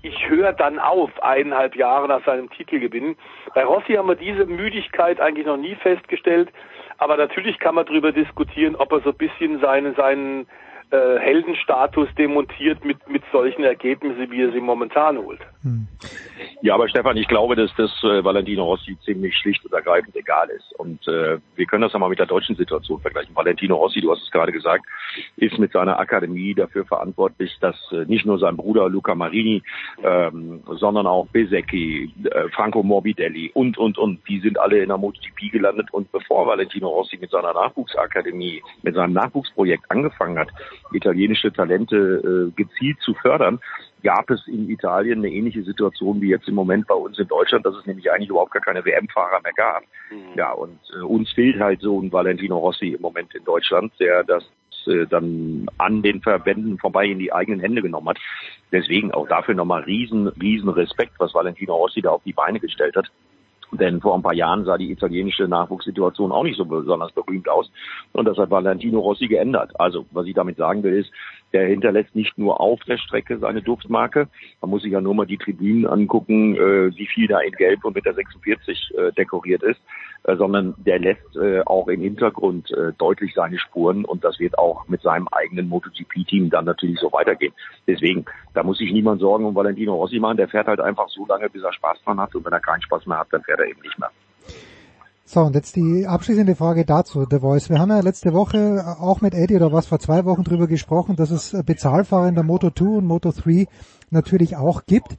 ich 0.02 0.28
höre 0.28 0.52
dann 0.52 0.78
auf, 0.78 1.10
eineinhalb 1.22 1.76
Jahre 1.76 2.08
nach 2.08 2.24
seinem 2.24 2.50
Titelgewinn. 2.50 3.16
Bei 3.54 3.64
Rossi 3.64 3.94
haben 3.94 4.08
wir 4.08 4.14
diese 4.14 4.46
Müdigkeit 4.46 5.20
eigentlich 5.20 5.46
noch 5.46 5.56
nie 5.56 5.74
festgestellt, 5.76 6.50
aber 6.98 7.16
natürlich 7.16 7.58
kann 7.58 7.74
man 7.74 7.86
darüber 7.86 8.12
diskutieren, 8.12 8.76
ob 8.76 8.92
er 8.92 9.00
so 9.00 9.10
ein 9.10 9.16
bisschen 9.16 9.60
seinen, 9.60 9.94
seinen 9.94 10.46
äh, 10.90 11.18
Heldenstatus 11.18 12.08
demontiert 12.16 12.84
mit, 12.84 13.08
mit 13.08 13.22
solchen 13.32 13.64
Ergebnissen, 13.64 14.30
wie 14.30 14.42
er 14.42 14.52
sie 14.52 14.60
momentan 14.60 15.18
holt. 15.18 15.40
Hm. 15.62 15.86
Ja, 16.62 16.74
aber 16.74 16.88
Stefan, 16.88 17.16
ich 17.16 17.28
glaube, 17.28 17.56
dass 17.56 17.70
das 17.76 17.90
äh, 18.02 18.24
Valentino 18.24 18.64
Rossi 18.64 18.96
ziemlich 19.04 19.36
schlicht 19.36 19.64
und 19.64 19.72
ergreifend 19.72 20.16
egal 20.16 20.48
ist. 20.50 20.72
Und 20.78 21.06
äh, 21.06 21.38
wir 21.56 21.66
können 21.66 21.82
das 21.82 21.92
ja 21.92 21.98
mal 21.98 22.08
mit 22.08 22.18
der 22.18 22.26
deutschen 22.26 22.56
Situation 22.56 23.00
vergleichen. 23.00 23.34
Valentino 23.34 23.76
Rossi, 23.76 24.00
du 24.00 24.10
hast 24.10 24.22
es 24.22 24.30
gerade 24.30 24.52
gesagt, 24.52 24.84
ist 25.36 25.58
mit 25.58 25.72
seiner 25.72 25.98
Akademie 25.98 26.54
dafür 26.54 26.84
verantwortlich, 26.84 27.56
dass 27.60 27.76
äh, 27.92 28.04
nicht 28.06 28.26
nur 28.26 28.38
sein 28.38 28.56
Bruder 28.56 28.88
Luca 28.88 29.14
Marini, 29.14 29.62
ähm, 30.02 30.62
sondern 30.66 31.06
auch 31.06 31.26
Besecchi, 31.28 32.12
äh, 32.24 32.48
Franco 32.50 32.82
Morbidelli 32.82 33.50
und, 33.54 33.78
und, 33.78 33.98
und, 33.98 34.26
die 34.28 34.40
sind 34.40 34.58
alle 34.58 34.78
in 34.78 34.88
der 34.88 34.98
MotoGP 34.98 35.52
gelandet. 35.52 35.88
Und 35.92 36.10
bevor 36.12 36.46
Valentino 36.46 36.88
Rossi 36.88 37.18
mit 37.18 37.30
seiner 37.30 37.52
Nachwuchsakademie, 37.52 38.62
mit 38.82 38.94
seinem 38.94 39.12
Nachwuchsprojekt 39.12 39.90
angefangen 39.90 40.38
hat, 40.38 40.48
italienische 40.92 41.52
Talente 41.52 41.96
äh, 41.96 42.50
gezielt 42.56 43.00
zu 43.00 43.14
fördern, 43.14 43.60
gab 44.02 44.30
es 44.30 44.46
in 44.46 44.70
Italien 44.70 45.18
eine 45.18 45.30
ähnliche 45.30 45.62
Situation 45.62 46.20
wie 46.20 46.28
jetzt 46.28 46.48
im 46.48 46.54
Moment 46.54 46.86
bei 46.86 46.94
uns 46.94 47.18
in 47.18 47.26
Deutschland, 47.26 47.66
dass 47.66 47.74
es 47.76 47.86
nämlich 47.86 48.10
eigentlich 48.10 48.30
überhaupt 48.30 48.52
gar 48.52 48.62
keine 48.62 48.84
WM-Fahrer 48.84 49.40
mehr 49.42 49.52
gab. 49.52 49.82
Mhm. 50.10 50.36
Ja, 50.36 50.52
und 50.52 50.78
äh, 50.94 51.02
uns 51.02 51.30
fehlt 51.32 51.60
halt 51.60 51.80
so 51.80 52.00
ein 52.00 52.12
Valentino 52.12 52.58
Rossi 52.58 52.88
im 52.90 53.00
Moment 53.00 53.34
in 53.34 53.44
Deutschland, 53.44 53.92
der 53.98 54.24
das 54.24 54.44
äh, 54.86 55.06
dann 55.06 55.66
an 55.78 56.02
den 56.02 56.20
Verbänden 56.20 56.78
vorbei 56.78 57.06
in 57.06 57.18
die 57.18 57.32
eigenen 57.32 57.60
Hände 57.60 57.82
genommen 57.82 58.08
hat. 58.08 58.18
Deswegen 58.72 59.12
auch 59.12 59.28
dafür 59.28 59.54
nochmal 59.54 59.82
riesen, 59.82 60.28
riesen 60.28 60.68
Respekt, 60.68 61.12
was 61.18 61.34
Valentino 61.34 61.74
Rossi 61.74 62.02
da 62.02 62.10
auf 62.10 62.22
die 62.24 62.32
Beine 62.32 62.60
gestellt 62.60 62.96
hat. 62.96 63.10
Denn 63.72 64.00
vor 64.00 64.14
ein 64.14 64.22
paar 64.22 64.34
Jahren 64.34 64.64
sah 64.64 64.78
die 64.78 64.90
italienische 64.90 65.46
Nachwuchssituation 65.46 66.32
auch 66.32 66.42
nicht 66.42 66.56
so 66.56 66.64
besonders 66.64 67.12
berühmt 67.12 67.48
aus. 67.48 67.70
Und 68.12 68.24
das 68.24 68.38
hat 68.38 68.50
Valentino 68.50 69.00
Rossi 69.00 69.28
geändert. 69.28 69.72
Also, 69.78 70.06
was 70.10 70.26
ich 70.26 70.34
damit 70.34 70.56
sagen 70.56 70.82
will, 70.82 70.98
ist, 70.98 71.10
der 71.52 71.66
hinterlässt 71.66 72.14
nicht 72.14 72.36
nur 72.38 72.60
auf 72.60 72.80
der 72.84 72.98
Strecke 72.98 73.38
seine 73.38 73.62
Duftmarke. 73.62 74.28
Man 74.60 74.70
muss 74.70 74.82
sich 74.82 74.92
ja 74.92 75.00
nur 75.00 75.14
mal 75.14 75.26
die 75.26 75.38
Tribünen 75.38 75.86
angucken, 75.86 76.56
äh, 76.56 76.96
wie 76.96 77.06
viel 77.06 77.26
da 77.26 77.40
in 77.40 77.52
Gelb 77.52 77.84
und 77.84 77.94
mit 77.94 78.04
der 78.04 78.14
46 78.14 78.94
äh, 78.96 79.12
dekoriert 79.12 79.62
ist, 79.62 79.80
äh, 80.24 80.36
sondern 80.36 80.74
der 80.78 80.98
lässt 80.98 81.36
äh, 81.36 81.62
auch 81.64 81.88
im 81.88 82.02
Hintergrund 82.02 82.70
äh, 82.70 82.92
deutlich 82.98 83.32
seine 83.34 83.58
Spuren 83.58 84.04
und 84.04 84.24
das 84.24 84.38
wird 84.38 84.58
auch 84.58 84.86
mit 84.88 85.02
seinem 85.02 85.28
eigenen 85.28 85.68
MotoGP-Team 85.68 86.50
dann 86.50 86.64
natürlich 86.64 86.98
so 86.98 87.12
weitergehen. 87.12 87.54
Deswegen, 87.86 88.24
da 88.54 88.62
muss 88.62 88.78
sich 88.78 88.92
niemand 88.92 89.20
Sorgen 89.20 89.44
um 89.44 89.54
Valentino 89.54 89.94
Rossi 89.94 90.18
machen. 90.18 90.36
Der 90.36 90.48
fährt 90.48 90.66
halt 90.66 90.80
einfach 90.80 91.08
so 91.08 91.26
lange, 91.26 91.48
bis 91.48 91.62
er 91.62 91.72
Spaß 91.72 92.02
dran 92.04 92.20
hat 92.20 92.34
und 92.34 92.44
wenn 92.44 92.52
er 92.52 92.60
keinen 92.60 92.82
Spaß 92.82 93.06
mehr 93.06 93.18
hat, 93.18 93.28
dann 93.30 93.42
fährt 93.42 93.60
er 93.60 93.66
eben 93.66 93.80
nicht 93.80 93.98
mehr. 93.98 94.10
So, 95.30 95.42
und 95.42 95.54
jetzt 95.54 95.76
die 95.76 96.06
abschließende 96.06 96.56
Frage 96.56 96.86
dazu, 96.86 97.26
The 97.30 97.40
Voice. 97.40 97.68
Wir 97.68 97.78
haben 97.78 97.90
ja 97.90 98.00
letzte 98.00 98.32
Woche 98.32 98.96
auch 98.98 99.20
mit 99.20 99.34
Eddie 99.34 99.56
oder 99.56 99.70
was 99.70 99.86
vor 99.86 99.98
zwei 99.98 100.24
Wochen 100.24 100.42
drüber 100.42 100.66
gesprochen, 100.66 101.16
dass 101.16 101.30
es 101.30 101.54
Bezahlfahrer 101.66 102.28
in 102.28 102.34
der 102.34 102.44
Moto 102.44 102.70
2 102.70 102.96
und 102.96 103.04
Moto 103.04 103.30
3 103.32 103.66
natürlich 104.08 104.56
auch 104.56 104.86
gibt. 104.86 105.18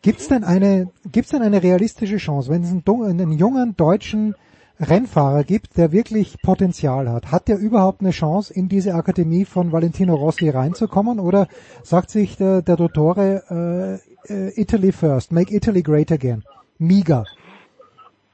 Gibt's 0.00 0.28
denn 0.28 0.44
eine, 0.44 0.92
gibt's 1.10 1.32
denn 1.32 1.42
eine 1.42 1.60
realistische 1.60 2.18
Chance, 2.18 2.50
wenn 2.50 2.62
es 2.62 2.70
einen, 2.70 2.84
einen 3.04 3.32
jungen 3.32 3.74
deutschen 3.76 4.36
Rennfahrer 4.78 5.42
gibt, 5.42 5.76
der 5.76 5.90
wirklich 5.90 6.40
Potenzial 6.40 7.10
hat, 7.10 7.32
hat 7.32 7.48
der 7.48 7.58
überhaupt 7.58 8.00
eine 8.00 8.10
Chance, 8.10 8.54
in 8.54 8.68
diese 8.68 8.94
Akademie 8.94 9.44
von 9.44 9.72
Valentino 9.72 10.14
Rossi 10.14 10.50
reinzukommen? 10.50 11.18
Oder 11.18 11.48
sagt 11.82 12.10
sich 12.10 12.36
der, 12.36 12.62
der 12.62 12.76
Dottore, 12.76 14.00
äh, 14.28 14.32
äh 14.32 14.52
Italy 14.54 14.92
first, 14.92 15.32
make 15.32 15.52
Italy 15.52 15.82
great 15.82 16.12
again? 16.12 16.44
Miga. 16.78 17.24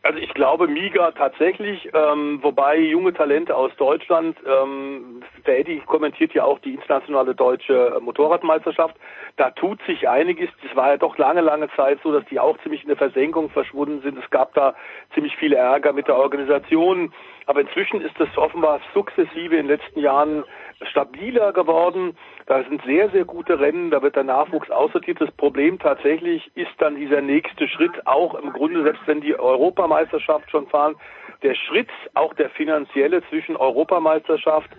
Also 0.05 0.19
ich 0.19 0.35
glaube 0.35 0.69
Miga 0.69 1.13
tatsächlich, 1.13 1.89
ähm, 1.95 2.39
wobei 2.43 2.77
junge 2.77 3.15
Talente 3.15 3.57
aus 3.57 3.75
Deutschland, 3.79 4.37
ähm, 4.47 5.23
der 5.47 5.61
Eddie 5.61 5.81
kommentiert 5.81 6.35
ja 6.35 6.45
auch 6.45 6.59
die 6.59 6.75
internationale 6.75 7.35
deutsche 7.35 7.97
Motorradmeisterschaft, 8.03 8.97
da 9.39 9.51
tut 9.53 9.81
sich 9.87 10.07
einiges. 10.07 10.51
Das 10.63 10.77
war 10.77 10.91
ja 10.91 10.97
doch 10.99 11.17
lange, 11.17 11.41
lange 11.41 11.71
Zeit 11.75 12.01
so, 12.03 12.13
dass 12.13 12.25
die 12.27 12.39
auch 12.39 12.59
ziemlich 12.59 12.83
in 12.83 12.89
der 12.89 12.99
Versenkung 12.99 13.49
verschwunden 13.49 14.03
sind. 14.03 14.19
Es 14.23 14.29
gab 14.29 14.53
da 14.53 14.75
ziemlich 15.15 15.35
viel 15.37 15.55
Ärger 15.55 15.95
mit 15.95 16.07
der 16.07 16.17
Organisation. 16.17 17.11
Aber 17.47 17.63
inzwischen 17.63 18.03
ist 18.03 18.19
das 18.19 18.29
offenbar 18.37 18.81
sukzessive 18.93 19.57
in 19.57 19.67
den 19.67 19.79
letzten 19.79 20.01
Jahren 20.01 20.45
stabiler 20.91 21.53
geworden. 21.53 22.17
Da 22.47 22.63
sind 22.65 22.83
sehr, 22.85 23.11
sehr 23.11 23.25
gute 23.25 23.59
Rennen, 23.59 23.91
da 23.91 24.03
wird 24.03 24.17
der 24.17 24.25
Nachwuchs 24.25 24.71
aussortiert. 24.71 25.21
Das 25.21 25.31
Problem 25.33 25.79
tatsächlich 25.79 26.51
ist 26.55 26.73
dann 26.79 26.97
dieser 26.97 27.21
nächste 27.21 27.69
Schritt, 27.69 28.07
auch 28.07 28.35
im 28.35 28.53
Grunde, 28.53 28.83
selbst 28.83 29.03
wenn 29.07 29.21
die 29.21 29.39
Europameisterschaft 29.39 30.51
schon 30.51 30.67
fahren, 30.67 30.97
der 31.43 31.55
Schritt, 31.55 31.91
auch 32.15 32.35
der 32.35 32.51
finanzielle 32.51 33.23
zwischen 33.29 33.57
Europameisterschaft 33.57 34.71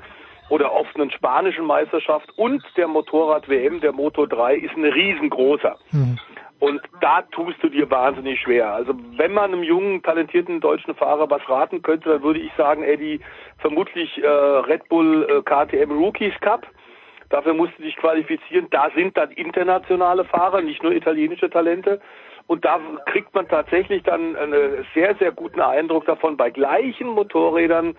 oder 0.49 0.73
offenen 0.73 1.11
spanischen 1.11 1.65
Meisterschaft 1.65 2.30
und 2.38 2.63
der 2.77 2.88
Motorrad-WM, 2.88 3.81
der 3.81 3.91
Moto 3.91 4.26
3, 4.26 4.55
ist 4.55 4.76
ein 4.76 4.85
riesengroßer. 4.85 5.77
Mhm. 5.91 6.19
Und 6.65 6.81
da 6.99 7.21
tust 7.21 7.61
du 7.61 7.69
dir 7.69 7.91
wahnsinnig 7.91 8.41
schwer. 8.41 8.73
Also 8.73 8.95
wenn 9.17 9.33
man 9.33 9.53
einem 9.53 9.61
jungen, 9.61 10.01
talentierten 10.01 10.61
deutschen 10.61 10.95
Fahrer 10.95 11.29
was 11.29 11.47
raten 11.47 11.83
könnte, 11.83 12.09
dann 12.09 12.23
würde 12.23 12.39
ich 12.39 12.51
sagen, 12.57 12.81
Eddie, 12.81 13.19
vermutlich 13.59 14.17
äh, 14.23 14.27
Red 14.27 14.89
Bull 14.89 15.27
äh, 15.29 15.41
KTM 15.43 15.91
Rookies 15.91 16.33
Cup. 16.41 16.65
Dafür 17.29 17.53
musst 17.53 17.77
du 17.77 17.83
dich 17.83 17.95
qualifizieren. 17.97 18.65
Da 18.71 18.89
sind 18.95 19.15
dann 19.15 19.29
internationale 19.29 20.25
Fahrer, 20.25 20.61
nicht 20.61 20.81
nur 20.81 20.91
italienische 20.91 21.51
Talente. 21.51 22.01
Und 22.47 22.65
da 22.65 22.79
kriegt 23.05 23.35
man 23.35 23.47
tatsächlich 23.47 24.01
dann 24.01 24.35
einen 24.35 24.87
sehr, 24.95 25.13
sehr 25.17 25.33
guten 25.33 25.61
Eindruck 25.61 26.05
davon, 26.07 26.35
bei 26.35 26.49
gleichen 26.49 27.09
Motorrädern 27.09 27.95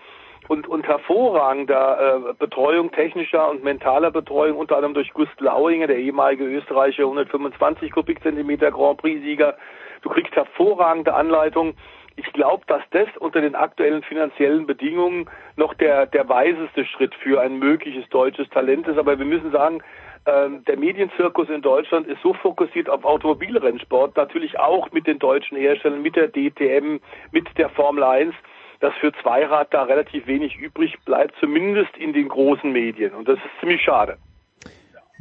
und, 0.47 0.67
und 0.67 0.87
hervorragender 0.87 2.29
äh, 2.29 2.33
Betreuung, 2.33 2.91
technischer 2.91 3.49
und 3.49 3.63
mentaler 3.63 4.11
Betreuung, 4.11 4.57
unter 4.57 4.75
anderem 4.75 4.93
durch 4.93 5.13
Gust 5.13 5.39
Lauinger, 5.39 5.87
der 5.87 5.97
ehemalige 5.97 6.45
Österreicher 6.45 7.03
125 7.03 7.91
Kubikzentimeter 7.91 8.71
Grand 8.71 8.97
Prix-Sieger. 8.99 9.57
Du 10.01 10.09
kriegst 10.09 10.35
hervorragende 10.35 11.13
Anleitung. 11.13 11.73
Ich 12.15 12.31
glaube, 12.33 12.63
dass 12.67 12.81
das 12.91 13.07
unter 13.19 13.41
den 13.41 13.55
aktuellen 13.55 14.01
finanziellen 14.01 14.65
Bedingungen 14.65 15.29
noch 15.55 15.73
der, 15.75 16.07
der 16.07 16.27
weiseste 16.27 16.85
Schritt 16.85 17.13
für 17.15 17.41
ein 17.41 17.59
mögliches 17.59 18.07
deutsches 18.09 18.49
Talent 18.49 18.87
ist. 18.87 18.97
Aber 18.97 19.19
wir 19.19 19.25
müssen 19.25 19.51
sagen, 19.51 19.83
ähm, 20.25 20.65
der 20.65 20.77
Medienzirkus 20.77 21.47
in 21.49 21.61
Deutschland 21.61 22.07
ist 22.07 22.21
so 22.21 22.33
fokussiert 22.33 22.89
auf 22.89 23.05
Automobilrennsport, 23.05 24.17
natürlich 24.17 24.59
auch 24.59 24.91
mit 24.91 25.07
den 25.07 25.19
deutschen 25.19 25.57
Herstellern, 25.57 26.01
mit 26.01 26.15
der 26.15 26.27
DTM, 26.27 26.99
mit 27.31 27.57
der 27.57 27.69
Formel 27.69 28.03
1, 28.03 28.33
dass 28.79 28.93
für 28.95 29.11
Zweirad 29.21 29.73
da 29.73 29.83
relativ 29.83 30.27
wenig 30.27 30.57
übrig 30.57 30.95
bleibt, 31.05 31.33
zumindest 31.39 31.95
in 31.97 32.13
den 32.13 32.27
großen 32.27 32.71
Medien. 32.71 33.13
Und 33.13 33.27
das 33.27 33.37
ist 33.37 33.59
ziemlich 33.59 33.81
schade. 33.81 34.17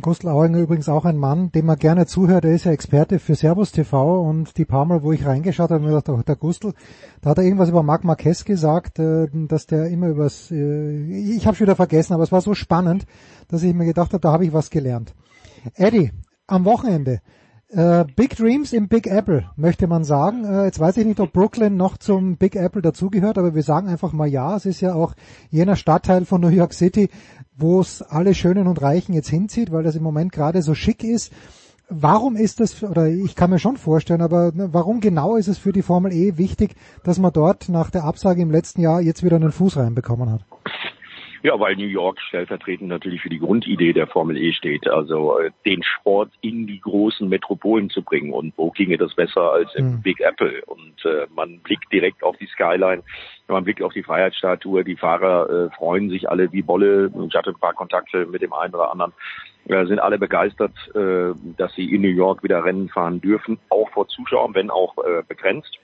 Gustl 0.02 0.28
Auinger 0.28 0.58
übrigens 0.58 0.90
auch 0.90 1.06
ein 1.06 1.16
Mann, 1.16 1.50
dem 1.52 1.64
man 1.64 1.78
gerne 1.78 2.04
zuhört. 2.04 2.44
Er 2.44 2.52
ist 2.52 2.64
ja 2.64 2.72
Experte 2.72 3.18
für 3.18 3.34
Servus 3.34 3.72
TV 3.72 4.20
und 4.20 4.58
die 4.58 4.66
paar 4.66 4.84
Mal, 4.84 5.02
wo 5.02 5.12
ich 5.12 5.24
reingeschaut 5.24 5.70
habe, 5.70 5.84
habe 5.86 6.02
gedacht, 6.02 6.28
der 6.28 6.36
Gustl, 6.36 6.74
da 7.22 7.30
hat 7.30 7.38
er 7.38 7.44
irgendwas 7.44 7.70
über 7.70 7.82
Marc 7.82 8.04
Marquez 8.04 8.44
gesagt, 8.44 8.98
äh, 8.98 9.26
dass 9.32 9.66
der 9.66 9.86
immer 9.86 10.08
übers, 10.08 10.50
äh, 10.50 11.34
ich 11.34 11.46
habe 11.46 11.58
wieder 11.58 11.76
vergessen, 11.76 12.12
aber 12.12 12.24
es 12.24 12.32
war 12.32 12.42
so 12.42 12.52
spannend, 12.52 13.06
dass 13.48 13.62
ich 13.62 13.72
mir 13.72 13.86
gedacht 13.86 14.12
habe, 14.12 14.20
da 14.20 14.32
habe 14.32 14.44
ich 14.44 14.52
was 14.52 14.68
gelernt. 14.68 15.14
Eddie, 15.76 16.12
am 16.46 16.66
Wochenende 16.66 17.20
äh, 17.68 18.04
Big 18.14 18.36
Dreams 18.36 18.72
im 18.72 18.88
Big 18.88 19.06
Apple, 19.06 19.50
möchte 19.56 19.86
man 19.86 20.04
sagen. 20.04 20.44
Äh, 20.44 20.64
jetzt 20.64 20.78
weiß 20.78 20.96
ich 20.98 21.06
nicht, 21.06 21.20
ob 21.20 21.32
Brooklyn 21.32 21.76
noch 21.76 21.96
zum 21.98 22.36
Big 22.36 22.56
Apple 22.56 22.82
dazugehört, 22.82 23.38
aber 23.38 23.54
wir 23.54 23.62
sagen 23.62 23.88
einfach 23.88 24.12
mal 24.12 24.28
ja. 24.28 24.56
Es 24.56 24.66
ist 24.66 24.80
ja 24.80 24.94
auch 24.94 25.14
jener 25.50 25.76
Stadtteil 25.76 26.24
von 26.24 26.40
New 26.40 26.48
York 26.48 26.72
City, 26.72 27.08
wo 27.56 27.80
es 27.80 28.02
alle 28.02 28.34
Schönen 28.34 28.66
und 28.66 28.82
Reichen 28.82 29.14
jetzt 29.14 29.28
hinzieht, 29.28 29.72
weil 29.72 29.82
das 29.82 29.96
im 29.96 30.02
Moment 30.02 30.32
gerade 30.32 30.62
so 30.62 30.74
schick 30.74 31.02
ist. 31.02 31.32
Warum 31.88 32.34
ist 32.34 32.58
das, 32.58 32.82
oder 32.82 33.06
ich 33.06 33.36
kann 33.36 33.50
mir 33.50 33.60
schon 33.60 33.76
vorstellen, 33.76 34.20
aber 34.20 34.50
ne, 34.52 34.70
warum 34.72 35.00
genau 35.00 35.36
ist 35.36 35.46
es 35.46 35.56
für 35.56 35.72
die 35.72 35.82
Formel 35.82 36.12
E 36.12 36.36
wichtig, 36.36 36.74
dass 37.04 37.18
man 37.18 37.32
dort 37.32 37.68
nach 37.68 37.90
der 37.90 38.02
Absage 38.02 38.42
im 38.42 38.50
letzten 38.50 38.80
Jahr 38.80 39.00
jetzt 39.00 39.22
wieder 39.22 39.36
einen 39.36 39.52
Fuß 39.52 39.76
reinbekommen 39.76 40.30
hat? 40.30 40.44
Ja, 41.42 41.58
weil 41.58 41.76
New 41.76 41.86
York 41.86 42.20
stellvertretend 42.20 42.88
natürlich 42.88 43.20
für 43.20 43.28
die 43.28 43.38
Grundidee 43.38 43.92
der 43.92 44.06
Formel 44.06 44.36
E 44.36 44.52
steht, 44.52 44.88
also 44.88 45.38
äh, 45.38 45.50
den 45.64 45.82
Sport 45.82 46.30
in 46.40 46.66
die 46.66 46.80
großen 46.80 47.28
Metropolen 47.28 47.90
zu 47.90 48.02
bringen. 48.02 48.32
Und 48.32 48.54
wo 48.56 48.70
ginge 48.70 48.96
das 48.96 49.14
besser 49.14 49.52
als 49.52 49.74
im 49.74 49.96
mhm. 49.96 50.02
Big 50.02 50.20
Apple? 50.20 50.62
Und 50.66 51.04
äh, 51.04 51.26
man 51.34 51.58
blickt 51.60 51.92
direkt 51.92 52.22
auf 52.22 52.36
die 52.38 52.46
Skyline, 52.46 53.02
man 53.48 53.64
blickt 53.64 53.82
auf 53.82 53.92
die 53.92 54.02
Freiheitsstatue, 54.02 54.84
die 54.84 54.96
Fahrer 54.96 55.48
äh, 55.48 55.76
freuen 55.76 56.10
sich 56.10 56.28
alle 56.28 56.52
wie 56.52 56.62
Bolle. 56.62 57.12
Ich 57.28 57.34
hatte 57.34 57.50
ein 57.50 57.60
paar 57.60 57.74
Kontakte 57.74 58.26
mit 58.26 58.42
dem 58.42 58.52
einen 58.52 58.74
oder 58.74 58.90
anderen. 58.90 59.12
Äh, 59.68 59.86
sind 59.86 59.98
alle 59.98 60.18
begeistert, 60.18 60.72
äh, 60.94 61.34
dass 61.56 61.74
sie 61.74 61.92
in 61.92 62.02
New 62.02 62.08
York 62.08 62.42
wieder 62.44 62.64
Rennen 62.64 62.88
fahren 62.88 63.20
dürfen, 63.20 63.58
auch 63.68 63.90
vor 63.90 64.06
Zuschauern, 64.06 64.54
wenn 64.54 64.70
auch 64.70 64.96
äh, 64.98 65.22
begrenzt. 65.26 65.78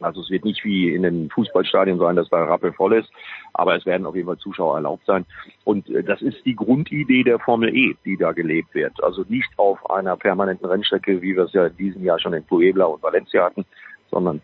Also 0.00 0.20
es 0.20 0.30
wird 0.30 0.44
nicht 0.44 0.64
wie 0.64 0.94
in 0.94 1.02
den 1.02 1.30
Fußballstadien 1.30 1.98
sein, 1.98 2.16
dass 2.16 2.28
da 2.28 2.44
rappelvoll 2.44 2.94
ist, 2.94 3.10
aber 3.52 3.76
es 3.76 3.86
werden 3.86 4.06
auf 4.06 4.14
jeden 4.14 4.26
Fall 4.26 4.38
Zuschauer 4.38 4.76
erlaubt 4.76 5.06
sein. 5.06 5.24
Und 5.64 5.88
äh, 5.88 6.02
das 6.02 6.22
ist 6.22 6.44
die 6.44 6.56
Grundidee 6.56 7.22
der 7.22 7.38
Formel 7.38 7.74
E, 7.74 7.94
die 8.04 8.16
da 8.16 8.32
gelebt 8.32 8.74
wird. 8.74 9.02
Also 9.02 9.24
nicht 9.28 9.50
auf 9.56 9.90
einer 9.90 10.16
permanenten 10.16 10.66
Rennstrecke, 10.66 11.22
wie 11.22 11.36
wir 11.36 11.44
es 11.44 11.52
ja 11.52 11.66
in 11.66 11.76
diesem 11.76 12.04
Jahr 12.04 12.18
schon 12.18 12.34
in 12.34 12.44
Puebla 12.44 12.86
und 12.86 13.02
Valencia 13.02 13.44
hatten, 13.44 13.64
sondern 14.10 14.40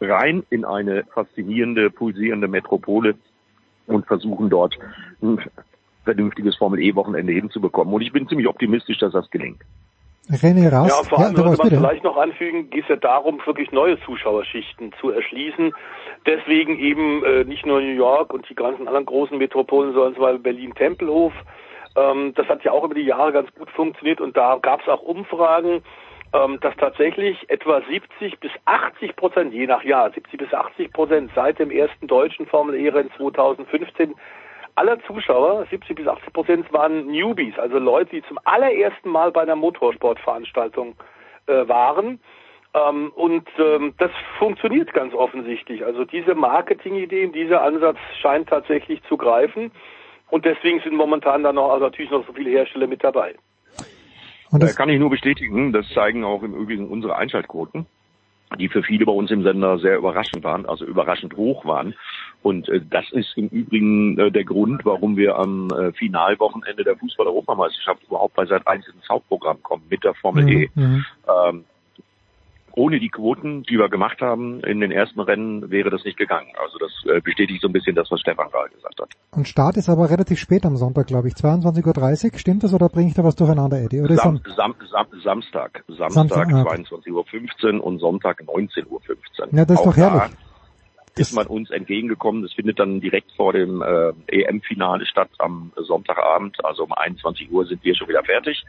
rein 0.00 0.42
in 0.50 0.64
eine 0.64 1.04
faszinierende, 1.04 1.90
pulsierende 1.90 2.48
Metropole 2.48 3.14
und 3.86 4.06
versuchen 4.06 4.50
dort 4.50 4.78
ein 5.22 5.40
vernünftiges 6.04 6.56
Formel 6.56 6.80
E-Wochenende 6.80 7.32
hinzubekommen. 7.32 7.94
Und 7.94 8.02
ich 8.02 8.12
bin 8.12 8.28
ziemlich 8.28 8.48
optimistisch, 8.48 8.98
dass 8.98 9.12
das 9.12 9.30
gelingt. 9.30 9.62
René 10.30 10.70
Rast. 10.70 10.88
Ja, 10.88 11.08
vor 11.08 11.18
allem 11.18 11.32
ja, 11.32 11.38
würde 11.38 11.50
man 11.50 11.58
bitte. 11.58 11.76
vielleicht 11.76 12.04
noch 12.04 12.16
anfügen, 12.16 12.70
geht 12.70 12.84
es 12.84 12.88
ja 12.88 12.96
darum, 12.96 13.40
wirklich 13.44 13.72
neue 13.72 14.00
Zuschauerschichten 14.00 14.92
zu 15.00 15.10
erschließen. 15.10 15.74
Deswegen 16.26 16.78
eben 16.78 17.24
äh, 17.24 17.44
nicht 17.44 17.66
nur 17.66 17.80
New 17.80 17.94
York 17.94 18.32
und 18.32 18.48
die 18.48 18.54
ganzen 18.54 18.86
anderen 18.86 19.06
großen 19.06 19.36
Metropolen, 19.36 19.92
sondern 19.92 20.14
zum 20.14 20.22
Beispiel 20.22 20.40
Berlin-Tempelhof. 20.40 21.32
Ähm, 21.96 22.32
das 22.36 22.46
hat 22.48 22.62
ja 22.62 22.70
auch 22.70 22.84
über 22.84 22.94
die 22.94 23.02
Jahre 23.02 23.32
ganz 23.32 23.52
gut 23.54 23.70
funktioniert 23.70 24.20
und 24.20 24.36
da 24.36 24.58
gab 24.62 24.80
es 24.80 24.88
auch 24.88 25.02
Umfragen, 25.02 25.82
ähm, 26.32 26.58
dass 26.60 26.74
tatsächlich 26.76 27.50
etwa 27.50 27.82
70 27.90 28.38
bis 28.40 28.52
80 28.64 29.16
Prozent, 29.16 29.52
je 29.52 29.66
nach 29.66 29.82
Jahr, 29.82 30.10
70 30.10 30.38
bis 30.38 30.54
80 30.54 30.92
Prozent 30.92 31.30
seit 31.34 31.58
dem 31.58 31.70
ersten 31.70 32.06
deutschen 32.06 32.46
Formel 32.46 32.76
E-Rennen 32.76 33.10
2015 33.16 34.14
aller 34.82 35.00
Zuschauer, 35.04 35.64
70 35.70 35.96
bis 35.96 36.08
80 36.08 36.32
Prozent, 36.32 36.72
waren 36.72 37.06
Newbies, 37.06 37.56
also 37.56 37.78
Leute, 37.78 38.16
die 38.16 38.22
zum 38.24 38.38
allerersten 38.42 39.10
Mal 39.10 39.30
bei 39.30 39.42
einer 39.42 39.54
Motorsportveranstaltung 39.54 40.96
äh, 41.46 41.68
waren. 41.68 42.18
Ähm, 42.74 43.12
und 43.14 43.48
ähm, 43.58 43.94
das 43.98 44.10
funktioniert 44.38 44.92
ganz 44.92 45.14
offensichtlich. 45.14 45.84
Also 45.84 46.04
diese 46.04 46.34
Marketingideen, 46.34 47.32
dieser 47.32 47.62
Ansatz 47.62 47.98
scheint 48.20 48.48
tatsächlich 48.48 49.00
zu 49.04 49.16
greifen. 49.16 49.70
Und 50.30 50.44
deswegen 50.46 50.80
sind 50.80 50.94
momentan 50.94 51.44
dann 51.44 51.54
noch, 51.54 51.70
also 51.70 51.84
natürlich 51.84 52.10
noch 52.10 52.26
so 52.26 52.32
viele 52.32 52.50
Hersteller 52.50 52.88
mit 52.88 53.04
dabei. 53.04 53.36
Und 54.50 54.62
das 54.62 54.74
kann 54.74 54.88
ich 54.88 54.98
nur 54.98 55.10
bestätigen. 55.10 55.72
Das 55.72 55.88
zeigen 55.90 56.24
auch 56.24 56.42
im 56.42 56.54
Übrigen 56.54 56.88
unsere 56.88 57.16
Einschaltquoten, 57.16 57.86
die 58.58 58.68
für 58.68 58.82
viele 58.82 59.04
bei 59.06 59.12
uns 59.12 59.30
im 59.30 59.42
Sender 59.42 59.78
sehr 59.78 59.96
überraschend 59.98 60.44
waren, 60.44 60.66
also 60.66 60.84
überraschend 60.84 61.36
hoch 61.36 61.64
waren. 61.64 61.94
Und 62.42 62.68
äh, 62.68 62.80
das 62.88 63.10
ist 63.12 63.36
im 63.36 63.48
Übrigen 63.48 64.18
äh, 64.18 64.30
der 64.30 64.44
Grund, 64.44 64.84
warum 64.84 65.16
wir 65.16 65.36
am 65.36 65.70
äh, 65.70 65.92
Finalwochenende 65.92 66.84
der 66.84 66.96
Fußball-Europameisterschaft 66.96 68.02
überhaupt 68.04 68.34
bei 68.34 68.46
Sat 68.46 68.66
1 68.66 68.86
ins 68.88 69.08
Hauptprogramm 69.08 69.62
kommen 69.62 69.84
mit 69.88 70.04
der 70.04 70.14
Formel 70.14 70.44
Mhm, 70.44 70.50
E. 70.50 70.70
mhm. 70.74 71.04
Ähm, 71.28 71.64
ohne 72.74 73.00
die 73.00 73.08
Quoten, 73.08 73.62
die 73.64 73.78
wir 73.78 73.88
gemacht 73.88 74.20
haben 74.20 74.60
in 74.60 74.80
den 74.80 74.90
ersten 74.90 75.20
Rennen, 75.20 75.70
wäre 75.70 75.90
das 75.90 76.04
nicht 76.04 76.16
gegangen. 76.16 76.48
Also 76.62 76.78
das 76.78 76.90
äh, 77.14 77.20
bestätigt 77.20 77.60
so 77.62 77.68
ein 77.68 77.72
bisschen 77.72 77.94
das, 77.94 78.10
was 78.10 78.20
Stefan 78.20 78.50
gerade 78.50 78.70
gesagt 78.74 79.00
hat. 79.00 79.10
Und 79.30 79.48
Start 79.48 79.76
ist 79.76 79.88
aber 79.88 80.10
relativ 80.10 80.38
spät 80.38 80.64
am 80.64 80.76
Sonntag, 80.76 81.06
glaube 81.06 81.28
ich. 81.28 81.34
22.30 81.34 82.32
Uhr. 82.32 82.38
Stimmt 82.38 82.64
das 82.64 82.74
oder 82.74 82.88
bringe 82.88 83.08
ich 83.08 83.14
da 83.14 83.24
was 83.24 83.36
durcheinander, 83.36 83.78
Eddie? 83.78 84.00
Oder 84.00 84.16
Sam, 84.16 84.40
Sam, 84.56 84.74
Sam, 84.90 85.06
Samstag, 85.22 85.84
Samstag, 85.88 86.12
Samstag, 86.12 86.52
ah. 86.52 86.72
22.15 86.72 87.78
Uhr 87.78 87.84
und 87.84 87.98
Sonntag 87.98 88.42
19.15 88.42 88.86
Uhr. 88.88 89.00
Ja, 89.52 89.64
das 89.64 89.80
ist 89.80 89.80
Auch 89.80 89.84
doch 89.86 89.96
herrlich. 89.96 90.22
Da 90.22 90.51
ist 91.16 91.34
man 91.34 91.46
uns 91.46 91.70
entgegengekommen. 91.70 92.42
Das 92.42 92.52
findet 92.52 92.78
dann 92.78 93.00
direkt 93.00 93.32
vor 93.32 93.52
dem 93.52 93.82
äh, 93.82 94.12
EM-Finale 94.28 95.06
statt 95.06 95.30
am 95.38 95.72
Sonntagabend. 95.76 96.64
Also 96.64 96.84
um 96.84 96.92
21 96.92 97.50
Uhr 97.50 97.66
sind 97.66 97.84
wir 97.84 97.94
schon 97.94 98.08
wieder 98.08 98.24
fertig 98.24 98.64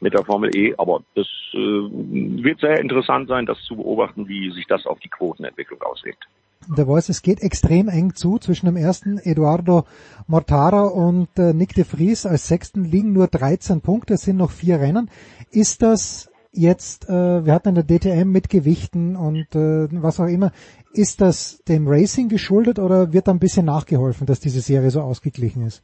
mit 0.00 0.14
der 0.14 0.24
Formel 0.24 0.54
E. 0.54 0.74
Aber 0.78 1.02
das 1.14 1.26
äh, 1.54 1.58
wird 1.58 2.60
sehr 2.60 2.78
interessant 2.80 3.28
sein, 3.28 3.46
das 3.46 3.60
zu 3.62 3.76
beobachten, 3.76 4.28
wie 4.28 4.50
sich 4.52 4.66
das 4.66 4.86
auf 4.86 5.00
die 5.00 5.08
Quotenentwicklung 5.08 5.82
auswirkt. 5.82 6.24
der 6.68 6.86
Voice, 6.86 7.08
es 7.08 7.22
geht 7.22 7.42
extrem 7.42 7.88
eng 7.88 8.14
zu. 8.14 8.38
Zwischen 8.38 8.66
dem 8.66 8.76
ersten 8.76 9.18
Eduardo 9.18 9.84
Mortara 10.28 10.82
und 10.82 11.36
äh, 11.38 11.52
Nick 11.52 11.74
de 11.74 11.84
Vries 11.84 12.26
als 12.26 12.46
Sechsten 12.46 12.84
liegen 12.84 13.12
nur 13.12 13.26
13 13.26 13.80
Punkte. 13.80 14.14
Es 14.14 14.22
sind 14.22 14.36
noch 14.36 14.52
vier 14.52 14.78
Rennen. 14.80 15.10
Ist 15.50 15.82
das 15.82 16.30
jetzt, 16.52 17.08
äh, 17.08 17.44
wir 17.44 17.52
hatten 17.52 17.70
in 17.70 17.74
der 17.74 17.84
DTM 17.84 18.30
mit 18.30 18.48
Gewichten 18.48 19.16
und 19.16 19.54
äh, 19.54 19.88
was 20.02 20.20
auch 20.20 20.26
immer, 20.26 20.52
ist 20.92 21.20
das 21.20 21.62
dem 21.64 21.86
Racing 21.86 22.28
geschuldet 22.28 22.78
oder 22.78 23.12
wird 23.12 23.28
da 23.28 23.32
ein 23.32 23.38
bisschen 23.38 23.66
nachgeholfen, 23.66 24.26
dass 24.26 24.40
diese 24.40 24.60
Serie 24.60 24.90
so 24.90 25.00
ausgeglichen 25.00 25.66
ist? 25.66 25.82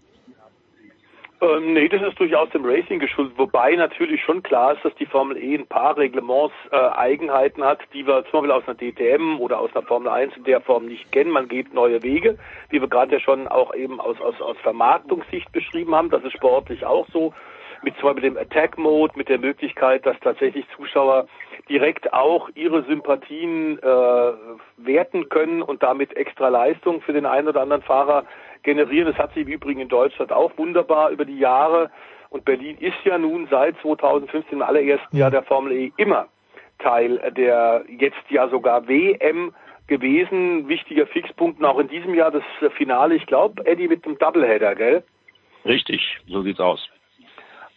Ähm, 1.45 1.75
nee, 1.75 1.89
das 1.89 2.01
ist 2.01 2.19
durchaus 2.19 2.49
dem 2.51 2.65
Racing 2.65 3.01
geschuldet, 3.01 3.35
wobei 3.37 3.75
natürlich 3.75 4.23
schon 4.23 4.43
klar 4.43 4.75
ist, 4.75 4.85
dass 4.85 4.95
die 4.95 5.07
Formel 5.07 5.37
E 5.37 5.57
ein 5.57 5.67
paar 5.67 5.97
Reglements 5.97 6.55
äh, 6.71 6.77
Eigenheiten 6.77 7.63
hat, 7.63 7.81
die 7.93 8.07
wir 8.07 8.25
zum 8.31 8.41
Beispiel 8.41 8.53
aus 8.53 8.67
einer 8.67 8.77
DTM 8.77 9.41
oder 9.41 9.59
aus 9.59 9.75
einer 9.75 9.85
Formel 9.85 10.09
1 10.09 10.37
in 10.37 10.45
der 10.45 10.61
Form 10.61 10.87
nicht 10.87 11.11
kennen. 11.13 11.31
Man 11.31 11.49
geht 11.49 11.75
neue 11.75 12.03
Wege, 12.03 12.39
wie 12.71 12.81
wir 12.81 12.89
gerade 12.89 13.13
ja 13.13 13.21
schon 13.21 13.49
auch 13.49 13.75
eben 13.75 14.01
aus, 14.01 14.19
aus, 14.21 14.41
aus 14.41 14.57
Vermarktungssicht 14.63 15.51
beschrieben 15.53 15.95
haben. 15.95 16.09
Das 16.09 16.25
ist 16.25 16.33
sportlich 16.33 16.87
auch 16.87 17.07
so. 17.13 17.35
Mit 17.85 17.95
zum 17.99 18.09
Beispiel 18.09 18.31
dem 18.31 18.39
Attack 18.39 18.79
Mode, 18.79 19.13
mit 19.17 19.29
der 19.29 19.39
Möglichkeit, 19.39 20.07
dass 20.07 20.19
tatsächlich 20.21 20.65
Zuschauer 20.75 21.27
direkt 21.69 22.13
auch 22.13 22.49
ihre 22.55 22.83
Sympathien 22.85 23.79
äh, 23.79 24.33
werten 24.79 25.29
können 25.29 25.63
und 25.63 25.83
damit 25.83 26.17
extra 26.17 26.49
Leistung 26.49 27.03
für 27.03 27.13
den 27.13 27.27
einen 27.27 27.49
oder 27.49 27.61
anderen 27.61 27.83
Fahrer 27.83 28.25
generieren. 28.63 29.07
Das 29.07 29.19
hat 29.19 29.35
sich 29.35 29.47
im 29.47 29.53
Übrigen 29.53 29.81
in 29.81 29.89
Deutschland 29.89 30.33
auch 30.33 30.57
wunderbar 30.57 31.11
über 31.11 31.25
die 31.25 31.39
Jahre. 31.39 31.91
Und 32.31 32.45
Berlin 32.45 32.79
ist 32.79 32.97
ja 33.05 33.19
nun 33.19 33.47
seit 33.51 33.77
2015 33.83 34.59
im 34.59 34.63
allerersten 34.63 35.17
Jahr 35.17 35.31
der 35.31 35.43
Formel 35.43 35.73
E 35.73 35.93
immer 35.97 36.27
Teil 36.79 37.33
der 37.37 37.85
jetzt 37.89 38.31
ja 38.31 38.49
sogar 38.49 38.89
WM 38.89 39.55
gewesen. 39.87 40.69
Wichtiger 40.69 41.07
Fixpunkt 41.07 41.63
auch 41.63 41.79
in 41.79 41.89
diesem 41.89 42.15
Jahr 42.15 42.31
das 42.31 42.43
Finale, 42.77 43.15
ich 43.15 43.27
glaube, 43.27 43.65
Eddie 43.67 43.89
mit 43.89 44.05
dem 44.05 44.19
Doubleheader, 44.19 44.75
gell? 44.75 45.05
Richtig, 45.65 46.19
so 46.27 46.43
sieht's 46.43 46.61
aus. 46.61 46.91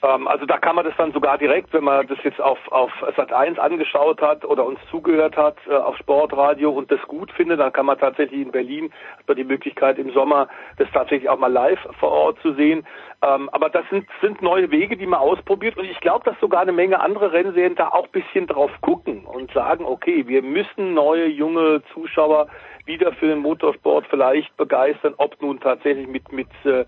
Ähm, 0.04 0.28
also 0.28 0.46
da 0.46 0.58
kann 0.58 0.76
man 0.76 0.86
das 0.86 0.96
dann 0.98 1.12
sogar 1.12 1.38
direkt, 1.38 1.74
wenn 1.74 1.84
man 1.84 2.06
das 2.06 2.20
jetzt 2.24 2.40
auf, 2.40 2.60
auf 2.72 2.92
Sat 3.16 3.34
1 3.34 3.58
angeschaut 3.58 4.22
hat 4.22 4.46
oder 4.46 4.66
uns 4.66 4.80
zugehört 4.92 5.36
hat 5.36 5.58
äh, 5.68 5.74
auf 5.74 5.98
Sportradio 5.98 6.70
und 6.70 6.92
das 6.92 7.02
gut 7.08 7.32
findet, 7.32 7.60
dann 7.60 7.74
kann 7.74 7.88
man 7.88 7.98
tatsächlich 7.98 8.42
in 8.42 8.52
Berlin 8.52 8.92
hat 9.18 9.28
man 9.28 9.38
die 9.38 9.44
Möglichkeit 9.44 9.98
im 9.98 10.12
Sommer 10.12 10.50
das 10.78 10.88
tatsächlich 10.94 11.30
auch 11.30 11.40
mal 11.40 11.52
live 11.52 11.80
vor 12.00 12.12
Ort 12.12 12.40
zu 12.42 12.54
sehen. 12.54 12.86
Ähm, 13.24 13.50
aber 13.52 13.70
das 13.70 13.90
sind, 13.90 14.08
sind 14.22 14.44
neue 14.44 14.70
Wege, 14.70 14.98
die 14.98 15.08
man 15.08 15.20
ausprobiert 15.20 15.78
und 15.78 15.86
ich 15.86 16.00
glaube, 16.00 16.26
dass 16.26 16.40
sogar 16.40 16.62
eine 16.62 16.74
Menge 16.74 17.00
andere 17.00 17.32
Rennserien 17.32 17.76
da 17.76 17.88
auch 17.88 18.08
bisschen 18.08 18.46
drauf 18.46 18.72
gucken 18.82 19.26
und 19.26 19.52
sagen, 19.54 19.84
okay, 19.84 20.28
wir 20.28 20.44
müssen 20.44 20.94
neue 20.94 21.26
junge 21.26 21.82
Zuschauer 21.94 22.48
wieder 22.86 23.14
für 23.14 23.28
den 23.28 23.40
Motorsport 23.40 24.06
vielleicht 24.10 24.56
begeistern, 24.58 25.16
ob 25.18 25.42
nun 25.42 25.60
tatsächlich 25.60 26.08
mit 26.08 26.32
mit 26.32 26.48
äh, 26.66 26.86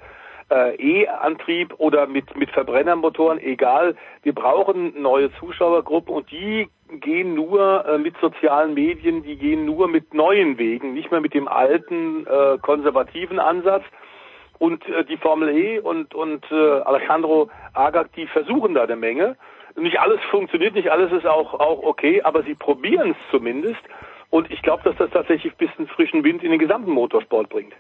äh, 0.50 0.76
E-Antrieb 0.76 1.74
oder 1.78 2.08
mit, 2.08 2.36
mit 2.36 2.50
Verbrennermotoren, 2.52 3.40
egal. 3.40 3.96
Wir 4.24 4.34
brauchen 4.34 5.02
neue 5.02 5.32
Zuschauergruppen 5.34 6.14
und 6.14 6.32
die 6.32 6.68
gehen 7.00 7.36
nur 7.36 7.86
äh, 7.86 7.98
mit 7.98 8.16
sozialen 8.20 8.74
Medien, 8.74 9.24
die 9.24 9.38
gehen 9.38 9.66
nur 9.66 9.88
mit 9.88 10.14
neuen 10.14 10.58
Wegen, 10.58 10.94
nicht 10.94 11.12
mehr 11.12 11.22
mit 11.22 11.34
dem 11.34 11.48
alten 11.48 12.26
äh, 12.26 12.58
konservativen 12.62 13.40
Ansatz. 13.40 13.84
Und 14.58 14.86
äh, 14.90 15.06
die 15.06 15.18
Formel 15.18 15.50
E 15.50 15.80
und, 15.80 16.14
und 16.14 16.46
äh, 16.52 16.56
Alejandro 16.82 17.50
Agag, 17.74 18.12
die 18.16 18.28
versuchen 18.28 18.74
da 18.74 18.84
eine 18.84 18.96
Menge. 18.96 19.38
Nicht 19.76 20.00
alles 20.00 20.20
funktioniert, 20.30 20.74
nicht 20.74 20.90
alles 20.92 21.12
ist 21.12 21.26
auch, 21.26 21.54
auch 21.54 21.84
okay, 21.84 22.22
aber 22.24 22.44
sie 22.44 22.56
probieren 22.56 23.12
es 23.12 23.32
zumindest. 23.32 23.80
Und 24.30 24.52
ich 24.52 24.62
glaube, 24.62 24.84
dass 24.84 24.96
das 24.98 25.10
tatsächlich 25.12 25.54
ein 25.54 25.58
bisschen 25.58 25.88
frischen 25.88 26.24
Wind 26.24 26.44
in 26.44 26.52
den 26.52 26.60
gesamten 26.60 26.92
Motorsport 26.92 27.50
bringt. 27.50 27.74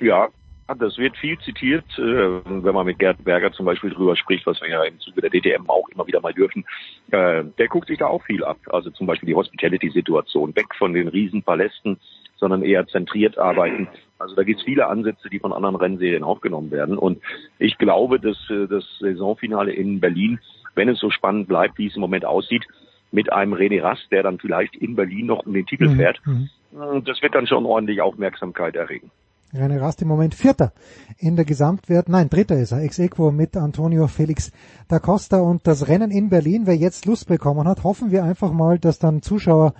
Ja, 0.00 0.28
das 0.74 0.98
wird 0.98 1.16
viel 1.16 1.38
zitiert, 1.38 1.84
äh, 1.98 2.02
wenn 2.02 2.74
man 2.74 2.86
mit 2.86 2.98
Gerd 2.98 3.24
Berger 3.24 3.52
zum 3.52 3.66
Beispiel 3.66 3.90
drüber 3.90 4.16
spricht, 4.16 4.46
was 4.46 4.60
wir 4.60 4.68
ja 4.68 4.82
im 4.84 4.98
Zuge 5.00 5.22
der 5.22 5.30
DTM 5.30 5.68
auch 5.68 5.88
immer 5.88 6.06
wieder 6.06 6.20
mal 6.20 6.34
dürfen. 6.34 6.64
Äh, 7.10 7.44
der 7.58 7.68
guckt 7.68 7.88
sich 7.88 7.98
da 7.98 8.06
auch 8.06 8.22
viel 8.24 8.44
ab. 8.44 8.58
Also 8.70 8.90
zum 8.90 9.06
Beispiel 9.06 9.28
die 9.28 9.34
Hospitality-Situation, 9.34 10.54
weg 10.56 10.74
von 10.76 10.92
den 10.92 11.08
Riesenpalästen, 11.08 11.98
sondern 12.36 12.62
eher 12.62 12.86
zentriert 12.86 13.38
arbeiten. 13.38 13.88
Also 14.18 14.34
da 14.34 14.42
gibt 14.42 14.60
es 14.60 14.64
viele 14.64 14.86
Ansätze, 14.88 15.30
die 15.30 15.38
von 15.38 15.52
anderen 15.52 15.76
Rennserien 15.76 16.24
aufgenommen 16.24 16.70
werden. 16.70 16.98
Und 16.98 17.22
ich 17.58 17.78
glaube, 17.78 18.20
dass 18.20 18.38
äh, 18.50 18.66
das 18.66 18.84
Saisonfinale 19.00 19.72
in 19.72 20.00
Berlin, 20.00 20.38
wenn 20.74 20.88
es 20.88 20.98
so 20.98 21.10
spannend 21.10 21.48
bleibt, 21.48 21.78
wie 21.78 21.86
es 21.86 21.94
im 21.94 22.02
Moment 22.02 22.24
aussieht, 22.24 22.66
mit 23.10 23.32
einem 23.32 23.54
René 23.54 23.82
Rast, 23.82 24.06
der 24.10 24.22
dann 24.22 24.38
vielleicht 24.38 24.76
in 24.76 24.94
Berlin 24.96 25.26
noch 25.26 25.46
um 25.46 25.54
den 25.54 25.64
Titel 25.64 25.96
fährt, 25.96 26.20
äh, 26.26 27.00
das 27.02 27.22
wird 27.22 27.34
dann 27.34 27.46
schon 27.46 27.64
ordentlich 27.64 28.02
Aufmerksamkeit 28.02 28.76
erregen. 28.76 29.10
René 29.54 29.80
Rast 29.80 30.02
im 30.02 30.08
Moment 30.08 30.34
Vierter 30.34 30.72
in 31.16 31.36
der 31.36 31.44
Gesamtwert, 31.44 32.08
nein, 32.08 32.28
Dritter 32.28 32.56
ist 32.56 32.72
er, 32.72 32.82
ex 32.82 32.98
equo 32.98 33.30
mit 33.30 33.56
Antonio 33.56 34.06
Felix 34.06 34.52
da 34.88 34.98
Costa 34.98 35.40
und 35.40 35.66
das 35.66 35.88
Rennen 35.88 36.10
in 36.10 36.28
Berlin, 36.28 36.62
wer 36.66 36.76
jetzt 36.76 37.06
Lust 37.06 37.28
bekommen 37.28 37.66
hat, 37.66 37.84
hoffen 37.84 38.10
wir 38.10 38.24
einfach 38.24 38.52
mal, 38.52 38.78
dass 38.78 38.98
dann 38.98 39.22
Zuschauer 39.22 39.74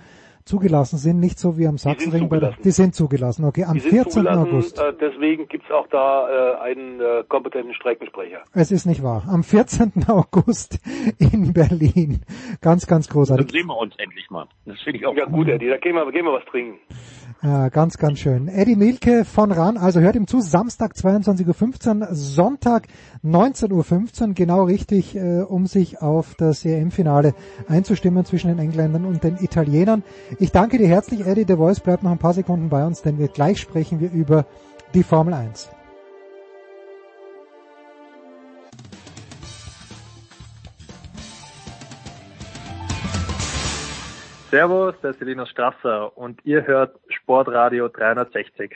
zugelassen 0.49 0.97
sind, 0.97 1.19
nicht 1.19 1.37
so 1.37 1.57
wie 1.57 1.67
am 1.67 1.77
Sachsenring. 1.77 2.27
Bei 2.27 2.39
der, 2.39 2.55
die 2.63 2.71
sind 2.71 2.95
zugelassen, 2.95 3.45
okay, 3.45 3.65
am 3.65 3.75
Die 3.75 3.81
sind 3.81 3.91
14. 3.91 4.11
zugelassen, 4.11 4.49
August. 4.49 4.79
Äh, 4.79 4.93
deswegen 4.99 5.47
gibt's 5.47 5.69
auch 5.69 5.87
da 5.89 6.55
äh, 6.55 6.61
einen 6.61 6.99
äh, 6.99 7.23
kompetenten 7.27 7.75
Streckensprecher. 7.75 8.39
Es 8.53 8.71
ist 8.71 8.85
nicht 8.87 9.03
wahr. 9.03 9.23
Am 9.29 9.43
14. 9.43 9.91
August 10.07 10.79
in 11.19 11.53
Berlin. 11.53 12.21
Ganz, 12.61 12.87
ganz 12.87 13.07
Dann 13.07 13.13
großartig. 13.13 13.51
sehen 13.51 13.67
wir 13.67 13.77
uns 13.77 13.93
endlich 13.97 14.29
mal. 14.31 14.47
Das 14.65 14.79
finde 14.81 14.99
ich 14.99 15.05
auch 15.05 15.15
Ja 15.15 15.25
gut, 15.25 15.47
Eddie, 15.47 15.69
da 15.69 15.77
gehen 15.77 15.93
wir, 15.93 16.11
gehen 16.11 16.25
wir 16.25 16.33
was 16.33 16.45
trinken. 16.45 16.79
Ja, 17.41 17.69
ganz, 17.69 17.97
ganz 17.97 18.19
schön. 18.19 18.49
Eddie 18.49 18.75
Milke 18.75 19.23
von 19.23 19.53
RAN, 19.53 19.77
also 19.77 20.01
hört 20.01 20.17
ihm 20.17 20.27
zu, 20.27 20.41
Samstag 20.41 20.93
22.15 20.93 22.01
Uhr, 22.01 22.07
Sonntag 22.13 22.87
19.15 23.23 24.27
Uhr, 24.27 24.33
genau 24.33 24.63
richtig, 24.65 25.15
äh, 25.15 25.43
um 25.43 25.65
sich 25.65 26.01
auf 26.01 26.35
das 26.35 26.65
EM-Finale 26.65 27.33
einzustimmen 27.69 28.25
zwischen 28.25 28.49
den 28.49 28.59
Engländern 28.59 29.05
und 29.05 29.23
den 29.23 29.37
Italienern. 29.37 30.03
Ich 30.37 30.51
danke 30.51 30.77
dir 30.77 30.89
herzlich, 30.89 31.25
Eddie. 31.25 31.45
Der 31.45 31.55
Voice 31.55 31.79
bleibt 31.79 32.03
noch 32.03 32.11
ein 32.11 32.17
paar 32.17 32.33
Sekunden 32.33 32.67
bei 32.67 32.85
uns, 32.85 33.03
denn 33.03 33.17
wir 33.17 33.29
gleich 33.29 33.61
sprechen 33.61 34.01
wir 34.01 34.11
über 34.11 34.45
die 34.93 35.03
Formel 35.03 35.33
1. 35.33 35.69
Servus, 44.49 44.95
der 45.03 45.11
ist 45.11 45.21
Linus 45.21 45.49
Strasser 45.49 46.17
und 46.17 46.43
ihr 46.43 46.65
hört 46.65 46.99
Sportradio 47.09 47.87
360. 47.87 48.75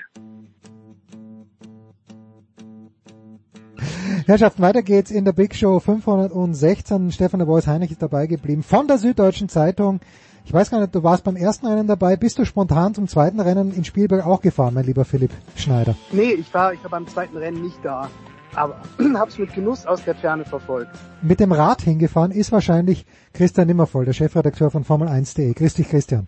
Herrschaften, 4.27 4.61
weiter 4.61 4.83
geht's 4.83 5.09
in 5.09 5.25
der 5.25 5.31
Big 5.31 5.55
Show 5.55 5.79
516. 5.79 7.11
Stefan 7.11 7.39
de 7.39 7.47
Bois 7.47 7.65
Heinrich 7.65 7.91
ist 7.91 8.03
dabei 8.03 8.27
geblieben 8.27 8.61
von 8.61 8.87
der 8.87 8.99
Süddeutschen 8.99 9.49
Zeitung. 9.49 9.99
Ich 10.45 10.53
weiß 10.53 10.69
gar 10.69 10.79
nicht, 10.79 10.93
du 10.93 11.03
warst 11.03 11.23
beim 11.23 11.35
ersten 11.35 11.65
Rennen 11.65 11.87
dabei. 11.87 12.17
Bist 12.17 12.37
du 12.37 12.45
spontan 12.45 12.93
zum 12.93 13.07
zweiten 13.07 13.39
Rennen 13.39 13.73
in 13.73 13.83
Spielberg 13.83 14.25
auch 14.27 14.41
gefahren, 14.41 14.75
mein 14.75 14.85
lieber 14.85 15.05
Philipp 15.05 15.31
Schneider? 15.55 15.95
Nee, 16.11 16.33
ich 16.33 16.53
war, 16.53 16.73
ich 16.73 16.83
war 16.83 16.91
beim 16.91 17.07
zweiten 17.07 17.35
Rennen 17.35 17.63
nicht 17.63 17.79
da. 17.83 18.09
Aber 18.55 18.75
hab's 19.15 19.37
mit 19.37 19.53
Genuss 19.53 19.85
aus 19.85 20.03
der 20.03 20.15
Ferne 20.15 20.45
verfolgt. 20.45 20.91
Mit 21.21 21.39
dem 21.39 21.51
Rad 21.51 21.81
hingefahren 21.81 22.31
ist 22.31 22.51
wahrscheinlich 22.51 23.05
Christian 23.33 23.67
Nimmervoll, 23.67 24.05
der 24.05 24.13
Chefredakteur 24.13 24.71
von 24.71 24.83
Formel1.de. 24.85 25.53
Grüß 25.53 25.73
dich, 25.75 25.89
Christian. 25.89 26.27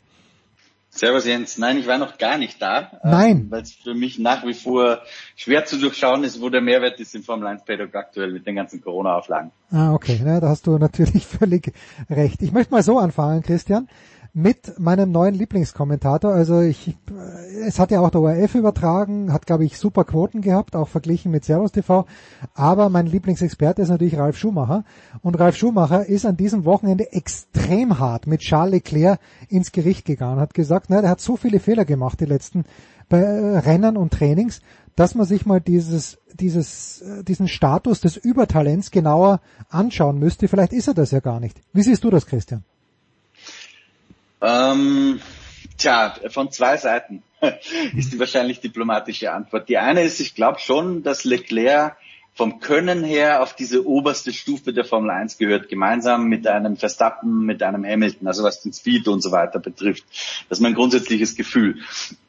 Servus 0.89 1.25
Jens. 1.25 1.57
Nein, 1.57 1.77
ich 1.77 1.87
war 1.87 1.97
noch 1.97 2.17
gar 2.17 2.37
nicht 2.37 2.61
da. 2.61 2.89
Nein. 3.03 3.37
Ähm, 3.37 3.51
Weil 3.51 3.63
es 3.63 3.73
für 3.73 3.93
mich 3.93 4.17
nach 4.17 4.45
wie 4.45 4.53
vor 4.53 5.01
schwer 5.35 5.65
zu 5.65 5.77
durchschauen 5.77 6.23
ist, 6.23 6.41
wo 6.41 6.49
der 6.49 6.61
Mehrwert 6.61 7.01
ist 7.01 7.13
im 7.15 7.23
Formel 7.23 7.47
1 7.47 7.65
Paddock 7.65 7.93
aktuell 7.95 8.31
mit 8.31 8.47
den 8.47 8.55
ganzen 8.55 8.81
Corona-Auflagen. 8.81 9.51
Ah, 9.71 9.93
okay. 9.93 10.21
Ja, 10.25 10.39
da 10.39 10.47
hast 10.47 10.67
du 10.67 10.77
natürlich 10.77 11.25
völlig 11.39 11.73
recht. 12.09 12.41
Ich 12.41 12.53
möchte 12.53 12.73
mal 12.73 12.81
so 12.81 12.97
anfangen, 12.97 13.41
Christian 13.41 13.89
mit 14.37 14.77
meinem 14.77 15.13
neuen 15.13 15.33
Lieblingskommentator. 15.33 16.33
Also 16.33 16.59
ich, 16.59 16.97
es 17.65 17.79
hat 17.79 17.89
ja 17.89 18.01
auch 18.01 18.09
der 18.09 18.19
ORF 18.19 18.55
übertragen, 18.55 19.31
hat 19.31 19.45
glaube 19.45 19.63
ich 19.63 19.77
super 19.77 20.03
Quoten 20.03 20.41
gehabt, 20.41 20.75
auch 20.75 20.89
verglichen 20.89 21.31
mit 21.31 21.45
Servus 21.45 21.71
TV. 21.71 22.05
Aber 22.53 22.89
mein 22.89 23.07
Lieblingsexperte 23.07 23.81
ist 23.81 23.87
natürlich 23.87 24.17
Ralf 24.17 24.37
Schumacher. 24.37 24.83
Und 25.21 25.39
Ralf 25.39 25.55
Schumacher 25.55 26.05
ist 26.05 26.25
an 26.25 26.35
diesem 26.35 26.65
Wochenende 26.65 27.13
extrem 27.13 27.97
hart 27.97 28.27
mit 28.27 28.41
Charles 28.41 28.73
Leclerc 28.73 29.21
ins 29.47 29.71
Gericht 29.71 30.03
gegangen, 30.03 30.41
hat 30.41 30.53
gesagt, 30.53 30.87
na, 30.89 30.99
der 30.99 31.11
hat 31.11 31.21
so 31.21 31.37
viele 31.37 31.61
Fehler 31.61 31.85
gemacht 31.85 32.19
die 32.19 32.25
letzten 32.25 32.65
bei 33.07 33.23
Rennen 33.59 33.95
und 33.95 34.11
Trainings, 34.11 34.59
dass 34.97 35.15
man 35.15 35.25
sich 35.25 35.45
mal 35.45 35.61
dieses, 35.61 36.17
dieses, 36.33 37.01
diesen 37.25 37.47
Status 37.47 38.01
des 38.01 38.17
Übertalents 38.17 38.91
genauer 38.91 39.39
anschauen 39.69 40.19
müsste. 40.19 40.49
Vielleicht 40.49 40.73
ist 40.73 40.89
er 40.89 40.93
das 40.93 41.11
ja 41.11 41.21
gar 41.21 41.39
nicht. 41.39 41.61
Wie 41.71 41.83
siehst 41.83 42.03
du 42.03 42.09
das, 42.09 42.25
Christian? 42.25 42.65
Ähm, 44.45 45.19
tja, 45.77 46.15
von 46.29 46.51
zwei 46.51 46.77
Seiten 46.77 47.23
ist 47.97 48.13
die 48.13 48.19
wahrscheinlich 48.19 48.59
diplomatische 48.59 49.31
Antwort. 49.31 49.69
Die 49.69 49.77
eine 49.77 50.03
ist, 50.03 50.19
ich 50.19 50.35
glaube 50.35 50.59
schon, 50.59 51.01
dass 51.03 51.23
Leclerc 51.23 51.97
vom 52.35 52.59
Können 52.59 53.03
her 53.03 53.41
auf 53.41 53.55
diese 53.55 53.87
oberste 53.87 54.33
Stufe 54.33 54.73
der 54.73 54.83
Formel 54.83 55.09
1 55.09 55.37
gehört, 55.37 55.69
gemeinsam 55.69 56.27
mit 56.27 56.45
einem 56.45 56.75
Verstappen, 56.75 57.45
mit 57.45 57.63
einem 57.63 57.85
Hamilton, 57.85 58.27
also 58.27 58.43
was 58.43 58.61
den 58.61 58.73
Speed 58.73 59.07
und 59.07 59.21
so 59.21 59.31
weiter 59.31 59.59
betrifft. 59.59 60.03
Das 60.49 60.59
ist 60.59 60.61
mein 60.61 60.75
grundsätzliches 60.75 61.35
Gefühl. 61.35 61.79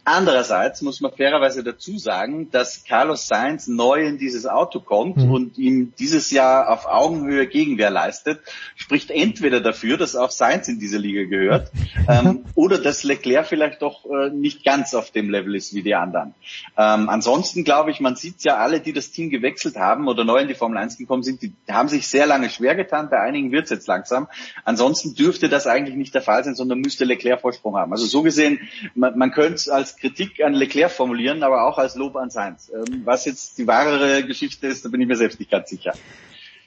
Andererseits 0.09 0.83
muss 0.83 1.01
man 1.01 1.11
fairerweise 1.11 1.65
dazu 1.65 1.99
sagen, 1.99 2.49
dass 2.53 2.85
Carlos 2.85 3.27
Sainz 3.27 3.67
neu 3.67 4.07
in 4.07 4.19
dieses 4.19 4.47
Auto 4.47 4.79
kommt 4.79 5.17
mhm. 5.17 5.33
und 5.33 5.59
ihm 5.59 5.95
dieses 5.99 6.31
Jahr 6.31 6.71
auf 6.71 6.87
Augenhöhe 6.87 7.49
Gegenwehr 7.49 7.91
leistet, 7.91 8.39
spricht 8.77 9.11
entweder 9.11 9.61
dafür, 9.61 9.97
dass 9.97 10.15
auch 10.15 10.31
Sainz 10.31 10.69
in 10.69 10.79
diese 10.79 10.99
Liga 10.99 11.25
gehört, 11.25 11.73
ähm, 12.09 12.45
oder 12.55 12.79
dass 12.79 13.03
Leclerc 13.03 13.49
vielleicht 13.49 13.83
doch 13.83 14.05
äh, 14.05 14.31
nicht 14.31 14.65
ganz 14.65 14.95
auf 14.95 15.11
dem 15.11 15.29
Level 15.29 15.57
ist 15.57 15.75
wie 15.75 15.83
die 15.83 15.97
anderen. 15.97 16.35
Ähm, 16.79 17.09
ansonsten 17.09 17.65
glaube 17.65 17.91
ich, 17.91 17.99
man 17.99 18.15
sieht 18.15 18.45
ja 18.45 18.59
alle, 18.59 18.79
die 18.79 18.93
das 18.93 19.11
Team 19.11 19.29
gewechselt 19.29 19.75
haben 19.75 20.07
oder 20.07 20.23
neu 20.23 20.39
in 20.39 20.47
die 20.47 20.55
Formel 20.55 20.79
1 20.79 20.99
gekommen 20.99 21.25
sind, 21.25 21.43
die 21.43 21.53
haben 21.69 21.89
sich 21.89 22.07
sehr 22.07 22.27
lange 22.27 22.49
schwer 22.49 22.77
getan, 22.77 23.09
bei 23.11 23.19
einigen 23.19 23.51
wird 23.51 23.65
es 23.65 23.71
jetzt 23.71 23.89
langsam. 23.89 24.29
Ansonsten 24.65 25.17
dürfte 25.17 25.49
das 25.49 25.67
eigentlich 25.67 25.97
nicht 25.97 26.15
der 26.15 26.23
Fall 26.23 26.45
sein, 26.45 26.55
sondern 26.55 26.79
müsste 26.79 27.05
Leclerc 27.05 27.41
Vorsprung 27.41 27.75
haben. 27.75 27.91
Also 27.91 28.07
so 28.07 28.23
gesehen, 28.23 28.61
man, 28.95 29.19
man 29.19 29.33
könnte 29.33 29.55
es 29.55 29.96
als 29.97 30.01
Kritik 30.01 30.43
an 30.43 30.55
Leclerc 30.55 30.91
formulieren, 30.91 31.43
aber 31.43 31.67
auch 31.67 31.79
als 31.79 31.95
Lob 31.95 32.17
an 32.17 32.31
Sainz. 32.31 32.71
Ähm, 32.75 33.03
was 33.05 33.25
jetzt 33.25 33.59
die 33.59 33.67
wahre 33.67 34.25
Geschichte 34.25 34.67
ist, 34.67 34.85
da 34.85 34.89
bin 34.89 35.01
ich 35.01 35.09
mir 35.09 35.17
selbst 35.17 35.39
nicht 35.39 35.51
ganz 35.51 35.71
sicher. 35.71 35.93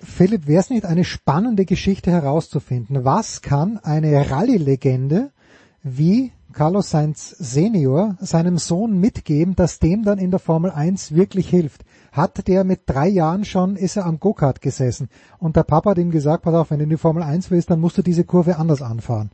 Philipp, 0.01 0.47
wäre 0.47 0.61
es 0.61 0.69
nicht 0.69 0.85
eine 0.85 1.03
spannende 1.03 1.65
Geschichte 1.65 2.11
herauszufinden? 2.11 3.03
Was 3.03 3.41
kann 3.41 3.79
eine 3.83 4.31
Rallye-Legende 4.31 5.31
wie 5.83 6.31
Carlos 6.53 6.89
Sainz 6.89 7.29
Senior 7.37 8.15
seinem 8.19 8.57
Sohn 8.57 8.99
mitgeben, 8.99 9.55
dass 9.55 9.79
dem 9.79 10.03
dann 10.03 10.17
in 10.17 10.31
der 10.31 10.39
Formel 10.39 10.71
1 10.71 11.13
wirklich 11.13 11.49
hilft? 11.49 11.81
Hat 12.11 12.47
der 12.47 12.63
mit 12.63 12.81
drei 12.87 13.07
Jahren 13.07 13.45
schon, 13.45 13.75
ist 13.75 13.97
er 13.97 14.05
am 14.05 14.19
Go-Kart 14.19 14.61
gesessen 14.61 15.09
und 15.37 15.55
der 15.57 15.63
Papa 15.63 15.91
hat 15.91 15.97
ihm 15.97 16.11
gesagt, 16.11 16.43
pass 16.43 16.55
auf, 16.55 16.71
wenn 16.71 16.79
du 16.79 16.85
in 16.85 16.89
die 16.89 16.97
Formel 16.97 17.21
1 17.21 17.51
willst, 17.51 17.69
dann 17.69 17.81
musst 17.81 17.97
du 17.97 18.01
diese 18.01 18.23
Kurve 18.23 18.57
anders 18.57 18.81
anfahren. 18.81 19.29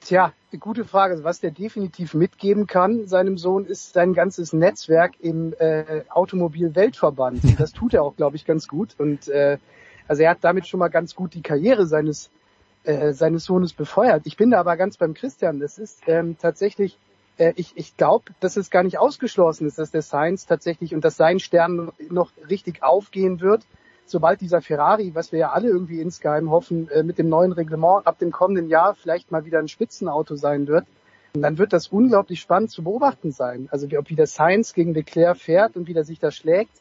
Tja, 0.00 0.34
gute 0.58 0.84
Frage. 0.84 1.24
Was 1.24 1.40
der 1.40 1.50
definitiv 1.50 2.14
mitgeben 2.14 2.66
kann 2.66 3.06
seinem 3.06 3.38
Sohn 3.38 3.66
ist 3.66 3.92
sein 3.92 4.14
ganzes 4.14 4.52
Netzwerk 4.52 5.12
im 5.20 5.54
äh, 5.58 6.02
Automobil-Weltverband. 6.08 7.44
Und 7.44 7.60
das 7.60 7.72
tut 7.72 7.94
er 7.94 8.02
auch, 8.02 8.16
glaube 8.16 8.36
ich, 8.36 8.44
ganz 8.44 8.68
gut. 8.68 8.94
Und 8.98 9.28
äh, 9.28 9.58
also 10.08 10.22
er 10.22 10.30
hat 10.30 10.38
damit 10.42 10.66
schon 10.66 10.80
mal 10.80 10.88
ganz 10.88 11.14
gut 11.14 11.34
die 11.34 11.42
Karriere 11.42 11.86
seines 11.86 12.30
äh, 12.84 13.12
seines 13.12 13.44
Sohnes 13.44 13.72
befeuert. 13.72 14.22
Ich 14.26 14.36
bin 14.36 14.50
da 14.50 14.60
aber 14.60 14.76
ganz 14.76 14.98
beim 14.98 15.14
Christian. 15.14 15.58
Das 15.58 15.78
ist 15.78 16.02
ähm, 16.06 16.36
tatsächlich, 16.38 16.98
äh, 17.38 17.54
ich, 17.56 17.72
ich 17.76 17.96
glaube, 17.96 18.32
dass 18.40 18.58
es 18.58 18.70
gar 18.70 18.82
nicht 18.82 18.98
ausgeschlossen 18.98 19.66
ist, 19.66 19.78
dass 19.78 19.90
der 19.90 20.02
Science 20.02 20.46
tatsächlich 20.46 20.94
und 20.94 21.02
dass 21.02 21.16
sein 21.16 21.40
Stern 21.40 21.92
noch 22.10 22.30
richtig 22.50 22.82
aufgehen 22.82 23.40
wird 23.40 23.64
sobald 24.06 24.40
dieser 24.40 24.60
Ferrari, 24.60 25.14
was 25.14 25.32
wir 25.32 25.38
ja 25.38 25.52
alle 25.52 25.68
irgendwie 25.68 26.00
insgeheim 26.00 26.50
hoffen, 26.50 26.88
äh, 26.90 27.02
mit 27.02 27.18
dem 27.18 27.28
neuen 27.28 27.52
Reglement 27.52 28.06
ab 28.06 28.18
dem 28.18 28.32
kommenden 28.32 28.68
Jahr 28.68 28.94
vielleicht 28.94 29.30
mal 29.30 29.44
wieder 29.44 29.58
ein 29.58 29.68
Spitzenauto 29.68 30.36
sein 30.36 30.66
wird, 30.66 30.86
dann 31.34 31.58
wird 31.58 31.72
das 31.72 31.88
unglaublich 31.88 32.40
spannend 32.40 32.70
zu 32.70 32.84
beobachten 32.84 33.32
sein. 33.32 33.68
Also 33.72 33.90
wie, 33.90 33.98
ob 33.98 34.08
wie 34.08 34.14
der 34.14 34.28
Sainz 34.28 34.72
gegen 34.72 34.94
Leclerc 34.94 35.36
fährt 35.36 35.76
und 35.76 35.88
wie 35.88 35.94
der 35.94 36.04
sich 36.04 36.20
da 36.20 36.30
schlägt. 36.30 36.80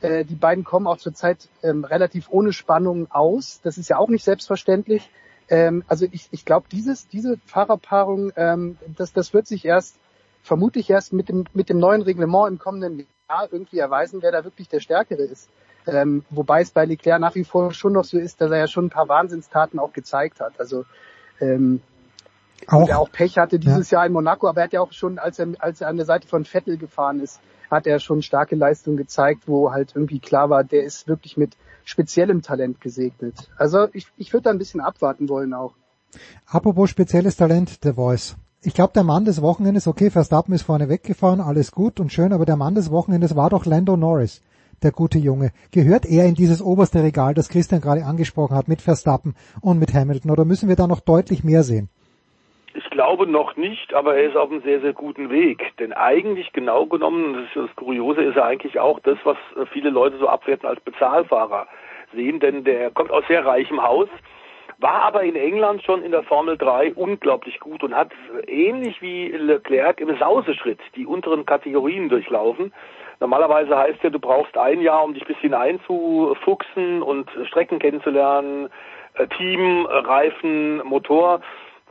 Äh, 0.00 0.24
die 0.24 0.36
beiden 0.36 0.64
kommen 0.64 0.86
auch 0.86 0.96
zurzeit 0.96 1.48
ähm, 1.62 1.84
relativ 1.84 2.28
ohne 2.30 2.52
Spannung 2.52 3.10
aus. 3.10 3.60
Das 3.62 3.76
ist 3.76 3.90
ja 3.90 3.98
auch 3.98 4.08
nicht 4.08 4.24
selbstverständlich. 4.24 5.10
Ähm, 5.50 5.84
also 5.86 6.06
ich, 6.10 6.28
ich 6.30 6.46
glaube, 6.46 6.66
dieses, 6.72 7.08
diese 7.08 7.36
Fahrerpaarung, 7.44 8.32
ähm, 8.36 8.78
das, 8.96 9.12
das 9.12 9.34
wird 9.34 9.46
sich 9.46 9.66
erst 9.66 9.96
vermutlich 10.42 10.88
erst 10.88 11.12
mit 11.12 11.28
dem, 11.28 11.44
mit 11.52 11.68
dem 11.68 11.78
neuen 11.78 12.00
Reglement 12.00 12.48
im 12.48 12.58
kommenden 12.58 13.06
Jahr 13.28 13.48
irgendwie 13.52 13.78
erweisen, 13.78 14.22
wer 14.22 14.32
da 14.32 14.44
wirklich 14.44 14.68
der 14.68 14.80
Stärkere 14.80 15.22
ist. 15.22 15.50
Ähm, 15.86 16.24
wobei 16.30 16.60
es 16.60 16.70
bei 16.70 16.84
Leclerc 16.84 17.20
nach 17.20 17.34
wie 17.34 17.44
vor 17.44 17.72
schon 17.72 17.92
noch 17.92 18.04
so 18.04 18.18
ist, 18.18 18.40
dass 18.40 18.50
er 18.50 18.58
ja 18.58 18.66
schon 18.68 18.86
ein 18.86 18.90
paar 18.90 19.08
Wahnsinnstaten 19.08 19.78
auch 19.78 19.92
gezeigt 19.92 20.40
hat. 20.40 20.52
Also 20.58 20.84
ähm, 21.40 21.80
auch, 22.66 22.88
er 22.88 22.98
auch 22.98 23.10
Pech 23.10 23.38
hatte 23.38 23.58
dieses 23.58 23.90
ja. 23.90 23.98
Jahr 23.98 24.06
in 24.06 24.12
Monaco, 24.12 24.48
aber 24.48 24.60
er 24.60 24.64
hat 24.64 24.72
ja 24.72 24.80
auch 24.80 24.92
schon, 24.92 25.18
als 25.18 25.38
er, 25.38 25.48
als 25.58 25.80
er 25.80 25.88
an 25.88 25.96
der 25.96 26.06
Seite 26.06 26.28
von 26.28 26.44
Vettel 26.44 26.76
gefahren 26.76 27.20
ist, 27.20 27.40
hat 27.70 27.86
er 27.86 28.00
schon 28.00 28.20
starke 28.22 28.56
Leistungen 28.56 28.96
gezeigt, 28.96 29.44
wo 29.46 29.72
halt 29.72 29.92
irgendwie 29.94 30.18
klar 30.18 30.50
war, 30.50 30.64
der 30.64 30.84
ist 30.84 31.08
wirklich 31.08 31.36
mit 31.36 31.56
speziellem 31.84 32.42
Talent 32.42 32.80
gesegnet. 32.80 33.48
Also 33.56 33.88
ich, 33.92 34.06
ich 34.16 34.32
würde 34.32 34.44
da 34.44 34.50
ein 34.50 34.58
bisschen 34.58 34.80
abwarten 34.80 35.28
wollen 35.28 35.54
auch. 35.54 35.74
Apropos 36.46 36.90
spezielles 36.90 37.36
Talent, 37.36 37.78
The 37.82 37.92
Voice. 37.92 38.36
Ich 38.62 38.74
glaube, 38.74 38.92
der 38.92 39.04
Mann 39.04 39.24
des 39.24 39.40
Wochenendes, 39.40 39.86
okay, 39.86 40.10
Verstappen 40.10 40.52
ist 40.52 40.62
vorne 40.62 40.88
weggefahren, 40.88 41.40
alles 41.40 41.72
gut 41.72 41.98
und 41.98 42.12
schön, 42.12 42.32
aber 42.32 42.44
der 42.44 42.56
Mann 42.56 42.74
des 42.74 42.90
Wochenendes 42.90 43.34
war 43.34 43.48
doch 43.48 43.64
Lando 43.64 43.96
Norris 43.96 44.42
der 44.82 44.92
gute 44.92 45.18
Junge. 45.18 45.50
Gehört 45.72 46.06
er 46.06 46.26
in 46.26 46.34
dieses 46.34 46.62
oberste 46.62 47.02
Regal, 47.02 47.34
das 47.34 47.48
Christian 47.48 47.80
gerade 47.80 48.04
angesprochen 48.04 48.56
hat, 48.56 48.68
mit 48.68 48.80
Verstappen 48.80 49.34
und 49.60 49.78
mit 49.78 49.94
Hamilton, 49.94 50.30
oder 50.30 50.44
müssen 50.44 50.68
wir 50.68 50.76
da 50.76 50.86
noch 50.86 51.00
deutlich 51.00 51.44
mehr 51.44 51.62
sehen? 51.62 51.88
Ich 52.74 52.88
glaube 52.90 53.26
noch 53.26 53.56
nicht, 53.56 53.94
aber 53.94 54.16
er 54.16 54.28
ist 54.28 54.36
auf 54.36 54.50
einem 54.50 54.62
sehr, 54.62 54.80
sehr 54.80 54.92
guten 54.92 55.30
Weg. 55.30 55.72
Denn 55.78 55.92
eigentlich 55.92 56.52
genau 56.52 56.86
genommen, 56.86 57.34
das, 57.34 57.44
ist 57.44 57.68
das 57.68 57.76
Kuriose 57.76 58.22
ist 58.22 58.36
er 58.36 58.44
eigentlich 58.44 58.78
auch 58.78 59.00
das, 59.00 59.18
was 59.24 59.36
viele 59.72 59.90
Leute 59.90 60.18
so 60.18 60.28
abwerten 60.28 60.68
als 60.68 60.80
Bezahlfahrer 60.80 61.66
sehen, 62.14 62.40
denn 62.40 62.64
der 62.64 62.90
kommt 62.90 63.10
aus 63.10 63.24
sehr 63.28 63.44
reichem 63.44 63.82
Haus, 63.82 64.08
war 64.78 65.02
aber 65.02 65.22
in 65.24 65.36
England 65.36 65.82
schon 65.82 66.02
in 66.02 66.10
der 66.10 66.22
Formel 66.22 66.56
3 66.56 66.94
unglaublich 66.94 67.60
gut 67.60 67.82
und 67.82 67.94
hat 67.94 68.12
ähnlich 68.46 69.02
wie 69.02 69.28
Leclerc 69.28 70.00
im 70.00 70.16
Sauseschritt 70.18 70.80
die 70.96 71.06
unteren 71.06 71.44
Kategorien 71.44 72.08
durchlaufen 72.08 72.72
Normalerweise 73.20 73.76
heißt 73.76 74.02
ja, 74.02 74.10
du 74.10 74.18
brauchst 74.18 74.56
ein 74.56 74.80
Jahr, 74.80 75.04
um 75.04 75.12
dich 75.12 75.22
ein 75.24 75.34
bisschen 75.34 75.54
einzufuchsen 75.54 77.02
und 77.02 77.30
Strecken 77.48 77.78
kennenzulernen, 77.78 78.70
äh, 79.14 79.26
Team, 79.28 79.86
Reifen, 79.86 80.78
Motor. 80.78 81.42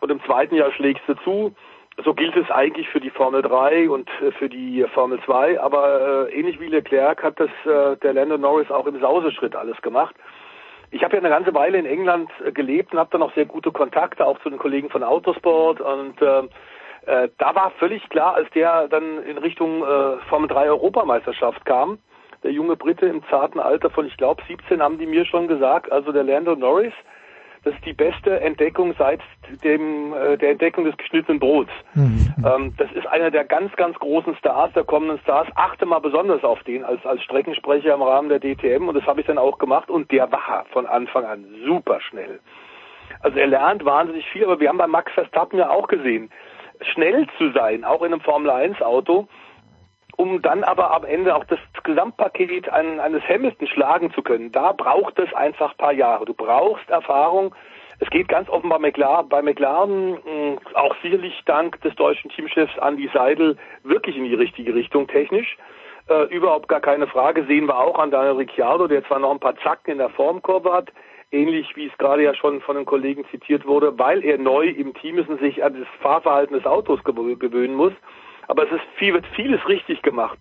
Und 0.01 0.11
im 0.11 0.23
zweiten 0.23 0.55
Jahr 0.55 0.71
schlägst 0.71 1.03
du 1.07 1.13
zu. 1.23 1.55
So 2.03 2.13
gilt 2.13 2.35
es 2.35 2.49
eigentlich 2.49 2.87
für 2.89 3.01
die 3.01 3.09
Formel 3.09 3.41
3 3.41 3.89
und 3.89 4.09
äh, 4.21 4.31
für 4.31 4.49
die 4.49 4.85
Formel 4.93 5.19
2. 5.25 5.61
Aber 5.61 6.27
äh, 6.29 6.39
ähnlich 6.39 6.59
wie 6.59 6.67
Leclerc 6.67 7.21
hat 7.21 7.39
das 7.39 7.49
äh, 7.65 7.97
der 7.97 8.13
Lando 8.13 8.37
Norris 8.37 8.71
auch 8.71 8.87
im 8.87 8.99
Sauseschritt 8.99 9.55
alles 9.55 9.79
gemacht. 9.81 10.15
Ich 10.91 11.03
habe 11.03 11.15
ja 11.15 11.19
eine 11.19 11.29
ganze 11.29 11.53
Weile 11.53 11.77
in 11.77 11.85
England 11.85 12.31
äh, 12.43 12.51
gelebt 12.51 12.93
und 12.93 12.99
habe 12.99 13.11
dann 13.11 13.21
auch 13.21 13.33
sehr 13.35 13.45
gute 13.45 13.71
Kontakte 13.71 14.25
auch 14.25 14.39
zu 14.39 14.49
den 14.49 14.57
Kollegen 14.57 14.89
von 14.89 15.03
Autosport 15.03 15.81
und 15.81 16.19
äh, 16.21 16.43
äh, 17.05 17.29
da 17.37 17.55
war 17.55 17.71
völlig 17.79 18.07
klar, 18.09 18.35
als 18.35 18.49
der 18.51 18.87
dann 18.87 19.23
in 19.23 19.37
Richtung 19.37 19.83
äh, 19.83 20.17
Formel 20.29 20.47
3 20.47 20.69
Europameisterschaft 20.69 21.65
kam, 21.65 21.99
der 22.43 22.51
junge 22.51 22.75
Brite 22.75 23.05
im 23.05 23.23
zarten 23.29 23.59
Alter 23.59 23.89
von, 23.89 24.05
ich 24.05 24.17
glaube, 24.17 24.41
17 24.47 24.81
haben 24.81 24.97
die 24.97 25.05
mir 25.05 25.25
schon 25.25 25.47
gesagt, 25.47 25.91
also 25.91 26.11
der 26.11 26.23
Lando 26.23 26.55
Norris, 26.55 26.93
das 27.63 27.73
ist 27.73 27.85
die 27.85 27.93
beste 27.93 28.39
Entdeckung 28.39 28.95
seit 28.97 29.19
dem 29.63 30.13
äh, 30.13 30.37
der 30.37 30.51
Entdeckung 30.51 30.85
des 30.85 30.95
geschnittenen 30.95 31.39
Brots. 31.39 31.71
Mhm. 31.93 32.33
Ähm, 32.45 32.73
das 32.77 32.89
ist 32.93 33.05
einer 33.07 33.31
der 33.31 33.43
ganz, 33.43 33.75
ganz 33.75 33.99
großen 33.99 34.35
Stars, 34.37 34.71
der 34.73 34.85
kommenden 34.85 35.19
Stars. 35.19 35.47
Achte 35.55 35.85
mal 35.85 35.99
besonders 35.99 36.43
auf 36.45 36.63
den 36.63 36.85
als, 36.85 37.05
als 37.05 37.21
Streckensprecher 37.23 37.93
im 37.93 38.01
Rahmen 38.01 38.29
der 38.29 38.39
DTM 38.39 38.87
und 38.87 38.95
das 38.95 39.05
habe 39.05 39.19
ich 39.19 39.27
dann 39.27 39.37
auch 39.37 39.57
gemacht 39.57 39.89
und 39.89 40.09
der 40.11 40.31
war 40.31 40.65
von 40.71 40.85
Anfang 40.85 41.25
an 41.25 41.45
super 41.65 41.99
schnell. 41.99 42.39
Also 43.21 43.37
er 43.37 43.47
lernt 43.47 43.83
wahnsinnig 43.83 44.25
viel, 44.29 44.45
aber 44.45 44.59
wir 44.61 44.69
haben 44.69 44.77
bei 44.77 44.87
Max 44.87 45.11
Verstappen 45.11 45.59
ja 45.59 45.69
auch 45.69 45.87
gesehen, 45.87 46.29
schnell 46.81 47.27
zu 47.37 47.51
sein, 47.51 47.83
auch 47.83 48.01
in 48.01 48.13
einem 48.13 48.21
Formel 48.21 48.49
1 48.49 48.81
Auto, 48.81 49.27
um 50.15 50.41
dann 50.41 50.63
aber 50.63 50.93
am 50.93 51.05
Ende 51.05 51.35
auch 51.35 51.45
das 51.45 51.59
Gesamtpaket 51.83 52.69
eines 52.69 53.23
Hamilton 53.23 53.67
schlagen 53.67 54.11
zu 54.13 54.21
können. 54.21 54.51
Da 54.51 54.73
braucht 54.73 55.17
es 55.17 55.33
einfach 55.33 55.71
ein 55.71 55.77
paar 55.77 55.93
Jahre. 55.93 56.25
Du 56.25 56.33
brauchst 56.33 56.89
Erfahrung. 56.89 57.55
Es 57.99 58.09
geht 58.09 58.27
ganz 58.27 58.49
offenbar 58.49 58.79
bei 58.79 59.41
McLaren 59.41 60.57
auch 60.73 60.95
sicherlich 61.01 61.41
dank 61.45 61.81
des 61.81 61.95
deutschen 61.95 62.29
Teamchefs 62.31 62.77
Andy 62.81 63.09
Seidel 63.13 63.57
wirklich 63.83 64.15
in 64.17 64.25
die 64.25 64.35
richtige 64.35 64.73
Richtung 64.73 65.07
technisch. 65.07 65.57
Äh, 66.09 66.23
überhaupt 66.33 66.67
gar 66.67 66.79
keine 66.79 67.07
Frage. 67.07 67.45
Sehen 67.45 67.67
wir 67.67 67.77
auch 67.77 67.99
an 67.99 68.09
Daniel 68.09 68.37
Ricciardo, 68.37 68.87
der 68.87 69.05
zwar 69.05 69.19
noch 69.19 69.31
ein 69.31 69.39
paar 69.39 69.55
Zacken 69.57 69.91
in 69.91 69.97
der 69.99 70.09
Formkurve 70.09 70.73
hat, 70.73 70.89
ähnlich 71.31 71.75
wie 71.75 71.87
es 71.87 71.97
gerade 71.97 72.23
ja 72.23 72.33
schon 72.33 72.61
von 72.61 72.75
den 72.75 72.85
Kollegen 72.85 73.25
zitiert 73.31 73.65
wurde, 73.65 73.97
weil 73.97 74.23
er 74.23 74.37
neu 74.37 74.67
im 74.67 74.93
Team 74.93 75.17
ist 75.17 75.29
und 75.29 75.39
sich 75.39 75.63
an 75.63 75.79
das 75.79 75.87
Fahrverhalten 76.01 76.55
des 76.55 76.65
Autos 76.65 77.03
gewöhnen 77.03 77.75
muss. 77.75 77.93
Aber 78.47 78.63
es 78.63 78.71
ist 78.71 78.81
viel, 78.95 79.13
wird 79.13 79.27
vieles 79.27 79.67
richtig 79.67 80.01
gemacht. 80.01 80.37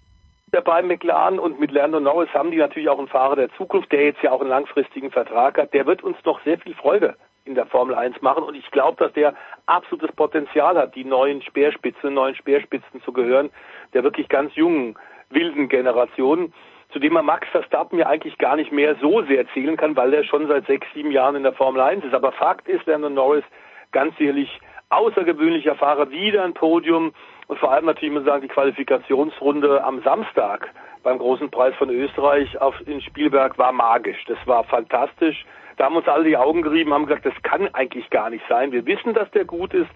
Bei 0.51 0.83
McLaren 0.83 1.39
und 1.39 1.61
mit 1.61 1.73
Lando 1.73 2.01
Norris 2.01 2.33
haben 2.33 2.51
die 2.51 2.57
natürlich 2.57 2.89
auch 2.89 2.99
einen 2.99 3.09
Fahrer 3.09 3.37
der 3.37 3.53
Zukunft, 3.53 3.93
der 3.93 4.05
jetzt 4.05 4.23
ja 4.23 4.33
auch 4.33 4.41
einen 4.41 4.49
langfristigen 4.49 5.11
Vertrag 5.11 5.59
hat. 5.59 5.75
Der 5.75 5.85
wird 5.85 6.03
uns 6.03 6.17
noch 6.25 6.43
sehr 6.43 6.59
viel 6.59 6.75
Freude 6.75 7.17
in 7.45 7.55
der 7.55 7.67
Formel 7.67 7.95
1 7.95 8.23
machen 8.23 8.45
und 8.45 8.55
ich 8.55 8.71
glaube, 8.71 9.03
dass 9.03 9.13
der 9.13 9.35
absolutes 9.67 10.13
Potenzial 10.13 10.77
hat, 10.77 10.95
die 10.95 11.05
neuen 11.05 11.43
Speerspitzen, 11.43 12.15
neuen 12.15 12.35
Speerspitzen 12.35 13.03
zu 13.03 13.13
gehören, 13.13 13.51
der 13.93 14.05
wirklich 14.05 14.29
ganz 14.29 14.55
jungen, 14.55 14.97
wilden 15.31 15.69
Generationen 15.69 16.55
zu 16.93 16.99
dem 16.99 17.13
man 17.13 17.27
Max 17.27 17.49
Verstappen 17.49 17.99
ja 17.99 18.07
eigentlich 18.07 18.39
gar 18.39 18.57
nicht 18.57 18.73
mehr 18.73 18.97
so 19.01 19.23
sehr 19.23 19.47
zählen 19.49 19.77
kann, 19.77 19.97
weil 19.97 20.13
er 20.15 20.25
schon 20.25 20.49
seit 20.49 20.67
sechs, 20.67 20.87
sieben 20.95 21.11
Jahren 21.11 21.37
in 21.37 21.43
der 21.43 21.53
Formel 21.53 21.81
1 21.81 22.05
ist. 22.05 22.15
Aber 22.15 22.33
Fakt 22.33 22.69
ist, 22.69 22.87
Lando 22.87 23.11
Norris 23.11 23.45
ganz 23.93 24.17
sicherlich 24.17 24.61
außergewöhnlicher 24.91 25.75
Fahrer, 25.75 26.11
wieder 26.11 26.45
ein 26.45 26.55
Podium 26.55 27.13
und 27.47 27.59
vor 27.59 27.73
allem 27.73 27.87
natürlich, 27.87 28.13
muss 28.13 28.25
man 28.25 28.33
sagen, 28.33 28.43
die 28.43 28.55
Qualifikationsrunde 28.55 29.83
am 29.85 30.03
Samstag 30.03 30.71
beim 31.03 31.19
großen 31.19 31.51
Preis 31.51 31.75
von 31.77 31.91
Österreich 31.91 32.61
auf, 32.61 32.75
in 32.87 33.01
Spielberg 33.01 33.57
war 33.59 33.73
magisch. 33.73 34.23
Das 34.27 34.39
war 34.47 34.65
fantastisch. 34.65 35.45
Da 35.77 35.85
haben 35.85 35.97
uns 35.97 36.09
alle 36.09 36.25
die 36.25 36.37
Augen 36.37 36.63
gerieben, 36.63 36.93
haben 36.93 37.07
gesagt, 37.07 37.25
das 37.25 37.43
kann 37.43 37.73
eigentlich 37.75 38.11
gar 38.11 38.31
nicht 38.31 38.45
sein. 38.49 38.73
Wir 38.73 38.85
wissen, 38.85 39.15
dass 39.15 39.31
der 39.31 39.45
gut 39.45 39.73
ist, 39.73 39.91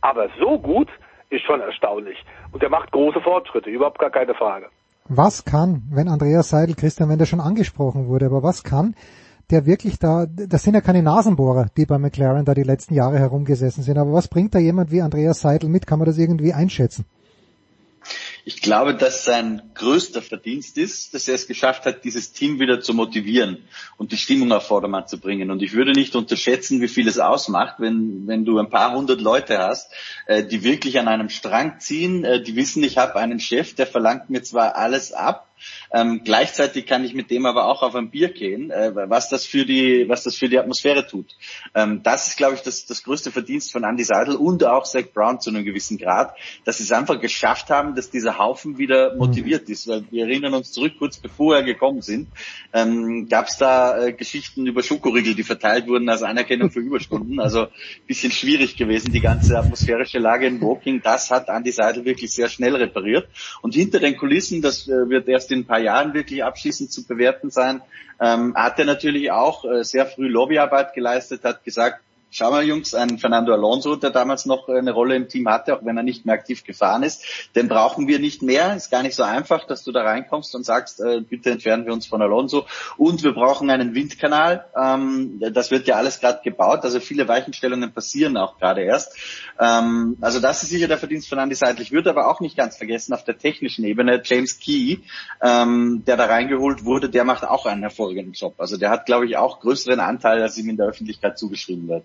aber 0.00 0.28
so 0.38 0.58
gut 0.58 0.88
ist 1.30 1.44
schon 1.44 1.60
erstaunlich. 1.60 2.22
Und 2.52 2.62
der 2.62 2.70
macht 2.70 2.90
große 2.90 3.20
Fortschritte, 3.20 3.70
überhaupt 3.70 3.98
gar 3.98 4.10
keine 4.10 4.34
Frage. 4.34 4.68
Was 5.08 5.44
kann, 5.44 5.82
wenn 5.90 6.08
Andreas 6.08 6.50
Seidel, 6.50 6.74
Christian, 6.74 7.08
wenn 7.08 7.18
der 7.18 7.26
schon 7.26 7.40
angesprochen 7.40 8.08
wurde, 8.08 8.26
aber 8.26 8.42
was 8.42 8.62
kann 8.62 8.94
der 9.50 9.66
wirklich 9.66 9.98
da, 9.98 10.26
das 10.26 10.62
sind 10.62 10.74
ja 10.74 10.80
keine 10.80 11.02
Nasenbohrer, 11.02 11.68
die 11.76 11.86
bei 11.86 11.98
McLaren 11.98 12.44
da 12.44 12.54
die 12.54 12.62
letzten 12.62 12.94
Jahre 12.94 13.18
herumgesessen 13.18 13.82
sind, 13.82 13.96
aber 13.96 14.12
was 14.12 14.28
bringt 14.28 14.54
da 14.54 14.58
jemand 14.58 14.90
wie 14.90 15.02
Andreas 15.02 15.40
Seidel 15.40 15.70
mit? 15.70 15.86
Kann 15.86 15.98
man 15.98 16.06
das 16.06 16.18
irgendwie 16.18 16.52
einschätzen? 16.52 17.06
Ich 18.48 18.62
glaube, 18.62 18.94
dass 18.94 19.26
sein 19.26 19.60
größter 19.74 20.22
Verdienst 20.22 20.78
ist, 20.78 21.12
dass 21.12 21.28
er 21.28 21.34
es 21.34 21.46
geschafft 21.46 21.84
hat, 21.84 22.02
dieses 22.04 22.32
Team 22.32 22.58
wieder 22.58 22.80
zu 22.80 22.94
motivieren 22.94 23.58
und 23.98 24.10
die 24.10 24.16
Stimmung 24.16 24.52
auf 24.52 24.68
Vordermann 24.68 25.06
zu 25.06 25.20
bringen. 25.20 25.50
Und 25.50 25.60
ich 25.60 25.74
würde 25.74 25.92
nicht 25.92 26.16
unterschätzen, 26.16 26.80
wie 26.80 26.88
viel 26.88 27.06
es 27.08 27.18
ausmacht, 27.18 27.74
wenn, 27.76 28.26
wenn 28.26 28.46
du 28.46 28.58
ein 28.58 28.70
paar 28.70 28.94
hundert 28.94 29.20
Leute 29.20 29.58
hast, 29.58 29.92
äh, 30.24 30.44
die 30.44 30.64
wirklich 30.64 30.98
an 30.98 31.08
einem 31.08 31.28
Strang 31.28 31.78
ziehen, 31.78 32.24
äh, 32.24 32.42
die 32.42 32.56
wissen, 32.56 32.82
ich 32.82 32.96
habe 32.96 33.16
einen 33.16 33.38
Chef, 33.38 33.74
der 33.74 33.86
verlangt 33.86 34.30
mir 34.30 34.42
zwar 34.42 34.76
alles 34.76 35.12
ab, 35.12 35.47
ähm, 35.92 36.22
gleichzeitig 36.24 36.86
kann 36.86 37.04
ich 37.04 37.14
mit 37.14 37.30
dem 37.30 37.46
aber 37.46 37.66
auch 37.66 37.82
auf 37.82 37.94
ein 37.94 38.10
Bier 38.10 38.30
gehen, 38.30 38.70
äh, 38.70 38.92
was 38.94 39.28
das 39.28 39.44
für 39.46 39.64
die, 39.64 40.08
was 40.08 40.24
das 40.24 40.36
für 40.36 40.48
die 40.48 40.58
Atmosphäre 40.58 41.06
tut. 41.06 41.36
Ähm, 41.74 42.02
das 42.02 42.28
ist, 42.28 42.36
glaube 42.36 42.54
ich, 42.54 42.62
das, 42.62 42.86
das 42.86 43.02
größte 43.02 43.30
Verdienst 43.30 43.72
von 43.72 43.84
Andy 43.84 44.04
Seidel 44.04 44.36
und 44.36 44.64
auch 44.64 44.84
Zach 44.84 45.04
Brown 45.12 45.40
zu 45.40 45.50
einem 45.50 45.64
gewissen 45.64 45.98
Grad, 45.98 46.34
dass 46.64 46.78
sie 46.78 46.84
es 46.84 46.92
einfach 46.92 47.20
geschafft 47.20 47.70
haben, 47.70 47.94
dass 47.94 48.10
dieser 48.10 48.38
Haufen 48.38 48.78
wieder 48.78 49.12
mhm. 49.12 49.18
motiviert 49.18 49.68
ist. 49.68 49.88
Weil 49.88 50.04
wir 50.10 50.24
erinnern 50.24 50.54
uns 50.54 50.72
zurück, 50.72 50.94
kurz 50.98 51.18
bevor 51.18 51.56
er 51.56 51.62
gekommen 51.62 52.02
sind, 52.02 52.28
ähm, 52.72 53.28
gab 53.28 53.48
es 53.48 53.58
da 53.58 54.06
äh, 54.06 54.12
Geschichten 54.12 54.66
über 54.66 54.82
Schokoriegel, 54.82 55.34
die 55.34 55.42
verteilt 55.42 55.86
wurden 55.86 56.08
als 56.08 56.22
Anerkennung 56.22 56.70
für 56.70 56.80
Überstunden. 56.80 57.38
Also 57.48 57.68
bisschen 58.06 58.30
schwierig 58.30 58.76
gewesen, 58.76 59.10
die 59.10 59.20
ganze 59.20 59.58
atmosphärische 59.58 60.18
Lage 60.18 60.46
in 60.46 60.60
Woking. 60.60 61.00
Das 61.02 61.30
hat 61.30 61.48
Andy 61.48 61.72
Seidel 61.72 62.04
wirklich 62.04 62.30
sehr 62.30 62.50
schnell 62.50 62.76
repariert. 62.76 63.26
Und 63.62 63.74
hinter 63.74 64.00
den 64.00 64.16
Kulissen, 64.16 64.60
das 64.60 64.86
äh, 64.86 65.08
wird 65.08 65.28
erst 65.28 65.47
in 65.50 65.60
ein 65.60 65.66
paar 65.66 65.80
Jahren 65.80 66.14
wirklich 66.14 66.44
abschließend 66.44 66.92
zu 66.92 67.06
bewerten 67.06 67.50
sein, 67.50 67.80
ähm, 68.20 68.54
hat 68.56 68.78
er 68.78 68.84
natürlich 68.84 69.30
auch 69.30 69.64
äh, 69.64 69.84
sehr 69.84 70.06
früh 70.06 70.28
Lobbyarbeit 70.28 70.94
geleistet, 70.94 71.44
hat 71.44 71.64
gesagt, 71.64 72.00
Schau 72.30 72.50
mal, 72.50 72.62
Jungs, 72.62 72.94
ein 72.94 73.18
Fernando 73.18 73.54
Alonso, 73.54 73.96
der 73.96 74.10
damals 74.10 74.44
noch 74.44 74.68
eine 74.68 74.92
Rolle 74.92 75.16
im 75.16 75.28
Team 75.28 75.48
hatte, 75.48 75.74
auch 75.74 75.84
wenn 75.84 75.96
er 75.96 76.02
nicht 76.02 76.26
mehr 76.26 76.34
aktiv 76.34 76.62
gefahren 76.62 77.02
ist, 77.02 77.24
den 77.54 77.68
brauchen 77.68 78.06
wir 78.06 78.18
nicht 78.18 78.42
mehr. 78.42 78.76
Ist 78.76 78.90
gar 78.90 79.02
nicht 79.02 79.14
so 79.14 79.22
einfach, 79.22 79.66
dass 79.66 79.82
du 79.82 79.92
da 79.92 80.02
reinkommst 80.02 80.54
und 80.54 80.64
sagst, 80.64 81.00
äh, 81.00 81.22
bitte 81.22 81.52
entfernen 81.52 81.86
wir 81.86 81.94
uns 81.94 82.06
von 82.06 82.20
Alonso. 82.20 82.66
Und 82.98 83.22
wir 83.22 83.32
brauchen 83.32 83.70
einen 83.70 83.94
Windkanal. 83.94 84.66
Ähm, 84.76 85.40
das 85.52 85.70
wird 85.70 85.86
ja 85.86 85.96
alles 85.96 86.20
gerade 86.20 86.40
gebaut, 86.44 86.80
also 86.82 87.00
viele 87.00 87.28
Weichenstellungen 87.28 87.92
passieren 87.92 88.36
auch 88.36 88.58
gerade 88.58 88.82
erst. 88.82 89.16
Ähm, 89.58 90.18
also 90.20 90.38
das 90.38 90.62
ist 90.62 90.68
sicher 90.68 90.86
der 90.86 90.98
Verdienst 90.98 91.30
von 91.30 91.38
Andy 91.38 91.54
Seidel. 91.54 91.80
Ich 91.80 91.92
würde 91.92 92.10
aber 92.10 92.28
auch 92.28 92.40
nicht 92.40 92.58
ganz 92.58 92.76
vergessen, 92.76 93.14
auf 93.14 93.24
der 93.24 93.38
technischen 93.38 93.84
Ebene, 93.84 94.20
James 94.22 94.58
Key, 94.58 94.98
ähm, 95.40 96.02
der 96.06 96.18
da 96.18 96.26
reingeholt 96.26 96.84
wurde, 96.84 97.08
der 97.08 97.24
macht 97.24 97.44
auch 97.44 97.64
einen 97.64 97.80
hervorragenden 97.80 98.34
Job. 98.34 98.54
Also 98.58 98.76
der 98.76 98.90
hat, 98.90 99.06
glaube 99.06 99.24
ich, 99.24 99.38
auch 99.38 99.60
größeren 99.60 100.00
Anteil, 100.00 100.42
als 100.42 100.58
ihm 100.58 100.68
in 100.68 100.76
der 100.76 100.88
Öffentlichkeit 100.88 101.38
zugeschrieben 101.38 101.88
wird. 101.88 102.04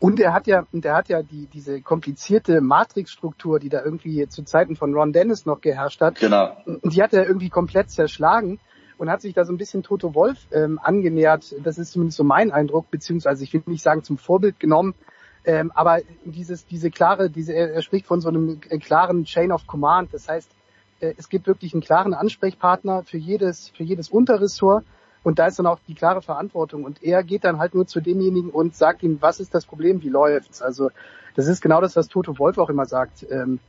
Und 0.00 0.18
er 0.18 0.32
hat 0.32 0.46
ja, 0.46 0.66
und 0.72 0.84
er 0.86 0.94
hat 0.94 1.10
ja 1.10 1.22
die, 1.22 1.46
diese 1.46 1.82
komplizierte 1.82 2.62
Matrixstruktur, 2.62 3.60
die 3.60 3.68
da 3.68 3.84
irgendwie 3.84 4.26
zu 4.28 4.42
Zeiten 4.44 4.74
von 4.74 4.94
Ron 4.94 5.12
Dennis 5.12 5.44
noch 5.44 5.60
geherrscht 5.60 6.00
hat. 6.00 6.18
Genau. 6.18 6.56
Die 6.84 7.02
hat 7.02 7.12
er 7.12 7.26
irgendwie 7.26 7.50
komplett 7.50 7.90
zerschlagen 7.90 8.58
und 8.96 9.10
hat 9.10 9.20
sich 9.20 9.34
da 9.34 9.44
so 9.44 9.52
ein 9.52 9.58
bisschen 9.58 9.82
Toto 9.82 10.14
Wolf 10.14 10.38
ähm, 10.52 10.80
angenähert. 10.82 11.54
Das 11.62 11.76
ist 11.76 11.92
zumindest 11.92 12.16
so 12.16 12.24
mein 12.24 12.50
Eindruck, 12.50 12.90
beziehungsweise 12.90 13.44
ich 13.44 13.52
will 13.52 13.62
nicht 13.66 13.82
sagen 13.82 14.02
zum 14.02 14.16
Vorbild 14.16 14.58
genommen. 14.58 14.94
Ähm, 15.44 15.70
aber 15.74 16.00
dieses, 16.24 16.64
diese 16.64 16.90
klare, 16.90 17.28
diese, 17.28 17.52
er 17.52 17.82
spricht 17.82 18.06
von 18.06 18.22
so 18.22 18.30
einem 18.30 18.58
äh, 18.70 18.78
klaren 18.78 19.24
Chain 19.24 19.52
of 19.52 19.66
Command. 19.66 20.14
Das 20.14 20.30
heißt, 20.30 20.50
äh, 21.00 21.12
es 21.18 21.28
gibt 21.28 21.46
wirklich 21.46 21.74
einen 21.74 21.82
klaren 21.82 22.14
Ansprechpartner 22.14 23.02
für 23.04 23.18
jedes, 23.18 23.68
für 23.68 23.84
jedes 23.84 24.08
Unterressort 24.08 24.86
und 25.22 25.38
da 25.38 25.46
ist 25.46 25.58
dann 25.58 25.66
auch 25.66 25.78
die 25.86 25.94
klare 25.94 26.22
Verantwortung. 26.22 26.84
Und 26.84 27.02
er 27.02 27.22
geht 27.22 27.44
dann 27.44 27.58
halt 27.58 27.74
nur 27.74 27.86
zu 27.86 28.00
demjenigen 28.00 28.50
und 28.50 28.74
sagt 28.74 29.02
ihm, 29.02 29.18
was 29.20 29.40
ist 29.40 29.54
das 29.54 29.66
Problem, 29.66 30.02
wie 30.02 30.08
läuft's? 30.08 30.62
Also 30.62 30.90
das 31.36 31.46
ist 31.46 31.60
genau 31.60 31.80
das, 31.80 31.96
was 31.96 32.08
Toto 32.08 32.38
Wolf 32.38 32.58
auch 32.58 32.70
immer 32.70 32.86
sagt. 32.86 33.26
Ähm, 33.30 33.60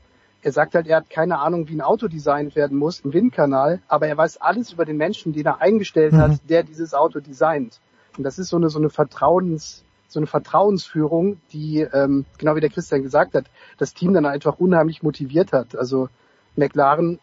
er 0.42 0.52
sagt 0.52 0.74
halt, 0.74 0.88
er 0.88 0.98
hat 0.98 1.10
keine 1.10 1.40
Ahnung, 1.40 1.68
wie 1.68 1.76
ein 1.76 1.82
Auto 1.82 2.08
designt 2.08 2.56
werden 2.56 2.78
muss, 2.78 3.04
ein 3.06 3.14
Windkanal, 3.14 3.82
aber 3.88 4.08
er 4.08 4.18
weiß 4.18 4.38
alles 4.42 4.72
über 4.72 4.86
den 4.86 4.98
Menschen, 4.98 5.34
den 5.34 5.46
er 5.46 5.62
eingestellt 5.62 6.14
mhm. 6.14 6.18
hat, 6.18 6.32
der 6.50 6.64
dieses 6.64 6.94
Auto 6.94 7.20
designt. 7.20 7.80
Und 8.18 8.24
das 8.24 8.40
ist 8.40 8.50
so 8.50 8.58
eine 8.58 8.70
so 8.70 8.80
eine 8.80 8.90
Vertrauens 8.90 9.84
so 10.12 10.20
eine 10.20 10.28
Vertrauensführung, 10.28 11.40
die 11.54 11.80
ähm, 11.82 12.26
genau 12.38 12.56
wie 12.56 12.60
der 12.60 12.70
Christian 12.70 13.02
gesagt 13.02 13.34
hat, 13.34 13.46
das 13.78 13.94
Team 13.94 14.14
dann 14.14 14.26
einfach 14.26 14.60
unheimlich 14.60 15.04
motiviert 15.04 15.54
hat. 15.54 15.76
Also 15.76 16.10
McLaren 16.58 17.20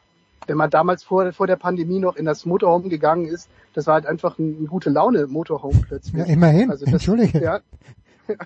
wenn 0.47 0.57
man 0.57 0.71
damals 0.71 1.05
vor, 1.05 1.33
vor 1.33 1.47
der 1.47 1.57
Pandemie 1.57 1.99
noch 1.99 2.17
in 2.17 2.25
das 2.25 2.47
Motorhome 2.47 2.89
gegangen 2.89 3.27
ist, 3.27 3.51
das 3.75 3.87
war 3.87 3.95
halt 3.95 4.07
einfach 4.07 4.39
ein, 4.39 4.63
ein 4.63 4.67
gute 4.67 4.91
Laune 4.91 5.27
Motorhome 5.27 5.81
plötzlich. 5.87 6.27
Ja, 6.27 6.33
immerhin, 6.33 6.71
also 6.71 6.85
das, 6.85 6.95
Entschuldige. 6.95 7.43
Ja. 7.43 7.61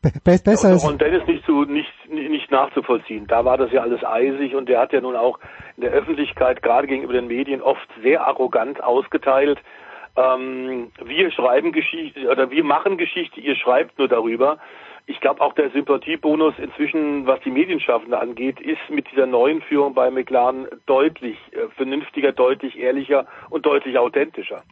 Be 0.00 0.12
besser 0.44 0.72
ist. 0.72 0.84
Und 0.84 1.00
Dennis 1.00 1.26
nicht 1.26 1.44
zu, 1.44 1.64
nicht, 1.64 1.92
nicht 2.08 2.52
nachzuvollziehen. 2.52 3.26
Da 3.26 3.44
war 3.44 3.56
das 3.56 3.72
ja 3.72 3.82
alles 3.82 4.04
eisig 4.04 4.54
und 4.54 4.68
der 4.68 4.78
hat 4.78 4.92
ja 4.92 5.00
nun 5.00 5.16
auch 5.16 5.40
in 5.76 5.82
der 5.82 5.90
Öffentlichkeit, 5.90 6.62
gerade 6.62 6.86
gegenüber 6.86 7.14
den 7.14 7.26
Medien, 7.26 7.62
oft 7.62 7.88
sehr 8.02 8.24
arrogant 8.24 8.82
ausgeteilt. 8.82 9.58
Ähm, 10.16 10.92
wir 11.04 11.32
schreiben 11.32 11.72
Geschichte 11.72 12.28
oder 12.30 12.50
wir 12.50 12.62
machen 12.62 12.96
Geschichte, 12.96 13.40
ihr 13.40 13.56
schreibt 13.56 13.98
nur 13.98 14.08
darüber 14.08 14.58
ich 15.08 15.20
glaube 15.20 15.40
auch 15.40 15.54
der 15.54 15.70
Sympathiebonus 15.70 16.54
inzwischen, 16.58 17.26
was 17.26 17.40
die 17.44 17.50
Medienschaffende 17.50 18.20
angeht, 18.20 18.60
ist 18.60 18.78
mit 18.90 19.10
dieser 19.10 19.26
neuen 19.26 19.62
Führung 19.62 19.94
bei 19.94 20.10
McLaren 20.10 20.66
deutlich 20.86 21.36
äh, 21.52 21.68
vernünftiger, 21.76 22.32
deutlich 22.32 22.78
ehrlicher 22.78 23.26
und 23.48 23.64
deutlich 23.64 23.98
authentischer. 23.98 24.62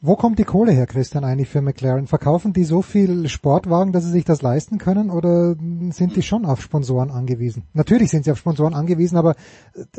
Wo 0.00 0.16
kommt 0.16 0.38
die 0.38 0.44
Kohle 0.44 0.72
her, 0.72 0.86
Christian, 0.86 1.24
eigentlich 1.24 1.48
für 1.48 1.62
McLaren? 1.62 2.06
Verkaufen 2.06 2.52
die 2.52 2.64
so 2.64 2.82
viel 2.82 3.28
Sportwagen, 3.28 3.92
dass 3.92 4.04
sie 4.04 4.10
sich 4.10 4.24
das 4.24 4.42
leisten 4.42 4.78
können 4.78 5.08
oder 5.08 5.54
sind 5.90 6.16
die 6.16 6.22
schon 6.22 6.44
auf 6.44 6.60
Sponsoren 6.60 7.10
angewiesen? 7.10 7.64
Natürlich 7.72 8.10
sind 8.10 8.24
sie 8.24 8.32
auf 8.32 8.38
Sponsoren 8.38 8.74
angewiesen, 8.74 9.16
aber 9.16 9.34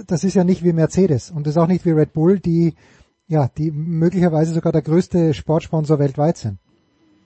das 0.08 0.24
ist 0.24 0.36
ja 0.36 0.44
nicht 0.44 0.64
wie 0.64 0.74
Mercedes 0.74 1.32
und 1.32 1.48
das 1.48 1.56
ist 1.56 1.62
auch 1.62 1.68
nicht 1.68 1.86
wie 1.86 1.92
Red 1.92 2.14
Bull, 2.14 2.40
die 2.40 2.76
ja, 3.28 3.50
die 3.58 3.72
möglicherweise 3.72 4.54
sogar 4.54 4.72
der 4.72 4.82
größte 4.82 5.34
Sportsponsor 5.34 6.00
weltweit 6.00 6.38
sind. 6.38 6.60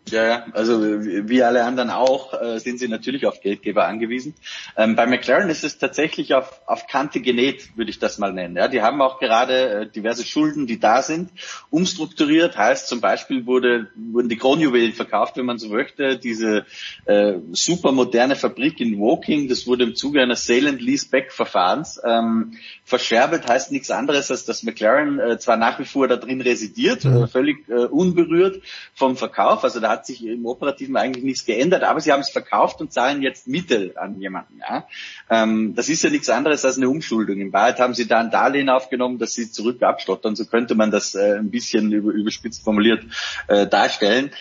Ja, 0.10 0.28
ja, 0.28 0.46
also 0.54 0.82
wie 0.82 1.44
alle 1.44 1.64
anderen 1.64 1.92
auch 1.92 2.34
äh, 2.34 2.60
sind 2.60 2.80
sie 2.80 2.88
natürlich 2.88 3.28
auf 3.28 3.40
Geldgeber 3.40 3.86
angewiesen. 3.86 4.34
Ähm, 4.76 4.96
bei 4.96 5.06
McLaren 5.06 5.50
ist 5.50 5.64
es 5.64 5.78
tatsächlich 5.78 6.34
auf, 6.34 6.60
auf 6.66 6.88
Kante 6.88 7.22
genäht, 7.22 7.78
würde 7.78 7.92
ich 7.92 8.00
das 8.00 8.18
mal 8.18 8.34
nennen. 8.34 8.58
Ja, 8.58 8.68
die 8.68 8.82
haben 8.82 9.00
auch 9.02 9.20
gerade 9.20 9.70
äh, 9.70 9.90
diverse 9.90 10.26
Schulden, 10.26 10.66
die 10.66 10.80
da 10.80 11.04
sind, 11.04 11.30
umstrukturiert. 11.70 12.58
Heißt 12.58 12.88
zum 12.88 13.00
Beispiel 13.00 13.46
wurde, 13.46 13.90
wurden 13.96 14.28
die 14.28 14.38
Kronjuwelen 14.38 14.94
verkauft, 14.94 15.38
wenn 15.38 15.46
man 15.46 15.60
so 15.60 15.70
möchte. 15.70 16.18
Diese 16.18 16.66
äh, 17.06 17.36
super 17.52 17.92
moderne 17.92 18.36
Fabrik 18.36 18.82
in 18.82 19.00
Woking, 19.00 19.48
das 19.48 19.68
wurde 19.68 19.84
im 19.84 19.96
Zuge 19.96 20.22
eines 20.22 20.46
Sale 20.46 20.70
and 20.70 20.82
Leaseback 20.82 21.32
Verfahrens 21.32 22.02
ähm, 22.04 22.58
verscherbelt. 22.84 23.48
Heißt 23.48 23.72
nichts 23.72 23.92
anderes, 23.92 24.32
als 24.32 24.46
dass 24.46 24.64
McLaren 24.64 25.20
äh, 25.20 25.38
zwar 25.38 25.58
nach 25.58 25.80
wie 25.80 25.86
vor 25.86 26.08
da 26.08 26.18
drin 26.18 26.42
residiert, 26.42 27.06
äh, 27.06 27.28
völlig 27.28 27.70
äh, 27.70 27.86
unberührt 27.86 28.62
vom 28.96 29.16
Verkauf. 29.16 29.64
Also 29.64 29.80
da 29.80 29.91
hat 29.92 30.06
sich 30.06 30.26
im 30.26 30.46
Operativen 30.46 30.98
eigentlich 30.98 31.24
nichts 31.24 31.46
geändert, 31.46 31.84
aber 31.84 32.00
sie 32.00 32.12
haben 32.12 32.22
es 32.22 32.30
verkauft 32.30 32.82
und 32.82 32.92
zahlen 32.92 33.22
jetzt 33.22 33.48
Mittel 33.48 33.98
an 33.98 34.20
jemanden. 34.20 34.60
Ja? 34.60 34.88
Ähm, 35.30 35.76
das 35.76 35.90
ist 35.90 36.04
ja 36.04 36.10
nichts 36.10 36.30
anderes 36.30 36.66
als 36.66 36.78
eine 36.78 36.90
Umschuldung. 36.90 37.40
In 37.40 37.54
Wahrheit 37.54 37.80
haben 37.80 37.94
sie 37.94 38.08
da 38.08 38.20
ein 38.20 38.32
Darlehen 38.32 38.70
aufgenommen, 38.70 39.20
das 39.20 39.34
sie 39.34 39.52
zurück 39.52 39.84
abstottern. 39.84 40.36
So 40.36 40.46
könnte 40.46 40.76
man 40.76 40.92
das 40.92 41.16
äh, 41.16 41.38
ein 41.38 41.52
bisschen 41.52 41.92
über, 41.92 42.12
überspitzt 42.12 42.64
formuliert 42.64 43.04
äh, 43.48 43.68
darstellen. 43.68 44.32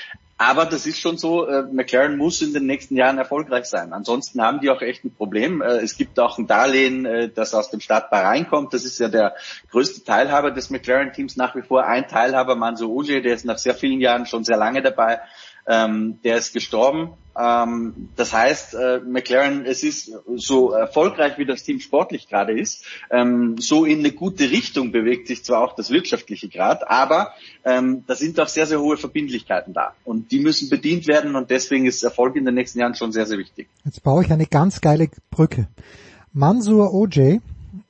Aber 0.43 0.65
das 0.65 0.86
ist 0.86 0.99
schon 0.99 1.19
so, 1.19 1.47
äh, 1.47 1.65
McLaren 1.70 2.17
muss 2.17 2.41
in 2.41 2.55
den 2.55 2.65
nächsten 2.65 2.97
Jahren 2.97 3.19
erfolgreich 3.19 3.67
sein. 3.67 3.93
Ansonsten 3.93 4.41
haben 4.41 4.60
die 4.60 4.70
auch 4.70 4.81
echt 4.81 5.05
ein 5.05 5.15
Problem. 5.15 5.60
Äh, 5.60 5.83
es 5.83 5.99
gibt 5.99 6.19
auch 6.19 6.39
ein 6.39 6.47
Darlehen, 6.47 7.05
äh, 7.05 7.28
das 7.28 7.52
aus 7.52 7.70
dem 7.70 7.81
Staat 7.81 8.09
Bahrain 8.09 8.49
kommt. 8.49 8.73
Das 8.73 8.86
ist 8.86 8.99
ja 8.99 9.09
der 9.09 9.35
größte 9.70 10.02
Teilhaber 10.02 10.51
des 10.51 10.70
McLaren-Teams 10.70 11.36
nach 11.36 11.55
wie 11.57 11.60
vor. 11.60 11.85
Ein 11.85 12.09
Teilhaber, 12.09 12.57
Manso 12.57 12.89
Oje, 12.89 13.20
der 13.20 13.35
ist 13.35 13.44
nach 13.44 13.59
sehr 13.59 13.75
vielen 13.75 14.01
Jahren 14.01 14.25
schon 14.25 14.43
sehr 14.43 14.57
lange 14.57 14.81
dabei. 14.81 15.20
Ähm, 15.67 16.19
der 16.25 16.37
ist 16.37 16.53
gestorben. 16.53 17.11
Ähm, 17.39 18.09
das 18.17 18.33
heißt, 18.33 18.75
äh, 18.75 19.01
McLaren, 19.01 19.65
es 19.65 19.83
ist 19.83 20.13
so 20.35 20.73
erfolgreich, 20.73 21.39
wie 21.39 21.47
das 21.47 21.63
Team 21.63 21.81
sportlich 21.81 22.29
gerade 22.29 22.59
ist, 22.59 22.85
ähm, 23.11 23.57
so 23.59 23.85
in 23.85 24.01
eine 24.01 24.13
gute 24.13 24.51
Richtung 24.51 24.91
bewegt 24.93 25.29
sich 25.29 25.45
zwar 25.45 25.63
auch 25.63 25.75
das 25.75 25.91
wirtschaftliche 25.91 26.49
Grad, 26.49 26.89
aber 26.91 27.33
ähm, 27.65 28.05
da 28.07 28.15
sind 28.15 28.39
auch 28.41 28.49
sehr, 28.49 28.67
sehr 28.67 28.81
hohe 28.81 28.97
Verbindlichkeiten 28.97 29.73
da. 29.73 29.95
Und 30.05 30.33
die 30.33 30.41
müssen 30.41 30.69
bedient 30.69 31.07
werden 31.07 31.37
und 31.37 31.51
deswegen 31.51 31.87
ist 31.87 32.03
Erfolg 32.03 32.37
in 32.37 32.45
den 32.45 32.55
nächsten 32.55 32.81
Jahren 32.81 32.95
schon 32.95 33.13
sehr, 33.13 33.27
sehr 33.27 33.39
wichtig. 33.39 33.69
Jetzt 33.85 34.03
baue 34.03 34.25
ich 34.25 34.33
eine 34.33 34.47
ganz 34.47 34.81
geile 34.81 35.09
Brücke. 35.31 35.69
Mansur 36.33 36.93
OJ, 36.95 37.39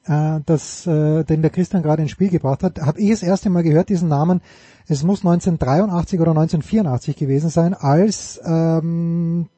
äh, 0.06 0.40
das, 0.46 0.86
äh, 0.86 1.24
den 1.24 1.42
der 1.42 1.50
Christian 1.50 1.82
gerade 1.82 2.02
ins 2.02 2.10
Spiel 2.10 2.30
gebracht 2.30 2.62
hat, 2.62 2.80
habe 2.80 3.00
ich 3.00 3.10
das 3.10 3.22
erste 3.22 3.50
Mal 3.50 3.62
gehört, 3.62 3.88
diesen 3.88 4.08
Namen 4.08 4.40
es 4.88 5.04
muss 5.04 5.20
1983 5.20 6.18
oder 6.18 6.32
1984 6.32 7.16
gewesen 7.16 7.48
sein, 7.48 7.74
als 7.74 8.40
ähm, 8.44 9.48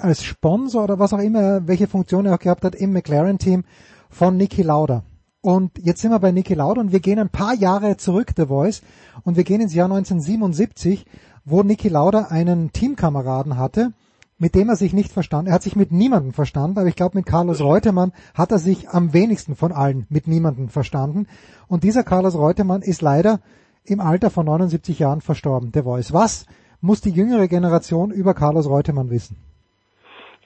als 0.00 0.24
Sponsor 0.24 0.84
oder 0.84 0.98
was 0.98 1.12
auch 1.12 1.18
immer, 1.18 1.66
welche 1.68 1.86
Funktion 1.86 2.26
er 2.26 2.34
auch 2.34 2.38
gehabt 2.38 2.64
hat 2.64 2.74
im 2.74 2.92
McLaren-Team 2.92 3.64
von 4.08 4.36
Niki 4.36 4.62
Lauda. 4.62 5.04
Und 5.42 5.78
jetzt 5.78 6.00
sind 6.00 6.10
wir 6.10 6.18
bei 6.18 6.32
Niki 6.32 6.54
Lauda 6.54 6.80
und 6.80 6.92
wir 6.92 7.00
gehen 7.00 7.18
ein 7.18 7.28
paar 7.28 7.54
Jahre 7.54 7.96
zurück, 7.96 8.32
The 8.36 8.46
Voice, 8.46 8.82
und 9.24 9.36
wir 9.36 9.44
gehen 9.44 9.60
ins 9.60 9.74
Jahr 9.74 9.86
1977, 9.86 11.04
wo 11.44 11.62
Niki 11.62 11.88
Lauda 11.88 12.26
einen 12.30 12.72
Teamkameraden 12.72 13.58
hatte, 13.58 13.92
mit 14.42 14.56
dem 14.56 14.68
er 14.68 14.74
sich 14.74 14.92
nicht 14.92 15.12
verstand. 15.12 15.46
Er 15.46 15.54
hat 15.54 15.62
sich 15.62 15.76
mit 15.76 15.92
niemandem 15.92 16.32
verstanden, 16.32 16.76
aber 16.76 16.88
ich 16.88 16.96
glaube, 16.96 17.16
mit 17.16 17.26
Carlos 17.26 17.62
Reutemann 17.62 18.12
hat 18.36 18.50
er 18.50 18.58
sich 18.58 18.88
am 18.88 19.14
wenigsten 19.14 19.54
von 19.54 19.70
allen 19.70 20.04
mit 20.10 20.26
niemandem 20.26 20.68
verstanden. 20.68 21.28
Und 21.68 21.84
dieser 21.84 22.02
Carlos 22.02 22.36
Reutemann 22.36 22.82
ist 22.82 23.02
leider 23.02 23.38
im 23.86 24.00
Alter 24.00 24.30
von 24.30 24.46
79 24.46 24.98
Jahren 24.98 25.20
verstorben, 25.20 25.70
der 25.70 25.84
Voice. 25.84 26.12
Was 26.12 26.46
muss 26.80 27.00
die 27.00 27.10
jüngere 27.10 27.46
Generation 27.46 28.10
über 28.10 28.34
Carlos 28.34 28.68
Reutemann 28.68 29.10
wissen? 29.10 29.36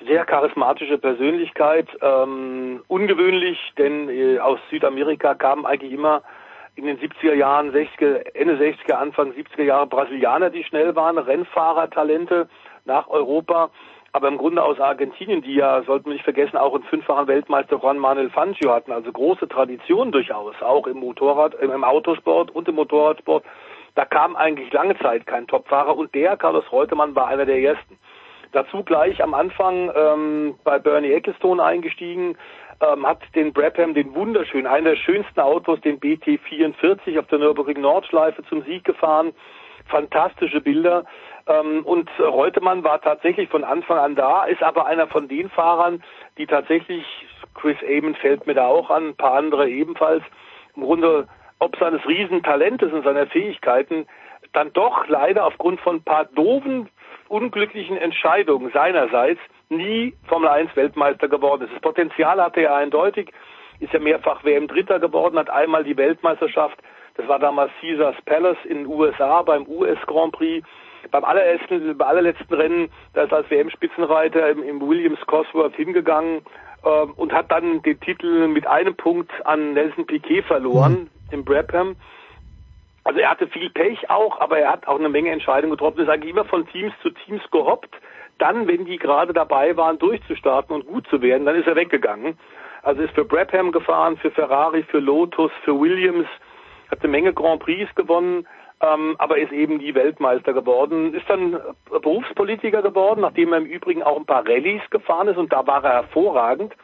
Sehr 0.07 0.27
charismatische 0.27 0.99
Persönlichkeit, 0.99 1.89
ähm, 2.03 2.83
ungewöhnlich, 2.89 3.59
denn 3.79 4.11
äh, 4.11 4.39
aus 4.41 4.59
Südamerika 4.71 5.35
kamen 5.35 5.65
eigentlich 5.65 5.93
immer 5.93 6.21
in 6.75 6.85
den 6.85 6.99
70er 6.99 7.33
Jahren, 7.33 7.71
60er, 7.71 8.35
Ende 8.35 8.57
60er, 8.57 8.93
Anfang 8.93 9.33
70er 9.33 9.63
Jahre 9.63 9.87
Brasilianer, 9.87 10.51
die 10.51 10.65
schnell 10.65 10.95
waren, 10.95 11.17
Rennfahrer, 11.17 11.89
Talente 11.89 12.47
nach 12.87 13.09
Europa 13.09 13.71
aber 14.17 14.29
im 14.29 14.39
Grunde 14.39 14.63
aus 14.63 14.81
Argentinien, 14.81 15.43
die 15.43 15.57
ja, 15.57 15.83
sollten 15.83 16.07
wir 16.07 16.15
nicht 16.15 16.25
vergessen, 16.25 16.57
auch 16.57 16.75
einen 16.75 16.85
fünffachen 16.85 17.27
Weltmeister 17.27 17.77
Juan 17.77 17.99
Manuel 17.99 18.31
Fangio 18.31 18.73
hatten, 18.73 18.91
also 18.91 19.13
große 19.13 19.47
Tradition 19.47 20.11
durchaus, 20.11 20.55
auch 20.63 20.87
im 20.87 21.01
Motorrad, 21.01 21.53
im 21.57 21.85
Autosport 21.85 22.51
und 22.51 22.67
im 22.67 22.77
Motorradsport. 22.77 23.45
Da 23.95 24.07
kam 24.07 24.35
eigentlich 24.35 24.73
lange 24.73 24.99
Zeit 25.01 25.27
kein 25.27 25.47
Topfahrer 25.47 25.95
und 25.95 26.15
der, 26.15 26.39
Carlos 26.39 26.65
Reutemann, 26.73 27.15
war 27.15 27.29
einer 27.29 27.45
der 27.45 27.61
ersten. 27.61 27.99
Dazu 28.53 28.83
gleich 28.85 29.23
am 29.23 29.35
Anfang 29.35 29.93
ähm, 29.95 30.55
bei 30.65 30.79
Bernie 30.79 31.13
Ecclestone 31.13 31.63
eingestiegen, 31.63 32.39
ähm, 32.81 33.07
hat 33.07 33.21
den 33.35 33.53
Brabham, 33.53 33.93
den 33.93 34.15
wunderschönen, 34.15 34.67
einer 34.67 34.91
der 34.91 34.97
schönsten 34.97 35.41
Autos, 35.41 35.79
den 35.83 36.01
BT44 36.01 37.19
auf 37.19 37.27
der 37.27 37.39
Nürburgring 37.39 37.83
Nordschleife 37.83 38.43
zum 38.45 38.63
Sieg 38.63 38.85
gefahren. 38.85 39.35
Fantastische 39.89 40.63
Bilder. 40.63 41.05
Ähm, 41.47 41.85
und 41.85 42.11
Reutemann 42.19 42.85
war 42.85 43.01
tatsächlich 43.01 43.49
von 43.49 43.65
Anfang 43.65 43.99
an 43.99 44.15
da, 44.15 44.45
ist 44.45 44.63
aber 44.63 44.87
einer 44.87 45.07
von 45.07 45.29
den 45.29 45.49
Fahrern, 45.49 46.03
die 46.39 46.47
tatsächlich, 46.47 47.05
Chris 47.55 47.77
Amon 47.83 48.15
fällt 48.17 48.47
mir 48.47 48.55
da 48.55 48.67
auch 48.67 48.91
an, 48.91 49.09
ein 49.09 49.17
paar 49.17 49.35
andere 49.35 49.69
ebenfalls, 49.69 50.23
im 50.75 50.83
Grunde 50.83 51.29
ob 51.59 51.77
seines 51.79 52.07
Riesentalentes 52.07 52.93
und 52.93 53.05
seiner 53.05 53.27
Fähigkeiten, 53.27 54.07
dann 54.53 54.73
doch 54.73 55.07
leider 55.09 55.47
aufgrund 55.47 55.81
von 55.81 55.97
ein 55.97 56.03
paar 56.03 56.27
doofen, 56.27 56.89
unglücklichen 57.29 57.97
Entscheidungen 57.97 58.71
seinerseits 58.73 59.41
nie 59.69 60.15
Formel 60.29 60.49
1 60.49 60.77
Weltmeister 60.77 61.29
geworden 61.29 61.63
ist. 61.63 61.75
Das 61.75 61.83
Potenzial 61.83 62.43
hatte 62.43 62.61
er 62.61 62.77
eindeutig, 62.77 63.33
ist 63.81 63.93
ja 63.93 63.99
mehrfach 63.99 64.45
WM 64.45 64.69
Dritter 64.69 65.01
geworden, 65.01 65.39
hat 65.39 65.51
einmal 65.51 65.85
die 65.85 65.97
Weltmeisterschaft, 65.97 66.79
das 67.17 67.27
war 67.29 67.39
damals 67.39 67.73
Caesars 67.81 68.17
Palace 68.27 68.59
in 68.65 68.79
den 68.79 68.87
USA 68.87 69.43
beim 69.43 69.67
US 69.67 69.99
Grand 70.07 70.33
Prix, 70.33 70.67
beim 71.11 71.25
allerletzten, 71.25 71.97
bei 71.97 72.05
allerletzten 72.07 72.57
Rennen, 72.57 72.89
da 73.15 73.25
ist 73.25 73.33
als 73.33 73.51
WM-Spitzenreiter 73.51 74.49
im, 74.51 74.63
im, 74.63 74.81
Williams 74.81 75.21
Cosworth 75.27 75.75
hingegangen 75.75 76.43
äh, 76.85 76.89
und 76.89 77.33
hat 77.33 77.51
dann 77.51 77.83
den 77.83 78.01
Titel 78.01 78.49
mit 78.49 78.67
einem 78.67 78.97
Punkt 78.97 79.31
an 79.45 79.75
Nelson 79.75 80.07
Piquet 80.07 80.43
verloren, 80.43 80.93
mhm. 80.93 81.09
im 81.31 81.45
Brabham. 81.45 81.97
Also 83.05 83.21
er 83.21 83.31
hatte 83.31 83.47
viel 83.47 83.71
Pech 83.71 84.11
auch, 84.11 84.41
aber 84.41 84.59
er 84.59 84.73
hat 84.73 84.89
auch 84.89 84.99
eine 84.99 85.09
Menge 85.09 85.31
Entscheidungen 85.31 85.71
getroffen. 85.71 86.01
Ist 86.01 86.09
eigentlich 86.09 86.33
immer 86.33 86.45
von 86.45 86.67
Teams 86.67 86.93
zu 87.03 87.11
Teams 87.11 87.43
gehoppt. 87.53 87.95
Dann, 88.39 88.67
wenn 88.67 88.85
die 88.85 88.99
gerade 88.99 89.33
dabei 89.33 89.77
waren, 89.77 89.99
durchzustarten 89.99 90.75
und 90.75 90.87
gut 90.87 91.07
zu 91.09 91.23
werden, 91.23 91.47
dann 91.47 91.55
ist 91.55 91.69
er 91.69 91.77
weggegangen. 91.77 92.37
Also 92.83 93.03
ist 93.03 93.15
für 93.15 93.25
Brabham 93.25 93.71
gefahren, 93.71 94.17
für 94.17 94.31
Ferrari, 94.31 94.83
für 94.83 94.99
Lotus, 94.99 95.53
für 95.65 95.79
Williams, 95.79 96.27
hat 96.91 97.01
eine 97.01 97.11
Menge 97.11 97.33
Grand 97.33 97.61
Prix 97.61 97.93
gewonnen 97.95 98.47
ähm, 98.81 99.17
aber 99.19 99.39
ist 99.39 99.53
eben 99.53 99.79
nie 99.79 99.95
Weltmeister 99.95 100.53
geworden, 100.53 101.15
ist 101.15 101.29
dann 101.29 101.59
Berufspolitiker 101.91 102.83
geworden, 102.83 103.23
nachdem 103.23 103.53
er 103.53 103.59
im 103.59 103.67
Übrigen 103.67 104.03
auch 104.03 104.17
ein 104.17 104.27
paar 104.27 104.47
Rallyes 104.47 104.83
gefahren 104.91 105.29
ist 105.29 105.39
und 105.39 105.53
da 105.53 105.67
war 105.67 105.83
er 105.85 105.93
hervorragend, 105.95 106.75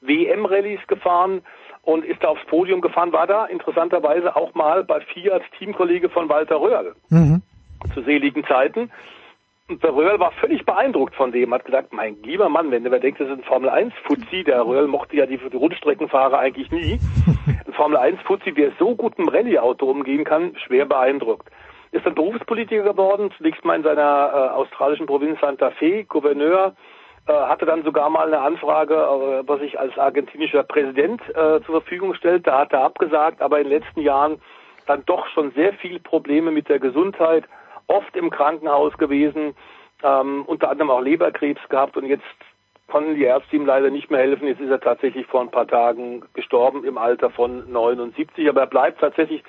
WM-Rallyes 0.00 0.86
gefahren 0.86 1.42
und 1.82 2.04
ist 2.04 2.22
da 2.22 2.28
aufs 2.28 2.44
Podium 2.46 2.80
gefahren, 2.80 3.12
war 3.12 3.26
da 3.26 3.46
interessanterweise 3.46 4.36
auch 4.36 4.54
mal 4.54 4.84
bei 4.84 5.00
Fiat 5.00 5.42
Teamkollege 5.58 6.08
von 6.08 6.28
Walter 6.28 6.60
Röhrl 6.60 6.94
mhm. 7.08 7.42
zu 7.94 8.02
seligen 8.02 8.44
Zeiten. 8.44 8.90
Und 9.70 9.84
der 9.84 9.94
Röhrl 9.94 10.18
war 10.18 10.32
völlig 10.32 10.66
beeindruckt 10.66 11.14
von 11.14 11.30
dem, 11.30 11.54
hat 11.54 11.64
gesagt, 11.64 11.92
mein 11.92 12.20
lieber 12.24 12.48
Mann, 12.48 12.72
wenn 12.72 12.82
du 12.82 12.90
mir 12.90 12.98
denkst, 12.98 13.20
das 13.20 13.28
ist 13.28 13.38
ein 13.38 13.44
Formel 13.44 13.70
1 13.70 13.94
Fuzzi, 14.02 14.42
der 14.42 14.66
Röhrl 14.66 14.88
mochte 14.88 15.14
ja 15.14 15.26
die, 15.26 15.38
die 15.38 15.56
Rundstreckenfahrer 15.56 16.40
eigentlich 16.40 16.72
nie. 16.72 16.98
Ein 17.66 17.72
Formel 17.74 17.96
1 17.96 18.20
Fuzzi, 18.22 18.52
der 18.52 18.72
so 18.80 18.96
gut 18.96 19.16
im 19.16 19.28
Rallye-Auto 19.28 19.88
umgehen 19.88 20.24
kann, 20.24 20.56
schwer 20.56 20.86
beeindruckt. 20.86 21.48
Ist 21.92 22.04
dann 22.04 22.16
Berufspolitiker 22.16 22.82
geworden, 22.82 23.30
zunächst 23.36 23.64
mal 23.64 23.76
in 23.76 23.84
seiner 23.84 24.32
äh, 24.34 24.54
australischen 24.56 25.06
Provinz 25.06 25.38
Santa 25.40 25.70
Fe, 25.70 26.02
Gouverneur, 26.02 26.74
äh, 27.28 27.32
hatte 27.32 27.64
dann 27.64 27.84
sogar 27.84 28.10
mal 28.10 28.26
eine 28.26 28.40
Anfrage, 28.40 28.94
äh, 28.94 29.48
was 29.48 29.60
sich 29.60 29.78
als 29.78 29.96
argentinischer 29.96 30.64
Präsident 30.64 31.22
äh, 31.28 31.60
zur 31.64 31.80
Verfügung 31.80 32.14
stellt. 32.14 32.44
Da 32.44 32.58
hat 32.58 32.72
er 32.72 32.82
abgesagt, 32.82 33.40
aber 33.40 33.58
in 33.58 33.68
den 33.68 33.78
letzten 33.78 34.00
Jahren 34.00 34.40
dann 34.86 35.04
doch 35.06 35.28
schon 35.28 35.52
sehr 35.52 35.74
viele 35.74 36.00
Probleme 36.00 36.50
mit 36.50 36.68
der 36.68 36.80
Gesundheit, 36.80 37.44
oft 37.90 38.16
im 38.16 38.30
Krankenhaus 38.30 38.96
gewesen, 38.96 39.54
ähm, 40.02 40.44
unter 40.46 40.70
anderem 40.70 40.90
auch 40.90 41.00
Leberkrebs 41.00 41.60
gehabt 41.68 41.96
und 41.96 42.06
jetzt 42.06 42.24
konnten 42.86 43.14
die 43.14 43.24
Ärzte 43.24 43.56
ihm 43.56 43.66
leider 43.66 43.90
nicht 43.90 44.10
mehr 44.10 44.20
helfen. 44.20 44.48
Jetzt 44.48 44.60
ist 44.60 44.70
er 44.70 44.80
tatsächlich 44.80 45.26
vor 45.26 45.40
ein 45.40 45.50
paar 45.50 45.66
Tagen 45.66 46.24
gestorben 46.34 46.84
im 46.84 46.98
Alter 46.98 47.30
von 47.30 47.70
79, 47.70 48.48
aber 48.48 48.62
er 48.62 48.66
bleibt 48.66 49.00
tatsächlich 49.00 49.42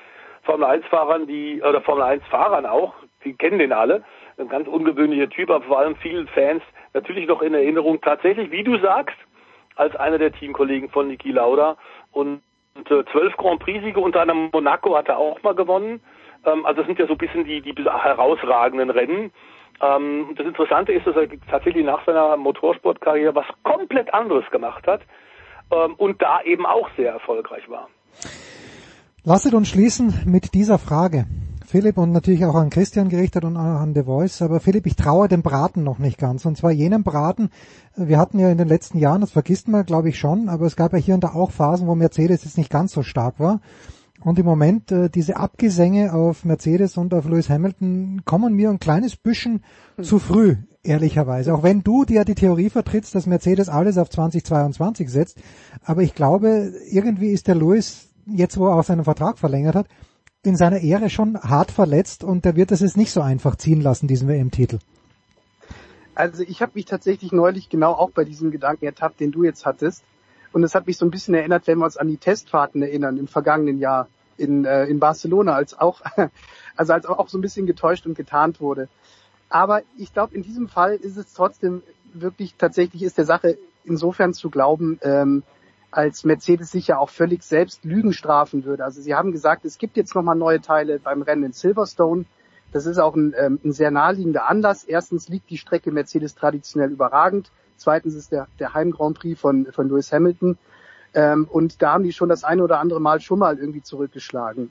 Formel 0.43 0.65
1 0.65 0.85
Fahrern, 0.87 1.27
die 1.27 1.61
oder 1.61 1.81
Formel 1.81 2.03
1 2.03 2.23
Fahrern 2.27 2.65
auch, 2.65 2.93
die 3.23 3.33
kennen 3.33 3.59
den 3.59 3.73
alle, 3.73 4.03
ein 4.37 4.49
ganz 4.49 4.67
ungewöhnlicher 4.67 5.29
Typ, 5.29 5.49
aber 5.49 5.65
vor 5.65 5.79
allem 5.79 5.95
vielen 5.97 6.27
Fans 6.27 6.63
natürlich 6.93 7.27
noch 7.27 7.41
in 7.41 7.53
Erinnerung 7.53 8.01
tatsächlich, 8.01 8.51
wie 8.51 8.63
du 8.63 8.77
sagst, 8.79 9.17
als 9.75 9.95
einer 9.95 10.17
der 10.17 10.31
Teamkollegen 10.31 10.89
von 10.89 11.07
Niki 11.07 11.31
Lauda 11.31 11.77
und 12.11 12.41
äh, 12.89 13.03
zwölf 13.11 13.35
Grand 13.37 13.59
Prix 13.59 13.83
Siege 13.83 13.99
unter 13.99 14.21
anderem 14.21 14.49
Monaco 14.51 14.95
hat 14.95 15.09
er 15.09 15.17
auch 15.17 15.41
mal 15.43 15.55
gewonnen. 15.55 16.01
Ähm, 16.45 16.65
also 16.65 16.81
das 16.81 16.87
sind 16.87 16.99
ja 16.99 17.07
so 17.07 17.13
ein 17.13 17.17
bisschen 17.17 17.45
die, 17.45 17.61
die 17.61 17.73
herausragenden 17.83 18.89
Rennen. 18.89 19.31
Ähm, 19.81 20.29
das 20.35 20.45
Interessante 20.45 20.93
ist, 20.93 21.07
dass 21.07 21.15
er 21.15 21.27
tatsächlich 21.49 21.85
nach 21.85 22.05
seiner 22.05 22.37
Motorsportkarriere 22.37 23.35
was 23.35 23.45
komplett 23.63 24.13
anderes 24.13 24.49
gemacht 24.51 24.85
hat 24.87 25.01
ähm, 25.71 25.95
und 25.95 26.21
da 26.21 26.41
eben 26.43 26.65
auch 26.65 26.89
sehr 26.97 27.11
erfolgreich 27.11 27.69
war. 27.69 27.89
Lasset 29.23 29.53
uns 29.53 29.69
schließen 29.69 30.23
mit 30.25 30.53
dieser 30.53 30.79
Frage. 30.79 31.25
Philipp 31.71 31.97
und 31.97 32.11
natürlich 32.11 32.43
auch 32.43 32.55
an 32.55 32.69
Christian 32.69 33.07
gerichtet 33.07 33.45
und 33.45 33.55
an 33.55 33.93
The 33.93 34.03
Voice. 34.03 34.41
Aber 34.41 34.59
Philipp, 34.59 34.85
ich 34.85 34.97
traue 34.97 35.29
dem 35.29 35.41
Braten 35.41 35.85
noch 35.85 35.99
nicht 35.99 36.17
ganz. 36.17 36.45
Und 36.45 36.57
zwar 36.57 36.71
jenem 36.71 37.03
Braten, 37.03 37.49
wir 37.95 38.17
hatten 38.17 38.39
ja 38.39 38.49
in 38.49 38.57
den 38.57 38.67
letzten 38.67 38.97
Jahren, 38.97 39.21
das 39.21 39.31
vergisst 39.31 39.69
man 39.69 39.85
glaube 39.85 40.09
ich 40.09 40.19
schon, 40.19 40.49
aber 40.49 40.65
es 40.65 40.75
gab 40.75 40.91
ja 40.91 40.99
hier 40.99 41.13
und 41.13 41.23
da 41.23 41.29
auch 41.29 41.51
Phasen, 41.51 41.87
wo 41.87 41.95
Mercedes 41.95 42.43
jetzt 42.43 42.57
nicht 42.57 42.69
ganz 42.69 42.91
so 42.91 43.03
stark 43.03 43.39
war. 43.39 43.61
Und 44.23 44.37
im 44.37 44.45
Moment 44.45 44.91
äh, 44.91 45.09
diese 45.09 45.37
Abgesänge 45.37 46.13
auf 46.13 46.45
Mercedes 46.45 46.97
und 46.97 47.13
auf 47.13 47.25
Lewis 47.25 47.49
Hamilton 47.49 48.21
kommen 48.25 48.53
mir 48.53 48.69
ein 48.69 48.79
kleines 48.79 49.15
bisschen 49.15 49.63
mhm. 49.97 50.03
zu 50.03 50.19
früh, 50.19 50.57
ehrlicherweise. 50.83 51.53
Auch 51.53 51.63
wenn 51.63 51.83
du 51.83 52.05
dir 52.05 52.23
die 52.23 52.35
Theorie 52.35 52.69
vertrittst, 52.69 53.15
dass 53.15 53.25
Mercedes 53.25 53.67
alles 53.67 53.97
auf 53.97 54.09
2022 54.09 55.09
setzt. 55.09 55.41
Aber 55.83 56.03
ich 56.03 56.13
glaube, 56.13 56.73
irgendwie 56.89 57.31
ist 57.31 57.47
der 57.47 57.55
Lewis, 57.55 58.09
jetzt 58.27 58.57
wo 58.57 58.67
er 58.67 58.75
auch 58.75 58.83
seinen 58.83 59.03
Vertrag 59.03 59.39
verlängert 59.39 59.75
hat, 59.75 59.87
in 60.43 60.55
seiner 60.55 60.79
Ehre 60.79 61.09
schon 61.09 61.39
hart 61.39 61.71
verletzt 61.71 62.23
und 62.23 62.45
der 62.45 62.55
wird 62.55 62.71
es 62.71 62.79
jetzt 62.81 62.97
nicht 62.97 63.11
so 63.11 63.21
einfach 63.21 63.55
ziehen 63.55 63.81
lassen, 63.81 64.07
diesen 64.07 64.27
WM-Titel. 64.27 64.79
Also 66.13 66.43
ich 66.43 66.61
habe 66.61 66.73
mich 66.75 66.85
tatsächlich 66.85 67.31
neulich 67.31 67.69
genau 67.69 67.93
auch 67.93 68.11
bei 68.11 68.23
diesem 68.23 68.51
Gedanken 68.51 68.85
ertappt, 68.85 69.19
den 69.19 69.31
du 69.31 69.43
jetzt 69.43 69.65
hattest. 69.65 70.03
Und 70.53 70.63
es 70.63 70.75
hat 70.75 70.87
mich 70.87 70.97
so 70.97 71.05
ein 71.05 71.11
bisschen 71.11 71.33
erinnert, 71.33 71.67
wenn 71.67 71.77
wir 71.77 71.85
uns 71.85 71.97
an 71.97 72.07
die 72.07 72.17
Testfahrten 72.17 72.81
erinnern 72.81 73.17
im 73.17 73.27
vergangenen 73.27 73.79
Jahr 73.79 74.07
in, 74.37 74.65
äh, 74.65 74.85
in 74.85 74.99
Barcelona, 74.99 75.53
als 75.53 75.79
auch, 75.79 76.01
also 76.75 76.93
als 76.93 77.05
auch 77.05 77.29
so 77.29 77.37
ein 77.37 77.41
bisschen 77.41 77.65
getäuscht 77.65 78.05
und 78.05 78.15
getarnt 78.15 78.59
wurde. 78.59 78.89
Aber 79.49 79.81
ich 79.97 80.13
glaube, 80.13 80.35
in 80.35 80.43
diesem 80.43 80.67
Fall 80.67 80.95
ist 80.95 81.17
es 81.17 81.33
trotzdem 81.33 81.83
wirklich 82.13 82.55
tatsächlich 82.57 83.03
ist 83.03 83.17
der 83.17 83.25
Sache 83.25 83.57
insofern 83.83 84.33
zu 84.33 84.49
glauben, 84.49 84.99
ähm, 85.01 85.43
als 85.91 86.23
Mercedes 86.23 86.71
sich 86.71 86.87
ja 86.87 86.97
auch 86.97 87.09
völlig 87.09 87.43
selbst 87.43 87.83
Lügen 87.83 88.13
strafen 88.13 88.63
würde. 88.63 88.85
Also 88.85 89.01
sie 89.01 89.13
haben 89.13 89.31
gesagt, 89.31 89.65
es 89.65 89.77
gibt 89.77 89.97
jetzt 89.97 90.15
nochmal 90.15 90.37
neue 90.37 90.61
Teile 90.61 90.99
beim 90.99 91.21
Rennen 91.21 91.43
in 91.43 91.51
Silverstone. 91.51 92.25
Das 92.71 92.85
ist 92.85 92.97
auch 92.97 93.15
ein, 93.15 93.33
ähm, 93.37 93.59
ein 93.63 93.73
sehr 93.73 93.91
naheliegender 93.91 94.47
Anlass. 94.49 94.85
Erstens 94.85 95.27
liegt 95.27 95.49
die 95.49 95.57
Strecke 95.57 95.91
Mercedes 95.91 96.35
traditionell 96.35 96.91
überragend. 96.91 97.51
Zweitens 97.81 98.13
ist 98.13 98.31
der, 98.31 98.47
der 98.59 98.75
Heim 98.75 98.91
Grand 98.91 99.17
Prix 99.17 99.39
von, 99.39 99.65
von 99.71 99.89
Lewis 99.89 100.11
Hamilton. 100.11 100.57
Ähm, 101.15 101.47
und 101.49 101.81
da 101.81 101.93
haben 101.93 102.03
die 102.03 102.13
schon 102.13 102.29
das 102.29 102.43
eine 102.43 102.63
oder 102.63 102.79
andere 102.79 103.01
Mal 103.01 103.19
schon 103.21 103.39
mal 103.39 103.57
irgendwie 103.57 103.81
zurückgeschlagen. 103.81 104.69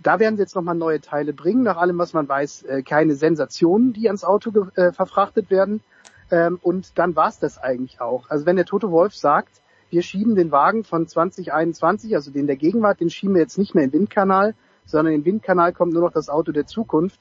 Da 0.00 0.20
werden 0.20 0.36
sie 0.36 0.42
jetzt 0.42 0.54
nochmal 0.54 0.76
neue 0.76 1.00
Teile 1.00 1.32
bringen. 1.32 1.64
Nach 1.64 1.76
allem, 1.76 1.98
was 1.98 2.12
man 2.12 2.28
weiß, 2.28 2.62
äh, 2.62 2.82
keine 2.82 3.16
Sensationen, 3.16 3.92
die 3.92 4.06
ans 4.06 4.22
Auto 4.22 4.68
äh, 4.76 4.92
verfrachtet 4.92 5.50
werden. 5.50 5.80
Ähm, 6.30 6.60
und 6.62 6.98
dann 6.98 7.16
war's 7.16 7.40
das 7.40 7.58
eigentlich 7.58 8.00
auch. 8.00 8.30
Also 8.30 8.46
wenn 8.46 8.56
der 8.56 8.64
Toto 8.64 8.92
Wolf 8.92 9.14
sagt, 9.14 9.60
wir 9.90 10.02
schieben 10.02 10.36
den 10.36 10.52
Wagen 10.52 10.84
von 10.84 11.08
2021, 11.08 12.14
also 12.14 12.30
den 12.30 12.46
der 12.46 12.56
Gegenwart, 12.56 13.00
den 13.00 13.10
schieben 13.10 13.34
wir 13.34 13.42
jetzt 13.42 13.58
nicht 13.58 13.74
mehr 13.74 13.84
in 13.84 13.90
den 13.90 14.00
Windkanal, 14.00 14.54
sondern 14.86 15.14
in 15.14 15.20
den 15.20 15.26
Windkanal 15.26 15.72
kommt 15.72 15.92
nur 15.92 16.02
noch 16.02 16.12
das 16.12 16.28
Auto 16.28 16.52
der 16.52 16.66
Zukunft, 16.66 17.20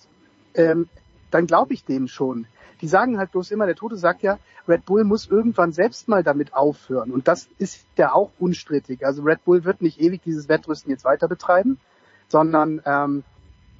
ähm, 0.53 0.87
dann 1.31 1.47
glaube 1.47 1.73
ich 1.73 1.83
denen 1.83 2.07
schon. 2.07 2.45
Die 2.81 2.87
sagen 2.87 3.17
halt 3.17 3.31
bloß 3.31 3.51
immer, 3.51 3.65
der 3.65 3.75
Tote 3.75 3.95
sagt 3.95 4.23
ja, 4.23 4.39
Red 4.67 4.85
Bull 4.85 5.03
muss 5.03 5.27
irgendwann 5.27 5.71
selbst 5.71 6.07
mal 6.07 6.23
damit 6.23 6.53
aufhören. 6.53 7.11
Und 7.11 7.27
das 7.27 7.47
ist 7.57 7.85
ja 7.97 8.13
auch 8.13 8.31
unstrittig. 8.39 9.05
Also 9.05 9.21
Red 9.23 9.43
Bull 9.45 9.63
wird 9.63 9.81
nicht 9.81 9.99
ewig 10.01 10.21
dieses 10.23 10.49
Wettrüsten 10.49 10.91
jetzt 10.91 11.05
weiter 11.05 11.27
betreiben, 11.27 11.79
sondern 12.27 12.81
ähm, 12.85 13.23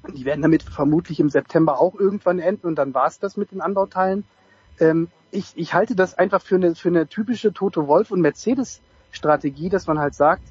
die 0.08 0.24
werden 0.24 0.42
damit 0.42 0.62
vermutlich 0.62 1.20
im 1.20 1.30
September 1.30 1.80
auch 1.80 1.94
irgendwann 1.94 2.38
enden 2.38 2.66
und 2.66 2.76
dann 2.76 2.94
war 2.94 3.06
es 3.06 3.18
das 3.18 3.36
mit 3.36 3.52
den 3.52 3.60
Anbauteilen. 3.60 4.24
Ähm, 4.80 5.08
ich, 5.30 5.52
ich 5.56 5.74
halte 5.74 5.94
das 5.94 6.18
einfach 6.18 6.42
für 6.42 6.56
eine, 6.56 6.74
für 6.74 6.88
eine 6.88 7.06
typische 7.06 7.52
Toto 7.52 7.86
Wolf 7.86 8.10
und 8.10 8.20
Mercedes 8.20 8.80
Strategie, 9.10 9.68
dass 9.68 9.86
man 9.86 9.98
halt 9.98 10.14
sagt, 10.14 10.42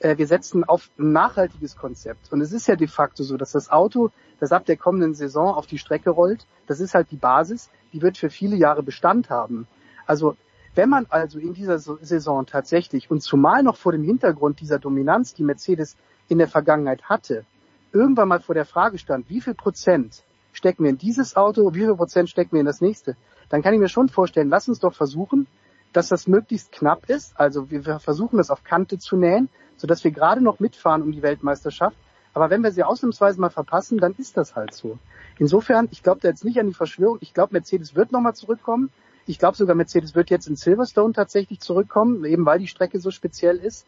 wir 0.00 0.26
setzen 0.26 0.64
auf 0.64 0.90
ein 0.98 1.12
nachhaltiges 1.12 1.76
Konzept. 1.76 2.32
Und 2.32 2.40
es 2.40 2.52
ist 2.52 2.68
ja 2.68 2.76
de 2.76 2.86
facto 2.86 3.24
so, 3.24 3.36
dass 3.36 3.52
das 3.52 3.70
Auto, 3.70 4.10
das 4.38 4.52
ab 4.52 4.64
der 4.66 4.76
kommenden 4.76 5.14
Saison 5.14 5.54
auf 5.54 5.66
die 5.66 5.78
Strecke 5.78 6.10
rollt, 6.10 6.46
das 6.66 6.80
ist 6.80 6.94
halt 6.94 7.10
die 7.10 7.16
Basis, 7.16 7.70
die 7.92 8.02
wird 8.02 8.18
für 8.18 8.30
viele 8.30 8.56
Jahre 8.56 8.82
Bestand 8.82 9.30
haben. 9.30 9.66
Also 10.06 10.36
wenn 10.74 10.88
man 10.88 11.06
also 11.08 11.38
in 11.40 11.54
dieser 11.54 11.78
Saison 11.78 12.46
tatsächlich 12.46 13.10
und 13.10 13.20
zumal 13.20 13.62
noch 13.62 13.76
vor 13.76 13.92
dem 13.92 14.04
Hintergrund 14.04 14.60
dieser 14.60 14.78
Dominanz, 14.78 15.34
die 15.34 15.42
Mercedes 15.42 15.96
in 16.28 16.38
der 16.38 16.46
Vergangenheit 16.48 17.04
hatte, 17.04 17.44
irgendwann 17.92 18.28
mal 18.28 18.40
vor 18.40 18.54
der 18.54 18.66
Frage 18.66 18.98
stand, 18.98 19.28
wie 19.28 19.40
viel 19.40 19.54
Prozent 19.54 20.22
stecken 20.52 20.84
wir 20.84 20.90
in 20.90 20.98
dieses 20.98 21.36
Auto, 21.36 21.74
wie 21.74 21.80
viel 21.80 21.94
Prozent 21.96 22.30
stecken 22.30 22.52
wir 22.52 22.60
in 22.60 22.66
das 22.66 22.80
nächste, 22.80 23.16
dann 23.48 23.62
kann 23.62 23.74
ich 23.74 23.80
mir 23.80 23.88
schon 23.88 24.08
vorstellen, 24.08 24.50
lass 24.50 24.68
uns 24.68 24.78
doch 24.78 24.94
versuchen, 24.94 25.46
dass 25.92 26.08
das 26.08 26.26
möglichst 26.26 26.72
knapp 26.72 27.08
ist. 27.08 27.38
Also 27.38 27.70
wir 27.70 27.98
versuchen 28.00 28.38
das 28.38 28.50
auf 28.50 28.64
Kante 28.64 28.98
zu 28.98 29.16
nähen, 29.16 29.48
sodass 29.76 30.04
wir 30.04 30.10
gerade 30.10 30.40
noch 30.42 30.60
mitfahren 30.60 31.02
um 31.02 31.12
die 31.12 31.22
Weltmeisterschaft. 31.22 31.96
Aber 32.34 32.50
wenn 32.50 32.62
wir 32.62 32.72
sie 32.72 32.84
ausnahmsweise 32.84 33.40
mal 33.40 33.50
verpassen, 33.50 33.98
dann 33.98 34.14
ist 34.16 34.36
das 34.36 34.54
halt 34.54 34.74
so. 34.74 34.98
Insofern, 35.38 35.88
ich 35.90 36.02
glaube 36.02 36.20
da 36.20 36.28
jetzt 36.28 36.44
nicht 36.44 36.60
an 36.60 36.68
die 36.68 36.74
Verschwörung. 36.74 37.18
Ich 37.20 37.34
glaube, 37.34 37.52
Mercedes 37.52 37.94
wird 37.94 38.12
nochmal 38.12 38.34
zurückkommen. 38.34 38.90
Ich 39.26 39.38
glaube 39.38 39.56
sogar, 39.56 39.74
Mercedes 39.74 40.14
wird 40.14 40.30
jetzt 40.30 40.46
in 40.46 40.56
Silverstone 40.56 41.12
tatsächlich 41.12 41.60
zurückkommen, 41.60 42.24
eben 42.24 42.46
weil 42.46 42.58
die 42.58 42.68
Strecke 42.68 43.00
so 43.00 43.10
speziell 43.10 43.56
ist. 43.58 43.86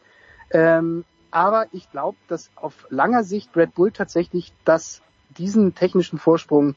Ähm, 0.50 1.04
aber 1.30 1.66
ich 1.72 1.90
glaube, 1.90 2.18
dass 2.28 2.50
auf 2.56 2.86
langer 2.90 3.24
Sicht 3.24 3.56
Red 3.56 3.74
Bull 3.74 3.92
tatsächlich 3.92 4.52
das, 4.64 5.00
diesen 5.38 5.74
technischen 5.74 6.18
Vorsprung 6.18 6.74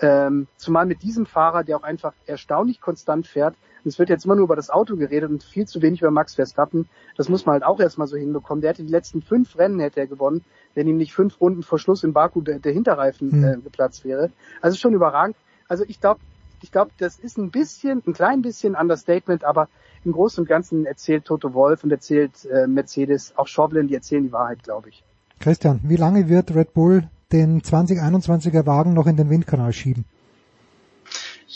ähm, 0.00 0.46
zumal 0.56 0.86
mit 0.86 1.02
diesem 1.02 1.26
Fahrer, 1.26 1.64
der 1.64 1.76
auch 1.76 1.82
einfach 1.82 2.14
erstaunlich 2.26 2.80
konstant 2.80 3.26
fährt. 3.26 3.54
Und 3.84 3.88
es 3.88 3.98
wird 3.98 4.08
jetzt 4.08 4.24
immer 4.24 4.34
nur 4.34 4.44
über 4.44 4.56
das 4.56 4.70
Auto 4.70 4.96
geredet 4.96 5.30
und 5.30 5.42
viel 5.42 5.66
zu 5.66 5.82
wenig 5.82 6.00
über 6.00 6.10
Max 6.10 6.34
Verstappen. 6.34 6.88
Das 7.16 7.28
muss 7.28 7.46
man 7.46 7.54
halt 7.54 7.64
auch 7.64 7.80
erstmal 7.80 8.06
so 8.06 8.16
hinbekommen. 8.16 8.60
Der 8.60 8.70
hätte 8.70 8.84
die 8.84 8.92
letzten 8.92 9.22
fünf 9.22 9.56
Rennen 9.56 9.80
hätte 9.80 10.00
er 10.00 10.06
gewonnen, 10.06 10.44
wenn 10.74 10.88
ihm 10.88 10.96
nicht 10.96 11.14
fünf 11.14 11.40
Runden 11.40 11.62
vor 11.62 11.78
Schluss 11.78 12.04
in 12.04 12.12
Baku 12.12 12.40
der, 12.40 12.58
der 12.58 12.72
Hinterreifen 12.72 13.38
mhm. 13.38 13.44
äh, 13.44 13.56
geplatzt 13.56 14.04
wäre. 14.04 14.30
Also 14.60 14.76
schon 14.76 14.94
überragend. 14.94 15.36
Also 15.68 15.84
ich 15.86 16.00
glaube, 16.00 16.20
ich 16.62 16.72
glaube, 16.72 16.90
das 16.98 17.18
ist 17.18 17.38
ein 17.38 17.50
bisschen, 17.50 18.02
ein 18.06 18.12
klein 18.12 18.42
bisschen 18.42 18.74
Understatement, 18.74 19.44
aber 19.44 19.68
im 20.04 20.12
Großen 20.12 20.42
und 20.42 20.48
Ganzen 20.48 20.86
erzählt 20.86 21.24
Toto 21.24 21.54
Wolf 21.54 21.84
und 21.84 21.90
erzählt 21.90 22.44
äh, 22.46 22.66
Mercedes, 22.66 23.32
auch 23.36 23.46
Chauvelin, 23.46 23.88
die 23.88 23.94
erzählen 23.94 24.24
die 24.24 24.32
Wahrheit, 24.32 24.62
glaube 24.62 24.88
ich. 24.88 25.04
Christian, 25.38 25.80
wie 25.84 25.96
lange 25.96 26.28
wird 26.28 26.54
Red 26.54 26.74
Bull 26.74 27.08
den 27.32 27.60
2021er 27.60 28.66
Wagen 28.66 28.94
noch 28.94 29.06
in 29.06 29.16
den 29.16 29.30
Windkanal 29.30 29.72
schieben? 29.72 30.04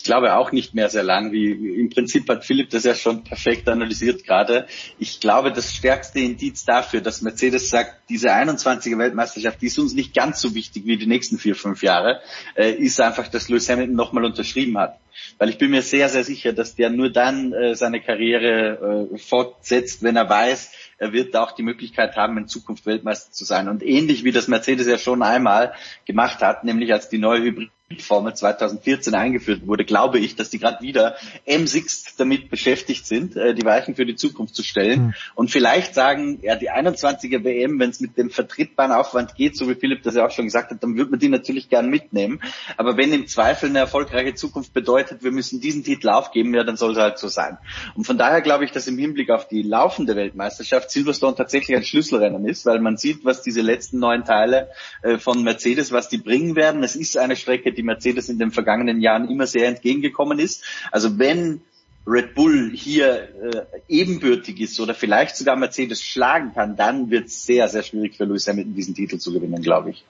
Ich 0.02 0.04
glaube 0.04 0.34
auch 0.34 0.50
nicht 0.50 0.74
mehr 0.74 0.88
sehr 0.88 1.04
lang, 1.04 1.30
wie 1.30 1.52
im 1.78 1.88
Prinzip 1.88 2.28
hat 2.28 2.44
Philipp 2.44 2.70
das 2.70 2.82
ja 2.82 2.94
schon 2.94 3.22
perfekt 3.22 3.68
analysiert 3.68 4.24
gerade. 4.24 4.66
Ich 4.98 5.20
glaube, 5.20 5.52
das 5.52 5.72
stärkste 5.72 6.18
Indiz 6.18 6.64
dafür, 6.64 7.02
dass 7.02 7.22
Mercedes 7.22 7.70
sagt, 7.70 8.08
diese 8.08 8.32
21er 8.32 8.98
Weltmeisterschaft, 8.98 9.62
die 9.62 9.66
ist 9.66 9.78
uns 9.78 9.94
nicht 9.94 10.12
ganz 10.12 10.40
so 10.40 10.56
wichtig 10.56 10.86
wie 10.86 10.96
die 10.96 11.06
nächsten 11.06 11.38
vier, 11.38 11.54
fünf 11.54 11.84
Jahre, 11.84 12.20
äh, 12.56 12.72
ist 12.72 13.00
einfach, 13.00 13.28
dass 13.28 13.48
Lewis 13.48 13.68
Hamilton 13.68 13.94
nochmal 13.94 14.24
unterschrieben 14.24 14.76
hat. 14.76 14.98
Weil 15.38 15.50
ich 15.50 15.58
bin 15.58 15.70
mir 15.70 15.82
sehr, 15.82 16.08
sehr 16.08 16.24
sicher, 16.24 16.52
dass 16.52 16.74
der 16.74 16.90
nur 16.90 17.10
dann 17.10 17.52
äh, 17.52 17.76
seine 17.76 18.00
Karriere 18.00 19.08
äh, 19.12 19.18
fortsetzt, 19.18 20.02
wenn 20.02 20.16
er 20.16 20.28
weiß, 20.28 20.72
er 21.02 21.12
wird 21.12 21.34
auch 21.34 21.50
die 21.50 21.64
Möglichkeit 21.64 22.14
haben, 22.14 22.38
in 22.38 22.46
Zukunft 22.46 22.86
Weltmeister 22.86 23.32
zu 23.32 23.44
sein. 23.44 23.68
Und 23.68 23.82
ähnlich 23.82 24.22
wie 24.22 24.30
das 24.30 24.46
Mercedes 24.46 24.86
ja 24.86 24.98
schon 24.98 25.24
einmal 25.24 25.74
gemacht 26.04 26.42
hat, 26.42 26.62
nämlich 26.62 26.92
als 26.92 27.08
die 27.08 27.18
neue 27.18 27.42
Hybrid 27.42 27.70
Formel 28.00 28.34
2014 28.34 29.14
eingeführt 29.14 29.66
wurde, 29.66 29.84
glaube 29.84 30.18
ich, 30.18 30.36
dass 30.36 30.50
die 30.50 30.58
gerade 30.58 30.80
wieder 30.82 31.16
M6 31.46 32.14
damit 32.16 32.48
beschäftigt 32.48 33.06
sind, 33.06 33.36
äh, 33.36 33.54
die 33.54 33.64
Weichen 33.64 33.94
für 33.94 34.06
die 34.06 34.16
Zukunft 34.16 34.54
zu 34.54 34.62
stellen 34.62 35.06
mhm. 35.06 35.14
und 35.34 35.50
vielleicht 35.50 35.94
sagen, 35.94 36.38
ja, 36.42 36.56
die 36.56 36.70
21er 36.70 37.44
WM, 37.44 37.78
wenn 37.78 37.90
es 37.90 38.00
mit 38.00 38.16
dem 38.16 38.30
vertrittbaren 38.30 38.92
Aufwand 38.92 39.34
geht, 39.34 39.56
so 39.56 39.68
wie 39.68 39.74
Philipp 39.74 40.02
das 40.02 40.14
ja 40.14 40.26
auch 40.26 40.30
schon 40.30 40.46
gesagt 40.46 40.70
hat, 40.70 40.82
dann 40.82 40.96
würde 40.96 41.10
man 41.10 41.20
die 41.20 41.28
natürlich 41.28 41.68
gern 41.68 41.88
mitnehmen. 41.88 42.40
Aber 42.76 42.96
wenn 42.96 43.12
im 43.12 43.26
Zweifel 43.26 43.68
eine 43.68 43.80
erfolgreiche 43.80 44.34
Zukunft 44.34 44.72
bedeutet, 44.72 45.22
wir 45.22 45.32
müssen 45.32 45.60
diesen 45.60 45.84
Titel 45.84 46.08
aufgeben, 46.08 46.54
ja, 46.54 46.64
dann 46.64 46.76
soll 46.76 46.92
es 46.92 46.98
halt 46.98 47.18
so 47.18 47.28
sein. 47.28 47.58
Und 47.94 48.04
von 48.04 48.18
daher 48.18 48.40
glaube 48.40 48.64
ich, 48.64 48.70
dass 48.70 48.86
im 48.86 48.98
Hinblick 48.98 49.30
auf 49.30 49.48
die 49.48 49.62
laufende 49.62 50.16
Weltmeisterschaft 50.16 50.90
Silverstone 50.90 51.36
tatsächlich 51.36 51.76
ein 51.76 51.84
Schlüsselrennen 51.84 52.46
ist, 52.46 52.66
weil 52.66 52.80
man 52.80 52.96
sieht, 52.96 53.24
was 53.24 53.42
diese 53.42 53.60
letzten 53.60 53.98
neun 53.98 54.24
Teile 54.24 54.70
äh, 55.02 55.18
von 55.18 55.42
Mercedes, 55.42 55.92
was 55.92 56.08
die 56.08 56.18
bringen 56.18 56.56
werden. 56.56 56.82
Es 56.82 56.96
ist 56.96 57.16
eine 57.18 57.36
Strecke, 57.36 57.72
die 57.72 57.81
die 57.82 57.86
Mercedes 57.86 58.28
in 58.28 58.38
den 58.38 58.50
vergangenen 58.50 59.00
Jahren 59.00 59.28
immer 59.28 59.46
sehr 59.46 59.68
entgegengekommen 59.68 60.38
ist. 60.38 60.64
Also 60.90 61.18
wenn 61.18 61.60
Red 62.06 62.34
Bull 62.34 62.72
hier 62.74 63.22
äh, 63.22 63.62
ebenbürtig 63.88 64.60
ist 64.60 64.80
oder 64.80 64.94
vielleicht 64.94 65.36
sogar 65.36 65.56
Mercedes 65.56 66.02
schlagen 66.02 66.52
kann, 66.54 66.76
dann 66.76 67.10
wird 67.10 67.26
es 67.26 67.44
sehr, 67.44 67.68
sehr 67.68 67.82
schwierig 67.82 68.16
für 68.16 68.24
Lewis 68.24 68.48
Hamilton 68.48 68.74
diesen 68.74 68.94
Titel 68.94 69.18
zu 69.18 69.32
gewinnen, 69.32 69.62
glaube 69.62 69.90
ich. 69.90 70.04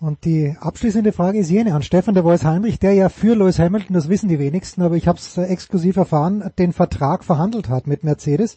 Und 0.00 0.24
die 0.24 0.56
abschließende 0.58 1.12
Frage 1.12 1.38
ist 1.38 1.50
jene 1.50 1.74
an 1.74 1.82
Stefan 1.82 2.14
de 2.14 2.24
Vois 2.24 2.42
Heinrich, 2.42 2.78
der 2.78 2.94
ja 2.94 3.10
für 3.10 3.36
Lewis 3.36 3.58
Hamilton, 3.58 3.94
das 3.94 4.08
wissen 4.08 4.28
die 4.28 4.38
wenigsten, 4.38 4.82
aber 4.82 4.96
ich 4.96 5.06
habe 5.06 5.18
es 5.18 5.36
exklusiv 5.36 5.96
erfahren, 5.96 6.50
den 6.58 6.72
Vertrag 6.72 7.22
verhandelt 7.22 7.68
hat 7.68 7.86
mit 7.86 8.02
Mercedes. 8.02 8.56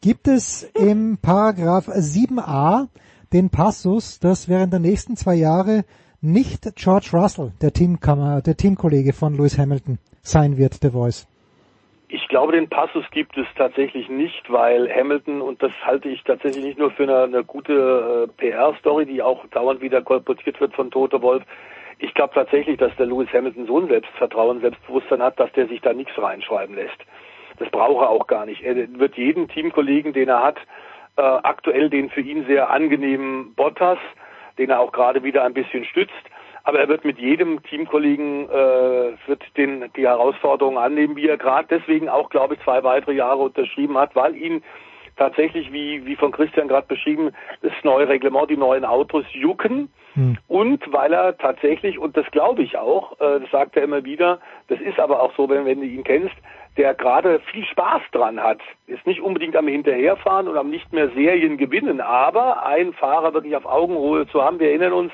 Gibt 0.00 0.28
es 0.28 0.66
im 0.74 1.18
Paragraph 1.20 1.88
7a 1.88 2.88
den 3.32 3.50
Passus, 3.50 4.18
dass 4.18 4.48
während 4.48 4.72
der 4.72 4.80
nächsten 4.80 5.16
zwei 5.16 5.34
Jahre 5.34 5.84
nicht 6.20 6.74
George 6.76 7.10
Russell, 7.12 7.52
der, 7.62 7.72
Teamkammer, 7.72 8.42
der 8.42 8.56
Teamkollege 8.56 9.12
von 9.12 9.34
Lewis 9.34 9.58
Hamilton, 9.58 9.98
sein 10.22 10.56
wird, 10.56 10.74
The 10.74 10.90
Voice? 10.90 11.26
Ich 12.08 12.26
glaube, 12.28 12.52
den 12.52 12.68
Passus 12.68 13.04
gibt 13.10 13.36
es 13.36 13.46
tatsächlich 13.56 14.08
nicht, 14.08 14.50
weil 14.50 14.88
Hamilton, 14.90 15.42
und 15.42 15.62
das 15.62 15.72
halte 15.84 16.08
ich 16.08 16.22
tatsächlich 16.24 16.64
nicht 16.64 16.78
nur 16.78 16.90
für 16.90 17.02
eine, 17.02 17.24
eine 17.24 17.44
gute 17.44 18.28
äh, 18.28 18.40
PR-Story, 18.40 19.04
die 19.06 19.22
auch 19.22 19.46
dauernd 19.48 19.82
wieder 19.82 20.00
kolportiert 20.02 20.58
wird 20.60 20.74
von 20.74 20.90
Toto 20.90 21.20
Wolf, 21.20 21.44
ich 21.98 22.14
glaube 22.14 22.34
tatsächlich, 22.34 22.78
dass 22.78 22.94
der 22.96 23.06
Lewis 23.06 23.28
Hamilton 23.32 23.66
so 23.66 23.78
ein 23.78 23.88
Selbstvertrauen, 23.88 24.60
Selbstbewusstsein 24.60 25.22
hat, 25.22 25.38
dass 25.38 25.52
der 25.52 25.66
sich 25.66 25.80
da 25.80 25.92
nichts 25.92 26.16
reinschreiben 26.16 26.76
lässt. 26.76 26.98
Das 27.58 27.68
braucht 27.70 28.02
er 28.02 28.10
auch 28.10 28.26
gar 28.28 28.46
nicht. 28.46 28.62
Er 28.62 28.76
wird 28.76 29.16
jeden 29.16 29.48
Teamkollegen, 29.48 30.12
den 30.12 30.28
er 30.28 30.42
hat, 30.42 30.58
äh, 31.16 31.22
aktuell 31.22 31.90
den 31.90 32.08
für 32.10 32.20
ihn 32.20 32.46
sehr 32.46 32.70
angenehmen 32.70 33.54
Bottas, 33.56 33.98
den 34.58 34.70
er 34.70 34.80
auch 34.80 34.92
gerade 34.92 35.22
wieder 35.22 35.44
ein 35.44 35.54
bisschen 35.54 35.84
stützt, 35.84 36.12
aber 36.64 36.80
er 36.80 36.88
wird 36.88 37.04
mit 37.04 37.18
jedem 37.18 37.62
Teamkollegen 37.62 38.48
äh, 38.50 39.12
wird 39.26 39.42
den 39.56 39.90
die 39.96 40.06
Herausforderungen 40.06 40.76
annehmen, 40.76 41.16
wie 41.16 41.28
er 41.28 41.38
gerade 41.38 41.68
deswegen 41.70 42.08
auch, 42.08 42.28
glaube 42.28 42.54
ich, 42.54 42.60
zwei 42.62 42.82
weitere 42.84 43.14
Jahre 43.14 43.38
unterschrieben 43.38 43.96
hat, 43.96 44.14
weil 44.14 44.36
ihn 44.36 44.62
tatsächlich, 45.18 45.72
wie, 45.72 46.06
wie 46.06 46.16
von 46.16 46.32
Christian 46.32 46.68
gerade 46.68 46.86
beschrieben, 46.86 47.32
das 47.62 47.72
neue 47.82 48.08
Reglement, 48.08 48.48
die 48.50 48.56
neuen 48.56 48.84
Autos 48.84 49.24
jucken. 49.32 49.90
Hm. 50.14 50.38
Und 50.48 50.92
weil 50.92 51.12
er 51.12 51.36
tatsächlich, 51.36 51.98
und 51.98 52.16
das 52.16 52.26
glaube 52.30 52.62
ich 52.62 52.78
auch, 52.78 53.12
äh, 53.20 53.40
das 53.40 53.50
sagt 53.50 53.76
er 53.76 53.82
immer 53.82 54.04
wieder, 54.04 54.40
das 54.68 54.80
ist 54.80 54.98
aber 54.98 55.22
auch 55.22 55.34
so, 55.36 55.48
wenn, 55.48 55.66
wenn 55.66 55.80
du 55.80 55.86
ihn 55.86 56.04
kennst, 56.04 56.34
der 56.76 56.94
gerade 56.94 57.40
viel 57.52 57.64
Spaß 57.64 58.02
dran 58.12 58.40
hat, 58.40 58.60
ist 58.86 59.04
nicht 59.06 59.20
unbedingt 59.20 59.56
am 59.56 59.66
Hinterherfahren 59.66 60.46
und 60.48 60.56
am 60.56 60.70
nicht 60.70 60.92
mehr 60.92 61.10
Serien 61.10 61.58
gewinnen, 61.58 62.00
aber 62.00 62.64
einen 62.64 62.92
Fahrer 62.92 63.34
wirklich 63.34 63.56
auf 63.56 63.66
Augenhöhe 63.66 64.28
zu 64.28 64.42
haben. 64.42 64.60
Wir 64.60 64.68
erinnern 64.68 64.92
uns 64.92 65.12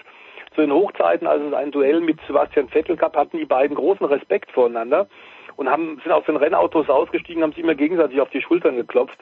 zu 0.55 0.60
den 0.60 0.73
Hochzeiten, 0.73 1.26
als 1.26 1.42
es 1.42 1.55
ein 1.55 1.73
Duell 1.73 2.00
mit 2.00 2.18
Sebastian 2.26 2.68
Vettel 2.68 2.97
gab, 2.97 3.16
hatten 3.16 3.39
die 3.39 3.47
beiden 3.47 3.76
großen 3.76 4.07
Respekt 4.07 4.50
voreinander 4.52 5.08
und 5.57 5.70
haben, 5.70 6.00
sind 6.02 6.12
aus 6.12 6.24
den 6.24 6.36
Rennautos 6.36 6.89
ausgestiegen, 6.89 7.42
haben 7.42 7.52
sich 7.52 7.65
immer 7.65 7.74
gegenseitig 7.74 8.20
auf 8.20 8.31
die 8.31 8.42
Schultern 8.42 8.76
geklopft. 8.76 9.18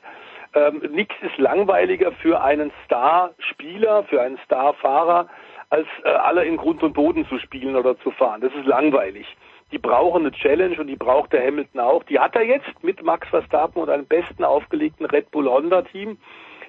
Ähm, 0.54 0.82
Nichts 0.90 1.14
ist 1.22 1.38
langweiliger 1.38 2.12
für 2.12 2.42
einen 2.42 2.72
Star-Spieler, 2.84 4.04
für 4.04 4.20
einen 4.20 4.38
Star-Fahrer, 4.44 5.28
als 5.70 5.86
äh, 6.04 6.08
alle 6.08 6.44
in 6.44 6.56
Grund 6.56 6.82
und 6.82 6.92
Boden 6.92 7.26
zu 7.26 7.38
spielen 7.38 7.76
oder 7.76 7.98
zu 8.00 8.10
fahren. 8.10 8.42
Das 8.42 8.52
ist 8.54 8.66
langweilig. 8.66 9.26
Die 9.72 9.78
brauchen 9.78 10.22
eine 10.22 10.32
Challenge 10.32 10.78
und 10.78 10.86
die 10.86 10.96
braucht 10.96 11.32
der 11.32 11.46
Hamilton 11.46 11.80
auch. 11.80 12.02
Die 12.04 12.18
hat 12.18 12.36
er 12.36 12.42
jetzt 12.42 12.84
mit 12.84 13.02
Max 13.02 13.26
Verstappen 13.28 13.80
und 13.80 13.88
einem 13.88 14.04
besten 14.04 14.44
aufgelegten 14.44 15.06
Red 15.06 15.30
Bull 15.30 15.48
Honda 15.48 15.80
Team, 15.80 16.18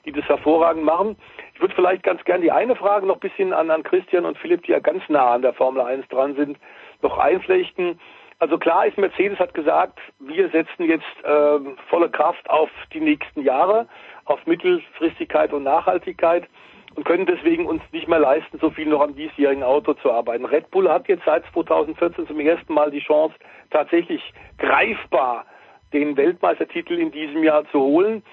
die 0.05 0.13
das 0.13 0.23
hervorragend 0.29 0.85
machen. 0.85 1.17
Ich 1.53 1.59
würde 1.59 1.75
vielleicht 1.75 2.03
ganz 2.03 2.23
gern 2.23 2.41
die 2.41 2.51
eine 2.51 2.77
Frage 2.77 3.05
noch 3.05 3.15
ein 3.15 3.19
bisschen 3.19 3.51
an, 3.51 3.69
an 3.69 3.83
Christian 3.83 4.23
und 4.23 4.37
Philipp, 4.37 4.63
die 4.63 4.71
ja 4.71 4.79
ganz 4.79 5.03
nah 5.09 5.33
an 5.33 5.41
der 5.41 5.53
Formel 5.53 5.81
1 5.81 6.07
dran 6.07 6.35
sind, 6.35 6.57
noch 7.01 7.17
einflechten. 7.17 7.99
Also 8.43 8.57
klar 8.57 8.85
ist, 8.85 8.97
Mercedes 8.97 9.39
hat 9.39 9.53
gesagt, 9.53 9.99
wir 10.19 10.49
setzen 10.49 10.83
jetzt 10.83 11.05
äh, 11.23 11.59
volle 11.87 12.09
Kraft 12.09 12.49
auf 12.49 12.69
die 12.91 12.99
nächsten 12.99 13.41
Jahre, 13.41 13.87
auf 14.25 14.45
Mittelfristigkeit 14.45 15.53
und 15.53 15.63
Nachhaltigkeit 15.63 16.49
und 16.93 17.05
können 17.05 17.25
deswegen 17.25 17.65
uns 17.65 17.81
nicht 17.93 18.09
mehr 18.09 18.19
leisten, 18.19 18.59
so 18.59 18.69
viel 18.69 18.87
noch 18.87 18.99
am 18.99 19.15
diesjährigen 19.15 19.63
Auto 19.63 19.93
zu 19.93 20.11
arbeiten. 20.11 20.43
Red 20.43 20.71
Bull 20.71 20.91
hat 20.91 21.07
jetzt 21.07 21.23
seit 21.25 21.45
2014 21.53 22.27
zum 22.27 22.37
ersten 22.41 22.73
Mal 22.73 22.91
die 22.91 22.99
Chance, 22.99 23.33
tatsächlich 23.71 24.33
greifbar 24.57 25.45
den 25.93 26.17
Weltmeistertitel 26.17 26.99
in 26.99 27.11
diesem 27.11 27.45
Jahr 27.45 27.63
zu 27.71 27.79
holen. 27.79 28.23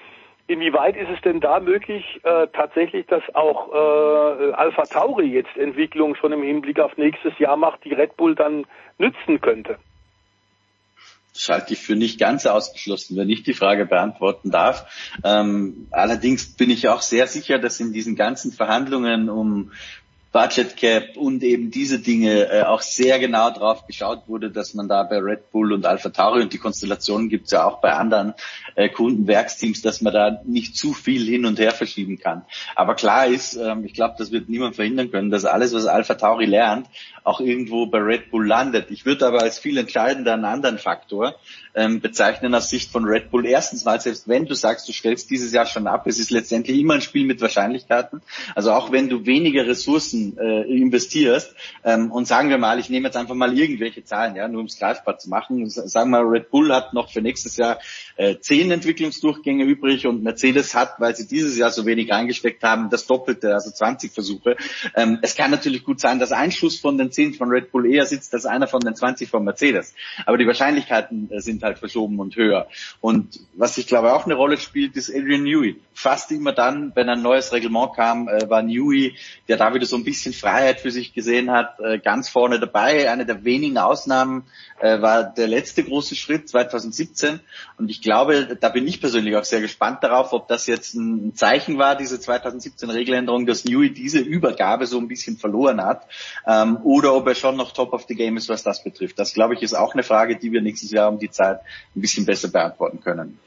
Inwieweit 0.47 0.97
ist 0.97 1.09
es 1.09 1.21
denn 1.21 1.39
da 1.39 1.61
möglich, 1.61 2.19
äh, 2.23 2.47
tatsächlich, 2.51 3.05
dass 3.05 3.23
auch 3.33 3.71
äh, 3.71 4.51
Alpha 4.51 4.83
Tauri 4.83 5.27
jetzt 5.27 5.55
Entwicklung 5.55 6.15
schon 6.15 6.33
im 6.33 6.43
Hinblick 6.43 6.81
auf 6.81 6.97
nächstes 6.97 7.39
Jahr 7.39 7.55
macht, 7.55 7.85
die 7.85 7.93
Red 7.93 8.17
Bull 8.17 8.35
dann 8.35 8.65
nützen 8.97 9.39
könnte? 9.39 9.77
Das 11.33 11.47
halte 11.47 11.73
ich 11.73 11.79
für 11.79 11.95
nicht 11.95 12.19
ganz 12.19 12.45
ausgeschlossen, 12.45 13.15
wenn 13.15 13.29
ich 13.29 13.43
die 13.43 13.53
Frage 13.53 13.85
beantworten 13.85 14.51
darf. 14.51 14.85
Ähm, 15.23 15.87
allerdings 15.91 16.45
bin 16.53 16.69
ich 16.69 16.89
auch 16.89 17.01
sehr 17.01 17.27
sicher, 17.27 17.57
dass 17.57 17.79
in 17.79 17.93
diesen 17.93 18.15
ganzen 18.15 18.51
Verhandlungen 18.51 19.29
um 19.29 19.71
Budget 20.31 20.77
Cap 20.77 21.17
und 21.17 21.43
eben 21.43 21.71
diese 21.71 21.99
Dinge 21.99 22.49
äh, 22.49 22.63
auch 22.63 22.81
sehr 22.81 23.19
genau 23.19 23.49
drauf 23.51 23.85
geschaut 23.85 24.23
wurde, 24.27 24.49
dass 24.49 24.73
man 24.73 24.87
da 24.87 25.03
bei 25.03 25.17
Red 25.17 25.51
Bull 25.51 25.73
und 25.73 25.85
Alpha 25.85 26.09
Tauri 26.09 26.41
und 26.41 26.53
die 26.53 26.57
Konstellationen 26.57 27.27
gibt 27.27 27.45
es 27.45 27.51
ja 27.51 27.65
auch 27.65 27.81
bei 27.81 27.91
anderen 27.91 28.33
äh, 28.75 28.87
Kundenwerksteams, 28.87 29.81
dass 29.81 30.01
man 30.01 30.13
da 30.13 30.41
nicht 30.45 30.77
zu 30.77 30.93
viel 30.93 31.25
hin 31.25 31.45
und 31.45 31.59
her 31.59 31.71
verschieben 31.71 32.17
kann. 32.17 32.45
Aber 32.75 32.95
klar 32.95 33.27
ist, 33.27 33.55
ähm, 33.57 33.83
ich 33.83 33.93
glaube, 33.93 34.15
das 34.17 34.31
wird 34.31 34.47
niemand 34.47 34.77
verhindern 34.77 35.11
können, 35.11 35.31
dass 35.31 35.43
alles, 35.43 35.73
was 35.73 35.85
Alpha 35.85 36.13
Tauri 36.13 36.45
lernt, 36.45 36.87
auch 37.23 37.39
irgendwo 37.39 37.85
bei 37.85 37.99
Red 37.99 38.31
Bull 38.31 38.47
landet. 38.47 38.89
Ich 38.89 39.05
würde 39.05 39.27
aber 39.27 39.41
als 39.41 39.59
viel 39.59 39.77
entscheidender 39.77 40.33
einen 40.33 40.45
anderen 40.45 40.77
Faktor 40.77 41.35
ähm, 41.73 42.01
bezeichnen 42.01 42.53
aus 42.55 42.69
Sicht 42.69 42.91
von 42.91 43.05
Red 43.05 43.31
Bull. 43.31 43.45
Erstens 43.45 43.85
mal, 43.85 43.99
selbst 44.01 44.27
wenn 44.27 44.45
du 44.45 44.55
sagst, 44.55 44.87
du 44.87 44.93
stellst 44.93 45.29
dieses 45.29 45.53
Jahr 45.53 45.65
schon 45.65 45.87
ab, 45.87 46.07
es 46.07 46.19
ist 46.19 46.31
letztendlich 46.31 46.79
immer 46.79 46.95
ein 46.95 47.01
Spiel 47.01 47.25
mit 47.25 47.41
Wahrscheinlichkeiten. 47.41 48.21
Also 48.55 48.71
auch 48.71 48.91
wenn 48.91 49.09
du 49.09 49.25
weniger 49.25 49.65
Ressourcen 49.65 50.37
äh, 50.37 50.63
investierst 50.63 51.55
ähm, 51.83 52.11
und 52.11 52.27
sagen 52.27 52.49
wir 52.49 52.57
mal, 52.57 52.79
ich 52.79 52.89
nehme 52.89 53.07
jetzt 53.07 53.17
einfach 53.17 53.35
mal 53.35 53.57
irgendwelche 53.57 54.03
Zahlen, 54.03 54.35
ja, 54.35 54.47
nur 54.47 54.61
um 54.61 54.67
es 54.67 54.77
greifbar 54.77 55.17
zu 55.17 55.29
machen. 55.29 55.69
Sagen 55.69 56.11
wir 56.11 56.21
Red 56.21 56.49
Bull 56.49 56.73
hat 56.73 56.93
noch 56.93 57.11
für 57.11 57.21
nächstes 57.21 57.57
Jahr 57.57 57.79
äh, 58.17 58.37
zehn 58.39 58.71
Entwicklungsdurchgänge 58.71 59.63
übrig 59.63 60.07
und 60.07 60.23
Mercedes 60.23 60.75
hat, 60.75 60.99
weil 60.99 61.15
sie 61.15 61.27
dieses 61.27 61.57
Jahr 61.57 61.71
so 61.71 61.85
wenig 61.85 62.11
reingesteckt 62.11 62.63
haben, 62.63 62.89
das 62.89 63.07
Doppelte, 63.07 63.53
also 63.53 63.71
20 63.71 64.11
Versuche. 64.11 64.57
Ähm, 64.95 65.19
es 65.21 65.35
kann 65.35 65.51
natürlich 65.51 65.83
gut 65.83 65.99
sein, 65.99 66.19
dass 66.19 66.31
ein 66.31 66.51
Schuss 66.51 66.79
von 66.79 66.97
den 66.97 67.10
zehn 67.11 67.33
von 67.33 67.49
Red 67.49 67.71
Bull 67.71 67.85
eher 67.85 68.05
sitzt 68.05 68.33
als 68.33 68.45
einer 68.45 68.67
von 68.67 68.81
den 68.81 68.95
20 68.95 69.29
von 69.29 69.43
Mercedes. 69.43 69.93
Aber 70.25 70.37
die 70.37 70.47
Wahrscheinlichkeiten 70.47 71.29
äh, 71.31 71.41
sind 71.41 71.63
halt 71.63 71.77
verschoben 71.77 72.19
und 72.19 72.35
höher. 72.35 72.67
Und 72.99 73.39
was 73.53 73.77
ich 73.77 73.87
glaube 73.87 74.13
auch 74.13 74.25
eine 74.25 74.35
Rolle 74.35 74.57
spielt, 74.57 74.95
ist 74.95 75.09
Adrian 75.09 75.43
Newey. 75.43 75.79
Fast 75.93 76.31
immer 76.31 76.53
dann, 76.53 76.91
wenn 76.95 77.09
ein 77.09 77.21
neues 77.21 77.53
Reglement 77.53 77.95
kam, 77.95 78.27
äh, 78.27 78.49
war 78.49 78.61
Newey, 78.61 79.15
der 79.47 79.57
da 79.57 79.73
wieder 79.73 79.85
so 79.85 79.95
ein 79.95 80.03
bisschen 80.03 80.33
Freiheit 80.33 80.79
für 80.79 80.91
sich 80.91 81.13
gesehen 81.13 81.51
hat, 81.51 81.79
äh, 81.79 81.99
ganz 81.99 82.29
vorne 82.29 82.59
dabei. 82.59 83.11
Eine 83.11 83.25
der 83.25 83.43
wenigen 83.43 83.77
Ausnahmen 83.77 84.43
war 84.83 85.23
der 85.23 85.47
letzte 85.47 85.83
große 85.83 86.15
Schritt 86.15 86.49
2017. 86.49 87.39
Und 87.77 87.91
ich 87.91 88.01
glaube, 88.01 88.57
da 88.59 88.69
bin 88.69 88.87
ich 88.87 88.99
persönlich 88.99 89.35
auch 89.35 89.43
sehr 89.43 89.61
gespannt 89.61 90.03
darauf, 90.03 90.33
ob 90.33 90.47
das 90.47 90.65
jetzt 90.65 90.95
ein 90.95 91.35
Zeichen 91.35 91.77
war, 91.77 91.95
diese 91.95 92.19
2017 92.19 92.89
Regeländerung, 92.89 93.45
dass 93.45 93.65
Newey 93.65 93.93
diese 93.93 94.19
Übergabe 94.19 94.87
so 94.87 94.97
ein 94.97 95.07
bisschen 95.07 95.37
verloren 95.37 95.83
hat, 95.83 96.07
ähm, 96.47 96.77
oder 97.01 97.15
ob 97.15 97.27
er 97.27 97.33
schon 97.33 97.57
noch 97.57 97.71
top 97.71 97.93
of 97.93 98.05
the 98.07 98.13
game 98.13 98.37
ist, 98.37 98.47
was 98.47 98.61
das 98.61 98.83
betrifft. 98.83 99.17
Das, 99.17 99.33
glaube 99.33 99.55
ich, 99.55 99.63
ist 99.63 99.73
auch 99.73 99.93
eine 99.93 100.03
Frage, 100.03 100.37
die 100.37 100.51
wir 100.51 100.61
nächstes 100.61 100.91
Jahr 100.91 101.09
um 101.09 101.17
die 101.17 101.31
Zeit 101.31 101.59
ein 101.95 102.01
bisschen 102.01 102.27
besser 102.27 102.49
beantworten 102.49 102.99
können. 103.01 103.39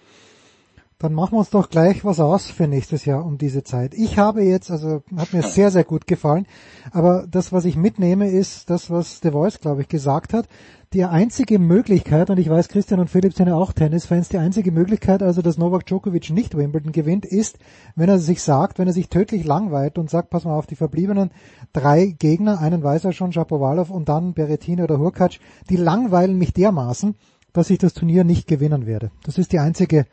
Dann 0.98 1.12
machen 1.12 1.32
wir 1.32 1.38
uns 1.40 1.50
doch 1.50 1.70
gleich 1.70 2.04
was 2.04 2.20
aus 2.20 2.46
für 2.46 2.68
nächstes 2.68 3.04
Jahr 3.04 3.26
um 3.26 3.36
diese 3.36 3.64
Zeit. 3.64 3.94
Ich 3.94 4.16
habe 4.16 4.42
jetzt, 4.42 4.70
also 4.70 5.02
hat 5.16 5.32
mir 5.32 5.42
sehr, 5.42 5.70
sehr 5.70 5.84
gut 5.84 6.06
gefallen, 6.06 6.46
aber 6.92 7.26
das, 7.28 7.52
was 7.52 7.64
ich 7.64 7.76
mitnehme, 7.76 8.30
ist 8.30 8.70
das, 8.70 8.90
was 8.90 9.20
The 9.20 9.32
Voice, 9.32 9.60
glaube 9.60 9.82
ich, 9.82 9.88
gesagt 9.88 10.32
hat. 10.32 10.46
Die 10.92 11.04
einzige 11.04 11.58
Möglichkeit, 11.58 12.30
und 12.30 12.38
ich 12.38 12.48
weiß, 12.48 12.68
Christian 12.68 13.00
und 13.00 13.10
Philipp 13.10 13.34
sind 13.34 13.48
ja 13.48 13.56
auch 13.56 13.72
Tennisfans, 13.72 14.28
die 14.28 14.38
einzige 14.38 14.70
Möglichkeit, 14.70 15.24
also 15.24 15.42
dass 15.42 15.58
Novak 15.58 15.86
Djokovic 15.86 16.30
nicht 16.30 16.56
Wimbledon 16.56 16.92
gewinnt, 16.92 17.26
ist, 17.26 17.58
wenn 17.96 18.08
er 18.08 18.20
sich 18.20 18.40
sagt, 18.40 18.78
wenn 18.78 18.86
er 18.86 18.92
sich 18.92 19.08
tödlich 19.08 19.44
langweilt 19.44 19.98
und 19.98 20.08
sagt, 20.08 20.30
pass 20.30 20.44
mal 20.44 20.56
auf, 20.56 20.66
die 20.66 20.76
verbliebenen 20.76 21.32
drei 21.72 22.14
Gegner, 22.16 22.60
einen 22.60 22.84
weiß 22.84 23.06
er 23.06 23.12
schon, 23.12 23.32
Shapovalov 23.32 23.90
und 23.90 24.08
dann 24.08 24.34
Berettini 24.34 24.84
oder 24.84 25.00
Hurkacz, 25.00 25.40
die 25.68 25.76
langweilen 25.76 26.38
mich 26.38 26.52
dermaßen, 26.52 27.16
dass 27.52 27.70
ich 27.70 27.78
das 27.78 27.94
Turnier 27.94 28.22
nicht 28.22 28.46
gewinnen 28.46 28.86
werde. 28.86 29.10
Das 29.24 29.36
ist 29.36 29.50
die 29.50 29.58
einzige 29.58 30.06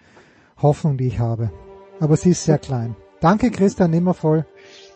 Hoffnung, 0.61 0.98
die 0.98 1.07
ich 1.07 1.19
habe. 1.19 1.51
Aber 1.99 2.17
sie 2.17 2.31
ist 2.31 2.43
sehr 2.43 2.57
klein. 2.57 2.95
Danke 3.19 3.51
Christian 3.51 3.91
Nimmervoll. 3.91 4.45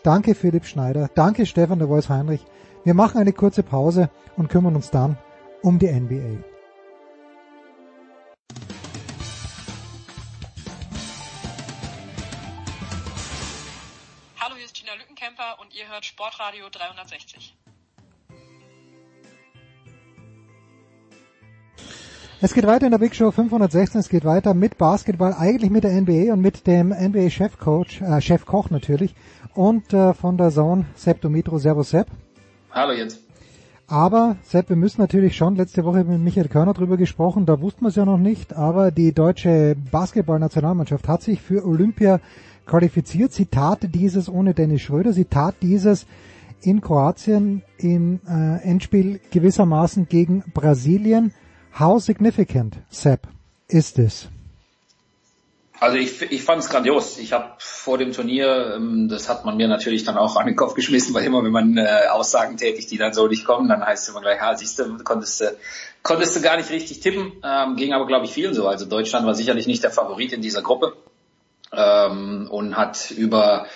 Danke 0.02 0.34
Philipp 0.34 0.66
Schneider. 0.66 1.08
Danke 1.14 1.46
Stefan 1.46 1.78
der 1.78 1.88
Voice 1.88 2.08
Heinrich. 2.08 2.44
Wir 2.84 2.94
machen 2.94 3.18
eine 3.18 3.32
kurze 3.32 3.62
Pause 3.62 4.10
und 4.36 4.48
kümmern 4.48 4.76
uns 4.76 4.90
dann 4.90 5.18
um 5.62 5.78
die 5.78 5.90
NBA. 5.90 6.44
Hallo, 14.40 14.54
hier 14.54 14.64
ist 14.64 14.74
Gina 14.74 14.94
Lückenkämper 14.94 15.58
und 15.60 15.74
ihr 15.74 15.88
hört 15.88 16.04
Sportradio 16.04 16.68
360. 16.70 17.55
Es 22.42 22.52
geht 22.52 22.66
weiter 22.66 22.84
in 22.84 22.90
der 22.90 22.98
Big 22.98 23.14
Show 23.14 23.30
516. 23.30 23.98
Es 23.98 24.10
geht 24.10 24.26
weiter 24.26 24.52
mit 24.52 24.76
Basketball, 24.76 25.32
eigentlich 25.32 25.70
mit 25.70 25.84
der 25.84 25.98
NBA 25.98 26.34
und 26.34 26.42
mit 26.42 26.66
dem 26.66 26.90
NBA-Chefcoach, 26.92 28.02
äh, 28.02 28.20
Chefkoch 28.20 28.68
natürlich 28.68 29.14
und 29.54 29.94
äh, 29.94 30.12
von 30.12 30.36
der 30.36 30.50
Zone 30.50 30.84
Sepp 30.94 31.22
Domitro. 31.22 31.56
Servus 31.56 31.90
Sepp. 31.90 32.08
Hallo 32.70 32.92
jetzt. 32.92 33.22
Aber 33.86 34.36
Sepp, 34.42 34.68
wir 34.68 34.76
müssen 34.76 35.00
natürlich 35.00 35.34
schon, 35.34 35.56
letzte 35.56 35.82
Woche 35.84 36.04
mit 36.04 36.20
Michael 36.20 36.48
Körner 36.48 36.74
drüber 36.74 36.98
gesprochen, 36.98 37.46
da 37.46 37.58
wussten 37.62 37.84
wir 37.84 37.88
es 37.88 37.96
ja 37.96 38.04
noch 38.04 38.18
nicht, 38.18 38.54
aber 38.54 38.90
die 38.90 39.12
deutsche 39.12 39.74
Basketballnationalmannschaft 39.90 41.08
hat 41.08 41.22
sich 41.22 41.40
für 41.40 41.64
Olympia 41.64 42.20
qualifiziert. 42.66 43.32
Sie 43.32 43.46
tat 43.46 43.78
dieses 43.94 44.28
ohne 44.28 44.52
Dennis 44.52 44.82
Schröder, 44.82 45.14
sie 45.14 45.24
tat 45.24 45.54
dieses 45.62 46.06
in 46.60 46.82
Kroatien 46.82 47.62
im 47.78 48.20
äh, 48.28 48.62
Endspiel 48.62 49.20
gewissermaßen 49.30 50.06
gegen 50.06 50.44
Brasilien. 50.52 51.32
How 51.78 52.00
significant, 52.00 52.78
Sepp, 52.88 53.26
is 53.68 53.92
this? 53.92 54.28
Also 55.78 55.98
ich, 55.98 56.22
ich 56.22 56.42
fand 56.42 56.62
es 56.62 56.70
grandios. 56.70 57.18
Ich 57.18 57.34
habe 57.34 57.52
vor 57.58 57.98
dem 57.98 58.12
Turnier, 58.12 58.76
ähm, 58.76 59.08
das 59.10 59.28
hat 59.28 59.44
man 59.44 59.58
mir 59.58 59.68
natürlich 59.68 60.04
dann 60.04 60.16
auch 60.16 60.36
an 60.36 60.46
den 60.46 60.56
Kopf 60.56 60.74
geschmissen, 60.74 61.12
weil 61.12 61.24
immer, 61.24 61.44
wenn 61.44 61.52
man 61.52 61.76
äh, 61.76 62.06
Aussagen 62.10 62.56
tätigt, 62.56 62.90
die 62.90 62.96
dann 62.96 63.12
so 63.12 63.26
nicht 63.26 63.44
kommen, 63.44 63.68
dann 63.68 63.84
heißt 63.84 64.04
es 64.04 64.08
immer 64.08 64.22
gleich, 64.22 64.38
ja, 64.40 64.56
siehst 64.56 64.78
du, 64.78 64.96
konntest 65.04 65.42
du, 65.42 65.54
konntest 66.02 66.34
du 66.34 66.40
gar 66.40 66.56
nicht 66.56 66.70
richtig 66.70 67.00
tippen. 67.00 67.32
Ähm, 67.44 67.76
ging 67.76 67.92
aber, 67.92 68.06
glaube 68.06 68.24
ich, 68.24 68.32
vielen 68.32 68.54
so. 68.54 68.66
Also 68.66 68.86
Deutschland 68.86 69.26
war 69.26 69.34
sicherlich 69.34 69.66
nicht 69.66 69.82
der 69.82 69.90
Favorit 69.90 70.32
in 70.32 70.40
dieser 70.40 70.62
Gruppe 70.62 70.94
ähm, 71.72 72.48
und 72.50 72.74
hat 72.78 73.10
über 73.10 73.66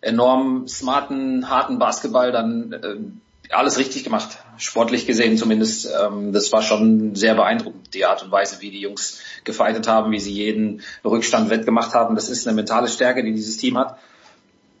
enorm 0.00 0.66
smarten, 0.66 1.50
harten 1.50 1.78
Basketball 1.78 2.32
dann 2.32 2.72
äh, 2.72 3.54
alles 3.54 3.76
richtig 3.76 4.04
gemacht, 4.04 4.38
sportlich 4.60 5.06
gesehen 5.06 5.36
zumindest. 5.36 5.86
Ähm, 5.86 6.32
das 6.32 6.52
war 6.52 6.62
schon 6.62 7.14
sehr 7.16 7.34
beeindruckend, 7.34 7.92
die 7.94 8.04
Art 8.04 8.22
und 8.22 8.30
Weise, 8.30 8.60
wie 8.60 8.70
die 8.70 8.80
Jungs 8.80 9.20
gefeitet 9.44 9.88
haben, 9.88 10.12
wie 10.12 10.20
sie 10.20 10.32
jeden 10.32 10.82
Rückstand 11.04 11.50
wettgemacht 11.50 11.94
haben. 11.94 12.14
Das 12.14 12.28
ist 12.28 12.46
eine 12.46 12.54
mentale 12.54 12.88
Stärke, 12.88 13.24
die 13.24 13.32
dieses 13.32 13.56
Team 13.56 13.78
hat, 13.78 13.98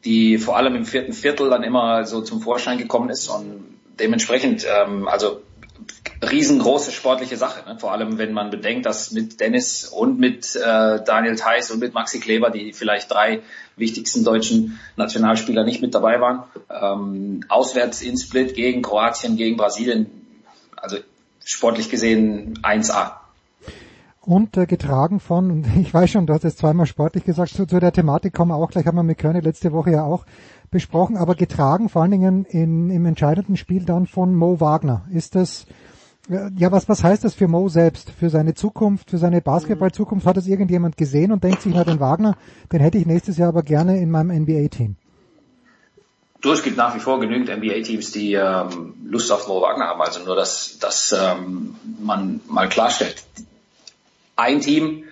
die 0.04 0.38
vor 0.38 0.56
allem 0.56 0.76
im 0.76 0.84
vierten 0.84 1.12
Viertel 1.12 1.50
dann 1.50 1.62
immer 1.62 2.04
so 2.04 2.20
zum 2.20 2.40
Vorschein 2.40 2.78
gekommen 2.78 3.10
ist 3.10 3.28
und 3.28 3.64
dementsprechend, 3.98 4.66
ähm, 4.68 5.08
also 5.08 5.40
riesengroße 6.22 6.92
sportliche 6.92 7.36
Sache. 7.36 7.68
Ne? 7.68 7.78
Vor 7.78 7.92
allem, 7.92 8.18
wenn 8.18 8.32
man 8.32 8.50
bedenkt, 8.50 8.86
dass 8.86 9.10
mit 9.12 9.40
Dennis 9.40 9.86
und 9.86 10.18
mit 10.18 10.54
äh, 10.56 11.02
Daniel 11.04 11.36
Theiss 11.36 11.70
und 11.70 11.80
mit 11.80 11.94
Maxi 11.94 12.20
Kleber, 12.20 12.50
die 12.50 12.72
vielleicht 12.72 13.10
drei 13.10 13.40
wichtigsten 13.76 14.24
deutschen 14.24 14.78
Nationalspieler 14.96 15.64
nicht 15.64 15.80
mit 15.80 15.94
dabei 15.94 16.20
waren, 16.20 16.44
ähm, 16.70 17.44
auswärts 17.48 18.02
in 18.02 18.16
Split 18.18 18.54
gegen 18.54 18.82
Kroatien, 18.82 19.36
gegen 19.36 19.56
Brasilien, 19.56 20.10
also 20.76 20.96
sportlich 21.44 21.88
gesehen 21.88 22.58
1A. 22.62 23.12
Und 24.20 24.56
äh, 24.58 24.66
getragen 24.66 25.18
von, 25.18 25.50
und 25.50 25.66
ich 25.80 25.92
weiß 25.92 26.10
schon, 26.10 26.26
du 26.26 26.34
hast 26.34 26.44
es 26.44 26.56
zweimal 26.56 26.86
sportlich 26.86 27.24
gesagt, 27.24 27.52
zu, 27.52 27.66
zu 27.66 27.80
der 27.80 27.92
Thematik 27.92 28.34
kommen 28.34 28.50
wir 28.50 28.56
auch 28.56 28.70
gleich, 28.70 28.86
haben 28.86 28.96
wir 28.96 29.02
mit 29.02 29.18
Körne 29.18 29.40
letzte 29.40 29.72
Woche 29.72 29.92
ja 29.92 30.04
auch 30.04 30.26
besprochen, 30.70 31.16
aber 31.16 31.34
getragen 31.34 31.88
vor 31.88 32.02
allen 32.02 32.12
Dingen 32.12 32.44
in, 32.44 32.90
im 32.90 33.06
entscheidenden 33.06 33.56
Spiel 33.56 33.84
dann 33.84 34.06
von 34.06 34.34
Mo 34.34 34.60
Wagner. 34.60 35.02
Ist 35.10 35.34
das, 35.34 35.66
ja, 36.30 36.70
was, 36.70 36.88
was 36.88 37.02
heißt 37.02 37.24
das 37.24 37.34
für 37.34 37.48
Mo 37.48 37.68
selbst, 37.68 38.10
für 38.10 38.30
seine 38.30 38.54
Zukunft, 38.54 39.10
für 39.10 39.18
seine 39.18 39.40
Basketball-Zukunft? 39.40 40.26
Hat 40.26 40.36
das 40.36 40.46
irgendjemand 40.46 40.96
gesehen 40.96 41.32
und 41.32 41.42
denkt 41.42 41.62
sich, 41.62 41.74
na, 41.74 41.82
den 41.82 41.98
Wagner, 41.98 42.36
den 42.72 42.80
hätte 42.80 42.98
ich 42.98 43.06
nächstes 43.06 43.36
Jahr 43.36 43.48
aber 43.48 43.62
gerne 43.62 43.98
in 43.98 44.10
meinem 44.10 44.42
NBA-Team? 44.42 44.96
Du, 46.40 46.52
es 46.52 46.62
gibt 46.62 46.76
nach 46.76 46.94
wie 46.94 47.00
vor 47.00 47.20
genügend 47.20 47.48
NBA-Teams, 47.48 48.12
die 48.12 48.34
ähm, 48.34 48.94
Lust 49.04 49.30
auf 49.32 49.48
Mo 49.48 49.60
Wagner 49.60 49.86
haben. 49.86 50.00
Also 50.00 50.24
nur, 50.24 50.36
dass, 50.36 50.78
dass 50.78 51.12
ähm, 51.12 51.74
man 52.00 52.40
mal 52.48 52.68
klarstellt. 52.68 53.22
Ein 54.36 54.60
Team 54.60 55.04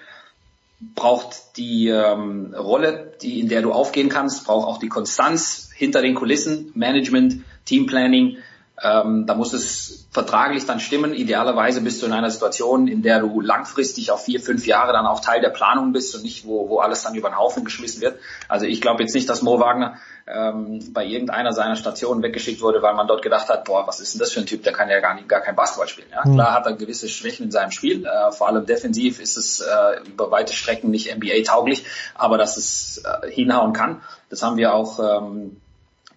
braucht 0.94 1.56
die 1.56 1.88
ähm, 1.88 2.54
Rolle, 2.54 3.12
die, 3.20 3.40
in 3.40 3.48
der 3.48 3.62
du 3.62 3.72
aufgehen 3.72 4.08
kannst, 4.08 4.46
braucht 4.46 4.68
auch 4.68 4.78
die 4.78 4.88
Konstanz 4.88 5.70
hinter 5.74 6.00
den 6.00 6.14
Kulissen, 6.14 6.70
Management, 6.74 7.42
Teamplanning, 7.64 8.38
ähm, 8.82 9.26
da 9.26 9.34
muss 9.34 9.52
es 9.52 10.06
vertraglich 10.10 10.64
dann 10.66 10.78
stimmen. 10.80 11.12
Idealerweise 11.12 11.80
bist 11.80 12.00
du 12.02 12.06
in 12.06 12.12
einer 12.12 12.30
Situation, 12.30 12.86
in 12.86 13.02
der 13.02 13.20
du 13.20 13.40
langfristig 13.40 14.10
auf 14.10 14.24
vier, 14.24 14.40
fünf 14.40 14.66
Jahre 14.66 14.92
dann 14.92 15.06
auch 15.06 15.20
Teil 15.20 15.40
der 15.40 15.50
Planung 15.50 15.92
bist 15.92 16.14
und 16.14 16.22
nicht, 16.22 16.46
wo, 16.46 16.68
wo 16.68 16.78
alles 16.78 17.02
dann 17.02 17.14
über 17.14 17.28
den 17.28 17.38
Haufen 17.38 17.64
geschmissen 17.64 18.00
wird. 18.00 18.18
Also 18.48 18.66
ich 18.66 18.80
glaube 18.80 19.02
jetzt 19.02 19.14
nicht, 19.14 19.28
dass 19.28 19.42
Mo 19.42 19.58
Wagner 19.58 19.96
ähm, 20.28 20.92
bei 20.92 21.04
irgendeiner 21.04 21.52
seiner 21.52 21.74
Stationen 21.74 22.22
weggeschickt 22.22 22.60
wurde, 22.60 22.82
weil 22.82 22.94
man 22.94 23.08
dort 23.08 23.22
gedacht 23.22 23.48
hat, 23.48 23.64
boah, 23.64 23.86
was 23.86 23.98
ist 24.00 24.14
denn 24.14 24.20
das 24.20 24.32
für 24.32 24.40
ein 24.40 24.46
Typ, 24.46 24.62
der 24.62 24.72
kann 24.72 24.88
ja 24.88 25.00
gar, 25.00 25.14
nicht, 25.14 25.28
gar 25.28 25.40
kein 25.40 25.56
Basketball 25.56 25.88
spielen. 25.88 26.08
Ja? 26.12 26.24
Mhm. 26.24 26.34
Klar 26.34 26.52
hat 26.52 26.66
er 26.66 26.74
gewisse 26.74 27.08
Schwächen 27.08 27.46
in 27.46 27.50
seinem 27.50 27.70
Spiel, 27.70 28.06
äh, 28.06 28.30
vor 28.32 28.48
allem 28.48 28.64
defensiv 28.66 29.20
ist 29.20 29.36
es 29.36 29.60
äh, 29.60 30.08
über 30.08 30.30
weite 30.30 30.52
Strecken 30.52 30.90
nicht 30.90 31.14
NBA-tauglich, 31.14 31.84
aber 32.14 32.38
dass 32.38 32.56
es 32.56 33.02
äh, 33.04 33.30
hinhauen 33.30 33.72
kann, 33.72 34.02
das 34.30 34.42
haben 34.42 34.56
wir 34.56 34.74
auch 34.74 34.98
ähm, 35.00 35.56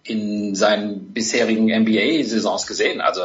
in 0.04 0.54
seinen 0.54 1.12
bisherigen 1.12 1.66
NBA-Saisons 1.66 2.66
gesehen. 2.66 3.00
Also 3.00 3.20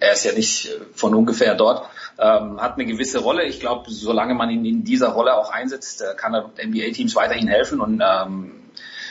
er 0.00 0.12
ist 0.12 0.24
ja 0.24 0.32
nicht 0.32 0.70
von 0.92 1.14
ungefähr 1.14 1.54
dort, 1.54 1.88
ähm, 2.18 2.60
hat 2.60 2.74
eine 2.74 2.86
gewisse 2.86 3.20
Rolle. 3.20 3.44
Ich 3.44 3.60
glaube, 3.60 3.90
solange 3.90 4.34
man 4.34 4.50
ihn 4.50 4.64
in 4.64 4.84
dieser 4.84 5.08
Rolle 5.08 5.36
auch 5.36 5.50
einsetzt, 5.50 6.02
äh, 6.02 6.14
kann 6.16 6.34
er 6.34 6.50
NBA-Teams 6.58 7.14
weiterhin 7.14 7.48
helfen 7.48 7.80
und 7.80 8.02
ähm, 8.04 8.65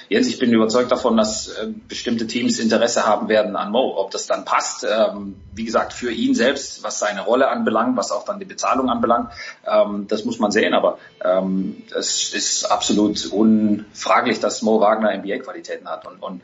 Jens, 0.07 0.27
ich 0.27 0.39
bin 0.39 0.53
überzeugt 0.53 0.91
davon, 0.91 1.17
dass 1.17 1.47
äh, 1.47 1.67
bestimmte 1.87 2.27
Teams 2.27 2.59
Interesse 2.59 3.05
haben 3.05 3.27
werden 3.27 3.55
an 3.55 3.71
Mo. 3.71 3.95
Ob 3.97 4.11
das 4.11 4.27
dann 4.27 4.45
passt, 4.45 4.85
ähm, 4.85 5.35
wie 5.53 5.65
gesagt, 5.65 5.93
für 5.93 6.11
ihn 6.11 6.35
selbst, 6.35 6.83
was 6.83 6.99
seine 6.99 7.21
Rolle 7.21 7.49
anbelangt, 7.49 7.97
was 7.97 8.11
auch 8.11 8.23
dann 8.25 8.39
die 8.39 8.45
Bezahlung 8.45 8.89
anbelangt, 8.89 9.31
ähm, 9.65 10.07
das 10.07 10.25
muss 10.25 10.39
man 10.39 10.51
sehen. 10.51 10.73
Aber 10.73 10.99
ähm, 11.23 11.83
es 11.97 12.33
ist 12.33 12.65
absolut 12.65 13.25
unfraglich, 13.31 14.39
dass 14.39 14.61
Mo 14.61 14.79
Wagner 14.79 15.15
NBA-Qualitäten 15.17 15.89
hat. 15.89 16.05
Und, 16.05 16.21
und 16.21 16.41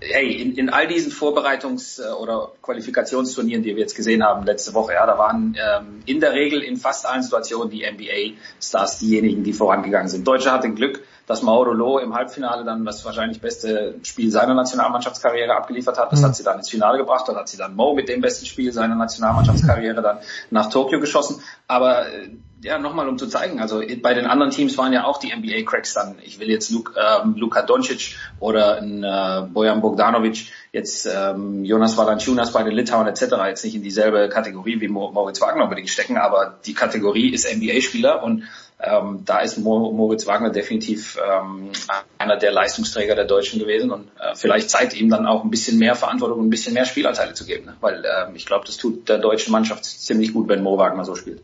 hey, 0.00 0.30
in, 0.32 0.56
in 0.56 0.68
all 0.68 0.86
diesen 0.86 1.12
Vorbereitungs- 1.12 2.02
äh, 2.02 2.12
oder 2.12 2.52
Qualifikationsturnieren, 2.62 3.62
die 3.62 3.74
wir 3.74 3.82
jetzt 3.82 3.96
gesehen 3.96 4.22
haben 4.22 4.44
letzte 4.44 4.74
Woche, 4.74 4.92
ja, 4.94 5.06
da 5.06 5.18
waren 5.18 5.56
ähm, 5.58 6.02
in 6.06 6.20
der 6.20 6.32
Regel 6.32 6.62
in 6.62 6.76
fast 6.76 7.06
allen 7.06 7.22
Situationen 7.22 7.70
die 7.70 7.84
NBA-Stars 7.90 8.98
diejenigen, 8.98 9.44
die 9.44 9.52
vorangegangen 9.52 10.08
sind. 10.08 10.26
Deutsche 10.26 10.52
hatten 10.52 10.74
Glück, 10.74 11.02
dass 11.28 11.42
Mauro 11.42 11.72
Loh 11.72 11.98
im 11.98 12.14
Halbfinale 12.14 12.64
dann 12.64 12.84
das 12.86 13.04
wahrscheinlich 13.04 13.40
beste 13.40 13.96
Spiel 14.02 14.30
seiner 14.30 14.54
Nationalmannschaftskarriere 14.54 15.54
abgeliefert 15.54 15.98
hat. 15.98 16.10
Das 16.10 16.20
mhm. 16.20 16.24
hat 16.24 16.36
sie 16.36 16.42
dann 16.42 16.56
ins 16.56 16.70
Finale 16.70 16.96
gebracht. 16.96 17.28
Dann 17.28 17.36
hat 17.36 17.48
sie 17.48 17.58
dann 17.58 17.76
Mo 17.76 17.94
mit 17.94 18.08
dem 18.08 18.22
besten 18.22 18.46
Spiel 18.46 18.72
seiner 18.72 18.94
Nationalmannschaftskarriere 18.94 20.00
dann 20.00 20.18
nach 20.50 20.70
Tokio 20.70 21.00
geschossen. 21.00 21.42
Aber 21.66 22.08
äh, 22.08 22.30
ja, 22.62 22.78
nochmal 22.78 23.08
um 23.08 23.18
zu 23.18 23.28
zeigen, 23.28 23.60
also 23.60 23.82
bei 24.02 24.14
den 24.14 24.26
anderen 24.26 24.50
Teams 24.50 24.76
waren 24.78 24.92
ja 24.92 25.04
auch 25.04 25.18
die 25.18 25.32
NBA-Cracks 25.32 25.94
dann. 25.94 26.16
Ich 26.24 26.40
will 26.40 26.50
jetzt 26.50 26.70
Luka, 26.70 27.22
ähm, 27.22 27.34
Luka 27.36 27.62
Doncic 27.62 28.16
oder 28.40 28.78
ein, 28.78 29.04
äh, 29.04 29.46
Bojan 29.52 29.80
Bogdanovic, 29.80 30.50
jetzt 30.72 31.06
ähm, 31.06 31.64
Jonas 31.64 31.96
Valanciunas 31.96 32.52
bei 32.52 32.64
den 32.64 32.72
Litauen 32.72 33.06
etc. 33.06 33.36
jetzt 33.46 33.64
nicht 33.64 33.76
in 33.76 33.82
dieselbe 33.82 34.28
Kategorie 34.28 34.80
wie 34.80 34.88
Moritz 34.88 35.40
Wagner 35.40 35.64
unbedingt 35.64 35.90
stecken, 35.90 36.16
aber 36.16 36.58
die 36.64 36.74
Kategorie 36.74 37.28
ist 37.28 37.46
NBA-Spieler 37.46 38.24
und 38.24 38.44
ähm, 38.80 39.22
da 39.24 39.40
ist 39.40 39.58
Moritz 39.58 40.26
Wagner 40.26 40.50
definitiv 40.50 41.18
ähm, 41.18 41.70
einer 42.16 42.36
der 42.36 42.52
Leistungsträger 42.52 43.16
der 43.16 43.24
Deutschen 43.24 43.58
gewesen 43.58 43.90
und 43.90 44.08
äh, 44.20 44.36
vielleicht 44.36 44.70
Zeit 44.70 44.94
ihm 44.94 45.10
dann 45.10 45.26
auch 45.26 45.42
ein 45.42 45.50
bisschen 45.50 45.78
mehr 45.78 45.96
Verantwortung 45.96 46.38
und 46.38 46.46
ein 46.46 46.50
bisschen 46.50 46.74
mehr 46.74 46.84
Spielanteile 46.84 47.34
zu 47.34 47.44
geben, 47.44 47.66
ne? 47.66 47.76
weil 47.80 48.04
äh, 48.04 48.34
ich 48.34 48.46
glaube, 48.46 48.66
das 48.66 48.76
tut 48.76 49.08
der 49.08 49.18
deutschen 49.18 49.50
Mannschaft 49.50 49.84
ziemlich 49.84 50.32
gut, 50.32 50.48
wenn 50.48 50.62
Mo 50.62 50.78
Wagner 50.78 51.04
so 51.04 51.16
spielt. 51.16 51.42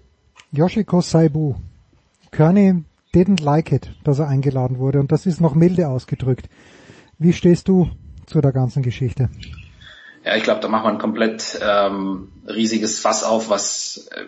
Yoshiko 0.53 1.01
Saibu. 1.01 1.57
Kearney 2.31 2.85
didn't 3.13 3.43
like 3.43 3.73
it, 3.73 3.91
dass 4.05 4.21
er 4.21 4.29
eingeladen 4.29 4.79
wurde 4.79 5.01
und 5.01 5.11
das 5.11 5.27
ist 5.27 5.41
noch 5.41 5.57
milde 5.57 5.89
ausgedrückt. 5.89 6.49
Wie 7.19 7.33
stehst 7.33 7.67
du 7.67 7.91
zu 8.27 8.41
der 8.41 8.53
ganzen 8.53 8.83
Geschichte? 8.83 9.29
Ja, 10.25 10.37
ich 10.37 10.45
glaube, 10.45 10.61
da 10.61 10.69
macht 10.69 10.85
man 10.85 10.95
ein 10.95 11.01
komplett 11.01 11.61
ähm, 11.61 12.29
riesiges 12.47 12.99
Fass 12.99 13.25
auf, 13.25 13.51
was 13.51 14.09
äh, 14.13 14.25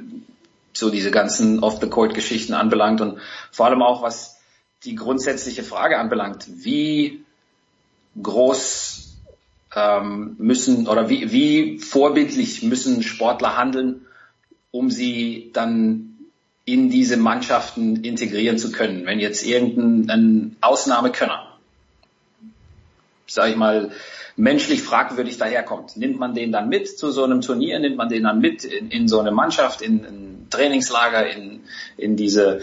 so 0.78 0.90
diese 0.90 1.10
ganzen 1.10 1.60
Off-the-Court-Geschichten 1.60 2.55
anbelangt 2.55 3.00
und 3.00 3.18
vor 3.50 3.66
allem 3.66 3.82
auch 3.82 4.02
was 4.02 4.36
die 4.84 4.94
grundsätzliche 4.94 5.62
Frage 5.62 5.98
anbelangt, 5.98 6.46
wie 6.48 7.24
groß 8.22 9.16
ähm, 9.74 10.36
müssen 10.38 10.86
oder 10.88 11.08
wie, 11.08 11.32
wie 11.32 11.78
vorbildlich 11.78 12.62
müssen 12.62 13.02
Sportler 13.02 13.56
handeln, 13.56 14.06
um 14.70 14.90
sie 14.90 15.50
dann 15.52 16.16
in 16.64 16.90
diese 16.90 17.16
Mannschaften 17.16 18.05
integrieren 18.05 18.58
zu 18.58 18.72
können. 18.72 19.06
Wenn 19.06 19.20
jetzt 19.20 19.46
irgendein 19.46 20.56
Ausnahmekönner, 20.60 21.56
sage 23.26 23.50
ich 23.50 23.56
mal, 23.56 23.92
menschlich 24.36 24.82
fragwürdig 24.82 25.39
daherkommt. 25.39 25.97
Nimmt 25.97 26.18
man 26.18 26.34
den 26.34 26.52
dann 26.52 26.68
mit 26.68 26.98
zu 26.98 27.10
so 27.10 27.24
einem 27.24 27.40
Turnier, 27.40 27.78
nimmt 27.78 27.97
man 27.97 28.08
den 28.08 28.24
dann 28.24 28.40
mit 28.40 28.65
in, 28.65 28.90
in 28.90 29.08
so 29.08 29.18
eine 29.18 29.32
Mannschaft, 29.32 29.81
in 29.81 30.05
ein 30.05 30.47
Trainingslager, 30.50 31.28
in, 31.28 31.65
in 31.97 32.16
diese 32.16 32.60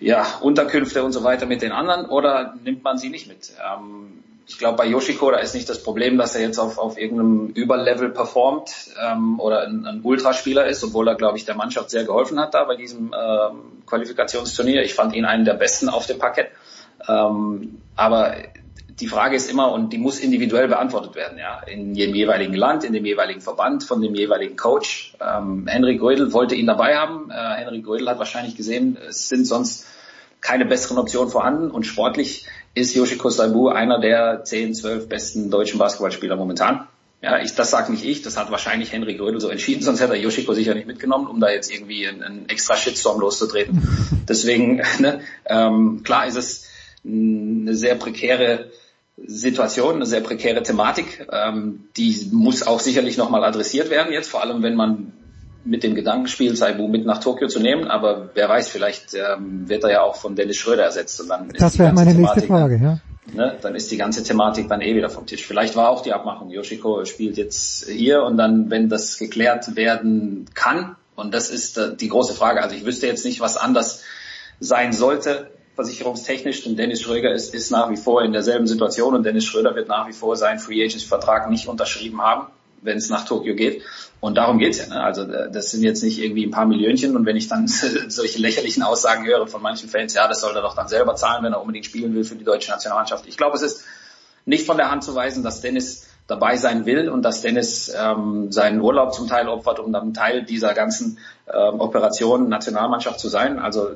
ja, 0.00 0.26
Unterkünfte 0.40 1.04
und 1.04 1.12
so 1.12 1.22
weiter 1.22 1.46
mit 1.46 1.62
den 1.62 1.72
anderen 1.72 2.06
oder 2.06 2.54
nimmt 2.64 2.82
man 2.82 2.98
sie 2.98 3.10
nicht 3.10 3.28
mit? 3.28 3.52
Ähm, 3.62 4.22
ich 4.48 4.58
glaube, 4.58 4.76
bei 4.76 4.86
Yoshiko, 4.86 5.30
da 5.30 5.38
ist 5.38 5.54
nicht 5.54 5.68
das 5.68 5.82
Problem, 5.82 6.18
dass 6.18 6.36
er 6.36 6.42
jetzt 6.42 6.58
auf, 6.58 6.78
auf 6.78 6.98
irgendeinem 6.98 7.48
Überlevel 7.48 8.10
performt 8.10 8.70
ähm, 9.04 9.40
oder 9.40 9.66
ein, 9.66 9.84
ein 9.86 10.00
Ultraspieler 10.02 10.66
ist, 10.66 10.84
obwohl 10.84 11.08
er, 11.08 11.16
glaube 11.16 11.36
ich, 11.36 11.44
der 11.44 11.56
Mannschaft 11.56 11.90
sehr 11.90 12.04
geholfen 12.04 12.38
hat 12.38 12.54
da 12.54 12.64
bei 12.64 12.76
diesem 12.76 13.12
ähm, 13.12 13.82
Qualifikationsturnier. 13.86 14.82
Ich 14.82 14.94
fand 14.94 15.14
ihn 15.14 15.24
einen 15.24 15.44
der 15.44 15.54
besten 15.54 15.88
auf 15.88 16.06
dem 16.06 16.18
Parkett. 16.18 16.50
Ähm, 17.08 17.82
aber 17.96 18.36
die 19.00 19.08
Frage 19.08 19.36
ist 19.36 19.50
immer, 19.50 19.72
und 19.72 19.92
die 19.92 19.98
muss 19.98 20.18
individuell 20.18 20.68
beantwortet 20.68 21.14
werden, 21.14 21.38
ja, 21.38 21.60
in 21.60 21.94
dem 21.94 22.14
jeweiligen 22.14 22.54
Land, 22.54 22.82
in 22.82 22.92
dem 22.92 23.04
jeweiligen 23.04 23.42
Verband, 23.42 23.84
von 23.84 24.00
dem 24.00 24.14
jeweiligen 24.14 24.56
Coach. 24.56 25.14
Ähm, 25.20 25.66
Henry 25.66 25.98
Grödel 25.98 26.32
wollte 26.32 26.54
ihn 26.54 26.66
dabei 26.66 26.96
haben. 26.96 27.30
Äh, 27.30 27.34
Henry 27.34 27.82
Grödel 27.82 28.08
hat 28.08 28.18
wahrscheinlich 28.18 28.56
gesehen, 28.56 28.96
es 29.08 29.28
sind 29.28 29.44
sonst 29.46 29.86
keine 30.40 30.64
besseren 30.64 30.98
Optionen 30.98 31.30
vorhanden 31.30 31.70
und 31.70 31.84
sportlich 31.84 32.46
ist 32.74 32.94
Yoshiko 32.94 33.30
Saibu 33.30 33.68
einer 33.68 34.00
der 34.00 34.44
10, 34.44 34.74
12 34.74 35.08
besten 35.08 35.50
deutschen 35.50 35.78
Basketballspieler 35.78 36.36
momentan. 36.36 36.86
Ja, 37.22 37.38
ich, 37.40 37.54
das 37.54 37.70
sagt 37.70 37.90
nicht 37.90 38.04
ich, 38.04 38.22
das 38.22 38.36
hat 38.36 38.50
wahrscheinlich 38.50 38.92
Henry 38.92 39.14
Grödel 39.14 39.40
so 39.40 39.48
entschieden, 39.48 39.82
sonst 39.82 40.00
hätte 40.00 40.12
er 40.12 40.20
Yoshiko 40.20 40.52
sicher 40.52 40.74
nicht 40.74 40.86
mitgenommen, 40.86 41.26
um 41.26 41.40
da 41.40 41.50
jetzt 41.50 41.72
irgendwie 41.72 42.06
einen, 42.06 42.22
einen 42.22 42.48
extra 42.48 42.76
Shitstorm 42.76 43.20
loszutreten. 43.20 43.82
Deswegen, 44.28 44.76
ne, 45.00 45.20
ähm, 45.46 46.02
klar 46.02 46.26
ist 46.26 46.36
es 46.36 46.66
eine 47.04 47.74
sehr 47.74 47.94
prekäre 47.94 48.70
Situation, 49.16 49.96
eine 49.96 50.06
sehr 50.06 50.20
prekäre 50.20 50.62
Thematik. 50.62 51.26
Ähm, 51.32 51.88
die 51.96 52.28
muss 52.32 52.66
auch 52.66 52.80
sicherlich 52.80 53.16
nochmal 53.16 53.44
adressiert 53.44 53.90
werden 53.90 54.12
jetzt, 54.12 54.28
vor 54.28 54.42
allem 54.42 54.62
wenn 54.62 54.74
man 54.74 55.12
mit 55.64 55.82
dem 55.82 55.94
Gedanken 55.94 56.28
spielt, 56.28 56.56
Saibu 56.56 56.86
mit 56.86 57.06
nach 57.06 57.18
Tokio 57.18 57.48
zu 57.48 57.60
nehmen. 57.60 57.88
Aber 57.88 58.30
wer 58.34 58.48
weiß, 58.48 58.68
vielleicht 58.68 59.14
ähm, 59.14 59.68
wird 59.68 59.84
er 59.84 59.90
ja 59.90 60.02
auch 60.02 60.16
von 60.16 60.36
Dennis 60.36 60.56
Schröder 60.56 60.84
ersetzt. 60.84 61.20
Und 61.20 61.28
dann 61.28 61.48
das 61.48 61.78
wäre 61.78 61.92
meine 61.92 62.14
nächste 62.14 62.42
Frage, 62.42 62.78
ja. 62.80 63.00
Ne, 63.34 63.56
dann 63.60 63.74
ist 63.74 63.90
die 63.90 63.96
ganze 63.96 64.22
Thematik 64.22 64.68
dann 64.68 64.80
eh 64.80 64.94
wieder 64.94 65.10
vom 65.10 65.26
Tisch. 65.26 65.44
Vielleicht 65.44 65.74
war 65.74 65.90
auch 65.90 66.02
die 66.02 66.12
Abmachung, 66.12 66.50
Yoshiko 66.50 67.04
spielt 67.04 67.36
jetzt 67.36 67.88
hier 67.88 68.22
und 68.22 68.36
dann, 68.36 68.70
wenn 68.70 68.88
das 68.88 69.18
geklärt 69.18 69.74
werden 69.74 70.46
kann, 70.54 70.94
und 71.16 71.34
das 71.34 71.50
ist 71.50 71.76
äh, 71.76 71.96
die 71.96 72.08
große 72.08 72.34
Frage, 72.34 72.62
also 72.62 72.76
ich 72.76 72.84
wüsste 72.84 73.08
jetzt 73.08 73.24
nicht, 73.24 73.40
was 73.40 73.56
anders 73.56 74.04
sein 74.60 74.92
sollte, 74.92 75.50
versicherungstechnisch, 75.76 76.64
denn 76.64 76.76
Dennis 76.76 77.02
Schröder 77.02 77.32
ist, 77.32 77.54
ist 77.54 77.70
nach 77.70 77.90
wie 77.90 77.96
vor 77.96 78.22
in 78.22 78.32
derselben 78.32 78.66
Situation 78.66 79.14
und 79.14 79.24
Dennis 79.24 79.44
Schröder 79.44 79.74
wird 79.74 79.88
nach 79.88 80.08
wie 80.08 80.12
vor 80.12 80.34
seinen 80.34 80.58
Free 80.58 80.82
Agents 80.82 81.04
Vertrag 81.04 81.50
nicht 81.50 81.68
unterschrieben 81.68 82.22
haben, 82.22 82.46
wenn 82.80 82.96
es 82.96 83.10
nach 83.10 83.26
Tokio 83.26 83.54
geht. 83.54 83.82
Und 84.18 84.36
darum 84.38 84.58
geht's 84.58 84.78
ja. 84.78 84.86
Ne? 84.86 85.02
Also 85.02 85.22
äh, 85.22 85.50
das 85.50 85.70
sind 85.70 85.82
jetzt 85.82 86.02
nicht 86.02 86.18
irgendwie 86.18 86.46
ein 86.46 86.50
paar 86.50 86.64
Millionchen 86.64 87.14
und 87.14 87.26
wenn 87.26 87.36
ich 87.36 87.48
dann 87.48 87.68
solche 88.08 88.38
lächerlichen 88.38 88.82
Aussagen 88.82 89.26
höre 89.26 89.46
von 89.46 89.60
manchen 89.60 89.88
Fans, 89.90 90.14
ja, 90.14 90.26
das 90.26 90.40
soll 90.40 90.56
er 90.56 90.62
doch 90.62 90.74
dann 90.74 90.88
selber 90.88 91.14
zahlen, 91.14 91.44
wenn 91.44 91.52
er 91.52 91.60
unbedingt 91.60 91.84
spielen 91.84 92.14
will 92.14 92.24
für 92.24 92.36
die 92.36 92.44
deutsche 92.44 92.70
Nationalmannschaft. 92.70 93.26
Ich 93.26 93.36
glaube, 93.36 93.56
es 93.56 93.62
ist 93.62 93.84
nicht 94.46 94.64
von 94.64 94.78
der 94.78 94.90
Hand 94.90 95.04
zu 95.04 95.14
weisen, 95.14 95.42
dass 95.42 95.60
Dennis 95.60 96.06
dabei 96.26 96.56
sein 96.56 96.86
will 96.86 97.08
und 97.08 97.22
dass 97.22 97.42
Dennis 97.42 97.94
ähm, 97.94 98.50
seinen 98.50 98.80
Urlaub 98.80 99.12
zum 99.12 99.28
Teil 99.28 99.48
opfert, 99.48 99.78
um 99.78 99.92
dann 99.92 100.14
Teil 100.14 100.42
dieser 100.42 100.74
ganzen 100.74 101.18
ähm, 101.52 101.80
Operation 101.80 102.48
Nationalmannschaft 102.48 103.20
zu 103.20 103.28
sein. 103.28 103.58
Also 103.58 103.90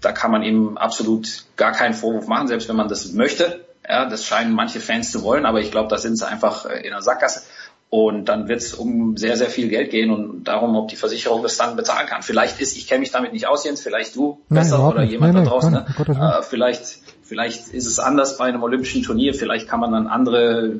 da 0.00 0.12
kann 0.12 0.30
man 0.30 0.42
ihm 0.42 0.76
absolut 0.78 1.44
gar 1.56 1.72
keinen 1.72 1.94
Vorwurf 1.94 2.26
machen, 2.26 2.48
selbst 2.48 2.68
wenn 2.68 2.76
man 2.76 2.88
das 2.88 3.12
möchte. 3.12 3.64
Ja, 3.88 4.04
das 4.08 4.24
scheinen 4.24 4.52
manche 4.52 4.80
Fans 4.80 5.10
zu 5.10 5.22
wollen, 5.22 5.46
aber 5.46 5.60
ich 5.60 5.70
glaube, 5.70 5.88
da 5.88 5.96
sind 5.98 6.16
sie 6.18 6.26
einfach 6.26 6.66
äh, 6.66 6.80
in 6.84 6.90
der 6.90 7.00
Sackgasse. 7.02 7.42
Und 7.90 8.26
dann 8.26 8.48
wird 8.48 8.60
es 8.60 8.74
um 8.74 9.16
sehr, 9.16 9.38
sehr 9.38 9.48
viel 9.48 9.68
Geld 9.68 9.90
gehen 9.90 10.10
und 10.10 10.44
darum, 10.44 10.76
ob 10.76 10.88
die 10.88 10.96
Versicherung 10.96 11.42
das 11.42 11.56
dann 11.56 11.74
bezahlen 11.74 12.06
kann. 12.06 12.20
Vielleicht 12.22 12.60
ist, 12.60 12.76
ich 12.76 12.86
kenne 12.86 13.00
mich 13.00 13.12
damit 13.12 13.32
nicht 13.32 13.46
aus, 13.46 13.64
Jens, 13.64 13.80
vielleicht 13.80 14.14
du 14.14 14.42
besser 14.50 14.76
Nein, 14.78 14.86
oder 14.88 15.00
nicht. 15.00 15.12
jemand 15.12 15.32
Nein, 15.32 15.44
da 15.44 15.50
draußen. 15.50 15.72
nein, 15.72 15.84
Ne? 16.06 16.36
Äh, 16.38 16.42
vielleicht, 16.42 16.98
vielleicht 17.22 17.68
ist 17.68 17.86
es 17.86 17.98
anders 17.98 18.36
bei 18.36 18.44
einem 18.44 18.62
olympischen 18.62 19.02
Turnier, 19.02 19.32
vielleicht 19.32 19.68
kann 19.68 19.80
man 19.80 19.92
dann 19.92 20.06
andere, 20.06 20.74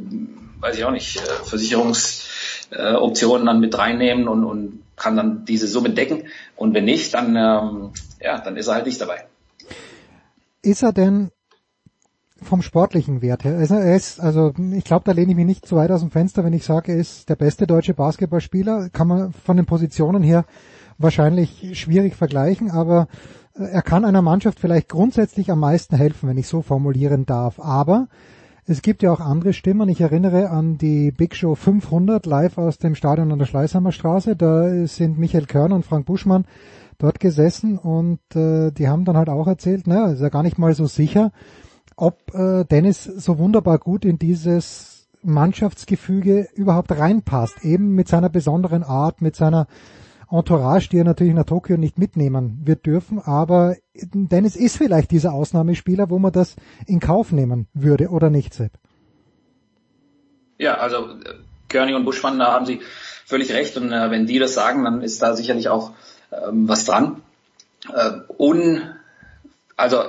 weiß 0.60 0.76
ich 0.76 0.84
auch 0.84 0.90
nicht, 0.90 1.16
äh, 1.16 1.20
Versicherungsoptionen 2.70 3.46
dann 3.46 3.60
mit 3.60 3.76
reinnehmen 3.76 4.28
und, 4.28 4.44
und 4.44 4.82
kann 4.96 5.16
dann 5.16 5.44
diese 5.44 5.66
Summe 5.66 5.90
decken. 5.90 6.24
Und 6.56 6.74
wenn 6.74 6.84
nicht, 6.84 7.14
dann, 7.14 7.36
ähm, 7.36 7.90
ja, 8.20 8.38
dann 8.38 8.56
ist 8.56 8.68
er 8.68 8.74
halt 8.74 8.86
nicht 8.86 9.00
dabei. 9.00 9.24
Ist 10.62 10.82
er 10.82 10.92
denn 10.92 11.30
vom 12.40 12.62
sportlichen 12.62 13.20
Wert 13.20 13.44
her. 13.44 13.56
Also 13.56 13.74
er 13.74 13.96
ist, 13.96 14.20
also 14.20 14.52
ich 14.72 14.84
glaube, 14.84 15.04
da 15.04 15.12
lehne 15.12 15.32
ich 15.32 15.36
mich 15.36 15.46
nicht 15.46 15.66
zu 15.66 15.76
weit 15.76 15.90
aus 15.90 16.00
dem 16.00 16.10
Fenster, 16.10 16.44
wenn 16.44 16.52
ich 16.52 16.64
sage, 16.64 16.92
er 16.92 16.98
ist 16.98 17.28
der 17.28 17.36
beste 17.36 17.66
deutsche 17.66 17.94
Basketballspieler. 17.94 18.90
Kann 18.90 19.08
man 19.08 19.32
von 19.32 19.56
den 19.56 19.66
Positionen 19.66 20.22
her 20.22 20.44
wahrscheinlich 20.98 21.78
schwierig 21.78 22.14
vergleichen, 22.14 22.70
aber 22.70 23.08
er 23.54 23.82
kann 23.82 24.04
einer 24.04 24.22
Mannschaft 24.22 24.60
vielleicht 24.60 24.88
grundsätzlich 24.88 25.50
am 25.50 25.60
meisten 25.60 25.96
helfen, 25.96 26.28
wenn 26.28 26.38
ich 26.38 26.46
so 26.46 26.62
formulieren 26.62 27.26
darf. 27.26 27.58
Aber 27.58 28.08
es 28.68 28.82
gibt 28.82 29.02
ja 29.02 29.10
auch 29.10 29.20
andere 29.20 29.54
Stimmen. 29.54 29.88
Ich 29.88 30.02
erinnere 30.02 30.50
an 30.50 30.76
die 30.76 31.10
Big 31.10 31.34
Show 31.34 31.54
500 31.54 32.26
live 32.26 32.58
aus 32.58 32.76
dem 32.76 32.94
Stadion 32.94 33.32
an 33.32 33.38
der 33.38 33.46
Schleißheimer 33.46 33.92
Straße. 33.92 34.36
Da 34.36 34.86
sind 34.86 35.18
Michael 35.18 35.46
Körner 35.46 35.74
und 35.74 35.86
Frank 35.86 36.04
Buschmann 36.04 36.44
dort 36.98 37.18
gesessen 37.18 37.78
und 37.78 38.20
äh, 38.34 38.70
die 38.70 38.88
haben 38.88 39.06
dann 39.06 39.16
halt 39.16 39.30
auch 39.30 39.46
erzählt, 39.46 39.86
naja, 39.86 40.12
ist 40.12 40.20
ja 40.20 40.28
gar 40.28 40.42
nicht 40.42 40.58
mal 40.58 40.74
so 40.74 40.86
sicher, 40.86 41.32
ob 41.96 42.34
äh, 42.34 42.64
Dennis 42.64 43.04
so 43.04 43.38
wunderbar 43.38 43.78
gut 43.78 44.04
in 44.04 44.18
dieses 44.18 45.08
Mannschaftsgefüge 45.22 46.48
überhaupt 46.54 46.92
reinpasst, 46.92 47.64
eben 47.64 47.94
mit 47.94 48.08
seiner 48.08 48.28
besonderen 48.28 48.82
Art, 48.82 49.22
mit 49.22 49.34
seiner 49.34 49.66
Entourage, 50.30 50.88
die 50.90 50.98
er 50.98 51.04
natürlich 51.04 51.34
nach 51.34 51.44
Tokio 51.44 51.76
nicht 51.76 51.98
mitnehmen 51.98 52.60
wird 52.64 52.84
dürfen, 52.84 53.18
aber 53.18 53.76
Dennis 53.94 54.56
ist 54.56 54.76
vielleicht 54.76 55.10
dieser 55.10 55.32
Ausnahmespieler, 55.32 56.10
wo 56.10 56.18
man 56.18 56.32
das 56.32 56.56
in 56.86 57.00
Kauf 57.00 57.32
nehmen 57.32 57.66
würde, 57.72 58.08
oder 58.08 58.28
nicht, 58.28 58.52
Sepp? 58.54 58.72
Ja, 60.58 60.74
also 60.74 61.08
Körning 61.68 61.94
und 61.94 62.04
Buschmann, 62.04 62.38
da 62.38 62.52
haben 62.52 62.66
Sie 62.66 62.80
völlig 63.24 63.52
recht 63.52 63.76
und 63.76 63.92
äh, 63.92 64.10
wenn 64.10 64.26
die 64.26 64.38
das 64.38 64.54
sagen, 64.54 64.84
dann 64.84 65.02
ist 65.02 65.22
da 65.22 65.34
sicherlich 65.34 65.68
auch 65.68 65.92
ähm, 66.32 66.68
was 66.68 66.84
dran. 66.84 67.22
Äh, 67.94 68.12
un, 68.38 68.82
also 69.76 70.02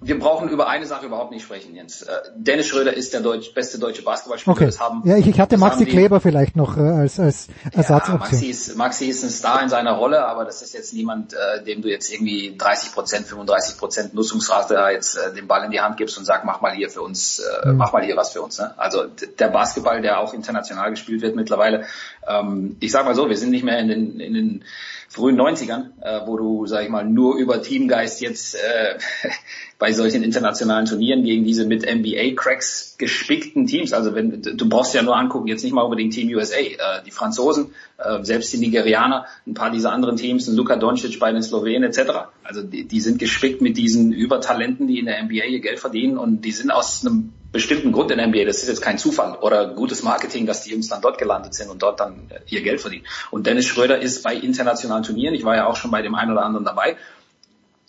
wir 0.00 0.18
brauchen 0.18 0.48
über 0.48 0.68
eine 0.68 0.86
Sache 0.86 1.06
überhaupt 1.06 1.32
nicht 1.32 1.42
sprechen, 1.42 1.74
Jens. 1.74 2.02
Äh, 2.02 2.12
Dennis 2.36 2.66
Schröder 2.68 2.96
ist 2.96 3.12
der 3.12 3.20
Deutsch, 3.20 3.52
beste 3.52 3.78
deutsche 3.80 4.02
Basketballspieler. 4.02 4.56
Okay. 4.56 4.66
Das 4.66 4.78
haben, 4.78 5.02
ja, 5.04 5.16
ich, 5.16 5.26
ich 5.26 5.40
hatte 5.40 5.58
Maxi 5.58 5.86
Kleber 5.86 6.20
vielleicht 6.20 6.54
noch 6.54 6.76
äh, 6.76 6.80
als, 6.80 7.18
als 7.18 7.48
Ersatzoption. 7.72 8.20
Ja, 8.20 8.30
Maxi 8.30 8.46
ist, 8.46 8.76
Maxi 8.76 9.06
ist 9.06 9.24
ein 9.24 9.30
Star 9.30 9.60
in 9.62 9.68
seiner 9.68 9.92
Rolle, 9.92 10.24
aber 10.24 10.44
das 10.44 10.62
ist 10.62 10.72
jetzt 10.72 10.94
niemand, 10.94 11.34
äh, 11.34 11.64
dem 11.64 11.82
du 11.82 11.88
jetzt 11.88 12.12
irgendwie 12.12 12.54
30 12.56 12.92
Prozent, 12.92 13.26
35 13.26 13.76
Prozent 13.76 14.14
Nutzungsrate 14.14 14.74
jetzt 14.92 15.16
äh, 15.16 15.34
den 15.34 15.48
Ball 15.48 15.64
in 15.64 15.72
die 15.72 15.80
Hand 15.80 15.96
gibst 15.96 16.16
und 16.16 16.24
sag, 16.24 16.44
mach 16.44 16.60
mal 16.60 16.72
hier 16.72 16.90
für 16.90 17.02
uns, 17.02 17.40
äh, 17.40 17.68
Mhm. 17.68 17.76
mach 17.76 17.92
mal 17.92 18.04
hier 18.04 18.16
was 18.16 18.30
für 18.30 18.40
uns. 18.42 18.58
Ne? 18.58 18.72
Also 18.76 19.04
der 19.38 19.48
Basketball, 19.48 20.00
der 20.00 20.20
auch 20.20 20.32
international 20.32 20.90
gespielt 20.90 21.22
wird 21.22 21.34
mittlerweile, 21.34 21.86
ähm, 22.26 22.76
ich 22.78 22.92
sag 22.92 23.04
mal 23.04 23.14
so, 23.16 23.28
wir 23.28 23.36
sind 23.36 23.50
nicht 23.50 23.64
mehr 23.64 23.78
in 23.80 23.88
den, 23.88 24.20
in 24.20 24.34
den 24.34 24.64
frühen 25.08 25.40
90ern, 25.40 25.86
äh, 26.02 26.26
wo 26.26 26.36
du, 26.36 26.66
sag 26.66 26.84
ich 26.84 26.90
mal, 26.90 27.04
nur 27.04 27.36
über 27.36 27.62
Teamgeist 27.62 28.20
jetzt 28.20 28.54
äh, 28.54 28.98
bei 29.78 29.92
solchen 29.92 30.22
internationalen 30.22 30.84
Turnieren 30.84 31.24
gegen 31.24 31.44
diese 31.44 31.64
mit 31.64 31.82
NBA-Cracks 31.82 32.96
gespickten 32.98 33.66
Teams, 33.66 33.94
also 33.94 34.14
wenn 34.14 34.42
du 34.42 34.68
brauchst 34.68 34.92
ja 34.94 35.02
nur 35.02 35.16
angucken, 35.16 35.48
jetzt 35.48 35.64
nicht 35.64 35.72
mal 35.72 35.82
unbedingt 35.82 36.12
Team 36.12 36.28
USA, 36.36 36.58
äh, 36.58 36.76
die 37.06 37.10
Franzosen, 37.10 37.72
äh, 37.96 38.22
selbst 38.22 38.52
die 38.52 38.58
Nigerianer, 38.58 39.24
ein 39.46 39.54
paar 39.54 39.70
dieser 39.70 39.92
anderen 39.92 40.16
Teams, 40.16 40.46
ein 40.46 40.56
Luka 40.56 40.76
Doncic 40.76 41.18
bei 41.18 41.32
den 41.32 41.42
Slowenen 41.42 41.84
etc. 41.84 42.28
Also 42.44 42.62
die, 42.62 42.84
die 42.84 43.00
sind 43.00 43.18
gespickt 43.18 43.62
mit 43.62 43.78
diesen 43.78 44.12
Übertalenten, 44.12 44.88
die 44.88 44.98
in 44.98 45.06
der 45.06 45.22
NBA 45.22 45.44
ihr 45.44 45.60
Geld 45.60 45.78
verdienen 45.78 46.18
und 46.18 46.42
die 46.42 46.52
sind 46.52 46.70
aus 46.70 47.06
einem 47.06 47.32
bestimmten 47.52 47.92
Grund 47.92 48.10
in 48.10 48.18
der 48.18 48.26
NBA. 48.26 48.44
Das 48.44 48.58
ist 48.58 48.68
jetzt 48.68 48.82
kein 48.82 48.98
Zufall 48.98 49.36
oder 49.40 49.68
gutes 49.68 50.02
Marketing, 50.02 50.46
dass 50.46 50.62
die 50.62 50.70
Jungs 50.70 50.88
dann 50.88 51.00
dort 51.00 51.18
gelandet 51.18 51.54
sind 51.54 51.70
und 51.70 51.82
dort 51.82 52.00
dann 52.00 52.30
äh, 52.30 52.40
ihr 52.48 52.62
Geld 52.62 52.80
verdienen. 52.80 53.06
Und 53.30 53.46
Dennis 53.46 53.66
Schröder 53.66 53.98
ist 53.98 54.22
bei 54.22 54.34
internationalen 54.34 55.02
Turnieren, 55.02 55.34
ich 55.34 55.44
war 55.44 55.56
ja 55.56 55.66
auch 55.66 55.76
schon 55.76 55.90
bei 55.90 56.02
dem 56.02 56.14
einen 56.14 56.32
oder 56.32 56.44
anderen 56.44 56.64
dabei. 56.64 56.96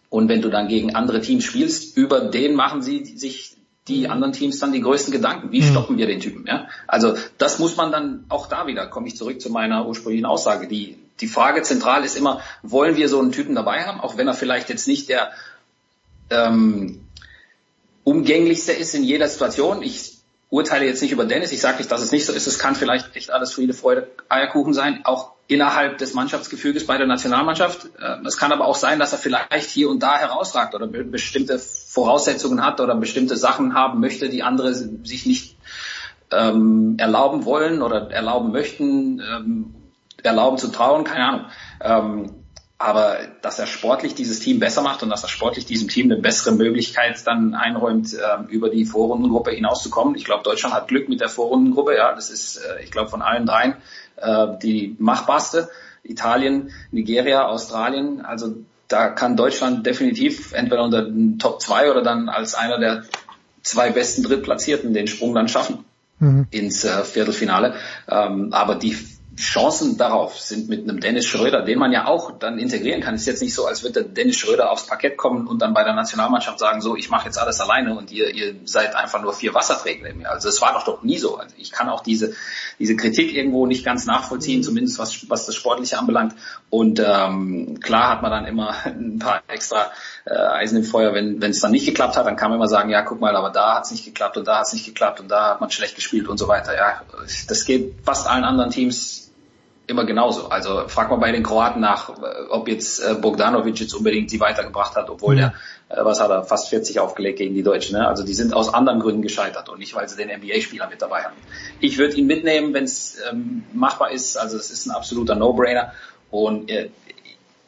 Und 0.09 0.27
wenn 0.27 0.41
du 0.41 0.49
dann 0.49 0.67
gegen 0.67 0.95
andere 0.95 1.21
Teams 1.21 1.43
spielst, 1.43 1.95
über 1.97 2.21
den 2.21 2.55
machen 2.55 2.81
sie 2.81 3.05
sich 3.05 3.55
die 3.88 4.07
anderen 4.07 4.33
Teams 4.33 4.59
dann 4.59 4.71
die 4.71 4.81
größten 4.81 5.11
Gedanken. 5.11 5.51
Wie 5.51 5.61
Mhm. 5.61 5.71
stoppen 5.71 5.97
wir 5.97 6.07
den 6.07 6.19
Typen? 6.19 6.45
Ja? 6.47 6.67
Also 6.88 7.15
das 7.38 7.59
muss 7.59 7.75
man 7.75 7.91
dann 7.91 8.25
auch 8.29 8.47
da 8.47 8.67
wieder, 8.67 8.88
komme 8.88 9.07
ich 9.07 9.17
zurück 9.17 9.41
zu 9.41 9.49
meiner 9.49 9.88
ursprünglichen 9.88 10.25
Aussage. 10.25 10.67
Die, 10.67 10.97
die 11.19 11.27
Frage 11.27 11.63
zentral 11.63 12.05
ist 12.05 12.15
immer, 12.15 12.41
wollen 12.61 12.95
wir 12.95 13.09
so 13.09 13.19
einen 13.19 13.31
Typen 13.31 13.55
dabei 13.55 13.83
haben, 13.83 13.99
auch 13.99 14.15
wenn 14.15 14.27
er 14.27 14.33
vielleicht 14.33 14.69
jetzt 14.69 14.88
nicht 14.88 15.09
der 15.09 15.31
ähm, 16.29 17.01
umgänglichste 18.03 18.72
ist 18.72 18.95
in 18.95 19.03
jeder 19.03 19.28
Situation. 19.28 19.82
Ich 19.84 20.18
urteile 20.50 20.86
jetzt 20.86 21.02
nicht 21.02 21.11
über 21.11 21.26
Dennis, 21.26 21.52
ich 21.52 21.61
sage 21.61 21.78
nicht, 21.78 21.92
dass 21.92 22.02
es 22.02 22.11
nicht 22.11 22.26
so 22.26 22.34
ist. 22.34 22.48
Es 22.48 22.58
kann 22.58 22.76
vielleicht 22.76 23.16
echt 23.16 23.30
alles 23.32 23.53
Friede, 23.53 23.74
Freude, 23.74 24.08
Eierkuchen 24.30 24.74
sein, 24.74 25.02
auch 25.06 25.34
innerhalb 25.48 25.98
des 26.00 26.14
Mannschaftsgefüges 26.14 26.86
bei 26.88 26.98
der 26.98 27.08
Nationalmannschaft. 27.08 27.90
Äh, 28.00 28.26
Es 28.26 28.38
kann 28.38 28.52
aber 28.52 28.66
auch 28.66 28.76
sein, 28.76 29.00
dass 29.00 29.11
er 29.11 29.19
vielleicht 29.19 29.69
hier 29.69 29.90
und 29.90 30.02
da 30.02 30.18
herausragt 30.18 30.74
oder 30.76 30.88
be- 30.88 31.03
bestimmte 31.03 31.60
Voraussetzungen 31.60 32.64
hat 32.64 32.80
oder 32.82 32.95
bestimmte 32.95 33.36
Sachen 33.38 33.74
haben 33.74 34.00
möchte, 34.00 34.30
die 34.30 34.44
andere 34.44 34.74
sich 34.74 35.26
nicht 35.26 35.58
ähm, 36.32 36.95
erlauben 37.00 37.45
wollen 37.45 37.82
oder 37.82 38.11
erlauben 38.11 38.52
möchten, 38.52 39.19
ähm, 39.19 39.76
erlauben 40.22 40.58
zu 40.58 40.68
trauen, 40.69 41.03
keine 41.03 41.26
Ahnung. 41.26 41.45
Ähm, 41.82 42.39
aber 42.80 43.17
dass 43.41 43.59
er 43.59 43.67
sportlich 43.67 44.16
dieses 44.16 44.40
Team 44.40 44.59
besser 44.59 44.82
macht 44.82 45.03
und 45.03 45.09
dass 45.09 45.22
er 45.22 45.27
sportlich 45.27 45.66
diesem 45.66 45.90
Team 45.90 46.09
eine 46.09 46.19
bessere 46.19 46.53
Möglichkeit 46.53 47.27
dann 47.27 47.53
einräumt, 47.53 48.14
ähm, 48.14 48.48
über 48.48 48.69
die 48.69 48.85
Vorrundengruppe 48.85 49.51
hinauszukommen. 49.51 50.16
Ich 50.16 50.24
glaube, 50.24 50.43
Deutschland 50.43 50.74
hat 50.74 50.88
Glück 50.88 51.09
mit 51.09 51.19
der 51.19 51.27
Vorrundengruppe. 51.27 51.95
Ja, 51.98 52.16
das 52.16 52.30
ist, 52.30 52.56
äh, 52.56 52.82
ich 52.82 52.90
glaube, 52.90 53.09
von 53.09 53.22
allen 53.22 53.45
dreien 53.45 53.75
äh, 54.16 54.48
die 54.64 54.95
machbarste. 54.98 55.69
Italien, 56.03 56.72
Nigeria, 56.91 57.48
Australien. 57.48 58.22
Also 58.22 58.56
da 58.88 59.09
kann 59.09 59.35
Deutschland 59.35 59.85
definitiv 59.85 60.53
entweder 60.53 60.83
unter 60.83 61.03
den 61.03 61.38
Top 61.38 61.61
2 61.61 61.91
oder 61.91 62.01
dann 62.01 62.30
als 62.30 62.56
einer 62.56 62.80
der 62.80 63.03
zwei 63.61 63.91
besten 63.91 64.24
Drittplatzierten 64.24 64.93
den 64.93 65.08
Sprung 65.08 65.35
dann 65.35 65.49
schaffen 65.49 65.83
Mhm. 66.19 66.48
ins 66.51 66.83
äh, 66.83 67.03
Viertelfinale. 67.03 67.75
Ähm, 68.08 68.49
aber 68.51 68.75
die 68.75 68.98
Chancen 69.40 69.98
darauf 69.98 70.38
sind 70.38 70.68
mit 70.68 70.84
einem 70.84 71.00
Dennis 71.00 71.26
Schröder, 71.26 71.61
den 71.61 71.80
man 71.80 71.93
ja 71.93 72.08
auch 72.08 72.38
dann 72.38 72.59
integrieren 72.59 73.00
kann. 73.00 73.16
Es 73.16 73.22
ist 73.22 73.27
jetzt 73.27 73.42
nicht 73.42 73.53
so, 73.53 73.66
als 73.66 73.84
würde 73.84 74.03
Dennis 74.03 74.35
Schröder 74.35 74.69
aufs 74.69 74.85
Parkett 74.85 75.16
kommen 75.16 75.48
und 75.48 75.61
dann 75.61 75.74
bei 75.74 75.85
der 75.85 75.93
Nationalmannschaft 75.93 76.59
sagen, 76.59 76.82
so, 76.82 76.98
ich 76.98 77.09
mache 77.09 77.27
jetzt 77.27 77.38
alles 77.40 77.61
alleine 77.61 77.98
und 77.98 78.11
ihr, 78.11 78.35
ihr 78.35 78.56
seid 78.66 78.95
einfach 78.95 79.22
nur 79.22 79.32
vier 79.32 79.53
Wasserträger 79.53 80.09
in 80.09 80.18
mir. 80.18 80.30
Also 80.30 80.50
es 80.50 80.61
war 80.61 80.74
doch 80.74 80.84
doch 80.84 81.03
nie 81.03 81.18
so. 81.18 81.38
Also 81.38 81.56
ich 81.58 81.72
kann 81.72 81.88
auch 81.88 82.03
diese, 82.03 82.34
diese 82.80 82.98
Kritik 82.98 83.34
irgendwo 83.34 83.66
nicht 83.66 83.85
ganz 83.85 84.06
nachvollziehen, 84.06 84.61
zumindest 84.61 85.00
was, 85.00 85.30
was 85.30 85.45
das 85.45 85.56
Sportliche 85.56 85.98
anbelangt. 85.98 86.35
Und 86.69 87.00
ähm, 87.00 87.80
klar 87.80 88.09
hat 88.09 88.22
man 88.22 88.32
dann 88.32 88.45
immer 88.45 88.76
ein 88.85 89.19
paar 89.19 89.42
extra 89.48 89.90
äh, 90.26 90.34
Eisen 90.34 90.80
im 90.80 90.84
Feuer, 90.84 91.14
wenn 91.14 91.42
es 91.42 91.61
dann 91.61 91.72
nicht 91.72 91.85
geklappt 91.85 92.18
hat, 92.18 92.26
dann 92.26 92.35
kann 92.35 92.50
man 92.50 92.58
immer 92.58 92.68
sagen, 92.68 92.90
ja, 92.90 93.03
guck 93.03 93.22
mal, 93.22 93.38
aber 93.38 93.51
da 93.51 93.76
hat 93.76 93.85
es 93.85 93.92
nicht 93.92 94.03
geklappt 94.03 94.35
und 94.35 94.50
da 94.50 94.58
hat 94.58 94.68
es 94.68 94.74
nicht 94.74 94.85
geklappt 94.85 95.22
und 95.22 95.30
da 95.30 95.51
hat 95.51 95.61
man 95.61 95.72
schlecht 95.72 95.95
gespielt 95.95 96.27
und 96.27 96.38
so 96.38 96.50
weiter. 96.50 96.76
Ja, 96.76 97.03
das 97.48 97.64
geht 97.64 97.95
fast 98.03 98.27
allen 98.27 98.43
anderen 98.43 98.72
Teams 98.72 99.28
immer 99.90 100.06
genauso. 100.06 100.50
Also 100.50 100.88
frag 100.88 101.09
mal 101.09 101.18
bei 101.18 101.32
den 101.32 101.43
Kroaten 101.43 101.82
nach, 101.82 102.09
äh, 102.09 102.48
ob 102.50 102.68
jetzt 102.68 103.00
äh, 103.00 103.16
Bogdanovic 103.16 103.80
jetzt 103.80 103.93
unbedingt 103.93 104.30
sie 104.30 104.40
weitergebracht 104.40 104.95
hat, 104.95 105.09
obwohl 105.09 105.35
der, 105.35 105.53
äh, 105.90 106.03
was 106.03 106.22
hat 106.22 106.30
er, 106.30 106.43
fast 106.43 106.69
40 106.69 107.00
aufgelegt 107.00 107.40
gegen 107.40 107.56
die 107.56 107.64
Deutschen. 107.64 107.98
Ne? 107.98 108.08
Also 108.08 108.24
die 108.24 108.34
sind 108.34 108.53
aus 108.53 108.74
anderen 108.74 109.00
Gründen 109.00 109.22
gescheitert 109.22 109.69
und 109.69 109.80
nicht, 109.80 109.95
weil 109.95 110.08
sie 110.08 110.16
den 110.16 110.30
NBA-Spieler 110.30 110.88
mit 110.90 111.01
dabei 111.01 111.24
haben. 111.24 111.35
Ich 111.80 111.98
würde 111.98 112.16
ihn 112.16 112.27
mitnehmen, 112.27 112.74
wenn 112.74 112.84
es 112.84 113.18
ähm, 113.30 113.64
machbar 113.74 114.11
ist. 114.11 114.38
Also 114.38 114.58
es 114.58 114.72
ist 114.72 114.85
ein 114.85 114.92
absoluter 114.92 115.35
No-Brainer. 115.35 115.93
Und 116.32 116.69
äh, 116.69 116.90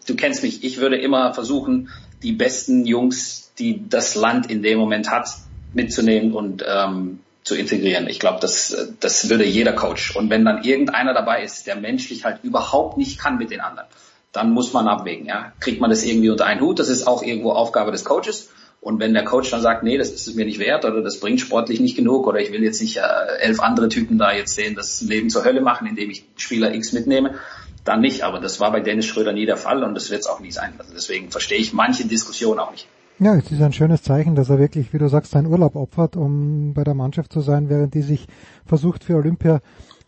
du 0.08 0.16
kennst 0.16 0.43
mich, 0.43 0.64
ich 0.64 0.77
würde 0.77 0.98
immer 0.98 1.33
versuchen, 1.33 1.90
die 2.22 2.33
besten 2.33 2.85
Jungs, 2.85 3.51
die 3.58 3.90
das 3.90 4.16
Land 4.16 4.50
in 4.50 4.61
dem 4.61 4.77
Moment 4.77 5.09
hat, 5.09 5.27
mitzunehmen 5.74 6.33
und 6.33 6.64
ähm, 6.67 7.19
zu 7.43 7.55
integrieren. 7.55 8.07
Ich 8.07 8.19
glaube, 8.19 8.39
das, 8.39 8.89
das 8.99 9.29
würde 9.29 9.45
jeder 9.45 9.73
Coach. 9.73 10.15
Und 10.15 10.29
wenn 10.29 10.45
dann 10.45 10.63
irgendeiner 10.63 11.13
dabei 11.13 11.43
ist, 11.43 11.67
der 11.67 11.75
menschlich 11.75 12.23
halt 12.23 12.43
überhaupt 12.43 12.97
nicht 12.97 13.19
kann 13.19 13.37
mit 13.37 13.51
den 13.51 13.61
anderen, 13.61 13.87
dann 14.31 14.51
muss 14.51 14.73
man 14.73 14.87
abwägen. 14.87 15.25
Ja? 15.25 15.53
Kriegt 15.59 15.81
man 15.81 15.89
das 15.89 16.03
irgendwie 16.03 16.29
unter 16.29 16.45
einen 16.45 16.61
Hut? 16.61 16.79
Das 16.79 16.87
ist 16.87 17.07
auch 17.07 17.23
irgendwo 17.23 17.51
Aufgabe 17.51 17.91
des 17.91 18.05
Coaches. 18.05 18.49
Und 18.79 18.99
wenn 18.99 19.13
der 19.13 19.23
Coach 19.23 19.51
dann 19.51 19.61
sagt, 19.61 19.83
nee, 19.83 19.97
das 19.97 20.09
ist 20.09 20.27
es 20.27 20.33
mir 20.33 20.45
nicht 20.45 20.57
wert 20.57 20.85
oder 20.85 21.01
das 21.01 21.19
bringt 21.19 21.39
sportlich 21.39 21.79
nicht 21.79 21.95
genug 21.95 22.25
oder 22.25 22.39
ich 22.39 22.51
will 22.51 22.63
jetzt 22.63 22.81
nicht 22.81 22.97
äh, 22.97 23.01
elf 23.39 23.59
andere 23.59 23.89
Typen 23.89 24.17
da 24.17 24.33
jetzt 24.33 24.55
sehen, 24.55 24.75
das 24.75 25.01
Leben 25.01 25.29
zur 25.29 25.45
Hölle 25.45 25.61
machen, 25.61 25.85
indem 25.85 26.09
ich 26.09 26.25
Spieler 26.35 26.73
X 26.73 26.91
mitnehme, 26.91 27.35
dann 27.85 28.01
nicht. 28.01 28.23
Aber 28.23 28.39
das 28.39 28.59
war 28.59 28.71
bei 28.71 28.79
Dennis 28.79 29.05
Schröder 29.05 29.33
nie 29.33 29.45
der 29.45 29.57
Fall 29.57 29.83
und 29.83 29.93
das 29.93 30.09
wird 30.09 30.21
es 30.21 30.27
auch 30.27 30.39
nie 30.39 30.51
sein. 30.51 30.73
Also 30.79 30.93
deswegen 30.95 31.29
verstehe 31.29 31.59
ich 31.59 31.73
manche 31.73 32.05
Diskussionen 32.05 32.59
auch 32.59 32.71
nicht. 32.71 32.87
Ja, 33.24 33.35
es 33.35 33.51
ist 33.51 33.61
ein 33.61 33.72
schönes 33.72 34.01
Zeichen, 34.01 34.33
dass 34.33 34.50
er 34.50 34.58
wirklich, 34.58 34.93
wie 34.93 34.98
du 34.98 35.08
sagst, 35.08 35.33
seinen 35.33 35.45
Urlaub 35.45 35.75
opfert, 35.75 36.17
um 36.17 36.74
bei 36.74 36.83
der 36.83 36.95
Mannschaft 36.95 37.32
zu 37.32 37.41
sein, 37.41 37.69
während 37.69 37.93
die 37.93 38.01
sich 38.01 38.27
versucht 38.66 39.03
für 39.03 39.16
Olympia 39.16 39.59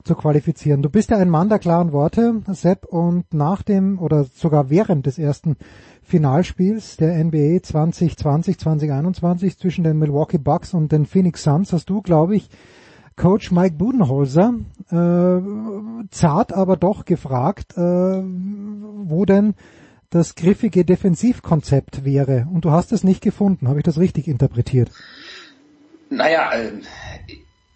zu 0.04 0.16
qualifizieren. 0.16 0.82
Du 0.82 0.90
bist 0.90 1.12
ja 1.12 1.18
ein 1.18 1.30
Mann 1.30 1.48
der 1.48 1.60
klaren 1.60 1.92
Worte, 1.92 2.42
Sepp, 2.48 2.86
und 2.86 3.32
nach 3.32 3.62
dem 3.62 4.00
oder 4.00 4.24
sogar 4.24 4.72
während 4.72 5.06
des 5.06 5.20
ersten 5.20 5.58
Finalspiels 6.02 6.98
der 6.98 7.24
NBA 7.24 7.62
2020, 7.62 8.58
2021 8.58 9.60
zwischen 9.60 9.84
den 9.84 10.00
Milwaukee 10.00 10.40
Bucks 10.40 10.74
und 10.74 10.92
den 10.92 11.06
Phoenix 11.06 11.44
Suns 11.44 11.72
hast 11.72 11.92
du, 11.92 12.02
glaube 12.02 12.36
ich, 12.36 12.50
Coach 13.16 13.52
Mike 13.52 13.76
Budenholzer 13.76 14.56
äh, 14.90 16.08
zart 16.10 16.52
aber 16.52 16.78
doch 16.78 17.06
gefragt, 17.06 17.78
äh, 17.78 18.24
wo 18.24 19.24
denn 19.26 19.54
das 20.14 20.36
griffige 20.36 20.86
Defensivkonzept 20.86 22.06
wäre. 22.06 22.48
Und 22.54 22.66
du 22.66 22.72
hast 22.72 22.92
es 22.92 23.04
nicht 23.04 23.22
gefunden. 23.22 23.68
Habe 23.68 23.80
ich 23.80 23.86
das 23.86 23.98
richtig 23.98 24.28
interpretiert? 24.28 24.90
Naja, 26.10 26.52
äh, 26.52 26.72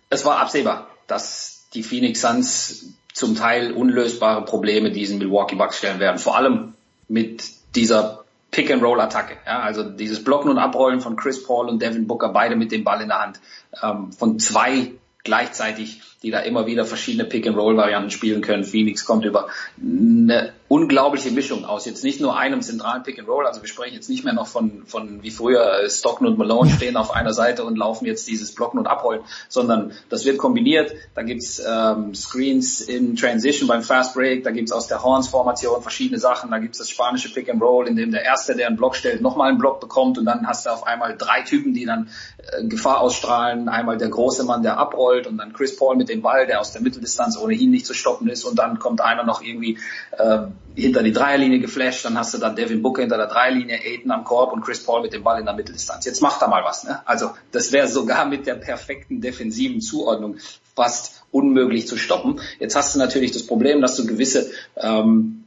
es 0.10 0.26
war 0.26 0.40
absehbar, 0.40 0.90
dass 1.08 1.66
die 1.74 1.84
Phoenix 1.84 2.22
Suns 2.22 2.94
zum 3.14 3.36
Teil 3.36 3.72
unlösbare 3.72 4.46
Probleme 4.46 4.92
diesen 4.92 5.18
Milwaukee 5.18 5.56
Bucks 5.56 5.80
stellen 5.80 6.00
werden. 6.00 6.20
Vor 6.20 6.38
allem 6.38 6.76
mit 7.08 7.44
dieser 7.76 8.24
Pick-and-Roll-Attacke. 8.52 9.38
Ja, 9.46 9.60
also 9.62 9.84
dieses 9.84 10.24
Blocken 10.24 10.52
und 10.52 10.60
Abrollen 10.60 11.02
von 11.02 11.16
Chris 11.16 11.44
Paul 11.44 11.68
und 11.68 11.82
Devin 11.82 12.08
Booker, 12.08 12.30
beide 12.30 12.56
mit 12.56 12.72
dem 12.72 12.84
Ball 12.84 13.02
in 13.02 13.10
der 13.10 13.22
Hand, 13.22 13.40
ähm, 13.82 14.12
von 14.12 14.40
zwei 14.40 14.92
gleichzeitig, 15.24 16.02
die 16.24 16.32
da 16.32 16.40
immer 16.40 16.68
wieder 16.68 16.86
verschiedene 16.86 17.26
Pick-and-Roll-Varianten 17.26 18.12
spielen 18.12 18.42
können. 18.42 18.64
Phoenix 18.64 19.06
kommt 19.06 19.26
über 19.26 19.48
eine 19.82 20.54
unglaubliche 20.70 21.32
Mischung 21.32 21.66
aus. 21.66 21.86
Jetzt 21.86 22.04
nicht 22.04 22.20
nur 22.20 22.38
einem 22.38 22.62
zentralen 22.62 23.04
Pick 23.04 23.20
and 23.20 23.28
Roll, 23.28 23.48
also 23.48 23.62
wir 23.62 23.70
sprechen 23.70 23.96
jetzt 23.96 24.10
nicht 24.10 24.26
mehr 24.26 24.34
noch 24.34 24.48
von, 24.48 24.84
von 24.86 25.24
wie 25.24 25.32
früher 25.32 25.84
äh, 25.84 25.90
Stockton 25.90 26.28
und 26.28 26.38
Malone 26.38 26.70
stehen 26.70 26.98
auf 26.98 27.12
einer 27.12 27.34
Seite 27.34 27.64
und 27.64 27.78
laufen 27.78 28.06
jetzt 28.06 28.28
dieses 28.28 28.54
Blocken 28.54 28.78
und 28.78 28.88
Abrollen, 28.88 29.22
sondern 29.48 29.94
das 30.10 30.26
wird 30.26 30.38
kombiniert. 30.38 30.92
Da 31.16 31.24
gibt's 31.24 31.62
ähm, 31.66 32.14
Screens 32.14 32.82
in 32.82 33.16
Transition 33.16 33.68
beim 33.68 33.82
Fast 33.82 34.14
Break, 34.14 34.44
da 34.44 34.52
gibt's 34.52 34.74
aus 34.74 34.88
der 34.88 35.04
Horns-Formation 35.04 35.82
verschiedene 35.82 36.20
Sachen, 36.20 36.52
da 36.52 36.60
gibt's 36.60 36.80
das 36.80 36.90
spanische 36.90 37.34
Pick 37.34 37.50
and 37.50 37.62
Roll, 37.62 37.88
in 37.88 37.96
dem 37.96 38.12
der 38.12 38.24
Erste, 38.24 38.56
der 38.56 38.68
einen 38.68 38.76
Block 38.78 38.96
stellt, 38.96 39.22
nochmal 39.22 39.50
einen 39.50 39.60
Block 39.60 39.80
bekommt 39.80 40.18
und 40.18 40.26
dann 40.26 40.48
hast 40.48 40.66
du 40.66 40.70
auf 40.70 40.86
einmal 40.86 41.16
drei 41.18 41.44
Typen, 41.44 41.74
die 41.74 41.86
dann 41.86 42.10
äh, 42.38 42.66
Gefahr 42.66 43.00
ausstrahlen. 43.00 43.70
Einmal 43.70 43.98
der 43.98 44.10
große 44.10 44.44
Mann, 44.44 44.64
der 44.64 44.78
abrollt 44.78 45.28
und 45.28 45.38
dann 45.38 45.54
Chris 45.54 45.78
Paul 45.78 45.96
mit 45.96 46.10
dem 46.10 46.22
Ball, 46.22 46.46
der 46.46 46.60
aus 46.60 46.74
der 46.74 46.82
Mitteldistanz 46.82 47.38
ohnehin 47.38 47.72
nicht 47.72 47.86
zu 47.86 47.94
stoppen 47.94 48.28
ist 48.28 48.44
und 48.44 48.60
dann 48.60 48.80
kommt 48.80 49.00
einer 49.00 49.24
noch 49.24 49.42
irgendwie 49.42 49.78
äh, 50.18 50.48
hinter 50.76 51.04
die 51.04 51.12
Dreierlinie 51.12 51.60
geflasht, 51.60 52.06
dann 52.06 52.18
hast 52.18 52.34
du 52.34 52.38
dann 52.38 52.56
Devin 52.56 52.82
Booker 52.82 53.02
hinter 53.02 53.18
der 53.18 53.28
Dreierlinie, 53.28 53.80
Aiden 53.80 54.12
am 54.12 54.24
Korb 54.24 54.54
und 54.54 54.62
Chris 54.62 54.84
Paul 54.84 55.02
mit 55.02 55.14
dem 55.14 55.24
Ball 55.24 55.40
in 55.40 55.46
der 55.46 55.56
Mitteldistanz. 55.56 56.06
Jetzt 56.06 56.22
macht 56.22 56.42
er 56.42 56.48
mal 56.48 56.64
was. 56.64 56.84
Ne? 56.84 57.02
Also 57.06 57.32
das 57.52 57.72
wäre 57.72 57.88
sogar 57.88 58.26
mit 58.26 58.46
der 58.46 58.56
perfekten 58.56 59.22
defensiven 59.22 59.82
Zuordnung 59.82 60.38
fast 60.76 61.24
unmöglich 61.32 61.88
zu 61.88 61.98
stoppen. 61.98 62.40
Jetzt 62.60 62.76
hast 62.76 62.94
du 62.94 63.00
natürlich 63.00 63.32
das 63.32 63.46
Problem, 63.46 63.82
dass 63.82 63.96
du 63.96 64.06
gewisse, 64.06 64.52
ähm, 64.76 65.44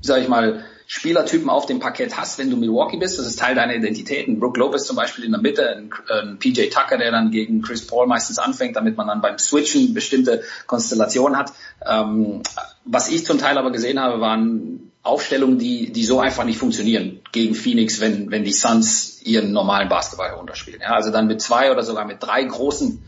sag 0.00 0.20
ich 0.20 0.28
mal, 0.28 0.64
Spielertypen 0.90 1.50
auf 1.50 1.66
dem 1.66 1.80
Parkett 1.80 2.16
hast, 2.16 2.38
wenn 2.38 2.48
du 2.48 2.56
Milwaukee 2.56 2.96
bist. 2.96 3.18
Das 3.18 3.26
ist 3.26 3.38
Teil 3.38 3.54
deiner 3.54 3.74
Identität. 3.74 4.26
Ein 4.26 4.40
Brook 4.40 4.56
Lopez 4.56 4.86
zum 4.86 4.96
Beispiel 4.96 5.22
in 5.22 5.32
der 5.32 5.40
Mitte, 5.40 5.68
ein, 5.68 5.90
ein, 6.08 6.38
PJ 6.38 6.70
Tucker, 6.70 6.96
der 6.96 7.10
dann 7.10 7.30
gegen 7.30 7.60
Chris 7.60 7.86
Paul 7.86 8.06
meistens 8.06 8.38
anfängt, 8.38 8.74
damit 8.74 8.96
man 8.96 9.06
dann 9.06 9.20
beim 9.20 9.38
Switchen 9.38 9.92
bestimmte 9.92 10.42
Konstellationen 10.66 11.36
hat. 11.36 11.52
Ähm, 11.86 12.42
was 12.86 13.10
ich 13.10 13.26
zum 13.26 13.36
Teil 13.36 13.58
aber 13.58 13.70
gesehen 13.70 14.00
habe, 14.00 14.22
waren 14.22 14.90
Aufstellungen, 15.02 15.58
die, 15.58 15.92
die 15.92 16.04
so 16.06 16.20
einfach 16.20 16.44
nicht 16.44 16.58
funktionieren 16.58 17.20
gegen 17.32 17.54
Phoenix, 17.54 18.00
wenn, 18.00 18.30
wenn 18.30 18.44
die 18.44 18.54
Suns 18.54 19.20
ihren 19.22 19.52
normalen 19.52 19.90
Basketball 19.90 20.30
herunterspielen. 20.30 20.80
Ja, 20.80 20.94
also 20.94 21.10
dann 21.10 21.26
mit 21.26 21.42
zwei 21.42 21.70
oder 21.70 21.82
sogar 21.82 22.06
mit 22.06 22.22
drei 22.22 22.42
großen, 22.44 23.04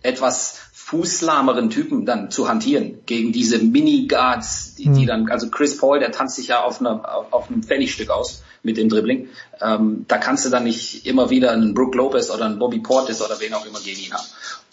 etwas 0.00 0.65
fußlahmeren 0.86 1.68
Typen 1.68 2.06
dann 2.06 2.30
zu 2.30 2.48
hantieren 2.48 3.00
gegen 3.06 3.32
diese 3.32 3.58
Mini-Guards, 3.58 4.76
die, 4.76 4.84
die 4.84 5.00
hm. 5.00 5.06
dann, 5.06 5.30
also 5.30 5.50
Chris 5.50 5.76
Paul, 5.76 5.98
der 5.98 6.12
tanzt 6.12 6.36
sich 6.36 6.46
ja 6.46 6.62
auf, 6.62 6.78
einer, 6.78 7.12
auf, 7.12 7.32
auf 7.32 7.50
einem 7.50 7.64
Pfennigstück 7.64 8.08
aus 8.08 8.44
mit 8.62 8.76
dem 8.76 8.88
Dribbling. 8.88 9.28
Ähm, 9.60 10.04
da 10.06 10.16
kannst 10.18 10.44
du 10.44 10.48
dann 10.48 10.62
nicht 10.62 11.04
immer 11.04 11.28
wieder 11.28 11.50
einen 11.50 11.74
Brook 11.74 11.96
Lopez 11.96 12.30
oder 12.30 12.44
einen 12.44 12.60
Bobby 12.60 12.78
Portis 12.78 13.20
oder 13.20 13.40
wen 13.40 13.52
auch 13.54 13.66
immer 13.66 13.80
gegen 13.80 13.98
ihn 13.98 14.12
haben. 14.12 14.26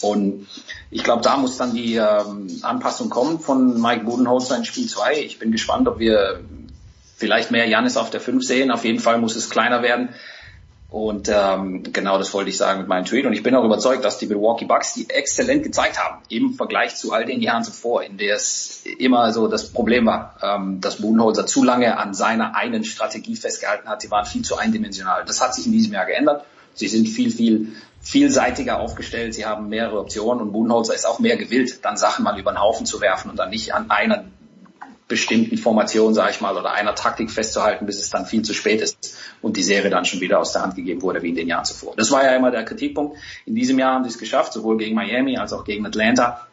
Und 0.03 0.47
ich 0.91 1.03
glaube, 1.03 1.23
da 1.23 1.35
muss 1.35 1.57
dann 1.57 1.73
die 1.73 1.95
ähm, 1.95 2.59
Anpassung 2.61 3.09
kommen 3.09 3.39
von 3.39 3.81
Mike 3.81 4.05
Budenholzer 4.05 4.55
in 4.55 4.65
Spiel 4.65 4.87
2. 4.87 5.17
Ich 5.17 5.39
bin 5.39 5.51
gespannt, 5.51 5.87
ob 5.87 5.97
wir 5.97 6.41
vielleicht 7.17 7.49
mehr 7.49 7.67
Janis 7.67 7.97
auf 7.97 8.11
der 8.11 8.21
5 8.21 8.43
sehen. 8.43 8.69
Auf 8.69 8.85
jeden 8.85 8.99
Fall 8.99 9.17
muss 9.17 9.35
es 9.35 9.49
kleiner 9.49 9.81
werden. 9.81 10.09
Und 10.93 11.27
ähm, 11.27 11.81
genau 11.91 12.19
das 12.19 12.31
wollte 12.35 12.51
ich 12.51 12.57
sagen 12.57 12.81
mit 12.81 12.87
meinem 12.87 13.05
Tweet. 13.05 13.25
Und 13.25 13.33
ich 13.33 13.41
bin 13.41 13.55
auch 13.55 13.65
überzeugt, 13.65 14.05
dass 14.05 14.19
die 14.19 14.27
Milwaukee 14.27 14.65
Bucks 14.65 14.93
die 14.93 15.09
exzellent 15.09 15.63
gezeigt 15.63 15.97
haben 15.97 16.21
im 16.29 16.53
Vergleich 16.53 16.95
zu 16.95 17.11
all 17.11 17.25
den 17.25 17.41
Jahren 17.41 17.63
zuvor, 17.63 18.03
in 18.03 18.19
der 18.19 18.35
es 18.35 18.83
immer 18.99 19.33
so 19.33 19.47
das 19.47 19.71
Problem 19.71 20.05
war, 20.05 20.35
ähm, 20.43 20.81
dass 20.81 20.97
Budenholzer 20.97 21.47
zu 21.47 21.63
lange 21.63 21.97
an 21.97 22.13
seiner 22.13 22.55
einen 22.55 22.83
Strategie 22.83 23.35
festgehalten 23.35 23.89
hat. 23.89 24.03
Sie 24.03 24.11
waren 24.11 24.27
viel 24.27 24.43
zu 24.43 24.57
eindimensional. 24.57 25.25
Das 25.25 25.41
hat 25.41 25.55
sich 25.55 25.65
in 25.65 25.71
diesem 25.71 25.93
Jahr 25.93 26.05
geändert. 26.05 26.45
Sie 26.75 26.87
sind 26.87 27.09
viel, 27.09 27.31
viel 27.31 27.69
vielseitiger 27.99 28.79
aufgestellt. 28.79 29.33
Sie 29.33 29.47
haben 29.47 29.69
mehrere 29.69 29.99
Optionen 29.99 30.43
und 30.43 30.51
Budenholzer 30.51 30.93
ist 30.93 31.07
auch 31.07 31.17
mehr 31.17 31.37
gewillt, 31.37 31.83
dann 31.83 31.97
Sachen 31.97 32.23
mal 32.23 32.37
über 32.37 32.51
den 32.51 32.61
Haufen 32.61 32.85
zu 32.85 33.01
werfen 33.01 33.31
und 33.31 33.39
dann 33.39 33.49
nicht 33.49 33.73
an 33.73 33.89
einer 33.89 34.25
bestimmten 35.13 35.59
Formation, 35.59 36.15
sage 36.15 36.31
ich 36.31 36.41
mal, 36.41 36.57
oder 36.57 36.73
einer 36.73 36.95
Taktik 36.95 37.29
festzuhalten, 37.29 37.85
bis 37.85 37.99
es 37.99 38.09
dann 38.09 38.25
viel 38.25 38.41
zu 38.41 38.55
spät 38.55 38.81
ist 38.81 39.15
und 39.43 39.57
die 39.57 39.61
Serie 39.61 39.91
dann 39.91 40.05
schon 40.05 40.21
wieder 40.21 40.39
aus 40.39 40.53
der 40.53 40.63
Hand 40.63 40.75
gegeben 40.75 41.03
wurde, 41.03 41.21
wie 41.21 41.29
in 41.29 41.35
den 41.35 41.47
Jahren 41.47 41.65
zuvor. 41.65 41.93
Das 41.95 42.09
war 42.09 42.23
ja 42.23 42.35
immer 42.35 42.49
der 42.49 42.65
Kritikpunkt. 42.65 43.17
In 43.45 43.53
diesem 43.53 43.77
Jahr 43.77 43.93
haben 43.93 44.03
sie 44.05 44.09
es 44.09 44.17
geschafft, 44.17 44.53
sowohl 44.53 44.77
gegen 44.77 44.95
Miami 44.95 45.37
als 45.37 45.53
auch 45.53 45.65
gegen 45.65 45.85
Atlanta, 45.85 46.47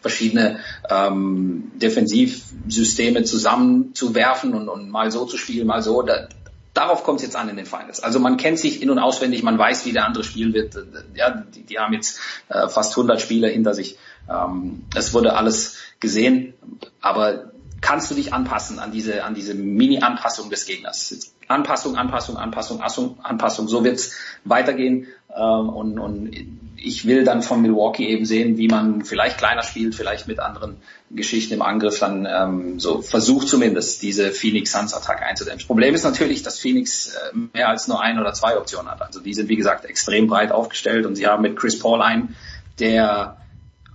verschiedene 0.00 0.60
ähm, 0.88 1.70
Defensivsysteme 1.74 3.24
zusammenzuwerfen 3.24 4.54
und, 4.54 4.70
und 4.70 4.88
mal 4.88 5.10
so 5.10 5.26
zu 5.26 5.36
spielen, 5.36 5.66
mal 5.66 5.82
so. 5.82 6.00
Da, 6.00 6.28
darauf 6.72 7.04
kommt 7.04 7.18
es 7.18 7.26
jetzt 7.26 7.36
an 7.36 7.50
in 7.50 7.58
den 7.58 7.66
Finals. 7.66 8.00
Also 8.00 8.20
man 8.20 8.38
kennt 8.38 8.58
sich 8.58 8.80
in- 8.80 8.88
und 8.88 9.00
auswendig, 9.00 9.42
man 9.42 9.58
weiß, 9.58 9.84
wie 9.84 9.92
der 9.92 10.06
andere 10.06 10.24
spielen 10.24 10.54
wird. 10.54 10.76
Ja, 11.14 11.44
die, 11.54 11.62
die 11.64 11.78
haben 11.78 11.92
jetzt 11.92 12.20
äh, 12.48 12.68
fast 12.68 12.92
100 12.92 13.20
Spiele 13.20 13.48
hinter 13.48 13.74
sich. 13.74 13.98
Ähm, 14.30 14.86
es 14.96 15.12
wurde 15.12 15.36
alles 15.36 15.76
gesehen, 16.00 16.54
aber 17.02 17.52
kannst 17.80 18.10
du 18.10 18.14
dich 18.14 18.32
anpassen 18.32 18.78
an 18.78 18.92
diese, 18.92 19.24
an 19.24 19.34
diese 19.34 19.54
Mini-Anpassung 19.54 20.50
des 20.50 20.66
Gegners. 20.66 21.34
Anpassung, 21.46 21.96
Anpassung, 21.96 22.36
Anpassung, 22.36 22.80
Anpassung, 22.80 23.18
Anpassung. 23.22 23.68
So 23.68 23.84
wird's 23.84 24.16
weitergehen. 24.44 25.06
Ähm, 25.34 25.68
und, 25.68 25.98
und 25.98 26.30
ich 26.76 27.06
will 27.06 27.24
dann 27.24 27.42
von 27.42 27.62
Milwaukee 27.62 28.08
eben 28.08 28.24
sehen, 28.24 28.56
wie 28.56 28.68
man 28.68 29.04
vielleicht 29.04 29.38
kleiner 29.38 29.62
spielt, 29.62 29.94
vielleicht 29.94 30.28
mit 30.28 30.38
anderen 30.38 30.76
Geschichten 31.10 31.54
im 31.54 31.62
Angriff 31.62 31.98
dann 31.98 32.26
ähm, 32.26 32.80
so 32.80 33.02
versucht 33.02 33.48
zumindest 33.48 34.02
diese 34.02 34.30
Phoenix 34.30 34.72
Suns 34.72 34.94
Attacke 34.94 35.24
einzudämmen. 35.24 35.64
Problem 35.66 35.94
ist 35.94 36.04
natürlich, 36.04 36.42
dass 36.42 36.58
Phoenix 36.58 37.14
äh, 37.14 37.36
mehr 37.54 37.68
als 37.68 37.88
nur 37.88 38.00
ein 38.00 38.18
oder 38.18 38.32
zwei 38.32 38.56
Optionen 38.58 38.90
hat. 38.90 39.02
Also 39.02 39.20
die 39.20 39.34
sind 39.34 39.48
wie 39.48 39.56
gesagt 39.56 39.84
extrem 39.84 40.26
breit 40.28 40.52
aufgestellt 40.52 41.06
und 41.06 41.16
sie 41.16 41.26
haben 41.26 41.42
mit 41.42 41.56
Chris 41.56 41.78
Paul 41.78 42.02
einen, 42.02 42.36
der 42.78 43.38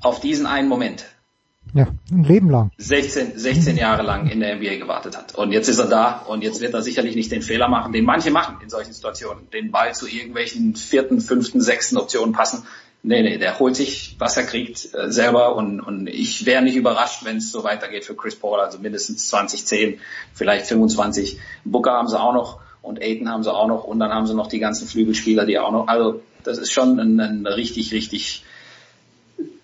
auf 0.02 0.20
diesen 0.20 0.46
einen 0.46 0.68
Moment 0.68 1.06
ja, 1.74 1.88
ein 2.12 2.24
Leben 2.24 2.50
lang. 2.50 2.72
16, 2.78 3.38
16 3.38 3.78
Jahre 3.78 4.04
lang 4.04 4.30
in 4.30 4.40
der 4.40 4.56
NBA 4.56 4.76
gewartet 4.76 5.18
hat. 5.18 5.34
Und 5.36 5.52
jetzt 5.52 5.70
ist 5.70 5.80
er 5.80 5.88
da 5.88 6.20
und 6.28 6.44
jetzt 6.44 6.62
wird 6.62 6.74
er 6.74 6.84
sicherlich 6.84 7.16
nicht 7.16 7.32
den 7.32 7.42
Fehler 7.42 7.68
machen, 7.68 7.94
den 7.94 8.06
manche 8.06 8.30
machen 8.30 8.58
in 8.62 8.70
solchen 8.70 8.94
Situationen, 8.94 9.50
den 9.52 9.72
Ball 9.72 9.96
zu 9.96 10.08
irgendwelchen 10.08 10.76
vierten, 10.76 11.20
fünften, 11.20 11.62
sechsten 11.62 11.98
Optionen 11.98 12.34
passen. 12.34 12.64
Nee, 13.02 13.22
nee, 13.22 13.38
der 13.38 13.60
holt 13.60 13.76
sich, 13.76 14.16
was 14.20 14.38
er 14.38 14.44
kriegt, 14.44 14.94
äh, 14.94 15.12
selber 15.12 15.56
und, 15.56 15.82
und 15.82 16.08
ich 16.08 16.46
wäre 16.46 16.62
nicht 16.62 16.76
überrascht, 16.76 17.26
wenn 17.26 17.38
es 17.38 17.52
so 17.52 17.64
weitergeht 17.64 18.06
für 18.06 18.16
Chris 18.16 18.36
Paul, 18.36 18.62
also 18.62 18.80
mindestens 18.80 19.28
20, 19.28 19.66
10, 19.66 20.00
vielleicht 20.34 20.68
25. 20.68 21.38
Booker 21.66 21.92
haben 21.92 22.08
sie 22.08 22.20
auch 22.20 22.34
noch 22.34 22.62
und 22.82 23.02
Aiden 23.02 23.30
haben 23.30 23.44
sie 23.44 23.52
auch 23.52 23.68
noch 23.68 23.84
und 23.84 24.00
dann 24.00 24.12
haben 24.14 24.26
sie 24.26 24.36
noch 24.36 24.48
die 24.48 24.60
ganzen 24.60 24.88
Flügelspieler, 24.88 25.46
die 25.46 25.60
auch 25.60 25.72
noch, 25.72 25.88
also 25.88 26.22
das 26.44 26.60
ist 26.60 26.72
schon 26.72 27.00
ein, 27.00 27.20
ein 27.20 27.48
richtig, 27.48 27.92
richtig 27.92 28.46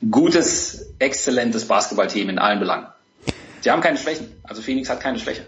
gutes, 0.09 0.88
exzellentes 0.99 1.67
Basketballteam 1.67 2.29
in 2.29 2.39
allen 2.39 2.59
Belangen. 2.59 2.87
Sie 3.61 3.71
haben 3.71 3.81
keine 3.81 3.97
Schwächen. 3.97 4.27
Also 4.43 4.61
Phoenix 4.61 4.89
hat 4.89 4.99
keine 4.99 5.19
Schwäche. 5.19 5.45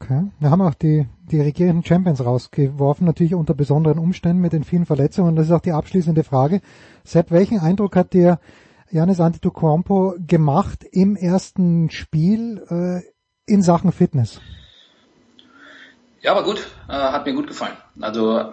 Okay. 0.00 0.30
Wir 0.38 0.50
haben 0.50 0.62
auch 0.62 0.74
die, 0.74 1.06
die 1.30 1.40
regierenden 1.40 1.84
Champions 1.84 2.24
rausgeworfen, 2.24 3.06
natürlich 3.06 3.34
unter 3.34 3.54
besonderen 3.54 3.98
Umständen 3.98 4.40
mit 4.40 4.52
den 4.52 4.64
vielen 4.64 4.86
Verletzungen. 4.86 5.36
Das 5.36 5.46
ist 5.46 5.52
auch 5.52 5.60
die 5.60 5.72
abschließende 5.72 6.24
Frage. 6.24 6.60
Sepp, 7.04 7.30
welchen 7.30 7.58
Eindruck 7.58 7.96
hat 7.96 8.12
dir 8.12 8.38
Janis 8.90 9.20
Antetokounmpo 9.20 10.14
gemacht 10.26 10.84
im 10.90 11.16
ersten 11.16 11.90
Spiel 11.90 12.64
äh, 12.68 13.52
in 13.52 13.62
Sachen 13.62 13.92
Fitness? 13.92 14.40
Ja, 16.22 16.34
war 16.34 16.44
gut. 16.44 16.66
Äh, 16.88 16.92
hat 16.92 17.26
mir 17.26 17.34
gut 17.34 17.46
gefallen. 17.46 17.76
Also 18.00 18.52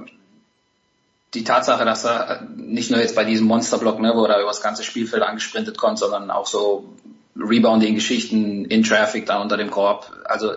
die 1.33 1.43
Tatsache, 1.43 1.85
dass 1.85 2.05
er 2.05 2.47
nicht 2.55 2.89
nur 2.89 2.99
jetzt 2.99 3.15
bei 3.15 3.25
diesem 3.25 3.47
Monsterblock, 3.47 3.99
ne, 3.99 4.13
wo 4.15 4.25
er 4.25 4.39
über 4.39 4.47
das 4.47 4.61
ganze 4.61 4.83
Spielfeld 4.83 5.23
angesprintet 5.23 5.77
kommt, 5.77 5.99
sondern 5.99 6.31
auch 6.31 6.47
so 6.47 6.93
Rebounding-Geschichten 7.35 8.65
in 8.65 8.83
Traffic 8.83 9.25
dann 9.25 9.41
unter 9.41 9.57
dem 9.57 9.69
Korb. 9.69 10.11
Also 10.25 10.53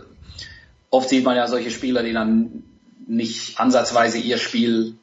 oft 0.90 1.08
sieht 1.08 1.24
man 1.24 1.36
ja 1.36 1.48
solche 1.48 1.70
Spieler, 1.70 2.02
die 2.02 2.12
dann 2.12 2.62
nicht 3.06 3.58
ansatzweise 3.58 4.18
ihr 4.18 4.38
Spiel 4.38 4.94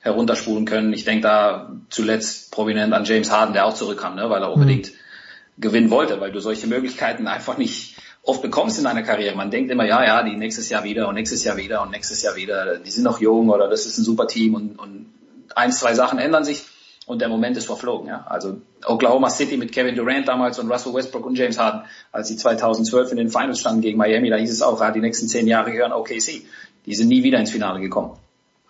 herunterspulen 0.00 0.64
können. 0.64 0.92
Ich 0.92 1.04
denke 1.04 1.22
da 1.22 1.72
zuletzt 1.90 2.52
prominent 2.52 2.92
an 2.92 3.04
James 3.04 3.30
Harden, 3.30 3.54
der 3.54 3.66
auch 3.66 3.74
zurückkam, 3.74 4.16
ne, 4.16 4.30
weil 4.30 4.42
er 4.42 4.52
unbedingt 4.52 4.92
mhm. 4.92 5.60
gewinnen 5.60 5.90
wollte, 5.90 6.20
weil 6.20 6.32
du 6.32 6.40
solche 6.40 6.66
Möglichkeiten 6.66 7.26
einfach 7.26 7.58
nicht 7.58 7.91
oft 8.22 8.42
bekommst 8.42 8.78
in 8.78 8.84
deiner 8.84 9.02
Karriere. 9.02 9.36
Man 9.36 9.50
denkt 9.50 9.70
immer, 9.70 9.84
ja, 9.84 10.04
ja, 10.04 10.22
die 10.22 10.36
nächstes 10.36 10.68
Jahr 10.68 10.84
wieder 10.84 11.08
und 11.08 11.14
nächstes 11.14 11.42
Jahr 11.44 11.56
wieder 11.56 11.82
und 11.82 11.90
nächstes 11.90 12.22
Jahr 12.22 12.36
wieder, 12.36 12.78
die 12.78 12.90
sind 12.90 13.04
noch 13.04 13.20
jung 13.20 13.50
oder 13.50 13.68
das 13.68 13.86
ist 13.86 13.98
ein 13.98 14.04
super 14.04 14.28
Team 14.28 14.54
und, 14.54 14.78
und 14.78 15.06
ein, 15.54 15.72
zwei 15.72 15.94
Sachen 15.94 16.18
ändern 16.18 16.44
sich 16.44 16.64
und 17.06 17.20
der 17.20 17.28
Moment 17.28 17.56
ist 17.56 17.66
verflogen. 17.66 18.08
Ja. 18.08 18.24
Also 18.28 18.60
Oklahoma 18.86 19.28
City 19.28 19.56
mit 19.56 19.72
Kevin 19.72 19.96
Durant 19.96 20.28
damals 20.28 20.58
und 20.58 20.70
Russell 20.70 20.94
Westbrook 20.94 21.26
und 21.26 21.36
James 21.36 21.58
Harden, 21.58 21.82
als 22.12 22.28
sie 22.28 22.36
2012 22.36 23.10
in 23.10 23.16
den 23.16 23.30
Finals 23.30 23.58
standen 23.58 23.80
gegen 23.80 23.98
Miami, 23.98 24.30
da 24.30 24.36
hieß 24.36 24.52
es 24.52 24.62
auch, 24.62 24.80
ja, 24.80 24.92
die 24.92 25.00
nächsten 25.00 25.26
zehn 25.28 25.48
Jahre 25.48 25.72
gehören 25.72 25.92
OKC. 25.92 26.42
Die 26.86 26.94
sind 26.94 27.08
nie 27.08 27.22
wieder 27.24 27.38
ins 27.38 27.50
Finale 27.50 27.80
gekommen. 27.80 28.16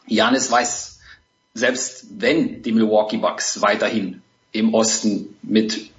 Janis 0.07 0.51
weiß, 0.51 1.01
selbst 1.55 2.07
wenn 2.19 2.63
die 2.63 2.73
Milwaukee 2.73 3.19
Bucks 3.19 3.61
weiterhin 3.61 4.23
im 4.53 4.75
Osten 4.75 5.37
mit 5.43 5.91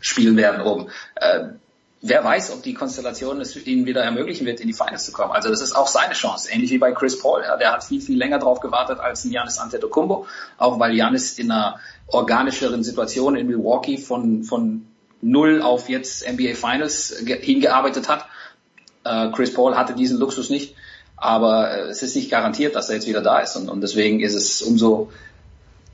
spielen 0.00 0.36
werden 0.36 0.62
oben, 0.62 0.88
äh, 1.16 1.50
wer 2.02 2.24
weiß, 2.24 2.52
ob 2.52 2.62
die 2.62 2.74
Konstellation 2.74 3.40
es 3.40 3.54
ihnen 3.66 3.84
wieder 3.84 4.02
ermöglichen 4.02 4.46
wird, 4.46 4.60
in 4.60 4.66
die 4.66 4.72
Finals 4.72 5.04
zu 5.04 5.12
kommen. 5.12 5.32
Also 5.32 5.50
das 5.50 5.60
ist 5.60 5.72
auch 5.76 5.86
seine 5.86 6.14
Chance, 6.14 6.50
ähnlich 6.50 6.70
wie 6.70 6.78
bei 6.78 6.92
Chris 6.92 7.20
Paul. 7.20 7.42
Ja, 7.42 7.56
der 7.56 7.72
hat 7.72 7.84
viel, 7.84 8.00
viel 8.00 8.16
länger 8.16 8.38
drauf 8.38 8.60
gewartet 8.60 9.00
als 9.00 9.24
ein 9.24 9.32
Janis 9.32 9.58
Antetokounmpo, 9.58 10.26
auch 10.56 10.80
weil 10.80 10.94
Janis 10.94 11.38
in 11.38 11.50
einer 11.50 11.78
organischeren 12.06 12.82
Situation 12.82 13.36
in 13.36 13.46
Milwaukee 13.46 13.98
von, 13.98 14.44
von 14.44 14.86
null 15.20 15.60
auf 15.60 15.88
jetzt 15.88 16.26
NBA 16.26 16.54
Finals 16.54 17.14
hingearbeitet 17.24 18.08
hat. 18.08 18.26
Äh, 19.04 19.30
Chris 19.32 19.52
Paul 19.52 19.76
hatte 19.76 19.94
diesen 19.94 20.18
Luxus 20.18 20.48
nicht, 20.48 20.74
aber 21.16 21.70
äh, 21.70 21.80
es 21.88 22.02
ist 22.02 22.16
nicht 22.16 22.30
garantiert, 22.30 22.74
dass 22.74 22.88
er 22.88 22.96
jetzt 22.96 23.08
wieder 23.08 23.20
da 23.20 23.40
ist 23.40 23.56
und, 23.56 23.68
und 23.68 23.82
deswegen 23.82 24.20
ist 24.20 24.34
es 24.34 24.62
umso 24.62 25.10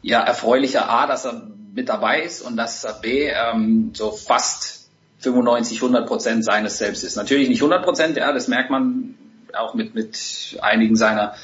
ja, 0.02 0.22
erfreulicher 0.22 0.88
A, 0.88 1.08
dass 1.08 1.24
er 1.24 1.42
mit 1.74 1.88
dabei 1.88 2.22
ist 2.22 2.42
und 2.42 2.56
dass 2.56 2.84
er 2.84 2.94
B 2.94 3.28
ähm, 3.28 3.90
so 3.92 4.12
fast 4.12 4.75
95, 5.26 5.78
100 5.78 6.06
Prozent 6.06 6.44
seines 6.44 6.78
Selbst 6.78 7.02
ist. 7.04 7.16
Natürlich 7.16 7.48
nicht 7.48 7.60
100 7.60 7.84
Prozent, 7.84 8.16
ja, 8.16 8.32
das 8.32 8.48
merkt 8.48 8.70
man 8.70 9.14
auch 9.52 9.74
mit, 9.74 9.94
mit 9.94 10.58
einigen 10.60 10.96
seiner 10.96 11.34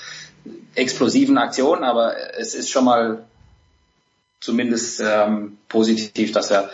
explosiven 0.74 1.38
Aktionen, 1.38 1.84
aber 1.84 2.14
es 2.38 2.54
ist 2.54 2.70
schon 2.70 2.84
mal 2.84 3.24
zumindest 4.40 5.00
ähm, 5.04 5.58
positiv, 5.68 6.32
dass 6.32 6.50
er 6.50 6.70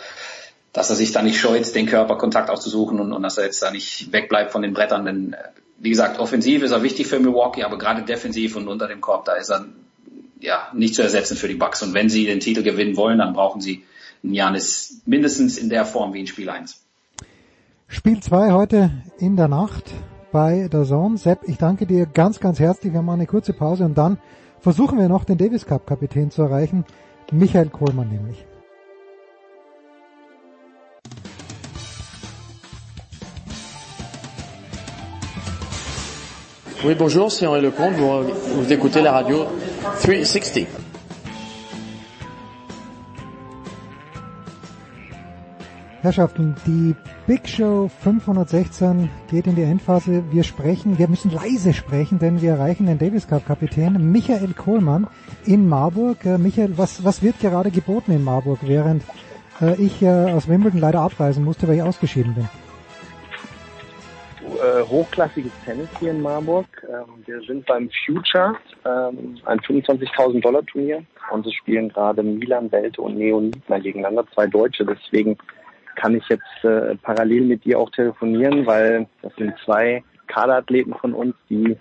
dass 0.71 0.89
er 0.89 0.95
sich 0.95 1.11
da 1.11 1.21
nicht 1.21 1.39
scheut, 1.39 1.73
den 1.73 1.87
Körperkontakt 1.87 2.49
aufzusuchen 2.49 2.99
und, 2.99 3.11
und 3.11 3.23
dass 3.23 3.37
er 3.37 3.45
jetzt 3.45 3.61
da 3.61 3.71
nicht 3.71 4.11
wegbleibt 4.11 4.51
von 4.51 4.61
den 4.61 4.73
Brettern. 4.73 5.03
Denn 5.03 5.35
wie 5.79 5.89
gesagt, 5.89 6.19
offensiv 6.19 6.61
ist 6.61 6.71
er 6.71 6.83
wichtig 6.83 7.07
für 7.07 7.19
Milwaukee, 7.19 7.63
aber 7.63 7.77
gerade 7.77 8.03
defensiv 8.03 8.55
und 8.55 8.67
unter 8.67 8.87
dem 8.87 9.01
Korb, 9.01 9.25
da 9.25 9.33
ist 9.33 9.49
er 9.49 9.65
ja 10.39 10.69
nicht 10.73 10.95
zu 10.95 11.01
ersetzen 11.01 11.37
für 11.37 11.47
die 11.47 11.55
Bucks. 11.55 11.81
Und 11.81 11.93
wenn 11.93 12.09
sie 12.09 12.25
den 12.25 12.39
Titel 12.39 12.63
gewinnen 12.63 12.97
wollen, 12.97 13.17
dann 13.17 13.33
brauchen 13.33 13.61
sie 13.61 13.83
einen 14.23 14.33
Janis 14.33 15.01
mindestens 15.05 15.57
in 15.57 15.69
der 15.69 15.85
Form 15.85 16.13
wie 16.13 16.19
in 16.19 16.27
Spiel 16.27 16.49
1. 16.49 16.83
Spiel 17.91 18.21
2 18.21 18.51
heute 18.51 18.91
in 19.17 19.35
der 19.35 19.47
Nacht 19.47 19.91
bei 20.31 20.69
der 20.71 20.83
Zone. 20.83 21.17
Sepp, 21.17 21.39
ich 21.47 21.57
danke 21.57 21.87
dir 21.87 22.05
ganz, 22.05 22.39
ganz 22.39 22.59
herzlich. 22.59 22.93
Wir 22.93 23.01
machen 23.01 23.21
eine 23.21 23.25
kurze 23.25 23.51
Pause 23.51 23.83
und 23.83 23.97
dann 23.97 24.19
versuchen 24.59 24.99
wir 24.99 25.09
noch 25.09 25.23
den 25.23 25.39
Davis 25.39 25.65
Cup 25.65 25.87
Kapitän 25.87 26.29
zu 26.29 26.43
erreichen. 26.43 26.85
Michael 27.31 27.69
Kohlmann 27.69 28.09
nämlich. 28.09 28.45
Oui, 36.83 36.93
bonjour, 36.95 37.31
c'est 37.31 37.47
Henri 37.47 37.61
Lecomte. 37.61 37.97
Vous, 37.97 38.23
vous 38.55 38.71
écoutez 38.71 39.01
la 39.01 39.13
radio 39.13 39.47
360. 40.03 40.78
Herrschaften, 46.01 46.55
die 46.65 46.95
Big 47.27 47.45
Show 47.45 47.89
516 48.03 49.09
geht 49.29 49.47
in 49.47 49.55
die 49.55 49.63
Endphase. 49.63 50.23
Wir 50.31 50.43
sprechen, 50.43 50.97
wir 50.97 51.09
müssen 51.09 51.29
leise 51.29 51.73
sprechen, 51.73 52.19
denn 52.19 52.41
wir 52.41 52.51
erreichen 52.51 52.85
den 52.85 52.97
Davis 52.97 53.27
Cup 53.27 53.45
Kapitän 53.45 54.11
Michael 54.11 54.53
Kohlmann 54.53 55.07
in 55.45 55.67
Marburg. 55.67 56.25
Äh, 56.25 56.37
Michael, 56.37 56.77
was, 56.77 57.03
was 57.03 57.21
wird 57.21 57.39
gerade 57.41 57.69
geboten 57.69 58.13
in 58.13 58.23
Marburg, 58.23 58.59
während 58.61 59.03
äh, 59.61 59.75
ich 59.75 60.01
äh, 60.01 60.07
aus 60.07 60.47
Wimbledon 60.47 60.79
leider 60.79 61.01
abreisen 61.01 61.43
musste, 61.43 61.67
weil 61.67 61.75
ich 61.75 61.83
ausgeschieden 61.83 62.33
bin? 62.33 62.49
Äh, 64.41 64.81
hochklassiges 64.83 65.51
Tennis 65.65 65.89
hier 65.99 66.11
in 66.11 66.21
Marburg. 66.21 66.65
Ähm, 66.87 67.23
wir 67.25 67.41
sind 67.41 67.65
beim 67.65 67.89
Future, 68.05 68.55
ähm, 68.85 69.37
ein 69.45 69.59
25.000 69.59 70.41
Dollar 70.41 70.65
Turnier 70.65 71.03
und 71.31 71.45
es 71.45 71.53
spielen 71.55 71.89
gerade 71.89 72.23
Milan, 72.23 72.71
Welte 72.71 73.01
und 73.01 73.17
Neo 73.17 73.41
Niedner 73.41 73.81
gegeneinander, 73.81 74.25
zwei 74.33 74.47
Deutsche. 74.47 74.85
Deswegen 74.85 75.37
kann 75.99 76.15
ich 76.15 76.27
jetzt 76.29 76.63
äh, 76.63 76.95
parallel 76.95 77.41
mit 77.41 77.65
dir 77.65 77.77
auch 77.77 77.89
telefonieren, 77.89 78.65
weil 78.65 79.05
das 79.21 79.35
sind 79.35 79.53
zwei 79.65 80.01
Kaderathleten 80.27 80.93
von 80.93 81.13
uns, 81.13 81.35
die 81.49 81.75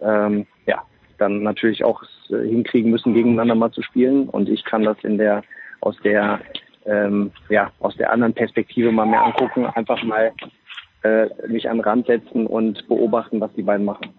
ähm, 0.00 0.46
ja 0.66 0.82
dann 1.18 1.44
natürlich 1.44 1.84
auch 1.84 2.02
äh, 2.30 2.48
hinkriegen 2.48 2.90
müssen, 2.90 3.14
gegeneinander 3.14 3.54
mal 3.54 3.70
zu 3.70 3.82
spielen. 3.82 4.28
Und 4.28 4.48
ich 4.48 4.64
kann 4.64 4.82
das 4.82 4.96
in 5.04 5.18
der 5.18 5.42
aus 5.80 5.96
der 6.02 6.40
ähm, 6.84 7.30
ja 7.48 7.70
aus 7.78 7.96
der 7.96 8.12
anderen 8.12 8.34
Perspektive 8.34 8.90
mal 8.90 9.06
mehr 9.06 9.24
angucken, 9.24 9.66
einfach 9.66 10.02
mal 10.02 10.32
äh, 11.02 11.28
mich 11.46 11.70
an 11.70 11.76
den 11.76 11.84
Rand 11.84 12.06
setzen 12.06 12.48
und 12.48 12.88
beobachten, 12.88 13.40
was 13.40 13.52
die 13.54 13.62
beiden 13.62 13.84
machen. 13.84 14.12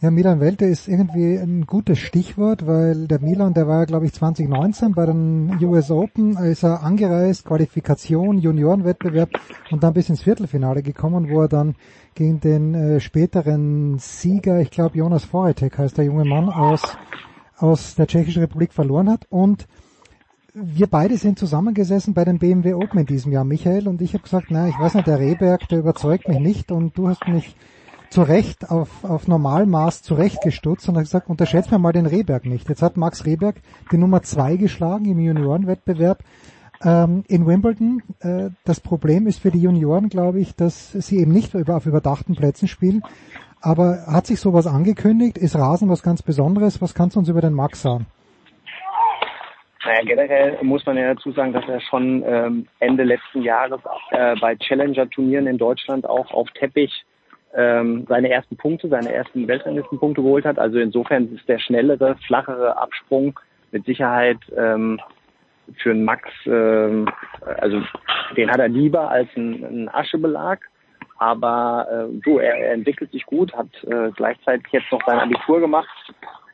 Ja, 0.00 0.12
Milan 0.12 0.38
Welte 0.38 0.64
ist 0.64 0.86
irgendwie 0.86 1.34
ein 1.34 1.66
gutes 1.66 1.98
Stichwort, 1.98 2.68
weil 2.68 3.08
der 3.08 3.20
Milan, 3.20 3.52
der 3.52 3.66
war 3.66 3.80
ja 3.80 3.84
glaube 3.84 4.06
ich 4.06 4.12
2019 4.12 4.92
bei 4.92 5.06
den 5.06 5.58
US 5.60 5.90
Open, 5.90 6.36
ist 6.36 6.62
er 6.62 6.84
angereist, 6.84 7.44
Qualifikation, 7.44 8.38
Juniorenwettbewerb 8.38 9.30
und 9.72 9.82
dann 9.82 9.94
bis 9.94 10.08
ins 10.08 10.22
Viertelfinale 10.22 10.84
gekommen, 10.84 11.28
wo 11.28 11.40
er 11.42 11.48
dann 11.48 11.74
gegen 12.14 12.38
den 12.38 12.74
äh, 12.74 13.00
späteren 13.00 13.98
Sieger, 13.98 14.60
ich 14.60 14.70
glaube 14.70 14.96
Jonas 14.96 15.24
Foretek 15.24 15.78
heißt 15.78 15.98
der 15.98 16.04
junge 16.04 16.24
Mann 16.24 16.48
aus, 16.48 16.96
aus 17.56 17.96
der 17.96 18.06
Tschechischen 18.06 18.42
Republik 18.42 18.72
verloren 18.72 19.10
hat. 19.10 19.26
Und 19.30 19.66
wir 20.54 20.86
beide 20.86 21.16
sind 21.16 21.40
zusammengesessen 21.40 22.14
bei 22.14 22.24
den 22.24 22.38
BMW 22.38 22.74
Open 22.74 23.00
in 23.00 23.06
diesem 23.06 23.32
Jahr, 23.32 23.44
Michael, 23.44 23.88
und 23.88 24.00
ich 24.00 24.14
habe 24.14 24.22
gesagt, 24.22 24.46
na, 24.50 24.68
ich 24.68 24.78
weiß 24.78 24.94
nicht, 24.94 25.08
der 25.08 25.18
Rehberg, 25.18 25.68
der 25.68 25.80
überzeugt 25.80 26.28
mich 26.28 26.38
nicht. 26.38 26.70
Und 26.70 26.96
du 26.96 27.08
hast 27.08 27.26
mich 27.26 27.56
zu 28.10 28.22
Recht 28.22 28.70
auf, 28.70 29.04
auf 29.04 29.28
Normalmaß 29.28 30.02
zurechtgestutzt 30.02 30.88
und 30.88 30.96
hat 30.96 31.04
gesagt, 31.04 31.28
unterschätzt 31.28 31.70
mir 31.70 31.78
mal 31.78 31.92
den 31.92 32.06
Rehberg 32.06 32.46
nicht. 32.46 32.68
Jetzt 32.68 32.82
hat 32.82 32.96
Max 32.96 33.26
Rehberg 33.26 33.56
die 33.92 33.98
Nummer 33.98 34.22
zwei 34.22 34.56
geschlagen 34.56 35.04
im 35.04 35.18
Juniorenwettbewerb 35.20 36.22
ähm, 36.84 37.24
in 37.28 37.46
Wimbledon. 37.46 38.02
Äh, 38.20 38.50
das 38.64 38.80
Problem 38.80 39.26
ist 39.26 39.40
für 39.40 39.50
die 39.50 39.60
Junioren, 39.60 40.08
glaube 40.08 40.40
ich, 40.40 40.54
dass 40.54 40.92
sie 40.92 41.18
eben 41.18 41.32
nicht 41.32 41.54
auf 41.54 41.86
überdachten 41.86 42.34
Plätzen 42.34 42.68
spielen. 42.68 43.02
Aber 43.60 44.06
hat 44.06 44.26
sich 44.26 44.40
sowas 44.40 44.66
angekündigt? 44.66 45.36
Ist 45.36 45.56
Rasen 45.56 45.88
was 45.88 46.02
ganz 46.02 46.22
Besonderes? 46.22 46.80
Was 46.80 46.94
kannst 46.94 47.16
du 47.16 47.20
uns 47.20 47.28
über 47.28 47.40
den 47.40 47.54
Max 47.54 47.82
sagen? 47.82 48.06
Naja, 49.84 50.02
generell 50.04 50.58
muss 50.62 50.84
man 50.86 50.96
ja 50.96 51.14
dazu 51.14 51.32
sagen, 51.32 51.52
dass 51.52 51.66
er 51.68 51.80
schon 51.80 52.22
ähm, 52.26 52.66
Ende 52.78 53.04
letzten 53.04 53.42
Jahres 53.42 53.80
äh, 54.10 54.36
bei 54.40 54.54
Challenger-Turnieren 54.56 55.46
in 55.46 55.56
Deutschland 55.56 56.06
auch 56.06 56.30
auf 56.32 56.48
Teppich 56.58 57.04
ähm, 57.54 58.04
seine 58.08 58.30
ersten 58.30 58.56
Punkte, 58.56 58.88
seine 58.88 59.12
ersten 59.12 59.48
Weltranglistenpunkte 59.48 60.22
geholt 60.22 60.44
hat. 60.44 60.58
Also 60.58 60.78
insofern 60.78 61.34
ist 61.34 61.48
der 61.48 61.58
schnellere, 61.58 62.16
flachere 62.26 62.76
Absprung 62.76 63.38
mit 63.72 63.84
Sicherheit 63.84 64.38
ähm, 64.56 65.00
für 65.82 65.90
einen 65.90 66.04
Max, 66.04 66.28
ähm, 66.46 67.08
also 67.60 67.82
den 68.36 68.50
hat 68.50 68.58
er 68.58 68.68
lieber 68.68 69.10
als 69.10 69.28
ein, 69.36 69.64
ein 69.64 69.88
Aschebelag. 69.88 70.60
Aber 71.18 71.86
äh, 71.90 72.20
du, 72.22 72.38
er, 72.38 72.54
er 72.58 72.72
entwickelt 72.74 73.10
sich 73.10 73.26
gut, 73.26 73.52
hat 73.52 73.68
äh, 73.84 74.10
gleichzeitig 74.14 74.66
jetzt 74.70 74.90
noch 74.92 75.04
sein 75.04 75.18
Abitur 75.18 75.60
gemacht 75.60 75.88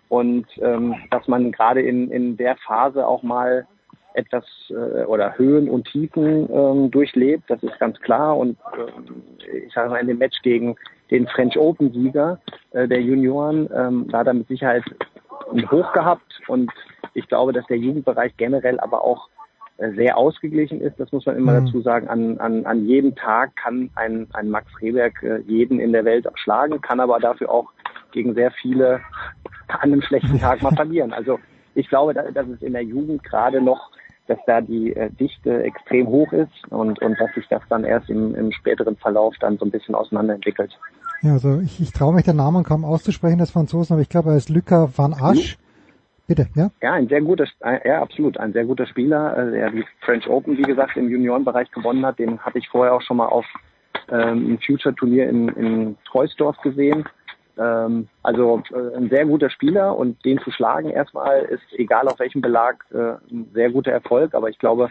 und 0.09 0.47
ähm, 0.61 0.95
dass 1.11 1.29
man 1.29 1.53
gerade 1.53 1.83
in, 1.83 2.11
in 2.11 2.37
der 2.37 2.57
Phase 2.57 3.07
auch 3.07 3.23
mal 3.23 3.67
etwas 4.15 4.45
äh, 4.71 5.05
oder 5.05 5.37
Höhen 5.37 5.69
und 5.69 5.87
Tiefen 5.87 6.49
ähm, 6.51 6.91
durchlebt, 6.91 7.45
das 7.49 7.63
ist 7.63 7.79
ganz 7.79 8.01
klar. 8.01 8.37
Und 8.37 8.57
äh, 9.53 9.59
ich 9.59 9.73
sage 9.73 9.91
mal, 9.91 10.01
in 10.01 10.07
dem 10.07 10.19
Match 10.19 10.41
gegen 10.43 10.77
den 11.11 11.27
French 11.27 11.59
Open 11.59 11.93
Sieger 11.93 12.41
äh, 12.73 12.89
der 12.89 13.03
Junioren, 13.03 13.69
ähm, 13.75 14.07
da 14.11 14.19
hat 14.19 14.29
er 14.29 14.35
mit 14.35 14.49
Sicherheit 14.49 14.85
ein 15.53 15.71
Hoch 15.71 15.93
gehabt 15.93 16.41
und 16.49 16.71
ich 17.15 17.29
glaube, 17.29 17.53
dass 17.53 17.67
der 17.67 17.77
Jugendbereich 17.77 18.37
generell 18.37 18.81
aber 18.81 19.05
auch 19.05 19.29
äh, 19.77 19.91
sehr 19.93 20.17
ausgeglichen 20.17 20.81
ist. 20.81 20.99
Das 21.01 21.11
muss 21.13 21.27
man 21.27 21.37
immer 21.37 21.61
mhm. 21.61 21.67
dazu 21.67 21.81
sagen. 21.81 22.09
An, 22.09 22.39
an, 22.39 22.65
an 22.65 22.87
jedem 22.87 23.15
Tag 23.17 23.57
kann 23.57 23.91
ein, 23.97 24.29
ein 24.33 24.49
Max 24.49 24.67
Rehberg 24.81 25.23
äh, 25.23 25.39
jeden 25.47 25.81
in 25.81 25.93
der 25.93 26.05
Welt 26.05 26.27
schlagen, 26.35 26.81
kann 26.81 27.01
aber 27.01 27.19
dafür 27.19 27.51
auch 27.51 27.71
gegen 28.13 28.35
sehr 28.35 28.53
viele 28.53 29.01
an 29.69 29.93
einem 29.93 30.03
schlechten 30.03 30.39
Tag 30.39 30.63
mal 30.63 30.75
verlieren. 30.75 31.13
Also 31.13 31.41
ich 31.75 31.89
glaube, 31.89 32.15
dass 32.15 32.47
es 32.47 32.63
in 32.63 32.73
der 32.73 32.85
Jugend 32.85 33.25
gerade 33.25 33.61
noch, 33.61 33.91
dass 34.27 34.39
da 34.47 34.61
die 34.61 34.95
äh, 34.95 35.11
Dichte 35.11 35.63
extrem 35.63 36.07
hoch 36.07 36.33
ist 36.33 36.53
und, 36.71 37.01
und 37.03 37.21
dass 37.21 37.35
sich 37.35 37.47
das 37.49 37.63
dann 37.69 37.85
erst 37.85 38.09
im, 38.09 38.35
im 38.35 38.53
späteren 38.53 38.97
Verlauf 38.97 39.35
dann 39.41 39.59
so 39.59 39.65
ein 39.65 39.71
bisschen 39.71 39.95
auseinanderentwickelt. 39.95 40.79
Ja, 41.23 41.33
also 41.33 41.61
ich, 41.61 41.81
ich 41.81 41.93
traue 41.93 42.15
mich 42.15 42.25
den 42.25 42.37
Namen 42.37 42.65
kaum 42.65 42.85
auszusprechen 42.85 43.39
des 43.39 43.51
Franzosen, 43.51 43.95
aber 43.95 44.03
ich 44.03 44.09
glaube, 44.09 44.31
er 44.31 44.37
ist 44.37 44.49
Luca 44.49 44.89
van 44.95 45.15
Asch. 45.15 45.59
Bitte, 46.27 46.49
ja? 46.55 46.71
Ja, 46.81 46.95
ein 46.95 47.09
sehr 47.09 47.21
guter, 47.21 47.47
ja, 47.85 48.01
absolut, 48.01 48.39
ein 48.39 48.55
sehr 48.55 48.65
guter 48.65 48.87
Spieler, 48.87 49.37
äh, 49.37 49.51
der 49.51 49.71
die 49.71 49.85
French 50.01 50.27
Open, 50.29 50.57
wie 50.57 50.63
gesagt, 50.63 50.97
im 50.97 51.11
Juniorenbereich 51.11 51.71
gewonnen 51.71 52.05
hat. 52.07 52.19
Den 52.19 52.39
hatte 52.39 52.59
ich 52.59 52.69
vorher 52.69 52.95
auch 52.95 53.03
schon 53.03 53.19
mal 53.19 53.27
auf 53.27 53.45
ähm, 54.09 54.47
einem 54.47 54.59
Future-Turnier 54.59 55.29
in, 55.29 55.49
in 55.49 55.97
Treusdorf 56.07 56.57
gesehen. 56.63 57.05
Ähm, 57.59 58.09
also 58.23 58.63
äh, 58.73 58.97
ein 58.97 59.09
sehr 59.11 59.27
guter 59.27 59.51
Spieler 59.51 59.97
und 59.97 60.25
den 60.25 60.39
zu 60.41 60.51
schlagen 60.51 60.91
erstmal 60.91 61.43
ist, 61.43 61.63
egal 61.73 62.09
auf 62.09 62.19
welchem 62.19 62.41
Belag, 62.41 62.85
äh, 62.93 63.15
ein 63.33 63.51
sehr 63.55 63.71
guter 63.71 63.93
Erfolg. 63.93 64.35
Aber 64.35 64.49
ich 64.49 64.59
glaube, 64.59 64.91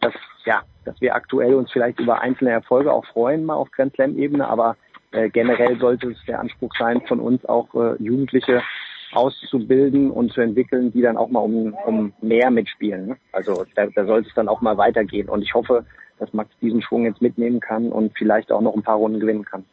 dass, 0.00 0.12
ja, 0.44 0.62
dass 0.84 1.00
wir 1.00 1.14
aktuell 1.14 1.54
uns 1.54 1.70
vielleicht 1.70 2.00
über 2.00 2.20
einzelne 2.20 2.50
Erfolge 2.50 2.92
auch 2.92 3.06
freuen, 3.06 3.44
mal 3.44 3.54
auf 3.54 3.70
Grand 3.70 3.94
Slam-Ebene, 3.94 4.46
aber 4.46 4.76
äh, 5.12 5.30
generell 5.30 5.78
sollte 5.78 6.10
es 6.10 6.18
der 6.26 6.40
Anspruch 6.40 6.72
sein, 6.78 7.00
von 7.06 7.20
uns 7.20 7.44
auch 7.46 7.74
äh, 7.74 8.02
Jugendliche 8.02 8.62
auszubilden 9.12 10.10
und 10.10 10.32
zu 10.32 10.40
entwickeln, 10.40 10.92
die 10.92 11.02
dann 11.02 11.16
auch 11.16 11.28
mal 11.28 11.40
um, 11.40 11.74
um 11.86 12.12
mehr 12.20 12.50
mitspielen. 12.50 13.08
Ne? 13.08 13.16
Also 13.32 13.64
da, 13.74 13.86
da 13.86 14.06
sollte 14.06 14.28
es 14.28 14.34
dann 14.34 14.48
auch 14.48 14.62
mal 14.62 14.76
weitergehen. 14.78 15.28
Und 15.28 15.42
ich 15.42 15.54
hoffe, 15.54 15.84
dass 16.18 16.32
Max 16.32 16.50
diesen 16.60 16.82
Schwung 16.82 17.04
jetzt 17.04 17.20
mitnehmen 17.20 17.60
kann 17.60 17.92
und 17.92 18.16
vielleicht 18.16 18.50
auch 18.52 18.60
noch 18.60 18.74
ein 18.74 18.82
paar 18.82 18.96
Runden 18.96 19.20
gewinnen 19.20 19.44
kann. 19.44 19.64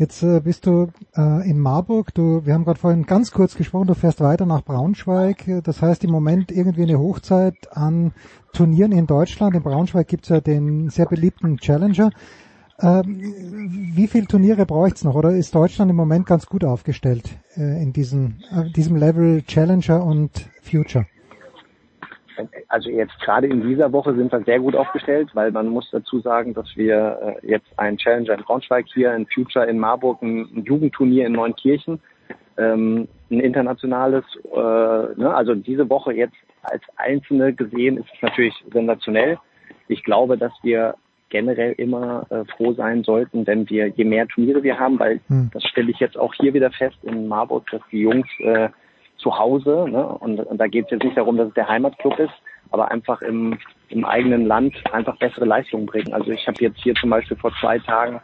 Jetzt 0.00 0.22
äh, 0.22 0.40
bist 0.40 0.64
du 0.64 0.88
äh, 1.14 1.46
in 1.46 1.58
Marburg. 1.58 2.14
Du, 2.14 2.46
wir 2.46 2.54
haben 2.54 2.64
gerade 2.64 2.80
vorhin 2.80 3.04
ganz 3.04 3.32
kurz 3.32 3.54
gesprochen. 3.54 3.86
Du 3.86 3.94
fährst 3.94 4.22
weiter 4.22 4.46
nach 4.46 4.64
Braunschweig. 4.64 5.44
Das 5.62 5.82
heißt 5.82 6.04
im 6.04 6.10
Moment 6.10 6.50
irgendwie 6.50 6.84
eine 6.84 6.98
Hochzeit 6.98 7.68
an 7.72 8.12
Turnieren 8.54 8.92
in 8.92 9.06
Deutschland. 9.06 9.54
In 9.54 9.62
Braunschweig 9.62 10.08
gibt's 10.08 10.30
ja 10.30 10.40
den 10.40 10.88
sehr 10.88 11.04
beliebten 11.04 11.58
Challenger. 11.58 12.12
Ähm, 12.80 13.34
wie 13.94 14.06
viele 14.06 14.26
Turniere 14.26 14.64
bräucht's 14.64 15.04
noch? 15.04 15.16
Oder 15.16 15.32
ist 15.32 15.54
Deutschland 15.54 15.90
im 15.90 15.98
Moment 15.98 16.24
ganz 16.24 16.46
gut 16.46 16.64
aufgestellt 16.64 17.36
äh, 17.58 17.82
in 17.82 17.92
diesem, 17.92 18.36
äh, 18.52 18.70
diesem 18.70 18.96
Level 18.96 19.42
Challenger 19.42 20.02
und 20.02 20.48
Future? 20.62 21.04
Also 22.68 22.90
jetzt 22.90 23.18
gerade 23.20 23.46
in 23.46 23.62
dieser 23.66 23.92
Woche 23.92 24.14
sind 24.14 24.32
wir 24.32 24.42
sehr 24.44 24.60
gut 24.60 24.76
aufgestellt, 24.76 25.30
weil 25.34 25.50
man 25.50 25.68
muss 25.68 25.88
dazu 25.90 26.20
sagen, 26.20 26.54
dass 26.54 26.66
wir 26.76 27.38
äh, 27.42 27.46
jetzt 27.46 27.68
ein 27.76 27.96
Challenger 27.96 28.34
in 28.34 28.42
Braunschweig 28.42 28.86
hier, 28.92 29.12
ein 29.12 29.26
Future 29.26 29.66
in 29.66 29.78
Marburg, 29.78 30.22
ein, 30.22 30.48
ein 30.54 30.64
Jugendturnier 30.64 31.26
in 31.26 31.32
Neunkirchen, 31.32 32.00
ähm, 32.56 33.08
ein 33.30 33.40
internationales, 33.40 34.24
äh, 34.52 34.58
ne? 35.20 35.32
also 35.34 35.54
diese 35.54 35.88
Woche 35.88 36.12
jetzt 36.12 36.36
als 36.62 36.82
Einzelne 36.96 37.54
gesehen 37.54 37.96
ist 37.96 38.08
es 38.14 38.22
natürlich 38.22 38.54
sensationell. 38.72 39.38
Ich 39.88 40.04
glaube, 40.04 40.36
dass 40.36 40.52
wir 40.62 40.94
generell 41.30 41.72
immer 41.72 42.26
äh, 42.30 42.44
froh 42.56 42.72
sein 42.74 43.04
sollten, 43.04 43.46
wenn 43.46 43.68
wir, 43.70 43.86
je 43.86 44.04
mehr 44.04 44.26
Turniere 44.26 44.62
wir 44.62 44.78
haben, 44.78 44.98
weil 44.98 45.20
hm. 45.28 45.50
das 45.52 45.62
stelle 45.64 45.90
ich 45.90 46.00
jetzt 46.00 46.18
auch 46.18 46.34
hier 46.34 46.52
wieder 46.52 46.70
fest 46.72 46.98
in 47.02 47.28
Marburg, 47.28 47.70
dass 47.70 47.80
die 47.90 48.00
Jungs 48.00 48.26
äh, 48.40 48.68
zu 49.20 49.38
Hause, 49.38 49.86
ne, 49.88 50.06
und, 50.06 50.40
und 50.40 50.58
da 50.58 50.66
geht 50.66 50.86
es 50.86 50.92
jetzt 50.92 51.04
nicht 51.04 51.16
darum, 51.16 51.36
dass 51.36 51.48
es 51.48 51.54
der 51.54 51.68
Heimatclub 51.68 52.18
ist, 52.18 52.32
aber 52.70 52.90
einfach 52.90 53.20
im, 53.22 53.58
im 53.88 54.04
eigenen 54.04 54.46
Land 54.46 54.74
einfach 54.92 55.16
bessere 55.18 55.44
Leistungen 55.44 55.86
bringen. 55.86 56.12
Also 56.12 56.30
ich 56.30 56.46
habe 56.46 56.56
jetzt 56.60 56.80
hier 56.80 56.94
zum 56.94 57.10
Beispiel 57.10 57.36
vor 57.36 57.52
zwei 57.60 57.78
Tagen 57.78 58.20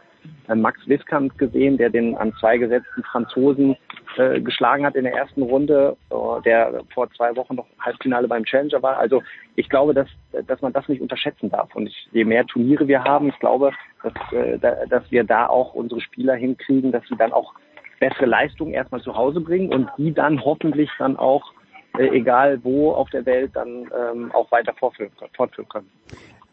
äh, 0.47 0.55
Max 0.55 0.79
Wiskant 0.87 1.37
gesehen, 1.37 1.77
der 1.77 1.89
den 1.89 2.15
an 2.15 2.33
zwei 2.39 2.57
gesetzten 2.57 3.03
Franzosen 3.03 3.75
äh, 4.17 4.39
geschlagen 4.39 4.85
hat 4.85 4.95
in 4.95 5.03
der 5.03 5.13
ersten 5.13 5.41
Runde, 5.41 5.97
äh, 6.09 6.41
der 6.43 6.81
vor 6.93 7.09
zwei 7.11 7.35
Wochen 7.35 7.55
noch 7.55 7.67
Halbfinale 7.79 8.27
beim 8.27 8.45
Challenger 8.45 8.81
war. 8.81 8.97
Also 8.97 9.21
ich 9.55 9.69
glaube, 9.69 9.93
dass, 9.93 10.07
dass 10.47 10.61
man 10.61 10.73
das 10.73 10.87
nicht 10.87 11.01
unterschätzen 11.01 11.49
darf. 11.49 11.75
Und 11.75 11.87
ich, 11.87 12.07
je 12.11 12.23
mehr 12.23 12.45
Turniere 12.45 12.87
wir 12.87 13.03
haben, 13.03 13.29
ich 13.29 13.39
glaube, 13.39 13.71
dass, 14.03 14.13
äh, 14.33 14.57
da, 14.59 14.85
dass 14.89 15.11
wir 15.11 15.23
da 15.23 15.47
auch 15.47 15.73
unsere 15.73 16.01
Spieler 16.01 16.35
hinkriegen, 16.35 16.91
dass 16.91 17.03
sie 17.07 17.17
dann 17.17 17.33
auch 17.33 17.53
bessere 17.99 18.25
Leistungen 18.25 18.73
erstmal 18.73 19.01
zu 19.01 19.15
Hause 19.15 19.41
bringen 19.41 19.73
und 19.73 19.89
die 19.97 20.13
dann 20.13 20.43
hoffentlich 20.43 20.89
dann 20.99 21.17
auch, 21.17 21.53
äh, 21.97 22.07
egal 22.09 22.63
wo 22.63 22.91
auf 22.91 23.09
der 23.09 23.25
Welt, 23.25 23.51
dann 23.53 23.89
ähm, 23.97 24.31
auch 24.33 24.51
weiter 24.51 24.73
fortführen, 24.73 25.11
fortführen 25.35 25.69
können. 25.69 25.89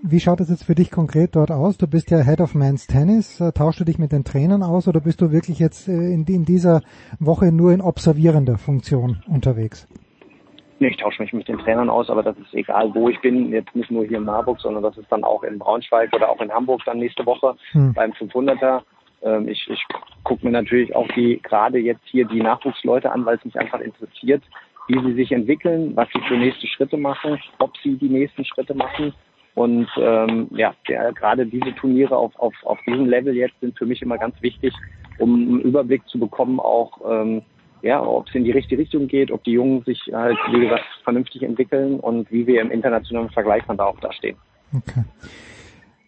Wie 0.07 0.21
schaut 0.21 0.41
es 0.41 0.51
jetzt 0.51 0.65
für 0.65 0.75
dich 0.75 0.91
konkret 0.91 1.35
dort 1.35 1.51
aus? 1.51 1.79
Du 1.79 1.87
bist 1.87 2.11
ja 2.11 2.23
Head 2.23 2.41
of 2.41 2.55
Men's 2.55 2.87
Tennis. 2.87 3.41
Äh, 3.41 3.53
tauschst 3.53 3.81
du 3.81 3.85
dich 3.85 3.99
mit 3.99 4.13
den 4.13 4.23
Trainern 4.23 4.63
aus 4.63 4.87
oder 4.87 5.01
bist 5.01 5.23
du 5.23 5.33
wirklich 5.33 5.59
jetzt 5.59 5.89
äh, 5.89 5.93
in, 5.93 6.27
in 6.27 6.45
dieser 6.45 6.83
Woche 7.21 7.53
nur 7.53 7.73
in 7.73 7.81
observierender 7.81 8.59
Funktion 8.59 9.23
unterwegs? 9.27 9.89
Nee, 10.79 10.89
ich 10.89 10.97
tausche 10.99 11.23
mich 11.23 11.33
mit 11.33 11.49
den 11.49 11.57
Trainern 11.57 11.89
aus, 11.89 12.11
aber 12.11 12.23
das 12.23 12.37
ist 12.37 12.53
egal, 12.53 12.95
wo 12.95 13.09
ich 13.09 13.19
bin. 13.23 13.51
Jetzt 13.51 13.75
nicht 13.75 13.91
nur 13.91 14.05
hier 14.05 14.19
in 14.19 14.25
Marburg, 14.25 14.61
sondern 14.61 14.83
das 14.83 14.99
ist 14.99 15.11
dann 15.11 15.25
auch 15.25 15.43
in 15.43 15.59
Braunschweig 15.59 16.13
oder 16.13 16.29
auch 16.29 16.41
in 16.43 16.53
Hamburg 16.53 16.83
dann 16.85 16.99
nächste 16.99 17.25
Woche 17.25 17.57
hm. 17.73 17.95
beim 17.95 18.11
500er. 18.13 18.83
Ähm, 19.25 19.49
ich 19.49 19.69
ich 19.69 19.85
gucke 20.23 20.45
mir 20.45 20.53
natürlich 20.53 20.95
auch 20.95 21.09
die 21.09 21.41
gerade 21.43 21.79
jetzt 21.79 22.05
hier 22.07 22.27
die 22.27 22.41
Nachwuchsleute 22.41 23.11
an, 23.11 23.25
weil 23.27 23.37
es 23.37 23.45
mich 23.45 23.59
einfach 23.59 23.81
interessiert, 23.81 24.43
wie 24.89 25.01
sie 25.01 25.15
sich 25.15 25.33
entwickeln, 25.33 25.97
was 25.97 26.09
sie 26.15 26.21
für 26.29 26.37
nächste 26.37 26.67
Schritte 26.67 26.97
machen, 26.97 27.41
ob 27.59 27.77
sie 27.79 27.97
die 27.97 28.09
nächsten 28.09 28.45
Schritte 28.45 28.75
machen 28.75 29.15
und 29.55 29.89
ähm, 29.99 30.49
ja, 30.51 30.75
der, 30.89 31.13
gerade 31.13 31.47
diese 31.47 31.75
Turniere 31.77 32.17
auf, 32.17 32.35
auf, 32.37 32.55
auf 32.65 32.79
diesem 32.87 33.07
Level 33.07 33.35
jetzt 33.35 33.59
sind 33.61 33.79
für 33.79 33.87
mich 33.87 34.03
immer 34.03 34.19
ganz 34.19 34.35
wichtig, 34.43 34.75
um 35.19 35.35
einen 35.35 35.61
Überblick 35.61 36.07
zu 36.09 36.19
bekommen, 36.19 36.59
auch 36.59 36.99
ähm, 37.09 37.43
ja, 37.83 38.03
ob 38.03 38.27
es 38.29 38.35
in 38.35 38.45
die 38.45 38.51
richtige 38.51 38.81
Richtung 38.81 39.07
geht, 39.07 39.31
ob 39.31 39.45
die 39.45 39.53
Jungen 39.53 39.83
sich 39.85 40.01
halt, 40.13 40.39
wie 40.51 40.61
gesagt, 40.61 40.85
vernünftig 41.05 41.43
entwickeln 41.43 42.01
und 42.01 42.31
wie 42.33 42.47
wir 42.47 42.63
im 42.63 42.71
internationalen 42.71 43.31
Vergleich 43.31 43.63
dann 43.69 43.77
da 43.77 43.85
auch 43.85 44.01
da 44.01 44.13
stehen. 44.13 44.37
Okay. 44.75 45.05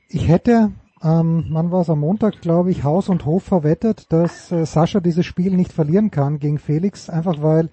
Ich 0.08 0.26
hätte, 0.26 0.72
ähm, 1.02 1.46
wann 1.50 1.70
war 1.70 1.82
es 1.82 1.90
am 1.90 2.00
Montag, 2.00 2.40
glaube 2.40 2.70
ich, 2.70 2.82
Haus 2.82 3.08
und 3.08 3.26
Hof 3.26 3.42
verwettet, 3.42 4.10
dass 4.12 4.50
äh, 4.50 4.64
Sascha 4.64 5.00
dieses 5.00 5.26
Spiel 5.26 5.54
nicht 5.54 5.72
verlieren 5.72 6.10
kann 6.10 6.38
gegen 6.38 6.58
Felix, 6.58 7.10
einfach 7.10 7.42
weil 7.42 7.68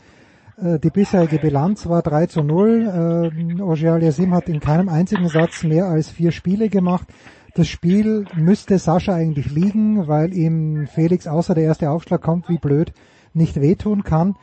äh, 0.58 0.78
die 0.80 0.90
bisherige 0.90 1.40
Bilanz 1.40 1.88
war 1.88 2.02
3 2.02 2.28
zu 2.28 2.44
0. 2.44 3.32
Äh, 3.58 3.62
Ogier 3.62 3.94
Aliasim 3.94 4.34
hat 4.34 4.50
in 4.50 4.60
keinem 4.60 4.90
einzigen 4.90 5.30
Satz 5.30 5.64
mehr 5.64 5.86
als 5.86 6.10
vier 6.10 6.32
Spiele 6.32 6.70
gemacht. 6.70 7.08
Das 7.56 7.68
Spiel 7.68 8.26
müsste 8.36 8.78
Sascha 8.78 9.14
eigentlich 9.14 9.52
liegen, 9.52 10.08
weil 10.08 10.34
ihm 10.34 10.88
Felix 10.88 11.28
außer 11.28 11.54
der 11.54 11.64
erste 11.64 11.92
Aufschlag 11.92 12.22
kommt, 12.22 12.50
wie 12.50 12.58
blöd, 12.58 12.92
nicht 13.34 13.62
wehtun 13.62 14.04
kann. 14.04 14.36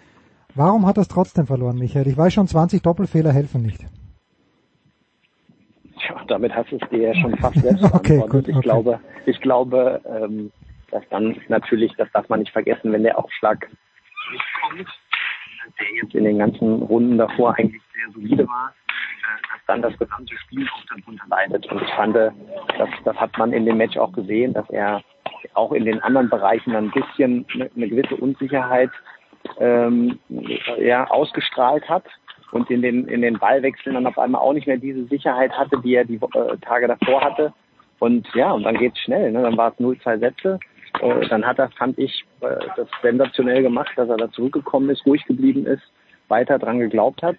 Warum 0.54 0.86
hat 0.86 0.96
er 0.96 1.02
es 1.02 1.08
trotzdem 1.08 1.46
verloren, 1.46 1.76
Michael? 1.76 2.08
Ich 2.08 2.16
weiß 2.16 2.32
schon, 2.32 2.48
20 2.48 2.82
Doppelfehler 2.82 3.32
helfen 3.32 3.62
nicht. 3.62 3.84
Ja, 6.08 6.22
damit 6.28 6.54
hast 6.54 6.70
du 6.70 6.78
es 6.80 6.88
dir 6.90 7.08
ja 7.08 7.14
schon 7.14 7.36
fast 7.36 7.56
selbst 7.60 7.84
okay, 7.94 8.18
gut, 8.18 8.34
okay. 8.34 8.52
Ich 8.52 8.60
glaube, 8.60 9.00
ich 9.26 9.40
glaube, 9.40 10.00
ähm, 10.06 10.52
dass 10.90 11.02
dann 11.10 11.40
natürlich, 11.48 11.92
das 11.96 12.10
darf 12.12 12.28
man 12.28 12.40
nicht 12.40 12.52
vergessen, 12.52 12.92
wenn 12.92 13.02
der 13.02 13.18
Aufschlag 13.18 13.68
nicht 14.32 14.44
kommt, 14.62 14.88
der 15.78 16.02
jetzt 16.02 16.14
in 16.14 16.24
den 16.24 16.38
ganzen 16.38 16.82
Runden 16.82 17.18
davor 17.18 17.54
eigentlich 17.56 17.82
sehr 17.94 18.12
solide 18.12 18.46
war, 18.46 18.72
äh, 18.88 19.42
dass 19.52 19.66
dann 19.66 19.82
das 19.82 19.96
gesamte 19.98 20.36
Spiel 20.38 20.66
auch 20.68 20.96
darunter 20.96 21.24
leidet. 21.28 21.66
Und 21.70 21.82
ich 21.82 21.90
fand, 21.90 22.16
das, 22.16 22.30
das 23.04 23.16
hat 23.16 23.36
man 23.38 23.52
in 23.52 23.66
dem 23.66 23.76
Match 23.76 23.96
auch 23.96 24.12
gesehen, 24.12 24.52
dass 24.52 24.68
er 24.70 25.02
auch 25.54 25.72
in 25.72 25.84
den 25.84 26.00
anderen 26.02 26.28
Bereichen 26.28 26.74
ein 26.74 26.90
bisschen 26.90 27.46
eine, 27.54 27.70
eine 27.74 27.88
gewisse 27.88 28.16
Unsicherheit 28.16 28.90
ähm, 29.58 30.18
ja, 30.78 31.06
ausgestrahlt 31.08 31.88
hat 31.88 32.04
und 32.52 32.70
in 32.70 32.82
den, 32.82 33.06
in 33.06 33.22
den 33.22 33.38
Ballwechseln 33.38 33.94
dann 33.94 34.06
auf 34.06 34.18
einmal 34.18 34.40
auch 34.40 34.52
nicht 34.52 34.66
mehr 34.66 34.76
diese 34.76 35.04
Sicherheit 35.04 35.52
hatte, 35.52 35.78
die 35.80 35.94
er 35.94 36.04
die 36.04 36.16
äh, 36.16 36.56
Tage 36.60 36.88
davor 36.88 37.22
hatte. 37.22 37.52
Und 37.98 38.26
ja, 38.34 38.50
und 38.52 38.64
dann 38.64 38.78
geht's 38.78 38.98
schnell. 39.00 39.30
Ne? 39.30 39.42
Dann 39.42 39.56
war 39.56 39.72
es 39.72 39.78
0-2 39.78 40.18
Sätze. 40.18 40.58
Äh, 41.00 41.28
dann 41.28 41.46
hat 41.46 41.58
er, 41.58 41.70
fand 41.70 41.98
ich, 41.98 42.24
äh, 42.40 42.56
das 42.76 42.88
sensationell 43.02 43.62
gemacht, 43.62 43.92
dass 43.96 44.08
er 44.08 44.16
da 44.16 44.30
zurückgekommen 44.30 44.90
ist, 44.90 45.06
ruhig 45.06 45.24
geblieben 45.26 45.66
ist, 45.66 45.82
weiter 46.28 46.58
dran 46.58 46.80
geglaubt 46.80 47.22
hat. 47.22 47.36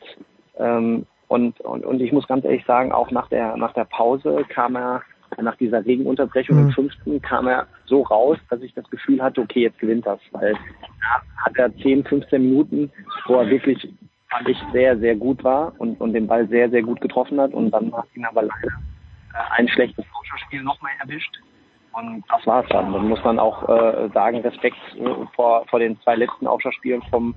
Ähm, 0.58 1.06
und, 1.28 1.60
und, 1.62 1.86
und 1.86 2.02
ich 2.02 2.12
muss 2.12 2.28
ganz 2.28 2.46
ehrlich 2.46 2.66
sagen, 2.66 2.92
auch 2.92 3.10
nach 3.12 3.30
der, 3.30 3.58
nach 3.58 3.74
der 3.74 3.86
Pause 3.86 4.44
kam 4.50 4.76
er, 4.76 5.02
nach 5.42 5.56
dieser 5.56 5.86
Regenunterbrechung 5.86 6.58
mhm. 6.58 6.68
im 6.68 6.72
fünften, 6.72 7.22
kam 7.22 7.48
er 7.48 7.68
so 7.86 8.02
raus, 8.02 8.38
dass 8.50 8.62
ich 8.62 8.74
das 8.74 8.90
Gefühl 8.90 9.22
hatte, 9.22 9.42
okay, 9.42 9.62
jetzt 9.62 9.80
gewinnt 9.80 10.06
das. 10.06 10.20
Weil 10.32 10.54
da 10.54 11.46
hat 11.46 11.58
er 11.58 11.76
10, 11.78 12.04
15 12.04 12.42
Minuten, 12.42 12.92
wo 13.28 13.36
er 13.36 13.50
wirklich 13.50 13.88
fand 14.32 14.48
ich 14.48 14.58
sehr, 14.72 14.98
sehr 14.98 15.16
gut 15.16 15.44
war 15.44 15.74
und, 15.78 16.00
und 16.00 16.14
den 16.14 16.26
Ball 16.26 16.48
sehr, 16.48 16.70
sehr 16.70 16.82
gut 16.82 17.02
getroffen 17.02 17.40
hat. 17.40 17.54
Und 17.54 17.72
dann 17.72 17.94
hat 17.94 18.08
ihn 18.16 18.26
aber 18.26 18.44
leider 18.44 18.68
äh, 19.34 19.58
ein 19.58 19.68
schlechtes 19.68 20.06
Pokerspiel 20.06 20.64
nochmal 20.64 20.92
erwischt. 21.00 21.38
Und 21.94 22.24
das 22.30 22.48
war's 22.48 22.66
dann. 22.70 22.94
Dann 22.94 23.10
muss 23.10 23.24
man 23.24 23.38
auch 23.38 23.68
äh, 23.68 24.10
sagen, 24.14 24.40
Respekt 24.40 24.78
äh, 24.96 25.26
vor, 25.36 25.66
vor 25.68 25.80
den 25.80 26.00
zwei 26.02 26.16
letzten 26.16 26.48
Aufschlagspielen 26.48 27.02
vom, 27.10 27.36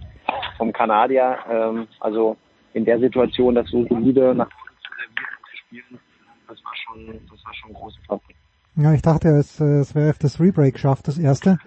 vom 0.56 0.73
Kanadier. 0.73 1.39
Ähm, 1.50 1.89
also 1.98 2.36
in 2.73 2.84
der 2.84 3.00
Situation, 3.00 3.56
das 3.56 3.68
so 3.68 3.84
solide 3.86 4.34
nach 4.34 4.48
zu 4.48 5.56
spielen, 5.56 5.98
das 6.47 6.64
war 6.64 6.73
schon, 6.76 7.20
das 7.31 7.44
war 7.44 7.55
schon 7.55 7.73
großes 7.73 8.00
Fabrik. 8.06 8.36
Ja, 8.76 8.92
ich 8.92 9.02
dachte, 9.02 9.28
es, 9.28 9.60
äh, 9.60 9.81
es 9.81 9.94
wäre 9.97 10.14
das 10.18 10.40
Rebreak 10.40 10.78
schafft, 10.78 11.08
das 11.08 11.18
erste 11.18 11.58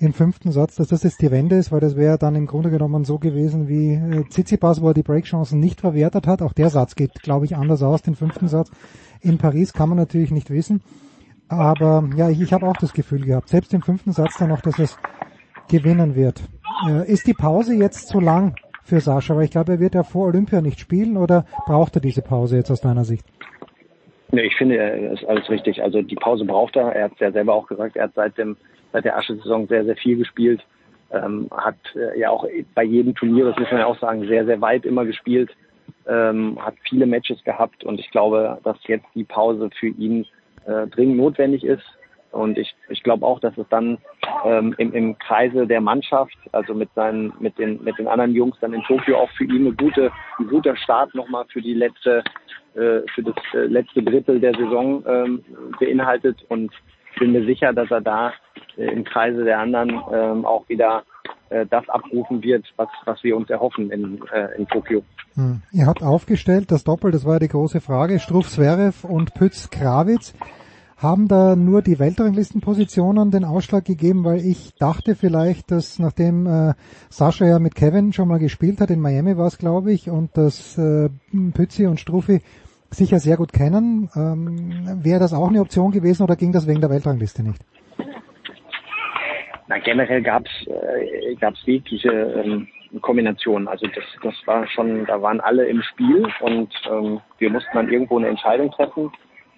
im 0.00 0.12
fünften 0.12 0.52
Satz, 0.52 0.76
dass 0.76 0.88
das 0.88 1.02
jetzt 1.02 1.20
die 1.20 1.30
Wende 1.30 1.56
ist, 1.56 1.72
weil 1.72 1.80
das 1.80 1.96
wäre 1.96 2.18
dann 2.18 2.36
im 2.36 2.46
Grunde 2.46 2.70
genommen 2.70 3.04
so 3.04 3.18
gewesen 3.18 3.68
wie 3.68 3.94
äh, 3.94 4.24
Tsitsipas, 4.28 4.80
wo 4.80 4.88
er 4.88 4.94
die 4.94 5.02
Breakchancen 5.02 5.58
nicht 5.58 5.80
verwertet 5.80 6.26
hat. 6.26 6.40
Auch 6.40 6.52
der 6.52 6.70
Satz 6.70 6.94
geht, 6.94 7.14
glaube 7.22 7.46
ich, 7.46 7.56
anders 7.56 7.82
aus, 7.82 8.02
den 8.02 8.14
fünften 8.14 8.48
Satz. 8.48 8.70
In 9.20 9.38
Paris 9.38 9.72
kann 9.72 9.88
man 9.88 9.98
natürlich 9.98 10.30
nicht 10.30 10.50
wissen. 10.50 10.82
Aber 11.48 12.08
ja, 12.16 12.28
ich, 12.28 12.40
ich 12.40 12.52
habe 12.52 12.66
auch 12.66 12.76
das 12.76 12.92
Gefühl 12.92 13.24
gehabt, 13.24 13.48
selbst 13.48 13.74
im 13.74 13.82
fünften 13.82 14.12
Satz 14.12 14.36
dann 14.38 14.50
noch, 14.50 14.60
dass 14.60 14.78
es 14.78 14.98
gewinnen 15.68 16.14
wird. 16.14 16.42
Äh, 16.88 17.10
ist 17.10 17.26
die 17.26 17.34
Pause 17.34 17.74
jetzt 17.74 18.08
zu 18.08 18.20
lang 18.20 18.54
für 18.84 19.00
Sascha? 19.00 19.34
Weil 19.34 19.44
ich 19.44 19.50
glaube, 19.50 19.72
er 19.72 19.80
wird 19.80 19.94
ja 19.94 20.04
vor 20.04 20.26
Olympia 20.26 20.60
nicht 20.60 20.78
spielen 20.78 21.16
oder 21.16 21.44
braucht 21.66 21.96
er 21.96 22.00
diese 22.00 22.22
Pause 22.22 22.56
jetzt 22.56 22.70
aus 22.70 22.80
deiner 22.80 23.04
Sicht? 23.04 23.26
Nee, 24.30 24.42
ich 24.42 24.56
finde, 24.56 24.76
er 24.76 25.12
ist 25.12 25.24
alles 25.24 25.48
richtig. 25.48 25.82
Also 25.82 26.02
die 26.02 26.14
Pause 26.14 26.44
braucht 26.44 26.76
er. 26.76 26.92
Er 26.92 27.04
hat 27.04 27.12
es 27.14 27.20
ja 27.20 27.32
selber 27.32 27.54
auch 27.54 27.66
gesagt, 27.66 27.96
er 27.96 28.04
hat 28.04 28.14
seit 28.14 28.36
dem 28.36 28.56
seit 28.92 29.04
der 29.04 29.16
Asche-Saison 29.16 29.66
sehr, 29.68 29.84
sehr 29.84 29.96
viel 29.96 30.16
gespielt. 30.16 30.64
Ähm, 31.10 31.48
hat 31.50 31.76
äh, 31.94 32.18
ja 32.18 32.30
auch 32.30 32.46
bei 32.74 32.82
jedem 32.82 33.14
Turnier, 33.14 33.46
das 33.46 33.58
muss 33.58 33.70
man 33.70 33.80
ja 33.80 33.86
auch 33.86 33.98
sagen, 33.98 34.26
sehr, 34.26 34.44
sehr 34.44 34.60
weit 34.60 34.84
immer 34.84 35.04
gespielt. 35.04 35.50
Ähm, 36.06 36.58
hat 36.62 36.74
viele 36.88 37.06
Matches 37.06 37.42
gehabt 37.44 37.84
und 37.84 37.98
ich 37.98 38.10
glaube, 38.10 38.58
dass 38.64 38.76
jetzt 38.86 39.06
die 39.14 39.24
Pause 39.24 39.70
für 39.78 39.88
ihn 39.88 40.26
äh, 40.66 40.86
dringend 40.88 41.16
notwendig 41.16 41.64
ist. 41.64 41.84
Und 42.30 42.58
ich, 42.58 42.74
ich 42.90 43.02
glaube 43.02 43.24
auch, 43.24 43.40
dass 43.40 43.56
es 43.56 43.66
dann 43.70 43.98
ähm, 44.44 44.74
im, 44.76 44.92
im 44.92 45.18
Kreise 45.18 45.66
der 45.66 45.80
Mannschaft, 45.80 46.36
also 46.52 46.74
mit 46.74 46.90
seinen, 46.94 47.32
mit 47.40 47.58
den, 47.58 47.82
mit 47.82 47.98
den 47.98 48.06
anderen 48.06 48.34
Jungs 48.34 48.56
dann 48.60 48.74
in 48.74 48.82
Tokio 48.82 49.18
auch 49.18 49.30
für 49.30 49.44
ihn 49.44 49.66
eine 49.66 49.72
gute, 49.72 50.12
ein 50.38 50.46
guter 50.46 50.76
Start 50.76 51.14
nochmal 51.14 51.46
für 51.50 51.62
die 51.62 51.74
letzte, 51.74 52.22
äh, 52.74 53.00
für 53.14 53.22
das 53.22 53.34
äh, 53.54 53.66
letzte 53.66 54.02
Drittel 54.02 54.40
der 54.40 54.54
Saison 54.54 55.02
ähm, 55.06 55.44
beinhaltet. 55.80 56.44
Und 56.48 56.70
bin 57.18 57.32
mir 57.32 57.44
sicher, 57.44 57.72
dass 57.72 57.90
er 57.90 58.00
da 58.00 58.32
äh, 58.76 58.86
im 58.86 59.04
Kreise 59.04 59.44
der 59.44 59.58
anderen 59.58 59.90
ähm, 60.12 60.44
auch 60.44 60.68
wieder 60.68 61.04
äh, 61.50 61.66
das 61.66 61.88
abrufen 61.88 62.42
wird, 62.42 62.66
was, 62.76 62.88
was 63.04 63.22
wir 63.22 63.36
uns 63.36 63.48
erhoffen 63.50 63.90
in, 63.90 64.20
äh, 64.32 64.58
in 64.58 64.66
Tokio. 64.68 65.02
Hm. 65.34 65.62
Ihr 65.72 65.86
habt 65.86 66.02
aufgestellt, 66.02 66.70
das 66.70 66.84
Doppel, 66.84 67.10
das 67.10 67.24
war 67.24 67.34
ja 67.34 67.38
die 67.38 67.48
große 67.48 67.80
Frage, 67.80 68.18
Struff 68.18 68.48
Zverev 68.48 69.06
und 69.06 69.34
Pütz 69.34 69.70
Krawitz. 69.70 70.34
Haben 70.96 71.28
da 71.28 71.54
nur 71.54 71.80
die 71.80 72.00
Weltranglistenpositionen 72.00 73.30
den 73.30 73.44
Ausschlag 73.44 73.84
gegeben, 73.84 74.24
weil 74.24 74.40
ich 74.40 74.74
dachte 74.80 75.14
vielleicht, 75.14 75.70
dass 75.70 76.00
nachdem 76.00 76.46
äh, 76.46 76.74
Sascha 77.08 77.46
ja 77.46 77.60
mit 77.60 77.76
Kevin 77.76 78.12
schon 78.12 78.26
mal 78.26 78.40
gespielt 78.40 78.80
hat, 78.80 78.90
in 78.90 79.00
Miami 79.00 79.36
war 79.36 79.46
es 79.46 79.58
glaube 79.58 79.92
ich, 79.92 80.10
und 80.10 80.36
dass 80.36 80.76
äh, 80.76 81.08
Pützi 81.54 81.86
und 81.86 82.00
Struffi 82.00 82.42
sicher 82.90 83.18
sehr 83.18 83.36
gut 83.36 83.52
kennen, 83.52 84.08
ähm, 84.16 85.04
wäre 85.04 85.20
das 85.20 85.32
auch 85.32 85.48
eine 85.48 85.60
Option 85.60 85.90
gewesen 85.90 86.22
oder 86.22 86.36
ging 86.36 86.52
das 86.52 86.66
wegen 86.66 86.80
der 86.80 86.90
Weltrangliste 86.90 87.42
nicht? 87.42 87.62
Na, 89.68 89.78
generell 89.78 90.22
gab's 90.22 90.50
äh, 90.66 91.34
gab's 91.36 91.60
jegliche 91.66 92.10
ähm, 92.10 92.68
Kombinationen. 93.02 93.68
Also 93.68 93.86
das, 93.86 94.04
das 94.22 94.34
war 94.46 94.66
schon, 94.68 95.04
da 95.06 95.20
waren 95.20 95.40
alle 95.40 95.66
im 95.66 95.82
Spiel 95.82 96.26
und 96.40 96.72
ähm, 96.90 97.20
wir 97.38 97.50
mussten 97.50 97.70
dann 97.74 97.90
irgendwo 97.90 98.18
eine 98.18 98.28
Entscheidung 98.28 98.70
treffen. 98.70 99.12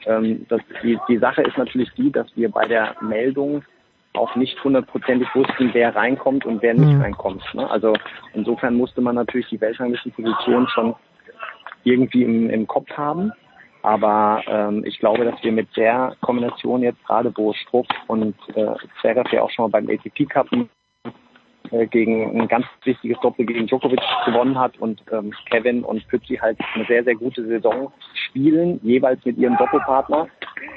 Ähm, 0.07 0.47
das, 0.49 0.60
die, 0.83 0.99
die 1.09 1.18
Sache 1.18 1.42
ist 1.42 1.57
natürlich 1.57 1.91
die, 1.97 2.10
dass 2.10 2.26
wir 2.36 2.50
bei 2.50 2.67
der 2.67 2.97
Meldung 3.00 3.62
auch 4.15 4.34
nicht 4.34 4.62
hundertprozentig 4.65 5.28
wussten, 5.34 5.70
wer 5.73 5.94
reinkommt 5.94 6.44
und 6.44 6.62
wer 6.62 6.75
nicht 6.75 6.92
mhm. 6.92 7.02
reinkommt. 7.02 7.42
Ne? 7.55 7.70
Also 7.70 7.94
insofern 8.34 8.75
musste 8.75 9.00
man 9.00 9.15
natürlich 9.15 9.49
die 9.49 9.60
Weltranglistenposition 9.60 10.67
schon 10.68 10.94
irgendwie 11.84 12.25
im, 12.25 12.50
im 12.50 12.67
Kopf 12.67 12.91
haben. 12.92 13.33
Aber 13.83 14.42
ähm, 14.47 14.84
ich 14.84 14.99
glaube, 14.99 15.25
dass 15.25 15.42
wir 15.42 15.52
mit 15.52 15.75
der 15.76 16.15
Kombination 16.20 16.83
jetzt 16.83 17.02
gerade, 17.07 17.33
wo 17.34 17.52
Struck 17.55 17.86
und 18.09 18.34
äh, 18.55 18.75
Zverev 19.00 19.33
ja 19.33 19.42
auch 19.42 19.50
schon 19.50 19.70
mal 19.70 19.81
beim 19.81 19.89
ATP 19.89 20.26
Cup 20.28 20.49
äh, 21.70 21.86
gegen 21.86 22.41
ein 22.41 22.49
ganz 22.49 22.67
wichtiges 22.84 23.18
Doppel 23.20 23.47
gegen 23.47 23.67
Djokovic 23.67 24.00
gewonnen 24.26 24.59
hat 24.59 24.76
und 24.78 25.02
ähm, 25.12 25.33
Kevin 25.50 25.83
und 25.83 26.07
Pützi 26.09 26.36
halt 26.36 26.59
eine 26.75 26.84
sehr, 26.86 27.05
sehr 27.05 27.15
gute 27.15 27.47
Saison 27.47 27.91
spielen, 28.12 28.81
jeweils 28.83 29.25
mit 29.25 29.39
ihrem 29.39 29.57
Doppelpartner 29.57 30.28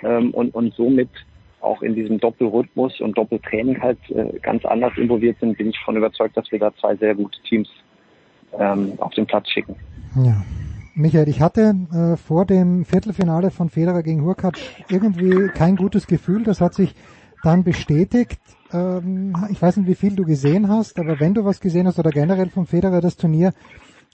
ähm, 0.04 0.32
und, 0.32 0.54
und 0.56 0.74
somit 0.76 1.10
auch 1.60 1.82
in 1.82 1.96
diesem 1.96 2.20
Doppelrhythmus 2.20 3.02
und 3.02 3.18
Doppeltraining 3.18 3.82
halt 3.82 3.98
äh, 4.10 4.38
ganz 4.40 4.64
anders 4.66 4.94
involviert 4.98 5.38
sind, 5.40 5.58
bin 5.58 5.70
ich 5.70 5.80
von 5.80 5.96
überzeugt, 5.96 6.38
dass 6.38 6.52
wir 6.52 6.60
da 6.60 6.74
zwei 6.76 6.96
sehr 6.96 7.16
gute 7.16 7.42
Teams 7.44 7.70
ähm, 8.58 8.94
auf 8.98 9.14
den 9.14 9.26
Platz 9.26 9.50
schicken. 9.50 9.76
Ja, 10.16 10.36
Michael, 10.96 11.28
ich 11.28 11.42
hatte 11.42 11.76
äh, 11.92 12.18
vor 12.18 12.46
dem 12.46 12.86
Viertelfinale 12.86 13.50
von 13.50 13.70
Federer 13.70 14.04
gegen 14.04 14.24
Hurkacz 14.24 14.60
irgendwie 14.90 15.48
kein 15.48 15.76
gutes 15.76 16.06
Gefühl. 16.06 16.44
Das 16.44 16.62
hat 16.62 16.76
sich 16.76 16.94
dann 17.42 17.64
bestätigt. 17.64 18.40
Ähm, 18.72 19.34
ich 19.50 19.60
weiß 19.60 19.78
nicht, 19.78 19.88
wie 19.88 19.96
viel 19.96 20.16
du 20.16 20.24
gesehen 20.24 20.70
hast, 20.70 21.00
aber 21.00 21.20
wenn 21.20 21.34
du 21.34 21.46
was 21.46 21.60
gesehen 21.60 21.88
hast 21.88 21.98
oder 21.98 22.12
generell 22.12 22.50
vom 22.50 22.68
Federer 22.68 23.02
das 23.02 23.18
Turnier, 23.18 23.54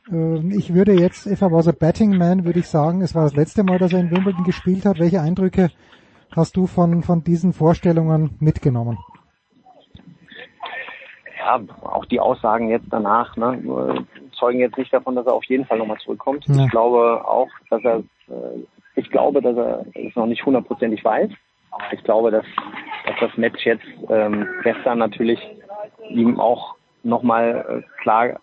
äh, 0.10 0.56
ich 0.56 0.74
würde 0.74 0.94
jetzt, 0.94 1.28
if 1.28 1.42
I 1.42 1.52
was 1.52 1.68
a 1.68 1.74
betting 1.74 2.18
man, 2.18 2.46
würde 2.46 2.60
ich 2.60 2.68
sagen, 2.68 3.02
es 3.02 3.14
war 3.14 3.24
das 3.24 3.36
letzte 3.36 3.64
Mal, 3.64 3.78
dass 3.78 3.92
er 3.92 4.00
in 4.00 4.12
Wimbledon 4.12 4.46
gespielt 4.46 4.86
hat. 4.86 5.00
Welche 5.00 5.22
Eindrücke 5.22 5.72
hast 6.32 6.56
du 6.56 6.66
von, 6.66 7.04
von 7.04 7.26
diesen 7.26 7.52
Vorstellungen 7.52 8.38
mitgenommen? 8.40 8.98
Ja, 11.40 11.60
auch 11.82 12.06
die 12.06 12.20
Aussagen 12.20 12.70
jetzt 12.70 12.88
danach, 12.92 13.36
ne, 13.38 14.06
zeugen 14.34 14.60
jetzt 14.60 14.78
nicht 14.78 14.94
davon, 14.94 15.16
dass 15.16 15.26
er 15.26 15.34
auf 15.34 15.46
jeden 15.46 15.66
Fall 15.66 15.78
nochmal 15.78 15.98
zurückkommt. 15.98 16.46
Ja. 16.48 16.66
Ich 16.66 16.72
glaube 16.72 17.26
auch, 17.26 17.50
dass 17.70 17.84
er, 17.84 18.00
äh, 18.28 18.66
ich 18.96 19.10
glaube, 19.10 19.42
dass 19.42 19.56
er 19.56 19.86
es 19.94 20.16
noch 20.16 20.26
nicht 20.26 20.46
hundertprozentig 20.46 21.04
weiß. 21.04 21.30
Ich 21.92 22.04
glaube, 22.04 22.32
dass, 22.32 22.46
dass 23.06 23.16
das 23.20 23.38
Match 23.38 23.66
jetzt 23.66 23.86
ähm, 24.10 24.48
gestern 24.64 25.00
natürlich 25.00 25.40
ihm 26.10 26.40
auch 26.40 26.76
nochmal 27.04 27.84
äh, 27.84 28.02
klar 28.02 28.40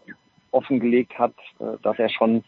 offengelegt 0.52 1.18
hat, 1.18 1.34
äh, 1.60 1.76
dass 1.82 1.98
er 1.98 2.08
schon 2.08 2.44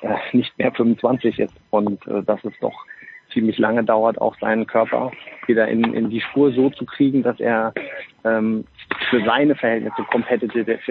äh, 0.00 0.16
nicht 0.32 0.56
mehr 0.58 0.72
25 0.72 1.38
ist 1.38 1.54
und 1.70 2.06
äh, 2.06 2.22
dass 2.22 2.42
es 2.44 2.54
doch 2.60 2.86
ziemlich 3.32 3.58
lange 3.58 3.84
dauert, 3.84 4.20
auch 4.20 4.36
seinen 4.40 4.66
Körper 4.66 5.12
wieder 5.46 5.68
in, 5.68 5.94
in 5.94 6.10
die 6.10 6.20
Spur 6.20 6.52
so 6.52 6.70
zu 6.70 6.84
kriegen, 6.84 7.22
dass 7.22 7.38
er 7.38 7.72
ähm, 8.24 8.64
für 9.08 9.24
seine 9.24 9.54
Verhältnisse 9.54 10.02
competitive 10.10 10.72
ist. 10.72 10.82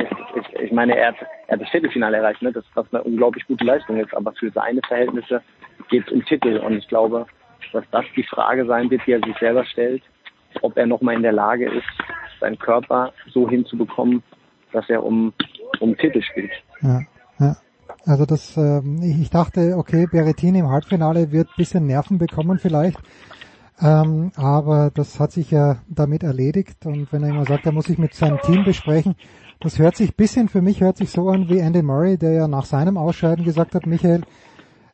Ich, 0.61 0.71
meine, 0.71 0.97
er 0.97 1.09
hat, 1.09 1.15
er 1.47 1.53
hat 1.53 1.61
das 1.61 1.69
Viertelfinale 1.69 2.17
erreicht, 2.17 2.41
ne? 2.41 2.51
das 2.51 2.63
was 2.73 2.85
eine 2.91 3.03
unglaublich 3.03 3.45
gute 3.47 3.65
Leistung 3.65 3.97
ist, 3.97 4.13
aber 4.15 4.33
für 4.33 4.51
seine 4.51 4.81
Verhältnisse 4.87 5.41
geht 5.89 6.07
es 6.07 6.13
um 6.13 6.23
Titel 6.25 6.57
und 6.57 6.77
ich 6.77 6.87
glaube, 6.87 7.25
dass 7.73 7.83
das 7.91 8.05
die 8.15 8.23
Frage 8.23 8.65
sein 8.65 8.89
wird, 8.89 9.01
die 9.05 9.13
er 9.13 9.19
sich 9.19 9.37
selber 9.39 9.65
stellt, 9.65 10.03
ob 10.61 10.77
er 10.77 10.85
nochmal 10.85 11.15
in 11.15 11.23
der 11.23 11.31
Lage 11.31 11.69
ist, 11.69 11.87
seinen 12.39 12.57
Körper 12.57 13.13
so 13.27 13.49
hinzubekommen, 13.49 14.23
dass 14.71 14.89
er 14.89 15.03
um, 15.03 15.33
um 15.79 15.95
Titel 15.97 16.21
spielt. 16.21 16.51
Ja, 16.81 17.01
ja. 17.39 17.55
Also 18.05 18.25
das, 18.25 18.55
äh, 18.55 18.81
ich 19.21 19.29
dachte, 19.29 19.75
okay, 19.77 20.07
Berettini 20.09 20.59
im 20.59 20.69
Halbfinale 20.69 21.31
wird 21.31 21.49
bisschen 21.57 21.85
Nerven 21.85 22.17
bekommen 22.17 22.59
vielleicht. 22.59 22.97
Ähm, 23.82 24.32
aber 24.35 24.91
das 24.93 25.19
hat 25.19 25.32
sich 25.32 25.51
ja 25.51 25.77
damit 25.88 26.24
erledigt 26.24 26.85
und 26.85 27.11
wenn 27.14 27.24
er 27.24 27.30
immer 27.30 27.45
sagt, 27.45 27.66
er 27.66 27.72
muss 27.72 27.85
sich 27.85 27.98
mit 27.98 28.14
seinem 28.14 28.40
Team 28.41 28.66
besprechen, 28.66 29.16
das 29.61 29.80
hört 29.80 29.95
sich 29.95 30.16
bisschen 30.16 30.49
für 30.49 30.61
mich 30.61 30.82
hört 30.82 30.98
sich 30.98 31.11
so 31.11 31.30
an 31.30 31.48
wie 31.48 31.59
Andy 31.59 31.82
Murray, 31.82 32.17
der 32.17 32.33
ja 32.33 32.48
nach 32.48 32.66
seinem 32.66 32.98
Ausscheiden 32.98 33.45
gesagt 33.45 33.75
hat, 33.75 33.85
Michael, 33.85 34.24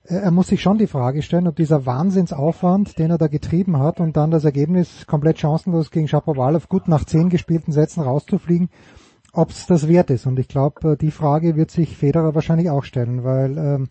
äh, 0.08 0.16
er 0.16 0.32
muss 0.32 0.48
sich 0.48 0.62
schon 0.62 0.78
die 0.78 0.88
Frage 0.88 1.24
stellen, 1.24 1.48
ob 1.48 1.56
dieser 1.56 1.86
Wahnsinnsaufwand, 1.88 3.00
den 3.00 3.10
er 3.10 3.18
da 3.18 3.28
getrieben 3.28 3.80
hat 3.80 4.00
und 4.00 4.18
dann 4.18 4.30
das 4.30 4.46
Ergebnis 4.46 5.08
komplett 5.08 5.40
chancenlos 5.40 5.90
gegen 5.90 6.08
Shapovalov 6.08 6.70
gut 6.70 6.88
nach 6.88 7.06
zehn 7.06 7.30
gespielten 7.30 7.72
Sätzen 7.72 8.02
rauszufliegen, 8.02 8.70
ob 9.34 9.50
es 9.50 9.66
das 9.66 9.88
wert 9.88 10.12
ist. 10.12 10.28
Und 10.28 10.38
ich 10.38 10.48
glaube, 10.48 10.92
äh, 10.92 10.98
die 10.98 11.12
Frage 11.12 11.56
wird 11.56 11.72
sich 11.72 11.98
Federer 11.98 12.36
wahrscheinlich 12.36 12.70
auch 12.70 12.84
stellen, 12.84 13.24
weil 13.24 13.58
ähm, 13.58 13.88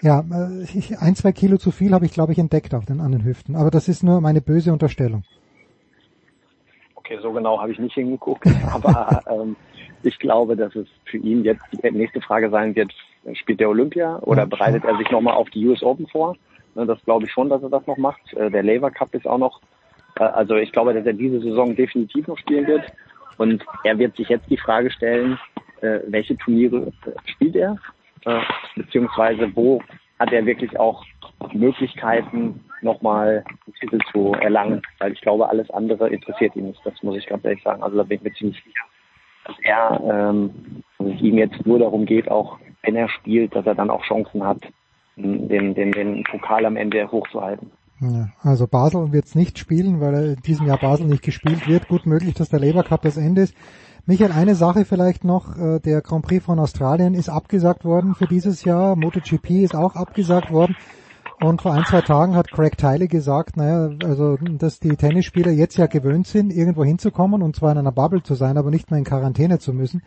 ja, 0.00 0.20
äh, 0.20 0.96
ein, 1.00 1.14
zwei 1.16 1.32
Kilo 1.32 1.56
zu 1.56 1.70
viel 1.70 1.92
habe 1.92 2.06
ich, 2.06 2.12
glaube 2.12 2.32
ich, 2.32 2.38
entdeckt 2.38 2.74
auf 2.74 2.84
den, 2.84 3.00
an 3.00 3.12
den 3.12 3.24
Hüften. 3.24 3.56
Aber 3.56 3.70
das 3.70 3.88
ist 3.88 4.02
nur 4.02 4.20
meine 4.20 4.40
böse 4.40 4.72
Unterstellung. 4.72 5.24
Okay, 6.94 7.18
so 7.20 7.32
genau 7.32 7.60
habe 7.60 7.72
ich 7.72 7.78
nicht 7.78 7.94
hingeguckt, 7.94 8.46
aber 8.72 9.22
ähm, 9.30 9.56
ich 10.02 10.18
glaube, 10.18 10.56
dass 10.56 10.74
es 10.76 10.86
für 11.04 11.16
ihn 11.16 11.42
jetzt 11.42 11.62
die 11.72 11.90
nächste 11.90 12.20
Frage 12.20 12.50
sein 12.50 12.76
wird, 12.76 12.92
spielt 13.34 13.60
der 13.60 13.68
Olympia 13.68 14.18
oder 14.20 14.46
bereitet 14.46 14.84
er 14.84 14.96
sich 14.98 15.10
nochmal 15.10 15.34
auf 15.34 15.50
die 15.50 15.66
US 15.66 15.82
Open 15.82 16.06
vor? 16.06 16.36
Ne, 16.74 16.86
das 16.86 17.02
glaube 17.04 17.24
ich 17.24 17.32
schon, 17.32 17.48
dass 17.48 17.62
er 17.62 17.70
das 17.70 17.86
noch 17.86 17.96
macht. 17.96 18.32
Äh, 18.34 18.50
der 18.50 18.62
Lever 18.62 18.90
Cup 18.90 19.14
ist 19.14 19.26
auch 19.26 19.38
noch, 19.38 19.60
äh, 20.16 20.22
also 20.22 20.54
ich 20.54 20.70
glaube, 20.70 20.94
dass 20.94 21.06
er 21.06 21.14
diese 21.14 21.40
Saison 21.40 21.74
definitiv 21.74 22.28
noch 22.28 22.38
spielen 22.38 22.66
wird. 22.66 22.84
Und 23.36 23.64
er 23.84 23.98
wird 23.98 24.16
sich 24.16 24.28
jetzt 24.28 24.50
die 24.50 24.56
Frage 24.56 24.90
stellen, 24.90 25.38
welche 25.80 26.36
Turniere 26.36 26.92
spielt 27.24 27.54
er? 27.54 27.76
Äh, 28.24 28.40
beziehungsweise 28.76 29.50
wo 29.54 29.82
hat 30.18 30.32
er 30.32 30.46
wirklich 30.46 30.78
auch 30.78 31.04
Möglichkeiten, 31.52 32.64
nochmal 32.82 33.44
einen 33.46 33.74
Titel 33.74 33.98
zu 34.12 34.32
erlangen, 34.34 34.82
weil 34.98 35.12
ich 35.12 35.20
glaube, 35.20 35.48
alles 35.48 35.70
andere 35.70 36.08
interessiert 36.08 36.56
ihn 36.56 36.66
nicht. 36.66 36.80
Das 36.84 37.02
muss 37.02 37.16
ich 37.16 37.26
ganz 37.26 37.44
ehrlich 37.44 37.62
sagen. 37.62 37.82
Also 37.82 37.96
da 37.96 38.02
bin 38.02 38.18
ich 38.18 38.24
mir 38.24 38.34
ziemlich 38.34 38.62
sicher, 38.64 38.84
dass 39.44 39.56
er, 39.62 40.00
ähm, 40.30 40.82
ihm 40.98 41.38
jetzt 41.38 41.64
nur 41.66 41.78
darum 41.78 42.04
geht, 42.06 42.30
auch 42.30 42.58
wenn 42.82 42.96
er 42.96 43.08
spielt, 43.08 43.54
dass 43.54 43.66
er 43.66 43.74
dann 43.74 43.90
auch 43.90 44.02
Chancen 44.04 44.44
hat, 44.44 44.60
den, 45.16 45.74
den, 45.74 45.92
den 45.92 46.24
Pokal 46.24 46.64
am 46.64 46.76
Ende 46.76 47.10
hochzuhalten. 47.10 47.70
Also 48.42 48.68
Basel 48.68 49.12
wird 49.12 49.24
es 49.24 49.34
nicht 49.34 49.58
spielen, 49.58 50.00
weil 50.00 50.36
in 50.36 50.42
diesem 50.42 50.68
Jahr 50.68 50.78
Basel 50.78 51.06
nicht 51.06 51.24
gespielt 51.24 51.66
wird. 51.66 51.88
Gut 51.88 52.06
möglich, 52.06 52.34
dass 52.34 52.48
der 52.48 52.60
Labour 52.60 52.84
Cup 52.84 53.02
das 53.02 53.16
Ende 53.16 53.42
ist. 53.42 53.56
Michael, 54.08 54.32
eine 54.32 54.54
Sache 54.54 54.86
vielleicht 54.86 55.22
noch, 55.22 55.58
äh, 55.58 55.80
der 55.80 56.00
Grand 56.00 56.24
Prix 56.24 56.42
von 56.42 56.58
Australien 56.58 57.12
ist 57.12 57.28
abgesagt 57.28 57.84
worden 57.84 58.14
für 58.14 58.26
dieses 58.26 58.64
Jahr, 58.64 58.96
MotoGP 58.96 59.62
ist 59.62 59.74
auch 59.74 59.96
abgesagt 59.96 60.50
worden 60.50 60.76
und 61.42 61.60
vor 61.60 61.74
ein, 61.74 61.84
zwei 61.84 62.00
Tagen 62.00 62.34
hat 62.34 62.50
Craig 62.50 62.78
Tiley 62.78 63.06
gesagt, 63.06 63.58
naja, 63.58 63.94
also 64.02 64.38
dass 64.38 64.80
die 64.80 64.96
Tennisspieler 64.96 65.50
jetzt 65.50 65.76
ja 65.76 65.84
gewöhnt 65.84 66.26
sind, 66.26 66.54
irgendwo 66.54 66.84
hinzukommen 66.84 67.42
und 67.42 67.54
zwar 67.54 67.72
in 67.72 67.76
einer 67.76 67.92
Bubble 67.92 68.22
zu 68.22 68.34
sein, 68.34 68.56
aber 68.56 68.70
nicht 68.70 68.90
mehr 68.90 68.96
in 68.96 69.04
Quarantäne 69.04 69.58
zu 69.58 69.74
müssen 69.74 70.00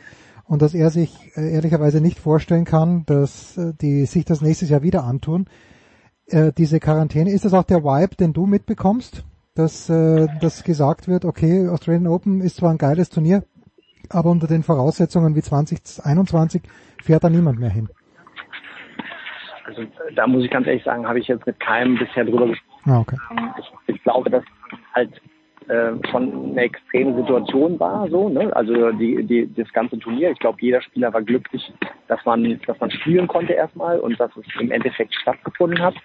und 0.45 0.63
dass 0.63 0.73
er 0.73 0.89
sich 0.89 1.15
äh, 1.35 1.53
ehrlicherweise 1.53 2.01
nicht 2.01 2.17
vorstellen 2.17 2.65
kann, 2.65 3.05
dass 3.05 3.55
äh, 3.55 3.71
die 3.80 4.07
sich 4.07 4.25
das 4.25 4.41
nächstes 4.41 4.69
Jahr 4.69 4.81
wieder 4.81 5.03
antun. 5.03 5.45
diese 6.57 6.80
Quarantäne, 6.80 7.30
ist 7.30 7.45
das 7.45 7.53
auch 7.53 7.65
der 7.65 7.83
Vibe, 7.83 8.15
den 8.15 8.33
du 8.33 8.47
mitbekommst? 8.47 9.25
Dass, 9.53 9.88
dass 9.88 10.63
gesagt 10.63 11.09
wird, 11.09 11.25
okay, 11.25 11.67
Australian 11.67 12.07
Open 12.07 12.39
ist 12.39 12.55
zwar 12.55 12.71
ein 12.71 12.77
geiles 12.77 13.09
Turnier, 13.09 13.43
aber 14.14 14.30
unter 14.30 14.48
den 14.48 14.64
Voraussetzungen 14.64 15.35
wie 15.35 15.41
2021 15.41 16.61
fährt 17.01 17.23
da 17.23 17.30
niemand 17.30 17.59
mehr 17.59 17.69
hin. 17.69 17.90
Also 19.65 19.83
da 20.15 20.27
muss 20.27 20.43
ich 20.43 20.51
ganz 20.51 20.67
ehrlich 20.67 20.83
sagen, 20.83 21.07
habe 21.07 21.19
ich 21.19 21.27
jetzt 21.27 21.45
mit 21.45 21.59
keinem 21.59 21.98
bisher 21.98 22.25
drüber 22.25 22.48
gesprochen. 22.48 22.72
Ah, 22.85 22.99
okay. 22.99 23.17
Ich, 23.59 23.95
ich 23.95 24.03
glaube, 24.03 24.30
dass 24.30 24.43
halt 24.93 25.22
äh, 25.67 25.91
schon 26.09 26.51
eine 26.51 26.61
extreme 26.61 27.15
Situation 27.15 27.80
war, 27.80 28.09
so, 28.09 28.30
ne? 28.30 28.53
Also 28.56 28.91
die, 28.91 29.23
die, 29.23 29.53
das 29.53 29.72
ganze 29.72 29.98
Turnier. 29.99 30.31
Ich 30.31 30.40
glaube, 30.40 30.57
jeder 30.59 30.81
Spieler 30.81 31.14
war 31.14 31.22
glücklich, 31.22 31.72
dass 32.07 32.19
man, 32.25 32.59
dass 32.65 32.80
man 32.80 32.91
spielen 32.91 33.27
konnte 33.27 33.53
erstmal 33.53 33.99
und 33.99 34.19
dass 34.19 34.31
es 34.35 34.45
im 34.59 34.72
Endeffekt 34.72 35.14
stattgefunden 35.14 35.81
hat. 35.81 35.95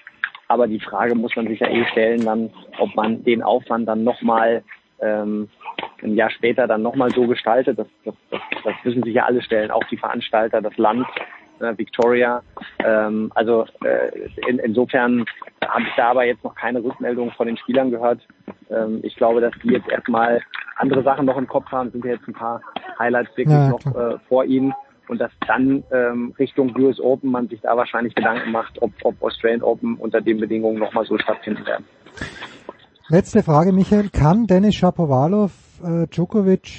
Aber 0.49 0.69
die 0.69 0.79
Frage 0.79 1.15
muss 1.15 1.35
man 1.35 1.49
sich 1.49 1.61
ja 1.61 1.69
eh 1.69 1.85
stellen, 1.87 2.25
dann, 2.25 2.51
ob 2.79 2.95
man 2.95 3.25
den 3.25 3.43
Aufwand 3.43 3.89
dann 3.89 4.05
nochmal 4.05 4.63
ähm, 5.01 5.49
ein 6.03 6.15
Jahr 6.15 6.31
später 6.31 6.67
dann 6.67 6.83
nochmal 6.83 7.11
so 7.11 7.27
gestaltet. 7.27 7.79
Das, 7.79 7.87
das, 8.05 8.15
das, 8.31 8.41
das 8.65 8.75
müssen 8.85 9.03
sich 9.03 9.15
ja 9.15 9.25
alle 9.25 9.43
stellen, 9.43 9.71
auch 9.71 9.85
die 9.91 9.97
Veranstalter, 9.97 10.61
das 10.61 10.77
Land, 10.77 11.07
äh, 11.61 11.77
Victoria. 11.77 12.43
Ähm, 12.79 13.31
also 13.35 13.67
äh, 13.85 14.29
in, 14.49 14.59
insofern 14.59 15.25
habe 15.67 15.83
ich 15.83 15.95
da 15.97 16.11
aber 16.11 16.25
jetzt 16.25 16.45
noch 16.45 16.55
keine 16.55 16.83
Rückmeldung 16.83 17.31
von 17.33 17.47
den 17.47 17.57
Spielern 17.57 17.91
gehört. 17.91 18.21
Ähm, 18.71 19.01
ich 19.03 19.17
glaube, 19.17 19.41
dass 19.41 19.53
die 19.63 19.71
jetzt 19.71 19.89
erstmal 19.89 20.41
andere 20.77 21.03
Sachen 21.03 21.27
noch 21.27 21.37
im 21.37 21.47
Kopf 21.47 21.71
haben, 21.71 21.91
sind 21.91 22.05
ja 22.05 22.13
jetzt 22.13 22.29
ein 22.29 22.35
paar 22.35 22.61
Highlights 22.99 23.37
wirklich 23.37 23.57
ja, 23.57 23.69
noch 23.69 23.87
äh, 23.87 24.19
vor 24.29 24.45
ihnen 24.45 24.75
und 25.09 25.21
dass 25.21 25.31
dann 25.47 25.85
ähm, 25.93 26.35
Richtung 26.39 26.75
US 26.77 27.01
Open 27.01 27.31
man 27.31 27.49
sich 27.49 27.61
da 27.61 27.77
wahrscheinlich 27.77 28.15
Gedanken 28.15 28.51
macht, 28.51 28.81
ob, 28.83 28.93
ob 29.05 29.23
Australian 29.23 29.63
Open 29.63 29.97
unter 29.97 30.21
den 30.21 30.41
Bedingungen 30.41 30.79
nochmal 30.79 31.05
so 31.05 31.17
stattfinden 31.19 31.65
werden. 31.67 31.85
Letzte 33.09 33.45
Frage, 33.45 33.73
Michael. 33.73 34.09
Kann 34.11 34.49
Dennis 34.49 34.75
Shapovalov 34.75 35.53
äh, 35.85 36.09
Djokovic 36.09 36.73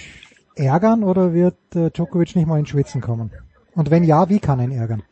ärgern 0.56 1.06
oder 1.06 1.34
wird 1.34 1.56
äh, 1.74 1.90
Djokovic 1.90 2.36
nicht 2.36 2.48
mal 2.48 2.60
in 2.60 2.66
Schwitzen 2.66 3.00
kommen? 3.00 3.32
Und 3.76 3.92
wenn 3.92 4.04
ja, 4.04 4.28
wie 4.28 4.40
kann 4.40 4.60
er 4.60 4.66
ihn 4.66 4.72
ärgern? 4.74 5.04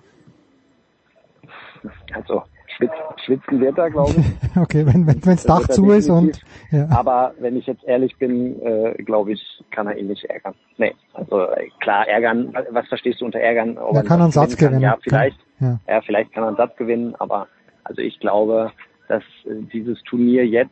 Also 2.13 2.43
schwitz, 2.75 2.91
schwitzen 3.23 3.61
wird 3.61 3.77
er, 3.77 3.91
glaube 3.91 4.13
ich. 4.17 4.57
okay, 4.61 4.85
wenn 4.85 5.07
wenn 5.07 5.25
wenn's 5.25 5.43
Dach 5.43 5.65
zu 5.69 5.89
ist 5.91 6.09
und 6.09 6.41
ja. 6.71 6.89
aber 6.89 7.33
wenn 7.39 7.55
ich 7.55 7.65
jetzt 7.65 7.85
ehrlich 7.85 8.17
bin, 8.17 8.61
äh, 8.61 9.01
glaube 9.03 9.31
ich, 9.31 9.63
kann 9.71 9.87
er 9.87 9.97
ihn 9.97 10.07
nicht 10.07 10.25
ärgern. 10.25 10.53
Nee, 10.77 10.95
also 11.13 11.43
äh, 11.43 11.69
klar 11.79 12.05
ärgern. 12.09 12.53
Was 12.71 12.87
verstehst 12.89 13.21
du 13.21 13.25
unter 13.25 13.39
ärgern? 13.39 13.77
er 13.77 14.03
kann 14.03 14.21
einen 14.21 14.31
Satz 14.31 14.57
gewinnen. 14.57 14.81
Ja, 14.81 14.97
vielleicht. 15.01 15.39
Ja. 15.61 15.79
ja, 15.87 16.01
vielleicht 16.01 16.33
kann 16.33 16.43
er 16.43 16.47
einen 16.47 16.57
Satz 16.57 16.75
gewinnen, 16.75 17.15
aber 17.19 17.47
also 17.85 18.01
ich 18.01 18.19
glaube, 18.19 18.73
dass 19.07 19.23
äh, 19.45 19.61
dieses 19.71 20.01
Turnier 20.03 20.45
jetzt 20.45 20.71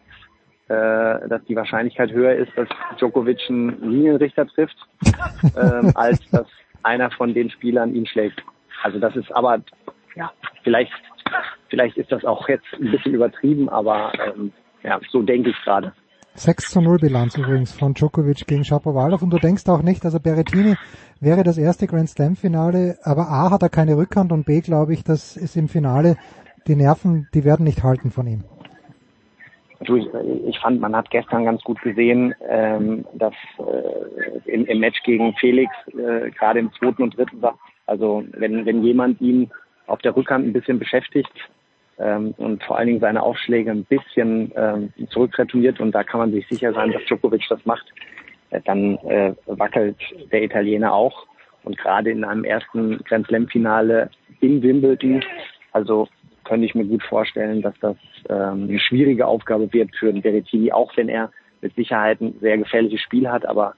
äh, 0.69 1.27
dass 1.27 1.43
die 1.45 1.55
Wahrscheinlichkeit 1.55 2.11
höher 2.11 2.35
ist, 2.35 2.51
dass 2.55 2.67
Djokovic 2.97 3.41
einen 3.49 3.81
Linienrichter 3.81 4.47
trifft, 4.47 4.77
ähm, 5.57 5.91
als 5.95 6.19
dass 6.31 6.47
einer 6.83 7.11
von 7.11 7.33
den 7.33 7.49
Spielern 7.49 7.93
ihn 7.95 8.05
schlägt. 8.05 8.41
Also 8.83 8.99
das 8.99 9.15
ist 9.15 9.31
aber, 9.33 9.59
ja, 10.15 10.31
vielleicht, 10.63 10.91
vielleicht 11.69 11.97
ist 11.97 12.11
das 12.11 12.25
auch 12.25 12.47
jetzt 12.49 12.65
ein 12.73 12.91
bisschen 12.91 13.13
übertrieben, 13.13 13.69
aber 13.69 14.11
ähm, 14.25 14.51
ja, 14.83 14.99
so 15.09 15.21
denke 15.21 15.49
ich 15.49 15.61
gerade. 15.63 15.93
6 16.35 16.71
zu 16.71 16.81
0 16.81 16.97
Bilanz 16.97 17.37
übrigens 17.37 17.71
von 17.71 17.93
Djokovic 17.93 18.47
gegen 18.47 18.65
Shapovalov 18.65 19.21
und 19.21 19.29
du 19.29 19.37
denkst 19.37 19.67
auch 19.67 19.83
nicht, 19.83 20.03
also 20.03 20.19
Berrettini 20.19 20.75
wäre 21.19 21.43
das 21.43 21.57
erste 21.57 21.85
Grand 21.85 22.09
Slam 22.09 22.35
Finale, 22.35 22.97
aber 23.03 23.29
A 23.29 23.51
hat 23.51 23.61
er 23.61 23.69
keine 23.69 23.97
Rückhand 23.97 24.31
und 24.31 24.45
B 24.45 24.61
glaube 24.61 24.93
ich, 24.93 25.03
dass 25.03 25.37
es 25.37 25.55
im 25.55 25.67
Finale 25.67 26.17
die 26.67 26.75
Nerven, 26.75 27.27
die 27.33 27.43
werden 27.43 27.65
nicht 27.65 27.83
halten 27.83 28.09
von 28.09 28.25
ihm. 28.25 28.43
Ich, 29.89 30.59
fand, 30.59 30.79
man 30.81 30.95
hat 30.95 31.09
gestern 31.09 31.45
ganz 31.45 31.61
gut 31.63 31.81
gesehen, 31.81 32.33
ähm, 32.47 33.05
dass 33.13 33.33
äh, 33.59 34.49
im, 34.49 34.65
im 34.65 34.79
Match 34.79 35.01
gegen 35.03 35.33
Felix 35.35 35.71
äh, 35.87 36.29
gerade 36.31 36.59
im 36.59 36.71
zweiten 36.73 37.03
und 37.03 37.17
dritten 37.17 37.41
also 37.85 38.23
wenn, 38.31 38.65
wenn 38.65 38.83
jemand 38.83 39.19
ihn 39.21 39.51
auf 39.87 39.99
der 39.99 40.15
Rückhand 40.15 40.45
ein 40.47 40.53
bisschen 40.53 40.79
beschäftigt 40.79 41.31
ähm, 41.99 42.33
und 42.37 42.63
vor 42.63 42.77
allen 42.77 42.87
Dingen 42.87 42.99
seine 42.99 43.21
Aufschläge 43.21 43.71
ein 43.71 43.83
bisschen 43.85 44.51
ähm, 44.55 44.93
zurückretourniert 45.09 45.79
und 45.79 45.91
da 45.91 46.03
kann 46.03 46.19
man 46.19 46.31
sich 46.31 46.47
sicher 46.47 46.73
sein, 46.73 46.91
dass 46.91 47.03
Djokovic 47.05 47.43
das 47.49 47.65
macht, 47.65 47.85
äh, 48.51 48.61
dann 48.65 48.97
äh, 48.99 49.33
wackelt 49.45 49.97
der 50.31 50.43
Italiener 50.43 50.93
auch. 50.93 51.27
Und 51.63 51.77
gerade 51.77 52.11
in 52.11 52.23
einem 52.25 52.43
ersten 52.43 52.97
Grand 53.05 53.27
Slam 53.27 53.47
Finale 53.47 54.09
in 54.41 54.61
Wimbledon, 54.61 55.23
also 55.71 56.07
könnte 56.43 56.65
ich 56.65 56.75
mir 56.75 56.85
gut 56.85 57.03
vorstellen, 57.03 57.61
dass 57.61 57.73
das 57.79 57.95
ähm, 58.29 58.67
eine 58.69 58.79
schwierige 58.79 59.27
Aufgabe 59.27 59.71
wird 59.73 59.95
für 59.95 60.11
den 60.11 60.21
Berrettini, 60.21 60.71
auch 60.71 60.95
wenn 60.95 61.09
er 61.09 61.31
mit 61.61 61.75
Sicherheit 61.75 62.21
ein 62.21 62.35
sehr 62.41 62.57
gefährliches 62.57 63.01
Spiel 63.01 63.29
hat. 63.29 63.45
Aber 63.45 63.75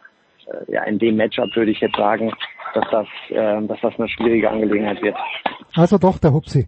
äh, 0.48 0.72
ja, 0.74 0.84
in 0.84 1.00
dem 1.00 1.16
Matchup 1.16 1.56
würde 1.56 1.72
ich 1.72 1.80
jetzt 1.80 1.96
sagen, 1.96 2.32
dass 2.74 2.86
das, 2.92 3.08
äh, 3.30 3.62
dass 3.68 3.80
das 3.82 3.94
eine 3.98 4.10
schwierige 4.10 4.50
Angelegenheit 4.50 5.02
wird. 5.02 5.16
Also 5.76 5.98
doch 5.98 6.18
der 6.18 6.34
Hupsi, 6.34 6.68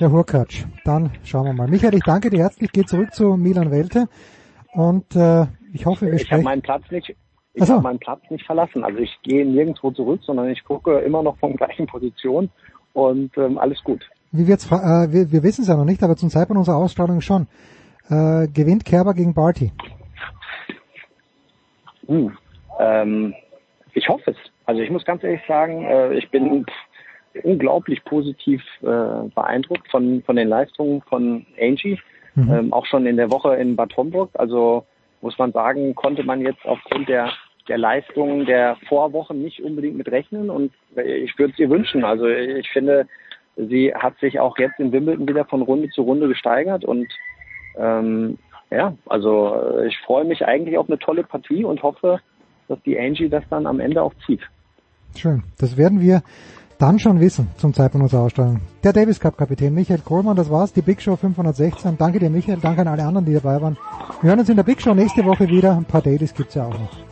der 0.00 0.10
Hurkacz. 0.10 0.66
Dann 0.84 1.10
schauen 1.24 1.46
wir 1.46 1.52
mal. 1.52 1.68
Michael, 1.68 1.94
ich 1.94 2.04
danke 2.04 2.30
dir 2.30 2.40
herzlich. 2.40 2.68
Ich 2.68 2.72
gehe 2.72 2.84
zurück 2.84 3.12
zu 3.12 3.36
Milan 3.36 3.70
Welte 3.70 4.08
und 4.72 5.16
äh, 5.16 5.46
ich 5.72 5.86
hoffe, 5.86 6.06
wir 6.06 6.14
ich 6.14 6.22
sprechen. 6.22 6.26
Ich 6.26 6.32
habe 6.32 6.42
meinen 6.42 6.62
Platz 6.62 6.90
nicht. 6.90 7.16
Ich 7.54 7.64
so. 7.64 7.74
habe 7.74 7.82
meinen 7.82 7.98
Platz 7.98 8.22
nicht 8.30 8.46
verlassen. 8.46 8.82
Also 8.82 8.98
ich 8.98 9.14
gehe 9.22 9.44
nirgendwo 9.44 9.90
zurück, 9.90 10.20
sondern 10.24 10.48
ich 10.48 10.64
gucke 10.64 10.98
immer 11.00 11.22
noch 11.22 11.36
von 11.38 11.54
gleichen 11.56 11.86
Position 11.86 12.50
und 12.94 13.36
ähm, 13.36 13.58
alles 13.58 13.82
gut 13.84 14.02
wie 14.32 14.46
wird's, 14.46 14.66
äh, 14.66 15.12
wir, 15.12 15.30
wir 15.30 15.42
wissen 15.42 15.62
es 15.62 15.68
ja 15.68 15.76
noch 15.76 15.84
nicht, 15.84 16.02
aber 16.02 16.16
zum 16.16 16.30
Zeitpunkt 16.30 16.58
unserer 16.58 16.76
Ausstrahlung 16.76 17.20
schon. 17.20 17.46
Äh, 18.08 18.48
gewinnt 18.48 18.84
Kerber 18.84 19.14
gegen 19.14 19.34
Barty? 19.34 19.72
Uh, 22.08 22.30
ähm, 22.80 23.34
ich 23.94 24.08
hoffe 24.08 24.32
es. 24.32 24.36
Also 24.66 24.80
ich 24.80 24.90
muss 24.90 25.04
ganz 25.04 25.22
ehrlich 25.22 25.42
sagen, 25.46 25.84
äh, 25.84 26.14
ich 26.14 26.30
bin 26.30 26.66
unglaublich 27.42 28.04
positiv 28.04 28.62
äh, 28.82 28.86
beeindruckt 29.34 29.88
von, 29.90 30.22
von 30.24 30.36
den 30.36 30.48
Leistungen 30.48 31.02
von 31.02 31.46
Angie. 31.60 31.98
mhm. 32.34 32.52
ähm, 32.52 32.72
auch 32.72 32.86
schon 32.86 33.06
in 33.06 33.16
der 33.16 33.30
Woche 33.30 33.54
in 33.56 33.76
Bad 33.76 33.96
Homburg. 33.96 34.30
Also 34.34 34.84
muss 35.20 35.38
man 35.38 35.52
sagen, 35.52 35.94
konnte 35.94 36.24
man 36.24 36.40
jetzt 36.40 36.64
aufgrund 36.64 37.08
der 37.08 37.32
der 37.68 37.78
Leistungen 37.78 38.44
der 38.44 38.76
Vorwochen 38.88 39.42
nicht 39.42 39.62
unbedingt 39.62 39.96
mit 39.96 40.10
rechnen 40.10 40.50
und 40.50 40.72
ich 40.96 41.38
würde 41.38 41.52
es 41.52 41.58
ihr 41.58 41.70
wünschen. 41.70 42.04
Also 42.04 42.26
ich 42.26 42.68
finde, 42.70 43.06
sie 43.56 43.94
hat 43.94 44.18
sich 44.18 44.40
auch 44.40 44.58
jetzt 44.58 44.78
in 44.78 44.92
Wimbledon 44.92 45.28
wieder 45.28 45.44
von 45.44 45.62
Runde 45.62 45.88
zu 45.90 46.02
Runde 46.02 46.28
gesteigert 46.28 46.84
und 46.84 47.08
ähm, 47.76 48.38
ja, 48.70 48.94
also 49.06 49.82
ich 49.86 49.98
freue 50.06 50.24
mich 50.24 50.44
eigentlich 50.46 50.78
auf 50.78 50.88
eine 50.88 50.98
tolle 50.98 51.24
Partie 51.24 51.64
und 51.64 51.82
hoffe, 51.82 52.20
dass 52.68 52.82
die 52.82 52.98
Angie 52.98 53.28
das 53.28 53.44
dann 53.50 53.66
am 53.66 53.80
Ende 53.80 54.02
auch 54.02 54.14
zieht. 54.26 54.40
Schön. 55.16 55.42
Das 55.58 55.76
werden 55.76 56.00
wir 56.00 56.22
dann 56.78 56.98
schon 56.98 57.20
wissen 57.20 57.48
zum 57.58 57.74
Zeitpunkt 57.74 58.04
unserer 58.04 58.22
Ausstrahlung. 58.22 58.60
Der 58.82 58.92
Davis 58.92 59.20
Cup 59.20 59.36
Kapitän 59.36 59.74
Michael 59.74 60.00
Kohlmann, 60.00 60.36
das 60.36 60.50
war's, 60.50 60.72
die 60.72 60.82
Big 60.82 61.00
Show 61.00 61.16
516. 61.16 61.96
Danke 61.98 62.18
dir 62.18 62.30
Michael, 62.30 62.58
danke 62.60 62.80
an 62.80 62.88
alle 62.88 63.04
anderen, 63.04 63.26
die 63.26 63.34
dabei 63.34 63.60
waren. 63.60 63.76
Wir 64.20 64.30
hören 64.30 64.40
uns 64.40 64.48
in 64.48 64.56
der 64.56 64.64
Big 64.64 64.80
Show 64.80 64.94
nächste 64.94 65.24
Woche 65.24 65.48
wieder. 65.48 65.76
Ein 65.76 65.84
paar 65.84 66.02
Dailies 66.02 66.34
gibt's 66.34 66.54
ja 66.54 66.66
auch 66.66 66.78
noch. 66.78 67.11